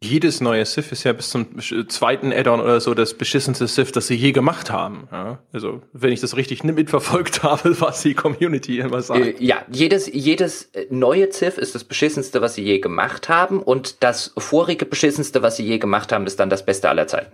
Jedes 0.00 0.40
neue 0.40 0.64
Sith 0.64 0.92
ist 0.92 1.02
ja 1.02 1.12
bis 1.12 1.30
zum 1.30 1.58
zweiten 1.88 2.32
Add-on 2.32 2.60
oder 2.60 2.80
so 2.80 2.94
das 2.94 3.14
beschissenste 3.14 3.66
Sith, 3.66 3.90
das 3.90 4.06
sie 4.06 4.14
je 4.14 4.30
gemacht 4.30 4.70
haben. 4.70 5.08
Ja? 5.10 5.40
Also, 5.52 5.82
wenn 5.92 6.12
ich 6.12 6.20
das 6.20 6.36
richtig 6.36 6.62
mitverfolgt 6.62 7.42
habe, 7.42 7.80
was 7.80 8.02
die 8.02 8.14
Community 8.14 8.78
immer 8.78 9.02
sagt. 9.02 9.20
Äh, 9.20 9.34
ja, 9.40 9.64
jedes, 9.68 10.06
jedes 10.06 10.70
neue 10.90 11.32
Sith 11.32 11.58
ist 11.58 11.74
das 11.74 11.82
beschissenste, 11.82 12.40
was 12.40 12.54
sie 12.54 12.62
je 12.62 12.78
gemacht 12.78 13.28
haben. 13.28 13.60
Und 13.60 14.04
das 14.04 14.32
vorige 14.38 14.86
beschissenste, 14.86 15.42
was 15.42 15.56
sie 15.56 15.64
je 15.64 15.78
gemacht 15.78 16.12
haben, 16.12 16.26
ist 16.26 16.38
dann 16.38 16.48
das 16.48 16.64
Beste 16.64 16.88
aller 16.88 17.08
Zeiten. 17.08 17.32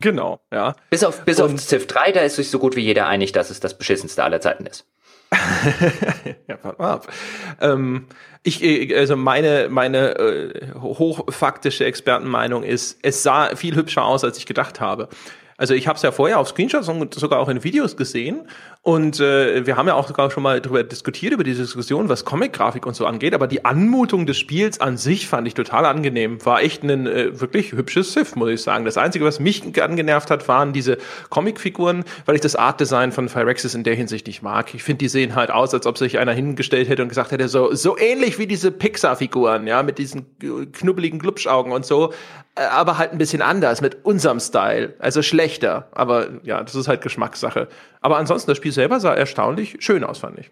Genau, 0.00 0.40
ja. 0.50 0.74
Bis 0.88 1.04
auf, 1.04 1.24
bis 1.26 1.40
und, 1.40 1.54
auf 1.54 1.60
Civ 1.60 1.86
3, 1.86 2.12
da 2.12 2.20
ist 2.20 2.36
sich 2.36 2.50
so 2.50 2.58
gut 2.58 2.76
wie 2.76 2.82
jeder 2.82 3.06
einig, 3.06 3.32
dass 3.32 3.50
es 3.50 3.60
das 3.60 3.76
beschissenste 3.76 4.24
aller 4.24 4.40
Zeiten 4.40 4.64
ist. 4.64 4.86
ja, 6.48 6.58
warte 6.62 6.80
mal 6.82 6.92
ab. 6.92 7.12
Ähm, 7.60 8.06
ich, 8.46 8.62
äh, 8.62 8.94
also 8.96 9.16
meine, 9.16 9.68
meine 9.70 10.18
äh, 10.18 10.74
hochfaktische 10.80 11.84
Expertenmeinung 11.84 12.62
ist, 12.62 12.98
es 13.02 13.22
sah 13.22 13.54
viel 13.56 13.74
hübscher 13.74 14.04
aus, 14.04 14.24
als 14.24 14.38
ich 14.38 14.46
gedacht 14.46 14.80
habe. 14.80 15.08
Also 15.58 15.74
ich 15.74 15.88
habe 15.88 15.96
es 15.96 16.02
ja 16.02 16.12
vorher 16.12 16.38
auf 16.38 16.48
Screenshots 16.48 16.88
und 16.88 17.14
sogar 17.14 17.40
auch 17.40 17.48
in 17.48 17.64
Videos 17.64 17.96
gesehen. 17.96 18.46
Und 18.86 19.18
äh, 19.18 19.66
wir 19.66 19.76
haben 19.76 19.88
ja 19.88 19.94
auch 19.94 20.06
sogar 20.06 20.30
schon 20.30 20.44
mal 20.44 20.60
darüber 20.60 20.84
diskutiert, 20.84 21.32
über 21.32 21.42
diese 21.42 21.62
Diskussion, 21.62 22.08
was 22.08 22.24
Comic-Grafik 22.24 22.86
und 22.86 22.94
so 22.94 23.04
angeht. 23.04 23.34
Aber 23.34 23.48
die 23.48 23.64
Anmutung 23.64 24.26
des 24.26 24.38
Spiels 24.38 24.80
an 24.80 24.96
sich 24.96 25.26
fand 25.26 25.48
ich 25.48 25.54
total 25.54 25.86
angenehm. 25.86 26.38
War 26.46 26.62
echt 26.62 26.84
ein 26.84 27.04
äh, 27.08 27.40
wirklich 27.40 27.72
hübsches 27.72 28.12
Sith, 28.12 28.36
muss 28.36 28.48
ich 28.48 28.62
sagen. 28.62 28.84
Das 28.84 28.96
Einzige, 28.96 29.24
was 29.24 29.40
mich 29.40 29.64
angenervt 29.82 30.30
hat, 30.30 30.46
waren 30.46 30.72
diese 30.72 30.98
Comic-Figuren, 31.30 32.04
weil 32.26 32.36
ich 32.36 32.42
das 32.42 32.54
Art-Design 32.54 33.10
von 33.10 33.28
Phyrexis 33.28 33.74
in 33.74 33.82
der 33.82 33.96
Hinsicht 33.96 34.28
nicht 34.28 34.42
mag. 34.42 34.72
Ich 34.72 34.84
finde, 34.84 34.98
die 34.98 35.08
sehen 35.08 35.34
halt 35.34 35.50
aus, 35.50 35.74
als 35.74 35.84
ob 35.84 35.98
sich 35.98 36.20
einer 36.20 36.32
hingestellt 36.32 36.88
hätte 36.88 37.02
und 37.02 37.08
gesagt 37.08 37.32
hätte, 37.32 37.48
so, 37.48 37.74
so 37.74 37.98
ähnlich 37.98 38.38
wie 38.38 38.46
diese 38.46 38.70
Pixar-Figuren, 38.70 39.66
ja, 39.66 39.82
mit 39.82 39.98
diesen 39.98 40.26
knubbeligen 40.70 41.18
Glubschaugen 41.18 41.72
und 41.72 41.84
so. 41.84 42.12
Äh, 42.54 42.62
aber 42.62 42.98
halt 42.98 43.12
ein 43.12 43.18
bisschen 43.18 43.42
anders 43.42 43.80
mit 43.80 44.04
unserem 44.04 44.40
Style. 44.40 44.94
Also 44.98 45.22
schlechter. 45.22 45.88
Aber 45.92 46.28
ja, 46.42 46.62
das 46.62 46.74
ist 46.74 46.88
halt 46.88 47.02
Geschmackssache. 47.02 47.68
Aber 48.00 48.18
ansonsten, 48.18 48.50
das 48.50 48.56
Spiel 48.58 48.72
selber 48.76 49.00
sah 49.00 49.12
erstaunlich 49.12 49.78
schön 49.80 50.04
aus, 50.04 50.18
fand 50.18 50.38
ich. 50.38 50.50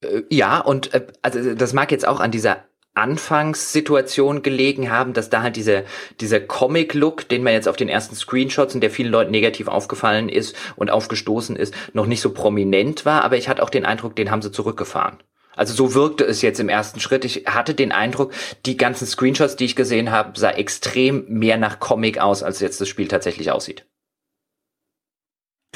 Äh, 0.00 0.22
ja, 0.28 0.58
und 0.58 0.92
äh, 0.92 1.06
also 1.22 1.54
das 1.54 1.72
mag 1.72 1.92
jetzt 1.92 2.08
auch 2.08 2.18
an 2.18 2.32
dieser 2.32 2.64
Anfangssituation 2.96 4.42
gelegen 4.42 4.90
haben, 4.90 5.12
dass 5.12 5.30
da 5.30 5.42
halt 5.42 5.56
dieser, 5.56 5.82
dieser 6.20 6.40
Comic-Look, 6.40 7.28
den 7.28 7.42
man 7.42 7.52
jetzt 7.52 7.68
auf 7.68 7.76
den 7.76 7.90
ersten 7.90 8.16
Screenshots 8.16 8.74
und 8.74 8.80
der 8.80 8.90
vielen 8.90 9.12
Leuten 9.12 9.30
negativ 9.30 9.68
aufgefallen 9.68 10.28
ist 10.28 10.56
und 10.76 10.90
aufgestoßen 10.90 11.56
ist, 11.56 11.74
noch 11.92 12.06
nicht 12.06 12.22
so 12.22 12.32
prominent 12.32 13.04
war, 13.04 13.22
aber 13.22 13.36
ich 13.36 13.48
hatte 13.48 13.62
auch 13.62 13.70
den 13.70 13.84
Eindruck, 13.84 14.16
den 14.16 14.30
haben 14.30 14.42
sie 14.42 14.50
zurückgefahren. 14.50 15.18
Also 15.54 15.72
so 15.72 15.94
wirkte 15.94 16.24
es 16.24 16.42
jetzt 16.42 16.60
im 16.60 16.68
ersten 16.68 17.00
Schritt. 17.00 17.24
Ich 17.24 17.44
hatte 17.46 17.74
den 17.74 17.90
Eindruck, 17.90 18.32
die 18.66 18.76
ganzen 18.76 19.06
Screenshots, 19.06 19.56
die 19.56 19.64
ich 19.64 19.76
gesehen 19.76 20.10
habe, 20.10 20.38
sah 20.38 20.50
extrem 20.50 21.24
mehr 21.28 21.56
nach 21.56 21.80
Comic 21.80 22.18
aus, 22.18 22.42
als 22.42 22.60
jetzt 22.60 22.80
das 22.80 22.88
Spiel 22.88 23.08
tatsächlich 23.08 23.50
aussieht. 23.50 23.86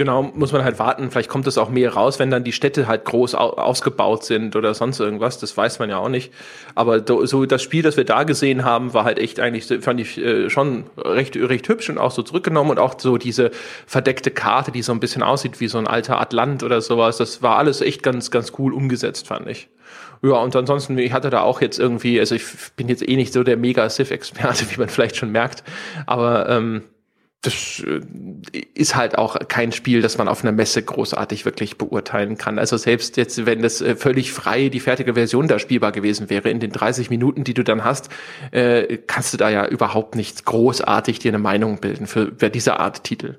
Genau, 0.00 0.22
muss 0.22 0.50
man 0.52 0.64
halt 0.64 0.78
warten. 0.78 1.10
Vielleicht 1.10 1.28
kommt 1.28 1.46
es 1.46 1.58
auch 1.58 1.68
mehr 1.68 1.92
raus, 1.92 2.18
wenn 2.18 2.30
dann 2.30 2.42
die 2.42 2.52
Städte 2.52 2.88
halt 2.88 3.04
groß 3.04 3.34
ausgebaut 3.34 4.24
sind 4.24 4.56
oder 4.56 4.72
sonst 4.72 4.98
irgendwas. 4.98 5.38
Das 5.38 5.54
weiß 5.54 5.78
man 5.78 5.90
ja 5.90 5.98
auch 5.98 6.08
nicht. 6.08 6.32
Aber 6.74 7.04
so 7.26 7.44
das 7.44 7.62
Spiel, 7.62 7.82
das 7.82 7.98
wir 7.98 8.06
da 8.06 8.22
gesehen 8.22 8.64
haben, 8.64 8.94
war 8.94 9.04
halt 9.04 9.18
echt 9.18 9.40
eigentlich, 9.40 9.66
fand 9.84 10.00
ich 10.00 10.16
äh, 10.16 10.48
schon 10.48 10.84
recht, 10.96 11.36
recht 11.36 11.68
hübsch 11.68 11.90
und 11.90 11.98
auch 11.98 12.12
so 12.12 12.22
zurückgenommen 12.22 12.70
und 12.70 12.78
auch 12.78 12.98
so 12.98 13.18
diese 13.18 13.50
verdeckte 13.86 14.30
Karte, 14.30 14.72
die 14.72 14.80
so 14.80 14.92
ein 14.92 15.00
bisschen 15.00 15.22
aussieht 15.22 15.60
wie 15.60 15.68
so 15.68 15.76
ein 15.76 15.86
alter 15.86 16.18
Atlant 16.18 16.62
oder 16.62 16.80
sowas. 16.80 17.18
Das 17.18 17.42
war 17.42 17.58
alles 17.58 17.82
echt 17.82 18.02
ganz, 18.02 18.30
ganz 18.30 18.54
cool 18.58 18.72
umgesetzt, 18.72 19.26
fand 19.26 19.48
ich. 19.48 19.68
Ja, 20.22 20.36
und 20.36 20.56
ansonsten, 20.56 20.96
ich 20.96 21.12
hatte 21.12 21.28
da 21.28 21.42
auch 21.42 21.60
jetzt 21.60 21.78
irgendwie, 21.78 22.18
also 22.18 22.34
ich 22.34 22.44
bin 22.74 22.88
jetzt 22.88 23.06
eh 23.06 23.16
nicht 23.16 23.34
so 23.34 23.42
der 23.42 23.58
Mega-Civ-Experte, 23.58 24.64
wie 24.70 24.80
man 24.80 24.88
vielleicht 24.88 25.16
schon 25.16 25.30
merkt, 25.30 25.62
aber 26.06 26.48
ähm, 26.48 26.84
das 27.42 27.82
äh, 27.86 28.00
ist 28.74 28.96
halt 28.96 29.16
auch 29.16 29.36
kein 29.48 29.72
Spiel, 29.72 30.02
das 30.02 30.18
man 30.18 30.28
auf 30.28 30.42
einer 30.42 30.52
Messe 30.52 30.82
großartig 30.82 31.44
wirklich 31.44 31.78
beurteilen 31.78 32.36
kann. 32.36 32.58
Also 32.58 32.76
selbst 32.76 33.16
jetzt, 33.16 33.46
wenn 33.46 33.62
das 33.62 33.80
äh, 33.80 33.96
völlig 33.96 34.32
frei 34.32 34.68
die 34.68 34.80
fertige 34.80 35.14
Version 35.14 35.48
da 35.48 35.58
spielbar 35.58 35.92
gewesen 35.92 36.28
wäre, 36.28 36.50
in 36.50 36.60
den 36.60 36.72
30 36.72 37.08
Minuten, 37.08 37.44
die 37.44 37.54
du 37.54 37.64
dann 37.64 37.82
hast, 37.82 38.10
äh, 38.50 38.98
kannst 39.06 39.32
du 39.32 39.38
da 39.38 39.48
ja 39.48 39.66
überhaupt 39.66 40.16
nicht 40.16 40.44
großartig 40.44 41.18
dir 41.18 41.30
eine 41.30 41.38
Meinung 41.38 41.78
bilden 41.78 42.06
für, 42.06 42.32
für 42.36 42.50
diese 42.50 42.78
Art 42.78 43.04
Titel. 43.04 43.38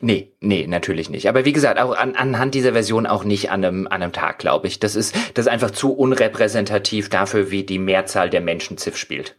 Nee, 0.00 0.32
nee, 0.40 0.66
natürlich 0.66 1.10
nicht. 1.10 1.28
Aber 1.28 1.44
wie 1.44 1.52
gesagt, 1.52 1.80
auch 1.80 1.96
an, 1.96 2.14
anhand 2.14 2.54
dieser 2.54 2.72
Version 2.72 3.06
auch 3.06 3.24
nicht 3.24 3.50
an 3.50 3.64
einem, 3.64 3.86
an 3.88 4.00
einem 4.02 4.12
Tag, 4.12 4.38
glaube 4.38 4.68
ich. 4.68 4.78
Das 4.78 4.94
ist, 4.94 5.14
das 5.34 5.46
ist 5.46 5.52
einfach 5.52 5.72
zu 5.72 5.92
unrepräsentativ 5.92 7.08
dafür, 7.08 7.50
wie 7.50 7.64
die 7.64 7.80
Mehrzahl 7.80 8.30
der 8.30 8.40
Menschen 8.40 8.78
Ziff 8.78 8.96
spielt. 8.96 9.36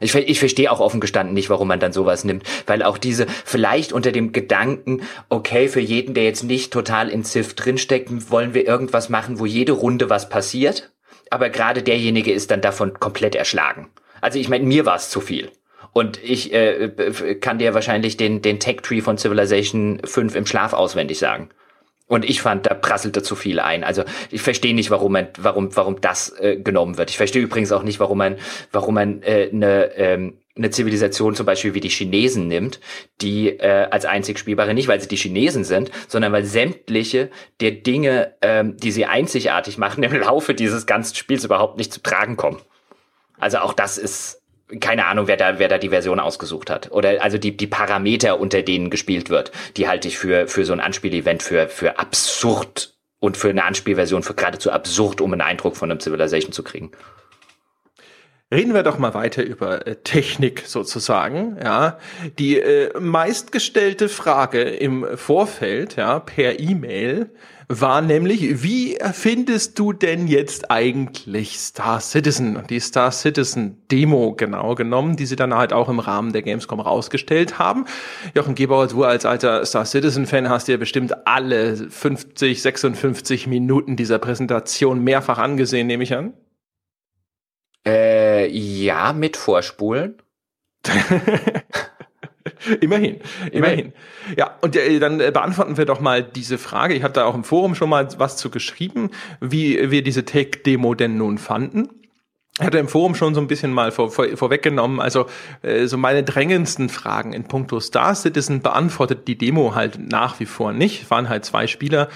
Ich, 0.00 0.14
ich 0.14 0.38
verstehe 0.38 0.70
auch 0.70 0.80
offen 0.80 1.00
gestanden 1.00 1.34
nicht, 1.34 1.48
warum 1.48 1.68
man 1.68 1.80
dann 1.80 1.92
sowas 1.92 2.24
nimmt, 2.24 2.44
weil 2.66 2.82
auch 2.82 2.98
diese 2.98 3.26
vielleicht 3.44 3.92
unter 3.92 4.12
dem 4.12 4.32
Gedanken, 4.32 5.02
okay, 5.28 5.68
für 5.68 5.80
jeden, 5.80 6.14
der 6.14 6.24
jetzt 6.24 6.44
nicht 6.44 6.72
total 6.72 7.08
in 7.08 7.24
Civ 7.24 7.54
drinsteckt, 7.54 8.30
wollen 8.30 8.54
wir 8.54 8.66
irgendwas 8.66 9.08
machen, 9.08 9.38
wo 9.38 9.46
jede 9.46 9.72
Runde 9.72 10.10
was 10.10 10.28
passiert, 10.28 10.90
aber 11.30 11.48
gerade 11.48 11.82
derjenige 11.82 12.32
ist 12.32 12.50
dann 12.50 12.60
davon 12.60 12.94
komplett 13.00 13.34
erschlagen. 13.34 13.88
Also 14.20 14.38
ich 14.38 14.48
meine, 14.48 14.64
mir 14.64 14.86
war 14.86 14.96
es 14.96 15.10
zu 15.10 15.20
viel. 15.20 15.50
Und 15.92 16.22
ich 16.22 16.52
äh, 16.52 17.36
kann 17.40 17.58
dir 17.58 17.72
wahrscheinlich 17.72 18.18
den, 18.18 18.42
den 18.42 18.60
Tech-Tree 18.60 19.00
von 19.00 19.16
Civilization 19.16 20.02
5 20.04 20.34
im 20.34 20.46
Schlaf 20.46 20.74
auswendig 20.74 21.18
sagen. 21.18 21.48
Und 22.08 22.24
ich 22.24 22.40
fand, 22.40 22.66
da 22.66 22.74
prasselte 22.74 23.22
zu 23.22 23.34
viel 23.34 23.58
ein. 23.58 23.82
Also 23.82 24.04
ich 24.30 24.40
verstehe 24.40 24.74
nicht, 24.74 24.90
warum 24.90 25.12
man, 25.12 25.28
warum, 25.38 25.74
warum 25.74 26.00
das 26.00 26.32
äh, 26.38 26.56
genommen 26.56 26.98
wird. 26.98 27.10
Ich 27.10 27.16
verstehe 27.16 27.42
übrigens 27.42 27.72
auch 27.72 27.82
nicht, 27.82 27.98
warum 27.98 28.18
man, 28.18 28.36
warum 28.70 28.94
man 28.94 29.22
äh, 29.22 29.50
eine, 29.52 29.92
ähm, 29.96 30.38
eine 30.56 30.70
Zivilisation 30.70 31.34
zum 31.34 31.46
Beispiel 31.46 31.74
wie 31.74 31.80
die 31.80 31.88
Chinesen 31.88 32.46
nimmt, 32.46 32.80
die 33.20 33.48
äh, 33.48 33.88
als 33.90 34.04
einzig 34.04 34.38
spielbare, 34.38 34.72
nicht 34.72 34.86
weil 34.86 35.00
sie 35.00 35.08
die 35.08 35.16
Chinesen 35.16 35.64
sind, 35.64 35.90
sondern 36.06 36.32
weil 36.32 36.44
sämtliche 36.44 37.28
der 37.60 37.72
Dinge, 37.72 38.34
ähm, 38.40 38.76
die 38.76 38.92
sie 38.92 39.06
einzigartig 39.06 39.76
machen, 39.76 40.04
im 40.04 40.14
Laufe 40.14 40.54
dieses 40.54 40.86
ganzen 40.86 41.16
Spiels 41.16 41.44
überhaupt 41.44 41.76
nicht 41.76 41.92
zu 41.92 42.02
tragen 42.02 42.36
kommen. 42.36 42.60
Also 43.38 43.58
auch 43.58 43.72
das 43.72 43.98
ist 43.98 44.42
keine 44.80 45.06
Ahnung, 45.06 45.28
wer 45.28 45.36
da, 45.36 45.58
wer 45.58 45.68
da 45.68 45.78
die 45.78 45.90
Version 45.90 46.18
ausgesucht 46.20 46.70
hat. 46.70 46.90
Oder 46.90 47.22
also 47.22 47.38
die, 47.38 47.56
die 47.56 47.66
Parameter, 47.66 48.40
unter 48.40 48.62
denen 48.62 48.90
gespielt 48.90 49.30
wird, 49.30 49.52
die 49.76 49.88
halte 49.88 50.08
ich 50.08 50.18
für, 50.18 50.48
für 50.48 50.64
so 50.64 50.72
ein 50.72 50.80
Anspielevent 50.80 51.42
für, 51.42 51.68
für 51.68 51.98
absurd 51.98 52.94
und 53.20 53.36
für 53.36 53.48
eine 53.48 53.64
Anspielversion 53.64 54.22
für 54.22 54.34
geradezu 54.34 54.70
absurd, 54.70 55.20
um 55.20 55.32
einen 55.32 55.42
Eindruck 55.42 55.76
von 55.76 55.90
einem 55.90 56.00
Civilization 56.00 56.52
zu 56.52 56.62
kriegen. 56.62 56.90
Reden 58.52 58.74
wir 58.74 58.84
doch 58.84 58.98
mal 58.98 59.12
weiter 59.12 59.42
über 59.42 59.86
äh, 59.86 59.96
Technik 59.96 60.62
sozusagen. 60.66 61.58
Ja, 61.62 61.98
die 62.38 62.60
äh, 62.60 62.96
meistgestellte 62.98 64.08
Frage 64.08 64.62
im 64.62 65.04
Vorfeld, 65.16 65.96
ja, 65.96 66.20
per 66.20 66.60
E-Mail 66.60 67.30
war 67.68 68.00
nämlich, 68.00 68.62
wie 68.62 68.96
findest 69.12 69.78
du 69.78 69.92
denn 69.92 70.28
jetzt 70.28 70.70
eigentlich 70.70 71.58
Star 71.58 72.00
Citizen? 72.00 72.56
Und 72.56 72.70
die 72.70 72.78
Star 72.78 73.10
Citizen 73.10 73.82
Demo 73.90 74.34
genau 74.34 74.74
genommen, 74.76 75.16
die 75.16 75.26
sie 75.26 75.34
dann 75.36 75.54
halt 75.54 75.72
auch 75.72 75.88
im 75.88 75.98
Rahmen 75.98 76.32
der 76.32 76.42
Gamescom 76.42 76.78
rausgestellt 76.78 77.58
haben. 77.58 77.86
Jochen 78.34 78.54
Gebauer, 78.54 78.86
du 78.86 79.02
als 79.02 79.26
alter 79.26 79.64
Star 79.66 79.84
Citizen 79.84 80.26
Fan 80.26 80.48
hast 80.48 80.68
dir 80.68 80.78
bestimmt 80.78 81.26
alle 81.26 81.76
50, 81.76 82.62
56 82.62 83.48
Minuten 83.48 83.96
dieser 83.96 84.18
Präsentation 84.18 85.02
mehrfach 85.02 85.38
angesehen, 85.38 85.88
nehme 85.88 86.04
ich 86.04 86.14
an. 86.14 86.34
Äh, 87.84 88.48
ja, 88.48 89.12
mit 89.12 89.36
Vorspulen. 89.36 90.22
immerhin, 92.80 93.20
immerhin. 93.52 93.92
Ja, 94.36 94.56
und 94.60 94.76
äh, 94.76 94.98
dann 94.98 95.20
äh, 95.20 95.30
beantworten 95.32 95.76
wir 95.76 95.84
doch 95.84 96.00
mal 96.00 96.22
diese 96.22 96.58
Frage. 96.58 96.94
Ich 96.94 97.02
habe 97.02 97.12
da 97.12 97.24
auch 97.24 97.34
im 97.34 97.44
Forum 97.44 97.74
schon 97.74 97.88
mal 97.88 98.08
was 98.18 98.36
zu 98.36 98.50
geschrieben, 98.50 99.10
wie 99.40 99.90
wir 99.90 100.02
diese 100.02 100.24
Tech-Demo 100.24 100.94
denn 100.94 101.16
nun 101.16 101.38
fanden. 101.38 101.88
Ich 102.58 102.64
hatte 102.64 102.78
im 102.78 102.88
Forum 102.88 103.14
schon 103.14 103.34
so 103.34 103.40
ein 103.40 103.48
bisschen 103.48 103.72
mal 103.72 103.92
vor, 103.92 104.10
vor, 104.10 104.26
vorweggenommen, 104.34 104.98
also 104.98 105.26
äh, 105.60 105.86
so 105.86 105.98
meine 105.98 106.22
drängendsten 106.22 106.88
Fragen 106.88 107.34
in 107.34 107.44
puncto 107.44 107.80
Star 107.80 108.14
Citizen 108.14 108.62
beantwortet 108.62 109.28
die 109.28 109.36
Demo 109.36 109.74
halt 109.74 109.98
nach 109.98 110.40
wie 110.40 110.46
vor 110.46 110.72
nicht. 110.72 111.02
Es 111.02 111.10
waren 111.10 111.28
halt 111.28 111.44
zwei 111.44 111.66
Spieler, 111.66 112.08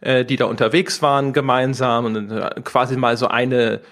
äh, 0.00 0.24
die 0.24 0.36
da 0.36 0.46
unterwegs 0.46 1.00
waren 1.00 1.32
gemeinsam 1.32 2.06
und 2.06 2.30
äh, 2.32 2.60
quasi 2.64 2.96
mal 2.96 3.16
so 3.16 3.28
eine 3.28 3.82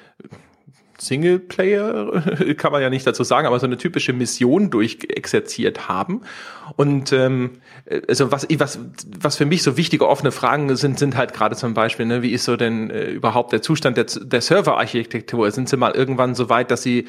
Singleplayer, 1.02 2.22
kann 2.56 2.70
man 2.70 2.80
ja 2.80 2.88
nicht 2.88 3.06
dazu 3.06 3.24
sagen, 3.24 3.46
aber 3.46 3.58
so 3.58 3.66
eine 3.66 3.76
typische 3.76 4.12
Mission 4.12 4.70
durchexerziert 4.70 5.88
haben. 5.88 6.22
Und 6.76 7.12
ähm, 7.12 7.58
also 8.08 8.30
was, 8.30 8.46
was, 8.56 8.78
was 9.20 9.36
für 9.36 9.44
mich 9.44 9.64
so 9.64 9.76
wichtige 9.76 10.08
offene 10.08 10.30
Fragen 10.30 10.74
sind, 10.76 11.00
sind 11.00 11.16
halt 11.16 11.34
gerade 11.34 11.56
zum 11.56 11.74
Beispiel, 11.74 12.06
ne, 12.06 12.22
wie 12.22 12.30
ist 12.30 12.44
so 12.44 12.56
denn 12.56 12.90
äh, 12.90 13.10
überhaupt 13.10 13.52
der 13.52 13.62
Zustand 13.62 13.96
der, 13.96 14.04
der 14.04 14.40
Serverarchitektur? 14.40 15.50
Sind 15.50 15.68
sie 15.68 15.76
mal 15.76 15.92
irgendwann 15.92 16.36
so 16.36 16.48
weit, 16.48 16.70
dass 16.70 16.82
sie 16.82 17.08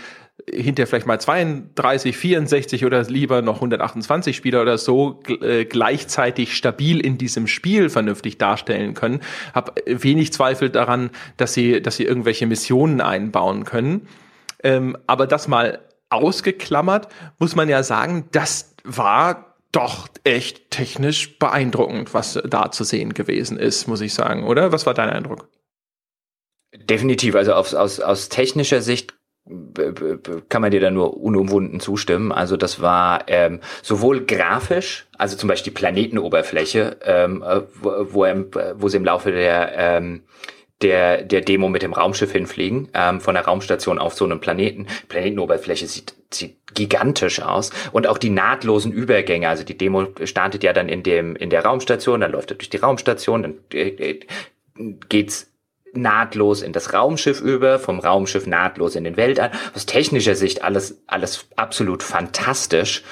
hinterher 0.51 0.87
vielleicht 0.87 1.05
mal 1.05 1.19
32, 1.19 2.17
64 2.17 2.85
oder 2.85 3.03
lieber 3.03 3.41
noch 3.41 3.55
128 3.55 4.35
Spieler 4.35 4.61
oder 4.61 4.77
so 4.77 5.21
äh, 5.27 5.65
gleichzeitig 5.65 6.57
stabil 6.57 6.99
in 6.99 7.17
diesem 7.17 7.47
Spiel 7.47 7.89
vernünftig 7.89 8.37
darstellen 8.39 8.93
können. 8.93 9.21
Hab 9.53 9.79
wenig 9.85 10.33
Zweifel 10.33 10.69
daran, 10.69 11.11
dass 11.37 11.53
sie, 11.53 11.81
dass 11.81 11.97
sie 11.97 12.03
irgendwelche 12.03 12.47
Missionen 12.47 12.99
einbauen 12.99 13.63
können. 13.63 14.07
Ähm, 14.63 14.97
aber 15.07 15.27
das 15.27 15.47
mal 15.47 15.79
ausgeklammert, 16.09 17.07
muss 17.39 17.55
man 17.55 17.69
ja 17.69 17.83
sagen, 17.83 18.27
das 18.31 18.75
war 18.83 19.55
doch 19.71 20.07
echt 20.23 20.71
technisch 20.71 21.37
beeindruckend, 21.39 22.13
was 22.13 22.39
da 22.45 22.71
zu 22.71 22.83
sehen 22.83 23.13
gewesen 23.13 23.57
ist, 23.57 23.87
muss 23.87 24.01
ich 24.01 24.13
sagen, 24.13 24.43
oder? 24.45 24.71
Was 24.71 24.85
war 24.85 24.93
dein 24.93 25.09
Eindruck? 25.09 25.49
Definitiv, 26.75 27.35
also 27.35 27.53
aus, 27.53 27.73
aus, 27.73 27.99
aus 27.99 28.29
technischer 28.29 28.81
Sicht 28.81 29.13
kann 30.47 30.61
man 30.61 30.71
dir 30.71 30.79
da 30.79 30.89
nur 30.89 31.17
unumwunden 31.17 31.81
zustimmen. 31.81 32.31
Also 32.31 32.55
das 32.55 32.81
war 32.81 33.25
ähm, 33.27 33.59
sowohl 33.81 34.25
grafisch, 34.25 35.07
also 35.17 35.35
zum 35.35 35.49
Beispiel 35.49 35.73
die 35.73 35.79
Planetenoberfläche, 35.79 36.97
ähm, 37.03 37.43
äh, 37.43 37.61
wo, 37.81 37.91
wo, 38.13 38.25
wo 38.75 38.87
sie 38.87 38.97
im 38.97 39.05
Laufe 39.05 39.31
der 39.31 39.73
ähm, 39.77 40.23
der, 40.83 41.23
der 41.23 41.41
Demo 41.41 41.69
mit 41.69 41.81
dem 41.81 41.93
Raumschiff 41.93 42.31
hinfliegen, 42.31 42.89
ähm, 42.93 43.21
von 43.21 43.35
der 43.35 43.45
Raumstation 43.45 43.99
auf 43.99 44.13
so 44.13 44.25
einem 44.25 44.39
Planeten. 44.39 44.87
Planetenoberfläche 45.07 45.87
sieht, 45.87 46.13
sieht 46.31 46.57
gigantisch 46.73 47.41
aus. 47.41 47.71
Und 47.91 48.07
auch 48.07 48.17
die 48.17 48.29
nahtlosen 48.29 48.91
Übergänge, 48.91 49.47
also 49.47 49.63
die 49.63 49.77
Demo 49.77 50.07
startet 50.25 50.63
ja 50.63 50.73
dann 50.73 50.89
in 50.89 51.03
dem, 51.03 51.35
in 51.35 51.49
der 51.49 51.63
Raumstation, 51.63 52.21
dann 52.21 52.31
läuft 52.31 52.51
er 52.51 52.57
durch 52.57 52.69
die 52.69 52.77
Raumstation, 52.77 53.43
dann 53.43 53.53
äh, 53.73 53.87
äh 53.89 54.19
geht's 55.07 55.52
nahtlos 55.93 56.61
in 56.61 56.73
das 56.73 56.93
Raumschiff 56.93 57.41
über, 57.41 57.79
vom 57.79 57.99
Raumschiff 57.99 58.47
nahtlos 58.47 58.95
in 58.95 59.03
den 59.03 59.17
Weltall. 59.17 59.51
Aus 59.75 59.85
technischer 59.85 60.35
Sicht 60.35 60.63
alles, 60.63 61.01
alles 61.07 61.45
absolut 61.55 62.03
fantastisch. 62.03 63.03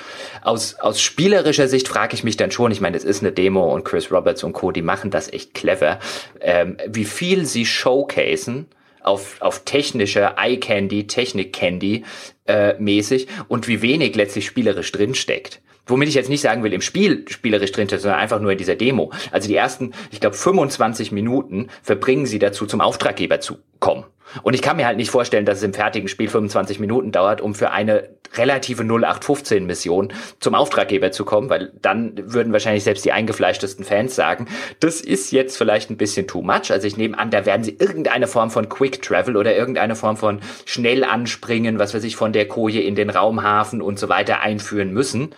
Aus, 0.41 0.75
aus 0.75 1.01
spielerischer 1.01 1.67
Sicht 1.67 1.87
frage 1.87 2.15
ich 2.15 2.23
mich 2.23 2.37
dann 2.37 2.51
schon, 2.51 2.71
ich 2.71 2.81
meine, 2.81 2.97
es 2.97 3.03
ist 3.03 3.21
eine 3.21 3.31
Demo 3.31 3.73
und 3.73 3.85
Chris 3.85 4.11
Roberts 4.11 4.43
und 4.43 4.53
Co., 4.53 4.71
die 4.71 4.81
machen 4.81 5.11
das 5.11 5.31
echt 5.31 5.53
clever, 5.53 5.99
ähm, 6.39 6.77
wie 6.87 7.05
viel 7.05 7.45
sie 7.45 7.65
showcasen, 7.65 8.67
auf, 9.03 9.37
auf 9.41 9.65
technischer 9.65 10.35
Eye 10.37 10.57
Candy, 10.57 11.07
Technik 11.07 11.53
Candy 11.53 12.03
äh, 12.45 12.75
mäßig 12.79 13.27
und 13.47 13.67
wie 13.67 13.81
wenig 13.81 14.15
letztlich 14.15 14.45
spielerisch 14.45 14.91
drinsteckt. 14.91 15.61
Womit 15.87 16.07
ich 16.07 16.15
jetzt 16.15 16.29
nicht 16.29 16.41
sagen 16.41 16.63
will, 16.63 16.73
im 16.73 16.81
Spiel 16.81 17.25
spielerisch 17.27 17.71
drin 17.71 17.89
sondern 17.89 18.19
einfach 18.19 18.39
nur 18.39 18.51
in 18.51 18.57
dieser 18.57 18.75
Demo. 18.75 19.11
Also 19.31 19.47
die 19.47 19.55
ersten, 19.55 19.93
ich 20.11 20.19
glaube, 20.19 20.35
25 20.35 21.11
Minuten 21.11 21.67
verbringen 21.81 22.25
sie 22.25 22.39
dazu, 22.39 22.65
zum 22.65 22.81
Auftraggeber 22.81 23.39
zu 23.39 23.57
kommen. 23.79 24.05
Und 24.43 24.53
ich 24.53 24.61
kann 24.61 24.77
mir 24.77 24.85
halt 24.85 24.97
nicht 24.97 25.11
vorstellen, 25.11 25.45
dass 25.45 25.57
es 25.57 25.63
im 25.63 25.73
fertigen 25.73 26.07
Spiel 26.07 26.27
25 26.27 26.79
Minuten 26.79 27.11
dauert, 27.11 27.41
um 27.41 27.55
für 27.55 27.71
eine 27.71 28.09
relative 28.35 28.83
0815 28.83 29.65
Mission 29.65 30.13
zum 30.39 30.55
Auftraggeber 30.55 31.11
zu 31.11 31.25
kommen, 31.25 31.49
weil 31.49 31.73
dann 31.81 32.13
würden 32.33 32.53
wahrscheinlich 32.53 32.83
selbst 32.83 33.03
die 33.03 33.11
eingefleischtesten 33.11 33.83
Fans 33.83 34.15
sagen, 34.15 34.47
das 34.79 35.01
ist 35.01 35.31
jetzt 35.31 35.57
vielleicht 35.57 35.89
ein 35.89 35.97
bisschen 35.97 36.27
too 36.27 36.41
much. 36.41 36.71
Also 36.71 36.87
ich 36.87 36.97
nehme 36.97 37.17
an, 37.17 37.29
da 37.29 37.45
werden 37.45 37.63
sie 37.63 37.75
irgendeine 37.77 38.27
Form 38.27 38.49
von 38.49 38.69
Quick 38.69 39.01
Travel 39.01 39.35
oder 39.35 39.55
irgendeine 39.55 39.95
Form 39.95 40.17
von 40.17 40.39
schnell 40.65 41.03
anspringen, 41.03 41.79
was 41.79 41.93
weiß 41.93 42.03
ich, 42.03 42.15
von 42.15 42.33
der 42.33 42.47
Koje 42.47 42.81
in 42.81 42.95
den 42.95 43.09
Raumhafen 43.09 43.81
und 43.81 43.99
so 43.99 44.09
weiter 44.09 44.41
einführen 44.41 44.93
müssen 44.93 45.35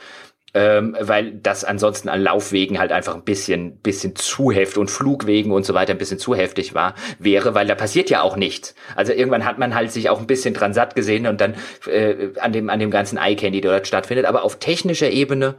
ähm, 0.53 0.95
weil 0.99 1.31
das 1.31 1.63
ansonsten 1.63 2.09
an 2.09 2.21
Laufwegen 2.21 2.79
halt 2.79 2.91
einfach 2.91 3.15
ein 3.15 3.23
bisschen, 3.23 3.77
bisschen 3.77 4.15
zu 4.15 4.51
heftig 4.51 4.77
und 4.77 4.91
Flugwegen 4.91 5.51
und 5.51 5.65
so 5.65 5.73
weiter 5.73 5.93
ein 5.93 5.97
bisschen 5.97 6.19
zu 6.19 6.35
heftig 6.35 6.75
war, 6.75 6.93
wäre, 7.19 7.55
weil 7.55 7.67
da 7.67 7.75
passiert 7.75 8.09
ja 8.09 8.21
auch 8.21 8.35
nichts. 8.35 8.75
Also 8.95 9.13
irgendwann 9.13 9.45
hat 9.45 9.57
man 9.57 9.73
halt 9.73 9.91
sich 9.91 10.09
auch 10.09 10.19
ein 10.19 10.27
bisschen 10.27 10.53
dran 10.53 10.73
satt 10.73 10.95
gesehen 10.95 11.27
und 11.27 11.41
dann 11.41 11.55
äh, 11.87 12.29
an 12.39 12.53
dem, 12.53 12.69
an 12.69 12.79
dem 12.79 12.91
ganzen 12.91 13.17
Eye 13.17 13.35
Candy, 13.35 13.61
der 13.61 13.71
dort 13.71 13.87
stattfindet, 13.87 14.25
aber 14.25 14.43
auf 14.43 14.59
technischer 14.59 15.09
Ebene, 15.09 15.55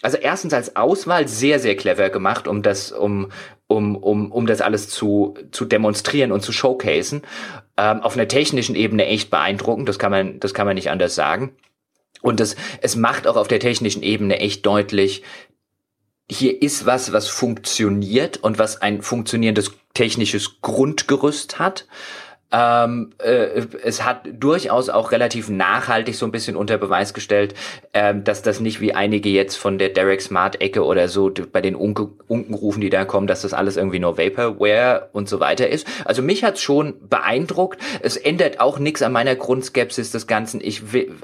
also 0.00 0.16
erstens 0.16 0.54
als 0.54 0.76
Auswahl 0.76 1.26
sehr, 1.26 1.58
sehr 1.58 1.76
clever 1.76 2.08
gemacht, 2.08 2.46
um 2.46 2.62
das, 2.62 2.92
um, 2.92 3.32
um, 3.66 3.96
um, 3.96 4.30
um 4.30 4.46
das 4.46 4.60
alles 4.60 4.88
zu, 4.88 5.34
zu 5.50 5.64
demonstrieren 5.64 6.32
und 6.32 6.40
zu 6.40 6.52
showcasen. 6.52 7.22
Ähm, 7.76 8.02
auf 8.02 8.14
einer 8.14 8.28
technischen 8.28 8.76
Ebene 8.76 9.06
echt 9.06 9.30
beeindruckend, 9.30 9.88
das 9.88 9.98
kann 9.98 10.12
man, 10.12 10.40
das 10.40 10.54
kann 10.54 10.66
man 10.66 10.76
nicht 10.76 10.90
anders 10.90 11.14
sagen. 11.14 11.52
Und 12.22 12.40
es, 12.40 12.56
es 12.80 12.96
macht 12.96 13.26
auch 13.26 13.36
auf 13.36 13.48
der 13.48 13.60
technischen 13.60 14.02
Ebene 14.02 14.40
echt 14.40 14.66
deutlich, 14.66 15.22
hier 16.30 16.60
ist 16.60 16.84
was, 16.84 17.12
was 17.12 17.28
funktioniert 17.28 18.36
und 18.38 18.58
was 18.58 18.82
ein 18.82 19.00
funktionierendes 19.00 19.72
technisches 19.94 20.60
Grundgerüst 20.60 21.58
hat. 21.58 21.86
Ähm, 22.50 23.10
äh, 23.18 23.66
es 23.84 24.04
hat 24.04 24.26
durchaus 24.32 24.88
auch 24.88 25.12
relativ 25.12 25.50
nachhaltig 25.50 26.16
so 26.16 26.24
ein 26.24 26.32
bisschen 26.32 26.56
unter 26.56 26.78
Beweis 26.78 27.12
gestellt, 27.12 27.54
ähm, 27.92 28.24
dass 28.24 28.40
das 28.40 28.60
nicht 28.60 28.80
wie 28.80 28.94
einige 28.94 29.28
jetzt 29.28 29.56
von 29.56 29.76
der 29.76 29.90
Derek 29.90 30.22
Smart 30.22 30.60
Ecke 30.62 30.82
oder 30.84 31.08
so 31.08 31.30
bei 31.52 31.60
den 31.60 31.74
Unke, 31.74 32.08
Unkenrufen, 32.26 32.80
die 32.80 32.88
da 32.88 33.04
kommen, 33.04 33.26
dass 33.26 33.42
das 33.42 33.52
alles 33.52 33.76
irgendwie 33.76 33.98
nur 33.98 34.16
Vaporware 34.16 35.10
und 35.12 35.28
so 35.28 35.40
weiter 35.40 35.68
ist. 35.68 35.86
Also 36.06 36.22
mich 36.22 36.42
hat's 36.42 36.62
schon 36.62 36.94
beeindruckt. 37.10 37.82
Es 38.00 38.16
ändert 38.16 38.60
auch 38.60 38.78
nichts 38.78 39.02
an 39.02 39.12
meiner 39.12 39.36
Grundskepsis 39.36 40.10
des 40.10 40.26
Ganzen. 40.26 40.62
Ich 40.62 40.94
will, 40.94 41.16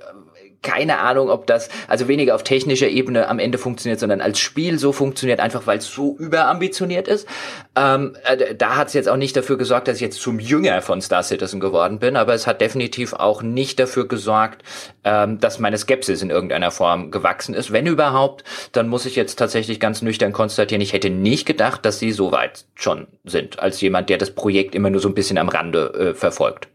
keine 0.64 0.98
Ahnung, 0.98 1.30
ob 1.30 1.46
das 1.46 1.68
also 1.86 2.08
weniger 2.08 2.34
auf 2.34 2.42
technischer 2.42 2.88
Ebene 2.88 3.28
am 3.28 3.38
Ende 3.38 3.58
funktioniert, 3.58 4.00
sondern 4.00 4.20
als 4.20 4.40
Spiel 4.40 4.78
so 4.80 4.90
funktioniert, 4.92 5.38
einfach 5.38 5.68
weil 5.68 5.78
es 5.78 5.86
so 5.86 6.16
überambitioniert 6.18 7.06
ist. 7.06 7.28
Ähm, 7.76 8.16
äh, 8.24 8.54
da 8.56 8.76
hat 8.76 8.88
es 8.88 8.94
jetzt 8.94 9.08
auch 9.08 9.16
nicht 9.16 9.36
dafür 9.36 9.58
gesorgt, 9.58 9.86
dass 9.86 9.96
ich 9.96 10.02
jetzt 10.02 10.20
zum 10.20 10.40
Jünger 10.40 10.82
von 10.82 11.00
Star 11.00 11.22
Citizen 11.22 11.60
geworden 11.60 11.98
bin, 12.00 12.16
aber 12.16 12.34
es 12.34 12.46
hat 12.46 12.60
definitiv 12.60 13.12
auch 13.12 13.42
nicht 13.42 13.78
dafür 13.78 14.08
gesorgt, 14.08 14.62
ähm, 15.04 15.38
dass 15.38 15.58
meine 15.58 15.78
Skepsis 15.78 16.22
in 16.22 16.30
irgendeiner 16.30 16.70
Form 16.70 17.10
gewachsen 17.10 17.54
ist. 17.54 17.72
Wenn 17.72 17.86
überhaupt, 17.86 18.42
dann 18.72 18.88
muss 18.88 19.06
ich 19.06 19.14
jetzt 19.14 19.38
tatsächlich 19.38 19.78
ganz 19.78 20.02
nüchtern 20.02 20.32
konstatieren, 20.32 20.80
ich 20.80 20.92
hätte 20.92 21.10
nicht 21.10 21.46
gedacht, 21.46 21.84
dass 21.84 21.98
sie 21.98 22.10
so 22.10 22.32
weit 22.32 22.64
schon 22.74 23.06
sind, 23.24 23.58
als 23.60 23.80
jemand, 23.80 24.08
der 24.08 24.18
das 24.18 24.30
Projekt 24.30 24.74
immer 24.74 24.90
nur 24.90 25.00
so 25.00 25.08
ein 25.08 25.14
bisschen 25.14 25.38
am 25.38 25.48
Rande 25.48 26.12
äh, 26.12 26.14
verfolgt. 26.14 26.68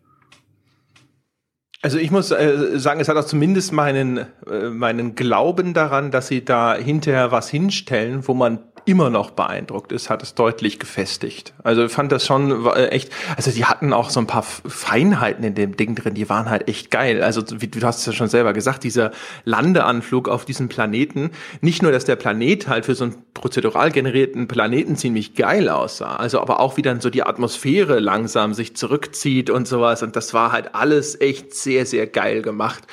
Also 1.81 1.97
ich 1.97 2.11
muss 2.11 2.30
äh, 2.31 2.77
sagen, 2.77 2.99
es 2.99 3.07
hat 3.07 3.15
auch 3.15 3.26
zumindest 3.26 3.72
meinen, 3.72 4.18
äh, 4.18 4.69
meinen 4.69 5.15
Glauben 5.15 5.73
daran, 5.73 6.11
dass 6.11 6.27
sie 6.27 6.43
da 6.43 6.76
hinterher 6.76 7.31
was 7.31 7.49
hinstellen, 7.49 8.27
wo 8.27 8.34
man 8.34 8.60
immer 8.84 9.10
noch 9.10 9.31
beeindruckt 9.31 9.91
ist, 9.91 10.10
hat 10.10 10.23
es 10.23 10.34
deutlich 10.34 10.80
gefestigt. 10.80 11.53
Also 11.64 11.85
ich 11.85 11.91
fand 11.91 12.11
das 12.11 12.26
schon 12.26 12.65
äh, 12.65 12.88
echt, 12.88 13.11
also 13.38 13.51
die 13.51 13.65
hatten 13.65 13.93
auch 13.93 14.10
so 14.10 14.19
ein 14.19 14.27
paar 14.27 14.43
Feinheiten 14.43 15.43
in 15.43 15.56
dem 15.56 15.77
Ding 15.77 15.95
drin, 15.95 16.15
die 16.15 16.27
waren 16.27 16.49
halt 16.49 16.68
echt 16.68 16.91
geil. 16.91 17.22
Also 17.23 17.43
wie 17.61 17.68
du 17.68 17.81
hast 17.85 17.99
es 17.99 18.06
ja 18.07 18.14
schon 18.14 18.27
selber 18.27 18.51
gesagt, 18.51 18.84
dieser 18.84 19.11
Landeanflug 19.45 20.27
auf 20.27 20.43
diesem 20.43 20.68
Planeten, 20.68 21.31
nicht 21.61 21.81
nur, 21.81 21.91
dass 21.91 22.03
der 22.03 22.15
Planet 22.15 22.68
halt 22.68 22.85
für 22.85 22.95
so 22.95 23.06
einen 23.06 23.15
prozedural 23.39 23.91
generierten 23.91 24.47
Planeten 24.47 24.95
ziemlich 24.95 25.33
geil 25.33 25.69
aussah, 25.69 26.17
also 26.17 26.39
aber 26.39 26.59
auch 26.59 26.77
wie 26.77 26.81
dann 26.81 27.01
so 27.01 27.09
die 27.09 27.23
Atmosphäre 27.23 27.99
langsam 27.99 28.53
sich 28.53 28.75
zurückzieht 28.75 29.49
und 29.49 29.67
sowas 29.67 30.03
und 30.03 30.15
das 30.15 30.33
war 30.33 30.51
halt 30.51 30.75
alles 30.75 31.19
echt 31.19 31.53
sehr, 31.53 31.85
sehr 31.85 32.05
geil 32.05 32.41
gemacht. 32.41 32.83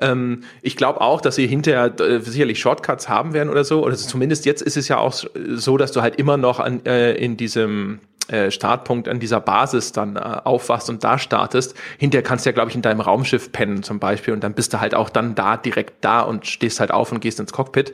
Ähm, 0.00 0.42
ich 0.60 0.76
glaube 0.76 1.00
auch, 1.00 1.20
dass 1.20 1.36
sie 1.36 1.46
hinterher 1.46 1.92
äh, 2.00 2.20
sicherlich 2.20 2.58
Shortcuts 2.58 3.08
haben 3.08 3.32
werden 3.32 3.48
oder 3.48 3.64
so. 3.64 3.84
Oder 3.84 3.96
zumindest 3.96 4.46
jetzt 4.46 4.62
ist 4.62 4.76
es 4.76 4.88
ja 4.88 4.98
auch 4.98 5.12
so, 5.12 5.76
dass 5.76 5.92
du 5.92 6.02
halt 6.02 6.16
immer 6.16 6.36
noch 6.36 6.60
an, 6.60 6.84
äh, 6.84 7.12
in 7.14 7.36
diesem 7.36 8.00
äh, 8.28 8.50
Startpunkt 8.50 9.08
an 9.08 9.20
dieser 9.20 9.40
Basis 9.40 9.92
dann 9.92 10.16
äh, 10.16 10.20
aufwachst 10.20 10.88
und 10.90 11.04
da 11.04 11.18
startest. 11.18 11.74
Hinterher 11.98 12.22
kannst 12.22 12.46
du 12.46 12.50
ja, 12.50 12.54
glaube 12.54 12.70
ich, 12.70 12.76
in 12.76 12.82
deinem 12.82 13.00
Raumschiff 13.00 13.52
pennen 13.52 13.82
zum 13.82 13.98
Beispiel 13.98 14.34
und 14.34 14.44
dann 14.44 14.54
bist 14.54 14.72
du 14.72 14.80
halt 14.80 14.94
auch 14.94 15.10
dann 15.10 15.34
da 15.34 15.56
direkt 15.56 16.04
da 16.04 16.20
und 16.20 16.46
stehst 16.46 16.80
halt 16.80 16.90
auf 16.90 17.12
und 17.12 17.20
gehst 17.20 17.40
ins 17.40 17.52
Cockpit 17.52 17.92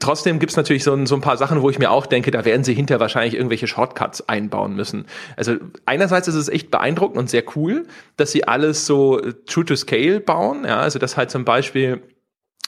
trotzdem 0.00 0.38
gibt's 0.38 0.56
natürlich 0.56 0.84
so 0.84 0.92
ein, 0.92 1.06
so 1.06 1.14
ein 1.14 1.20
paar 1.20 1.36
Sachen, 1.36 1.62
wo 1.62 1.70
ich 1.70 1.78
mir 1.78 1.90
auch 1.90 2.06
denke, 2.06 2.30
da 2.30 2.44
werden 2.44 2.64
sie 2.64 2.74
hinter 2.74 3.00
wahrscheinlich 3.00 3.34
irgendwelche 3.34 3.66
Shortcuts 3.66 4.28
einbauen 4.28 4.74
müssen. 4.74 5.06
Also 5.36 5.56
einerseits 5.86 6.28
ist 6.28 6.34
es 6.34 6.48
echt 6.48 6.70
beeindruckend 6.70 7.18
und 7.18 7.30
sehr 7.30 7.44
cool, 7.56 7.86
dass 8.16 8.32
sie 8.32 8.46
alles 8.46 8.86
so 8.86 9.20
true 9.46 9.64
to 9.64 9.76
scale 9.76 10.20
bauen. 10.20 10.64
Ja, 10.66 10.80
also 10.80 10.98
dass 10.98 11.16
halt 11.16 11.30
zum 11.30 11.44
Beispiel 11.44 12.02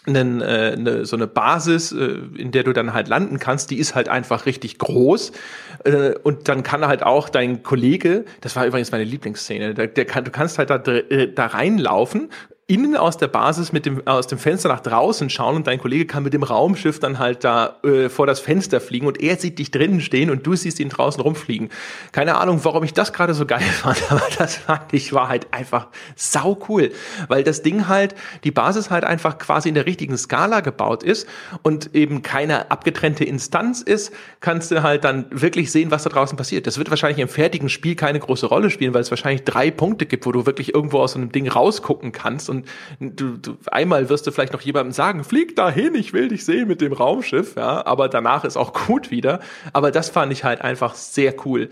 einen, 0.07 0.41
äh, 0.41 0.75
eine, 0.77 1.05
so 1.05 1.17
eine 1.17 1.27
Basis, 1.27 1.93
äh, 1.93 2.19
in 2.37 2.51
der 2.51 2.63
du 2.63 2.73
dann 2.73 2.95
halt 2.95 3.09
landen 3.09 3.39
kannst, 3.39 3.71
die 3.71 3.79
ist 3.79 3.95
halt 3.95 4.09
einfach 4.09 4.47
richtig 4.47 4.79
groß. 4.79 5.33
Äh, 5.85 6.15
und 6.23 6.49
dann 6.49 6.63
kann 6.63 6.87
halt 6.87 7.03
auch 7.03 7.29
dein 7.29 7.63
Kollege, 7.63 8.25
das 8.41 8.57
war 8.57 8.67
übrigens 8.67 8.91
meine 8.91 9.05
Lieblingsszene, 9.05 9.75
der, 9.75 9.89
der 9.89 10.05
kann, 10.07 10.25
du 10.25 10.31
kannst 10.31 10.59
halt 10.59 10.71
da, 10.71 10.77
äh, 10.77 11.33
da 11.33 11.47
reinlaufen, 11.47 12.31
innen 12.71 12.97
aus 12.97 13.17
der 13.17 13.29
Basis 13.29 13.73
mit 13.73 13.87
dem, 13.87 14.07
aus 14.07 14.27
dem 14.27 14.39
Fenster 14.39 14.69
nach 14.69 14.81
draußen 14.81 15.31
schauen 15.31 15.57
und 15.57 15.67
dein 15.67 15.81
Kollege 15.81 16.05
kann 16.05 16.23
mit 16.23 16.35
dem 16.35 16.43
Raumschiff 16.43 17.01
dann 17.01 17.19
halt 17.19 17.43
da 17.43 17.77
äh, 17.83 18.11
vor 18.11 18.27
das 18.27 18.41
Fenster 18.41 18.83
fliegen 18.83 19.07
und 19.07 19.23
er 19.23 19.37
sieht 19.37 19.59
dich 19.59 19.71
drinnen 19.71 20.03
stehen 20.03 20.29
und 20.29 20.47
du 20.47 20.55
siehst 20.55 20.79
ihn 20.79 20.91
draußen 20.91 21.23
rumfliegen. 21.23 21.71
Keine 22.13 22.37
Ahnung, 22.37 22.61
warum 22.65 22.85
ich 22.85 22.93
das 22.93 23.15
gerade 23.15 23.33
so 23.33 23.47
geil 23.47 23.61
fand, 23.63 24.13
aber 24.13 24.23
das 24.37 24.57
fand 24.57 24.93
ich 24.93 25.15
war 25.15 25.31
halt 25.31 25.55
einfach 25.55 25.87
sau 26.15 26.59
cool, 26.69 26.93
weil 27.29 27.43
das 27.43 27.63
Ding 27.63 27.89
halt, 27.89 28.15
die 28.45 28.51
Basis 28.51 28.91
halt 28.91 29.05
einfach 29.05 29.39
quasi 29.39 29.71
in 29.71 29.75
der 29.75 29.87
richtigen 29.87 30.19
Skala 30.19 30.61
gebaut 30.61 31.03
ist 31.03 31.27
und 31.63 31.95
eben 31.95 32.21
keine 32.21 32.71
abgetrennte 32.71 33.25
Instanz 33.25 33.81
ist, 33.81 34.13
kannst 34.41 34.71
du 34.71 34.83
halt 34.83 35.05
dann 35.05 35.25
wirklich 35.31 35.73
sehen, 35.73 35.91
was 35.91 36.03
da 36.03 36.11
draußen 36.11 36.37
passiert. 36.37 36.67
Das 36.67 36.77
wird 36.77 36.91
wahrscheinlich 36.91 37.21
im 37.21 37.29
fertigen 37.29 37.71
Spiel 37.71 37.95
keine 37.95 38.21
große 38.21 38.45
Rolle 38.45 38.69
spielen, 38.69 38.93
weil 38.93 39.01
es 39.01 39.11
wahrscheinlich 39.11 39.45
drei 39.45 39.71
Punkte 39.71 40.05
gibt, 40.05 40.27
wo 40.27 40.33
du 40.33 40.45
wirklich 40.45 40.75
irgendwo 40.75 40.99
aus 40.99 41.13
so 41.13 41.19
einem 41.19 41.33
Ding 41.33 41.49
rausgucken 41.49 42.13
kannst 42.13 42.51
und 42.51 42.58
du, 43.01 43.37
du 43.37 43.57
einmal 43.71 44.09
wirst 44.09 44.27
du 44.27 44.31
vielleicht 44.31 44.53
noch 44.53 44.61
jemandem 44.61 44.93
sagen, 44.93 45.25
flieg 45.25 45.57
dahin, 45.57 45.95
ich 45.95 46.13
will 46.13 46.29
dich 46.29 46.45
sehen 46.45 46.69
mit 46.69 46.81
dem 46.81 46.93
Raumschiff, 46.93 47.57
ja, 47.57 47.85
aber 47.87 48.09
danach 48.09 48.45
ist 48.45 48.57
auch 48.57 48.73
gut 48.87 49.11
wieder. 49.11 49.41
Aber 49.73 49.91
das 49.91 50.09
fand 50.11 50.33
ich 50.33 50.45
halt 50.45 50.61
einfach 50.61 50.95
sehr 50.95 51.35
cool. 51.45 51.69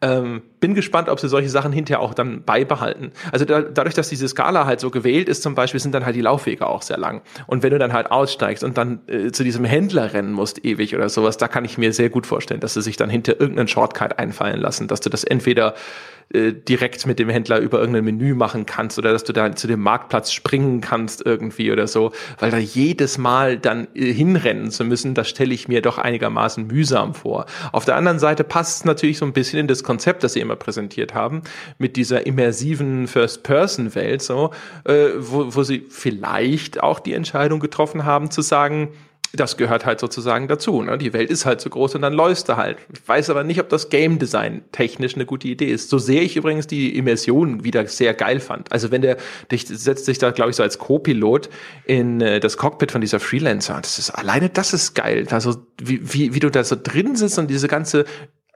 Ähm, 0.00 0.42
bin 0.60 0.74
gespannt, 0.74 1.08
ob 1.08 1.20
sie 1.20 1.28
solche 1.28 1.48
Sachen 1.48 1.72
hinterher 1.72 2.00
auch 2.00 2.14
dann 2.14 2.44
beibehalten. 2.44 3.12
Also 3.32 3.44
da, 3.44 3.62
dadurch, 3.62 3.94
dass 3.94 4.08
diese 4.08 4.28
Skala 4.28 4.66
halt 4.66 4.80
so 4.80 4.90
gewählt 4.90 5.28
ist, 5.28 5.42
zum 5.42 5.54
Beispiel, 5.54 5.80
sind 5.80 5.94
dann 5.94 6.04
halt 6.04 6.16
die 6.16 6.20
Laufwege 6.20 6.66
auch 6.66 6.82
sehr 6.82 6.98
lang. 6.98 7.22
Und 7.46 7.62
wenn 7.62 7.70
du 7.70 7.78
dann 7.78 7.92
halt 7.92 8.10
aussteigst 8.10 8.62
und 8.62 8.76
dann 8.76 9.00
äh, 9.06 9.32
zu 9.32 9.44
diesem 9.44 9.64
Händler 9.64 10.12
rennen 10.12 10.32
musst, 10.32 10.64
ewig 10.64 10.94
oder 10.94 11.08
sowas, 11.08 11.36
da 11.36 11.48
kann 11.48 11.64
ich 11.64 11.78
mir 11.78 11.92
sehr 11.92 12.10
gut 12.10 12.26
vorstellen, 12.26 12.60
dass 12.60 12.74
sie 12.74 12.82
sich 12.82 12.96
dann 12.96 13.10
hinter 13.10 13.40
irgendeinen 13.40 13.68
Shortcut 13.68 14.18
einfallen 14.18 14.60
lassen, 14.60 14.88
dass 14.88 15.00
du 15.00 15.10
das 15.10 15.24
entweder 15.24 15.74
äh, 16.32 16.52
direkt 16.52 17.06
mit 17.06 17.18
dem 17.18 17.28
Händler 17.28 17.58
über 17.58 17.80
irgendein 17.80 18.04
Menü 18.04 18.34
machen 18.34 18.64
kannst 18.64 18.98
oder 18.98 19.12
dass 19.12 19.24
du 19.24 19.32
da 19.32 19.54
zu 19.56 19.66
dem 19.66 19.80
Marktplatz 19.80 20.32
springen 20.32 20.80
kannst 20.80 21.26
irgendwie 21.26 21.72
oder 21.72 21.88
so, 21.88 22.12
weil 22.38 22.52
da 22.52 22.58
jedes 22.58 23.18
Mal 23.18 23.58
dann 23.58 23.88
äh, 23.94 24.12
hinrennen 24.12 24.70
zu 24.70 24.84
müssen, 24.84 25.14
das 25.14 25.28
stelle 25.28 25.52
ich 25.52 25.66
mir 25.66 25.82
doch 25.82 25.98
einigermaßen 25.98 26.68
mühsam 26.68 27.14
vor. 27.14 27.46
Auf 27.72 27.84
der 27.84 27.96
anderen 27.96 28.20
Seite 28.20 28.44
passt 28.44 28.78
es 28.78 28.84
natürlich 28.84 29.18
so 29.18 29.24
ein 29.24 29.32
bisschen 29.32 29.58
in 29.58 29.66
das 29.66 29.82
Konzept, 29.82 30.22
das 30.22 30.34
sie 30.34 30.40
immer 30.40 30.54
präsentiert 30.54 31.14
haben, 31.14 31.42
mit 31.78 31.96
dieser 31.96 32.26
immersiven 32.26 33.08
First-Person-Welt, 33.08 34.22
so, 34.22 34.52
äh, 34.84 35.08
wo, 35.18 35.54
wo 35.54 35.64
sie 35.64 35.86
vielleicht 35.88 36.80
auch 36.80 37.00
die 37.00 37.14
Entscheidung 37.14 37.58
getroffen 37.58 38.04
haben 38.04 38.30
zu 38.30 38.42
sagen, 38.42 38.90
das 39.32 39.56
gehört 39.56 39.86
halt 39.86 40.00
sozusagen 40.00 40.48
dazu. 40.48 40.82
Ne? 40.82 40.98
Die 40.98 41.12
Welt 41.12 41.30
ist 41.30 41.46
halt 41.46 41.60
so 41.60 41.70
groß 41.70 41.94
und 41.94 42.02
dann 42.02 42.12
läufst 42.12 42.48
du 42.48 42.56
halt. 42.56 42.78
Ich 42.92 43.06
weiß 43.06 43.30
aber 43.30 43.44
nicht, 43.44 43.60
ob 43.60 43.68
das 43.68 43.88
Game 43.88 44.18
Design 44.18 44.62
technisch 44.72 45.14
eine 45.14 45.26
gute 45.26 45.46
Idee 45.46 45.70
ist. 45.70 45.88
So 45.88 45.98
sehr 45.98 46.22
ich 46.22 46.36
übrigens 46.36 46.66
die 46.66 46.96
Immersion 46.96 47.62
wieder 47.62 47.86
sehr 47.86 48.14
geil 48.14 48.40
fand. 48.40 48.72
Also 48.72 48.90
wenn 48.90 49.02
der 49.02 49.16
dich 49.50 49.66
setzt 49.68 50.04
sich 50.04 50.18
da, 50.18 50.30
glaube 50.32 50.50
ich, 50.50 50.56
so 50.56 50.62
als 50.62 50.78
Co-Pilot 50.78 51.48
in 51.84 52.20
äh, 52.20 52.40
das 52.40 52.56
Cockpit 52.56 52.90
von 52.90 53.00
dieser 53.00 53.20
Freelancer. 53.20 53.78
Das 53.80 53.98
ist 53.98 54.10
alleine 54.10 54.48
das 54.48 54.72
ist 54.72 54.94
geil. 54.94 55.26
Also 55.30 55.64
wie, 55.80 56.00
wie, 56.12 56.34
wie 56.34 56.40
du 56.40 56.50
da 56.50 56.64
so 56.64 56.76
drin 56.80 57.14
sitzt 57.14 57.38
und 57.38 57.48
diese 57.48 57.68
ganze 57.68 58.04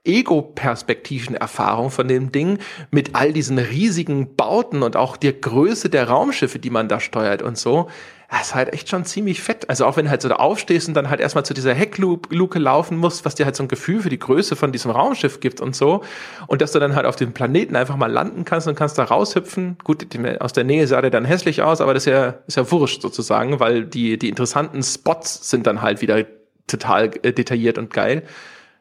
Ego-Perspektiven-Erfahrung 0.05 1.91
von 1.91 2.09
dem 2.09 2.31
Ding 2.31 2.59
mit 2.91 3.15
all 3.15 3.33
diesen 3.33 3.59
riesigen 3.59 4.37
Bauten 4.37 4.83
und 4.83 4.97
auch 4.97 5.17
der 5.17 5.33
Größe 5.33 5.89
der 5.89 6.09
Raumschiffe, 6.09 6.59
die 6.59 6.71
man 6.71 6.89
da 6.89 7.01
steuert 7.01 7.43
und 7.43 7.57
so 7.57 7.89
das 8.31 8.49
ist 8.49 8.55
halt 8.55 8.73
echt 8.73 8.89
schon 8.89 9.05
ziemlich 9.05 9.43
fett. 9.43 9.69
Also 9.69 9.87
auch 9.87 9.97
wenn 9.97 10.07
du 10.07 10.11
halt 10.11 10.23
so 10.23 10.29
da 10.29 10.37
aufstehst 10.37 10.89
und 10.89 10.95
dann 10.95 11.11
halt 11.11 11.21
erstmal 11.21 11.45
zu 11.45 11.55
dieser 11.55 11.75
Heckluke 11.75 12.59
laufen 12.59 12.97
musst, 12.97 13.25
was 13.25 13.35
dir 13.35 13.45
halt 13.45 13.57
so 13.57 13.63
ein 13.63 13.69
Gefühl 13.69 14.01
für 14.01 14.11
die 14.11 14.19
Größe 14.19 14.57
von 14.57 14.73
diesem 14.73 14.91
Raumschiff 14.91 15.41
gibt 15.41 15.61
und 15.61 15.77
so. 15.77 16.03
Und 16.47 16.61
dass 16.61 16.73
du 16.73 16.79
dann 16.79 16.95
halt 16.95 17.07
auf 17.07 17.17
dem 17.17 17.33
Planeten 17.33 17.77
einfach 17.77 17.97
mal 17.97 18.11
landen 18.11 18.45
kannst 18.45 18.67
und 18.67 18.75
kannst 18.75 18.99
da 18.99 19.05
raushüpfen. 19.05 19.77
Gut, 19.85 20.07
aus 20.41 20.53
der 20.53 20.65
Nähe 20.65 20.87
sah 20.87 21.01
der 21.01 21.11
dann 21.11 21.25
hässlich 21.25 21.63
aus, 21.63 21.81
aber 21.81 21.95
das 21.95 22.07
ist 22.07 22.13
ja, 22.13 22.35
ist 22.47 22.57
ja 22.57 22.71
wurscht 22.71 23.03
sozusagen, 23.03 23.61
weil 23.61 23.85
die, 23.85 24.19
die 24.19 24.29
interessanten 24.29 24.83
Spots 24.83 25.49
sind 25.51 25.67
dann 25.67 25.83
halt 25.83 26.01
wieder 26.01 26.25
total 26.67 27.11
äh, 27.23 27.33
detailliert 27.33 27.79
und 27.79 27.93
geil. 27.93 28.25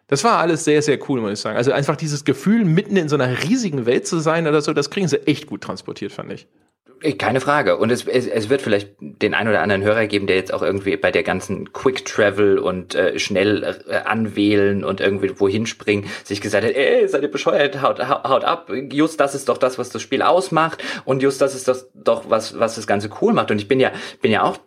Das 0.07 0.23
war 0.23 0.39
alles 0.39 0.63
sehr, 0.63 0.81
sehr 0.81 0.99
cool, 1.09 1.21
muss 1.21 1.31
ich 1.31 1.39
sagen. 1.39 1.57
Also 1.57 1.71
einfach 1.71 1.95
dieses 1.95 2.25
Gefühl, 2.25 2.65
mitten 2.65 2.97
in 2.97 3.09
so 3.09 3.15
einer 3.15 3.43
riesigen 3.43 3.85
Welt 3.85 4.05
zu 4.05 4.19
sein 4.19 4.47
oder 4.47 4.61
so, 4.61 4.73
das 4.73 4.89
kriegen 4.89 5.07
sie 5.07 5.25
echt 5.27 5.47
gut 5.47 5.61
transportiert, 5.61 6.11
fand 6.11 6.31
ich. 6.31 6.47
Keine 7.17 7.41
Frage. 7.41 7.77
Und 7.77 7.91
es, 7.91 8.07
es, 8.07 8.27
es 8.27 8.49
wird 8.49 8.61
vielleicht 8.61 8.89
den 8.99 9.33
ein 9.33 9.47
oder 9.47 9.61
anderen 9.61 9.83
Hörer 9.83 10.07
geben, 10.07 10.25
der 10.25 10.37
jetzt 10.37 10.53
auch 10.53 10.61
irgendwie 10.61 10.95
bei 10.95 11.11
der 11.11 11.23
ganzen 11.23 11.73
Quick 11.73 12.05
Travel 12.05 12.57
und 12.57 12.95
äh, 12.95 13.19
schnell 13.19 13.63
äh, 13.87 13.95
anwählen 13.97 14.83
und 14.83 15.01
irgendwie 15.01 15.39
wohin 15.39 15.65
springen, 15.65 16.05
sich 16.23 16.39
gesagt 16.39 16.65
hat, 16.65 16.73
ey, 16.73 17.07
seid 17.07 17.21
ihr 17.21 17.31
bescheuert, 17.31 17.81
haut, 17.81 17.99
haut 17.99 18.45
ab. 18.45 18.71
Just 18.91 19.19
das 19.19 19.35
ist 19.35 19.49
doch 19.49 19.57
das, 19.57 19.77
was 19.77 19.89
das 19.89 20.01
Spiel 20.01 20.21
ausmacht 20.21 20.83
und 21.03 21.21
just 21.21 21.41
das 21.41 21.55
ist 21.55 21.67
das 21.67 21.89
doch, 21.93 22.29
was, 22.29 22.57
was 22.57 22.75
das 22.75 22.87
Ganze 22.87 23.09
cool 23.21 23.33
macht. 23.33 23.51
Und 23.51 23.57
ich 23.57 23.67
bin 23.67 23.79
ja, 23.79 23.91
bin 24.21 24.31
ja 24.31 24.43
auch 24.43 24.57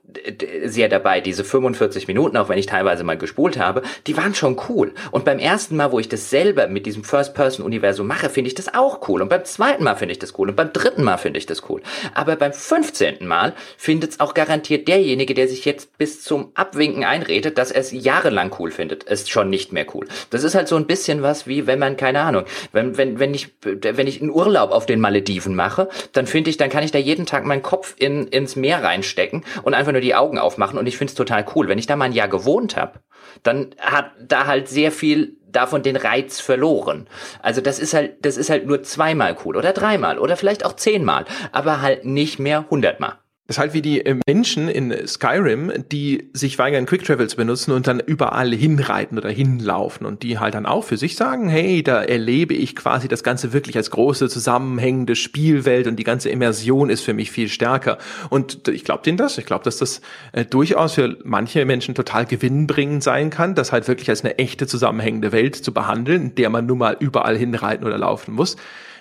sehr 0.64 0.88
dabei. 0.88 1.20
Diese 1.20 1.44
45 1.44 2.08
Minuten, 2.08 2.36
auch 2.36 2.48
wenn 2.48 2.58
ich 2.58 2.66
teilweise 2.66 3.04
mal 3.04 3.16
gespult 3.16 3.58
habe, 3.58 3.82
die 4.06 4.16
waren 4.16 4.34
schon 4.34 4.60
cool. 4.68 4.92
Und 5.10 5.24
beim 5.24 5.38
ersten 5.38 5.76
Mal, 5.76 5.92
wo 5.92 5.98
ich 5.98 6.08
das 6.08 6.30
selber 6.30 6.66
mit 6.68 6.86
diesem 6.86 7.04
First-Person-Universum 7.04 8.06
mache, 8.06 8.30
finde 8.30 8.48
ich 8.48 8.54
das 8.54 8.74
auch 8.74 9.08
cool. 9.08 9.22
Und 9.22 9.28
beim 9.28 9.44
zweiten 9.44 9.84
Mal 9.84 9.96
finde 9.96 10.12
ich 10.12 10.18
das 10.18 10.38
cool. 10.38 10.48
Und 10.48 10.56
beim 10.56 10.72
dritten 10.72 11.02
Mal 11.02 11.16
finde 11.16 11.38
ich 11.38 11.46
das 11.46 11.68
cool. 11.68 11.82
Aber 12.14 12.36
beim 12.36 12.52
15. 12.52 13.26
Mal 13.26 13.54
findet 13.76 14.12
es 14.12 14.20
auch 14.20 14.34
garantiert 14.34 14.88
derjenige, 14.88 15.34
der 15.34 15.48
sich 15.48 15.64
jetzt 15.64 15.96
bis 15.98 16.22
zum 16.22 16.50
Abwinken 16.54 17.04
einredet, 17.04 17.58
dass 17.58 17.70
er 17.70 17.80
es 17.80 17.92
jahrelang 17.92 18.54
cool 18.58 18.70
findet, 18.70 19.04
ist 19.04 19.30
schon 19.30 19.50
nicht 19.50 19.72
mehr 19.72 19.86
cool. 19.94 20.06
Das 20.30 20.44
ist 20.44 20.54
halt 20.54 20.68
so 20.68 20.76
ein 20.76 20.86
bisschen 20.86 21.22
was 21.22 21.46
wie, 21.46 21.66
wenn 21.66 21.78
man, 21.78 21.96
keine 21.96 22.20
Ahnung, 22.20 22.44
wenn, 22.72 22.96
wenn, 22.96 23.18
wenn 23.18 23.34
ich, 23.34 23.48
wenn 23.62 24.06
ich 24.06 24.20
einen 24.20 24.30
Urlaub 24.30 24.70
auf 24.70 24.86
den 24.86 25.00
Malediven 25.00 25.54
mache, 25.54 25.88
dann 26.12 26.26
finde 26.26 26.50
ich, 26.50 26.56
dann 26.56 26.70
kann 26.70 26.84
ich 26.84 26.92
da 26.92 26.98
jeden 26.98 27.26
Tag 27.26 27.44
meinen 27.44 27.62
Kopf 27.62 27.94
in, 27.98 28.28
ins 28.28 28.56
Meer 28.56 28.82
reinstecken 28.82 29.44
und 29.62 29.74
einfach 29.74 29.92
nur 29.92 30.00
die 30.00 30.05
Augen 30.14 30.38
aufmachen 30.38 30.78
und 30.78 30.86
ich 30.86 30.96
finde 30.96 31.10
es 31.10 31.16
total 31.16 31.44
cool. 31.54 31.68
Wenn 31.68 31.78
ich 31.78 31.86
da 31.86 31.96
mal 31.96 32.06
ein 32.06 32.12
Jahr 32.12 32.28
gewohnt 32.28 32.76
habe, 32.76 33.00
dann 33.42 33.74
hat 33.80 34.12
da 34.20 34.46
halt 34.46 34.68
sehr 34.68 34.92
viel 34.92 35.36
davon 35.46 35.82
den 35.82 35.96
Reiz 35.96 36.40
verloren. 36.40 37.08
Also 37.42 37.60
das 37.60 37.78
ist 37.78 37.94
halt, 37.94 38.24
das 38.24 38.36
ist 38.36 38.50
halt 38.50 38.66
nur 38.66 38.82
zweimal 38.82 39.36
cool 39.44 39.56
oder 39.56 39.72
dreimal 39.72 40.18
oder 40.18 40.36
vielleicht 40.36 40.64
auch 40.64 40.74
zehnmal, 40.74 41.24
aber 41.52 41.80
halt 41.80 42.04
nicht 42.04 42.38
mehr 42.38 42.66
hundertmal. 42.70 43.18
Das 43.46 43.56
ist 43.56 43.60
halt 43.60 43.74
wie 43.74 43.82
die 43.82 44.04
äh, 44.04 44.16
Menschen 44.26 44.68
in 44.68 45.06
Skyrim, 45.06 45.72
die 45.92 46.30
sich 46.32 46.58
weigern, 46.58 46.84
Quick 46.84 47.04
Travel 47.04 47.28
zu 47.28 47.36
benutzen 47.36 47.70
und 47.70 47.86
dann 47.86 48.00
überall 48.00 48.52
hinreiten 48.52 49.18
oder 49.18 49.30
hinlaufen 49.30 50.04
und 50.04 50.24
die 50.24 50.40
halt 50.40 50.54
dann 50.54 50.66
auch 50.66 50.82
für 50.82 50.96
sich 50.96 51.14
sagen, 51.14 51.48
hey, 51.48 51.84
da 51.84 52.02
erlebe 52.02 52.54
ich 52.54 52.74
quasi 52.74 53.06
das 53.06 53.22
Ganze 53.22 53.52
wirklich 53.52 53.76
als 53.76 53.92
große 53.92 54.28
zusammenhängende 54.28 55.14
Spielwelt 55.14 55.86
und 55.86 55.94
die 55.96 56.02
ganze 56.02 56.28
Immersion 56.28 56.90
ist 56.90 57.02
für 57.02 57.14
mich 57.14 57.30
viel 57.30 57.48
stärker. 57.48 57.98
Und 58.30 58.66
ich 58.66 58.82
glaube 58.82 59.04
denen 59.04 59.16
das. 59.16 59.38
Ich 59.38 59.46
glaube, 59.46 59.62
dass 59.62 59.76
das 59.76 60.00
äh, 60.32 60.44
durchaus 60.44 60.94
für 60.94 61.16
manche 61.22 61.64
Menschen 61.66 61.94
total 61.94 62.26
gewinnbringend 62.26 63.04
sein 63.04 63.30
kann, 63.30 63.54
das 63.54 63.70
halt 63.70 63.86
wirklich 63.86 64.10
als 64.10 64.24
eine 64.24 64.38
echte 64.38 64.66
zusammenhängende 64.66 65.30
Welt 65.30 65.54
zu 65.54 65.72
behandeln, 65.72 66.22
in 66.22 66.34
der 66.34 66.50
man 66.50 66.66
nun 66.66 66.78
mal 66.78 66.96
überall 66.98 67.36
hinreiten 67.36 67.86
oder 67.86 67.96
laufen 67.96 68.34
muss 68.34 68.56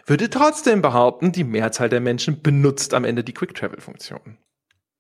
würde 0.05 0.29
trotzdem 0.29 0.81
behaupten, 0.81 1.31
die 1.31 1.43
Mehrzahl 1.43 1.89
der 1.89 1.99
Menschen 1.99 2.41
benutzt 2.41 2.93
am 2.93 3.05
Ende 3.05 3.23
die 3.23 3.33
Quick-Travel-Funktion 3.33 4.37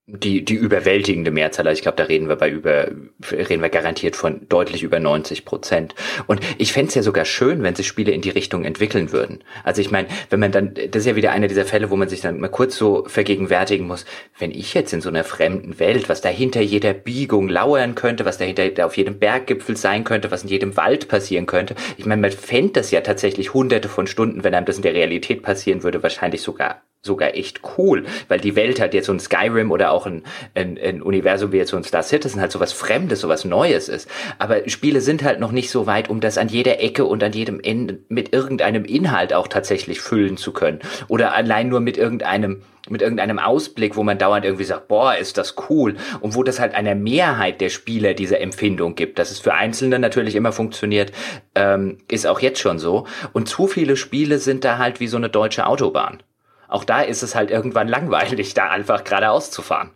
die, 0.07 0.45
die 0.45 0.53
überwältigende 0.53 1.31
Mehrzahl, 1.31 1.67
also 1.67 1.79
ich 1.79 1.81
glaube, 1.81 1.97
da 1.97 2.03
reden 2.03 2.29
wir 2.29 2.35
bei 2.35 2.47
über, 2.47 2.91
reden 3.31 3.63
wir 3.63 3.69
garantiert 3.69 4.15
von 4.15 4.47
deutlich 4.49 4.83
über 4.83 4.99
90 4.99 5.45
Prozent. 5.45 5.95
Und 6.27 6.41
ich 6.59 6.73
fände 6.73 6.93
ja 6.93 7.01
sogar 7.01 7.25
schön, 7.25 7.63
wenn 7.63 7.73
sich 7.73 7.87
Spiele 7.87 8.11
in 8.11 8.21
die 8.21 8.29
Richtung 8.29 8.65
entwickeln 8.65 9.11
würden. 9.11 9.43
Also 9.63 9.81
ich 9.81 9.89
meine, 9.89 10.07
wenn 10.29 10.39
man 10.39 10.51
dann, 10.51 10.75
das 10.75 11.01
ist 11.01 11.07
ja 11.07 11.15
wieder 11.15 11.31
einer 11.31 11.47
dieser 11.47 11.65
Fälle, 11.65 11.89
wo 11.89 11.95
man 11.95 12.07
sich 12.07 12.21
dann 12.21 12.39
mal 12.39 12.49
kurz 12.49 12.75
so 12.77 13.05
vergegenwärtigen 13.07 13.87
muss, 13.87 14.05
wenn 14.37 14.51
ich 14.51 14.75
jetzt 14.75 14.93
in 14.93 15.01
so 15.01 15.09
einer 15.09 15.23
fremden 15.23 15.79
Welt, 15.79 16.07
was 16.07 16.21
da 16.21 16.29
hinter 16.29 16.61
jeder 16.61 16.93
Biegung 16.93 17.49
lauern 17.49 17.95
könnte, 17.95 18.25
was 18.25 18.37
dahinter 18.37 18.85
auf 18.85 18.97
jedem 18.97 19.17
Berggipfel 19.17 19.75
sein 19.75 20.03
könnte, 20.03 20.29
was 20.29 20.43
in 20.43 20.49
jedem 20.49 20.77
Wald 20.77 21.07
passieren 21.07 21.47
könnte. 21.47 21.73
Ich 21.97 22.05
meine, 22.05 22.21
man 22.21 22.31
fände 22.31 22.73
das 22.73 22.91
ja 22.91 23.01
tatsächlich 23.01 23.55
hunderte 23.55 23.89
von 23.89 24.05
Stunden, 24.05 24.43
wenn 24.43 24.53
einem 24.53 24.67
das 24.67 24.77
in 24.77 24.83
der 24.83 24.93
Realität 24.93 25.41
passieren 25.41 25.81
würde, 25.81 26.03
wahrscheinlich 26.03 26.43
sogar 26.43 26.83
sogar 27.05 27.35
echt 27.35 27.61
cool, 27.77 28.05
weil 28.27 28.39
die 28.39 28.55
Welt 28.55 28.79
hat 28.81 28.93
jetzt 28.93 29.05
so 29.05 29.13
ein 29.13 29.19
Skyrim 29.19 29.71
oder 29.71 29.91
auch 29.91 30.05
ein, 30.05 30.23
ein, 30.53 30.77
ein 30.77 31.01
Universum 31.01 31.51
wie 31.51 31.57
jetzt 31.57 31.71
so 31.71 31.77
ein 31.77 31.83
Star 31.83 32.03
Citizen 32.03 32.41
halt 32.41 32.51
so 32.51 32.59
was 32.59 32.73
Fremdes, 32.73 33.21
so 33.21 33.29
was 33.29 33.45
Neues 33.45 33.89
ist. 33.89 34.09
Aber 34.39 34.67
Spiele 34.67 35.01
sind 35.01 35.23
halt 35.23 35.39
noch 35.39 35.51
nicht 35.51 35.69
so 35.69 35.87
weit, 35.87 36.09
um 36.09 36.19
das 36.19 36.37
an 36.37 36.47
jeder 36.47 36.81
Ecke 36.81 37.05
und 37.05 37.23
an 37.23 37.31
jedem 37.31 37.59
Ende 37.61 37.99
mit 38.09 38.33
irgendeinem 38.33 38.85
Inhalt 38.85 39.33
auch 39.33 39.47
tatsächlich 39.47 40.01
füllen 40.01 40.37
zu 40.37 40.51
können. 40.51 40.79
Oder 41.07 41.33
allein 41.33 41.69
nur 41.69 41.79
mit 41.79 41.97
irgendeinem 41.97 42.61
mit 42.89 43.01
irgendeinem 43.01 43.39
Ausblick, 43.39 43.95
wo 43.95 44.03
man 44.03 44.17
dauernd 44.17 44.45
irgendwie 44.45 44.63
sagt, 44.63 44.87
boah, 44.87 45.15
ist 45.15 45.37
das 45.37 45.55
cool. 45.69 45.95
Und 46.21 46.35
wo 46.35 46.43
das 46.43 46.59
halt 46.59 46.75
einer 46.75 46.95
Mehrheit 46.95 47.61
der 47.61 47.69
Spieler 47.69 48.13
diese 48.13 48.39
Empfindung 48.39 48.95
gibt. 48.95 49.19
Dass 49.19 49.31
es 49.31 49.39
für 49.39 49.53
Einzelne 49.53 49.99
natürlich 49.99 50.35
immer 50.35 50.51
funktioniert, 50.51 51.11
ähm, 51.55 51.97
ist 52.09 52.27
auch 52.27 52.39
jetzt 52.39 52.59
schon 52.59 52.79
so. 52.79 53.07
Und 53.33 53.49
zu 53.49 53.67
viele 53.67 53.97
Spiele 53.97 54.37
sind 54.39 54.63
da 54.63 54.77
halt 54.77 54.99
wie 54.99 55.07
so 55.07 55.17
eine 55.17 55.29
deutsche 55.29 55.65
Autobahn. 55.65 56.21
Auch 56.67 56.83
da 56.83 57.01
ist 57.01 57.23
es 57.23 57.35
halt 57.35 57.51
irgendwann 57.51 57.87
langweilig, 57.87 58.53
da 58.53 58.69
einfach 58.69 59.03
geradeaus 59.03 59.51
zu 59.51 59.61
fahren. 59.61 59.91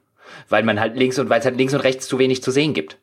Weil 0.47 0.63
man 0.63 0.79
halt 0.79 0.95
links 0.95 1.17
und, 1.19 1.29
weil 1.29 1.39
es 1.39 1.45
halt 1.45 1.57
links 1.57 1.73
und 1.73 1.81
rechts 1.81 2.07
zu 2.07 2.19
wenig 2.19 2.43
zu 2.43 2.51
sehen 2.51 2.73
gibt. 2.73 2.97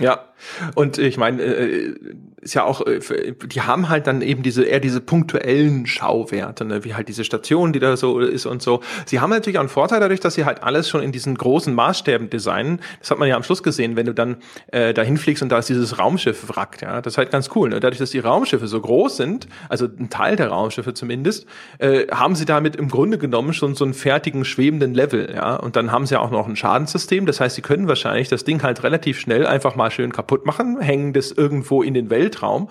Ja, 0.00 0.32
und 0.74 0.96
ich 0.96 1.18
meine, 1.18 1.42
äh, 1.42 1.94
ist 2.40 2.54
ja 2.54 2.64
auch, 2.64 2.86
äh, 2.86 3.00
die 3.46 3.60
haben 3.62 3.88
halt 3.88 4.06
dann 4.06 4.22
eben 4.22 4.42
diese 4.42 4.64
eher 4.64 4.80
diese 4.80 5.00
punktuellen 5.00 5.86
Schauwerte, 5.86 6.64
ne? 6.64 6.84
wie 6.84 6.94
halt 6.94 7.08
diese 7.08 7.24
Station, 7.24 7.72
die 7.72 7.80
da 7.80 7.96
so 7.96 8.18
ist 8.20 8.46
und 8.46 8.62
so. 8.62 8.80
Sie 9.06 9.20
haben 9.20 9.30
natürlich 9.30 9.58
auch 9.58 9.62
einen 9.62 9.68
Vorteil 9.68 10.00
dadurch, 10.00 10.20
dass 10.20 10.34
sie 10.34 10.44
halt 10.44 10.62
alles 10.62 10.88
schon 10.88 11.02
in 11.02 11.12
diesen 11.12 11.36
großen 11.36 11.74
Maßstäben 11.74 12.30
designen. 12.30 12.80
Das 13.00 13.10
hat 13.10 13.18
man 13.18 13.28
ja 13.28 13.36
am 13.36 13.42
Schluss 13.42 13.62
gesehen, 13.62 13.96
wenn 13.96 14.06
du 14.06 14.14
dann 14.14 14.36
äh, 14.72 14.94
dahin 14.94 15.16
fliegst 15.16 15.42
und 15.42 15.50
da 15.50 15.58
ist 15.58 15.68
dieses 15.68 15.98
Raumschiff 15.98 16.56
wrackt, 16.56 16.82
ja. 16.82 17.00
Das 17.00 17.14
ist 17.14 17.18
halt 17.18 17.30
ganz 17.30 17.50
cool. 17.54 17.68
Ne? 17.68 17.80
Dadurch, 17.80 17.98
dass 17.98 18.10
die 18.10 18.18
Raumschiffe 18.18 18.66
so 18.66 18.80
groß 18.80 19.16
sind, 19.16 19.46
also 19.68 19.86
ein 19.86 20.10
Teil 20.10 20.36
der 20.36 20.48
Raumschiffe 20.48 20.94
zumindest, 20.94 21.46
äh, 21.78 22.06
haben 22.08 22.34
sie 22.34 22.44
damit 22.44 22.76
im 22.76 22.88
Grunde 22.88 23.18
genommen 23.18 23.52
schon 23.52 23.74
so 23.74 23.84
einen 23.84 23.94
fertigen 23.94 24.44
schwebenden 24.44 24.94
Level, 24.94 25.32
ja. 25.34 25.56
Und 25.56 25.76
dann 25.76 25.92
haben 25.92 26.06
sie 26.06 26.18
auch 26.18 26.30
noch 26.30 26.48
ein 26.48 26.56
Schadenssystem. 26.56 27.26
Das 27.26 27.40
heißt, 27.40 27.56
sie 27.56 27.62
können 27.62 27.88
wahrscheinlich 27.88 28.28
das 28.28 28.44
Ding 28.44 28.62
halt 28.62 28.82
relativ 28.82 29.20
schnell 29.20 29.46
einfach 29.46 29.76
mal 29.76 29.90
schön 29.90 30.12
kaputt 30.12 30.46
machen, 30.46 30.80
hängen 30.80 31.12
das 31.12 31.32
irgendwo 31.32 31.82
in 31.82 31.94
den 31.94 32.10
Weltraum 32.30 32.68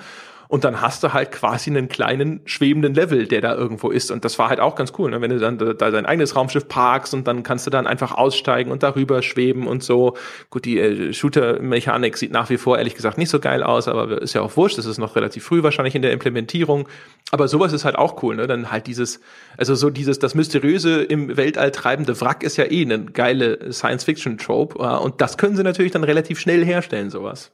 und 0.50 0.64
dann 0.64 0.82
hast 0.82 1.04
du 1.04 1.14
halt 1.14 1.32
quasi 1.32 1.70
einen 1.70 1.90
kleinen 1.90 2.42
schwebenden 2.46 2.96
Level, 2.96 3.28
der 3.28 3.40
da 3.40 3.54
irgendwo 3.54 3.92
ist. 3.92 4.10
Und 4.10 4.26
das 4.26 4.40
war 4.40 4.50
halt 4.50 4.60
auch 4.60 4.74
ganz 4.74 4.94
cool, 4.98 5.12
ne? 5.12 5.22
wenn 5.22 5.30
du 5.30 5.38
dann 5.38 5.60
da, 5.60 5.74
da 5.74 5.92
dein 5.92 6.08
eigenes 6.08 6.36
Raumschiff 6.36 6.68
parkst 6.68 7.14
und 7.14 7.28
dann 7.28 7.44
kannst 7.44 7.68
du 7.68 7.70
dann 7.70 7.86
einfach 7.86 8.14
aussteigen 8.14 8.72
und 8.72 8.82
darüber 8.82 9.22
schweben 9.22 9.68
und 9.68 9.84
so. 9.84 10.18
Gut, 10.50 10.66
die 10.66 10.80
äh, 10.80 11.14
Shooter-Mechanik 11.14 12.18
sieht 12.18 12.32
nach 12.32 12.50
wie 12.50 12.58
vor 12.58 12.80
ehrlich 12.80 12.96
gesagt 12.96 13.20
nicht 13.20 13.30
so 13.30 13.40
geil 13.40 13.62
aus, 13.62 13.88
aber 13.88 14.24
ist 14.24 14.34
ja 14.34 14.42
auch 14.42 14.58
wurscht. 14.58 14.80
Das 14.80 14.88
ist 14.88 14.98
noch 14.98 15.16
relativ 15.16 15.44
früh 15.44 15.62
wahrscheinlich 15.62 15.94
in 15.94 16.02
der 16.02 16.14
Implementierung. 16.14 16.90
Aber 17.30 17.48
sowas 17.48 17.72
ist 17.72 17.86
halt 17.86 17.96
auch 17.96 18.24
cool, 18.24 18.36
ne? 18.36 18.48
Dann 18.48 18.72
halt 18.72 18.88
dieses, 18.88 19.20
also 19.56 19.76
so 19.76 19.92
dieses, 19.92 20.18
das 20.18 20.34
mysteriöse 20.34 21.04
im 21.04 21.38
Weltall 21.38 21.70
treibende 21.70 22.20
Wrack 22.22 22.42
ist 22.42 22.58
ja 22.58 22.66
eh 22.66 22.82
eine 22.82 23.06
geile 23.06 23.72
Science-Fiction-Trope. 23.72 24.80
Und 24.80 25.22
das 25.22 25.38
können 25.38 25.56
sie 25.56 25.62
natürlich 25.64 25.92
dann 25.92 26.04
relativ 26.04 26.40
schnell 26.40 26.66
herstellen, 26.66 27.12
sowas. 27.12 27.52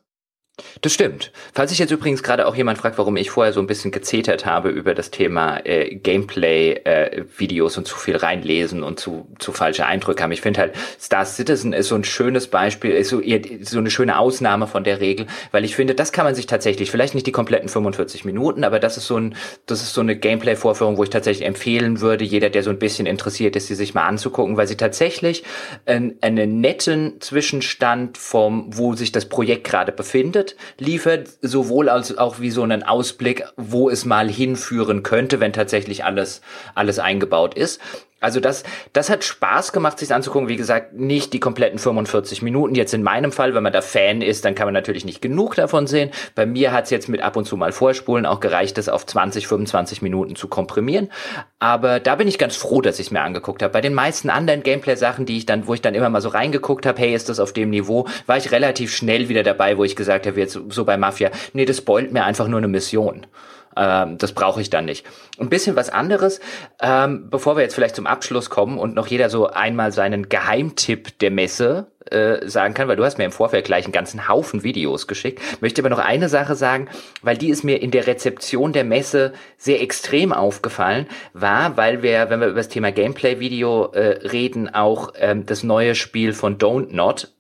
Das 0.82 0.94
stimmt. 0.94 1.34
Falls 1.53 1.72
sich 1.72 1.80
jetzt 1.80 1.91
übrigens 1.91 2.23
gerade 2.23 2.48
auch 2.48 2.56
jemand 2.56 2.77
fragt, 2.77 2.98
warum 2.98 3.18
ich 3.18 3.30
vorher 3.30 3.52
so 3.52 3.60
ein 3.60 3.68
bisschen 3.68 3.91
gezetert 3.91 4.45
habe 4.45 4.69
über 4.69 4.94
das 4.94 5.11
Thema 5.11 5.57
äh, 5.65 5.95
Gameplay-Videos 5.95 7.76
äh, 7.76 7.80
und 7.80 7.86
zu 7.86 7.98
viel 7.98 8.15
reinlesen 8.15 8.84
und 8.84 8.99
zu, 8.99 9.27
zu 9.40 9.52
falsche 9.52 9.86
Eindrücke 9.86 10.23
haben. 10.23 10.32
Ich 10.32 10.41
finde 10.41 10.61
halt, 10.61 10.73
Star 10.99 11.26
Citizen 11.26 11.73
ist 11.73 11.90
so 11.90 11.95
ein 11.95 12.03
schönes 12.03 12.48
Beispiel, 12.48 12.91
ist 12.91 13.10
so, 13.10 13.22
so 13.61 13.80
eine 13.80 13.90
schöne 13.90 14.18
Ausnahme 14.18 14.68
von 14.68 14.84
der 14.84 15.02
Regel, 15.02 15.27
weil 15.52 15.65
ich 15.65 15.76
finde, 15.76 15.95
das 15.95 16.11
kann 16.11 16.23
man 16.23 16.36
sich 16.36 16.45
tatsächlich, 16.45 16.91
vielleicht 16.91 17.15
nicht 17.15 17.27
die 17.27 17.32
kompletten 17.32 17.68
45 17.68 18.23
Minuten, 18.23 18.64
aber 18.64 18.80
das 18.80 18.95
ist 18.98 19.07
so 19.07 19.18
ein, 19.18 19.36
das 19.65 19.82
ist 19.82 19.94
so 19.94 20.02
eine 20.02 20.15
Gameplay-Vorführung, 20.15 20.98
wo 20.98 21.03
ich 21.03 21.10
tatsächlich 21.10 21.48
empfehlen 21.48 21.99
würde, 21.99 22.23
jeder, 22.23 22.49
der 22.49 22.64
so 22.64 22.69
ein 22.69 22.80
bisschen 22.80 23.07
interessiert 23.07 23.56
ist, 23.56 23.68
sie 23.68 23.76
sich 23.76 23.94
mal 23.94 24.06
anzugucken, 24.06 24.56
weil 24.56 24.68
sie 24.68 24.77
tatsächlich 24.77 25.44
einen, 25.86 26.15
einen 26.22 26.61
netten 26.61 27.19
Zwischenstand 27.19 28.18
vom, 28.18 28.69
wo 28.69 28.94
sich 28.94 29.11
das 29.11 29.26
Projekt 29.27 29.65
gerade 29.65 29.91
befindet, 29.91 30.45
liefert, 30.78 30.96
liefert, 31.06 31.30
sowohl 31.42 31.90
als 31.90 32.18
auch 32.18 32.40
wie 32.40 32.52
so 32.52 32.64
einen 32.64 32.84
Ausblick, 32.84 33.44
wo 33.58 33.90
es 33.90 34.06
mal 34.06 34.30
hinführen 34.30 35.04
könnte, 35.04 35.40
wenn 35.40 35.54
tatsächlich 35.54 36.04
alles, 36.04 36.42
alles 36.74 37.00
eingebaut 37.00 37.56
ist. 37.56 37.82
Also 38.26 38.39
das, 38.39 38.64
das 38.91 39.11
hat 39.11 39.23
Spaß 39.23 39.72
gemacht, 39.72 39.99
sich 39.99 40.11
anzugucken. 40.11 40.49
Wie 40.49 40.56
gesagt, 40.56 40.93
nicht 40.93 41.31
die 41.31 41.39
kompletten 41.39 41.77
45 41.77 42.41
Minuten. 42.41 42.73
Jetzt 42.73 42.91
in 42.95 43.03
meinem 43.03 43.31
Fall, 43.31 43.53
wenn 43.53 43.61
man 43.61 43.72
da 43.72 43.84
Fan 43.84 44.23
ist, 44.23 44.45
dann 44.45 44.56
kann 44.56 44.65
man 44.65 44.73
natürlich 44.73 45.06
nicht 45.06 45.22
genug 45.22 45.53
davon 45.53 45.85
sehen. 45.85 46.10
Bei 46.34 46.47
mir 46.47 46.72
hat 46.72 46.85
es 46.85 46.89
jetzt 46.89 47.07
mit 47.07 47.22
ab 47.22 47.35
und 47.35 47.45
zu 47.45 47.56
mal 47.56 47.72
Vorspulen 47.72 48.26
auch 48.26 48.39
gereicht, 48.39 48.80
das 48.80 48.89
auf 48.89 49.06
20, 49.06 49.47
25 49.47 50.02
Minuten 50.02 50.35
zu 50.35 50.47
komprimieren. 50.47 51.11
Aber 51.60 51.99
da 51.99 52.15
bin 52.15 52.27
ich 52.27 52.39
ganz 52.39 52.56
froh, 52.56 52.81
dass 52.81 52.97
ich 52.97 53.06
es 53.07 53.11
mir 53.11 53.22
angeguckt 53.22 53.61
habe. 53.61 53.73
Bei 53.73 53.81
den 53.81 53.93
meisten 53.93 54.31
anderen 54.31 54.64
Gameplay-Sachen, 54.64 55.27
die 55.27 55.38
ich 55.38 55.45
dann, 55.45 55.68
wo 55.68 55.76
ich 55.76 55.81
dann 55.81 55.93
immer 55.93 56.10
mal 56.10 56.22
so 56.22 56.30
reingeguckt 56.30 56.88
habe, 56.88 56.99
hey, 56.99 57.14
ist 57.14 57.30
das 57.30 57.39
auf 57.39 57.53
dem 57.53 57.69
Niveau, 57.69 58.07
war 58.26 58.38
ich 58.38 58.52
relativ 58.52 58.91
schnell 58.91 59.30
wieder 59.30 59.43
dabei, 59.43 59.77
wo 59.77 59.84
ich 59.84 59.95
gesagt 59.95 60.26
habe, 60.26 60.39
jetzt 60.39 60.60
so 60.69 60.84
bei 60.84 60.97
Mafia, 60.97 61.30
nee, 61.53 61.65
das 61.65 61.77
spoilt 61.77 62.11
mir 62.11 62.23
einfach 62.23 62.47
nur 62.47 62.57
eine 62.57 62.68
Mission. 62.68 63.27
Ähm, 63.76 64.18
das 64.18 64.34
brauche 64.34 64.61
ich 64.61 64.69
dann 64.69 64.85
nicht. 64.85 65.06
Ein 65.39 65.49
bisschen 65.49 65.76
was 65.76 65.89
anderes, 65.89 66.39
ähm, 66.81 67.30
bevor 67.30 67.56
wir 67.56 67.64
jetzt 67.64 67.76
vielleicht 67.76 67.95
zum 67.95 68.07
Abschluss 68.07 68.49
kommen 68.49 68.77
und 68.77 68.95
noch 68.95 69.07
jeder 69.07 69.30
so 69.30 69.47
einmal 69.47 69.91
seinen 69.91 70.30
Geheimtipp 70.30 71.19
der 71.19 71.31
Messe 71.31 71.88
äh, 72.11 72.47
sagen 72.47 72.73
kann, 72.73 72.88
weil 72.88 72.95
du 72.95 73.03
hast 73.03 73.18
mir 73.18 73.26
im 73.26 73.31
Vorfeld 73.31 73.65
gleich 73.65 73.85
einen 73.85 73.93
ganzen 73.93 74.27
Haufen 74.27 74.64
Videos 74.64 75.07
geschickt. 75.07 75.41
Möchte 75.61 75.81
aber 75.81 75.89
noch 75.89 75.99
eine 75.99 76.30
Sache 76.30 76.56
sagen, 76.56 76.88
weil 77.22 77.38
die 77.38 77.49
ist 77.49 77.64
mir 77.64 77.81
in 77.81 77.91
der 77.91 78.07
Rezeption 78.07 78.73
der 78.73 78.84
Messe 78.84 79.34
sehr 79.57 79.81
extrem 79.81 80.31
aufgefallen, 80.31 81.07
war, 81.34 81.77
weil 81.77 82.03
wir, 82.03 82.30
wenn 82.30 82.39
wir 82.39 82.47
über 82.47 82.57
das 82.57 82.69
Thema 82.69 82.91
Gameplay-Video 82.91 83.91
äh, 83.93 84.27
reden, 84.27 84.73
auch 84.73 85.14
ähm, 85.18 85.45
das 85.45 85.64
neue 85.64 85.95
Spiel 85.95 86.34
von 86.34 86.57
Don't 86.57 86.93
Not 86.93 87.31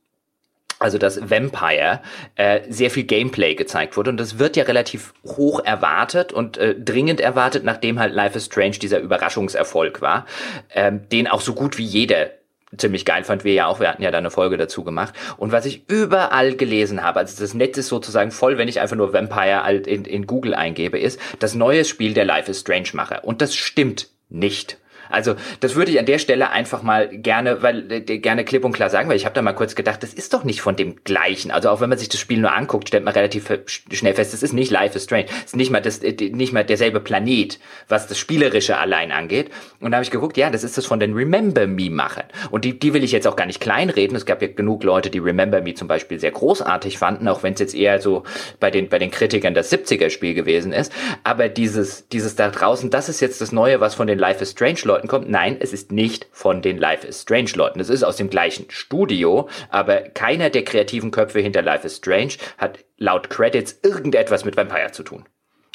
also 0.85 0.99
das 0.99 1.19
Vampire, 1.31 2.01
äh, 2.35 2.61
sehr 2.69 2.91
viel 2.91 3.05
Gameplay 3.05 3.55
gezeigt 3.55 3.97
wurde. 3.97 4.11
Und 4.11 4.17
das 4.17 4.37
wird 4.37 4.55
ja 4.55 4.65
relativ 4.65 5.15
hoch 5.25 5.59
erwartet 5.65 6.31
und 6.31 6.57
äh, 6.57 6.75
dringend 6.79 7.19
erwartet, 7.19 7.63
nachdem 7.63 7.99
halt 7.99 8.13
Life 8.13 8.37
is 8.37 8.45
Strange 8.45 8.77
dieser 8.77 8.99
Überraschungserfolg 8.99 10.01
war, 10.01 10.27
ähm, 10.73 11.09
den 11.11 11.27
auch 11.27 11.41
so 11.41 11.55
gut 11.55 11.79
wie 11.79 11.83
jeder 11.83 12.29
ziemlich 12.77 13.03
geil 13.05 13.23
fand, 13.23 13.43
wir 13.43 13.53
ja 13.53 13.65
auch, 13.65 13.79
wir 13.79 13.87
hatten 13.87 14.03
ja 14.03 14.11
da 14.11 14.19
eine 14.19 14.29
Folge 14.29 14.57
dazu 14.57 14.83
gemacht. 14.83 15.15
Und 15.37 15.51
was 15.51 15.65
ich 15.65 15.89
überall 15.89 16.55
gelesen 16.55 17.01
habe, 17.01 17.19
also 17.19 17.41
das 17.41 17.55
Netz 17.55 17.77
ist 17.79 17.87
sozusagen 17.87 18.29
voll, 18.29 18.59
wenn 18.59 18.67
ich 18.67 18.79
einfach 18.79 18.95
nur 18.95 19.11
Vampire 19.11 19.63
halt 19.63 19.87
in, 19.87 20.05
in 20.05 20.27
Google 20.27 20.53
eingebe, 20.53 20.99
ist 20.99 21.19
das 21.39 21.55
neue 21.55 21.83
Spiel 21.83 22.13
der 22.13 22.25
Life 22.25 22.51
is 22.51 22.59
Strange 22.59 22.89
Macher. 22.93 23.23
Und 23.23 23.41
das 23.41 23.55
stimmt 23.55 24.09
nicht. 24.29 24.77
Also 25.09 25.35
das 25.59 25.75
würde 25.75 25.91
ich 25.91 25.99
an 25.99 26.05
der 26.05 26.19
Stelle 26.19 26.49
einfach 26.49 26.83
mal 26.83 27.07
gerne, 27.09 27.61
weil 27.61 27.91
äh, 27.91 28.01
gerne 28.01 28.45
klipp 28.45 28.65
und 28.65 28.73
klar 28.73 28.89
sagen, 28.89 29.09
weil 29.09 29.17
ich 29.17 29.25
habe 29.25 29.35
da 29.35 29.41
mal 29.41 29.53
kurz 29.53 29.75
gedacht, 29.75 30.03
das 30.03 30.13
ist 30.13 30.33
doch 30.33 30.43
nicht 30.43 30.61
von 30.61 30.75
dem 30.75 31.03
gleichen. 31.03 31.51
Also 31.51 31.69
auch 31.69 31.81
wenn 31.81 31.89
man 31.89 31.97
sich 31.97 32.09
das 32.09 32.19
Spiel 32.19 32.39
nur 32.39 32.53
anguckt, 32.53 32.87
stellt 32.87 33.03
man 33.03 33.13
relativ 33.13 33.49
schnell 33.65 34.13
fest, 34.13 34.33
das 34.33 34.43
ist 34.43 34.53
nicht 34.53 34.71
Life 34.71 34.95
is 34.97 35.03
Strange, 35.05 35.25
das 35.25 35.45
ist 35.45 35.55
nicht 35.55 35.71
mal 35.71 35.81
das, 35.81 35.99
äh, 35.99 36.13
nicht 36.13 36.53
mal 36.53 36.63
derselbe 36.63 36.99
Planet, 36.99 37.59
was 37.87 38.07
das 38.07 38.17
spielerische 38.17 38.77
allein 38.77 39.11
angeht. 39.11 39.51
Und 39.79 39.91
da 39.91 39.97
habe 39.97 40.03
ich 40.03 40.11
geguckt, 40.11 40.37
ja, 40.37 40.49
das 40.49 40.63
ist 40.63 40.77
das 40.77 40.85
von 40.85 40.99
den 40.99 41.13
Remember 41.13 41.67
Me 41.67 41.89
Machern. 41.89 42.25
Und 42.51 42.65
die, 42.65 42.77
die 42.79 42.93
will 42.93 43.03
ich 43.03 43.11
jetzt 43.11 43.27
auch 43.27 43.35
gar 43.35 43.45
nicht 43.45 43.59
kleinreden. 43.59 44.15
Es 44.15 44.25
gab 44.25 44.41
ja 44.41 44.47
genug 44.47 44.83
Leute, 44.83 45.09
die 45.09 45.19
Remember 45.19 45.61
Me 45.61 45.73
zum 45.73 45.87
Beispiel 45.87 46.19
sehr 46.19 46.31
großartig 46.31 46.97
fanden, 46.97 47.27
auch 47.27 47.43
wenn 47.43 47.53
es 47.53 47.59
jetzt 47.59 47.75
eher 47.75 48.01
so 48.01 48.23
bei 48.59 48.71
den 48.71 48.89
bei 48.89 48.99
den 48.99 49.11
Kritikern 49.11 49.53
das 49.53 49.71
70er 49.71 50.09
Spiel 50.09 50.33
gewesen 50.33 50.71
ist. 50.71 50.91
Aber 51.23 51.49
dieses 51.49 52.07
dieses 52.09 52.35
da 52.35 52.49
draußen, 52.49 52.89
das 52.89 53.09
ist 53.09 53.19
jetzt 53.19 53.41
das 53.41 53.51
Neue, 53.51 53.79
was 53.79 53.95
von 53.95 54.07
den 54.07 54.19
Life 54.19 54.41
is 54.41 54.51
Strange 54.51 54.79
Leuten 54.83 54.94
Leuten 54.95 55.07
kommt. 55.09 55.29
Nein, 55.29 55.57
es 55.59 55.73
ist 55.73 55.91
nicht 55.91 56.27
von 56.31 56.61
den 56.61 56.77
Life 56.77 57.05
is 57.05 57.21
Strange 57.23 57.51
Leuten. 57.55 57.81
Es 57.81 57.89
ist 57.89 58.03
aus 58.03 58.15
dem 58.15 58.29
gleichen 58.29 58.67
Studio, 58.69 59.49
aber 59.69 60.01
keiner 60.01 60.49
der 60.49 60.63
kreativen 60.63 61.11
Köpfe 61.11 61.41
hinter 61.41 61.61
Life 61.61 61.85
is 61.85 61.97
Strange 61.97 62.33
hat 62.57 62.79
laut 62.97 63.29
Credits 63.29 63.79
irgendetwas 63.83 64.45
mit 64.45 64.55
Vampire 64.55 64.91
zu 64.91 65.03
tun. 65.03 65.25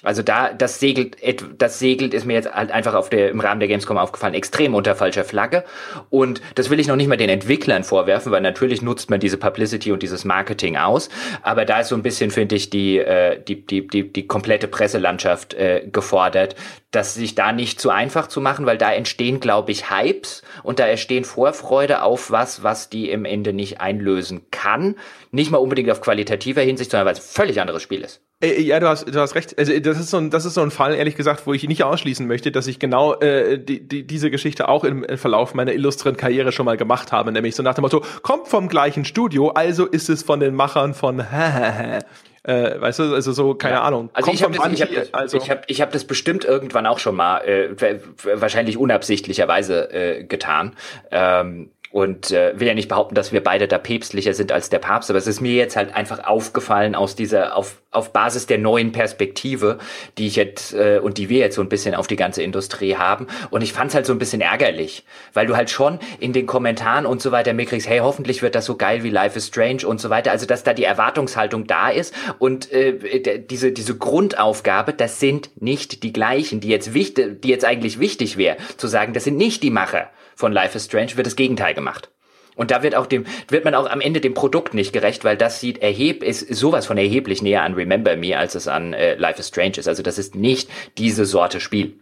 Also 0.03 0.23
da, 0.23 0.53
das 0.53 0.81
segelt, 0.81 1.17
das 1.59 1.79
segelt 1.79 2.15
ist 2.15 2.25
mir 2.25 2.33
jetzt 2.33 2.51
halt 2.51 2.71
einfach 2.71 2.95
auf 2.95 3.11
der, 3.11 3.31
im 3.31 3.41
Rahmen 3.41 3.61
der 3.61 3.69
Gamescom 3.69 3.99
aufgefallen, 3.99 4.33
extrem 4.33 4.75
unter 4.75 4.95
falscher 4.95 5.25
Flagge. 5.25 5.65
Und 6.09 6.41
das 6.55 6.71
will 6.71 6.81
ich 6.81 6.87
noch 6.87 6.97
nicht 6.97 7.09
mal 7.09 7.19
den 7.19 7.29
Entwicklern 7.29 7.85
vorwerfen, 7.85 8.33
weil 8.33 8.41
natürlich 8.41 8.81
nutzt 8.81 9.11
man 9.11 9.21
diese 9.21 9.37
Publicity 9.37 9.93
und 9.93 10.03
dieses 10.03 10.25
Marketing 10.25 10.79
aus. 10.79 11.11
Aber 11.43 11.67
da 11.67 11.81
ist 11.81 11.89
so 11.89 11.97
ein 11.97 12.03
bisschen, 12.03 12.31
finde 12.31 12.57
ich, 12.57 12.71
die, 12.71 12.99
äh, 12.99 13.43
die, 13.43 13.67
die, 13.67 13.87
die, 13.87 14.11
die 14.11 14.27
komplette 14.27 14.69
Presselandschaft 14.69 15.53
äh, 15.53 15.87
gefordert, 15.93 16.57
dass 16.91 17.15
sich 17.15 17.35
da 17.35 17.53
nicht 17.53 17.81
zu 17.81 17.91
einfach 17.91 18.27
zu 18.27 18.41
machen, 18.41 18.67
weil 18.67 18.79
da 18.79 18.93
entstehen, 18.93 19.39
glaube 19.39 19.71
ich, 19.71 19.91
Hypes 19.91 20.43
und 20.63 20.79
da 20.79 20.87
entstehen 20.87 21.25
Vorfreude 21.25 22.03
auf 22.03 22.31
was, 22.31 22.63
was 22.63 22.89
die 22.89 23.11
im 23.11 23.25
Ende 23.25 23.53
nicht 23.53 23.81
einlösen 23.81 24.47
kann. 24.51 24.97
Nicht 25.33 25.51
mal 25.51 25.59
unbedingt 25.59 25.91
auf 25.91 26.01
qualitativer 26.01 26.63
Hinsicht, 26.63 26.91
sondern 26.91 27.07
weil 27.07 27.13
es 27.15 27.21
ein 27.21 27.35
völlig 27.35 27.61
anderes 27.61 27.83
Spiel 27.83 28.03
ist. 28.03 28.21
Äh, 28.41 28.49
äh, 28.49 28.63
ja, 28.63 28.81
du 28.81 28.89
hast, 28.89 29.05
du 29.05 29.21
hast 29.21 29.35
recht. 29.35 29.59
Also 29.59 29.79
das 29.79 29.99
ist 29.99 30.11
so 30.11 30.17
ein, 30.17 30.31
das 30.31 30.45
ist 30.45 30.55
so 30.55 30.63
ein 30.63 30.71
Fall, 30.71 30.95
ehrlich 30.95 31.15
gesagt, 31.15 31.47
wo 31.47 31.53
ich 31.53 31.67
nicht 31.69 31.85
ausschließen 31.85 32.27
möchte, 32.27 32.51
dass 32.51 32.67
ich 32.67 32.79
genau 32.79 33.15
äh, 33.15 33.59
die, 33.59 33.87
die, 33.87 34.07
diese 34.07 34.31
Geschichte 34.31 34.69
auch 34.69 34.83
im 34.83 35.05
Verlauf 35.17 35.55
meiner 35.55 35.73
illustren 35.73 36.17
Karriere 36.17 36.51
schon 36.51 36.67
mal 36.67 36.77
gemacht 36.77 37.13
habe, 37.13 37.31
nämlich 37.31 37.55
so 37.55 37.63
nach 37.63 37.75
dem 37.75 37.83
Motto: 37.83 38.03
Kommt 38.23 38.49
vom 38.49 38.69
gleichen 38.69 39.05
Studio, 39.05 39.51
also 39.51 39.87
ist 39.87 40.09
es 40.09 40.23
von 40.23 40.41
den 40.41 40.55
Machern 40.55 40.95
von 40.95 41.21
äh, 42.43 42.81
weißt 42.81 42.99
du, 42.99 43.15
also 43.15 43.33
so, 43.33 43.55
keine 43.55 43.77
ja. 43.77 43.83
Ahnung. 43.83 44.11
Also 44.15 44.33
ich 44.33 44.43
habe 44.43 44.57
das, 44.57 44.73
ich 44.73 44.83
hab 44.83 44.93
das, 44.93 45.15
also. 45.15 45.37
ich 45.37 45.51
hab, 45.51 45.71
ich 45.71 45.81
hab 45.81 45.93
das 45.93 46.05
bestimmt 46.05 46.45
irgendwann 46.45 46.87
auch 46.87 46.99
schon 46.99 47.15
mal, 47.15 47.39
äh, 47.43 48.01
wahrscheinlich 48.23 48.77
unabsichtlicherweise 48.77 49.93
äh, 49.93 50.25
getan. 50.25 50.75
Ähm, 51.11 51.71
und 51.93 52.31
äh, 52.31 52.59
will 52.59 52.69
ja 52.69 52.75
nicht 52.75 52.89
behaupten, 52.89 53.17
dass 53.17 53.33
wir 53.33 53.43
beide 53.43 53.67
da 53.67 53.77
päpstlicher 53.77 54.33
sind 54.33 54.53
als 54.53 54.71
der 54.71 54.79
Papst, 54.79 55.11
aber 55.11 55.19
es 55.19 55.27
ist 55.27 55.41
mir 55.41 55.55
jetzt 55.55 55.75
halt 55.75 55.93
einfach 55.95 56.25
aufgefallen 56.25 56.95
aus 56.95 57.17
dieser, 57.17 57.57
auf, 57.57 57.83
auf 57.91 58.13
Basis 58.13 58.47
der 58.47 58.59
neuen 58.59 58.93
Perspektive, 58.93 59.79
die 60.17 60.29
ich 60.29 60.37
jetzt 60.37 60.73
äh, 60.73 61.01
und 61.03 61.19
die 61.19 61.29
wir 61.29 61.39
jetzt 61.39 61.57
so 61.57 61.63
ein 61.63 61.69
bisschen 61.69 61.97
auf 61.97 62.07
die 62.07 62.15
ganze 62.15 62.45
Industrie 62.45 62.95
haben. 62.95 63.27
Und 63.51 63.63
ich 63.63 63.73
fand's 63.73 63.97
halt 63.97 64.07
so 64.07 64.13
ein 64.13 64.21
bisschen 64.21 64.41
ärgerlich, 64.41 65.05
weil 65.35 65.49
du 65.49 65.57
halt 65.57 65.69
schon 65.69 65.99
in 66.21 66.33
den 66.33 66.47
Kommentaren 66.47 67.07
und 67.07 67.21
so 67.21 67.33
weiter 67.33 67.55
mitkriegst, 67.55 67.89
hey, 67.89 67.99
hoffentlich 67.99 68.41
wird 68.41 68.55
das 68.55 68.67
so 68.67 68.77
geil 68.77 69.03
wie 69.03 69.11
Life 69.11 69.37
is 69.37 69.49
Strange 69.49 69.85
und 69.85 70.01
so 70.01 70.11
weiter. 70.11 70.31
Also 70.31 70.47
dass 70.47 70.63
da 70.63 70.75
die 70.75 70.85
Erwartungshaltung 70.85 71.67
da 71.67 71.89
ist 71.89 72.15
und 72.39 72.71
äh, 72.71 73.41
diese, 73.41 73.73
diese 73.73 73.97
Grundaufgabe, 73.97 74.93
das 74.93 75.19
sind 75.19 75.51
nicht 75.61 76.05
die 76.05 76.13
gleichen, 76.13 76.61
die 76.61 76.69
jetzt 76.69 76.95
wichtig, 76.95 77.43
die 77.43 77.49
jetzt 77.49 77.65
eigentlich 77.65 77.99
wichtig 77.99 78.37
wäre, 78.37 78.59
zu 78.77 78.87
sagen, 78.87 79.13
das 79.13 79.25
sind 79.25 79.37
nicht 79.37 79.65
die 79.65 79.71
Macher 79.71 80.09
von 80.41 80.53
Life 80.53 80.77
is 80.77 80.87
Strange, 80.87 81.17
wird 81.17 81.27
das 81.27 81.37
Gegenteil 81.37 81.75
gemacht. 81.75 82.11
Und 82.57 82.71
da 82.71 82.83
wird 82.83 82.95
auch 82.95 83.07
dem, 83.07 83.25
wird 83.49 83.65
man 83.65 83.75
auch 83.75 83.89
am 83.89 84.01
Ende 84.01 84.21
dem 84.21 84.35
Produkt 84.35 84.75
nicht 84.75 84.93
gerecht, 84.93 85.25
weil 85.25 85.37
das 85.37 85.61
sieht 85.61 85.79
erheb, 85.79 86.23
ist 86.23 86.53
sowas 86.55 86.87
von 86.87 86.99
erheblich 86.99 87.43
näher 87.43 87.63
an 87.63 87.75
Remember 87.75 88.17
Me, 88.17 88.37
als 88.37 88.55
es 88.55 88.69
an 88.69 88.93
äh, 88.93 89.15
Life 89.15 89.39
is 89.39 89.49
Strange 89.49 89.79
ist. 89.79 89.89
Also 89.89 90.03
das 90.03 90.19
ist 90.19 90.35
nicht 90.35 90.69
diese 90.99 91.25
Sorte 91.25 91.61
Spiel. 91.61 91.95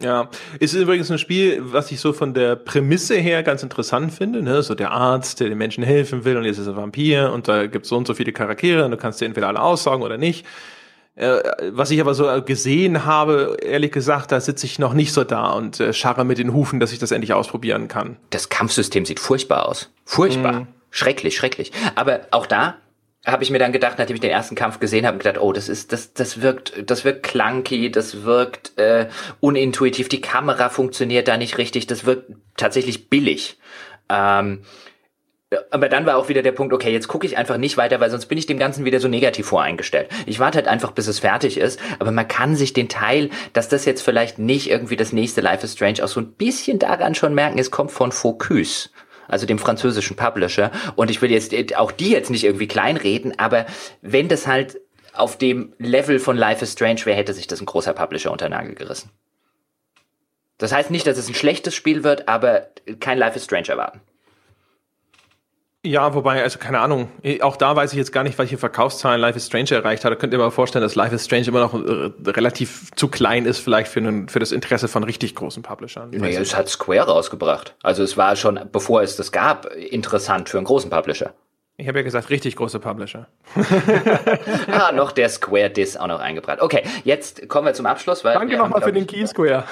Ja, 0.00 0.30
ist 0.60 0.74
übrigens 0.74 1.10
ein 1.10 1.18
Spiel, 1.18 1.60
was 1.60 1.90
ich 1.90 1.98
so 1.98 2.12
von 2.12 2.32
der 2.32 2.54
Prämisse 2.54 3.16
her 3.16 3.42
ganz 3.42 3.64
interessant 3.64 4.12
finde. 4.12 4.42
Ne? 4.42 4.62
So 4.62 4.76
der 4.76 4.92
Arzt, 4.92 5.40
der 5.40 5.48
den 5.48 5.58
Menschen 5.58 5.82
helfen 5.82 6.24
will 6.24 6.36
und 6.36 6.44
jetzt 6.44 6.58
ist 6.58 6.68
er 6.68 6.76
Vampir 6.76 7.32
und 7.32 7.48
da 7.48 7.66
gibt 7.66 7.84
es 7.84 7.88
so 7.88 7.96
und 7.96 8.06
so 8.06 8.14
viele 8.14 8.32
Charaktere 8.32 8.84
und 8.84 8.92
du 8.92 8.96
kannst 8.96 9.20
dir 9.20 9.26
entweder 9.26 9.48
alle 9.48 9.60
aussaugen 9.60 10.04
oder 10.04 10.18
nicht. 10.18 10.46
Äh, 11.18 11.42
was 11.72 11.90
ich 11.90 12.00
aber 12.00 12.14
so 12.14 12.26
gesehen 12.42 13.04
habe, 13.04 13.56
ehrlich 13.60 13.90
gesagt, 13.90 14.30
da 14.30 14.40
sitze 14.40 14.66
ich 14.66 14.78
noch 14.78 14.94
nicht 14.94 15.12
so 15.12 15.24
da 15.24 15.50
und 15.50 15.80
äh, 15.80 15.92
scharre 15.92 16.24
mit 16.24 16.38
den 16.38 16.54
Hufen, 16.54 16.78
dass 16.78 16.92
ich 16.92 17.00
das 17.00 17.10
endlich 17.10 17.32
ausprobieren 17.32 17.88
kann. 17.88 18.16
Das 18.30 18.48
Kampfsystem 18.48 19.04
sieht 19.04 19.18
furchtbar 19.18 19.68
aus. 19.68 19.90
Furchtbar. 20.04 20.52
Mm. 20.52 20.68
Schrecklich, 20.90 21.36
schrecklich. 21.36 21.72
Aber 21.96 22.20
auch 22.30 22.46
da 22.46 22.76
habe 23.26 23.42
ich 23.42 23.50
mir 23.50 23.58
dann 23.58 23.72
gedacht, 23.72 23.98
nachdem 23.98 24.14
ich 24.14 24.20
den 24.20 24.30
ersten 24.30 24.54
Kampf 24.54 24.78
gesehen 24.78 25.06
habe, 25.06 25.18
gedacht, 25.18 25.38
oh, 25.40 25.52
das 25.52 25.68
ist, 25.68 25.92
das, 25.92 26.14
das 26.14 26.40
wirkt, 26.40 26.88
das 26.88 27.04
wirkt 27.04 27.24
clunky, 27.24 27.90
das 27.90 28.22
wirkt 28.22 28.78
äh, 28.78 29.08
unintuitiv, 29.40 30.08
die 30.08 30.20
Kamera 30.20 30.68
funktioniert 30.68 31.26
da 31.26 31.36
nicht 31.36 31.58
richtig, 31.58 31.88
das 31.88 32.06
wirkt 32.06 32.30
tatsächlich 32.56 33.10
billig. 33.10 33.58
Ähm, 34.08 34.60
aber 35.70 35.88
dann 35.88 36.04
war 36.04 36.16
auch 36.16 36.28
wieder 36.28 36.42
der 36.42 36.52
Punkt, 36.52 36.74
okay, 36.74 36.92
jetzt 36.92 37.08
gucke 37.08 37.26
ich 37.26 37.38
einfach 37.38 37.56
nicht 37.56 37.76
weiter, 37.76 38.00
weil 38.00 38.10
sonst 38.10 38.26
bin 38.26 38.36
ich 38.36 38.46
dem 38.46 38.58
Ganzen 38.58 38.84
wieder 38.84 39.00
so 39.00 39.08
negativ 39.08 39.46
voreingestellt. 39.46 40.08
Ich 40.26 40.38
warte 40.38 40.56
halt 40.56 40.68
einfach, 40.68 40.92
bis 40.92 41.06
es 41.06 41.20
fertig 41.20 41.56
ist, 41.56 41.80
aber 41.98 42.10
man 42.10 42.28
kann 42.28 42.54
sich 42.54 42.74
den 42.74 42.88
Teil, 42.88 43.30
dass 43.54 43.68
das 43.68 43.84
jetzt 43.84 44.02
vielleicht 44.02 44.38
nicht 44.38 44.68
irgendwie 44.68 44.96
das 44.96 45.12
nächste 45.12 45.40
Life 45.40 45.64
is 45.64 45.72
Strange 45.72 46.04
auch 46.04 46.08
so 46.08 46.20
ein 46.20 46.32
bisschen 46.32 46.78
daran 46.78 47.14
schon 47.14 47.34
merken, 47.34 47.58
es 47.58 47.70
kommt 47.70 47.92
von 47.92 48.12
Focus 48.12 48.90
also 49.28 49.46
dem 49.46 49.58
französischen 49.58 50.16
Publisher. 50.16 50.72
Und 50.96 51.10
ich 51.10 51.20
will 51.22 51.30
jetzt 51.30 51.52
auch 51.76 51.92
die 51.92 52.10
jetzt 52.10 52.30
nicht 52.30 52.44
irgendwie 52.44 52.66
kleinreden, 52.66 53.38
aber 53.38 53.66
wenn 54.00 54.28
das 54.28 54.46
halt 54.46 54.80
auf 55.12 55.36
dem 55.36 55.74
Level 55.78 56.18
von 56.18 56.36
Life 56.36 56.64
is 56.64 56.72
Strange 56.72 57.04
wäre, 57.04 57.18
hätte 57.18 57.34
sich 57.34 57.46
das 57.46 57.60
ein 57.60 57.66
großer 57.66 57.92
Publisher 57.92 58.32
unter 58.32 58.48
Nagel 58.48 58.74
gerissen. 58.74 59.10
Das 60.56 60.72
heißt 60.72 60.90
nicht, 60.90 61.06
dass 61.06 61.18
es 61.18 61.28
ein 61.28 61.34
schlechtes 61.34 61.74
Spiel 61.74 62.02
wird, 62.04 62.26
aber 62.26 62.68
kein 63.00 63.18
Life 63.18 63.36
is 63.36 63.44
Strange 63.44 63.68
erwarten. 63.68 64.00
Ja, 65.84 66.12
wobei, 66.12 66.42
also 66.42 66.58
keine 66.58 66.80
Ahnung, 66.80 67.08
auch 67.40 67.56
da 67.56 67.76
weiß 67.76 67.92
ich 67.92 67.98
jetzt 67.98 68.10
gar 68.10 68.24
nicht, 68.24 68.36
welche 68.36 68.58
Verkaufszahlen 68.58 69.20
Life 69.20 69.36
is 69.36 69.46
Strange 69.46 69.70
erreicht 69.70 70.04
hat. 70.04 70.10
Da 70.10 70.16
könnt 70.16 70.32
ihr 70.32 70.38
mal 70.38 70.50
vorstellen, 70.50 70.82
dass 70.82 70.96
Life 70.96 71.14
is 71.14 71.24
Strange 71.24 71.46
immer 71.46 71.60
noch 71.60 71.74
äh, 71.74 72.10
relativ 72.30 72.90
zu 72.96 73.06
klein 73.06 73.46
ist, 73.46 73.58
vielleicht 73.60 73.88
für, 73.88 74.00
einen, 74.00 74.28
für 74.28 74.40
das 74.40 74.50
Interesse 74.50 74.88
von 74.88 75.04
richtig 75.04 75.36
großen 75.36 75.62
Publishern. 75.62 76.10
Naja, 76.10 76.40
es 76.40 76.56
hat 76.56 76.68
Square 76.68 77.06
rausgebracht. 77.06 77.76
Also 77.82 78.02
es 78.02 78.16
war 78.16 78.34
schon, 78.34 78.58
bevor 78.72 79.02
es 79.02 79.14
das 79.14 79.30
gab, 79.30 79.66
interessant 79.66 80.48
für 80.48 80.56
einen 80.58 80.66
großen 80.66 80.90
Publisher. 80.90 81.32
Ich 81.80 81.86
habe 81.86 82.00
ja 82.00 82.02
gesagt, 82.02 82.28
richtig 82.30 82.56
große 82.56 82.80
Publisher. 82.80 83.28
ah, 84.72 84.90
noch 84.90 85.12
der 85.12 85.28
Square 85.28 85.70
Diss 85.70 85.96
auch 85.96 86.08
noch 86.08 86.18
eingebracht. 86.18 86.60
Okay, 86.60 86.82
jetzt 87.04 87.48
kommen 87.48 87.68
wir 87.68 87.74
zum 87.74 87.86
Abschluss. 87.86 88.24
Weil 88.24 88.34
Danke 88.34 88.56
nochmal 88.56 88.82
für 88.82 88.92
den 88.92 89.06
Key 89.06 89.24
Square. 89.28 89.62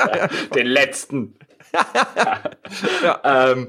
den 0.54 0.66
letzten. 0.68 1.36
ja. 3.02 3.20
ähm, 3.50 3.66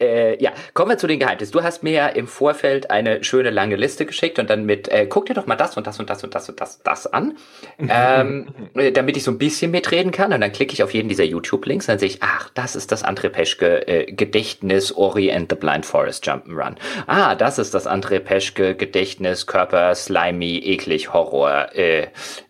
äh, 0.00 0.40
ja, 0.42 0.52
kommen 0.74 0.92
wir 0.92 0.98
zu 0.98 1.06
den 1.06 1.18
Geheimnissen. 1.18 1.52
Du 1.52 1.62
hast 1.62 1.82
mir 1.82 1.92
ja 1.92 2.06
im 2.06 2.26
Vorfeld 2.26 2.90
eine 2.90 3.24
schöne 3.24 3.50
lange 3.50 3.76
Liste 3.76 4.06
geschickt 4.06 4.38
und 4.38 4.48
dann 4.48 4.64
mit, 4.64 4.88
äh, 4.88 5.06
guck 5.06 5.26
dir 5.26 5.34
doch 5.34 5.46
mal 5.46 5.56
das 5.56 5.76
und 5.76 5.86
das 5.86 5.98
und 5.98 6.08
das 6.08 6.22
und 6.22 6.34
das 6.34 6.48
und 6.48 6.60
das, 6.60 6.82
das 6.82 7.06
an, 7.06 7.36
ähm, 7.78 8.46
äh, 8.74 8.92
damit 8.92 9.16
ich 9.16 9.24
so 9.24 9.30
ein 9.30 9.38
bisschen 9.38 9.70
mitreden 9.70 10.12
kann. 10.12 10.32
Und 10.32 10.40
dann 10.40 10.52
klicke 10.52 10.72
ich 10.72 10.82
auf 10.82 10.94
jeden 10.94 11.08
dieser 11.08 11.24
YouTube-Links, 11.24 11.86
dann 11.86 11.98
sehe 11.98 12.08
ich, 12.08 12.22
ach, 12.22 12.50
das 12.54 12.76
ist 12.76 12.92
das 12.92 13.04
André 13.04 13.28
Peschke 13.28 13.88
äh, 13.88 14.12
Gedächtnis 14.12 14.96
Ori 14.96 15.32
and 15.32 15.50
the 15.50 15.56
Blind 15.56 15.84
Forest 15.84 16.28
Jump'n'Run. 16.28 16.76
Ah, 17.06 17.34
das 17.34 17.58
ist 17.58 17.74
das 17.74 17.88
André 17.88 18.20
Peschke 18.20 18.74
Gedächtnis 18.74 19.46
Körper 19.46 19.94
Slimy 19.94 20.58
eklig 20.58 21.12
Horror 21.12 21.74
äh, 21.74 22.08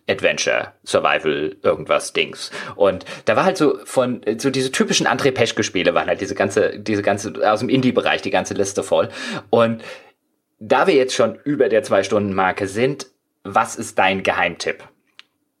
Adventure, 0.09 0.73
Survival, 0.83 1.55
irgendwas 1.61 2.13
Dings. 2.13 2.51
Und 2.75 3.05
da 3.25 3.35
war 3.35 3.45
halt 3.45 3.57
so 3.57 3.79
von, 3.85 4.21
so 4.37 4.49
diese 4.49 4.71
typischen 4.71 5.07
André 5.07 5.31
Peschke-Spiele 5.31 5.93
waren 5.93 6.07
halt 6.07 6.21
diese 6.21 6.35
ganze, 6.35 6.79
diese 6.79 7.01
ganze, 7.01 7.33
aus 7.49 7.59
dem 7.59 7.69
Indie-Bereich, 7.69 8.21
die 8.21 8.31
ganze 8.31 8.53
Liste 8.53 8.83
voll. 8.83 9.09
Und 9.49 9.83
da 10.59 10.87
wir 10.87 10.95
jetzt 10.95 11.13
schon 11.13 11.35
über 11.43 11.69
der 11.69 11.83
Zwei-Stunden-Marke 11.83 12.67
sind, 12.67 13.07
was 13.43 13.75
ist 13.75 13.97
dein 13.97 14.23
Geheimtipp? 14.23 14.83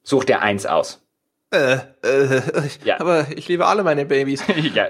Such 0.03 0.25
dir 0.25 0.41
eins 0.41 0.65
aus. 0.65 1.05
Äh, 1.51 1.77
äh, 2.03 2.41
ja. 2.83 2.99
aber 2.99 3.27
ich 3.35 3.47
liebe 3.47 3.65
alle 3.65 3.83
meine 3.83 4.05
Babys. 4.05 4.43
ja, 4.73 4.89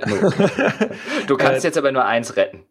du 1.28 1.38
kannst 1.38 1.64
äh, 1.64 1.68
jetzt 1.70 1.78
aber 1.78 1.92
nur 1.92 2.06
eins 2.06 2.36
retten. 2.36 2.66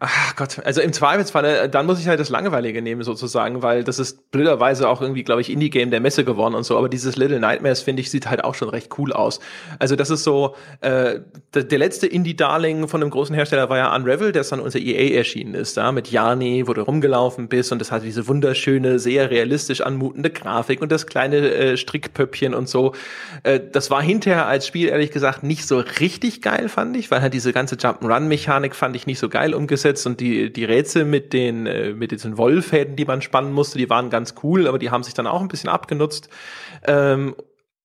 Ach 0.00 0.34
Gott, 0.34 0.58
also 0.64 0.80
im 0.80 0.92
Zweifelsfall, 0.92 1.44
äh, 1.44 1.68
dann 1.68 1.86
muss 1.86 2.00
ich 2.00 2.08
halt 2.08 2.18
das 2.18 2.28
Langweilige 2.28 2.82
nehmen 2.82 3.04
sozusagen, 3.04 3.62
weil 3.62 3.84
das 3.84 4.00
ist 4.00 4.32
blöderweise 4.32 4.88
auch 4.88 5.00
irgendwie, 5.00 5.22
glaube 5.22 5.42
ich, 5.42 5.50
Indie-Game 5.50 5.92
der 5.92 6.00
Messe 6.00 6.24
geworden 6.24 6.56
und 6.56 6.64
so, 6.64 6.76
aber 6.76 6.88
dieses 6.88 7.14
Little 7.16 7.38
Nightmares, 7.38 7.82
finde 7.82 8.02
ich, 8.02 8.10
sieht 8.10 8.28
halt 8.28 8.42
auch 8.42 8.56
schon 8.56 8.68
recht 8.68 8.98
cool 8.98 9.12
aus. 9.12 9.38
Also 9.78 9.94
das 9.94 10.10
ist 10.10 10.24
so, 10.24 10.56
äh, 10.80 11.20
der, 11.54 11.78
letzte 11.78 12.08
Indie-Darling 12.08 12.88
von 12.88 13.00
einem 13.00 13.10
großen 13.10 13.32
Hersteller 13.34 13.68
war 13.68 13.78
ja 13.78 13.94
Unravel, 13.94 14.32
der 14.32 14.42
dann 14.42 14.58
unter 14.58 14.78
EA 14.78 15.16
erschienen 15.16 15.54
ist, 15.54 15.76
da 15.76 15.92
mit 15.92 16.10
Jani, 16.10 16.66
wo 16.66 16.72
du 16.72 16.82
rumgelaufen 16.82 17.48
bist 17.48 17.70
und 17.70 17.78
das 17.78 17.92
hat 17.92 18.02
diese 18.02 18.26
wunderschöne, 18.26 18.98
sehr 18.98 19.30
realistisch 19.30 19.82
anmutende 19.82 20.30
Grafik 20.30 20.82
und 20.82 20.90
das 20.90 21.06
kleine 21.06 21.36
äh, 21.36 21.76
Strickpöppchen 21.76 22.54
und 22.54 22.68
so. 22.68 22.92
Äh, 23.44 23.60
das 23.70 23.90
war 23.92 24.02
hinterher 24.02 24.46
als 24.46 24.66
Spiel, 24.66 24.88
ehrlich 24.88 25.12
gesagt, 25.12 25.44
nicht 25.44 25.66
so 25.66 25.78
richtig 26.00 26.42
geil, 26.42 26.68
fand 26.68 26.96
ich, 26.96 27.12
weil 27.12 27.22
halt 27.22 27.34
diese 27.34 27.52
ganze 27.52 27.76
Jump'n'Run-Mechanik 27.76 28.74
fand 28.74 28.96
ich 28.96 29.06
nicht 29.06 29.20
so 29.20 29.28
geil 29.28 29.54
umgesetzt 29.54 29.75
aufgesetzt 29.76 30.06
und 30.06 30.20
die, 30.20 30.52
die 30.52 30.64
Rätsel 30.64 31.04
mit 31.04 31.32
den, 31.32 31.66
äh, 31.66 31.92
mit 31.92 32.10
diesen 32.10 32.38
Wollfäden, 32.38 32.96
die 32.96 33.04
man 33.04 33.20
spannen 33.20 33.52
musste, 33.52 33.78
die 33.78 33.90
waren 33.90 34.10
ganz 34.10 34.34
cool, 34.42 34.66
aber 34.66 34.78
die 34.78 34.90
haben 34.90 35.02
sich 35.02 35.14
dann 35.14 35.26
auch 35.26 35.40
ein 35.40 35.48
bisschen 35.48 35.68
abgenutzt. 35.68 36.28
Ähm, 36.86 37.36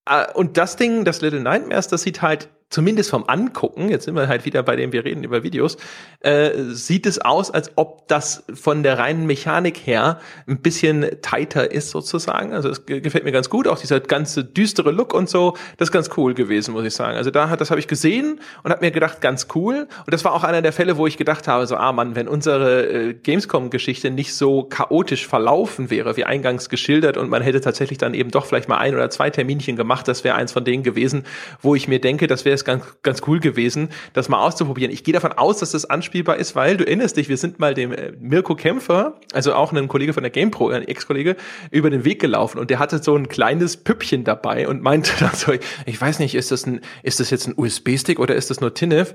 äh, 0.06 0.32
und 0.32 0.56
das 0.56 0.76
Ding, 0.76 1.04
das 1.04 1.20
Little 1.20 1.40
Nightmares, 1.40 1.88
das 1.88 2.02
sieht 2.02 2.22
halt 2.22 2.48
zumindest 2.72 3.10
vom 3.10 3.24
Angucken, 3.26 3.88
jetzt 3.90 4.06
sind 4.06 4.16
wir 4.16 4.28
halt 4.28 4.44
wieder 4.44 4.62
bei 4.62 4.76
dem, 4.76 4.92
wir 4.92 5.04
reden 5.04 5.22
über 5.22 5.42
Videos, 5.42 5.76
äh, 6.20 6.50
sieht 6.70 7.06
es 7.06 7.20
aus, 7.20 7.50
als 7.50 7.72
ob 7.76 8.08
das 8.08 8.44
von 8.54 8.82
der 8.82 8.98
reinen 8.98 9.26
Mechanik 9.26 9.86
her 9.86 10.20
ein 10.46 10.58
bisschen 10.58 11.06
tighter 11.20 11.70
ist 11.70 11.90
sozusagen. 11.90 12.52
Also 12.52 12.70
es 12.70 12.86
gefällt 12.86 13.24
mir 13.24 13.32
ganz 13.32 13.50
gut, 13.50 13.68
auch 13.68 13.78
dieser 13.78 14.00
ganze 14.00 14.44
düstere 14.44 14.90
Look 14.90 15.12
und 15.14 15.28
so, 15.28 15.54
das 15.76 15.88
ist 15.88 15.92
ganz 15.92 16.10
cool 16.16 16.34
gewesen, 16.34 16.72
muss 16.72 16.84
ich 16.84 16.94
sagen. 16.94 17.16
Also 17.16 17.30
da 17.30 17.50
hat, 17.50 17.60
das 17.60 17.70
habe 17.70 17.78
ich 17.78 17.88
gesehen 17.88 18.40
und 18.62 18.70
habe 18.70 18.84
mir 18.84 18.90
gedacht, 18.90 19.20
ganz 19.20 19.48
cool. 19.54 19.86
Und 20.06 20.12
das 20.12 20.24
war 20.24 20.32
auch 20.32 20.44
einer 20.44 20.62
der 20.62 20.72
Fälle, 20.72 20.96
wo 20.96 21.06
ich 21.06 21.18
gedacht 21.18 21.48
habe, 21.48 21.66
so, 21.66 21.76
ah 21.76 21.92
Mann, 21.92 22.14
wenn 22.14 22.26
unsere 22.26 22.86
äh, 22.86 23.14
Gamescom-Geschichte 23.14 24.10
nicht 24.10 24.34
so 24.34 24.64
chaotisch 24.64 25.26
verlaufen 25.26 25.90
wäre, 25.90 26.16
wie 26.16 26.24
eingangs 26.24 26.70
geschildert, 26.70 27.18
und 27.18 27.28
man 27.28 27.42
hätte 27.42 27.60
tatsächlich 27.60 27.98
dann 27.98 28.14
eben 28.14 28.30
doch 28.30 28.46
vielleicht 28.46 28.68
mal 28.68 28.78
ein 28.78 28.94
oder 28.94 29.10
zwei 29.10 29.28
Terminchen 29.28 29.76
gemacht, 29.76 30.08
das 30.08 30.24
wäre 30.24 30.36
eins 30.36 30.52
von 30.52 30.64
denen 30.64 30.82
gewesen, 30.82 31.24
wo 31.60 31.74
ich 31.74 31.86
mir 31.86 32.00
denke, 32.00 32.26
das 32.26 32.46
wäre 32.46 32.61
es 32.62 32.64
ganz, 32.64 32.84
ganz 33.02 33.22
cool 33.26 33.40
gewesen, 33.40 33.90
das 34.12 34.28
mal 34.28 34.44
auszuprobieren. 34.44 34.92
Ich 34.92 35.04
gehe 35.04 35.12
davon 35.12 35.32
aus, 35.32 35.58
dass 35.58 35.72
das 35.72 35.84
anspielbar 35.84 36.36
ist, 36.36 36.54
weil 36.56 36.76
du 36.76 36.86
erinnerst 36.86 37.16
dich, 37.16 37.28
wir 37.28 37.36
sind 37.36 37.58
mal 37.58 37.74
dem 37.74 37.92
äh, 37.92 38.12
Mirko 38.18 38.54
Kämpfer, 38.54 39.20
also 39.32 39.54
auch 39.54 39.72
einem 39.72 39.88
Kollege 39.88 40.12
von 40.12 40.22
der 40.22 40.30
GamePro, 40.30 40.68
ein 40.70 40.86
Ex-Kollege, 40.86 41.36
über 41.70 41.90
den 41.90 42.04
Weg 42.04 42.20
gelaufen 42.20 42.58
und 42.58 42.70
der 42.70 42.78
hatte 42.78 43.02
so 43.02 43.16
ein 43.16 43.28
kleines 43.28 43.76
Püppchen 43.76 44.24
dabei 44.24 44.68
und 44.68 44.82
meinte 44.82 45.12
dann 45.20 45.34
so, 45.34 45.52
ich 45.86 46.00
weiß 46.00 46.18
nicht, 46.18 46.34
ist 46.34 46.50
das 46.50 46.66
ein, 46.66 46.80
ist 47.02 47.20
das 47.20 47.30
jetzt 47.30 47.46
ein 47.46 47.54
USB-Stick 47.56 48.18
oder 48.18 48.34
ist 48.34 48.50
das 48.50 48.60
nur 48.60 48.74
TINF? 48.74 49.14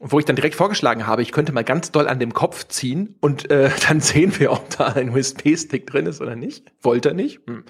wo 0.00 0.18
ich 0.20 0.24
dann 0.24 0.36
direkt 0.36 0.54
vorgeschlagen 0.54 1.06
habe, 1.08 1.22
ich 1.22 1.32
könnte 1.32 1.52
mal 1.52 1.64
ganz 1.64 1.90
doll 1.90 2.06
an 2.06 2.20
dem 2.20 2.32
Kopf 2.32 2.68
ziehen 2.68 3.16
und 3.20 3.50
äh, 3.50 3.70
dann 3.88 4.00
sehen 4.00 4.38
wir, 4.38 4.52
ob 4.52 4.76
da 4.76 4.86
ein 4.86 5.10
USB-Stick 5.10 5.86
drin 5.86 6.06
ist 6.06 6.20
oder 6.20 6.36
nicht. 6.36 6.70
Wollte 6.82 7.10
er 7.10 7.14
nicht. 7.14 7.40
Hm. 7.46 7.64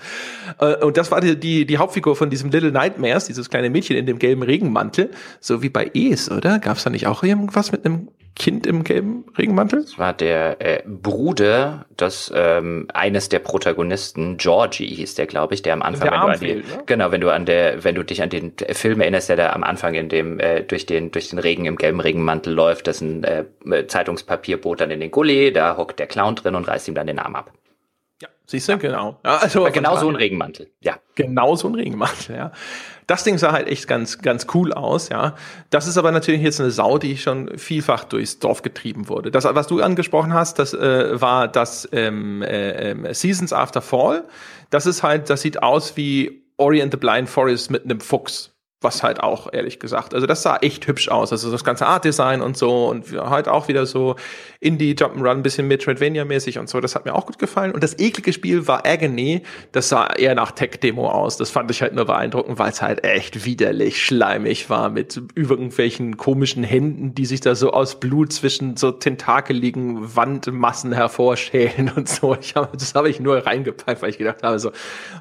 Äh, 0.60 0.84
und 0.84 0.96
das 0.96 1.10
war 1.10 1.20
die, 1.20 1.38
die, 1.38 1.64
die 1.64 1.78
Hauptfigur 1.78 2.16
von 2.16 2.28
diesem 2.28 2.50
Little 2.50 2.70
Nightmares, 2.70 3.26
dieses 3.26 3.48
kleine 3.48 3.70
Mädchen 3.70 3.96
in 3.96 4.05
dem 4.05 4.18
gelben 4.18 4.42
Regenmantel, 4.42 5.07
so 5.40 5.62
wie 5.62 5.68
bei 5.68 5.90
Es, 5.94 6.30
oder? 6.30 6.59
Gab 6.59 6.76
es 6.76 6.85
da 6.85 6.90
nicht 6.90 7.06
auch 7.06 7.22
irgendwas 7.22 7.72
mit 7.72 7.85
einem 7.85 8.09
Kind 8.39 8.66
im 8.66 8.85
gelben 8.85 9.24
Regenmantel? 9.36 9.82
Das 9.82 9.98
war 9.98 10.12
der 10.12 10.60
äh, 10.60 10.82
Bruder 10.86 11.86
des 11.98 12.32
ähm, 12.35 12.86
eines 12.94 13.28
der 13.28 13.40
Protagonisten, 13.40 14.36
Georgie 14.36 14.86
hieß 14.86 15.16
der, 15.16 15.26
glaube 15.26 15.55
ich, 15.55 15.62
der 15.62 15.72
am 15.72 15.82
Anfang, 15.82 16.09
der 16.09 16.12
wenn 16.12 16.20
du 16.20 16.26
an 16.26 16.40
die, 16.40 16.55
ne? 16.55 16.82
genau, 16.86 17.10
wenn 17.10 17.20
du 17.20 17.30
an 17.30 17.47
der, 17.47 17.82
wenn 17.82 17.97
du 17.97 18.05
dich 18.05 18.22
an 18.22 18.30
den 18.30 18.52
Film 18.70 19.01
erinnerst, 19.01 19.28
der 19.28 19.36
da 19.36 19.52
am 19.52 19.64
Anfang 19.64 19.94
in 19.94 20.09
dem 20.09 20.39
äh, 20.39 20.62
durch 20.62 20.86
den 20.86 21.10
durch 21.10 21.30
den 21.30 21.40
Regen 21.40 21.64
im 21.64 21.76
gelben 21.76 21.98
Regenmantel 21.98 22.55
läuft, 22.55 22.86
das 22.86 23.01
ein 23.01 23.24
äh, 23.24 23.44
Zeitungspapierboot 23.89 24.80
dann 24.80 24.93
in 24.93 25.01
den 25.01 25.10
Gully, 25.10 25.52
da 25.52 25.76
hockt 25.76 25.98
der 25.98 26.06
Clown 26.06 26.36
drin 26.36 26.55
und 26.55 26.68
reißt 26.68 26.86
ihm 26.86 26.94
dann 26.94 27.09
den 27.09 27.18
Arm 27.18 27.35
ab. 27.35 27.52
Ja, 28.22 28.28
siehst 28.47 28.68
du, 28.68 28.72
ja. 28.72 28.78
genau. 28.78 29.18
Ja, 29.24 29.39
also 29.39 29.64
genau 29.72 29.97
so 29.97 30.09
ein 30.09 30.16
Regenmantel, 30.16 30.70
ja. 30.80 30.98
Genau 31.16 31.56
so 31.56 31.66
ein 31.66 31.74
Regenmantel, 31.74 32.36
ja. 32.36 32.52
Das 33.09 33.24
Ding 33.24 33.39
sah 33.39 33.51
halt 33.51 33.66
echt 33.66 33.89
ganz, 33.89 34.18
ganz 34.18 34.47
cool 34.55 34.72
aus, 34.72 35.09
ja. 35.09 35.35
Das 35.70 35.89
ist 35.89 35.98
aber 35.98 36.12
natürlich 36.12 36.43
jetzt 36.43 36.60
eine 36.60 36.70
Sau, 36.70 36.98
die 36.98 37.16
schon 37.16 37.59
vielfach 37.59 38.05
durchs 38.05 38.39
Dorf 38.39 38.62
getrieben 38.62 39.09
wurde. 39.09 39.32
Das, 39.32 39.44
was 39.44 39.66
du 39.66 39.82
angesprochen 39.82 40.32
hast, 40.32 40.60
das 40.60 40.74
äh, 40.74 41.20
war 41.20 41.48
das 41.48 41.89
ähm, 41.90 42.43
äh, 42.43 42.90
ähm, 42.90 43.06
Seasons 43.12 43.52
After 43.52 43.82
Fall. 43.82 44.24
Das 44.70 44.86
ist 44.86 45.02
halt, 45.02 45.28
das 45.30 45.43
sieht 45.43 45.62
aus 45.62 45.97
wie 45.97 46.44
Ori 46.59 46.80
and 46.82 46.93
the 46.93 46.98
Blind 46.98 47.28
Forest 47.28 47.70
mit 47.70 47.85
einem 47.85 48.01
Fuchs. 48.01 48.52
was 48.80 49.02
halt 49.02 49.20
auch, 49.20 49.52
ehrlich 49.52 49.80
gesagt, 49.80 50.14
also 50.14 50.26
das 50.26 50.43
sah 50.43 50.59
echt 50.59 50.86
hübsch 50.86 51.09
aus. 51.09 51.32
Also 51.32 51.51
das 51.51 51.64
ganze 51.64 51.86
Art-Design 51.86 52.40
und 52.40 52.56
so 52.56 52.86
und 52.89 53.10
halt 53.10 53.48
auch 53.48 53.66
wieder 53.66 53.86
so 53.86 54.14
Indie 54.60 54.94
Jump'n'Run, 54.94 55.43
bisschen 55.43 55.68
Metroidvania-mäßig 55.68 56.59
und 56.59 56.68
so. 56.68 56.80
Das 56.80 56.97
hat 56.97 57.05
mir 57.05 57.14
auch 57.14 57.26
gut 57.26 57.39
gefallen. 57.39 57.70
Und 57.70 57.85
das 57.85 57.97
eklige 57.98 58.32
Spiel 58.32 58.66
war 58.66 58.85
Agony. 58.85 59.43
Das 59.70 59.89
sah 59.89 60.06
eher 60.06 60.35
nach 60.35 60.51
Tech-Demo 60.51 61.09
aus. 61.09 61.36
Das 61.36 61.51
fand 61.51 61.70
ich 61.70 61.80
halt 61.80 61.94
nur 61.94 62.06
beeindruckend, 62.06 62.59
weil 62.59 62.70
es 62.70 62.82
halt 62.82 63.05
echt 63.05 63.44
widerlich 63.44 64.05
schleimig 64.05 64.68
war 64.68 64.90
mit 64.90 65.20
irgendwelchen 65.36 66.16
komischen 66.16 66.64
Händen, 66.64 67.14
die 67.14 67.24
sich 67.24 67.40
da 67.40 67.55
so 67.55 67.70
aus 67.70 68.01
Blut 68.01 68.32
zwischen 68.32 68.76
so 68.76 68.90
tentakeligen 68.90 70.16
Wandmassen 70.16 70.93
hervorschälen 70.93 71.93
und 71.97 72.09
so. 72.09 72.36
Ich 72.40 72.56
hab, 72.56 72.72
das 72.72 72.97
habe 72.97 73.10
ich 73.10 73.20
nur 73.20 73.47
reingepackt, 73.47 74.02
weil 74.02 74.10
ich 74.10 74.18
gedacht 74.18 74.43
habe 74.43 74.59
so, 74.59 74.72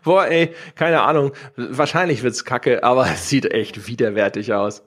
boah, 0.03 0.25
ey, 0.25 0.53
keine 0.73 1.01
Ahnung, 1.01 1.31
wahrscheinlich 1.55 2.23
wird's 2.23 2.43
kacke, 2.43 2.83
aber 2.83 3.05
es 3.05 3.29
sieht 3.29 3.45
echt 3.51 3.87
widerwärtig 3.87 4.53
aus. 4.53 4.83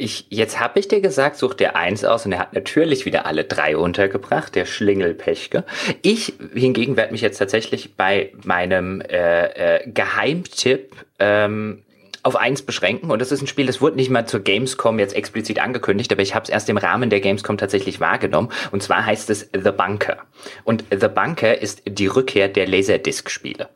Ich, 0.00 0.26
jetzt 0.30 0.60
habe 0.60 0.78
ich 0.78 0.86
dir 0.86 1.00
gesagt, 1.00 1.36
such 1.36 1.54
dir 1.54 1.74
eins 1.74 2.04
aus 2.04 2.24
und 2.24 2.30
er 2.30 2.38
hat 2.38 2.52
natürlich 2.52 3.04
wieder 3.04 3.26
alle 3.26 3.42
drei 3.42 3.76
untergebracht, 3.76 4.54
der 4.54 4.64
Schlingelpechke. 4.64 5.64
Ich 6.02 6.34
hingegen 6.54 6.96
werde 6.96 7.10
mich 7.10 7.20
jetzt 7.20 7.38
tatsächlich 7.38 7.96
bei 7.96 8.32
meinem 8.44 9.00
äh, 9.00 9.78
äh, 9.78 9.90
Geheimtipp 9.90 10.94
ähm, 11.18 11.82
auf 12.22 12.36
eins 12.36 12.62
beschränken 12.62 13.10
und 13.10 13.20
das 13.20 13.32
ist 13.32 13.42
ein 13.42 13.48
Spiel, 13.48 13.66
das 13.66 13.80
wurde 13.80 13.96
nicht 13.96 14.08
mal 14.08 14.24
zur 14.24 14.40
Gamescom 14.40 15.00
jetzt 15.00 15.16
explizit 15.16 15.60
angekündigt, 15.60 16.12
aber 16.12 16.22
ich 16.22 16.34
habe 16.34 16.44
es 16.44 16.48
erst 16.48 16.68
im 16.68 16.76
Rahmen 16.76 17.10
der 17.10 17.20
Gamescom 17.20 17.58
tatsächlich 17.58 17.98
wahrgenommen 17.98 18.50
und 18.70 18.84
zwar 18.84 19.04
heißt 19.04 19.30
es 19.30 19.50
The 19.52 19.72
Bunker 19.72 20.18
und 20.62 20.84
The 20.90 21.08
Bunker 21.08 21.60
ist 21.60 21.82
die 21.86 22.06
Rückkehr 22.06 22.46
der 22.46 22.68
Laserdisc-Spiele. 22.68 23.68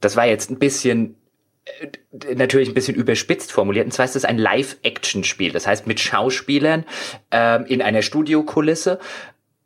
Das 0.00 0.16
war 0.16 0.26
jetzt 0.26 0.50
ein 0.50 0.58
bisschen 0.58 1.14
natürlich 2.34 2.68
ein 2.68 2.74
bisschen 2.74 2.94
überspitzt 2.94 3.52
formuliert. 3.52 3.86
Und 3.86 3.92
zwar 3.92 4.04
ist 4.04 4.16
es 4.16 4.24
ein 4.24 4.38
Live-Action-Spiel. 4.38 5.52
Das 5.52 5.66
heißt, 5.66 5.86
mit 5.86 6.00
Schauspielern 6.00 6.84
ähm, 7.30 7.66
in 7.66 7.82
einer 7.82 8.02
Studiokulisse 8.02 8.98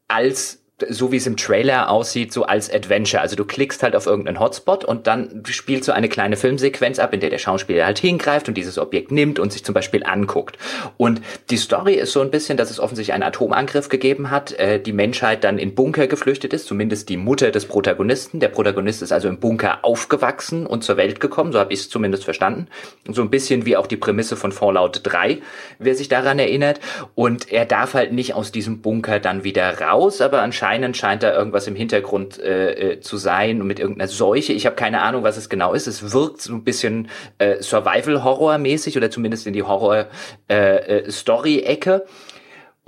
als 0.08 0.65
so 0.90 1.10
wie 1.10 1.16
es 1.16 1.26
im 1.26 1.38
Trailer 1.38 1.88
aussieht, 1.88 2.34
so 2.34 2.44
als 2.44 2.70
Adventure. 2.70 3.22
Also 3.22 3.34
du 3.34 3.46
klickst 3.46 3.82
halt 3.82 3.96
auf 3.96 4.04
irgendeinen 4.04 4.40
Hotspot 4.40 4.84
und 4.84 5.06
dann 5.06 5.42
spielst 5.48 5.88
du 5.88 5.92
eine 5.92 6.10
kleine 6.10 6.36
Filmsequenz 6.36 6.98
ab, 6.98 7.14
in 7.14 7.20
der 7.20 7.30
der 7.30 7.38
Schauspieler 7.38 7.86
halt 7.86 7.98
hingreift 7.98 8.48
und 8.48 8.58
dieses 8.58 8.76
Objekt 8.76 9.10
nimmt 9.10 9.38
und 9.38 9.52
sich 9.54 9.64
zum 9.64 9.74
Beispiel 9.74 10.04
anguckt. 10.04 10.58
Und 10.98 11.22
die 11.48 11.56
Story 11.56 11.94
ist 11.94 12.12
so 12.12 12.20
ein 12.20 12.30
bisschen, 12.30 12.58
dass 12.58 12.70
es 12.70 12.78
offensichtlich 12.78 13.14
einen 13.14 13.22
Atomangriff 13.22 13.88
gegeben 13.88 14.30
hat, 14.30 14.52
äh, 14.52 14.78
die 14.78 14.92
Menschheit 14.92 15.44
dann 15.44 15.58
in 15.58 15.74
Bunker 15.74 16.08
geflüchtet 16.08 16.52
ist, 16.52 16.66
zumindest 16.66 17.08
die 17.08 17.16
Mutter 17.16 17.50
des 17.50 17.64
Protagonisten. 17.64 18.40
Der 18.40 18.48
Protagonist 18.48 19.00
ist 19.00 19.12
also 19.12 19.28
im 19.28 19.40
Bunker 19.40 19.78
aufgewachsen 19.82 20.66
und 20.66 20.84
zur 20.84 20.98
Welt 20.98 21.20
gekommen, 21.20 21.52
so 21.52 21.58
habe 21.58 21.72
ich 21.72 21.80
es 21.80 21.88
zumindest 21.88 22.24
verstanden. 22.24 22.68
So 23.08 23.22
ein 23.22 23.30
bisschen 23.30 23.64
wie 23.64 23.78
auch 23.78 23.86
die 23.86 23.96
Prämisse 23.96 24.36
von 24.36 24.52
Fallout 24.52 25.00
3, 25.04 25.38
wer 25.78 25.94
sich 25.94 26.08
daran 26.08 26.38
erinnert. 26.38 26.80
Und 27.14 27.50
er 27.50 27.64
darf 27.64 27.94
halt 27.94 28.12
nicht 28.12 28.34
aus 28.34 28.52
diesem 28.52 28.82
Bunker 28.82 29.20
dann 29.20 29.42
wieder 29.42 29.80
raus, 29.80 30.20
aber 30.20 30.42
anscheinend 30.42 30.65
anscheinend 30.66 30.96
scheint 30.96 31.22
da 31.22 31.32
irgendwas 31.32 31.68
im 31.68 31.76
Hintergrund 31.76 32.40
äh, 32.40 32.94
äh, 32.94 33.00
zu 33.00 33.18
sein 33.18 33.64
mit 33.64 33.78
irgendeiner 33.78 34.08
Seuche. 34.08 34.52
Ich 34.52 34.66
habe 34.66 34.74
keine 34.74 35.00
Ahnung, 35.00 35.22
was 35.22 35.36
es 35.36 35.48
genau 35.48 35.74
ist. 35.74 35.86
Es 35.86 36.12
wirkt 36.12 36.42
so 36.42 36.52
ein 36.52 36.64
bisschen 36.64 37.08
äh, 37.38 37.62
Survival-Horror-mäßig 37.62 38.96
oder 38.96 39.08
zumindest 39.08 39.46
in 39.46 39.52
die 39.52 39.62
Horror-Story-Ecke. 39.62 42.04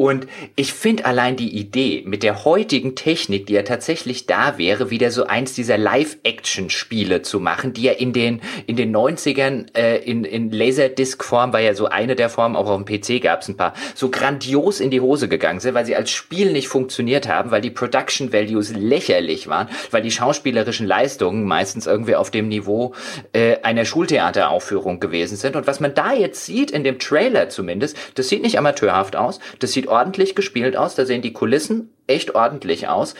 Und 0.00 0.28
ich 0.54 0.74
finde 0.74 1.06
allein 1.06 1.34
die 1.34 1.58
Idee 1.58 2.04
mit 2.06 2.22
der 2.22 2.44
heutigen 2.44 2.94
Technik, 2.94 3.46
die 3.46 3.54
ja 3.54 3.62
tatsächlich 3.62 4.26
da 4.26 4.56
wäre, 4.56 4.90
wieder 4.90 5.10
so 5.10 5.24
eins 5.24 5.54
dieser 5.54 5.76
Live-Action-Spiele 5.76 7.22
zu 7.22 7.40
machen, 7.40 7.72
die 7.72 7.82
ja 7.82 7.92
in 7.94 8.12
den, 8.12 8.40
in 8.68 8.76
den 8.76 8.94
90ern 8.94 9.76
äh, 9.76 9.96
in, 9.96 10.22
in 10.22 10.52
Laserdisc-Form 10.52 11.52
war 11.52 11.58
ja 11.58 11.74
so 11.74 11.86
eine 11.86 12.14
der 12.14 12.28
Formen, 12.30 12.54
auch 12.54 12.70
auf 12.70 12.80
dem 12.80 12.84
PC 12.84 13.20
gab 13.20 13.42
es 13.42 13.48
ein 13.48 13.56
paar, 13.56 13.74
so 13.96 14.08
grandios 14.08 14.78
in 14.78 14.92
die 14.92 15.00
Hose 15.00 15.26
gegangen 15.26 15.58
sind, 15.58 15.74
weil 15.74 15.84
sie 15.84 15.96
als 15.96 16.12
Spiel 16.12 16.52
nicht 16.52 16.68
funktioniert 16.68 17.26
haben, 17.26 17.50
weil 17.50 17.60
die 17.60 17.70
Production 17.70 18.32
Values 18.32 18.72
lächerlich 18.72 19.48
waren, 19.48 19.68
weil 19.90 20.02
die 20.02 20.12
schauspielerischen 20.12 20.86
Leistungen 20.86 21.42
meistens 21.42 21.88
irgendwie 21.88 22.14
auf 22.14 22.30
dem 22.30 22.46
Niveau 22.46 22.94
äh, 23.32 23.56
einer 23.64 23.84
Schultheateraufführung 23.84 25.00
gewesen 25.00 25.36
sind. 25.36 25.56
Und 25.56 25.66
was 25.66 25.80
man 25.80 25.94
da 25.94 26.12
jetzt 26.12 26.46
sieht, 26.46 26.70
in 26.70 26.84
dem 26.84 27.00
Trailer 27.00 27.48
zumindest, 27.48 27.96
das 28.14 28.28
sieht 28.28 28.42
nicht 28.42 28.58
amateurhaft 28.58 29.16
aus, 29.16 29.40
das 29.58 29.72
sieht 29.72 29.87
ordentlich 29.88 30.34
gespielt 30.34 30.76
aus. 30.76 30.94
Da 30.94 31.04
sehen 31.04 31.22
die 31.22 31.32
Kulissen 31.32 31.90
echt 32.06 32.34
ordentlich 32.34 32.88
aus. 32.88 33.14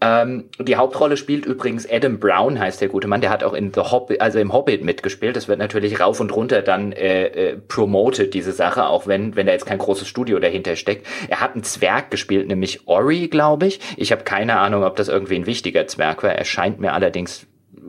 Ähm, 0.00 0.44
die 0.58 0.76
Hauptrolle 0.76 1.16
spielt 1.16 1.46
übrigens 1.46 1.88
Adam 1.88 2.18
Brown, 2.18 2.58
heißt 2.58 2.80
der 2.80 2.88
gute 2.88 3.06
Mann. 3.06 3.20
Der 3.20 3.30
hat 3.30 3.44
auch 3.44 3.54
in 3.54 3.72
The 3.72 3.80
Hobbit, 3.80 4.20
also 4.20 4.38
im 4.38 4.52
Hobbit 4.52 4.84
mitgespielt. 4.84 5.36
Das 5.36 5.48
wird 5.48 5.58
natürlich 5.58 6.00
rauf 6.00 6.20
und 6.20 6.34
runter 6.34 6.60
dann 6.60 6.92
äh, 6.92 7.26
äh, 7.26 7.56
promoted, 7.56 8.34
diese 8.34 8.52
Sache, 8.52 8.86
auch 8.86 9.06
wenn, 9.06 9.36
wenn 9.36 9.46
da 9.46 9.52
jetzt 9.52 9.66
kein 9.66 9.78
großes 9.78 10.08
Studio 10.08 10.40
dahinter 10.40 10.76
steckt. 10.76 11.06
Er 11.28 11.40
hat 11.40 11.54
einen 11.54 11.62
Zwerg 11.62 12.10
gespielt, 12.10 12.48
nämlich 12.48 12.88
Ori, 12.88 13.28
glaube 13.28 13.66
ich. 13.66 13.80
Ich 13.96 14.10
habe 14.10 14.24
keine 14.24 14.58
Ahnung, 14.58 14.82
ob 14.82 14.96
das 14.96 15.08
irgendwie 15.08 15.36
ein 15.36 15.46
wichtiger 15.46 15.86
Zwerg 15.86 16.22
war. 16.22 16.32
Er 16.32 16.44
scheint 16.44 16.80
mir 16.80 16.92
allerdings 16.92 17.46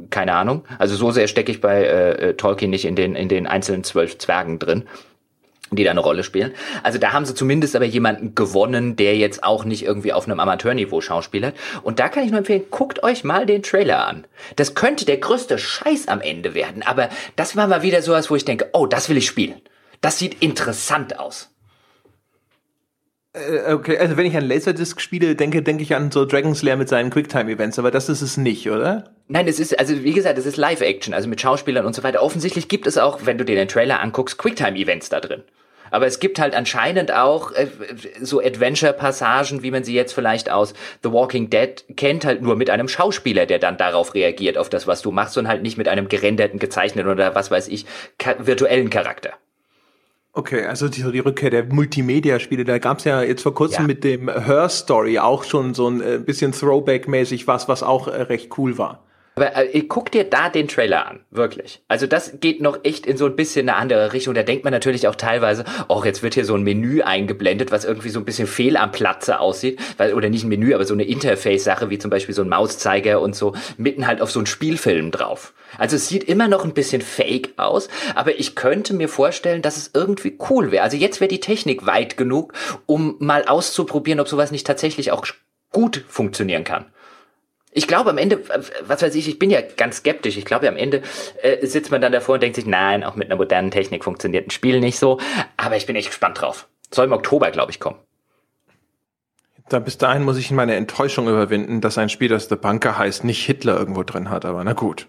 keine 0.10 0.34
Ahnung. 0.34 0.64
Also 0.80 0.96
so 0.96 1.12
sehr 1.12 1.28
stecke 1.28 1.52
ich 1.52 1.62
bei 1.62 1.84
äh, 1.84 2.30
äh 2.30 2.34
Tolkien 2.36 2.70
nicht 2.70 2.86
in 2.86 2.96
den, 2.96 3.16
in 3.16 3.28
den 3.28 3.48
einzelnen 3.48 3.84
zwölf 3.84 4.18
Zwergen 4.18 4.60
drin 4.60 4.86
die 5.76 5.84
da 5.84 5.92
eine 5.92 6.00
Rolle 6.00 6.24
spielen. 6.24 6.54
Also 6.84 6.98
da 7.00 7.14
haben 7.14 7.26
sie 7.26 7.36
zumindest 7.36 7.76
aber 7.76 7.86
jemanden 7.86 8.36
gewonnen, 8.36 8.96
der 8.96 9.18
jetzt 9.18 9.44
auch 9.44 9.66
nicht 9.66 9.84
irgendwie 9.84 10.14
auf 10.14 10.26
einem 10.26 10.40
Amateurniveau 10.40 11.02
schauspielert. 11.02 11.56
Und 11.84 12.00
da 12.00 12.10
kann 12.10 12.24
ich 12.24 12.32
nur 12.32 12.40
empfehlen, 12.40 12.64
guckt 12.72 13.04
euch 13.04 13.24
mal 13.24 13.46
den 13.46 13.64
Trailer 13.64 14.08
an. 14.08 14.26
Das 14.56 14.76
könnte 14.76 15.06
der 15.06 15.18
größte 15.18 15.58
Scheiß 15.58 16.08
am 16.08 16.22
Ende 16.22 16.54
werden, 16.54 16.84
aber 16.84 17.10
das 17.36 17.56
war 17.56 17.68
mal 17.68 17.84
wieder 17.84 18.02
sowas, 18.02 18.30
wo 18.30 18.36
ich 18.36 18.46
denke, 18.46 18.70
oh, 18.74 18.86
das 18.86 19.10
will 19.10 19.18
ich 19.18 19.28
spielen. 19.28 19.62
Das 20.02 20.20
sieht 20.20 20.42
interessant 20.42 21.20
aus. 21.20 21.50
Äh, 23.34 23.74
okay, 23.74 23.98
also 23.98 24.16
wenn 24.16 24.28
ich 24.28 24.38
an 24.38 24.46
Laserdisc 24.46 25.02
spiele, 25.02 25.36
denke, 25.36 25.64
denke 25.64 25.82
ich 25.82 25.96
an 25.96 26.12
so 26.12 26.26
Dragon's 26.26 26.62
Lair 26.62 26.78
mit 26.78 26.88
seinen 26.88 27.10
Quicktime-Events, 27.10 27.80
aber 27.80 27.90
das 27.90 28.10
ist 28.10 28.22
es 28.22 28.38
nicht, 28.38 28.70
oder? 28.70 29.06
Nein, 29.28 29.48
es 29.48 29.60
ist, 29.60 29.80
also 29.80 30.04
wie 30.04 30.14
gesagt, 30.14 30.38
es 30.38 30.46
ist 30.46 30.58
Live-Action, 30.58 31.14
also 31.14 31.28
mit 31.28 31.42
Schauspielern 31.42 31.86
und 31.86 31.96
so 31.96 32.04
weiter. 32.04 32.22
Offensichtlich 32.22 32.68
gibt 32.68 32.86
es 32.86 32.98
auch, 32.98 33.26
wenn 33.26 33.40
du 33.40 33.46
dir 33.46 33.56
den 33.56 33.68
Trailer 33.68 34.02
anguckst, 34.02 34.38
Quicktime-Events 34.38 35.10
da 35.10 35.20
drin. 35.20 35.42
Aber 35.94 36.08
es 36.08 36.20
gibt 36.20 36.40
halt 36.40 36.56
anscheinend 36.56 37.12
auch 37.14 37.52
äh, 37.52 37.68
so 38.20 38.42
Adventure-Passagen, 38.42 39.62
wie 39.62 39.70
man 39.70 39.84
sie 39.84 39.94
jetzt 39.94 40.14
vielleicht 40.14 40.50
aus 40.50 40.74
The 41.04 41.12
Walking 41.12 41.52
Dead 41.52 41.86
kennt, 41.96 42.26
halt 42.26 42.42
nur 42.42 42.56
mit 42.56 42.72
einem 42.72 42.88
Schauspieler, 42.88 43.46
der 43.46 43.60
dann 43.60 43.78
darauf 43.78 44.16
reagiert, 44.16 44.58
auf 44.58 44.70
das, 44.70 44.88
was 44.88 45.04
du 45.04 45.12
machst, 45.12 45.38
und 45.38 45.48
halt 45.48 45.62
nicht 45.62 45.78
mit 45.78 45.88
einem 45.88 46.08
gerenderten, 46.08 46.58
gezeichneten 46.58 47.12
oder 47.12 47.36
was 47.36 47.52
weiß 47.52 47.68
ich, 47.68 47.86
virtuellen 48.40 48.90
Charakter. 48.90 49.34
Okay, 50.32 50.66
also 50.66 50.90
die, 50.90 51.04
die 51.12 51.20
Rückkehr 51.20 51.52
der 51.52 51.66
Multimedia-Spiele, 51.66 52.66
da 52.66 52.80
gab's 52.80 53.04
ja 53.04 53.22
jetzt 53.22 53.44
vor 53.44 53.54
kurzem 53.54 53.84
ja. 53.84 53.88
mit 53.88 54.04
dem 54.04 54.30
Her 54.30 54.70
Story 54.70 55.20
auch 55.20 55.44
schon 55.44 55.76
so 55.76 55.88
ein 55.88 56.02
äh, 56.02 56.18
bisschen 56.18 56.54
Throwback-mäßig 56.54 57.46
was, 57.46 57.68
was 57.68 57.84
auch 57.84 58.08
äh, 58.08 58.20
recht 58.24 58.58
cool 58.58 58.80
war. 58.80 59.04
Aber 59.36 59.56
äh, 59.56 59.82
guck 59.82 60.12
dir 60.12 60.26
da 60.26 60.50
den 60.50 60.68
Trailer 60.68 61.08
an, 61.08 61.22
wirklich. 61.32 61.82
Also 61.88 62.06
das 62.06 62.40
geht 62.40 62.62
noch 62.62 62.80
echt 62.84 63.06
in 63.06 63.18
so 63.18 63.26
ein 63.26 63.36
bisschen 63.36 63.68
eine 63.68 63.78
andere 63.78 64.14
Richtung. 64.14 64.34
Da 64.34 64.44
denkt 64.44 64.64
man 64.64 64.72
natürlich 64.72 65.08
auch 65.08 65.16
teilweise, 65.16 65.66
oh, 65.88 66.04
jetzt 66.06 66.22
wird 66.22 66.36
hier 66.36 66.46
so 66.46 66.56
ein 66.56 66.64
Menü 66.64 67.02
eingeblendet, 67.02 67.72
was 67.72 67.84
irgendwie 67.84 68.10
so 68.10 68.20
ein 68.20 68.26
bisschen 68.26 68.48
fehl 68.48 68.78
am 68.78 68.92
Platze 68.92 69.40
aussieht, 69.40 69.80
weil 69.98 70.14
oder 70.14 70.30
nicht 70.30 70.44
ein 70.44 70.50
Menü, 70.50 70.74
aber 70.74 70.86
so 70.86 70.94
eine 70.94 71.04
Interface-Sache 71.04 71.90
wie 71.90 71.98
zum 71.98 72.12
Beispiel 72.12 72.36
so 72.36 72.44
ein 72.44 72.50
Mauszeiger 72.50 73.22
und 73.22 73.36
so 73.36 73.56
mitten 73.78 74.06
halt 74.06 74.22
auf 74.22 74.32
so 74.32 74.40
einen 74.40 74.46
Spielfilm 74.46 75.10
drauf. 75.10 75.54
Also 75.80 75.96
es 75.96 76.08
sieht 76.08 76.24
immer 76.26 76.48
noch 76.48 76.64
ein 76.64 76.74
bisschen 76.74 77.02
fake 77.02 77.54
aus, 77.58 77.90
aber 78.14 78.40
ich 78.40 78.56
könnte 78.56 78.94
mir 78.94 79.10
vorstellen, 79.10 79.64
dass 79.64 79.78
es 79.78 79.92
irgendwie 79.94 80.38
cool 80.50 80.72
wäre. 80.72 80.84
Also 80.84 80.98
jetzt 80.98 81.20
wäre 81.20 81.30
die 81.30 81.40
Technik 81.40 81.88
weit 81.88 82.18
genug, 82.18 82.54
um 82.86 83.16
mal 83.20 83.46
auszuprobieren, 83.46 84.20
ob 84.20 84.28
sowas 84.28 84.52
nicht 84.52 84.68
tatsächlich 84.68 85.12
auch 85.12 85.26
gut 85.72 86.06
funktionieren 86.08 86.64
kann. 86.64 86.86
Ich 87.74 87.88
glaube 87.88 88.12
am 88.12 88.18
Ende, 88.18 88.44
was 88.82 89.02
weiß 89.02 89.16
ich, 89.16 89.28
ich 89.28 89.40
bin 89.40 89.50
ja 89.50 89.62
ganz 89.62 89.98
skeptisch. 89.98 90.38
Ich 90.38 90.46
glaube 90.46 90.68
am 90.68 90.78
Ende 90.78 91.02
äh, 91.42 91.66
sitzt 91.66 91.92
man 91.92 92.02
dann 92.02 92.12
davor 92.12 92.36
und 92.36 92.44
denkt 92.44 92.56
sich, 92.56 92.66
nein, 92.66 93.04
auch 93.04 93.16
mit 93.16 93.30
einer 93.30 93.36
modernen 93.36 93.72
Technik 93.72 94.04
funktioniert 94.04 94.48
ein 94.48 94.52
Spiel 94.52 94.80
nicht 94.80 95.00
so. 95.00 95.20
Aber 95.58 95.76
ich 95.76 95.86
bin 95.86 95.96
echt 95.96 96.10
gespannt 96.10 96.42
drauf. 96.42 96.68
Soll 96.92 97.06
im 97.06 97.14
Oktober, 97.14 97.50
glaube 97.52 97.72
ich, 97.72 97.80
kommen. 97.80 97.98
Da 99.70 99.80
bis 99.80 99.98
dahin 99.98 100.24
muss 100.24 100.38
ich 100.38 100.52
meine 100.52 100.76
Enttäuschung 100.76 101.28
überwinden, 101.28 101.82
dass 101.82 101.98
ein 101.98 102.10
Spiel, 102.10 102.30
das 102.30 102.50
The 102.50 102.56
Bunker 102.56 102.98
heißt, 102.98 103.24
nicht 103.24 103.44
Hitler 103.46 103.78
irgendwo 103.78 104.04
drin 104.04 104.30
hat. 104.30 104.46
Aber 104.46 104.64
na 104.64 104.74
gut. 104.74 105.08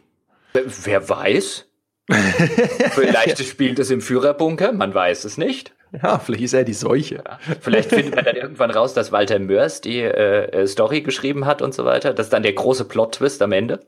Äh, 0.55 0.62
wer 0.85 1.09
weiß? 1.09 1.66
Vielleicht 2.10 3.39
spielt 3.44 3.78
es 3.78 3.90
im 3.90 4.01
Führerbunker, 4.01 4.72
man 4.72 4.94
weiß 4.94 5.24
es 5.24 5.39
nicht. 5.39 5.72
Ja, 6.02 6.18
vielleicht 6.18 6.44
ist 6.44 6.55
er 6.55 6.64
die 6.64 6.74
Seuche. 6.74 7.22
Ja. 7.24 7.39
Vielleicht 7.60 7.90
findet 7.90 8.16
man 8.16 8.24
dann 8.24 8.36
irgendwann 8.36 8.70
raus, 8.70 8.94
dass 8.94 9.12
Walter 9.12 9.39
Mörs 9.39 9.81
die 9.81 10.01
äh, 10.01 10.51
äh, 10.51 10.66
Story 10.66 11.02
geschrieben 11.02 11.47
hat 11.47 11.62
und 11.62 11.72
so 11.72 11.85
weiter. 11.85 12.12
Das 12.12 12.26
ist 12.26 12.32
dann 12.32 12.43
der 12.43 12.52
große 12.52 12.85
Plot-Twist 12.86 13.40
am 13.43 13.52
Ende. 13.52 13.81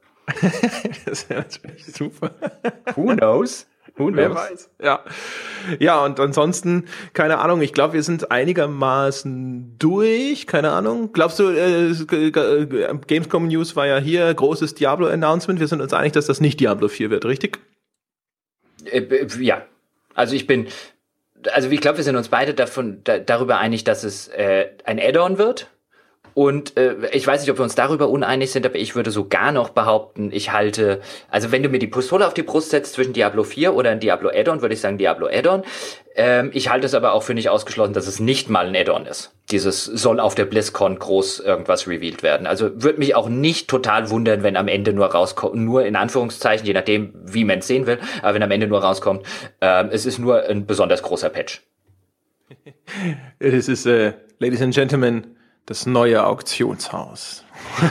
das 1.04 1.28
wäre 1.28 1.40
natürlich 1.40 1.86
super. 1.86 2.30
Who 2.94 3.14
knows? 3.14 3.66
Who 3.96 4.06
knows? 4.08 4.16
Wer 4.16 4.34
weiß. 4.34 4.70
Ja. 4.82 5.00
Ja, 5.78 6.04
und 6.04 6.20
ansonsten, 6.20 6.84
keine 7.12 7.38
Ahnung, 7.38 7.60
ich 7.62 7.72
glaube, 7.72 7.94
wir 7.94 8.02
sind 8.02 8.30
einigermaßen 8.30 9.76
durch. 9.78 10.46
Keine 10.46 10.70
Ahnung. 10.70 11.12
Glaubst 11.12 11.38
du, 11.38 11.48
äh, 11.48 11.94
Gamescom 13.06 13.48
News 13.48 13.74
war 13.74 13.86
ja 13.86 13.98
hier, 13.98 14.32
großes 14.32 14.74
Diablo-Announcement. 14.74 15.58
Wir 15.58 15.68
sind 15.68 15.80
uns 15.80 15.92
einig, 15.92 16.12
dass 16.12 16.26
das 16.26 16.40
nicht 16.40 16.60
Diablo 16.60 16.88
4 16.88 17.10
wird, 17.10 17.24
richtig? 17.24 17.58
Äh, 18.90 19.26
ja, 19.40 19.66
also 20.14 20.34
ich 20.34 20.46
bin, 20.46 20.68
also 21.52 21.68
ich 21.70 21.80
glaube, 21.80 21.98
wir 21.98 22.04
sind 22.04 22.16
uns 22.16 22.28
beide 22.28 22.54
davon 22.54 23.02
da, 23.04 23.18
darüber 23.18 23.58
einig, 23.58 23.84
dass 23.84 24.04
es 24.04 24.28
äh, 24.28 24.70
ein 24.84 24.98
Add-on 24.98 25.38
wird. 25.38 25.70
Und 26.36 26.76
äh, 26.76 26.96
ich 27.12 27.26
weiß 27.26 27.40
nicht, 27.40 27.50
ob 27.50 27.58
wir 27.58 27.62
uns 27.62 27.76
darüber 27.76 28.10
uneinig 28.10 28.50
sind, 28.50 28.66
aber 28.66 28.76
ich 28.76 28.94
würde 28.94 29.10
sogar 29.10 29.52
noch 29.52 29.70
behaupten, 29.70 30.30
ich 30.32 30.52
halte, 30.52 31.00
also 31.30 31.50
wenn 31.50 31.62
du 31.62 31.70
mir 31.70 31.78
die 31.78 31.86
Pistole 31.86 32.26
auf 32.26 32.34
die 32.34 32.42
Brust 32.42 32.68
setzt 32.68 32.92
zwischen 32.92 33.14
Diablo 33.14 33.42
4 33.42 33.72
oder 33.74 33.88
ein 33.88 34.00
Diablo 34.00 34.28
Add-on, 34.28 34.60
würde 34.60 34.74
ich 34.74 34.82
sagen 34.82 34.98
Diablo 34.98 35.28
Add-on. 35.28 35.62
Ähm, 36.14 36.50
ich 36.52 36.68
halte 36.68 36.84
es 36.84 36.92
aber 36.92 37.14
auch 37.14 37.22
für 37.22 37.32
nicht 37.32 37.48
ausgeschlossen, 37.48 37.94
dass 37.94 38.06
es 38.06 38.20
nicht 38.20 38.50
mal 38.50 38.66
ein 38.66 38.76
Add-on 38.76 39.06
ist. 39.06 39.32
Dieses 39.50 39.86
soll 39.86 40.20
auf 40.20 40.34
der 40.34 40.44
BlizzCon 40.44 40.98
groß 40.98 41.40
irgendwas 41.40 41.88
revealed 41.88 42.22
werden. 42.22 42.46
Also 42.46 42.82
würde 42.82 42.98
mich 42.98 43.14
auch 43.14 43.30
nicht 43.30 43.68
total 43.68 44.10
wundern, 44.10 44.42
wenn 44.42 44.58
am 44.58 44.68
Ende 44.68 44.92
nur 44.92 45.06
rauskommt, 45.06 45.54
nur 45.54 45.86
in 45.86 45.96
Anführungszeichen, 45.96 46.66
je 46.66 46.74
nachdem, 46.74 47.14
wie 47.14 47.44
man 47.46 47.60
es 47.60 47.66
sehen 47.66 47.86
will, 47.86 47.98
aber 48.20 48.34
wenn 48.34 48.42
am 48.42 48.50
Ende 48.50 48.66
nur 48.66 48.80
rauskommt, 48.80 49.24
ähm, 49.62 49.88
es 49.90 50.04
ist 50.04 50.18
nur 50.18 50.42
ein 50.42 50.66
besonders 50.66 51.02
großer 51.02 51.30
Patch. 51.30 51.62
Es 53.38 53.68
ist, 53.68 53.86
uh, 53.86 54.12
Ladies 54.38 54.60
and 54.60 54.74
Gentlemen, 54.74 55.35
das 55.66 55.86
neue 55.86 56.24
Auktionshaus. 56.26 57.44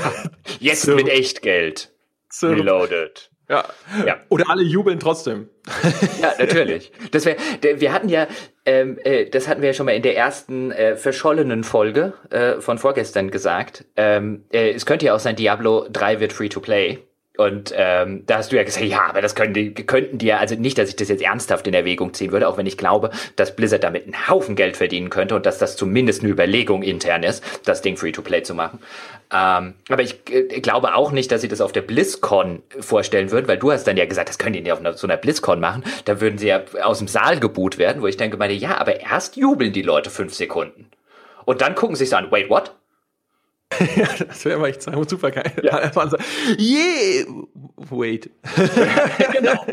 Jetzt 0.60 0.84
so. 0.84 0.96
mit 0.96 1.10
Echtgeld. 1.10 1.92
So. 2.30 2.48
Reloaded. 2.48 3.30
Ja. 3.48 3.66
ja. 4.06 4.18
Oder 4.30 4.50
alle 4.50 4.64
jubeln 4.64 5.00
trotzdem. 5.00 5.50
ja, 6.22 6.34
natürlich. 6.40 6.92
Das 7.12 7.26
wär, 7.26 7.36
wir 7.62 7.94
hatten 7.94 8.10
ja, 8.10 8.28
ähm, 8.66 8.98
äh, 9.04 9.30
das 9.30 9.48
hatten 9.48 9.62
wir 9.62 9.70
ja 9.70 9.74
schon 9.74 9.86
mal 9.86 9.96
in 9.96 10.02
der 10.02 10.18
ersten 10.18 10.72
äh, 10.72 10.96
verschollenen 10.96 11.64
Folge 11.64 12.14
äh, 12.32 12.60
von 12.60 12.78
vorgestern 12.80 13.30
gesagt. 13.30 13.86
Ähm, 13.96 14.46
äh, 14.52 14.72
es 14.72 14.86
könnte 14.86 15.06
ja 15.06 15.16
auch 15.16 15.20
sein, 15.20 15.36
Diablo 15.36 15.88
3 15.92 16.20
wird 16.20 16.34
free 16.34 16.50
to 16.50 16.60
play. 16.60 17.04
Und 17.38 17.74
ähm, 17.76 18.24
da 18.26 18.38
hast 18.38 18.52
du 18.52 18.56
ja 18.56 18.64
gesagt, 18.64 18.86
ja, 18.86 19.06
aber 19.08 19.22
das 19.22 19.36
können 19.36 19.54
die, 19.54 19.74
könnten 19.74 20.18
die 20.18 20.28
ja, 20.28 20.38
also 20.38 20.56
nicht, 20.56 20.78
dass 20.78 20.90
ich 20.90 20.96
das 20.96 21.10
jetzt 21.10 21.22
ernsthaft 21.22 21.68
in 21.68 21.74
Erwägung 21.74 22.14
ziehen 22.14 22.32
würde, 22.32 22.48
auch 22.48 22.58
wenn 22.58 22.66
ich 22.66 22.78
glaube, 22.78 23.10
dass 23.36 23.56
Blizzard 23.56 23.84
damit 23.84 24.04
einen 24.04 24.28
Haufen 24.28 24.56
Geld 24.56 24.78
verdienen 24.78 25.10
könnte 25.10 25.36
und 25.36 25.46
dass 25.46 25.58
das 25.58 25.76
zumindest 25.76 26.24
eine 26.24 26.32
Überlegung 26.32 26.84
intern 26.84 27.24
ist, 27.24 27.44
das 27.66 27.82
Ding 27.82 27.98
Free-to-Play 27.98 28.44
zu 28.44 28.54
machen. 28.54 28.80
Ähm, 29.34 29.74
aber 29.90 30.04
ich 30.04 30.20
äh, 30.30 30.60
glaube 30.62 30.96
auch 30.96 31.12
nicht, 31.12 31.32
dass 31.32 31.42
sie 31.42 31.48
das 31.48 31.62
auf 31.62 31.72
der 31.72 31.82
BlizzCon 31.82 32.62
vorstellen 32.80 33.32
würden, 33.32 33.48
weil 33.48 33.58
du 33.58 33.72
hast 33.72 33.86
dann 33.86 33.98
ja 33.98 34.06
gesagt, 34.06 34.30
das 34.30 34.38
können 34.38 34.54
die 34.54 34.62
nicht 34.62 34.72
auf 34.72 34.80
einer, 34.80 34.94
so 34.94 35.08
einer 35.08 35.18
BlizzCon 35.18 35.60
machen. 35.60 35.84
Da 36.06 36.22
würden 36.22 36.38
sie 36.38 36.48
ja 36.48 36.64
aus 36.84 37.00
dem 37.00 37.08
Saal 37.08 37.40
geboot 37.40 37.78
werden, 37.78 38.02
wo 38.02 38.08
ich 38.08 38.18
denke, 38.18 38.38
meine, 38.38 38.54
ja, 38.54 38.78
aber 38.78 39.02
erst 39.02 39.36
jubeln 39.36 39.74
die 39.74 39.82
Leute 39.82 40.10
fünf 40.10 40.34
Sekunden. 40.34 40.90
Und 41.46 41.62
dann 41.62 41.76
gucken 41.76 41.96
sie 41.96 42.06
sich 42.06 42.16
an, 42.16 42.32
wait, 42.32 42.50
what? 42.50 42.72
ja, 43.96 44.08
das 44.26 44.46
wäre 44.46 44.60
mal 44.60 44.70
echt 44.70 44.84
super 44.84 45.32
geil. 45.32 45.52
Ja. 45.64 45.92
Yeah, 46.58 47.26
wait. 47.90 48.30
genau. 49.32 49.66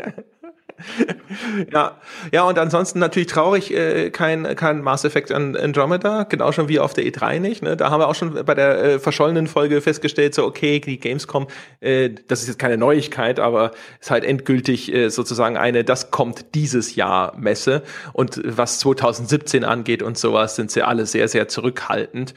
Ja, 1.71 1.97
ja, 2.31 2.43
und 2.43 2.57
ansonsten 2.57 2.99
natürlich 2.99 3.27
traurig, 3.27 3.73
äh, 3.73 4.09
kein, 4.09 4.55
kein 4.55 4.81
Mass 4.81 5.05
Effect 5.05 5.31
Andromeda, 5.31 6.23
genau 6.23 6.51
schon 6.51 6.69
wie 6.69 6.79
auf 6.79 6.93
der 6.93 7.05
E3 7.05 7.39
nicht. 7.39 7.63
Ne? 7.63 7.77
Da 7.77 7.89
haben 7.89 7.99
wir 7.99 8.07
auch 8.07 8.15
schon 8.15 8.45
bei 8.45 8.53
der 8.53 8.83
äh, 8.83 8.99
verschollenen 8.99 9.47
Folge 9.47 9.81
festgestellt, 9.81 10.35
so 10.35 10.45
okay, 10.45 10.79
die 10.79 10.99
Gamescom, 10.99 11.47
äh, 11.79 12.09
das 12.27 12.41
ist 12.41 12.47
jetzt 12.47 12.59
keine 12.59 12.77
Neuigkeit, 12.77 13.39
aber 13.39 13.71
ist 13.99 14.11
halt 14.11 14.23
endgültig 14.23 14.93
äh, 14.93 15.09
sozusagen 15.09 15.57
eine, 15.57 15.83
das 15.83 16.11
kommt 16.11 16.55
dieses 16.55 16.95
Jahr 16.95 17.35
Messe. 17.37 17.83
Und 18.13 18.41
was 18.43 18.79
2017 18.79 19.63
angeht 19.63 20.03
und 20.03 20.17
sowas, 20.17 20.55
sind 20.55 20.71
sie 20.71 20.81
alle 20.81 21.05
sehr, 21.05 21.27
sehr 21.27 21.47
zurückhaltend 21.47 22.33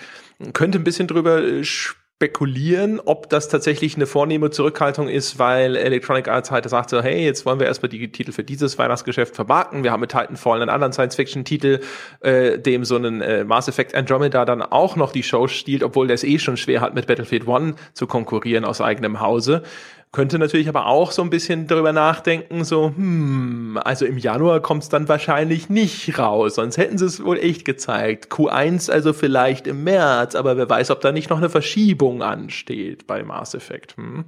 könnte 0.53 0.79
ein 0.79 0.85
bisschen 0.85 1.09
drüber 1.09 1.43
äh, 1.43 1.65
spekulieren, 2.19 2.99
ob 3.05 3.29
das 3.29 3.51
tatsächlich 3.51 3.95
eine 3.97 4.07
vornehme 4.07 4.49
Zurückhaltung 4.49 5.07
ist, 5.07 5.39
weil 5.39 5.77
Electronic 5.77 6.29
Arts 6.29 6.51
halt 6.51 6.67
sagt 6.67 6.89
so, 6.89 7.03
hey, 7.03 7.23
jetzt 7.23 7.45
wollen 7.45 7.61
wir 7.61 7.67
erstmal 7.67 7.91
die 7.91 8.11
Titel 8.11 8.33
für 8.33 8.43
dieses 8.43 8.79
Weihnachtsgeschäft 8.79 9.35
vermarkten. 9.35 9.85
Wir 9.85 9.93
haben 9.93 10.01
mit 10.01 10.13
Titanfall 10.13 10.63
einen 10.63 10.71
anderen 10.71 10.95
Science-Fiction-Titel, 10.95 11.81
äh, 12.21 12.59
dem 12.59 12.87
so 12.87 12.97
einen 12.97 13.21
äh, 13.21 13.45
Mass 13.45 13.69
Effect 13.69 13.95
Andromeda 13.95 14.47
dann 14.47 14.63
auch 14.63 14.97
noch 14.97 15.13
die 15.13 15.23
Show 15.23 15.47
stiehlt, 15.47 15.83
obwohl 15.83 16.07
der 16.07 16.15
es 16.15 16.25
eh 16.25 16.39
schon 16.39 16.57
schwer 16.57 16.81
hat, 16.81 16.95
mit 16.95 17.07
Battlefield 17.07 17.47
One 17.47 17.75
zu 17.93 18.07
konkurrieren 18.07 18.65
aus 18.65 18.81
eigenem 18.81 19.21
Hause. 19.21 19.63
Könnte 20.13 20.39
natürlich 20.39 20.69
aber 20.69 20.87
auch 20.87 21.13
so 21.13 21.21
ein 21.21 21.31
bisschen 21.31 21.67
darüber 21.67 21.93
nachdenken, 21.93 22.65
so, 22.65 22.93
hm, 22.97 23.79
also 23.85 24.07
im 24.07 24.17
Januar 24.17 24.61
kommt 24.61 24.85
es 24.85 24.89
dann 24.89 25.09
wahrscheinlich 25.09 25.69
nicht 25.69 26.19
raus, 26.19 26.55
sonst 26.55 26.79
hätten 26.79 26.97
sie 26.97 27.05
es 27.05 27.23
wohl 27.23 27.39
echt 27.39 27.65
gezeigt. 27.65 28.33
Q1 28.33 28.91
also 28.91 29.13
vielleicht 29.13 29.67
im 29.67 29.85
März, 29.85 30.35
aber 30.35 30.57
wer 30.57 30.71
weiß, 30.71 30.91
ob 30.91 31.01
da 31.03 31.13
nicht 31.13 31.29
noch 31.29 31.39
eine 31.39 31.51
Verschiebung 31.51 32.23
ansteht 32.23 33.07
bei 33.07 33.23
Mass 33.25 33.55
Effect. 33.55 33.97
Hm? 33.97 34.25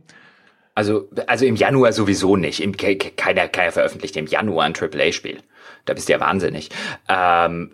Also, 0.75 1.09
also 1.27 1.45
im 1.45 1.57
Januar 1.57 1.93
sowieso 1.93 2.37
nicht. 2.37 2.61
Im, 2.61 2.77
keiner, 2.77 3.49
keiner 3.49 3.73
veröffentlicht 3.73 4.17
im 4.17 4.27
Januar 4.27 4.65
ein 4.65 4.75
AAA-Spiel. 4.77 5.39
Da 5.87 5.95
bist 5.95 6.09
du 6.09 6.13
ja 6.13 6.21
wahnsinnig. 6.21 6.69
Ähm, 7.09 7.73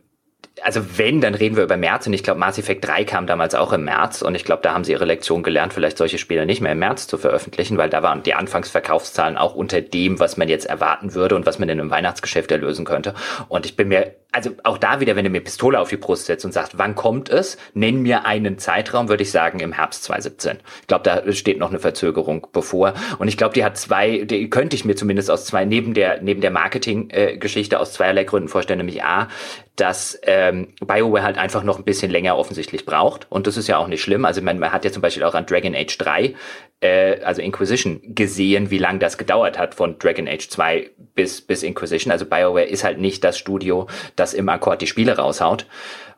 also 0.62 0.98
wenn, 0.98 1.20
dann 1.20 1.34
reden 1.34 1.56
wir 1.56 1.64
über 1.64 1.76
März 1.76 2.06
und 2.06 2.12
ich 2.12 2.22
glaube, 2.22 2.38
Mass 2.38 2.58
Effect 2.58 2.86
3 2.86 3.04
kam 3.04 3.26
damals 3.26 3.54
auch 3.54 3.72
im 3.72 3.84
März 3.84 4.22
und 4.22 4.34
ich 4.36 4.44
glaube, 4.44 4.62
da 4.62 4.72
haben 4.72 4.84
sie 4.84 4.92
ihre 4.92 5.04
Lektion 5.04 5.42
gelernt, 5.42 5.72
vielleicht 5.72 5.98
solche 5.98 6.18
Spiele 6.18 6.46
nicht 6.46 6.60
mehr 6.60 6.72
im 6.72 6.78
März 6.78 7.08
zu 7.08 7.18
veröffentlichen, 7.18 7.76
weil 7.76 7.90
da 7.90 8.02
waren 8.02 8.22
die 8.22 8.34
Anfangsverkaufszahlen 8.34 9.36
auch 9.36 9.54
unter 9.54 9.80
dem, 9.80 10.20
was 10.20 10.36
man 10.36 10.48
jetzt 10.48 10.66
erwarten 10.66 11.14
würde 11.14 11.34
und 11.34 11.44
was 11.44 11.58
man 11.58 11.68
in 11.68 11.80
einem 11.80 11.90
Weihnachtsgeschäft 11.90 12.52
erlösen 12.52 12.84
könnte. 12.84 13.14
Und 13.48 13.66
ich 13.66 13.74
bin 13.74 13.88
mir, 13.88 14.14
also 14.30 14.50
auch 14.62 14.78
da 14.78 15.00
wieder, 15.00 15.16
wenn 15.16 15.24
du 15.24 15.30
mir 15.30 15.40
Pistole 15.40 15.80
auf 15.80 15.88
die 15.88 15.96
Brust 15.96 16.26
setzt 16.26 16.44
und 16.44 16.52
sagst, 16.52 16.78
wann 16.78 16.94
kommt 16.94 17.30
es, 17.30 17.56
nenn 17.74 18.02
mir 18.02 18.24
einen 18.24 18.58
Zeitraum, 18.58 19.08
würde 19.08 19.24
ich 19.24 19.32
sagen 19.32 19.58
im 19.58 19.72
Herbst 19.72 20.04
2017. 20.04 20.58
Ich 20.82 20.86
glaube, 20.86 21.02
da 21.02 21.32
steht 21.32 21.58
noch 21.58 21.70
eine 21.70 21.80
Verzögerung 21.80 22.46
bevor 22.52 22.94
und 23.18 23.26
ich 23.26 23.36
glaube, 23.36 23.54
die 23.54 23.64
hat 23.64 23.76
zwei, 23.76 24.18
die 24.24 24.48
könnte 24.50 24.76
ich 24.76 24.84
mir 24.84 24.94
zumindest 24.94 25.32
aus 25.32 25.46
zwei, 25.46 25.64
neben 25.64 25.94
der, 25.94 26.22
neben 26.22 26.40
der 26.40 26.52
Marketing-Geschichte 26.52 27.76
äh, 27.76 27.78
aus 27.78 27.92
zweierlei 27.92 28.22
Gründen 28.22 28.48
vorstellen, 28.48 28.78
nämlich 28.78 29.02
A, 29.02 29.28
dass 29.76 30.18
ähm, 30.22 30.68
BioWare 30.80 31.24
halt 31.24 31.36
einfach 31.36 31.64
noch 31.64 31.78
ein 31.78 31.84
bisschen 31.84 32.10
länger 32.10 32.38
offensichtlich 32.38 32.86
braucht. 32.86 33.26
Und 33.30 33.46
das 33.46 33.56
ist 33.56 33.66
ja 33.66 33.78
auch 33.78 33.88
nicht 33.88 34.02
schlimm. 34.02 34.24
Also 34.24 34.40
man, 34.40 34.58
man 34.58 34.72
hat 34.72 34.84
ja 34.84 34.92
zum 34.92 35.02
Beispiel 35.02 35.24
auch 35.24 35.34
an 35.34 35.46
Dragon 35.46 35.74
Age 35.74 35.98
3, 35.98 36.34
äh, 36.80 37.20
also 37.22 37.42
Inquisition, 37.42 38.00
gesehen, 38.14 38.70
wie 38.70 38.78
lange 38.78 39.00
das 39.00 39.18
gedauert 39.18 39.58
hat 39.58 39.74
von 39.74 39.98
Dragon 39.98 40.28
Age 40.28 40.48
2 40.48 40.90
bis, 41.14 41.40
bis 41.40 41.64
Inquisition. 41.64 42.12
Also 42.12 42.24
BioWare 42.24 42.64
ist 42.64 42.84
halt 42.84 43.00
nicht 43.00 43.24
das 43.24 43.36
Studio, 43.36 43.88
das 44.14 44.32
im 44.32 44.48
Akkord 44.48 44.80
die 44.80 44.86
Spiele 44.86 45.16
raushaut. 45.16 45.66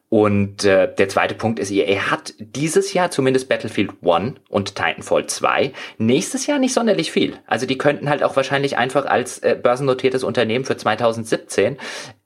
Und 0.08 0.64
äh, 0.64 0.94
der 0.94 1.08
zweite 1.08 1.34
Punkt 1.34 1.58
ist, 1.58 1.70
EA 1.70 2.10
hat 2.10 2.34
dieses 2.38 2.92
Jahr 2.92 3.10
zumindest 3.10 3.48
Battlefield 3.48 3.90
1 4.04 4.36
und 4.48 4.74
Titanfall 4.76 5.26
2, 5.26 5.72
nächstes 5.98 6.46
Jahr 6.46 6.60
nicht 6.60 6.74
sonderlich 6.74 7.10
viel. 7.10 7.38
Also 7.46 7.66
die 7.66 7.76
könnten 7.76 8.08
halt 8.08 8.22
auch 8.22 8.36
wahrscheinlich 8.36 8.76
einfach 8.76 9.06
als 9.06 9.38
äh, 9.40 9.58
börsennotiertes 9.60 10.22
Unternehmen 10.22 10.64
für 10.64 10.76
2017 10.76 11.76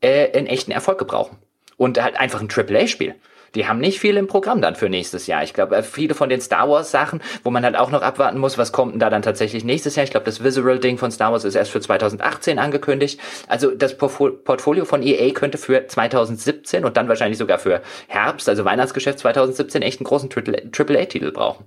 äh, 0.01 0.37
einen 0.37 0.47
echten 0.47 0.73
Erfolg 0.73 0.99
gebrauchen. 0.99 1.39
Und 1.79 2.03
halt 2.03 2.21
einfach 2.21 2.43
ein 2.43 2.51
AAA-Spiel 2.55 3.15
die 3.55 3.67
haben 3.67 3.79
nicht 3.79 4.01
viel 4.01 4.17
im 4.17 4.27
Programm 4.27 4.61
dann 4.61 4.77
für 4.77 4.89
nächstes 4.89 5.27
Jahr. 5.27 5.43
Ich 5.43 5.55
glaube, 5.55 5.77
äh, 5.77 5.83
viele 5.83 6.15
von 6.15 6.29
den 6.29 6.41
Star 6.41 6.69
Wars 6.69 6.91
Sachen, 6.91 7.21
wo 7.43 7.51
man 7.51 7.65
halt 7.65 7.77
auch 7.77 7.91
noch 7.91 8.03
abwarten 8.03 8.39
muss, 8.39 8.59
was 8.59 8.73
kommt 8.73 8.93
denn 8.93 9.01
da 9.01 9.11
dann 9.11 9.23
tatsächlich 9.23 9.65
nächstes 9.65 9.97
Jahr. 9.97 10.05
Ich 10.05 10.11
glaube, 10.11 10.27
das 10.27 10.43
Visceral 10.43 10.79
Ding 10.79 10.99
von 10.99 11.11
Star 11.11 11.33
Wars 11.33 11.45
ist 11.45 11.55
erst 11.55 11.71
für 11.71 11.81
2018 11.81 12.59
angekündigt. 12.59 13.21
Also 13.49 13.71
das 13.71 13.97
Portfolio 13.97 14.85
von 14.85 15.03
EA 15.03 15.33
könnte 15.33 15.59
für 15.59 15.87
2017 15.87 16.85
und 16.85 16.97
dann 16.97 17.09
wahrscheinlich 17.09 17.39
sogar 17.39 17.59
für 17.59 17.83
Herbst, 18.09 18.49
also 18.49 18.65
Weihnachtsgeschäft 18.65 19.19
2017 19.19 19.83
echt 19.83 20.01
einen 20.01 20.07
großen 20.07 20.31
AAA-Titel 20.31 21.33
brauchen. 21.33 21.65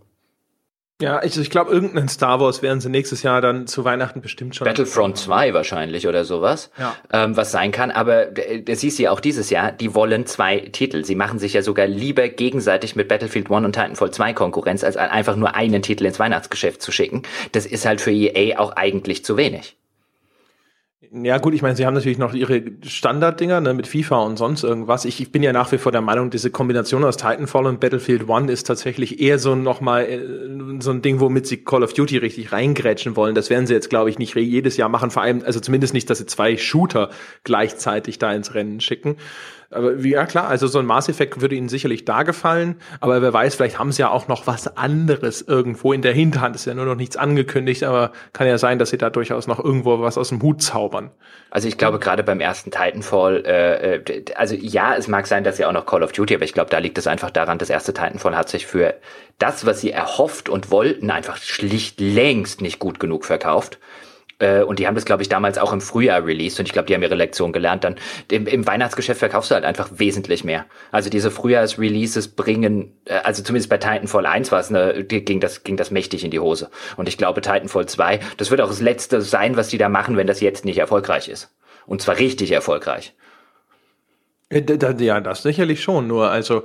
Ja, 1.04 1.22
ich, 1.22 1.38
ich 1.38 1.50
glaube, 1.50 1.70
irgendeinen 1.70 2.08
Star 2.08 2.40
Wars 2.40 2.62
werden 2.62 2.80
sie 2.80 2.88
nächstes 2.88 3.24
Jahr 3.24 3.42
dann 3.42 3.68
zu 3.68 3.84
Weihnachten 3.84 4.22
bestimmt 4.22 4.56
schon. 4.56 4.64
Battlefront 4.64 5.18
2 5.18 5.54
wahrscheinlich 5.54 6.08
oder 6.08 6.24
sowas, 6.24 6.72
ja. 6.80 6.96
ähm, 7.12 7.36
was 7.36 7.52
sein 7.52 7.74
kann. 7.74 7.92
Aber 7.92 8.28
das 8.28 8.80
siehst 8.80 9.00
du 9.00 9.04
ja 9.04 9.12
auch 9.12 9.20
dieses 9.20 9.50
Jahr, 9.50 9.74
die 9.74 9.96
wollen 9.96 10.26
zwei 10.28 10.60
Titel. 10.60 11.04
Sie 11.04 11.16
machen 11.16 11.40
sich 11.40 11.52
ja 11.52 11.62
sogar 11.62 11.88
lieber 11.88 12.30
gegenseitig 12.30 12.96
mit 12.96 13.10
Battlefield 13.10 13.52
1 13.52 13.66
und 13.66 13.74
Titanfall 13.74 14.12
2 14.12 14.32
Konkurrenz, 14.32 14.86
als 14.86 14.96
einfach 14.96 15.36
nur 15.36 15.56
einen 15.56 15.82
Titel 15.82 16.06
ins 16.06 16.20
Weihnachtsgeschäft 16.20 16.82
zu 16.82 16.94
schicken. 16.94 17.24
Das 17.52 17.66
ist 17.66 17.86
halt 17.86 18.00
für 18.00 18.12
EA 18.12 18.58
auch 18.58 18.72
eigentlich 18.72 19.26
zu 19.26 19.36
wenig. 19.36 19.76
Ja, 21.16 21.38
gut, 21.38 21.54
ich 21.54 21.62
meine, 21.62 21.76
sie 21.76 21.86
haben 21.86 21.94
natürlich 21.94 22.18
noch 22.18 22.34
ihre 22.34 22.64
Standarddinger 22.84 23.62
ne, 23.62 23.76
mit 23.76 23.86
FIFA 23.86 24.24
und 24.24 24.38
sonst 24.38 24.64
irgendwas. 24.64 25.06
Ich, 25.06 25.22
ich 25.22 25.32
bin 25.32 25.44
ja 25.44 25.54
nach 25.54 25.72
wie 25.72 25.78
vor 25.78 25.92
der 25.92 26.02
Meinung, 26.02 26.32
diese 26.32 26.50
Kombination 26.50 27.04
aus 27.04 27.18
Titanfall 27.18 27.68
und 27.68 27.80
Battlefield 27.80 28.28
One 28.28 28.52
ist 28.52 28.64
tatsächlich 28.64 29.22
eher 29.22 29.38
so 29.38 29.54
nochmal 29.54 30.06
äh, 30.06 30.82
so 30.82 30.90
ein 30.90 31.04
Ding, 31.04 31.20
womit 31.20 31.46
sie 31.46 31.58
Call 31.58 31.84
of 31.84 31.94
Duty 31.94 32.18
richtig 32.18 32.52
reingrätschen 32.52 33.16
wollen. 33.16 33.36
Das 33.36 33.52
werden 33.52 33.68
sie 33.68 33.76
jetzt, 33.76 33.92
glaube 33.92 34.10
ich, 34.10 34.18
nicht 34.18 34.34
jedes 34.34 34.76
Jahr 34.76 34.90
machen. 34.90 35.12
Vor 35.12 35.22
allem, 35.22 35.44
also 35.46 35.60
zumindest 35.60 35.94
nicht, 35.94 36.10
dass 36.10 36.18
sie 36.18 36.26
zwei 36.26 36.58
Shooter 36.58 37.12
gleichzeitig 37.44 38.18
da 38.18 38.34
ins 38.34 38.56
Rennen 38.56 38.80
schicken. 38.80 39.18
Aber 39.74 39.96
ja 39.98 40.26
klar, 40.26 40.48
also 40.48 40.68
so 40.68 40.80
ein 40.80 40.86
Mass 40.86 41.10
Effect 41.10 41.42
würde 41.42 41.56
ihnen 41.56 41.70
sicherlich 41.70 42.06
da 42.06 42.24
gefallen, 42.24 42.76
aber 43.00 43.22
wer 43.22 43.34
weiß, 43.34 43.56
vielleicht 43.56 43.80
haben 43.80 43.92
sie 43.92 44.02
ja 44.02 44.10
auch 44.10 44.28
noch 44.28 44.48
was 44.48 44.78
anderes 44.78 45.42
irgendwo 45.42 45.94
in 45.94 46.02
der 46.02 46.14
Hinterhand. 46.14 46.56
Ist 46.56 46.66
ja 46.66 46.74
nur 46.74 46.86
noch 46.86 46.96
nichts 46.96 47.18
angekündigt, 47.18 47.84
aber 47.84 48.12
kann 48.34 48.48
ja 48.48 48.58
sein, 48.58 48.80
dass 48.80 48.90
sie 48.90 48.98
da 48.98 49.10
durchaus 49.10 49.48
noch 49.48 49.64
irgendwo 49.64 50.00
was 50.00 50.18
aus 50.18 50.30
dem 50.30 50.42
Hut 50.42 50.62
zaubern. 50.62 51.12
Also 51.50 51.68
ich 51.68 51.78
glaube 51.78 52.00
gerade 52.00 52.24
beim 52.24 52.40
ersten 52.40 52.72
Titanfall, 52.72 53.46
äh, 53.46 53.96
äh, 53.96 54.26
also 54.36 54.56
ja, 54.56 54.96
es 54.96 55.08
mag 55.08 55.28
sein, 55.28 55.44
dass 55.44 55.58
sie 55.58 55.66
auch 55.66 55.72
noch 55.72 55.86
Call 55.86 56.04
of 56.04 56.12
Duty, 56.12 56.36
aber 56.36 56.46
ich 56.46 56.54
glaube, 56.54 56.70
da 56.70 56.80
liegt 56.80 56.98
es 56.98 57.08
einfach 57.08 57.32
daran, 57.32 57.58
das 57.58 57.70
erste 57.70 57.94
Titanfall 57.94 58.36
hat 58.36 58.50
sich 58.50 58.66
für 58.66 58.96
das, 59.40 59.66
was 59.66 59.82
sie 59.82 59.92
erhofft 59.92 60.50
und 60.50 60.72
wollten, 60.72 61.12
einfach 61.12 61.38
schlicht 61.38 62.00
längst 62.00 62.62
nicht 62.62 62.80
gut 62.80 63.00
genug 63.00 63.26
verkauft. 63.26 63.80
Äh, 64.40 64.64
und 64.64 64.80
die 64.80 64.88
haben 64.88 64.96
das, 64.96 65.06
glaube 65.06 65.22
ich, 65.22 65.30
damals 65.30 65.58
auch 65.58 65.74
im 65.74 65.82
Frühjahr 65.82 66.26
released 66.26 66.60
und 66.60 66.66
ich 66.66 66.74
glaube, 66.74 66.88
die 66.88 66.94
haben 66.94 67.04
ihre 67.04 67.16
Lektion 67.16 67.52
gelernt. 67.52 67.84
Dann 67.84 67.96
im, 68.30 68.48
im, 68.48 68.66
Weihnachtsgeschäft 68.68 69.20
verkaufst 69.20 69.52
du 69.52 69.56
halt 69.56 69.66
einfach 69.66 69.90
wesentlich 69.94 70.44
mehr. 70.44 70.66
Also 70.92 71.10
diese 71.10 71.32
Frühjahrs-Releases 71.32 72.30
bringen, 72.30 72.94
äh, 73.06 73.16
also 73.24 73.44
zumindest 73.44 73.70
bei 73.70 73.78
Titanfall 73.78 74.26
1 74.26 74.52
war 74.52 74.60
es 74.60 74.70
eine, 74.70 75.04
ging 75.04 75.40
das, 75.40 75.64
ging 75.64 75.78
das 75.78 75.92
mächtig 75.92 76.24
in 76.24 76.32
die 76.32 76.40
Hose. 76.40 76.70
Und 76.98 77.08
ich 77.08 77.18
glaube, 77.18 77.42
Titanfall 77.42 77.86
2, 77.86 78.20
das 78.38 78.52
wird 78.52 78.62
auch 78.62 78.70
das 78.70 78.82
letzte 78.82 79.22
sein, 79.22 79.56
was 79.56 79.70
die 79.70 79.78
da 79.78 79.90
machen, 79.90 80.18
wenn 80.18 80.28
das 80.28 80.42
jetzt 80.42 80.66
nicht 80.66 80.78
erfolgreich 80.78 81.28
ist. 81.28 81.54
Und 81.86 82.02
zwar 82.02 82.18
richtig 82.18 82.52
erfolgreich. 82.52 83.14
Äh, 84.50 84.64
ja, 85.00 85.20
das 85.20 85.44
sicherlich 85.44 85.82
schon. 85.82 86.08
Nur, 86.08 86.30
also, 86.30 86.64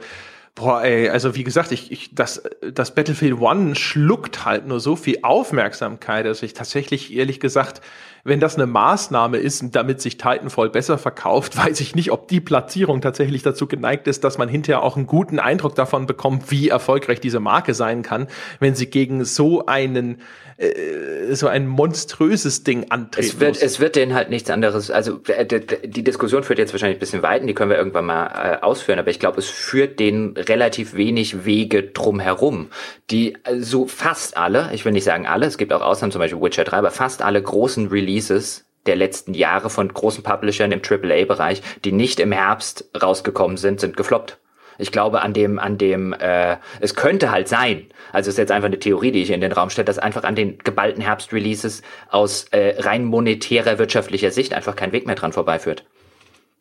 Boah, 0.59 0.83
ey, 0.83 1.09
also 1.09 1.37
wie 1.37 1.45
gesagt, 1.45 1.71
ich, 1.71 1.93
ich, 1.93 2.15
das, 2.17 2.43
das 2.73 2.93
Battlefield 2.93 3.41
One 3.41 3.77
schluckt 3.77 4.45
halt 4.45 4.67
nur 4.67 4.81
so 4.81 4.97
viel 4.97 5.21
Aufmerksamkeit, 5.23 6.27
dass 6.27 6.43
ich 6.43 6.53
tatsächlich, 6.53 7.15
ehrlich 7.15 7.39
gesagt, 7.39 7.81
wenn 8.25 8.41
das 8.41 8.57
eine 8.57 8.67
Maßnahme 8.67 9.37
ist, 9.37 9.65
damit 9.77 10.01
sich 10.01 10.19
Titanfall 10.19 10.69
besser 10.71 10.99
verkauft, 10.99 11.57
weiß 11.65 11.81
ich 11.81 11.95
nicht, 11.95 12.11
ob 12.11 12.27
die 12.27 12.41
Platzierung 12.41 13.01
tatsächlich 13.01 13.43
dazu 13.43 13.69
geneigt 13.69 14.09
ist, 14.09 14.25
dass 14.25 14.37
man 14.37 14.49
hinterher 14.49 14.83
auch 14.83 14.97
einen 14.97 15.07
guten 15.07 15.39
Eindruck 15.39 15.77
davon 15.77 16.07
bekommt, 16.07 16.51
wie 16.51 16.69
erfolgreich 16.69 17.21
diese 17.21 17.39
Marke 17.39 17.73
sein 17.73 18.03
kann, 18.03 18.27
wenn 18.59 18.75
sie 18.75 18.87
gegen 18.87 19.25
so 19.25 19.67
einen 19.67 20.21
äh, 20.59 21.37
so 21.37 21.47
ein 21.47 21.69
monströses 21.69 22.65
Ding 22.65 22.91
antreten 22.91 23.29
es 23.29 23.39
wird, 23.39 23.51
muss. 23.51 23.63
Es 23.63 23.79
wird 23.79 23.95
denen 23.95 24.15
halt 24.15 24.29
nichts 24.29 24.51
anderes, 24.51 24.91
also 24.91 25.21
äh, 25.29 25.47
die 25.47 26.03
Diskussion 26.03 26.43
führt 26.43 26.59
jetzt 26.59 26.73
wahrscheinlich 26.73 26.97
ein 26.97 27.01
bisschen 27.01 27.23
weit 27.23 27.43
und 27.43 27.47
die 27.47 27.55
können 27.55 27.71
wir 27.71 27.79
irgendwann 27.79 28.07
mal 28.07 28.27
äh, 28.27 28.61
ausführen, 28.61 28.99
aber 28.99 29.11
ich 29.11 29.21
glaube, 29.21 29.39
es 29.39 29.49
führt 29.49 30.01
denen 30.01 30.37
relativ 30.49 30.95
wenig 30.95 31.45
Wege 31.45 31.83
drumherum. 31.83 32.69
Die, 33.11 33.37
so 33.45 33.51
also 33.51 33.87
fast 33.87 34.37
alle, 34.37 34.71
ich 34.73 34.85
will 34.85 34.93
nicht 34.93 35.05
sagen 35.05 35.27
alle, 35.27 35.47
es 35.47 35.59
gibt 35.59 35.73
auch 35.73 35.83
Ausnahmen, 35.83 36.13
zum 36.13 36.21
Beispiel 36.21 36.41
Witcher 36.41 36.65
3, 36.65 36.79
aber 36.79 36.91
fast 36.91 37.23
alle 37.23 37.43
großen 37.43 37.89
Releases 37.89 38.67
der 38.87 38.97
letzten 38.97 39.35
Jahre 39.35 39.71
von 39.71 39.93
großen 39.93 40.23
Publishern 40.23 40.73
im 40.73 40.81
AAA-Bereich, 40.83 41.63
die 41.85 41.93
nicht 41.93 42.21
im 42.21 42.33
Herbst 42.33 42.91
rausgekommen 43.01 43.57
sind, 43.57 43.81
sind 43.81 43.97
gefloppt. 43.97 44.39
Ich 44.79 44.93
glaube 44.93 45.23
an 45.23 45.35
dem, 45.35 45.59
an 45.59 45.77
dem, 45.77 46.13
äh, 46.13 46.57
es 46.81 46.95
könnte 46.95 47.33
halt 47.33 47.49
sein, 47.49 47.87
also 48.13 48.31
ist 48.31 48.39
jetzt 48.39 48.53
einfach 48.53 48.69
eine 48.69 48.79
Theorie, 48.79 49.11
die 49.11 49.23
ich 49.23 49.31
in 49.31 49.41
den 49.41 49.53
Raum 49.53 49.71
stelle, 49.71 49.85
dass 49.85 49.99
einfach 49.99 50.23
an 50.23 50.37
den 50.37 50.59
geballten 50.59 51.03
Herbst-Releases 51.03 51.83
aus 52.11 52.45
äh, 52.53 52.81
rein 52.81 53.05
monetärer, 53.05 53.79
wirtschaftlicher 53.79 54.31
Sicht 54.31 54.55
einfach 54.55 54.77
kein 54.77 54.93
Weg 54.93 55.07
mehr 55.07 55.17
dran 55.17 55.33
vorbeiführt. 55.33 55.85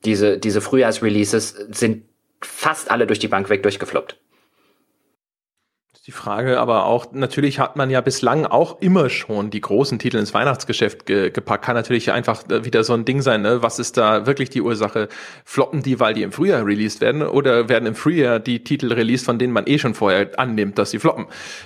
Diese, 0.03 0.39
diese 0.39 0.61
Frühjahrs-Releases 0.61 1.49
sind 1.69 2.05
fast 2.41 2.91
alle 2.91 3.07
durch 3.07 3.19
die 3.19 3.27
Bank 3.27 3.49
weg 3.49 3.63
durchgefloppt. 3.63 4.17
Die 6.07 6.13
Frage 6.13 6.57
aber 6.57 6.85
auch, 6.85 7.11
natürlich 7.11 7.59
hat 7.59 7.75
man 7.75 7.89
ja 7.89 7.99
bislang 7.99 8.45
auch 8.45 8.79
immer 8.79 9.09
schon 9.09 9.49
die 9.49 9.59
großen 9.59 9.99
Titel 9.99 10.15
ins 10.15 10.33
Weihnachtsgeschäft 10.33 11.05
ge 11.05 11.31
gepackt. 11.31 11.65
Kann 11.65 11.75
natürlich 11.75 12.13
einfach 12.13 12.49
äh, 12.49 12.63
wieder 12.63 12.85
so 12.85 12.93
ein 12.93 13.03
Ding 13.03 13.21
sein, 13.21 13.41
ne? 13.41 13.61
Was 13.61 13.77
ist 13.77 13.97
da 13.97 14.25
wirklich 14.25 14.49
die 14.49 14.61
Ursache? 14.61 15.09
Floppen 15.43 15.83
die, 15.83 15.99
weil 15.99 16.13
die 16.13 16.23
im 16.23 16.31
Frühjahr 16.31 16.65
released 16.65 17.01
werden 17.01 17.23
oder 17.23 17.67
werden 17.67 17.85
im 17.85 17.95
Frühjahr 17.95 18.39
die 18.39 18.63
Titel 18.63 18.93
released, 18.93 19.25
von 19.25 19.37
denen 19.37 19.51
man 19.51 19.67
eh 19.67 19.79
schon 19.79 19.95
vorher 19.95 20.29
annimmt, 20.39 20.77
dass 20.77 20.91
sie 20.91 20.99
floppen? 20.99 21.25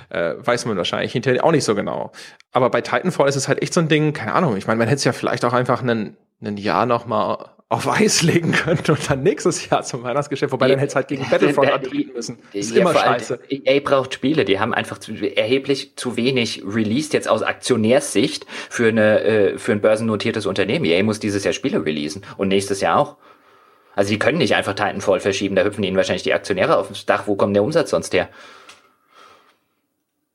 Äh, 0.10 0.34
weiß 0.40 0.66
man 0.66 0.76
wahrscheinlich 0.76 1.12
hinterher 1.12 1.46
auch 1.46 1.52
nicht 1.52 1.64
so 1.64 1.76
genau. 1.76 2.12
Aber 2.52 2.72
bei 2.72 2.82
Titanfall 2.82 3.30
ist 3.30 3.36
es 3.36 3.48
halt 3.48 3.62
echt 3.62 3.76
so 3.76 3.80
ein 3.80 3.90
Ding, 3.90 4.12
keine 4.12 4.34
Ahnung, 4.34 4.58
ich 4.58 4.66
meine, 4.66 4.80
man 4.80 4.88
hätte 4.88 4.98
es 4.98 5.04
ja 5.04 5.14
vielleicht 5.14 5.46
auch 5.46 5.54
einfach 5.54 5.84
einen, 5.84 6.18
einen 6.42 6.58
Jahr 6.58 6.88
noch 6.88 7.06
mal 7.06 7.52
auf 7.72 7.88
Eis 7.88 8.22
legen 8.22 8.52
könnte 8.52 8.92
und 8.92 9.10
dann 9.10 9.24
nächstes 9.24 9.70
Jahr 9.70 9.82
zum 9.84 10.04
Weihnachtsgeschäft, 10.04 10.52
wobei 10.52 10.66
die, 10.66 10.74
dann 10.74 10.80
hätte 10.80 10.90
es 10.90 10.96
halt 10.96 11.08
gegen 11.08 11.30
Battlefront 11.30 11.72
antreten 11.72 12.12
müssen. 12.14 12.40
Das 12.52 12.66
ist 12.66 12.76
ja, 12.76 12.82
immer 12.82 12.94
scheiße. 12.94 13.40
EA 13.48 13.80
braucht 13.80 14.14
Spiele, 14.14 14.44
die 14.44 14.60
haben 14.60 14.74
einfach 14.74 14.98
zu, 14.98 15.14
erheblich 15.14 15.94
zu 15.96 16.18
wenig 16.18 16.64
released 16.68 17.14
jetzt 17.14 17.30
aus 17.30 17.44
Aktionärssicht 17.44 18.46
für 18.70 18.90
eine 18.90 19.24
äh, 19.24 19.58
für 19.58 19.72
ein 19.72 19.80
börsennotiertes 19.80 20.46
Unternehmen. 20.46 20.84
EA 20.84 21.02
muss 21.04 21.22
dieses 21.22 21.46
Jahr 21.46 21.54
Spiele 21.54 21.86
releasen 21.86 22.24
und 22.36 22.50
nächstes 22.50 22.82
Jahr 22.82 23.00
auch. 23.00 23.16
Also 23.96 24.10
die 24.10 24.20
können 24.20 24.40
nicht 24.40 24.56
einfach 24.56 24.74
Titanfall 24.74 25.22
verschieben, 25.22 25.56
da 25.56 25.64
hüpfen 25.64 25.86
ihnen 25.86 25.96
wahrscheinlich 25.96 26.24
die 26.24 26.34
Aktionäre 26.34 26.78
aufs 26.78 27.06
Dach. 27.06 27.24
Wo 27.28 27.36
kommt 27.36 27.56
der 27.56 27.64
Umsatz 27.64 27.92
sonst 27.92 28.14
her? 28.14 28.28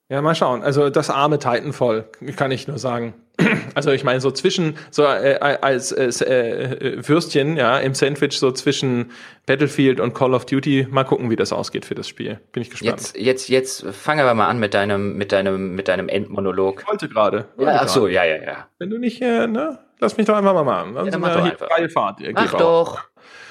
Ja, 0.09 0.23
mal 0.23 0.37
schauen. 0.37 0.63
Also 0.63 0.89
das 0.89 1.11
arme 1.11 1.39
Titanfall, 1.39 2.09
kann 2.37 2.51
ich 2.51 2.69
nur 2.69 2.79
sagen. 2.79 3.15
Also 3.75 3.91
ich 3.91 4.05
meine 4.05 4.23
so 4.23 4.31
zwischen 4.31 4.79
so 4.91 5.03
äh, 5.03 5.39
als 5.61 5.93
äh, 5.93 6.07
äh, 6.07 7.07
Würstchen 7.07 7.59
ja 7.59 7.79
im 7.79 7.93
Sandwich 7.93 8.39
so 8.39 8.51
zwischen 8.51 9.11
Battlefield 9.45 10.01
und 10.01 10.15
Call 10.15 10.33
of 10.33 10.47
Duty. 10.47 10.87
Mal 10.91 11.05
gucken, 11.05 11.29
wie 11.29 11.37
das 11.37 11.53
ausgeht 11.53 11.85
für 11.85 11.95
das 11.95 12.09
Spiel. 12.09 12.41
Bin 12.53 12.63
ich 12.63 12.71
gespannt. 12.71 12.93
Jetzt 12.93 13.19
jetzt 13.19 13.49
jetzt 13.51 13.87
fangen 13.95 14.25
wir 14.25 14.33
mal 14.33 14.49
an 14.49 14.59
mit 14.59 14.73
deinem 14.73 15.19
mit 15.19 15.31
deinem 15.31 15.75
mit 15.75 15.89
deinem 15.89 16.09
Endmonolog. 16.09 16.81
Ich 16.81 16.89
wollte 16.89 17.11
gerade. 17.11 17.49
Ja, 17.59 17.81
ach 17.83 17.89
so, 17.89 18.09
ja 18.09 18.25
ja 18.25 18.43
ja. 18.43 18.69
Wenn 18.79 18.89
du 18.89 18.97
nicht 18.97 19.21
äh, 19.21 19.47
ne, 19.47 19.79
lass 19.99 20.17
mich 20.17 20.27
doch 20.27 20.37
einfach 20.37 20.55
mal 20.55 20.65
machen. 20.65 20.95
Dann 20.95 21.09
ja, 21.09 21.19
mach 21.19 21.35
doch 21.35 21.45
einfach. 21.45 21.93
Fahrt, 21.93 22.21
mach 22.33 22.55
doch. 22.55 23.05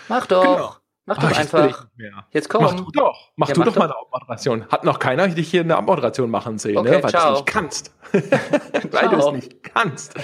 Mach 0.08 0.26
doch. 0.26 0.44
Genau. 0.44 0.76
Mach 1.06 1.18
doch 1.20 1.38
einfach. 1.38 1.88
Jetzt 2.32 2.50
komm. 2.50 2.64
Mach 2.64 2.74
du 2.74 2.92
doch. 2.92 3.32
Mach 3.36 3.48
ja, 3.50 3.54
du 3.54 3.60
mach 3.60 3.68
doch 3.68 3.76
mal 3.76 3.86
eine 3.86 3.96
Abmoderation. 3.96 4.68
Hat 4.70 4.84
noch 4.84 5.00
keiner 5.00 5.28
dich 5.28 5.50
hier 5.50 5.62
eine 5.62 5.78
Abmoderation 5.78 6.32
machen 6.32 6.58
sehen, 6.58 6.78
okay, 6.78 6.98
ne? 6.98 7.04
weil 7.04 7.12
du 7.12 7.18
es 7.18 7.32
nicht 7.32 7.46
kannst. 7.46 7.94
weil 8.12 9.10
du 9.10 9.18
es 9.18 9.32
nicht 9.32 9.64
kannst. 9.64 10.16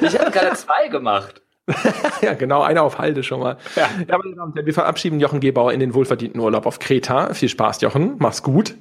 ich 0.00 0.18
habe 0.18 0.30
gerade 0.30 0.56
zwei 0.56 0.88
gemacht. 0.88 1.42
ja, 2.22 2.34
genau, 2.34 2.62
einer 2.62 2.82
auf 2.82 2.98
Halde 2.98 3.22
schon 3.22 3.40
mal. 3.40 3.56
Ja. 3.74 3.88
ja, 4.08 4.18
meine 4.18 4.36
Damen 4.36 4.50
und 4.50 4.56
Herren, 4.56 4.66
wir 4.66 4.74
verabschieden 4.74 5.18
Jochen 5.18 5.40
Gebauer 5.40 5.72
in 5.72 5.80
den 5.80 5.94
wohlverdienten 5.94 6.40
Urlaub 6.40 6.66
auf 6.66 6.78
Kreta. 6.78 7.34
Viel 7.34 7.48
Spaß, 7.48 7.80
Jochen. 7.80 8.16
Mach's 8.18 8.42
gut. 8.42 8.76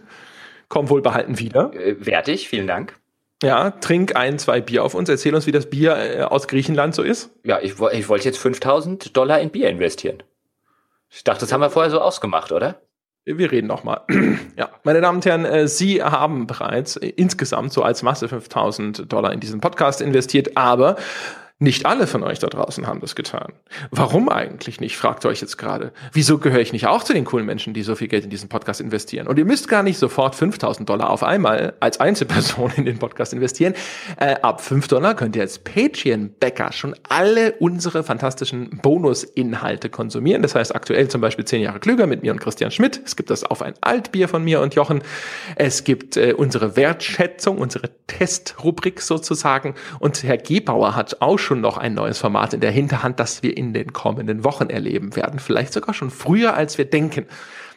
Komm 0.68 0.90
wohlbehalten 0.90 1.40
wieder. 1.40 1.74
Äh, 1.74 2.06
wertig, 2.06 2.48
vielen 2.48 2.68
Dank. 2.68 3.00
Ja, 3.44 3.72
trink 3.72 4.16
ein, 4.16 4.40
zwei 4.40 4.62
Bier 4.62 4.84
auf 4.84 4.94
uns. 4.94 5.10
Erzähl 5.10 5.36
uns, 5.36 5.46
wie 5.46 5.52
das 5.52 5.70
Bier 5.70 5.98
äh, 5.98 6.22
aus 6.22 6.48
Griechenland 6.48 6.96
so 6.96 7.04
ist. 7.04 7.32
Ja, 7.44 7.60
ich, 7.60 7.76
ich 7.92 8.10
wollte 8.10 8.26
jetzt 8.26 8.38
5000 8.38 9.16
Dollar 9.16 9.40
in 9.40 9.50
Bier 9.50 9.70
investieren. 9.70 10.24
Ich 11.16 11.24
dachte, 11.24 11.42
das 11.42 11.54
haben 11.54 11.62
wir 11.62 11.70
vorher 11.70 11.90
so 11.90 12.02
ausgemacht, 12.02 12.52
oder? 12.52 12.82
Wir 13.24 13.50
reden 13.50 13.68
noch 13.68 13.86
mal. 13.86 14.02
ja, 14.58 14.70
meine 14.84 15.00
Damen 15.00 15.20
und 15.20 15.26
Herren, 15.26 15.46
äh, 15.46 15.68
Sie 15.68 16.04
haben 16.04 16.46
bereits 16.46 16.98
äh, 16.98 17.08
insgesamt 17.08 17.72
so 17.72 17.84
als 17.84 18.04
Masse 18.04 18.28
5000 18.28 19.12
Dollar 19.12 19.32
in 19.32 19.40
diesen 19.40 19.62
Podcast 19.62 20.02
investiert, 20.02 20.58
aber 20.58 20.98
nicht 21.58 21.86
alle 21.86 22.06
von 22.06 22.22
euch 22.22 22.40
da 22.40 22.48
draußen 22.48 22.86
haben 22.86 23.00
das 23.00 23.16
getan. 23.16 23.54
Warum 23.90 24.28
eigentlich 24.28 24.82
nicht, 24.82 24.98
fragt 24.98 25.26
euch 25.26 25.40
jetzt 25.40 25.58
gerade. 25.58 25.94
Wieso 26.12 26.38
gehöre 26.38 26.60
ich 26.60 26.74
nicht 26.74 26.88
auch 26.88 27.02
zu 27.02 27.14
den 27.14 27.24
coolen 27.24 27.46
Menschen, 27.46 27.74
die 27.74 27.82
so 27.82 27.96
viel 27.96 28.10
Geld 28.10 28.26
in 28.26 28.30
diesen 28.30 28.50
Podcast 28.50 28.82
investieren? 28.82 29.26
Und 29.26 29.40
ihr 29.40 29.46
müsst 29.46 29.70
gar 29.70 29.82
nicht 29.82 29.98
sofort 29.98 30.36
5000 30.36 30.90
Dollar 30.90 31.10
auf 31.10 31.24
einmal 31.24 31.74
als 31.80 32.02
Einzelperson 32.02 32.74
in 32.76 32.84
den 32.84 33.00
Podcast 33.00 33.32
investieren. 33.32 33.74
Äh, 34.18 34.36
ab 34.42 34.60
5 34.60 34.90
Dollar 34.90 35.16
könnt 35.16 35.38
ihr 35.38 35.44
als 35.44 35.60
Patreon-Bäcker 35.60 36.74
schon 36.74 36.94
alle 37.08 37.54
unsere 37.54 38.04
fantastischen 38.04 38.82
Bonusinhalte 38.82 39.90
konsumieren. 39.90 40.42
Das 40.42 40.56
heißt 40.56 40.76
aktuell 40.76 41.08
zum 41.08 41.22
Beispiel 41.22 41.46
10 41.46 41.62
Jahre 41.62 41.80
klüger 41.80 42.06
mit 42.06 42.22
mir 42.22 42.34
und 42.34 42.42
Christian 42.42 42.72
Schmidt. 42.72 43.00
Es 43.06 43.16
gibt 43.16 43.30
das 43.30 43.46
auf 43.46 43.62
ein 43.62 43.76
Altbier 43.80 44.28
von 44.28 44.44
mir 44.44 44.60
und 44.60 44.76
Jochen. 44.76 45.04
Es 45.56 45.86
gibt 45.86 46.18
äh, 46.18 46.34
unsere 46.34 46.76
Wertschätzung, 46.76 47.60
unsere 47.60 47.92
Testrubrik 48.08 49.00
sozusagen. 49.00 49.76
Und 50.00 50.22
Herr 50.24 50.38
Gebauer 50.38 50.98
hat 50.98 51.22
auch 51.22 51.45
schon 51.46 51.62
noch 51.62 51.78
ein 51.78 51.94
neues 51.94 52.18
Format 52.18 52.54
in 52.54 52.60
der 52.60 52.72
Hinterhand, 52.72 53.20
das 53.20 53.44
wir 53.44 53.56
in 53.56 53.74
den 53.74 53.94
kommenden 53.94 54.44
Wochen 54.44 54.70
erleben 54.70 55.16
werden. 55.16 55.40
Vielleicht 55.40 55.74
sogar 55.74 55.94
schon 55.94 56.12
früher, 56.12 56.56
als 56.56 56.78
wir 56.78 56.86
denken. 56.86 57.26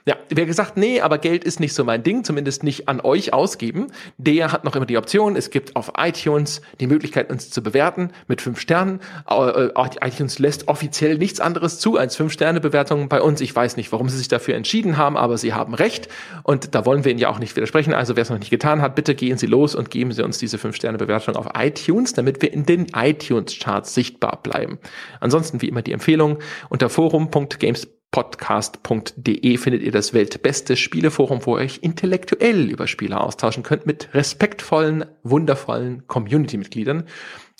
Ja, 0.08 0.16
wer 0.30 0.46
gesagt, 0.46 0.78
nee, 0.78 1.02
aber 1.02 1.18
Geld 1.18 1.44
ist 1.44 1.60
nicht 1.60 1.74
so 1.74 1.84
mein 1.84 2.02
Ding, 2.02 2.24
zumindest 2.24 2.62
nicht 2.62 2.88
an 2.88 3.02
euch 3.02 3.34
ausgeben, 3.34 3.88
der 4.16 4.52
hat 4.52 4.64
noch 4.64 4.74
immer 4.74 4.86
die 4.86 4.96
Option, 4.96 5.36
es 5.36 5.50
gibt 5.50 5.76
auf 5.76 5.92
iTunes 5.98 6.62
die 6.80 6.86
Möglichkeit, 6.86 7.28
uns 7.28 7.50
zu 7.50 7.62
bewerten 7.62 8.12
mit 8.26 8.40
fünf 8.40 8.58
Sternen. 8.58 9.00
Äh, 9.28 9.68
iTunes 9.76 10.38
lässt 10.38 10.66
offiziell 10.66 11.18
nichts 11.18 11.40
anderes 11.40 11.78
zu 11.78 11.98
als 11.98 12.16
fünf 12.16 12.32
Sterne 12.32 12.58
Bewertungen 12.58 13.10
bei 13.10 13.20
uns. 13.20 13.42
Ich 13.42 13.54
weiß 13.54 13.76
nicht, 13.76 13.92
warum 13.92 14.08
sie 14.08 14.16
sich 14.16 14.28
dafür 14.28 14.54
entschieden 14.54 14.96
haben, 14.96 15.18
aber 15.18 15.36
sie 15.36 15.52
haben 15.52 15.74
recht 15.74 16.08
und 16.42 16.74
da 16.74 16.86
wollen 16.86 17.04
wir 17.04 17.10
ihnen 17.10 17.20
ja 17.20 17.28
auch 17.28 17.38
nicht 17.38 17.54
widersprechen. 17.54 17.92
Also 17.92 18.16
wer 18.16 18.22
es 18.22 18.30
noch 18.30 18.38
nicht 18.38 18.48
getan 18.48 18.80
hat, 18.80 18.94
bitte 18.94 19.14
gehen 19.14 19.36
Sie 19.36 19.44
los 19.44 19.74
und 19.74 19.90
geben 19.90 20.12
Sie 20.12 20.24
uns 20.24 20.38
diese 20.38 20.56
fünf 20.56 20.74
Sterne 20.74 20.96
Bewertung 20.96 21.36
auf 21.36 21.48
iTunes, 21.54 22.14
damit 22.14 22.40
wir 22.40 22.50
in 22.50 22.64
den 22.64 22.86
iTunes 22.96 23.58
Charts 23.58 23.92
sichtbar 23.92 24.40
bleiben. 24.42 24.78
Ansonsten 25.20 25.60
wie 25.60 25.68
immer 25.68 25.82
die 25.82 25.92
Empfehlung 25.92 26.38
unter 26.70 26.88
forum.games 26.88 27.88
podcast.de 28.10 29.58
findet 29.58 29.82
ihr 29.82 29.92
das 29.92 30.14
weltbeste 30.14 30.76
Spieleforum, 30.76 31.44
wo 31.44 31.56
ihr 31.56 31.64
euch 31.64 31.80
intellektuell 31.82 32.70
über 32.70 32.86
Spiele 32.86 33.20
austauschen 33.20 33.62
könnt 33.62 33.86
mit 33.86 34.14
respektvollen, 34.14 35.04
wundervollen 35.22 36.06
Community-Mitgliedern. 36.06 37.04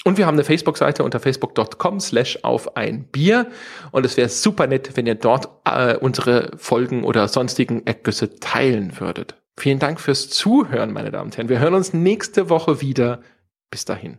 Und 0.05 0.17
wir 0.17 0.27
haben 0.27 0.37
eine 0.37 0.45
Facebook-Seite 0.45 1.05
unter 1.05 1.21
facebook.com 1.21 2.01
slash 2.01 2.39
auf 2.43 2.77
ein 2.77 3.05
Bier. 3.05 3.49
Und 3.91 4.07
es 4.07 4.17
wäre 4.17 4.29
super 4.29 4.67
nett, 4.67 4.97
wenn 4.97 5.07
ihr 5.07 5.17
dort 5.17 5.49
äh, 5.65 5.97
unsere 5.97 6.53
Folgen 6.57 7.05
oder 7.05 7.29
sonstigen 7.29 7.87
Ergüsse 7.87 8.39
teilen 8.39 8.99
würdet. 9.01 9.35
Vielen 9.59 9.81
Dank 9.81 10.01
fürs 10.01 10.31
Zuhören, 10.31 10.93
meine 10.93 11.11
Damen 11.11 11.27
und 11.27 11.37
Herren. 11.37 11.49
Wir 11.49 11.59
hören 11.59 11.75
uns 11.75 11.93
nächste 11.93 12.49
Woche 12.49 12.81
wieder. 12.81 13.23
Bis 13.71 13.85
dahin. 13.85 14.19